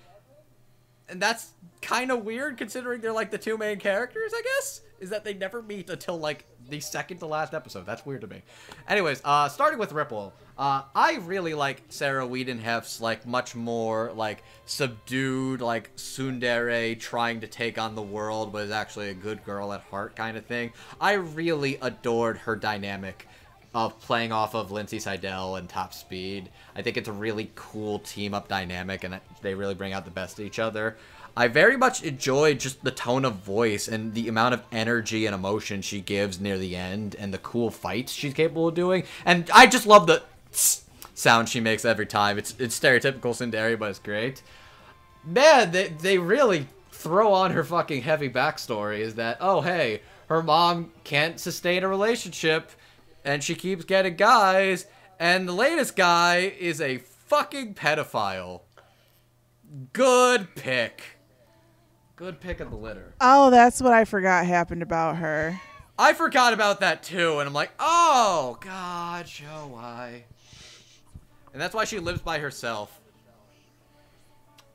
and 1.09 1.21
that's 1.21 1.53
kind 1.81 2.11
of 2.11 2.23
weird 2.23 2.57
considering 2.57 3.01
they're 3.01 3.13
like 3.13 3.31
the 3.31 3.37
two 3.37 3.57
main 3.57 3.79
characters 3.79 4.31
i 4.35 4.41
guess 4.43 4.81
is 4.99 5.09
that 5.09 5.23
they 5.23 5.33
never 5.33 5.61
meet 5.61 5.89
until 5.89 6.17
like 6.17 6.45
the 6.69 6.79
second 6.79 7.17
to 7.17 7.25
last 7.25 7.53
episode. 7.53 7.85
That's 7.85 8.05
weird 8.05 8.21
to 8.21 8.27
me. 8.27 8.41
Anyways 8.87 9.21
uh 9.23 9.49
starting 9.49 9.79
with 9.79 9.91
ripple 9.91 10.33
uh 10.57 10.83
i 10.95 11.15
really 11.23 11.53
like 11.53 11.81
sarah 11.89 12.27
wiedenheft's 12.27 13.01
like 13.01 13.25
much 13.25 13.55
more 13.55 14.11
like 14.13 14.43
subdued 14.65 15.61
like 15.61 15.95
tsundere 15.95 16.99
trying 16.99 17.41
to 17.41 17.47
take 17.47 17.79
on 17.79 17.95
the 17.95 18.01
world 18.01 18.53
but 18.53 18.63
is 18.63 18.71
actually 18.71 19.09
a 19.09 19.13
good 19.13 19.43
girl 19.43 19.73
at 19.73 19.81
heart 19.81 20.15
kind 20.15 20.37
of 20.37 20.45
thing. 20.45 20.71
I 21.01 21.13
really 21.13 21.77
adored 21.81 22.37
her 22.39 22.55
dynamic 22.55 23.27
of 23.73 23.99
playing 23.99 24.31
off 24.31 24.53
of 24.53 24.71
Lindsay 24.71 24.99
Seidel 24.99 25.55
and 25.55 25.67
Top 25.67 25.93
Speed. 25.93 26.49
I 26.75 26.81
think 26.81 26.97
it's 26.97 27.09
a 27.09 27.13
really 27.13 27.51
cool 27.55 27.99
team 27.99 28.33
up 28.33 28.47
dynamic 28.47 29.03
and 29.03 29.19
they 29.41 29.55
really 29.55 29.73
bring 29.73 29.93
out 29.93 30.05
the 30.05 30.11
best 30.11 30.39
of 30.39 30.45
each 30.45 30.59
other. 30.59 30.97
I 31.35 31.47
very 31.47 31.77
much 31.77 32.03
enjoyed 32.03 32.59
just 32.59 32.83
the 32.83 32.91
tone 32.91 33.25
of 33.25 33.37
voice 33.37 33.87
and 33.87 34.13
the 34.13 34.27
amount 34.27 34.53
of 34.53 34.63
energy 34.71 35.25
and 35.25 35.33
emotion 35.33 35.81
she 35.81 35.99
gives 35.99 36.39
near 36.39 36.59
the 36.59 36.75
end 36.75 37.15
and 37.17 37.33
the 37.33 37.39
cool 37.39 37.71
fights 37.71 38.11
she's 38.11 38.35
capable 38.35 38.67
of 38.67 38.75
doing. 38.75 39.03
And 39.25 39.49
I 39.51 39.65
just 39.65 39.87
love 39.87 40.05
the 40.05 40.21
sound 41.15 41.49
she 41.49 41.59
makes 41.59 41.85
every 41.85 42.05
time. 42.05 42.37
It's 42.37 42.53
it's 42.59 42.79
stereotypical 42.79 43.33
tsundere, 43.33 43.79
but 43.79 43.89
it's 43.89 43.99
great. 43.99 44.43
Man, 45.25 45.71
they 45.71 45.87
they 45.87 46.19
really 46.19 46.67
throw 46.91 47.33
on 47.33 47.51
her 47.51 47.63
fucking 47.63 48.03
heavy 48.03 48.29
backstory 48.29 48.99
is 48.99 49.15
that 49.15 49.37
oh 49.41 49.61
hey, 49.61 50.01
her 50.27 50.43
mom 50.43 50.91
can't 51.03 51.39
sustain 51.39 51.83
a 51.83 51.87
relationship 51.87 52.69
and 53.23 53.43
she 53.43 53.55
keeps 53.55 53.85
getting 53.85 54.15
guys, 54.15 54.85
and 55.19 55.47
the 55.47 55.53
latest 55.53 55.95
guy 55.95 56.53
is 56.59 56.81
a 56.81 56.97
fucking 56.97 57.73
pedophile. 57.73 58.61
Good 59.91 60.55
pick. 60.55 61.19
Good 62.15 62.39
pick 62.39 62.59
of 62.59 62.69
the 62.69 62.77
litter. 62.77 63.13
Oh, 63.19 63.49
that's 63.49 63.81
what 63.81 63.93
I 63.93 64.05
forgot 64.05 64.45
happened 64.45 64.83
about 64.83 65.17
her. 65.17 65.59
I 65.97 66.13
forgot 66.13 66.53
about 66.53 66.79
that 66.79 67.03
too, 67.03 67.39
and 67.39 67.47
I'm 67.47 67.53
like, 67.53 67.71
oh 67.79 68.57
god, 68.61 69.27
show 69.27 69.67
why. 69.71 70.25
And 71.53 71.61
that's 71.61 71.75
why 71.75 71.85
she 71.85 71.99
lives 71.99 72.21
by 72.21 72.39
herself. 72.39 72.99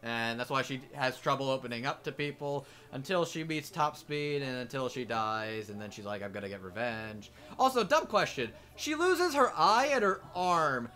And 0.03 0.39
that's 0.39 0.51
why 0.51 0.63
she 0.63 0.81
has 0.93 1.19
trouble 1.19 1.51
opening 1.51 1.85
up 1.85 2.05
to 2.05 2.13
people 2.13 2.67
until 2.93 3.25
she 3.25 3.43
meets 3.43 3.69
top 3.69 3.97
speed 3.97 4.43
and 4.43 4.59
until 4.59 4.89
she 4.89 5.05
dies, 5.05 5.71
and 5.71 5.81
then 5.81 5.91
she's 5.91 6.05
like, 6.05 6.23
I'm 6.23 6.31
gonna 6.31 6.49
get 6.49 6.63
revenge. 6.63 7.33
Also, 7.59 7.83
dumb 7.83 8.07
question. 8.07 8.53
She 8.77 8.95
loses 8.95 9.35
her 9.35 9.53
eye 9.57 9.91
and 9.93 10.05
her 10.05 10.21
arm. 10.37 10.89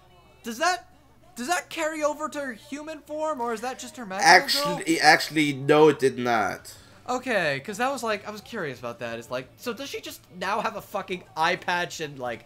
Does 0.44 0.58
that 0.58 0.88
does 1.34 1.48
that 1.48 1.70
carry 1.70 2.04
over 2.04 2.28
to 2.28 2.40
her 2.40 2.52
human 2.52 3.00
form, 3.00 3.40
or 3.40 3.52
is 3.52 3.62
that 3.62 3.78
just 3.78 3.96
her 3.96 4.06
magical 4.06 4.62
girl? 4.62 4.76
Actually, 4.78 5.00
actually, 5.00 5.52
no, 5.54 5.88
it 5.88 5.98
did 5.98 6.18
not. 6.18 6.74
Okay, 7.08 7.56
because 7.58 7.78
that 7.78 7.90
was 7.90 8.02
like 8.02 8.26
I 8.26 8.30
was 8.30 8.40
curious 8.40 8.78
about 8.78 9.00
that. 9.00 9.18
It's 9.18 9.30
like, 9.30 9.48
so 9.56 9.72
does 9.72 9.88
she 9.88 10.00
just 10.00 10.20
now 10.38 10.60
have 10.60 10.76
a 10.76 10.82
fucking 10.82 11.24
eye 11.36 11.56
patch 11.56 12.00
and 12.00 12.18
like 12.18 12.44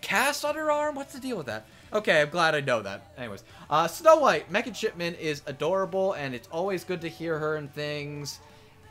cast 0.00 0.44
on 0.44 0.54
her 0.54 0.70
arm? 0.70 0.94
What's 0.94 1.14
the 1.14 1.20
deal 1.20 1.36
with 1.36 1.46
that? 1.46 1.66
Okay, 1.92 2.20
I'm 2.20 2.30
glad 2.30 2.54
I 2.54 2.60
know 2.60 2.82
that. 2.82 3.12
Anyways, 3.16 3.44
uh, 3.70 3.86
Snow 3.86 4.16
White, 4.16 4.50
Megan 4.50 4.74
Shipman 4.74 5.14
is 5.14 5.42
adorable, 5.46 6.14
and 6.14 6.34
it's 6.34 6.48
always 6.48 6.82
good 6.84 7.00
to 7.02 7.08
hear 7.08 7.38
her 7.38 7.56
and 7.56 7.72
things. 7.72 8.40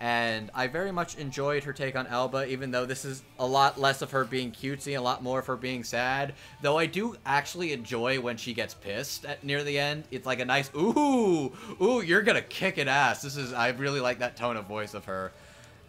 And 0.02 0.52
I 0.54 0.68
very 0.68 0.92
much 0.92 1.16
enjoyed 1.18 1.64
her 1.64 1.74
take 1.74 1.96
on 1.96 2.06
Aoba, 2.08 2.48
even 2.48 2.72
though 2.72 2.86
this 2.86 3.06
is 3.06 3.24
a 3.40 3.46
lot 3.46 3.80
less 3.80 4.02
of 4.02 4.12
her 4.12 4.26
being 4.26 4.52
cutesy 4.52 4.98
a 4.98 5.02
lot 5.02 5.24
more 5.24 5.40
of 5.40 5.48
her 5.48 5.56
being 5.56 5.84
sad. 5.84 6.34
Though 6.62 6.78
I 6.78 6.86
do 6.86 7.16
actually 7.26 7.72
enjoy 7.72 8.20
when 8.20 8.38
she 8.38 8.54
gets 8.54 8.74
pissed 8.74 9.26
at 9.26 9.44
near 9.44 9.64
the 9.64 9.80
end. 9.80 10.04
It's 10.12 10.26
like 10.26 10.40
a 10.40 10.46
nice 10.46 10.70
ooh, 10.76 11.54
ooh, 11.82 12.02
you're 12.02 12.24
gonna 12.24 12.42
kick 12.42 12.78
it 12.78 12.88
ass. 12.88 13.22
This 13.22 13.38
is 13.38 13.54
I 13.54 13.70
really 13.70 14.02
like 14.02 14.20
that 14.20 14.36
tone 14.36 14.58
of 14.58 14.66
voice 14.66 14.94
of 14.94 15.06
her. 15.06 15.32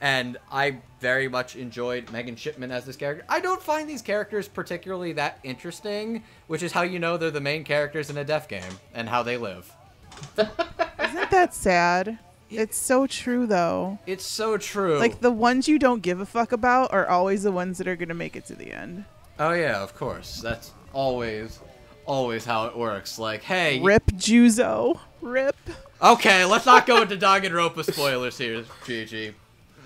And 0.01 0.37
I 0.53 0.79
very 1.01 1.29
much 1.29 1.57
enjoyed 1.57 2.11
Megan 2.11 2.37
Shipman 2.37 2.71
as 2.71 2.85
this 2.85 2.97
character. 2.97 3.25
I 3.29 3.41
don't 3.41 3.63
find 3.63 3.89
these 3.89 4.03
characters 4.03 4.49
particularly 4.49 5.13
that 5.15 5.39
interesting, 5.43 6.23
which 6.47 6.63
is 6.63 6.73
how 6.73 6.83
you 6.83 6.99
know 6.99 7.17
they're 7.17 7.31
the 7.31 7.41
main 7.41 7.65
characters 7.65 8.11
in 8.11 8.19
a 8.19 8.25
death 8.25 8.49
game 8.49 8.79
and 8.95 9.09
how 9.09 9.23
they 9.23 9.37
live. 9.37 9.73
Isn't 10.39 11.31
that 11.31 11.55
sad? 11.55 12.19
It's 12.51 12.77
so 12.77 13.07
true 13.07 13.47
though. 13.47 13.99
It's 14.07 14.25
so 14.25 14.57
true. 14.57 14.99
Like 14.99 15.21
the 15.21 15.33
ones 15.33 15.67
you 15.67 15.79
don't 15.79 16.03
give 16.03 16.21
a 16.21 16.27
fuck 16.27 16.53
about 16.53 16.93
are 16.93 17.09
always 17.09 17.43
the 17.43 17.53
ones 17.53 17.79
that 17.79 17.89
are 17.89 17.97
gonna 17.97 18.15
make 18.15 18.37
it 18.37 18.47
to 18.47 18.55
the 18.55 18.73
end. 18.73 19.05
Oh 19.39 19.53
yeah, 19.53 19.83
of 19.83 19.95
course. 19.95 20.41
That's 20.41 20.73
always 20.93 21.59
always 22.07 22.45
how 22.45 22.67
it 22.67 22.77
works. 22.77 23.19
Like, 23.19 23.43
hey, 23.43 23.81
Rip 23.81 24.07
Juzo. 24.13 25.01
Rip 25.21 25.57
okay, 26.01 26.45
let's 26.45 26.67
not 26.67 26.87
go 26.87 27.03
into 27.03 27.17
Danganronpa 27.17 27.85
spoilers 27.91 28.39
here, 28.39 28.65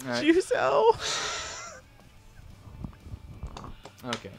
GG. 0.02 0.06
Alright, 0.06 0.24
Juzo. 0.24 1.76
Okay. 4.06 4.30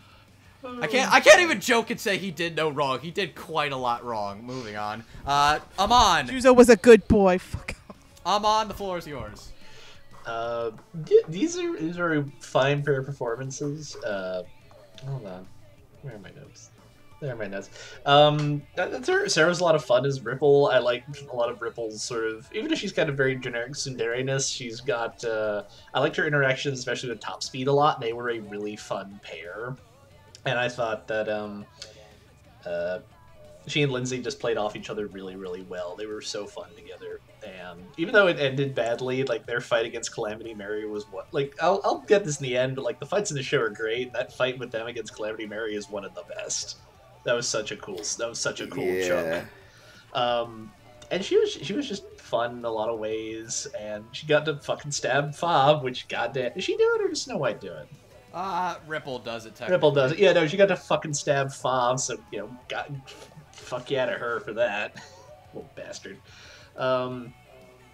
I 0.63 0.87
can't 0.87 1.11
I 1.11 1.19
can't 1.19 1.41
even 1.41 1.59
joke 1.59 1.89
and 1.89 1.99
say 1.99 2.17
he 2.17 2.31
did 2.31 2.55
no 2.55 2.69
wrong. 2.69 2.99
He 2.99 3.11
did 3.11 3.35
quite 3.35 3.71
a 3.71 3.77
lot 3.77 4.03
wrong. 4.03 4.43
Moving 4.43 4.75
on. 4.75 5.03
Uh 5.25 5.59
Armand. 5.77 6.29
Juzo 6.29 6.55
was 6.55 6.69
a 6.69 6.75
good 6.75 7.07
boy. 7.07 7.37
Fuck. 7.39 7.75
Off. 7.89 7.95
Armand, 8.25 8.69
the 8.69 8.73
floor 8.73 8.97
is 8.97 9.07
yours. 9.07 9.51
Uh, 10.25 10.71
th- 11.05 11.25
these 11.27 11.57
are 11.57 11.77
these 11.77 11.97
are 11.97 12.23
fine 12.39 12.83
pair 12.83 12.99
of 12.99 13.05
performances. 13.05 13.95
Uh, 13.97 14.43
hold 15.07 15.25
on, 15.25 15.47
where 16.03 16.15
are 16.15 16.19
my 16.19 16.29
notes? 16.31 16.69
There 17.21 17.31
are 17.31 17.37
my 17.37 17.45
notes. 17.45 17.69
Um. 18.03 18.63
Sarah's 19.27 19.59
a 19.59 19.63
lot 19.63 19.75
of 19.75 19.85
fun 19.85 20.05
as 20.07 20.21
Ripple. 20.21 20.71
I 20.73 20.79
like 20.79 21.03
a 21.31 21.35
lot 21.35 21.51
of 21.51 21.61
Ripple's 21.61 22.01
sort 22.01 22.25
of, 22.25 22.49
even 22.51 22.73
if 22.73 22.79
she's 22.79 22.91
kind 22.91 23.09
of 23.09 23.15
very 23.15 23.35
generic 23.35 23.73
tsundere-ness, 23.73 24.47
she's 24.47 24.81
got. 24.81 25.23
Uh, 25.23 25.63
I 25.93 25.99
liked 25.99 26.15
her 26.15 26.25
interactions, 26.25 26.79
especially 26.79 27.09
with 27.09 27.19
Top 27.19 27.43
Speed 27.43 27.67
a 27.67 27.71
lot. 27.71 28.01
They 28.01 28.11
were 28.13 28.31
a 28.31 28.39
really 28.39 28.75
fun 28.75 29.19
pair, 29.23 29.75
and 30.45 30.57
I 30.57 30.67
thought 30.67 31.07
that 31.09 31.29
um, 31.29 31.63
uh, 32.65 32.99
she 33.67 33.83
and 33.83 33.91
Lindsay 33.91 34.19
just 34.19 34.39
played 34.39 34.57
off 34.57 34.75
each 34.75 34.89
other 34.89 35.05
really, 35.05 35.35
really 35.35 35.61
well. 35.61 35.95
They 35.95 36.07
were 36.07 36.21
so 36.21 36.47
fun 36.47 36.69
together. 36.75 37.19
And 37.45 37.81
even 37.97 38.13
though 38.13 38.27
it 38.27 38.39
ended 38.39 38.73
badly, 38.73 39.23
like 39.25 39.45
their 39.45 39.61
fight 39.61 39.85
against 39.85 40.11
Calamity 40.11 40.55
Mary 40.55 40.87
was 40.87 41.05
what 41.11 41.31
like 41.33 41.55
I'll, 41.61 41.81
I'll 41.83 41.99
get 41.99 42.23
this 42.23 42.39
in 42.39 42.45
the 42.45 42.57
end, 42.57 42.75
but 42.75 42.83
like 42.83 42.99
the 42.99 43.05
fights 43.05 43.29
in 43.29 43.37
the 43.37 43.43
show 43.43 43.61
are 43.61 43.69
great. 43.69 44.11
That 44.13 44.33
fight 44.33 44.57
with 44.57 44.71
them 44.71 44.87
against 44.87 45.13
Calamity 45.13 45.45
Mary 45.45 45.75
is 45.75 45.87
one 45.87 46.03
of 46.03 46.15
the 46.15 46.23
best. 46.35 46.77
That 47.23 47.33
was 47.33 47.47
such 47.47 47.71
a 47.71 47.77
cool 47.77 48.01
that 48.17 48.27
was 48.27 48.39
such 48.39 48.61
a 48.61 48.67
cool 48.67 48.83
yeah. 48.83 49.07
chunk. 49.07 49.47
Um 50.13 50.71
and 51.11 51.23
she 51.23 51.37
was 51.37 51.51
she 51.51 51.73
was 51.73 51.87
just 51.87 52.03
fun 52.19 52.59
in 52.59 52.65
a 52.65 52.71
lot 52.71 52.89
of 52.89 52.99
ways, 52.99 53.67
and 53.77 54.05
she 54.13 54.25
got 54.25 54.45
to 54.45 54.57
fucking 54.57 54.91
stab 54.91 55.31
Fav, 55.31 55.83
which 55.83 56.07
goddamn 56.07 56.53
did 56.53 56.63
she 56.63 56.77
do 56.77 56.95
it 56.95 57.05
or 57.05 57.09
does 57.09 57.23
Snow 57.23 57.37
White 57.37 57.59
do 57.59 57.71
it? 57.73 57.87
Uh 58.33 58.75
Ripple 58.87 59.19
does 59.19 59.45
it. 59.45 59.59
Ripple 59.67 59.91
does 59.91 60.13
it. 60.13 60.19
Yeah, 60.19 60.31
no, 60.33 60.47
she 60.47 60.57
got 60.57 60.67
to 60.67 60.77
fucking 60.77 61.13
stab 61.13 61.47
Fav, 61.47 61.99
so 61.99 62.17
you 62.31 62.39
know, 62.39 62.57
got 62.69 62.89
fuck 63.51 63.91
yeah 63.91 64.05
to 64.05 64.13
her 64.13 64.39
for 64.39 64.53
that, 64.53 64.95
little 65.53 65.69
bastard. 65.75 66.17
Um, 66.77 67.33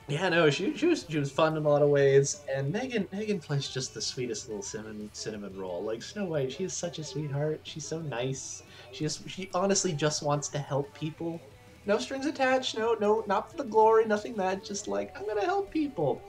yeah, 0.10 0.30
no, 0.30 0.50
she, 0.50 0.76
she 0.78 0.86
was 0.88 1.06
she 1.10 1.20
was 1.20 1.32
fun 1.32 1.58
in 1.58 1.66
a 1.66 1.70
lot 1.70 1.82
of 1.82 1.90
ways, 1.90 2.44
and 2.54 2.72
Megan 2.72 3.08
Megan 3.12 3.40
plays 3.42 3.68
just 3.68 3.94
the 3.94 4.02
sweetest 4.02 4.48
little 4.48 4.62
cinnamon 4.62 5.10
cinnamon 5.14 5.54
roll. 5.56 5.84
Like 5.86 6.02
Snow 6.02 6.26
White, 6.28 6.52
she 6.52 6.64
is 6.64 6.78
such 6.78 6.98
a 7.00 7.04
sweetheart. 7.04 7.62
She's 7.64 7.88
so 7.88 8.02
nice. 8.02 8.64
She 8.92 9.04
just 9.04 9.30
she 9.30 9.50
honestly 9.54 9.94
just 9.94 10.24
wants 10.24 10.48
to 10.50 10.60
help 10.60 10.94
people. 10.94 11.44
No 11.86 11.98
strings 11.98 12.26
attached. 12.26 12.78
No, 12.78 12.96
no, 13.02 13.24
not 13.28 13.52
for 13.52 13.58
the 13.58 13.66
glory. 13.70 14.06
Nothing 14.06 14.36
that. 14.38 14.64
Just 14.64 14.88
like 14.88 15.12
I'm 15.16 15.28
gonna 15.28 15.46
help 15.46 15.72
people. 15.72 16.24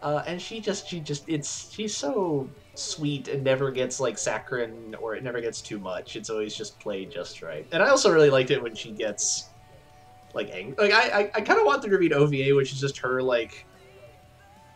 uh, 0.00 0.22
and 0.26 0.40
she 0.42 0.60
just 0.60 0.88
she 0.88 1.00
just 1.00 1.24
it's 1.28 1.70
she's 1.72 1.96
so 1.96 2.52
sweet 2.74 3.28
and 3.28 3.42
never 3.44 3.70
gets 3.70 4.00
like 4.00 4.18
saccharine 4.18 4.94
or 5.00 5.14
it 5.14 5.24
never 5.24 5.40
gets 5.40 5.62
too 5.62 5.78
much. 5.80 6.16
It's 6.16 6.30
always 6.30 6.54
just 6.56 6.78
played 6.80 7.10
just 7.10 7.42
right. 7.42 7.66
And 7.72 7.82
I 7.82 7.88
also 7.88 8.12
really 8.12 8.30
liked 8.30 8.50
it 8.50 8.62
when 8.62 8.74
she 8.74 8.92
gets 8.92 9.54
like 10.36 10.50
angry. 10.52 10.74
Like 10.78 10.92
I 10.92 11.20
I, 11.20 11.20
I 11.34 11.40
kind 11.40 11.58
of 11.58 11.66
want 11.66 11.82
there 11.82 11.90
to 11.90 11.98
be 11.98 12.06
an 12.06 12.12
OVA, 12.12 12.54
which 12.54 12.72
is 12.72 12.80
just 12.80 12.98
her 12.98 13.22
like 13.22 13.66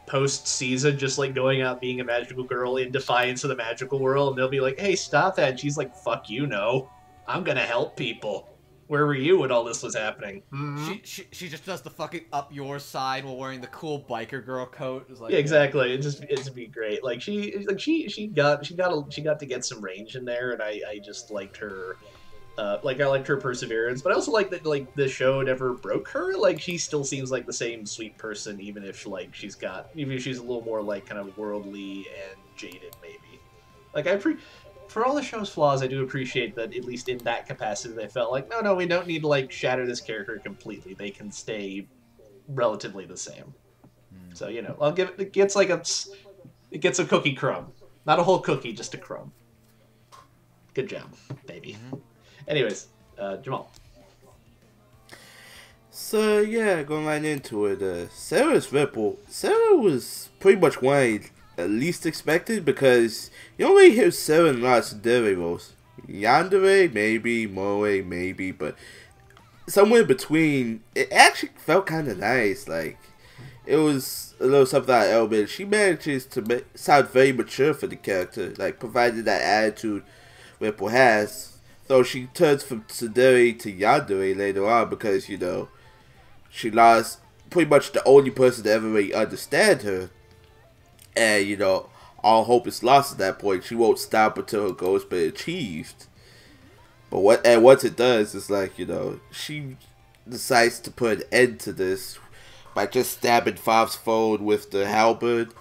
post 0.07 0.49
season, 0.49 0.99
just 0.99 1.19
like 1.19 1.35
going 1.35 1.63
out 1.63 1.81
being 1.81 2.01
a 2.01 2.05
magical 2.05 2.43
girl 2.43 2.79
in 2.79 2.91
defiance 2.91 3.45
of 3.45 3.51
the 3.51 3.57
magical 3.57 4.01
world, 4.01 4.31
and 4.31 4.39
they'll 4.39 4.49
be 4.49 4.61
like, 4.61 4.79
"Hey, 4.79 4.97
stop 4.97 5.37
that!" 5.37 5.51
And 5.51 5.61
she's 5.61 5.77
like, 5.77 5.95
"Fuck 5.95 6.29
you, 6.29 6.47
no, 6.47 6.91
I'm 7.29 7.45
gonna 7.45 7.61
help 7.61 7.97
people." 7.97 8.49
Where 8.89 9.07
were 9.07 9.15
you 9.15 9.39
when 9.39 9.53
all 9.53 9.63
this 9.63 9.85
was 9.85 9.95
happening? 9.95 10.43
Mhm. 10.53 10.89
She, 10.89 11.01
she 11.05 11.27
she 11.31 11.49
just 11.49 11.65
does 11.65 11.81
the 11.81 11.91
fucking 11.91 12.23
up 12.33 12.53
your 12.53 12.81
side 12.81 13.25
while 13.25 13.37
wearing 13.37 13.61
the 13.61 13.69
cool 13.69 14.05
biker 14.11 14.45
girl 14.45 14.67
coat. 14.67 15.07
It's 15.09 15.21
like 15.21 15.31
Yeah, 15.31 15.39
exactly. 15.39 15.93
It 15.95 15.99
just 15.99 16.25
it'd 16.25 16.53
be 16.57 16.67
great. 16.67 17.05
Like 17.05 17.23
she 17.23 17.65
like 17.69 17.79
she 17.79 18.09
she 18.09 18.27
got 18.27 18.67
she 18.67 18.75
got 18.75 18.91
a, 18.93 19.05
she 19.09 19.21
got 19.21 19.39
to 19.39 19.47
get 19.47 19.65
some 19.65 19.81
range 19.81 20.17
in 20.17 20.25
there, 20.25 20.51
and 20.51 20.61
I 20.61 20.81
I 20.89 20.99
just 20.99 21.31
liked 21.31 21.57
her. 21.59 21.99
Uh, 22.61 22.79
like 22.83 23.01
I 23.01 23.07
liked 23.07 23.27
her 23.27 23.39
perseverance, 23.39 24.03
but 24.03 24.13
I 24.13 24.17
also 24.17 24.33
like 24.33 24.51
that 24.51 24.67
like 24.67 24.95
the 24.95 25.09
show 25.09 25.41
never 25.41 25.73
broke 25.73 26.07
her. 26.09 26.35
Like 26.37 26.61
she 26.61 26.77
still 26.77 27.05
seems 27.05 27.31
like 27.31 27.47
the 27.47 27.55
same 27.55 27.87
sweet 27.87 28.19
person, 28.19 28.61
even 28.61 28.85
if 28.85 29.07
like 29.07 29.35
she's 29.35 29.55
got 29.55 29.89
even 29.95 30.15
if 30.15 30.23
she's 30.23 30.37
a 30.37 30.43
little 30.43 30.61
more 30.61 30.83
like 30.83 31.07
kind 31.07 31.19
of 31.19 31.39
worldly 31.39 32.07
and 32.23 32.39
jaded, 32.57 32.95
maybe. 33.01 33.41
Like 33.95 34.07
I 34.07 34.17
pre 34.17 34.37
for 34.89 35.07
all 35.07 35.15
the 35.15 35.23
show's 35.23 35.49
flaws, 35.49 35.83
I 35.83 35.87
do 35.87 36.03
appreciate 36.03 36.55
that 36.57 36.77
at 36.77 36.85
least 36.85 37.09
in 37.09 37.17
that 37.19 37.47
capacity, 37.47 37.95
they 37.95 38.09
felt 38.09 38.31
like 38.31 38.51
no, 38.51 38.61
no, 38.61 38.75
we 38.75 38.85
don't 38.85 39.07
need 39.07 39.23
to 39.23 39.29
like 39.29 39.51
shatter 39.51 39.87
this 39.87 40.03
character 40.03 40.39
completely. 40.39 40.93
They 40.93 41.11
can 41.11 41.33
stay 41.33 41.87
relatively 42.47 43.07
the 43.07 43.17
same. 43.17 43.55
So 44.35 44.49
you 44.49 44.61
know, 44.61 44.77
I'll 44.83 44.93
give 44.93 45.09
it. 45.09 45.15
It 45.19 45.33
gets 45.33 45.57
like 45.57 45.71
a, 45.71 45.83
it 46.71 46.83
gets 46.83 46.99
a 46.99 47.07
cookie 47.07 47.35
crumb, 47.35 47.73
not 48.05 48.19
a 48.19 48.23
whole 48.23 48.41
cookie, 48.41 48.75
just 48.75 48.93
a 48.93 48.99
crumb. 48.99 49.33
Good 50.75 50.91
job, 50.91 51.15
baby. 51.47 51.79
Anyways, 52.51 52.89
uh, 53.17 53.37
Jamal. 53.37 53.71
So 55.91 56.41
yeah, 56.41 56.83
going 56.83 57.07
right 57.07 57.25
into 57.25 57.67
it. 57.67 57.81
Uh, 57.81 58.09
Sarah's 58.09 58.73
Ripple. 58.73 59.21
Sarah 59.29 59.77
was 59.77 60.31
pretty 60.41 60.61
much 60.61 60.83
one 60.83 60.97
I 60.97 61.21
at 61.57 61.71
least 61.71 62.07
expected 62.07 62.65
because 62.65 63.31
you 63.57 63.69
really 63.69 63.95
hear 63.95 64.11
Sarah 64.11 64.49
in 64.49 64.63
lots 64.63 64.91
of 64.91 65.03
Dere 65.03 65.37
roles. 65.37 65.75
Yandere, 66.09 66.93
maybe. 66.93 67.47
Moe, 67.47 68.03
maybe. 68.03 68.51
But 68.51 68.75
somewhere 69.69 70.05
between, 70.05 70.83
it 70.97 71.13
actually 71.13 71.53
felt 71.57 71.87
kind 71.87 72.09
of 72.09 72.19
nice. 72.19 72.67
Like, 72.67 72.99
it 73.65 73.77
was 73.77 74.35
a 74.41 74.47
little 74.47 74.67
something 74.67 74.93
like 74.93 75.07
Elbit. 75.07 75.47
She 75.47 75.65
manages 75.65 76.27
to 76.27 76.43
ma- 76.43 76.65
sound 76.75 77.11
very 77.11 77.31
mature 77.33 77.75
for 77.75 77.87
the 77.87 77.95
character, 77.95 78.55
like, 78.59 78.81
provided 78.81 79.25
that 79.27 79.43
attitude 79.43 80.03
Ripple 80.59 80.89
has. 80.89 81.60
Though 81.91 82.05
she 82.05 82.27
turns 82.27 82.63
from 82.63 82.83
Tsundere 82.83 83.59
to 83.59 83.73
Yandere 83.73 84.37
later 84.37 84.65
on 84.65 84.89
because, 84.89 85.29
you 85.29 85.37
know, 85.37 85.71
she 86.49 86.71
lost 86.71 87.19
pretty 87.51 87.69
much 87.69 87.91
the 87.91 88.05
only 88.05 88.31
person 88.31 88.63
to 88.63 88.71
ever 88.71 88.89
really 88.89 89.13
understand 89.13 89.83
her. 89.83 90.09
And, 91.17 91.49
you 91.49 91.57
know, 91.57 91.91
all 92.23 92.45
hope 92.45 92.69
is 92.69 92.85
lost 92.85 93.11
at 93.11 93.19
that 93.19 93.41
point. 93.41 93.65
She 93.65 93.75
won't 93.75 93.99
stop 93.99 94.39
until 94.39 94.69
her 94.69 94.73
goal's 94.73 95.05
been 95.05 95.31
achieved. 95.31 96.07
But 97.11 97.23
what 97.23 97.45
and 97.45 97.65
once 97.65 97.83
it 97.83 97.97
does, 97.97 98.37
it's 98.37 98.49
like, 98.49 98.79
you 98.79 98.87
know, 98.87 99.19
she 99.33 99.77
decides 100.29 100.79
to 100.79 100.93
put 100.93 101.23
an 101.23 101.25
end 101.33 101.59
to 101.59 101.73
this 101.73 102.21
by 102.73 102.87
just 102.87 103.15
stabbing 103.19 103.57
Fav's 103.57 103.97
phone 103.97 104.45
with 104.45 104.71
the 104.71 104.87
halberd. 104.87 105.53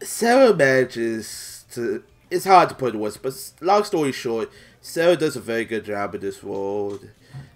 Sarah 0.00 0.56
manages 0.56 1.66
to. 1.72 2.02
It's 2.32 2.46
hard 2.46 2.70
to 2.70 2.74
put 2.74 2.94
in 2.94 3.00
words, 3.00 3.18
but 3.18 3.34
long 3.60 3.84
story 3.84 4.10
short, 4.10 4.50
Sarah 4.80 5.16
does 5.16 5.36
a 5.36 5.40
very 5.40 5.66
good 5.66 5.84
job 5.84 6.14
in 6.14 6.22
this 6.22 6.42
role. 6.42 6.98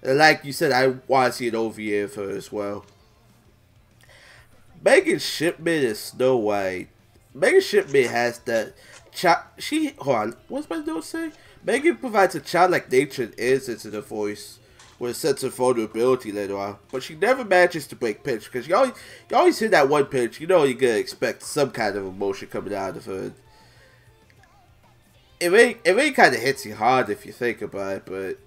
And 0.02 0.18
like 0.18 0.44
you 0.44 0.52
said, 0.52 0.70
I 0.70 0.88
want 1.08 1.32
to 1.32 1.38
see 1.38 1.48
an 1.48 1.54
OVA 1.54 2.04
of 2.04 2.14
her 2.16 2.28
as 2.28 2.52
well. 2.52 2.84
Megan 4.84 5.18
Shipman 5.18 5.82
is 5.82 5.98
Snow 5.98 6.36
White. 6.36 6.88
Megan 7.32 7.62
Shipman 7.62 8.04
has 8.04 8.38
that. 8.40 8.74
Chi- 9.18 9.42
she 9.56 9.94
hold 9.98 10.16
on. 10.16 10.36
What's 10.48 10.68
my 10.68 10.76
note 10.76 11.04
say? 11.04 11.32
Megan 11.64 11.96
provides 11.96 12.34
a 12.34 12.40
childlike 12.40 12.92
nature 12.92 13.22
and 13.22 13.34
innocence 13.38 13.86
in 13.86 13.94
her 13.94 14.02
voice, 14.02 14.58
with 14.98 15.12
a 15.12 15.14
sense 15.14 15.42
of 15.42 15.54
vulnerability 15.54 16.32
later 16.32 16.58
on. 16.58 16.76
But 16.92 17.02
she 17.02 17.14
never 17.14 17.46
manages 17.46 17.86
to 17.86 17.96
break 17.96 18.22
pitch 18.22 18.44
because 18.44 18.68
you 18.68 18.76
always 18.76 18.92
you 19.30 19.36
always 19.38 19.58
hear 19.58 19.70
that 19.70 19.88
one 19.88 20.04
pitch. 20.04 20.38
You 20.38 20.46
know 20.46 20.64
you're 20.64 20.78
gonna 20.78 20.96
expect 20.96 21.42
some 21.44 21.70
kind 21.70 21.96
of 21.96 22.04
emotion 22.04 22.48
coming 22.48 22.74
out 22.74 22.98
of 22.98 23.06
her. 23.06 23.32
It 25.38 25.48
really 25.48 25.78
it 25.84 25.92
really 25.92 26.12
kind 26.12 26.34
of 26.34 26.40
hits 26.40 26.64
you 26.64 26.74
hard 26.74 27.10
if 27.10 27.26
you 27.26 27.32
think 27.32 27.62
about 27.62 27.96
it, 27.96 28.02
but. 28.06 28.38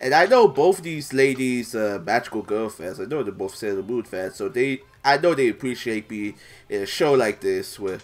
And 0.00 0.14
I 0.14 0.26
know 0.26 0.46
both 0.46 0.82
these 0.82 1.12
ladies, 1.12 1.74
uh, 1.74 2.00
magical 2.04 2.42
girl 2.42 2.68
fans. 2.68 3.00
I 3.00 3.04
know 3.04 3.24
they're 3.24 3.32
both 3.32 3.56
Sailor 3.56 3.82
Moon 3.82 4.04
fans, 4.04 4.36
so 4.36 4.48
they, 4.48 4.82
I 5.04 5.18
know 5.18 5.34
they 5.34 5.48
appreciate 5.48 6.08
being 6.08 6.36
in 6.68 6.82
a 6.82 6.86
show 6.86 7.14
like 7.14 7.40
this. 7.40 7.80
Where, 7.80 7.98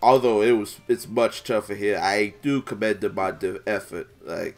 although 0.00 0.40
it 0.40 0.52
was, 0.52 0.80
it's 0.88 1.06
much 1.06 1.44
tougher 1.44 1.74
here. 1.74 1.98
I 1.98 2.32
do 2.40 2.62
commend 2.62 3.02
them 3.02 3.18
on 3.18 3.38
their 3.40 3.58
effort. 3.66 4.08
Like, 4.24 4.56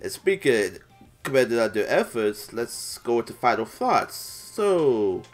and 0.00 0.10
speaking 0.10 0.78
commending 1.22 1.58
on 1.58 1.72
their 1.72 1.88
efforts, 1.88 2.54
let's 2.54 2.96
go 2.98 3.18
into 3.18 3.34
final 3.34 3.66
thoughts. 3.66 4.14
So, 4.16 5.24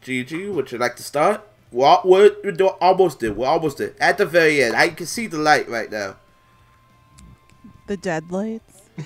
Gigi, 0.00 0.48
would 0.48 0.72
you 0.72 0.78
like 0.78 0.96
to 0.96 1.02
start? 1.02 1.46
We're, 1.72 1.98
we're, 2.04 2.36
we're 2.44 2.66
almost 2.80 3.20
there. 3.20 3.32
We're 3.32 3.46
almost 3.46 3.78
there. 3.78 3.94
At 4.00 4.18
the 4.18 4.26
very 4.26 4.62
end, 4.62 4.76
I 4.76 4.88
can 4.90 5.06
see 5.06 5.26
the 5.26 5.38
light 5.38 5.68
right 5.68 5.90
now. 5.90 6.16
The 7.86 7.96
deadlights. 7.96 8.82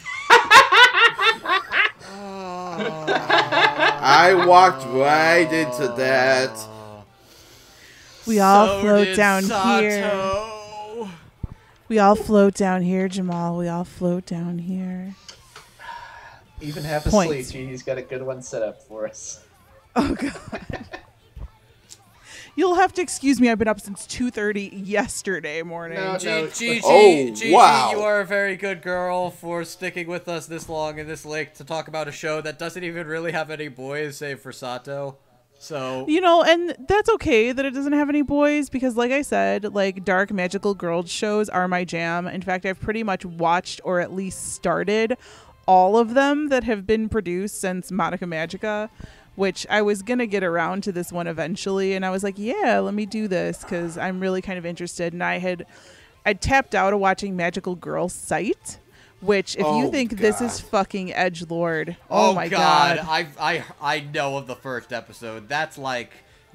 I 4.02 4.44
walked 4.46 4.84
right 4.86 5.50
into 5.52 5.88
that. 5.96 6.50
We 8.26 8.40
all 8.40 8.66
So 8.66 8.80
float 8.80 9.04
did 9.06 9.16
down 9.16 9.42
here. 9.44 11.08
We 11.88 11.98
all 11.98 12.14
float 12.14 12.54
down 12.54 12.82
here, 12.82 13.08
Jamal. 13.08 13.56
We 13.56 13.66
all 13.68 13.84
float 13.84 14.24
down 14.26 14.58
here. 14.58 15.14
Even 16.60 16.84
half 16.84 17.04
Points. 17.04 17.48
asleep, 17.48 17.64
Genie's 17.66 17.82
got 17.82 17.98
a 17.98 18.02
good 18.02 18.22
one 18.22 18.42
set 18.42 18.62
up 18.62 18.82
for 18.82 19.08
us. 19.08 19.44
Oh 19.96 20.14
god. 20.14 20.86
You'll 22.60 22.74
have 22.74 22.92
to 22.92 23.00
excuse 23.00 23.40
me. 23.40 23.48
I've 23.48 23.56
been 23.58 23.68
up 23.68 23.80
since 23.80 24.06
2:30 24.06 24.86
yesterday 24.86 25.62
morning. 25.62 25.96
No, 25.96 26.18
no. 26.22 26.46
Gigi, 26.48 26.82
Oh, 26.84 27.24
Gigi, 27.34 27.52
wow. 27.54 27.90
you 27.90 28.00
are 28.02 28.20
a 28.20 28.26
very 28.26 28.54
good 28.54 28.82
girl 28.82 29.30
for 29.30 29.64
sticking 29.64 30.06
with 30.06 30.28
us 30.28 30.44
this 30.44 30.68
long 30.68 31.00
and 31.00 31.08
this 31.08 31.24
late 31.24 31.54
to 31.54 31.64
talk 31.64 31.88
about 31.88 32.06
a 32.06 32.12
show 32.12 32.42
that 32.42 32.58
doesn't 32.58 32.84
even 32.84 33.06
really 33.06 33.32
have 33.32 33.48
any 33.50 33.68
boys 33.68 34.18
save 34.18 34.40
for 34.40 34.52
Sato. 34.52 35.16
So 35.58 36.04
You 36.06 36.20
know, 36.20 36.42
and 36.42 36.76
that's 36.86 37.08
okay 37.08 37.50
that 37.50 37.64
it 37.64 37.70
doesn't 37.72 37.94
have 37.94 38.10
any 38.10 38.20
boys 38.20 38.68
because, 38.68 38.94
like 38.94 39.10
I 39.10 39.22
said, 39.22 39.74
like 39.74 40.04
dark 40.04 40.30
magical 40.30 40.74
girl 40.74 41.02
shows 41.06 41.48
are 41.48 41.66
my 41.66 41.84
jam. 41.84 42.26
In 42.26 42.42
fact, 42.42 42.66
I've 42.66 42.78
pretty 42.78 43.02
much 43.02 43.24
watched 43.24 43.80
or 43.84 44.00
at 44.00 44.12
least 44.12 44.52
started 44.52 45.16
all 45.66 45.96
of 45.96 46.14
them 46.14 46.48
that 46.48 46.64
have 46.64 46.86
been 46.86 47.08
produced 47.08 47.58
since 47.60 47.90
Madoka 47.90 48.24
Magica, 48.28 48.90
which 49.36 49.66
I 49.70 49.82
was 49.82 50.02
gonna 50.02 50.26
get 50.26 50.42
around 50.44 50.82
to 50.84 50.92
this 50.92 51.12
one 51.12 51.26
eventually, 51.26 51.94
and 51.94 52.04
I 52.04 52.10
was 52.10 52.22
like, 52.22 52.34
yeah, 52.38 52.78
let 52.80 52.94
me 52.94 53.06
do 53.06 53.28
this 53.28 53.62
because 53.62 53.96
I'm 53.98 54.20
really 54.20 54.42
kind 54.42 54.58
of 54.58 54.66
interested. 54.66 55.12
And 55.12 55.22
I 55.22 55.38
had, 55.38 55.66
I 56.26 56.34
tapped 56.34 56.74
out 56.74 56.92
of 56.92 57.00
watching 57.00 57.36
Magical 57.36 57.74
Girl 57.74 58.08
Site. 58.08 58.78
Which, 59.22 59.54
if 59.54 59.60
you 59.60 59.66
Oh, 59.66 59.90
think 59.90 60.16
this 60.16 60.40
is 60.40 60.60
fucking 60.60 61.12
edge 61.12 61.50
lord, 61.50 61.94
oh, 62.10 62.32
my 62.34 62.48
god, 62.48 63.00
I 63.00 63.26
I 63.38 63.64
I 63.78 64.00
know 64.00 64.38
of 64.38 64.46
the 64.46 64.56
first 64.56 64.94
episode. 64.94 65.46
That's 65.46 65.76
like 65.76 66.10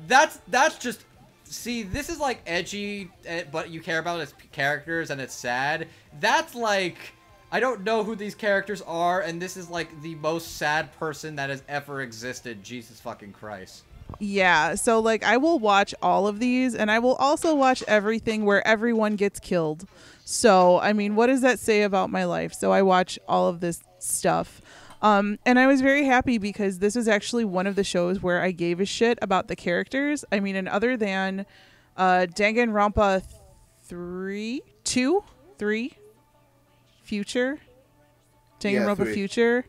that's 0.08 0.40
that's 0.48 0.80
just 0.80 1.06
see 1.44 1.84
this 1.84 2.10
is 2.10 2.20
like 2.20 2.42
edgy, 2.48 3.12
eh, 3.28 3.44
but 3.52 3.70
you 3.70 3.82
care 3.82 4.00
about 4.00 4.20
its 4.20 4.34
characters 4.52 5.12
and 5.12 5.22
it's 5.22 5.36
sad. 5.36 5.88
That's 6.20 6.56
like 6.56 6.98
I 7.52 7.60
don't 7.60 7.84
know 7.84 8.04
who 8.04 8.16
these 8.16 8.36
characters 8.36 8.82
are, 8.82 9.22
and 9.22 9.42
this 9.42 9.56
is 9.56 9.70
like 9.70 10.02
the 10.02 10.16
most 10.16 10.58
sad 10.58 10.92
person 11.00 11.36
that 11.38 11.50
has 11.50 11.64
ever 11.68 12.02
existed. 12.02 12.64
Jesus 12.64 13.00
fucking 13.00 13.34
Christ. 13.34 13.84
Yeah, 14.20 14.76
so 14.76 15.00
like 15.00 15.24
I 15.24 15.38
will 15.38 15.60
watch 15.60 15.94
all 16.02 16.28
of 16.28 16.40
these 16.40 16.76
and 16.76 16.92
I 16.92 17.00
will 17.00 17.16
also 17.16 17.56
watch 17.56 17.84
everything 17.88 18.46
where 18.46 18.66
everyone 18.66 19.16
gets 19.16 19.40
killed. 19.40 19.88
So, 20.24 20.80
I 20.80 20.94
mean, 20.94 21.16
what 21.16 21.28
does 21.28 21.42
that 21.42 21.60
say 21.60 21.84
about 21.84 22.10
my 22.10 22.26
life? 22.26 22.54
So 22.54 22.72
I 22.72 22.82
watch 22.82 23.20
all 23.28 23.48
of 23.48 23.60
this 23.60 23.82
stuff. 24.00 24.62
Um, 25.02 25.38
and 25.46 25.60
I 25.60 25.68
was 25.68 25.82
very 25.82 26.06
happy 26.06 26.38
because 26.38 26.80
this 26.80 26.96
was 26.96 27.08
actually 27.08 27.46
one 27.46 27.68
of 27.68 27.76
the 27.76 27.84
shows 27.84 28.24
where 28.24 28.42
I 28.42 28.52
gave 28.52 28.80
a 28.80 28.86
shit 28.86 29.20
about 29.22 29.48
the 29.48 29.56
characters. 29.56 30.26
I 30.32 30.40
mean, 30.40 30.56
and 30.56 30.68
other 30.68 30.98
than 30.98 31.46
uh, 31.98 32.28
Danganronpa 32.34 33.24
3, 33.84 34.62
2, 34.84 35.24
3, 35.58 35.98
Future, 37.06 37.60
Danganronpa 38.60 38.98
three. 38.98 39.14
Future. 39.14 39.66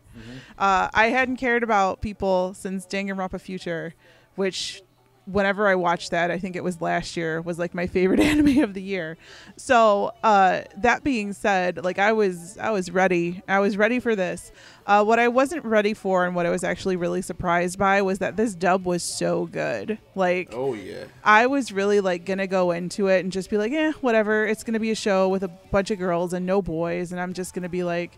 Uh, 0.59 0.89
I 0.95 1.09
hadn't 1.09 1.37
cared 1.37 1.63
about 1.63 2.01
people 2.01 2.55
since 2.55 2.87
Danganronpa 2.87 3.41
Future, 3.41 3.95
which 4.35 4.83
whenever 5.27 5.67
I 5.69 5.75
watched 5.75 6.13
that, 6.13 6.31
I 6.31 6.39
think 6.39 6.57
it 6.57 6.65
was 6.65 6.81
last 6.81 7.17
year, 7.17 7.41
was 7.43 7.59
like 7.59 7.75
my 7.75 7.87
favorite 7.87 8.21
anime 8.33 8.63
of 8.63 8.75
the 8.75 8.83
year. 8.83 9.19
So 9.57 10.13
uh, 10.23 10.63
that 10.79 11.05
being 11.05 11.33
said, 11.33 11.85
like 11.85 11.99
I 11.99 12.13
was, 12.13 12.57
I 12.59 12.71
was 12.71 12.91
ready. 12.91 13.43
I 13.49 13.59
was 13.59 13.77
ready 13.77 14.01
for 14.01 14.17
this. 14.17 14.53
Uh, 14.87 15.05
what 15.05 15.19
I 15.19 15.29
wasn't 15.29 15.65
ready 15.65 15.95
for, 15.95 16.25
and 16.25 16.37
what 16.37 16.47
I 16.47 16.51
was 16.51 16.63
actually 16.63 16.97
really 16.97 17.23
surprised 17.23 17.79
by, 17.79 18.03
was 18.03 18.21
that 18.21 18.37
this 18.37 18.55
dub 18.55 18.87
was 18.87 19.03
so 19.03 19.47
good. 19.47 19.99
Like, 20.15 20.51
Oh 20.53 20.75
yeah. 20.75 21.05
I 21.25 21.47
was 21.47 21.73
really 21.73 22.01
like 22.01 22.25
gonna 22.25 22.47
go 22.47 22.71
into 22.71 23.09
it 23.09 23.21
and 23.21 23.33
just 23.33 23.51
be 23.51 23.59
like, 23.59 23.73
eh, 23.73 23.93
whatever. 24.01 24.47
It's 24.47 24.63
gonna 24.63 24.81
be 24.81 24.93
a 24.93 24.97
show 24.97 25.29
with 25.29 25.43
a 25.43 25.49
bunch 25.49 25.91
of 25.91 25.99
girls 25.99 26.33
and 26.33 26.47
no 26.47 26.63
boys, 26.63 27.11
and 27.13 27.21
I'm 27.21 27.33
just 27.33 27.53
gonna 27.53 27.69
be 27.69 27.83
like, 27.83 28.17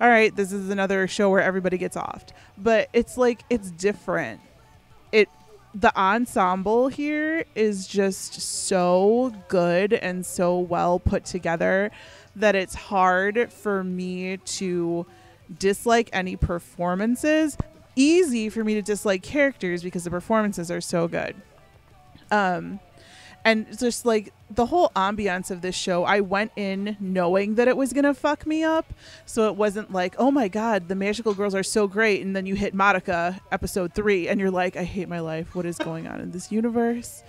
all 0.00 0.08
right, 0.08 0.34
this 0.34 0.52
is 0.52 0.68
another 0.68 1.06
show 1.08 1.30
where 1.30 1.40
everybody 1.40 1.78
gets 1.78 1.96
offed. 1.96 2.30
But 2.58 2.88
it's 2.92 3.16
like 3.16 3.42
it's 3.48 3.70
different. 3.70 4.40
The 5.74 5.96
ensemble 5.98 6.88
here 6.88 7.44
is 7.54 7.86
just 7.86 8.40
so 8.40 9.32
good 9.48 9.94
and 9.94 10.24
so 10.24 10.58
well 10.58 10.98
put 10.98 11.24
together 11.24 11.90
that 12.36 12.54
it's 12.54 12.74
hard 12.74 13.52
for 13.52 13.82
me 13.82 14.36
to 14.36 15.06
dislike 15.58 16.10
any 16.12 16.36
performances. 16.36 17.56
Easy 17.96 18.48
for 18.48 18.64
me 18.64 18.74
to 18.74 18.82
dislike 18.82 19.22
characters 19.22 19.82
because 19.82 20.04
the 20.04 20.10
performances 20.10 20.70
are 20.70 20.80
so 20.80 21.08
good 21.08 21.36
um 22.32 22.80
and 23.44 23.78
just 23.78 24.06
like 24.06 24.32
the 24.50 24.66
whole 24.66 24.90
ambiance 24.94 25.50
of 25.50 25.62
this 25.62 25.74
show 25.74 26.04
i 26.04 26.20
went 26.20 26.52
in 26.56 26.96
knowing 27.00 27.54
that 27.56 27.68
it 27.68 27.76
was 27.76 27.92
gonna 27.92 28.14
fuck 28.14 28.46
me 28.46 28.62
up. 28.62 28.92
So 29.26 29.48
it 29.48 29.56
wasn't 29.56 29.92
like 29.92 30.14
oh 30.18 30.30
my 30.30 30.48
god 30.48 30.88
the 30.88 30.94
magical 30.94 31.34
girls 31.34 31.54
are 31.54 31.62
so 31.62 31.86
great 31.86 32.22
and 32.24 32.34
then 32.36 32.46
you 32.46 32.54
hit 32.54 32.74
Madoka 32.74 33.40
episode 33.50 33.94
three 33.94 34.28
and 34.28 34.38
you're 34.40 34.50
like 34.50 34.76
i 34.76 34.84
hate 34.84 35.08
my 35.08 35.20
life. 35.20 35.54
What 35.54 35.66
is 35.66 35.78
going 35.78 36.06
on 36.06 36.20
in 36.20 36.30
this 36.30 36.52
universe? 36.52 37.22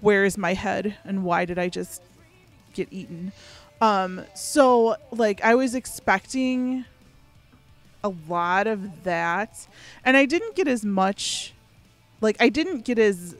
Where 0.00 0.24
is 0.24 0.38
my 0.38 0.54
head? 0.54 0.96
And 1.04 1.24
why 1.24 1.44
did 1.44 1.58
i 1.58 1.68
just 1.68 2.02
get 2.74 2.88
eaten? 2.90 3.32
Um 3.80 4.24
so 4.34 4.96
like 5.12 5.42
i 5.42 5.54
was 5.54 5.74
expecting 5.74 6.84
a 8.02 8.08
lot 8.28 8.66
of 8.66 9.04
that. 9.04 9.66
And 10.04 10.16
i 10.16 10.24
didn't 10.24 10.56
get 10.56 10.66
as 10.68 10.84
much 10.84 11.52
like 12.20 12.36
i 12.40 12.48
didn't 12.48 12.84
get 12.84 12.98
as 12.98 13.36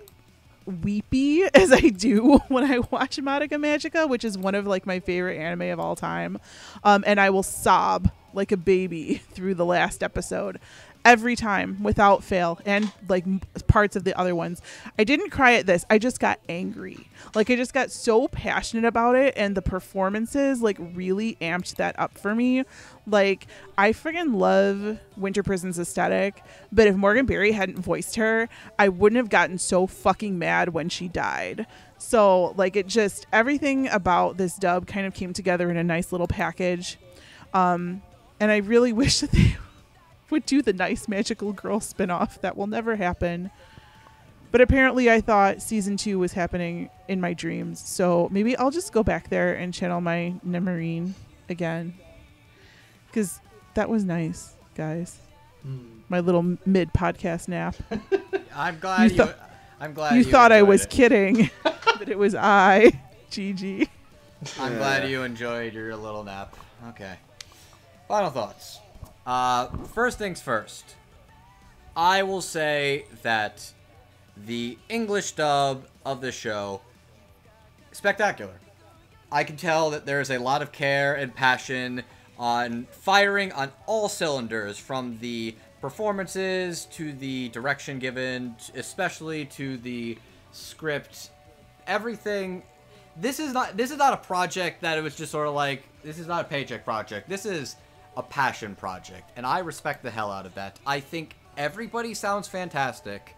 weepy 0.70 1.42
as 1.54 1.72
I 1.72 1.80
do 1.80 2.38
when 2.48 2.70
I 2.70 2.78
watch 2.78 3.18
Madoka 3.18 3.58
Magica, 3.58 4.08
which 4.08 4.24
is 4.24 4.38
one 4.38 4.54
of 4.54 4.66
like 4.66 4.86
my 4.86 5.00
favorite 5.00 5.38
anime 5.38 5.70
of 5.70 5.80
all 5.80 5.96
time. 5.96 6.38
Um, 6.84 7.04
and 7.06 7.20
I 7.20 7.30
will 7.30 7.42
sob 7.42 8.10
like 8.32 8.52
a 8.52 8.56
baby 8.56 9.14
through 9.32 9.54
the 9.54 9.64
last 9.66 10.02
episode 10.02 10.60
every 11.04 11.34
time 11.34 11.82
without 11.82 12.22
fail 12.22 12.58
and 12.66 12.92
like 13.08 13.24
parts 13.66 13.96
of 13.96 14.04
the 14.04 14.16
other 14.18 14.34
ones. 14.34 14.60
I 14.98 15.04
didn't 15.04 15.30
cry 15.30 15.54
at 15.54 15.66
this. 15.66 15.84
I 15.88 15.98
just 15.98 16.20
got 16.20 16.38
angry. 16.48 17.08
Like 17.34 17.50
I 17.50 17.56
just 17.56 17.72
got 17.72 17.90
so 17.90 18.28
passionate 18.28 18.84
about 18.84 19.16
it 19.16 19.34
and 19.36 19.56
the 19.56 19.62
performances 19.62 20.60
like 20.60 20.76
really 20.78 21.36
amped 21.40 21.76
that 21.76 21.98
up 21.98 22.18
for 22.18 22.34
me. 22.34 22.64
Like 23.06 23.46
I 23.78 23.92
friggin' 23.92 24.36
love 24.36 24.98
Winter 25.16 25.42
Prison's 25.42 25.78
aesthetic, 25.78 26.42
but 26.70 26.86
if 26.86 26.96
Morgan 26.96 27.26
Berry 27.26 27.52
hadn't 27.52 27.78
voiced 27.78 28.16
her, 28.16 28.48
I 28.78 28.88
wouldn't 28.88 29.16
have 29.16 29.30
gotten 29.30 29.58
so 29.58 29.86
fucking 29.86 30.38
mad 30.38 30.70
when 30.70 30.88
she 30.88 31.08
died. 31.08 31.66
So 31.98 32.54
like 32.56 32.76
it 32.76 32.86
just 32.86 33.26
everything 33.32 33.88
about 33.88 34.36
this 34.36 34.56
dub 34.56 34.86
kind 34.86 35.06
of 35.06 35.14
came 35.14 35.32
together 35.32 35.70
in 35.70 35.76
a 35.76 35.84
nice 35.84 36.12
little 36.12 36.28
package. 36.28 36.98
Um 37.54 38.02
and 38.38 38.50
I 38.50 38.58
really 38.58 38.92
wish 38.92 39.20
that 39.20 39.32
they 39.32 39.56
would 40.30 40.46
do 40.46 40.62
the 40.62 40.72
nice 40.72 41.08
magical 41.08 41.52
girl 41.52 41.80
spin-off 41.80 42.40
that 42.40 42.56
will 42.56 42.66
never 42.66 42.96
happen. 42.96 43.50
But 44.52 44.60
apparently 44.60 45.10
I 45.10 45.20
thought 45.20 45.62
season 45.62 45.96
2 45.96 46.18
was 46.18 46.32
happening 46.32 46.90
in 47.06 47.20
my 47.20 47.34
dreams. 47.34 47.80
So 47.80 48.28
maybe 48.32 48.56
I'll 48.56 48.70
just 48.72 48.92
go 48.92 49.02
back 49.04 49.28
there 49.28 49.54
and 49.54 49.72
channel 49.72 50.00
my 50.00 50.34
Nemurin 50.46 51.12
again. 51.48 51.94
Cuz 53.12 53.40
that 53.74 53.88
was 53.88 54.04
nice, 54.04 54.54
guys. 54.74 55.18
Hmm. 55.62 56.00
My 56.08 56.18
little 56.20 56.56
mid 56.66 56.92
podcast 56.92 57.46
nap. 57.46 57.76
I'm 58.56 58.78
glad 58.80 59.04
You 59.12 59.16
you. 59.16 59.24
thought- 59.24 59.38
I'm 59.82 59.94
glad 59.94 60.16
you 60.16 60.24
thought 60.24 60.52
I 60.52 60.62
was 60.62 60.84
it. 60.84 60.90
kidding, 60.90 61.48
but 61.62 62.08
it 62.08 62.18
was 62.18 62.34
I, 62.34 63.00
Gigi. 63.30 63.88
I'm 64.58 64.76
glad 64.76 65.08
you 65.08 65.22
enjoyed 65.22 65.72
your 65.72 65.96
little 65.96 66.22
nap. 66.24 66.54
Okay. 66.88 67.14
Final 68.08 68.30
thoughts. 68.30 68.79
Uh, 69.30 69.68
first 69.94 70.18
things 70.18 70.40
first. 70.40 70.96
I 71.96 72.24
will 72.24 72.40
say 72.40 73.04
that 73.22 73.72
the 74.36 74.76
English 74.88 75.32
dub 75.32 75.86
of 76.04 76.20
the 76.20 76.32
show 76.32 76.80
spectacular. 77.92 78.58
I 79.30 79.44
can 79.44 79.56
tell 79.56 79.90
that 79.90 80.04
there's 80.04 80.32
a 80.32 80.38
lot 80.38 80.62
of 80.62 80.72
care 80.72 81.14
and 81.14 81.32
passion 81.32 82.02
on 82.40 82.88
firing 82.90 83.52
on 83.52 83.70
all 83.86 84.08
cylinders 84.08 84.78
from 84.78 85.18
the 85.20 85.54
performances 85.80 86.86
to 86.86 87.12
the 87.12 87.50
direction 87.50 88.00
given, 88.00 88.56
especially 88.74 89.44
to 89.44 89.76
the 89.76 90.18
script. 90.50 91.30
Everything 91.86 92.64
this 93.16 93.38
is 93.38 93.52
not 93.52 93.76
this 93.76 93.92
is 93.92 93.96
not 93.96 94.12
a 94.12 94.16
project 94.16 94.80
that 94.80 94.98
it 94.98 95.02
was 95.02 95.14
just 95.14 95.30
sort 95.30 95.46
of 95.46 95.54
like 95.54 95.84
this 96.02 96.18
is 96.18 96.26
not 96.26 96.46
a 96.46 96.48
paycheck 96.48 96.84
project. 96.84 97.28
This 97.28 97.46
is 97.46 97.76
a 98.20 98.22
passion 98.22 98.76
project, 98.76 99.32
and 99.36 99.44
I 99.44 99.58
respect 99.58 100.02
the 100.02 100.10
hell 100.10 100.30
out 100.30 100.46
of 100.46 100.54
that. 100.54 100.78
I 100.86 101.00
think 101.00 101.36
everybody 101.56 102.14
sounds 102.14 102.46
fantastic. 102.46 103.34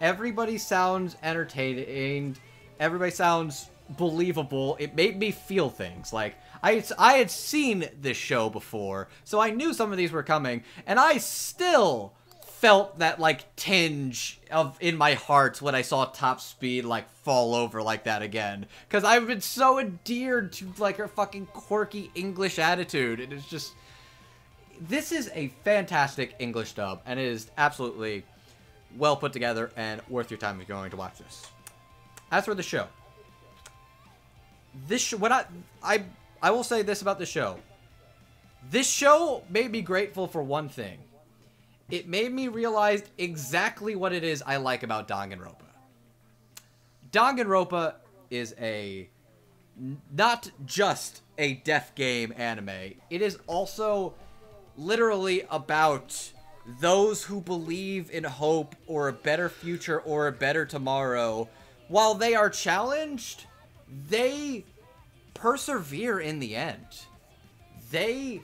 Everybody 0.00 0.58
sounds 0.58 1.16
entertained. 1.22 2.38
Everybody 2.78 3.10
sounds 3.10 3.70
believable. 3.96 4.76
It 4.78 4.94
made 4.94 5.18
me 5.18 5.30
feel 5.30 5.70
things 5.70 6.12
like 6.12 6.36
I 6.62 6.84
I 6.98 7.14
had 7.14 7.30
seen 7.30 7.88
this 8.00 8.16
show 8.16 8.50
before, 8.50 9.08
so 9.24 9.40
I 9.40 9.50
knew 9.50 9.72
some 9.72 9.90
of 9.90 9.98
these 9.98 10.12
were 10.12 10.22
coming, 10.22 10.62
and 10.86 11.00
I 11.00 11.16
still 11.16 12.12
felt 12.42 12.98
that 12.98 13.20
like 13.20 13.54
tinge 13.56 14.40
of 14.50 14.76
in 14.80 14.96
my 14.96 15.14
heart 15.14 15.60
when 15.60 15.74
I 15.74 15.82
saw 15.82 16.06
Top 16.06 16.40
Speed 16.40 16.84
like 16.84 17.08
fall 17.22 17.54
over 17.54 17.82
like 17.82 18.04
that 18.04 18.22
again. 18.22 18.66
Cause 18.88 19.04
I've 19.04 19.26
been 19.26 19.42
so 19.42 19.78
endeared 19.78 20.52
to 20.54 20.72
like 20.78 20.96
her 20.96 21.08
fucking 21.08 21.46
quirky 21.46 22.10
English 22.14 22.58
attitude. 22.58 23.20
and 23.20 23.32
It 23.32 23.36
is 23.36 23.46
just 23.46 23.74
this 24.80 25.12
is 25.12 25.30
a 25.34 25.48
fantastic 25.64 26.34
English 26.38 26.72
dub 26.72 27.00
and 27.06 27.18
it 27.18 27.26
is 27.26 27.50
absolutely 27.56 28.24
well 28.96 29.16
put 29.16 29.32
together 29.32 29.70
and 29.76 30.00
worth 30.08 30.30
your 30.30 30.38
time 30.38 30.60
if 30.60 30.68
you're 30.68 30.78
going 30.78 30.90
to 30.90 30.96
watch 30.96 31.18
this. 31.18 31.46
As 32.30 32.44
for 32.44 32.54
the 32.54 32.62
show, 32.62 32.86
this 34.88 35.02
sh- 35.02 35.14
what 35.14 35.32
I 35.32 35.44
I 35.82 36.04
I 36.42 36.50
will 36.50 36.64
say 36.64 36.82
this 36.82 37.02
about 37.02 37.18
the 37.18 37.26
show. 37.26 37.58
This 38.70 38.88
show 38.88 39.42
made 39.48 39.70
me 39.70 39.80
grateful 39.80 40.26
for 40.26 40.42
one 40.42 40.68
thing 40.68 40.98
it 41.90 42.08
made 42.08 42.32
me 42.32 42.48
realize 42.48 43.02
exactly 43.16 43.94
what 43.94 44.12
it 44.12 44.24
is 44.24 44.42
I 44.44 44.56
like 44.56 44.82
about 44.82 45.06
Danganronpa. 45.06 45.54
Danganronpa 47.12 47.94
is 48.30 48.54
a 48.60 49.08
not 50.12 50.50
just 50.64 51.22
a 51.38 51.54
death 51.54 51.92
game 51.94 52.32
anime. 52.36 52.94
It 53.10 53.22
is 53.22 53.38
also 53.46 54.14
literally 54.76 55.44
about 55.50 56.32
those 56.80 57.24
who 57.24 57.40
believe 57.40 58.10
in 58.10 58.24
hope 58.24 58.74
or 58.86 59.08
a 59.08 59.12
better 59.12 59.48
future 59.48 60.00
or 60.00 60.26
a 60.26 60.32
better 60.32 60.66
tomorrow. 60.66 61.48
While 61.88 62.14
they 62.14 62.34
are 62.34 62.50
challenged, 62.50 63.44
they 64.08 64.64
persevere 65.34 66.18
in 66.18 66.40
the 66.40 66.56
end. 66.56 66.86
They 67.90 68.40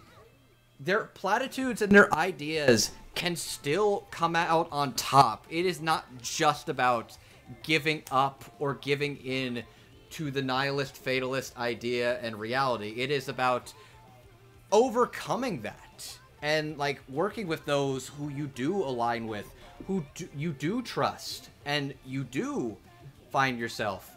their 0.78 1.04
platitudes 1.04 1.80
and 1.80 1.92
their 1.92 2.12
ideas 2.12 2.90
can 3.14 3.36
still 3.36 4.06
come 4.10 4.34
out 4.34 4.68
on 4.72 4.92
top. 4.94 5.46
It 5.48 5.64
is 5.64 5.80
not 5.80 6.06
just 6.20 6.68
about 6.68 7.16
giving 7.62 8.02
up 8.10 8.44
or 8.58 8.74
giving 8.74 9.16
in 9.18 9.62
to 10.10 10.30
the 10.30 10.42
nihilist 10.42 10.96
fatalist 10.96 11.56
idea 11.56 12.18
and 12.20 12.38
reality. 12.38 12.94
It 12.96 13.10
is 13.10 13.28
about 13.28 13.72
overcoming 14.70 15.62
that 15.62 15.78
and 16.42 16.76
like 16.76 17.00
working 17.08 17.46
with 17.46 17.64
those 17.64 18.08
who 18.08 18.28
you 18.28 18.48
do 18.48 18.82
align 18.82 19.26
with, 19.28 19.50
who 19.86 20.04
do, 20.14 20.28
you 20.36 20.52
do 20.52 20.82
trust 20.82 21.48
and 21.64 21.94
you 22.04 22.24
do 22.24 22.76
find 23.30 23.58
yourself 23.58 24.16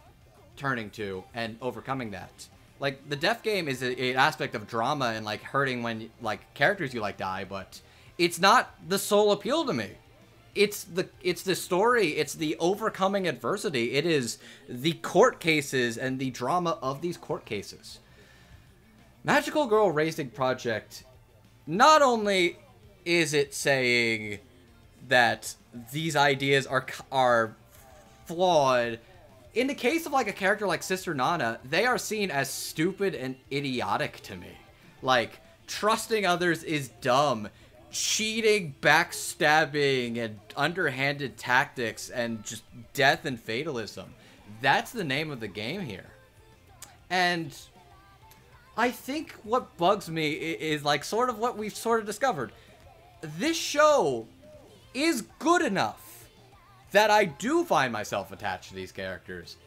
turning 0.57 0.89
to 0.89 1.23
and 1.33 1.57
overcoming 1.61 2.11
that. 2.11 2.47
Like 2.79 3.07
the 3.07 3.15
death 3.15 3.43
game 3.43 3.67
is 3.67 3.81
an 3.81 4.15
aspect 4.15 4.55
of 4.55 4.67
drama 4.67 5.13
and 5.15 5.25
like 5.25 5.41
hurting 5.41 5.83
when 5.83 6.09
like 6.21 6.53
characters 6.53 6.93
you 6.93 6.99
like 6.99 7.17
die, 7.17 7.45
but 7.47 7.79
it's 8.17 8.39
not 8.39 8.75
the 8.87 8.99
sole 8.99 9.31
appeal 9.31 9.65
to 9.65 9.73
me. 9.73 9.91
It's 10.55 10.85
the 10.85 11.09
it's 11.21 11.43
the 11.43 11.55
story, 11.55 12.09
it's 12.09 12.33
the 12.33 12.55
overcoming 12.59 13.27
adversity. 13.27 13.93
It 13.93 14.05
is 14.05 14.37
the 14.69 14.93
court 14.93 15.39
cases 15.39 15.97
and 15.97 16.17
the 16.17 16.31
drama 16.31 16.79
of 16.81 17.01
these 17.01 17.17
court 17.17 17.45
cases. 17.45 17.99
Magical 19.23 19.67
Girl 19.67 19.91
Raising 19.91 20.29
Project 20.29 21.03
not 21.67 22.01
only 22.01 22.57
is 23.03 23.33
it 23.33 23.53
saying 23.53 24.39
that 25.07 25.55
these 25.91 26.15
ideas 26.15 26.65
are 26.65 26.85
are 27.11 27.55
flawed, 28.25 28.99
in 29.53 29.67
the 29.67 29.75
case 29.75 30.05
of 30.05 30.11
like 30.11 30.27
a 30.27 30.33
character 30.33 30.67
like 30.67 30.83
Sister 30.83 31.13
Nana, 31.13 31.59
they 31.63 31.85
are 31.85 31.97
seen 31.97 32.31
as 32.31 32.49
stupid 32.49 33.15
and 33.15 33.35
idiotic 33.51 34.21
to 34.23 34.35
me. 34.35 34.51
Like 35.01 35.39
trusting 35.67 36.25
others 36.25 36.63
is 36.63 36.89
dumb. 37.01 37.49
Cheating, 37.91 38.75
backstabbing, 38.81 40.17
and 40.17 40.37
underhanded 40.57 41.37
tactics, 41.37 42.09
and 42.09 42.43
just 42.43 42.63
death 42.91 43.23
and 43.23 43.39
fatalism. 43.39 44.13
That's 44.61 44.91
the 44.91 45.05
name 45.05 45.31
of 45.31 45.39
the 45.39 45.47
game 45.47 45.79
here. 45.79 46.07
And 47.09 47.57
I 48.77 48.91
think 48.91 49.33
what 49.43 49.77
bugs 49.77 50.09
me 50.09 50.31
is 50.31 50.83
like 50.83 51.03
sort 51.03 51.29
of 51.29 51.39
what 51.39 51.57
we've 51.57 51.75
sort 51.75 52.01
of 52.01 52.05
discovered. 52.05 52.51
This 53.21 53.57
show 53.57 54.27
is 54.93 55.23
good 55.39 55.61
enough 55.61 56.29
that 56.91 57.09
I 57.09 57.25
do 57.25 57.63
find 57.63 57.91
myself 57.91 58.31
attached 58.31 58.69
to 58.69 58.75
these 58.75 58.91
characters. 58.91 59.57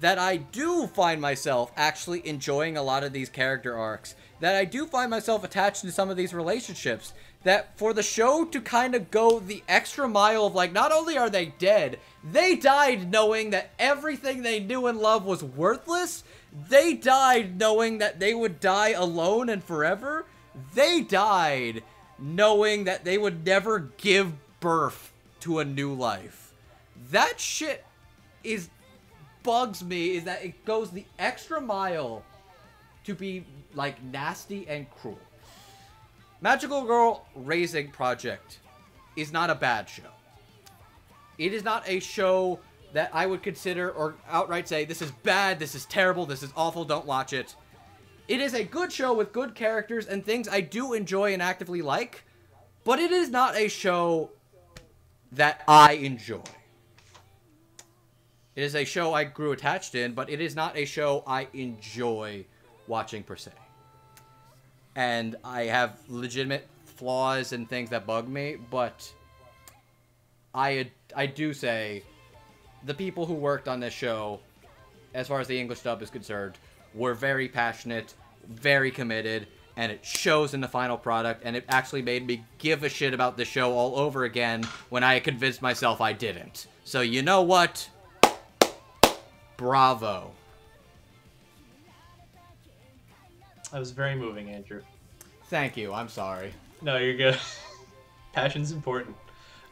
That 0.00 0.18
I 0.18 0.36
do 0.36 0.86
find 0.88 1.20
myself 1.22 1.72
actually 1.76 2.26
enjoying 2.26 2.76
a 2.76 2.82
lot 2.82 3.02
of 3.02 3.14
these 3.14 3.30
character 3.30 3.76
arcs. 3.76 4.14
That 4.40 4.54
I 4.54 4.66
do 4.66 4.86
find 4.86 5.10
myself 5.10 5.42
attached 5.42 5.80
to 5.82 5.92
some 5.92 6.10
of 6.10 6.18
these 6.18 6.34
relationships. 6.34 7.14
That 7.44 7.78
for 7.78 7.94
the 7.94 8.02
show 8.02 8.44
to 8.44 8.60
kind 8.60 8.94
of 8.94 9.10
go 9.10 9.38
the 9.38 9.62
extra 9.68 10.06
mile 10.06 10.46
of 10.46 10.54
like, 10.54 10.72
not 10.72 10.92
only 10.92 11.16
are 11.16 11.30
they 11.30 11.46
dead, 11.58 11.98
they 12.30 12.56
died 12.56 13.10
knowing 13.10 13.50
that 13.50 13.70
everything 13.78 14.42
they 14.42 14.60
knew 14.60 14.86
and 14.86 14.98
loved 14.98 15.24
was 15.24 15.42
worthless. 15.42 16.24
They 16.68 16.94
died 16.94 17.58
knowing 17.58 17.98
that 17.98 18.18
they 18.18 18.34
would 18.34 18.60
die 18.60 18.90
alone 18.90 19.48
and 19.50 19.62
forever. 19.62 20.24
They 20.74 21.02
died 21.02 21.82
knowing 22.18 22.84
that 22.84 23.04
they 23.04 23.18
would 23.18 23.44
never 23.44 23.78
give 23.98 24.32
birth 24.60 25.12
to 25.40 25.58
a 25.58 25.64
new 25.64 25.92
life. 25.92 26.54
That 27.10 27.38
shit 27.38 27.84
is 28.42 28.70
bugs 29.42 29.84
me 29.84 30.16
is 30.16 30.24
that 30.24 30.44
it 30.44 30.64
goes 30.64 30.90
the 30.90 31.04
extra 31.18 31.60
mile 31.60 32.24
to 33.04 33.14
be 33.14 33.44
like 33.74 34.02
nasty 34.02 34.66
and 34.66 34.90
cruel. 34.90 35.20
Magical 36.40 36.84
Girl 36.84 37.26
Raising 37.34 37.90
Project 37.90 38.58
is 39.14 39.32
not 39.32 39.50
a 39.50 39.54
bad 39.54 39.88
show. 39.88 40.02
It 41.38 41.52
is 41.52 41.62
not 41.62 41.84
a 41.86 42.00
show 42.00 42.58
that 42.96 43.10
I 43.12 43.26
would 43.26 43.42
consider 43.42 43.90
or 43.90 44.14
outright 44.26 44.66
say 44.66 44.86
this 44.86 45.02
is 45.02 45.10
bad, 45.10 45.58
this 45.58 45.74
is 45.74 45.84
terrible, 45.84 46.24
this 46.24 46.42
is 46.42 46.50
awful, 46.56 46.82
don't 46.86 47.04
watch 47.04 47.34
it. 47.34 47.54
It 48.26 48.40
is 48.40 48.54
a 48.54 48.64
good 48.64 48.90
show 48.90 49.12
with 49.12 49.34
good 49.34 49.54
characters 49.54 50.06
and 50.06 50.24
things 50.24 50.48
I 50.48 50.62
do 50.62 50.94
enjoy 50.94 51.34
and 51.34 51.42
actively 51.42 51.82
like, 51.82 52.24
but 52.84 52.98
it 52.98 53.10
is 53.10 53.28
not 53.28 53.54
a 53.54 53.68
show 53.68 54.30
that 55.32 55.62
I 55.68 55.92
enjoy. 55.92 56.40
It 58.54 58.62
is 58.62 58.74
a 58.74 58.86
show 58.86 59.12
I 59.12 59.24
grew 59.24 59.52
attached 59.52 59.94
in, 59.94 60.14
but 60.14 60.30
it 60.30 60.40
is 60.40 60.56
not 60.56 60.74
a 60.74 60.86
show 60.86 61.22
I 61.26 61.48
enjoy 61.52 62.46
watching 62.86 63.22
per 63.22 63.36
se. 63.36 63.50
And 64.94 65.36
I 65.44 65.64
have 65.64 65.98
legitimate 66.08 66.66
flaws 66.86 67.52
and 67.52 67.68
things 67.68 67.90
that 67.90 68.06
bug 68.06 68.26
me, 68.26 68.56
but 68.70 69.12
I 70.54 70.90
I 71.14 71.26
do 71.26 71.52
say 71.52 72.02
the 72.84 72.94
people 72.94 73.26
who 73.26 73.34
worked 73.34 73.68
on 73.68 73.80
this 73.80 73.94
show, 73.94 74.40
as 75.14 75.28
far 75.28 75.40
as 75.40 75.46
the 75.46 75.58
English 75.58 75.80
dub 75.80 76.02
is 76.02 76.10
concerned, 76.10 76.58
were 76.94 77.14
very 77.14 77.48
passionate, 77.48 78.14
very 78.48 78.90
committed, 78.90 79.46
and 79.76 79.92
it 79.92 80.04
shows 80.04 80.54
in 80.54 80.60
the 80.60 80.68
final 80.68 80.96
product. 80.96 81.42
And 81.44 81.56
it 81.56 81.64
actually 81.68 82.02
made 82.02 82.26
me 82.26 82.44
give 82.58 82.82
a 82.82 82.88
shit 82.88 83.12
about 83.12 83.36
the 83.36 83.44
show 83.44 83.72
all 83.72 83.98
over 83.98 84.24
again 84.24 84.64
when 84.88 85.04
I 85.04 85.20
convinced 85.20 85.62
myself 85.62 86.00
I 86.00 86.12
didn't. 86.12 86.66
So 86.84 87.00
you 87.00 87.22
know 87.22 87.42
what? 87.42 87.88
Bravo. 89.56 90.32
That 93.72 93.78
was 93.78 93.90
very 93.90 94.14
moving, 94.14 94.50
Andrew. 94.50 94.82
Thank 95.48 95.76
you. 95.76 95.92
I'm 95.92 96.08
sorry. 96.08 96.52
No, 96.82 96.96
you're 96.96 97.16
good. 97.16 97.38
Passion's 98.32 98.72
important. 98.72 99.16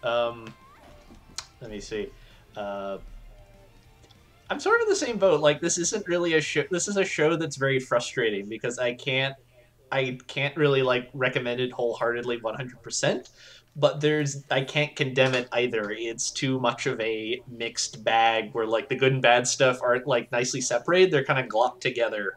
Um, 0.02 0.52
let 1.60 1.70
me 1.70 1.80
see. 1.80 2.10
Uh, 2.56 2.98
I'm 4.50 4.60
sort 4.60 4.80
of 4.80 4.84
in 4.84 4.88
the 4.90 4.96
same 4.96 5.18
boat. 5.18 5.40
Like 5.40 5.60
this 5.60 5.78
isn't 5.78 6.06
really 6.06 6.34
a 6.34 6.40
show. 6.40 6.64
This 6.70 6.88
is 6.88 6.96
a 6.96 7.04
show 7.04 7.36
that's 7.36 7.56
very 7.56 7.80
frustrating 7.80 8.48
because 8.48 8.78
I 8.78 8.94
can't, 8.94 9.34
I 9.90 10.18
can't 10.26 10.56
really 10.56 10.82
like 10.82 11.10
recommend 11.14 11.60
it 11.60 11.72
wholeheartedly 11.72 12.40
100%. 12.40 13.30
But 13.76 14.00
there's, 14.00 14.44
I 14.50 14.60
can't 14.60 14.94
condemn 14.94 15.34
it 15.34 15.48
either. 15.50 15.90
It's 15.90 16.30
too 16.30 16.60
much 16.60 16.86
of 16.86 17.00
a 17.00 17.42
mixed 17.48 18.04
bag 18.04 18.50
where 18.52 18.66
like 18.66 18.88
the 18.88 18.94
good 18.94 19.12
and 19.12 19.22
bad 19.22 19.48
stuff 19.48 19.80
aren't 19.82 20.06
like 20.06 20.30
nicely 20.30 20.60
separated. 20.60 21.10
They're 21.10 21.24
kind 21.24 21.40
of 21.40 21.50
glopped 21.50 21.80
together, 21.80 22.34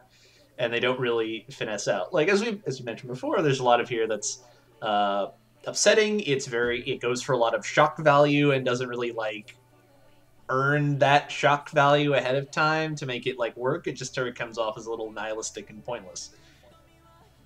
and 0.58 0.72
they 0.72 0.80
don't 0.80 0.98
really 0.98 1.46
finesse 1.50 1.86
out. 1.86 2.12
Like 2.12 2.28
as 2.28 2.42
we 2.42 2.60
as 2.66 2.80
we 2.80 2.84
mentioned 2.84 3.10
before, 3.10 3.40
there's 3.40 3.60
a 3.60 3.64
lot 3.64 3.80
of 3.80 3.88
here 3.88 4.08
that's 4.08 4.42
uh, 4.82 5.28
upsetting. 5.66 6.20
It's 6.20 6.46
very, 6.46 6.82
it 6.88 7.00
goes 7.00 7.22
for 7.22 7.34
a 7.34 7.38
lot 7.38 7.54
of 7.54 7.64
shock 7.64 7.98
value 7.98 8.50
and 8.52 8.64
doesn't 8.64 8.88
really 8.88 9.12
like 9.12 9.56
earn 10.50 10.98
that 10.98 11.30
shock 11.30 11.70
value 11.70 12.14
ahead 12.14 12.34
of 12.34 12.50
time 12.50 12.94
to 12.96 13.06
make 13.06 13.26
it 13.26 13.38
like 13.38 13.56
work. 13.56 13.86
It 13.86 13.92
just 13.92 14.14
sort 14.14 14.28
of 14.28 14.34
comes 14.34 14.58
off 14.58 14.78
as 14.78 14.86
a 14.86 14.90
little 14.90 15.12
nihilistic 15.12 15.70
and 15.70 15.84
pointless. 15.84 16.30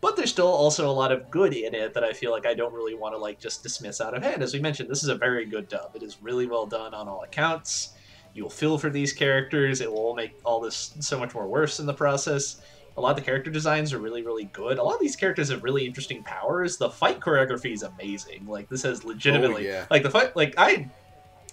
But 0.00 0.16
there's 0.16 0.30
still 0.30 0.48
also 0.48 0.90
a 0.90 0.92
lot 0.92 1.12
of 1.12 1.30
good 1.30 1.54
in 1.54 1.74
it 1.74 1.94
that 1.94 2.02
I 2.02 2.12
feel 2.12 2.32
like 2.32 2.44
I 2.44 2.54
don't 2.54 2.74
really 2.74 2.94
want 2.94 3.14
to 3.14 3.18
like 3.18 3.38
just 3.38 3.62
dismiss 3.62 4.00
out 4.00 4.14
of 4.14 4.22
hand. 4.22 4.42
As 4.42 4.52
we 4.52 4.60
mentioned, 4.60 4.90
this 4.90 5.04
is 5.04 5.08
a 5.08 5.14
very 5.14 5.46
good 5.46 5.68
dub. 5.68 5.94
It 5.94 6.02
is 6.02 6.20
really 6.20 6.46
well 6.46 6.66
done 6.66 6.92
on 6.92 7.06
all 7.06 7.22
accounts. 7.22 7.90
You'll 8.34 8.50
feel 8.50 8.78
for 8.78 8.90
these 8.90 9.12
characters. 9.12 9.80
It 9.80 9.92
will 9.92 10.14
make 10.14 10.32
all 10.44 10.60
this 10.60 10.94
so 10.98 11.18
much 11.18 11.34
more 11.34 11.46
worse 11.46 11.78
in 11.78 11.86
the 11.86 11.94
process. 11.94 12.62
A 12.96 13.00
lot 13.00 13.10
of 13.10 13.16
the 13.16 13.22
character 13.22 13.50
designs 13.50 13.92
are 13.92 13.98
really, 13.98 14.22
really 14.22 14.44
good. 14.46 14.78
A 14.78 14.82
lot 14.82 14.94
of 14.94 15.00
these 15.00 15.16
characters 15.16 15.50
have 15.50 15.62
really 15.62 15.86
interesting 15.86 16.22
powers. 16.24 16.78
The 16.78 16.90
fight 16.90 17.20
choreography 17.20 17.72
is 17.72 17.84
amazing. 17.84 18.46
Like 18.46 18.68
this 18.68 18.82
has 18.82 19.04
legitimately, 19.04 19.68
oh, 19.68 19.72
yeah. 19.72 19.86
like 19.88 20.02
the 20.02 20.10
fight. 20.10 20.34
Like 20.34 20.54
I 20.58 20.90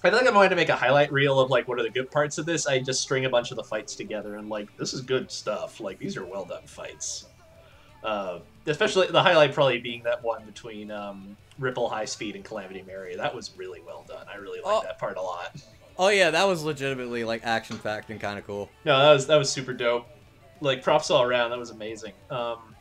I 0.03 0.09
think 0.09 0.27
I'm 0.27 0.33
going 0.33 0.49
to 0.49 0.55
make 0.55 0.69
a 0.69 0.75
highlight 0.75 1.11
reel 1.11 1.39
of 1.39 1.49
like 1.49 1.67
what 1.67 1.77
are 1.79 1.83
the 1.83 1.89
good 1.89 2.09
parts 2.09 2.37
of 2.37 2.45
this. 2.45 2.67
I 2.67 2.79
just 2.79 3.01
string 3.01 3.25
a 3.25 3.29
bunch 3.29 3.51
of 3.51 3.57
the 3.57 3.63
fights 3.63 3.95
together 3.95 4.35
and 4.35 4.47
like 4.49 4.75
this 4.77 4.93
is 4.93 5.01
good 5.01 5.29
stuff. 5.29 5.79
Like 5.79 5.99
these 5.99 6.15
are 6.17 6.25
well 6.25 6.45
done 6.45 6.63
fights. 6.65 7.25
Uh, 8.03 8.39
especially 8.65 9.07
the 9.07 9.21
highlight 9.21 9.53
probably 9.53 9.79
being 9.79 10.01
that 10.03 10.23
one 10.23 10.45
between 10.45 10.89
um, 10.89 11.35
Ripple 11.57 11.89
High 11.89 12.05
Speed 12.05 12.35
and 12.35 12.45
Calamity 12.45 12.81
Mary. 12.87 13.15
That 13.17 13.35
was 13.35 13.51
really 13.57 13.81
well 13.85 14.05
done. 14.07 14.25
I 14.33 14.37
really 14.37 14.59
like 14.61 14.73
Oh. 14.73 14.81
that 14.83 14.97
part 14.99 15.17
a 15.17 15.21
lot. 15.21 15.53
Oh 15.97 16.07
yeah, 16.07 16.29
that 16.31 16.47
was 16.47 16.63
legitimately 16.63 17.25
like 17.25 17.41
action 17.43 17.77
packed 17.77 18.09
and 18.09 18.21
kind 18.21 18.39
of 18.39 18.47
cool. 18.47 18.69
No, 18.85 18.97
that 18.99 19.11
was 19.11 19.27
that 19.27 19.35
was 19.35 19.49
super 19.51 19.73
dope. 19.73 20.07
Like 20.61 20.81
props 20.81 21.11
all 21.11 21.23
around. 21.23 21.49
That 21.49 21.59
was 21.59 21.71
amazing. 21.71 22.13
Um, 22.29 22.73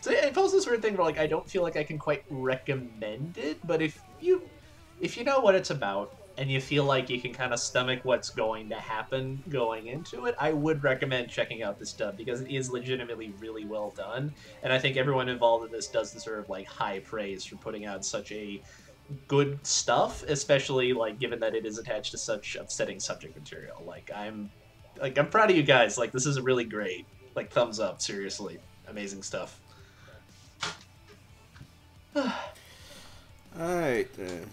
so 0.00 0.10
yeah, 0.10 0.24
it 0.26 0.32
poses 0.34 0.52
this 0.54 0.66
weird 0.66 0.80
thing 0.80 0.96
where 0.96 1.04
like 1.04 1.18
I 1.18 1.26
don't 1.26 1.48
feel 1.50 1.62
like 1.62 1.76
I 1.76 1.84
can 1.84 1.98
quite 1.98 2.24
recommend 2.30 3.36
it, 3.36 3.58
but 3.66 3.82
if 3.82 4.00
you 4.22 4.40
if 5.02 5.18
you 5.18 5.24
know 5.24 5.40
what 5.40 5.54
it's 5.54 5.68
about 5.70 6.14
and 6.38 6.50
you 6.50 6.60
feel 6.60 6.84
like 6.84 7.08
you 7.08 7.20
can 7.20 7.32
kind 7.32 7.52
of 7.52 7.58
stomach 7.58 8.00
what's 8.02 8.30
going 8.30 8.68
to 8.68 8.76
happen 8.76 9.42
going 9.48 9.86
into 9.86 10.26
it, 10.26 10.34
I 10.38 10.52
would 10.52 10.82
recommend 10.82 11.28
checking 11.28 11.62
out 11.62 11.78
this 11.78 11.92
dub 11.92 12.16
because 12.16 12.42
it 12.42 12.50
is 12.50 12.70
legitimately 12.70 13.32
really 13.40 13.64
well 13.64 13.92
done, 13.96 14.32
and 14.62 14.72
I 14.72 14.78
think 14.78 14.96
everyone 14.96 15.28
involved 15.28 15.66
in 15.66 15.72
this 15.72 15.86
does 15.86 16.12
deserve 16.12 16.48
like 16.48 16.66
high 16.66 17.00
praise 17.00 17.44
for 17.44 17.56
putting 17.56 17.86
out 17.86 18.04
such 18.04 18.32
a 18.32 18.60
good 19.28 19.64
stuff, 19.66 20.22
especially 20.24 20.92
like 20.92 21.18
given 21.18 21.40
that 21.40 21.54
it 21.54 21.64
is 21.64 21.78
attached 21.78 22.10
to 22.12 22.18
such 22.18 22.56
upsetting 22.56 23.00
subject 23.00 23.36
material. 23.36 23.82
Like 23.86 24.10
I'm 24.14 24.50
like 25.00 25.18
I'm 25.18 25.28
proud 25.28 25.50
of 25.50 25.56
you 25.56 25.62
guys. 25.62 25.98
Like 25.98 26.12
this 26.12 26.26
is 26.26 26.40
really 26.40 26.64
great. 26.64 27.06
Like 27.34 27.50
thumbs 27.50 27.80
up, 27.80 28.00
seriously. 28.00 28.58
Amazing 28.88 29.22
stuff. 29.22 29.60
Alright 33.58 34.12
then. 34.14 34.46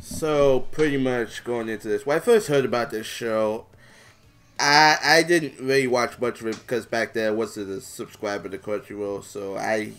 So 0.00 0.60
pretty 0.72 0.96
much 0.96 1.44
going 1.44 1.68
into 1.68 1.88
this, 1.88 2.06
when 2.06 2.16
I 2.16 2.20
first 2.20 2.48
heard 2.48 2.64
about 2.64 2.90
this 2.90 3.06
show, 3.06 3.66
I 4.58 4.96
I 5.02 5.22
didn't 5.22 5.60
really 5.60 5.86
watch 5.86 6.18
much 6.18 6.40
of 6.40 6.46
it 6.46 6.56
because 6.56 6.86
back 6.86 7.12
then 7.12 7.28
I 7.28 7.30
wasn't 7.30 7.70
a 7.70 7.80
subscriber 7.80 8.48
to 8.48 8.58
Crunchyroll, 8.58 9.22
so 9.22 9.56
I 9.56 9.92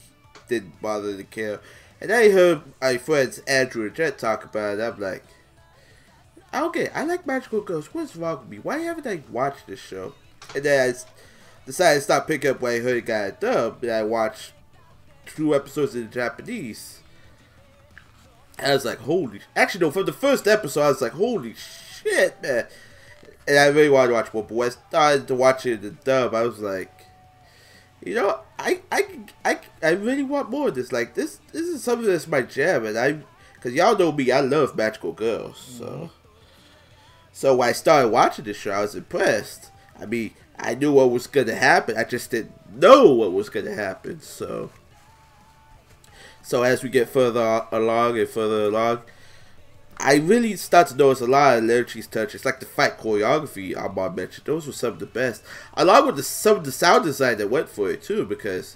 didn't 0.48 0.82
bother 0.82 1.16
to 1.16 1.24
care. 1.24 1.60
And 2.02 2.12
I 2.12 2.32
heard 2.32 2.62
my 2.82 2.98
friends 2.98 3.40
Andrew 3.48 3.86
and 3.86 3.96
Jet 3.96 4.18
talk 4.18 4.44
about 4.44 4.80
it. 4.80 4.82
I'm 4.82 5.00
like, 5.00 5.24
okay, 6.54 6.90
I 6.96 7.04
like 7.04 7.28
magical 7.28 7.62
girls. 7.62 7.94
What's 7.94 8.16
wrong 8.16 8.40
with 8.40 8.50
me? 8.50 8.58
Why 8.58 8.80
haven't 8.80 9.06
I 9.06 9.22
watched 9.30 9.68
this 9.68 9.80
show? 9.80 10.16
And 10.56 10.64
then 10.64 10.90
I 10.90 10.98
decided 11.68 12.00
to 12.00 12.02
stop 12.02 12.28
picking 12.28 12.50
up 12.50 12.62
when 12.62 12.74
I 12.74 12.80
heard 12.80 12.98
it 12.98 13.06
got 13.06 13.30
a 13.30 13.32
dub, 13.34 13.84
and 13.84 13.92
I 13.92 14.04
watched 14.04 14.54
two 15.28 15.54
episodes 15.54 15.94
in 15.94 16.10
Japanese. 16.10 17.01
I 18.60 18.74
was 18.74 18.86
like, 18.86 19.00
holy. 19.00 19.42
Actually, 19.56 19.82
no, 19.82 19.92
for 19.92 20.04
the 20.04 20.14
first 20.14 20.48
episode, 20.48 20.82
I 20.82 20.88
was 20.90 21.02
like, 21.02 21.14
holy 21.14 21.56
shit, 21.56 22.42
man. 22.42 22.68
And 23.48 23.58
I 23.58 23.68
really 23.68 23.90
wanted 23.90 24.10
to 24.10 24.14
watch 24.14 24.34
more, 24.34 24.44
but 24.44 24.54
when 24.54 24.68
I 24.68 24.72
started 24.72 25.28
to 25.28 25.36
watch 25.36 25.66
it 25.66 25.74
in 25.74 25.82
the 25.82 25.90
dub, 25.92 26.36
I 26.36 26.44
was 26.44 26.60
like, 26.60 26.92
you 28.04 28.14
know, 28.16 28.40
I, 28.60 28.82
I, 28.92 29.20
I, 29.44 29.60
I 29.82 29.90
really 29.92 30.24
want 30.24 30.50
more 30.52 30.68
of 30.70 30.76
this. 30.76 30.92
Like 30.92 31.16
this, 31.16 31.40
this 31.52 31.68
is 31.68 31.84
something 31.84 32.08
that's 32.08 32.28
my 32.28 32.42
jam, 32.44 32.86
and 32.86 32.98
I, 32.98 33.18
cause 33.62 33.74
y'all 33.74 33.98
know 33.98 34.12
me, 34.12 34.32
I 34.32 34.42
love 34.42 34.76
magical 34.76 35.12
girls. 35.12 35.58
So, 35.80 35.86
Mm-hmm. 35.86 36.06
so 37.32 37.56
when 37.56 37.70
I 37.70 37.74
started 37.74 38.10
watching 38.10 38.46
this 38.46 38.58
show, 38.58 38.72
I 38.72 38.82
was 38.82 38.96
impressed. 38.96 39.72
I 40.00 40.06
mean, 40.06 40.34
I 40.58 40.76
knew 40.76 40.94
what 40.94 41.10
was 41.12 41.28
gonna 41.28 41.56
happen. 41.56 41.98
I 41.98 42.04
just 42.04 42.30
didn't 42.32 42.54
know 42.76 43.12
what 43.12 43.34
was 43.34 43.50
gonna 43.50 43.74
happen. 43.74 44.20
So, 44.22 44.70
so 46.52 46.64
as 46.64 46.84
we 46.84 46.90
get 46.90 47.08
further 47.08 47.66
along 47.72 48.20
and 48.20 48.28
further 48.28 48.66
along, 48.66 49.04
I 49.98 50.16
really 50.16 50.58
start 50.58 50.88
to 50.88 50.98
notice 50.98 51.22
a 51.22 51.26
lot 51.26 51.58
of 51.58 51.64
Lerche's 51.64 52.08
touches, 52.08 52.44
like 52.44 52.60
the 52.60 52.66
fight 52.66 52.98
choreography 52.98 53.74
Armand 53.78 54.18
mentioned. 54.18 54.46
Those 54.46 54.68
were 54.68 54.74
some 54.74 54.92
of 54.92 55.00
the 55.00 55.06
best, 55.06 55.44
along 55.76 56.08
with 56.08 56.18
the, 56.18 56.24
some 56.24 56.58
of 56.58 56.66
the 56.66 56.74
sound 56.74 57.06
design 57.06 57.38
that 57.38 57.50
went 57.50 57.70
for 57.70 57.90
it 57.90 58.04
too. 58.04 58.26
Because 58.26 58.76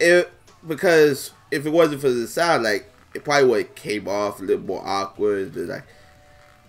it 0.00 0.32
because 0.66 1.30
if 1.52 1.64
it 1.64 1.70
wasn't 1.70 2.00
for 2.00 2.10
the 2.10 2.26
sound, 2.26 2.64
like 2.64 2.90
it 3.14 3.22
probably 3.22 3.48
would 3.48 3.66
have 3.66 3.74
came 3.76 4.08
off 4.08 4.40
a 4.40 4.42
little 4.42 4.64
more 4.64 4.82
awkward. 4.84 5.54
And 5.54 5.68
like, 5.68 5.86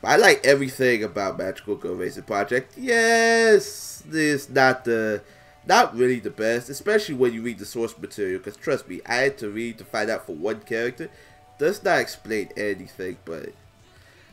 but 0.03 0.09
I 0.09 0.15
like 0.17 0.45
everything 0.45 1.03
about 1.03 1.39
Magical 1.39 1.77
Girl 1.77 1.95
Raising 1.95 2.25
Project. 2.25 2.77
Yes, 2.77 4.03
it's 4.11 4.49
not 4.49 4.85
the 4.85 5.23
not 5.65 5.95
really 5.95 6.19
the 6.19 6.29
best, 6.29 6.69
especially 6.69 7.15
when 7.15 7.33
you 7.33 7.41
read 7.41 7.59
the 7.59 7.65
source 7.65 7.97
material. 7.97 8.39
Because 8.39 8.57
trust 8.57 8.87
me, 8.87 9.01
I 9.05 9.15
had 9.15 9.37
to 9.39 9.49
read 9.49 9.77
to 9.77 9.85
find 9.85 10.09
out 10.09 10.25
for 10.25 10.35
one 10.35 10.61
character 10.61 11.09
does 11.57 11.83
not 11.83 11.99
explain 11.99 12.49
anything, 12.57 13.17
but 13.25 13.53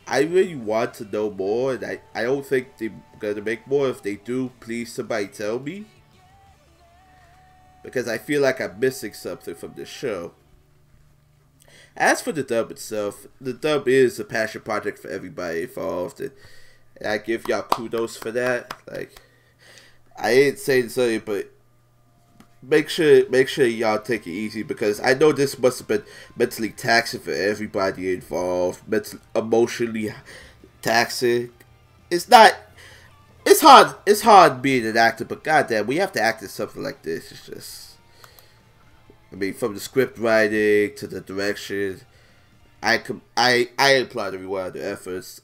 I 0.07 0.23
really 0.23 0.57
want 0.57 0.94
to 0.94 1.05
know 1.05 1.31
more, 1.31 1.75
and 1.75 1.84
I, 1.84 2.00
I 2.15 2.23
don't 2.25 2.44
think 2.44 2.78
they're 2.78 2.92
gonna 3.18 3.42
make 3.42 3.67
more. 3.67 3.89
If 3.89 4.02
they 4.02 4.17
do, 4.17 4.50
please 4.60 4.92
somebody 4.92 5.28
tell 5.28 5.59
me. 5.59 5.84
Because 7.83 8.09
I 8.09 8.18
feel 8.18 8.42
like 8.42 8.60
I'm 8.60 8.78
missing 8.81 9.12
something 9.12 9.55
from 9.55 9.75
the 9.75 9.84
show. 9.86 10.33
As 11.97 12.20
for 12.20 12.33
the 12.33 12.42
dub 12.42 12.70
itself, 12.70 13.26
the 13.41 13.52
dub 13.52 13.89
is 13.89 14.18
a 14.18 14.25
passion 14.25 14.62
project 14.62 14.99
for 14.99 15.09
everybody 15.09 15.62
involved, 15.62 16.20
and 16.20 16.33
I 17.05 17.18
give 17.18 17.47
y'all 17.47 17.62
kudos 17.62 18.17
for 18.17 18.31
that. 18.33 18.75
Like, 18.91 19.20
I 20.20 20.31
ain't 20.32 20.58
saying 20.58 20.90
something, 20.90 21.23
but 21.24 21.50
make 22.62 22.89
sure 22.89 23.28
make 23.31 23.49
sure 23.49 23.66
y'all 23.66 23.99
take 23.99 24.26
it 24.26 24.32
easy 24.32 24.62
because 24.62 25.00
I 25.00 25.15
know 25.15 25.32
this 25.32 25.58
must 25.58 25.78
have 25.78 25.89
been 25.89 26.05
mentally 26.36 26.70
taxing 26.70 27.20
for 27.20 27.32
everybody 27.32 28.12
involved, 28.12 28.86
mentally, 28.86 29.23
emotionally 29.34 30.12
taxing. 30.82 31.50
It's 32.10 32.28
not. 32.28 32.55
It's 33.47 33.62
hard. 33.62 33.94
It's 34.07 34.20
hard 34.20 34.60
being 34.60 34.86
an 34.86 34.97
actor, 34.97 35.24
but 35.24 35.42
goddamn, 35.42 35.86
we 35.86 35.97
have 35.97 36.12
to 36.12 36.20
act 36.20 36.42
in 36.42 36.49
something 36.49 36.82
like 36.82 37.02
this. 37.02 37.32
It's 37.32 37.47
just. 37.47 37.86
I 39.32 39.36
mean, 39.36 39.55
from 39.55 39.74
the 39.74 39.81
script 39.81 40.18
writing 40.18 40.94
to 40.97 41.07
the 41.07 41.20
direction, 41.20 42.00
I 42.82 42.99
com- 42.99 43.23
I 43.36 43.70
I 43.78 43.90
applaud 43.90 44.34
everyone 44.34 44.66
on 44.66 44.73
the 44.73 44.84
efforts. 44.84 45.40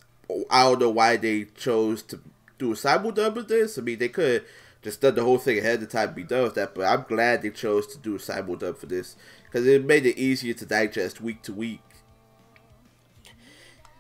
I 0.51 0.65
don't 0.65 0.81
know 0.81 0.91
why 0.91 1.17
they 1.17 1.45
chose 1.45 2.03
to 2.05 2.21
do 2.59 2.73
a 2.73 2.75
simuldub 2.75 3.37
of 3.37 3.49
this. 3.49 3.79
I 3.79 3.83
mean, 3.83 3.99
they 3.99 4.09
could 4.09 4.45
just 4.87 5.01
done 5.01 5.17
the 5.17 5.25
whole 5.25 5.39
thing 5.39 5.59
ahead 5.59 5.83
of 5.83 5.89
time, 5.89 6.15
be 6.15 6.23
done 6.23 6.45
with 6.45 6.55
that. 6.55 6.73
But 6.73 6.85
I'm 6.85 7.05
glad 7.09 7.43
they 7.43 7.51
chose 7.51 7.89
to 7.89 7.99
do 7.99 8.15
a 8.15 8.21
simul 8.21 8.55
dub 8.55 8.79
for 8.79 8.87
this 8.87 9.17
because 9.45 9.67
it 9.67 9.85
made 9.85 10.07
it 10.07 10.17
easier 10.17 10.55
to 10.55 10.65
digest 10.65 11.21
week 11.21 11.43
to 11.43 11.53
week. 11.53 11.81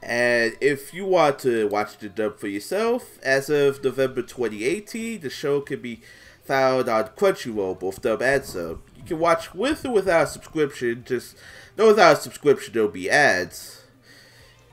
And 0.01 0.57
if 0.61 0.95
you 0.95 1.05
want 1.05 1.41
to 1.41 1.67
watch 1.67 1.99
the 1.99 2.09
dub 2.09 2.39
for 2.39 2.47
yourself, 2.47 3.19
as 3.25 3.51
of 3.51 3.83
November 3.83 4.23
2018, 4.23 5.23
the 5.23 5.29
show 5.29 5.61
can 5.61 5.81
be 5.81 6.03
found 6.45 6.89
on 6.89 7.09
Crunchyroll, 7.17 7.81
both 7.81 8.01
dub 8.01 8.23
and 8.23 8.45
sub. 8.45 8.83
You 8.97 9.03
can 9.03 9.19
watch 9.19 9.53
with 9.55 9.85
or 9.85 9.91
without 9.91 10.29
subscription. 10.29 11.03
Just 11.05 11.37
no, 11.77 11.89
without 11.89 12.19
a 12.19 12.21
subscription, 12.21 12.75
there'll 12.75 12.89
be 12.89 13.11
ads. 13.11 13.83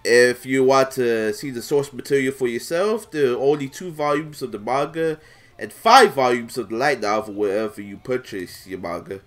If 0.05 0.45
you 0.45 0.63
want 0.63 0.91
to 0.91 1.33
see 1.33 1.49
the 1.49 1.63
source 1.63 1.91
material 1.91 2.33
for 2.33 2.47
yourself, 2.47 3.09
there 3.09 3.31
are 3.31 3.37
only 3.37 3.67
two 3.67 3.89
volumes 3.89 4.43
of 4.43 4.51
the 4.51 4.59
manga 4.59 5.19
and 5.63 5.71
five 5.71 6.13
volumes 6.13 6.57
of 6.57 6.67
the 6.67 6.75
light 6.75 6.99
novel 6.99 7.33
wherever 7.33 7.81
you 7.81 7.95
purchase 7.95 8.67
your 8.67 8.79
manga. 8.79 9.21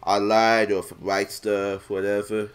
Online 0.00 0.70
or 0.70 0.84
from 0.84 0.98
Right 1.00 1.26
Stuf, 1.26 1.90
whatever. 1.90 2.50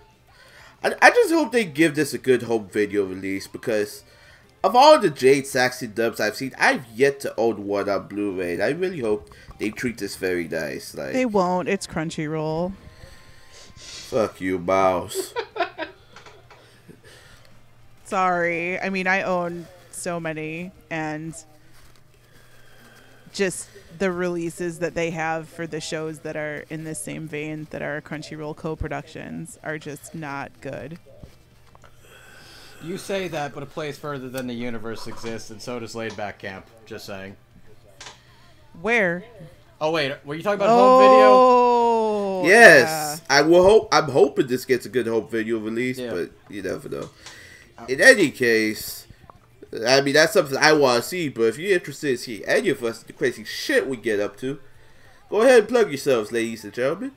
I, 0.82 0.96
I 1.02 1.10
just 1.10 1.34
hope 1.34 1.52
they 1.52 1.66
give 1.66 1.96
this 1.96 2.14
a 2.14 2.18
good 2.18 2.44
home 2.44 2.70
video 2.70 3.04
release 3.04 3.46
because 3.46 4.06
of 4.64 4.74
all 4.74 4.98
the 4.98 5.10
Jade 5.10 5.48
Saxon 5.48 5.92
dubs 5.94 6.22
I've 6.22 6.38
seen, 6.38 6.54
I've 6.58 6.86
yet 6.96 7.20
to 7.22 7.38
own 7.38 7.68
one 7.68 7.90
on 7.90 8.08
Blu-ray. 8.08 8.62
I 8.62 8.70
really 8.70 9.02
hope 9.02 9.30
they 9.58 9.70
treat 9.70 9.98
this 9.98 10.16
very 10.16 10.48
nice. 10.48 10.96
Like, 10.96 11.12
They 11.12 11.26
won't. 11.26 11.68
It's 11.68 11.86
Crunchyroll. 11.86 12.72
fuck 13.76 14.40
you, 14.40 14.60
Mouse. 14.60 15.34
Sorry. 18.06 18.80
I 18.80 18.90
mean, 18.90 19.08
I 19.08 19.24
own 19.24 19.68
so 19.90 20.22
many, 20.22 20.72
and 20.90 21.36
just 23.32 23.70
the 23.98 24.12
releases 24.12 24.80
that 24.80 24.94
they 24.96 25.12
have 25.12 25.48
for 25.48 25.68
the 25.68 25.80
shows 25.82 26.20
that 26.20 26.36
are 26.36 26.66
in 26.70 26.84
the 26.84 26.96
same 26.96 27.28
vein 27.28 27.68
that 27.72 27.82
are 27.82 28.02
Crunchyroll 28.02 28.56
co-productions 28.56 29.60
are 29.64 29.78
just 29.78 30.14
not 30.16 30.52
good. 30.62 30.98
You 32.84 32.98
say 32.98 33.28
that, 33.28 33.54
but 33.54 33.62
a 33.62 33.68
place 33.68 33.98
further 33.98 34.28
than 34.30 34.48
the 34.48 34.54
universe 34.56 35.06
exists, 35.08 35.52
and 35.52 35.62
so 35.62 35.80
does 35.80 35.94
Laid 35.96 36.18
Back 36.18 36.40
Camp. 36.40 36.66
Just 36.86 37.06
saying. 37.06 37.36
Where? 38.82 39.24
Oh 39.80 39.92
wait, 39.92 40.16
were 40.26 40.36
you 40.36 40.42
talking 40.44 40.56
about 40.62 40.70
home 40.70 41.02
video? 41.02 41.28
Oh, 41.28 42.44
Yes, 42.46 43.22
I 43.30 43.42
will 43.42 43.62
hope. 43.64 43.90
I'm 43.92 44.10
hoping 44.10 44.48
this 44.48 44.66
gets 44.66 44.86
a 44.88 44.90
good 44.90 45.06
home 45.06 45.28
video 45.28 45.60
release, 45.60 46.00
Yeah. 46.00 46.12
but 46.12 46.32
you 46.50 46.64
never 46.64 46.90
know. 46.90 47.10
In 47.88 48.02
any 48.02 48.32
case, 48.32 49.01
I 49.88 50.02
mean 50.02 50.14
that's 50.14 50.34
something 50.34 50.58
I 50.58 50.74
want 50.74 51.04
to 51.04 51.10
see. 51.10 51.30
But 51.30 51.44
if 51.44 51.58
you're 51.58 51.74
interested 51.74 52.12
in 52.12 52.18
seeing 52.18 52.46
any 52.46 52.70
of 52.70 52.84
us, 52.84 53.04
the 53.04 53.14
crazy 53.14 53.44
shit 53.44 53.88
we 53.88 53.98
get 53.98 54.20
up 54.20 54.38
to, 54.38 54.60
go 55.30 55.42
ahead 55.42 55.60
and 55.60 55.68
plug 55.68 55.90
yourselves, 55.90 56.32
ladies 56.32 56.64
and 56.64 56.74
gentlemen. 56.74 57.14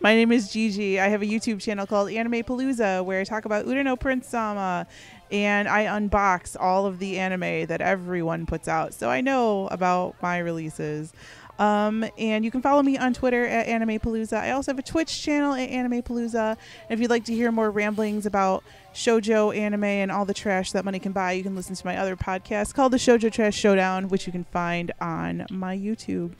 My 0.00 0.14
name 0.14 0.30
is 0.30 0.52
Gigi. 0.52 1.00
I 1.00 1.08
have 1.08 1.22
a 1.22 1.26
YouTube 1.26 1.60
channel 1.60 1.86
called 1.86 2.10
Anime 2.10 2.42
Palooza 2.42 3.02
where 3.04 3.20
I 3.20 3.24
talk 3.24 3.46
about 3.46 3.66
Uta 3.66 3.82
no 3.82 3.96
Prince 3.96 4.28
Sama 4.28 4.86
and 5.32 5.66
I 5.68 5.86
unbox 5.86 6.56
all 6.60 6.86
of 6.86 6.98
the 6.98 7.18
anime 7.18 7.66
that 7.66 7.80
everyone 7.80 8.46
puts 8.46 8.68
out. 8.68 8.94
So 8.94 9.08
I 9.08 9.20
know 9.20 9.68
about 9.68 10.14
my 10.22 10.38
releases. 10.38 11.12
Um, 11.58 12.04
and 12.18 12.44
you 12.44 12.50
can 12.50 12.60
follow 12.60 12.82
me 12.82 12.98
on 12.98 13.14
Twitter 13.14 13.46
at 13.46 13.66
Anime 13.66 13.98
Palooza. 13.98 14.38
I 14.38 14.50
also 14.50 14.72
have 14.72 14.78
a 14.78 14.82
Twitch 14.82 15.22
channel 15.22 15.54
at 15.54 15.70
Anime 15.70 16.02
Palooza. 16.02 16.56
If 16.90 17.00
you'd 17.00 17.10
like 17.10 17.24
to 17.26 17.34
hear 17.34 17.50
more 17.50 17.70
ramblings 17.70 18.26
about 18.26 18.62
shojo 18.94 19.56
anime 19.56 19.84
and 19.84 20.12
all 20.12 20.24
the 20.24 20.34
trash 20.34 20.72
that 20.72 20.84
money 20.84 20.98
can 20.98 21.12
buy, 21.12 21.32
you 21.32 21.42
can 21.42 21.56
listen 21.56 21.74
to 21.74 21.86
my 21.86 21.96
other 21.96 22.16
podcast 22.16 22.74
called 22.74 22.92
the 22.92 22.98
Shojo 22.98 23.32
Trash 23.32 23.56
Showdown, 23.56 24.08
which 24.08 24.26
you 24.26 24.32
can 24.32 24.44
find 24.44 24.92
on 25.00 25.46
my 25.50 25.76
YouTube. 25.76 26.32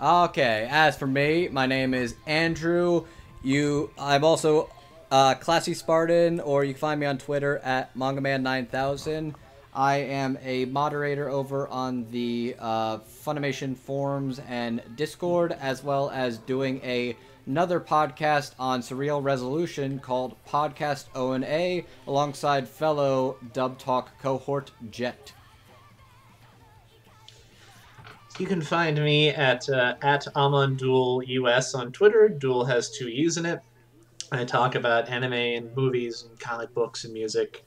Okay, 0.00 0.68
as 0.70 0.96
for 0.96 1.06
me, 1.06 1.48
my 1.48 1.66
name 1.66 1.94
is 1.94 2.14
Andrew. 2.26 3.06
You, 3.42 3.90
I'm 3.98 4.24
also 4.24 4.68
uh, 5.10 5.34
Classy 5.36 5.72
Spartan, 5.72 6.40
or 6.40 6.64
you 6.64 6.74
can 6.74 6.80
find 6.80 7.00
me 7.00 7.06
on 7.06 7.16
Twitter 7.16 7.58
at 7.58 7.94
MangaMan9000. 7.96 9.34
I 9.76 9.96
am 9.96 10.38
a 10.42 10.64
moderator 10.64 11.28
over 11.28 11.68
on 11.68 12.10
the 12.10 12.56
uh, 12.58 13.00
Funimation 13.00 13.76
forums 13.76 14.40
and 14.48 14.80
Discord, 14.96 15.52
as 15.52 15.84
well 15.84 16.08
as 16.08 16.38
doing 16.38 16.80
a 16.82 17.14
another 17.44 17.78
podcast 17.78 18.54
on 18.58 18.80
Surreal 18.80 19.22
Resolution 19.22 19.98
called 19.98 20.34
Podcast 20.48 21.04
O 21.14 21.32
and 21.32 21.44
A, 21.44 21.84
alongside 22.06 22.66
fellow 22.66 23.36
Dub 23.52 23.78
Talk 23.78 24.18
cohort 24.18 24.70
Jet. 24.90 25.34
You 28.38 28.46
can 28.46 28.62
find 28.62 28.96
me 28.96 29.28
at 29.28 29.68
uh, 29.68 29.96
at 30.00 30.24
Amandul 30.34 31.22
US 31.28 31.74
on 31.74 31.92
Twitter. 31.92 32.30
Duel 32.30 32.64
has 32.64 32.90
two 32.96 33.10
U's 33.10 33.36
in 33.36 33.44
it. 33.44 33.60
I 34.32 34.46
talk 34.46 34.74
about 34.74 35.10
anime 35.10 35.34
and 35.34 35.76
movies 35.76 36.24
and 36.26 36.40
comic 36.40 36.72
books 36.72 37.04
and 37.04 37.12
music 37.12 37.65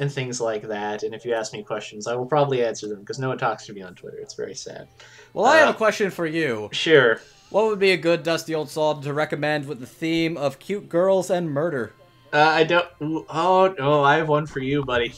and 0.00 0.10
things 0.10 0.40
like 0.40 0.62
that. 0.62 1.04
And 1.04 1.14
if 1.14 1.24
you 1.24 1.32
ask 1.34 1.52
me 1.52 1.62
questions, 1.62 2.06
I 2.08 2.14
will 2.16 2.26
probably 2.26 2.64
answer 2.64 2.88
them 2.88 3.00
because 3.00 3.18
no 3.18 3.28
one 3.28 3.38
talks 3.38 3.66
to 3.66 3.72
me 3.72 3.82
on 3.82 3.94
Twitter. 3.94 4.16
It's 4.18 4.34
very 4.34 4.54
sad. 4.54 4.88
Well, 5.32 5.44
I 5.46 5.58
have 5.58 5.68
Uh, 5.68 5.72
a 5.72 5.74
question 5.74 6.10
for 6.10 6.26
you. 6.26 6.68
Sure. 6.72 7.20
What 7.50 7.66
would 7.66 7.78
be 7.78 7.92
a 7.92 7.96
good 7.96 8.22
dusty 8.22 8.54
old 8.54 8.70
song 8.70 9.02
to 9.02 9.12
recommend 9.12 9.66
with 9.68 9.80
the 9.80 9.86
theme 9.86 10.36
of 10.36 10.58
cute 10.58 10.88
girls 10.88 11.30
and 11.30 11.50
murder? 11.50 11.92
Uh, 12.32 12.38
I 12.38 12.64
don't. 12.64 12.86
Oh 13.00 13.74
no, 13.78 14.02
I 14.04 14.16
have 14.16 14.28
one 14.28 14.46
for 14.46 14.60
you, 14.60 14.84
buddy. 14.84 15.12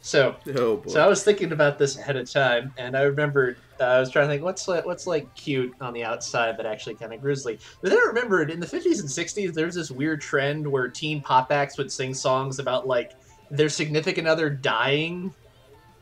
So, 0.00 0.36
Oh 0.56 0.80
so 0.86 1.04
I 1.04 1.08
was 1.08 1.24
thinking 1.24 1.50
about 1.50 1.78
this 1.80 1.98
ahead 1.98 2.14
of 2.14 2.30
time, 2.30 2.72
and 2.78 2.96
I 2.96 3.02
remembered 3.02 3.56
uh, 3.80 3.84
I 3.84 3.98
was 3.98 4.08
trying 4.12 4.28
to 4.28 4.32
think 4.32 4.44
what's 4.44 4.68
like, 4.68 4.86
what's 4.86 5.08
like 5.08 5.34
cute 5.34 5.74
on 5.80 5.92
the 5.92 6.04
outside, 6.04 6.56
but 6.56 6.64
actually 6.64 6.94
kind 6.94 7.12
of 7.12 7.20
grisly. 7.20 7.58
But 7.82 7.90
then 7.90 7.98
I 7.98 8.04
remembered 8.06 8.52
in 8.52 8.60
the 8.60 8.66
fifties 8.68 9.00
and 9.00 9.10
sixties, 9.10 9.52
there 9.52 9.66
was 9.66 9.74
this 9.74 9.90
weird 9.90 10.20
trend 10.20 10.64
where 10.64 10.86
teen 10.86 11.20
pop 11.20 11.50
acts 11.50 11.76
would 11.76 11.90
sing 11.90 12.14
songs 12.14 12.60
about 12.60 12.86
like 12.86 13.14
their 13.50 13.68
significant 13.68 14.26
other 14.26 14.50
dying, 14.50 15.34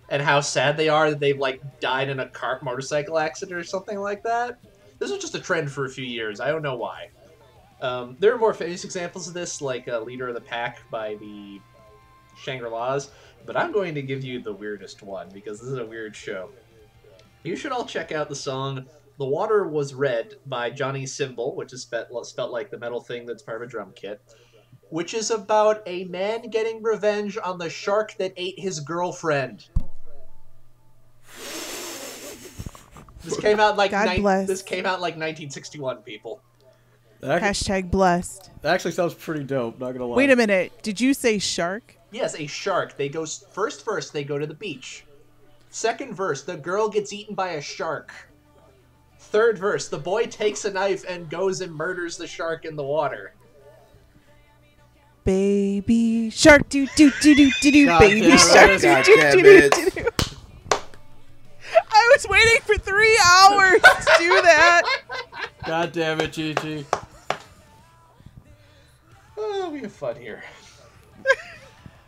and 0.09 0.23
how 0.23 0.41
sad 0.41 0.77
they 0.77 0.89
are 0.89 1.11
that 1.11 1.21
they've 1.21 1.39
like 1.39 1.81
died 1.81 2.09
in 2.09 2.21
a 2.21 2.29
car 2.29 2.59
motorcycle 2.63 3.19
accident 3.19 3.59
or 3.59 3.65
something 3.65 3.99
like 3.99 4.23
that. 4.23 4.59
This 4.99 5.11
was 5.11 5.21
just 5.21 5.35
a 5.35 5.41
trend 5.41 5.71
for 5.71 5.85
a 5.85 5.91
few 5.91 6.05
years. 6.05 6.41
I 6.41 6.49
don't 6.49 6.63
know 6.63 6.77
why. 6.77 7.11
Um, 7.81 8.17
there 8.21 8.33
are 8.33 8.39
more 8.39 8.55
famous 8.55 8.85
examples 8.85 9.29
of 9.29 9.35
this, 9.35 9.61
like 9.61 9.89
uh, 9.89 10.01
"Leader 10.01 10.29
of 10.29 10.35
the 10.35 10.41
Pack" 10.41 10.79
by 10.91 11.17
the 11.17 11.61
Shangri-Las, 12.39 13.11
but 13.45 13.57
I'm 13.57 13.73
going 13.73 13.95
to 13.95 14.03
give 14.03 14.25
you 14.25 14.41
the 14.41 14.53
weirdest 14.53 15.03
one 15.03 15.29
because 15.33 15.61
this 15.61 15.69
is 15.69 15.79
a 15.79 15.87
weird 15.87 16.15
show. 16.17 16.51
You 17.43 17.57
should 17.57 17.73
all 17.73 17.85
check 17.85 18.13
out 18.13 18.29
the 18.29 18.37
song 18.37 18.87
"The 19.19 19.27
Water 19.27 19.67
Was 19.67 19.95
Red" 19.95 20.37
by 20.47 20.71
Johnny 20.71 21.07
Cymbal, 21.07 21.55
which 21.57 21.73
is 21.73 21.83
spelt, 21.83 22.27
spelt 22.27 22.53
like 22.53 22.71
the 22.71 22.79
metal 22.79 23.01
thing 23.01 23.27
that's 23.27 23.43
part 23.43 23.61
of 23.61 23.69
a 23.69 23.71
drum 23.71 23.93
kit 23.95 24.23
which 24.91 25.15
is 25.15 25.31
about 25.31 25.83
a 25.87 26.05
man 26.05 26.49
getting 26.51 26.83
revenge 26.83 27.37
on 27.43 27.59
the 27.59 27.69
shark 27.71 28.15
that 28.19 28.33
ate 28.37 28.59
his 28.59 28.81
girlfriend. 28.81 29.67
This 33.23 33.39
came 33.41 33.59
out 33.59 33.77
like 33.77 33.91
God 33.91 34.07
nine- 34.07 34.21
bless. 34.21 34.47
this 34.47 34.63
came 34.63 34.85
out 34.85 35.01
like 35.01 35.15
1961. 35.15 36.03
People, 36.03 36.41
That, 37.21 37.43
actually, 37.43 37.83
Hashtag 37.83 37.91
blessed. 37.91 38.51
that 38.61 38.75
actually 38.75 38.93
sounds 38.93 39.15
pretty 39.15 39.45
dope. 39.45 39.79
Not 39.79 39.93
gonna 39.93 40.05
lie. 40.07 40.17
Wait 40.17 40.31
a 40.31 40.37
minute. 40.37 40.73
Did 40.83 41.01
you 41.01 41.15
say 41.15 41.39
shark? 41.39 41.97
yes, 42.13 42.39
a 42.39 42.47
shark. 42.47 42.97
They 42.99 43.09
go 43.09 43.25
first. 43.25 43.83
First, 43.85 44.13
they 44.13 44.25
go 44.25 44.39
to 44.39 44.47
the 44.47 44.55
beach. 44.55 45.05
Second 45.71 46.15
verse, 46.15 46.43
the 46.43 46.57
girl 46.57 46.89
gets 46.89 47.13
eaten 47.13 47.35
by 47.35 47.53
a 47.53 47.61
shark. 47.63 48.13
Third 49.19 49.59
verse, 49.59 49.89
the 49.89 49.99
boy 49.99 50.27
takes 50.27 50.65
a 50.67 50.71
knife 50.73 51.05
and 51.09 51.29
goes 51.31 51.63
and 51.63 51.75
murders 51.75 52.17
the 52.19 52.27
shark 52.27 52.65
in 52.67 52.77
the 52.77 52.85
water. 52.85 53.35
Baby 55.25 56.28
shark 56.28 56.69
do 56.69 56.86
do 56.97 57.11
do 57.23 57.35
do 57.35 57.51
do 57.62 57.70
do 57.73 57.99
baby 57.99 58.36
shark 58.36 58.78
do 58.78 58.86
God 58.86 59.05
do 59.05 59.17
damn 59.17 59.33
do 59.33 59.43
do 59.43 59.70
do 59.70 59.91
do. 59.91 60.09
I 61.73 62.11
was 62.15 62.28
waiting 62.28 62.61
for 62.61 62.77
three 62.77 63.19
hours 63.25 63.81
to 63.81 64.15
do 64.19 64.43
that. 64.43 64.83
God 65.67 65.93
damn 65.93 66.20
it, 66.20 66.33
Gigi. 66.33 66.85
Oh, 69.39 69.70
we 69.70 69.81
have 69.81 69.93
fun 69.93 70.17
here. 70.17 70.44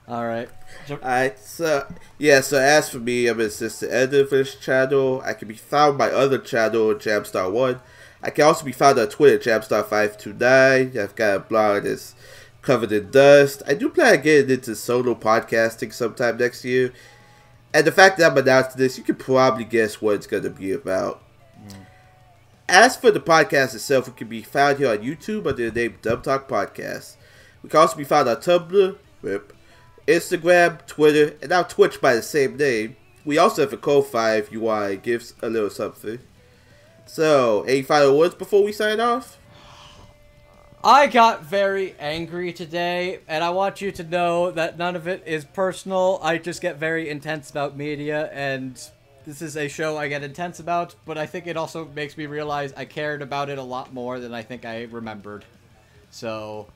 All 0.09 0.27
right. 0.27 0.49
Alright, 0.91 1.39
so 1.39 1.87
yeah, 2.19 2.41
so 2.41 2.59
as 2.59 2.91
for 2.91 2.99
me, 2.99 3.27
I'm 3.29 3.41
an 3.41 3.47
assistant 3.47 3.93
editor 3.93 4.27
for 4.27 4.37
this 4.37 4.57
channel. 4.57 5.23
I 5.25 5.33
can 5.33 5.49
be 5.49 5.55
found 5.55 5.93
on 5.93 5.99
my 5.99 6.11
other 6.11 6.39
channel, 6.39 6.95
Jamstar1. 6.95 7.81
I 8.23 8.31
can 8.31 8.45
also 8.45 8.65
be 8.65 8.73
found 8.73 8.99
on 8.99 9.09
Twitter, 9.09 9.39
Jamstar529. 9.39 10.97
I've 10.97 11.17
got 11.17 11.37
a 11.37 11.41
blog 11.41 11.85
that's 11.85 12.15
covered 12.67 12.91
in 12.93 13.11
dust. 13.11 13.63
I 13.67 13.75
do 13.75 13.89
plan 13.89 14.17
on 14.17 14.23
getting 14.23 14.51
into 14.51 14.75
solo 14.75 15.15
podcasting 15.15 15.93
sometime 15.93 16.37
next 16.37 16.65
year. 16.65 16.93
And 17.73 17.87
the 17.87 17.93
fact 17.93 18.19
that 18.19 18.31
I'm 18.31 18.37
announcing 18.37 18.79
this, 18.79 18.99
you 18.99 19.05
can 19.05 19.15
probably 19.15 19.65
guess 19.65 20.03
what 20.03 20.17
it's 20.17 20.27
going 20.27 20.43
to 20.43 20.51
be 20.51 20.73
about. 20.73 21.23
Mm. 21.65 21.87
As 22.69 22.97
for 22.97 23.11
the 23.11 23.21
podcast 23.21 23.75
itself, 23.75 24.09
it 24.09 24.17
can 24.17 24.29
be 24.29 24.43
found 24.43 24.79
here 24.79 24.91
on 24.91 24.99
YouTube 24.99 25.47
under 25.47 25.71
the 25.71 25.81
name 25.81 25.99
Dub 26.03 26.25
Talk 26.25 26.49
Podcast. 26.49 27.15
We 27.63 27.71
can 27.71 27.81
also 27.81 27.97
be 27.97 28.05
found 28.05 28.29
on 28.29 28.37
Tumblr, 28.37 28.99
RIP, 29.23 29.53
Instagram, 30.09 30.85
Twitter, 30.87 31.37
and 31.41 31.51
now 31.51 31.63
Twitch 31.63 32.01
by 32.01 32.15
the 32.15 32.23
same 32.23 32.57
name. 32.57 32.97
We 33.25 33.39
also 33.39 33.63
have 33.63 33.73
a 33.73 33.77
Ko-Fi 33.77 34.37
if 34.37 34.51
you 34.51 34.61
want 34.61 35.03
to 35.05 35.21
a 35.43 35.49
little 35.49 35.71
something. 35.71 36.19
So, 37.07 37.63
any 37.63 37.83
final 37.83 38.19
words 38.19 38.35
before 38.35 38.65
we 38.65 38.73
sign 38.73 39.01
off? 39.01 39.39
I 40.85 41.09
got 41.09 41.45
very 41.45 41.95
angry 41.99 42.53
today, 42.53 43.21
and 43.27 43.43
I 43.43 43.51
want 43.51 43.81
you 43.81 43.91
to 43.93 44.05
know 44.05 44.51
that 44.53 44.79
none 44.79 44.95
of 44.95 45.09
it 45.09 45.23
is 45.27 45.45
personal. 45.45 46.21
I 46.23 46.39
just 46.39 46.61
get 46.61 46.77
very 46.77 47.09
intense 47.09 47.51
about 47.51 47.77
media, 47.77 48.31
and 48.33 48.81
this 49.25 49.43
is 49.43 49.57
a 49.57 49.67
show 49.69 49.97
I 49.97 50.09
get 50.09 50.23
intense 50.23 50.61
about, 50.61 50.95
but 51.05 51.19
I 51.19 51.27
think 51.27 51.47
it 51.47 51.57
also 51.57 51.87
makes 51.87 52.17
me 52.17 52.27
realize 52.27 52.73
I 52.77 52.85
cared 52.85 53.23
about 53.23 53.51
it 53.51 53.59
a 53.59 53.63
lot 53.63 53.93
more 53.93 54.21
than 54.21 54.33
I 54.33 54.43
think 54.43 54.65
I 54.65 54.85
remembered. 54.85 55.45
So, 56.11 56.69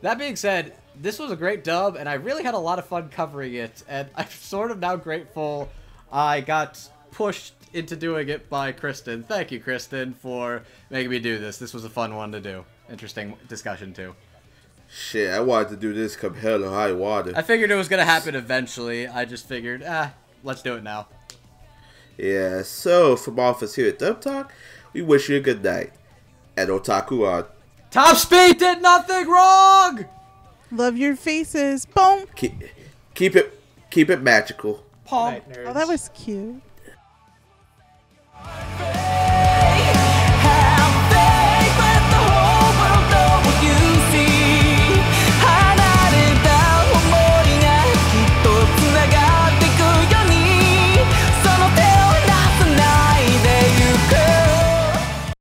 that 0.00 0.16
being 0.16 0.36
said, 0.36 0.72
this 0.98 1.18
was 1.18 1.30
a 1.30 1.36
great 1.36 1.62
dub, 1.62 1.96
and 1.96 2.08
I 2.08 2.14
really 2.14 2.42
had 2.42 2.54
a 2.54 2.58
lot 2.58 2.78
of 2.78 2.86
fun 2.86 3.10
covering 3.10 3.54
it, 3.54 3.82
and 3.88 4.08
I'm 4.16 4.28
sort 4.28 4.70
of 4.70 4.78
now 4.78 4.96
grateful 4.96 5.68
I 6.10 6.40
got 6.40 6.80
pushed 7.10 7.54
into 7.74 7.96
doing 7.96 8.28
it 8.28 8.48
by 8.48 8.72
Kristen. 8.72 9.22
Thank 9.22 9.52
you, 9.52 9.60
Kristen, 9.60 10.14
for 10.14 10.62
making 10.88 11.10
me 11.10 11.18
do 11.18 11.38
this. 11.38 11.58
This 11.58 11.74
was 11.74 11.84
a 11.84 11.90
fun 11.90 12.16
one 12.16 12.32
to 12.32 12.40
do. 12.40 12.64
Interesting 12.90 13.36
discussion, 13.48 13.92
too. 13.92 14.14
Shit, 14.88 15.30
I 15.30 15.38
wanted 15.40 15.68
to 15.68 15.76
do 15.76 15.94
this 15.94 16.16
come 16.16 16.34
hell 16.34 16.64
or 16.64 16.70
high 16.70 16.92
water. 16.92 17.32
I 17.36 17.42
figured 17.42 17.70
it 17.70 17.76
was 17.76 17.88
going 17.88 18.00
to 18.00 18.04
happen 18.04 18.34
eventually. 18.34 19.06
I 19.06 19.24
just 19.24 19.46
figured, 19.46 19.84
ah, 19.86 20.12
let's 20.42 20.62
do 20.62 20.74
it 20.74 20.82
now. 20.82 21.06
Yeah, 22.18 22.62
so 22.62 23.16
from 23.16 23.38
all 23.38 23.52
of 23.52 23.62
us 23.62 23.76
here 23.76 23.88
at 23.88 24.00
Dub 24.00 24.20
Talk, 24.20 24.52
we 24.92 25.00
wish 25.00 25.28
you 25.28 25.36
a 25.36 25.40
good 25.40 25.62
night. 25.62 25.92
And 26.56 26.68
Otaku 26.68 27.26
on. 27.26 27.46
Top 27.90 28.16
Speed 28.16 28.58
did 28.58 28.82
nothing 28.82 29.28
wrong! 29.28 30.06
Love 30.72 30.96
your 30.96 31.16
faces. 31.16 31.86
Boom. 31.86 32.26
Keep, 32.36 32.62
keep 33.14 33.34
it 33.34 33.60
keep 33.90 34.10
it 34.10 34.22
magical. 34.22 34.84
Paul. 35.04 35.40
Oh, 35.66 35.72
that 35.72 35.88
was 35.88 36.10
cute. 36.14 36.62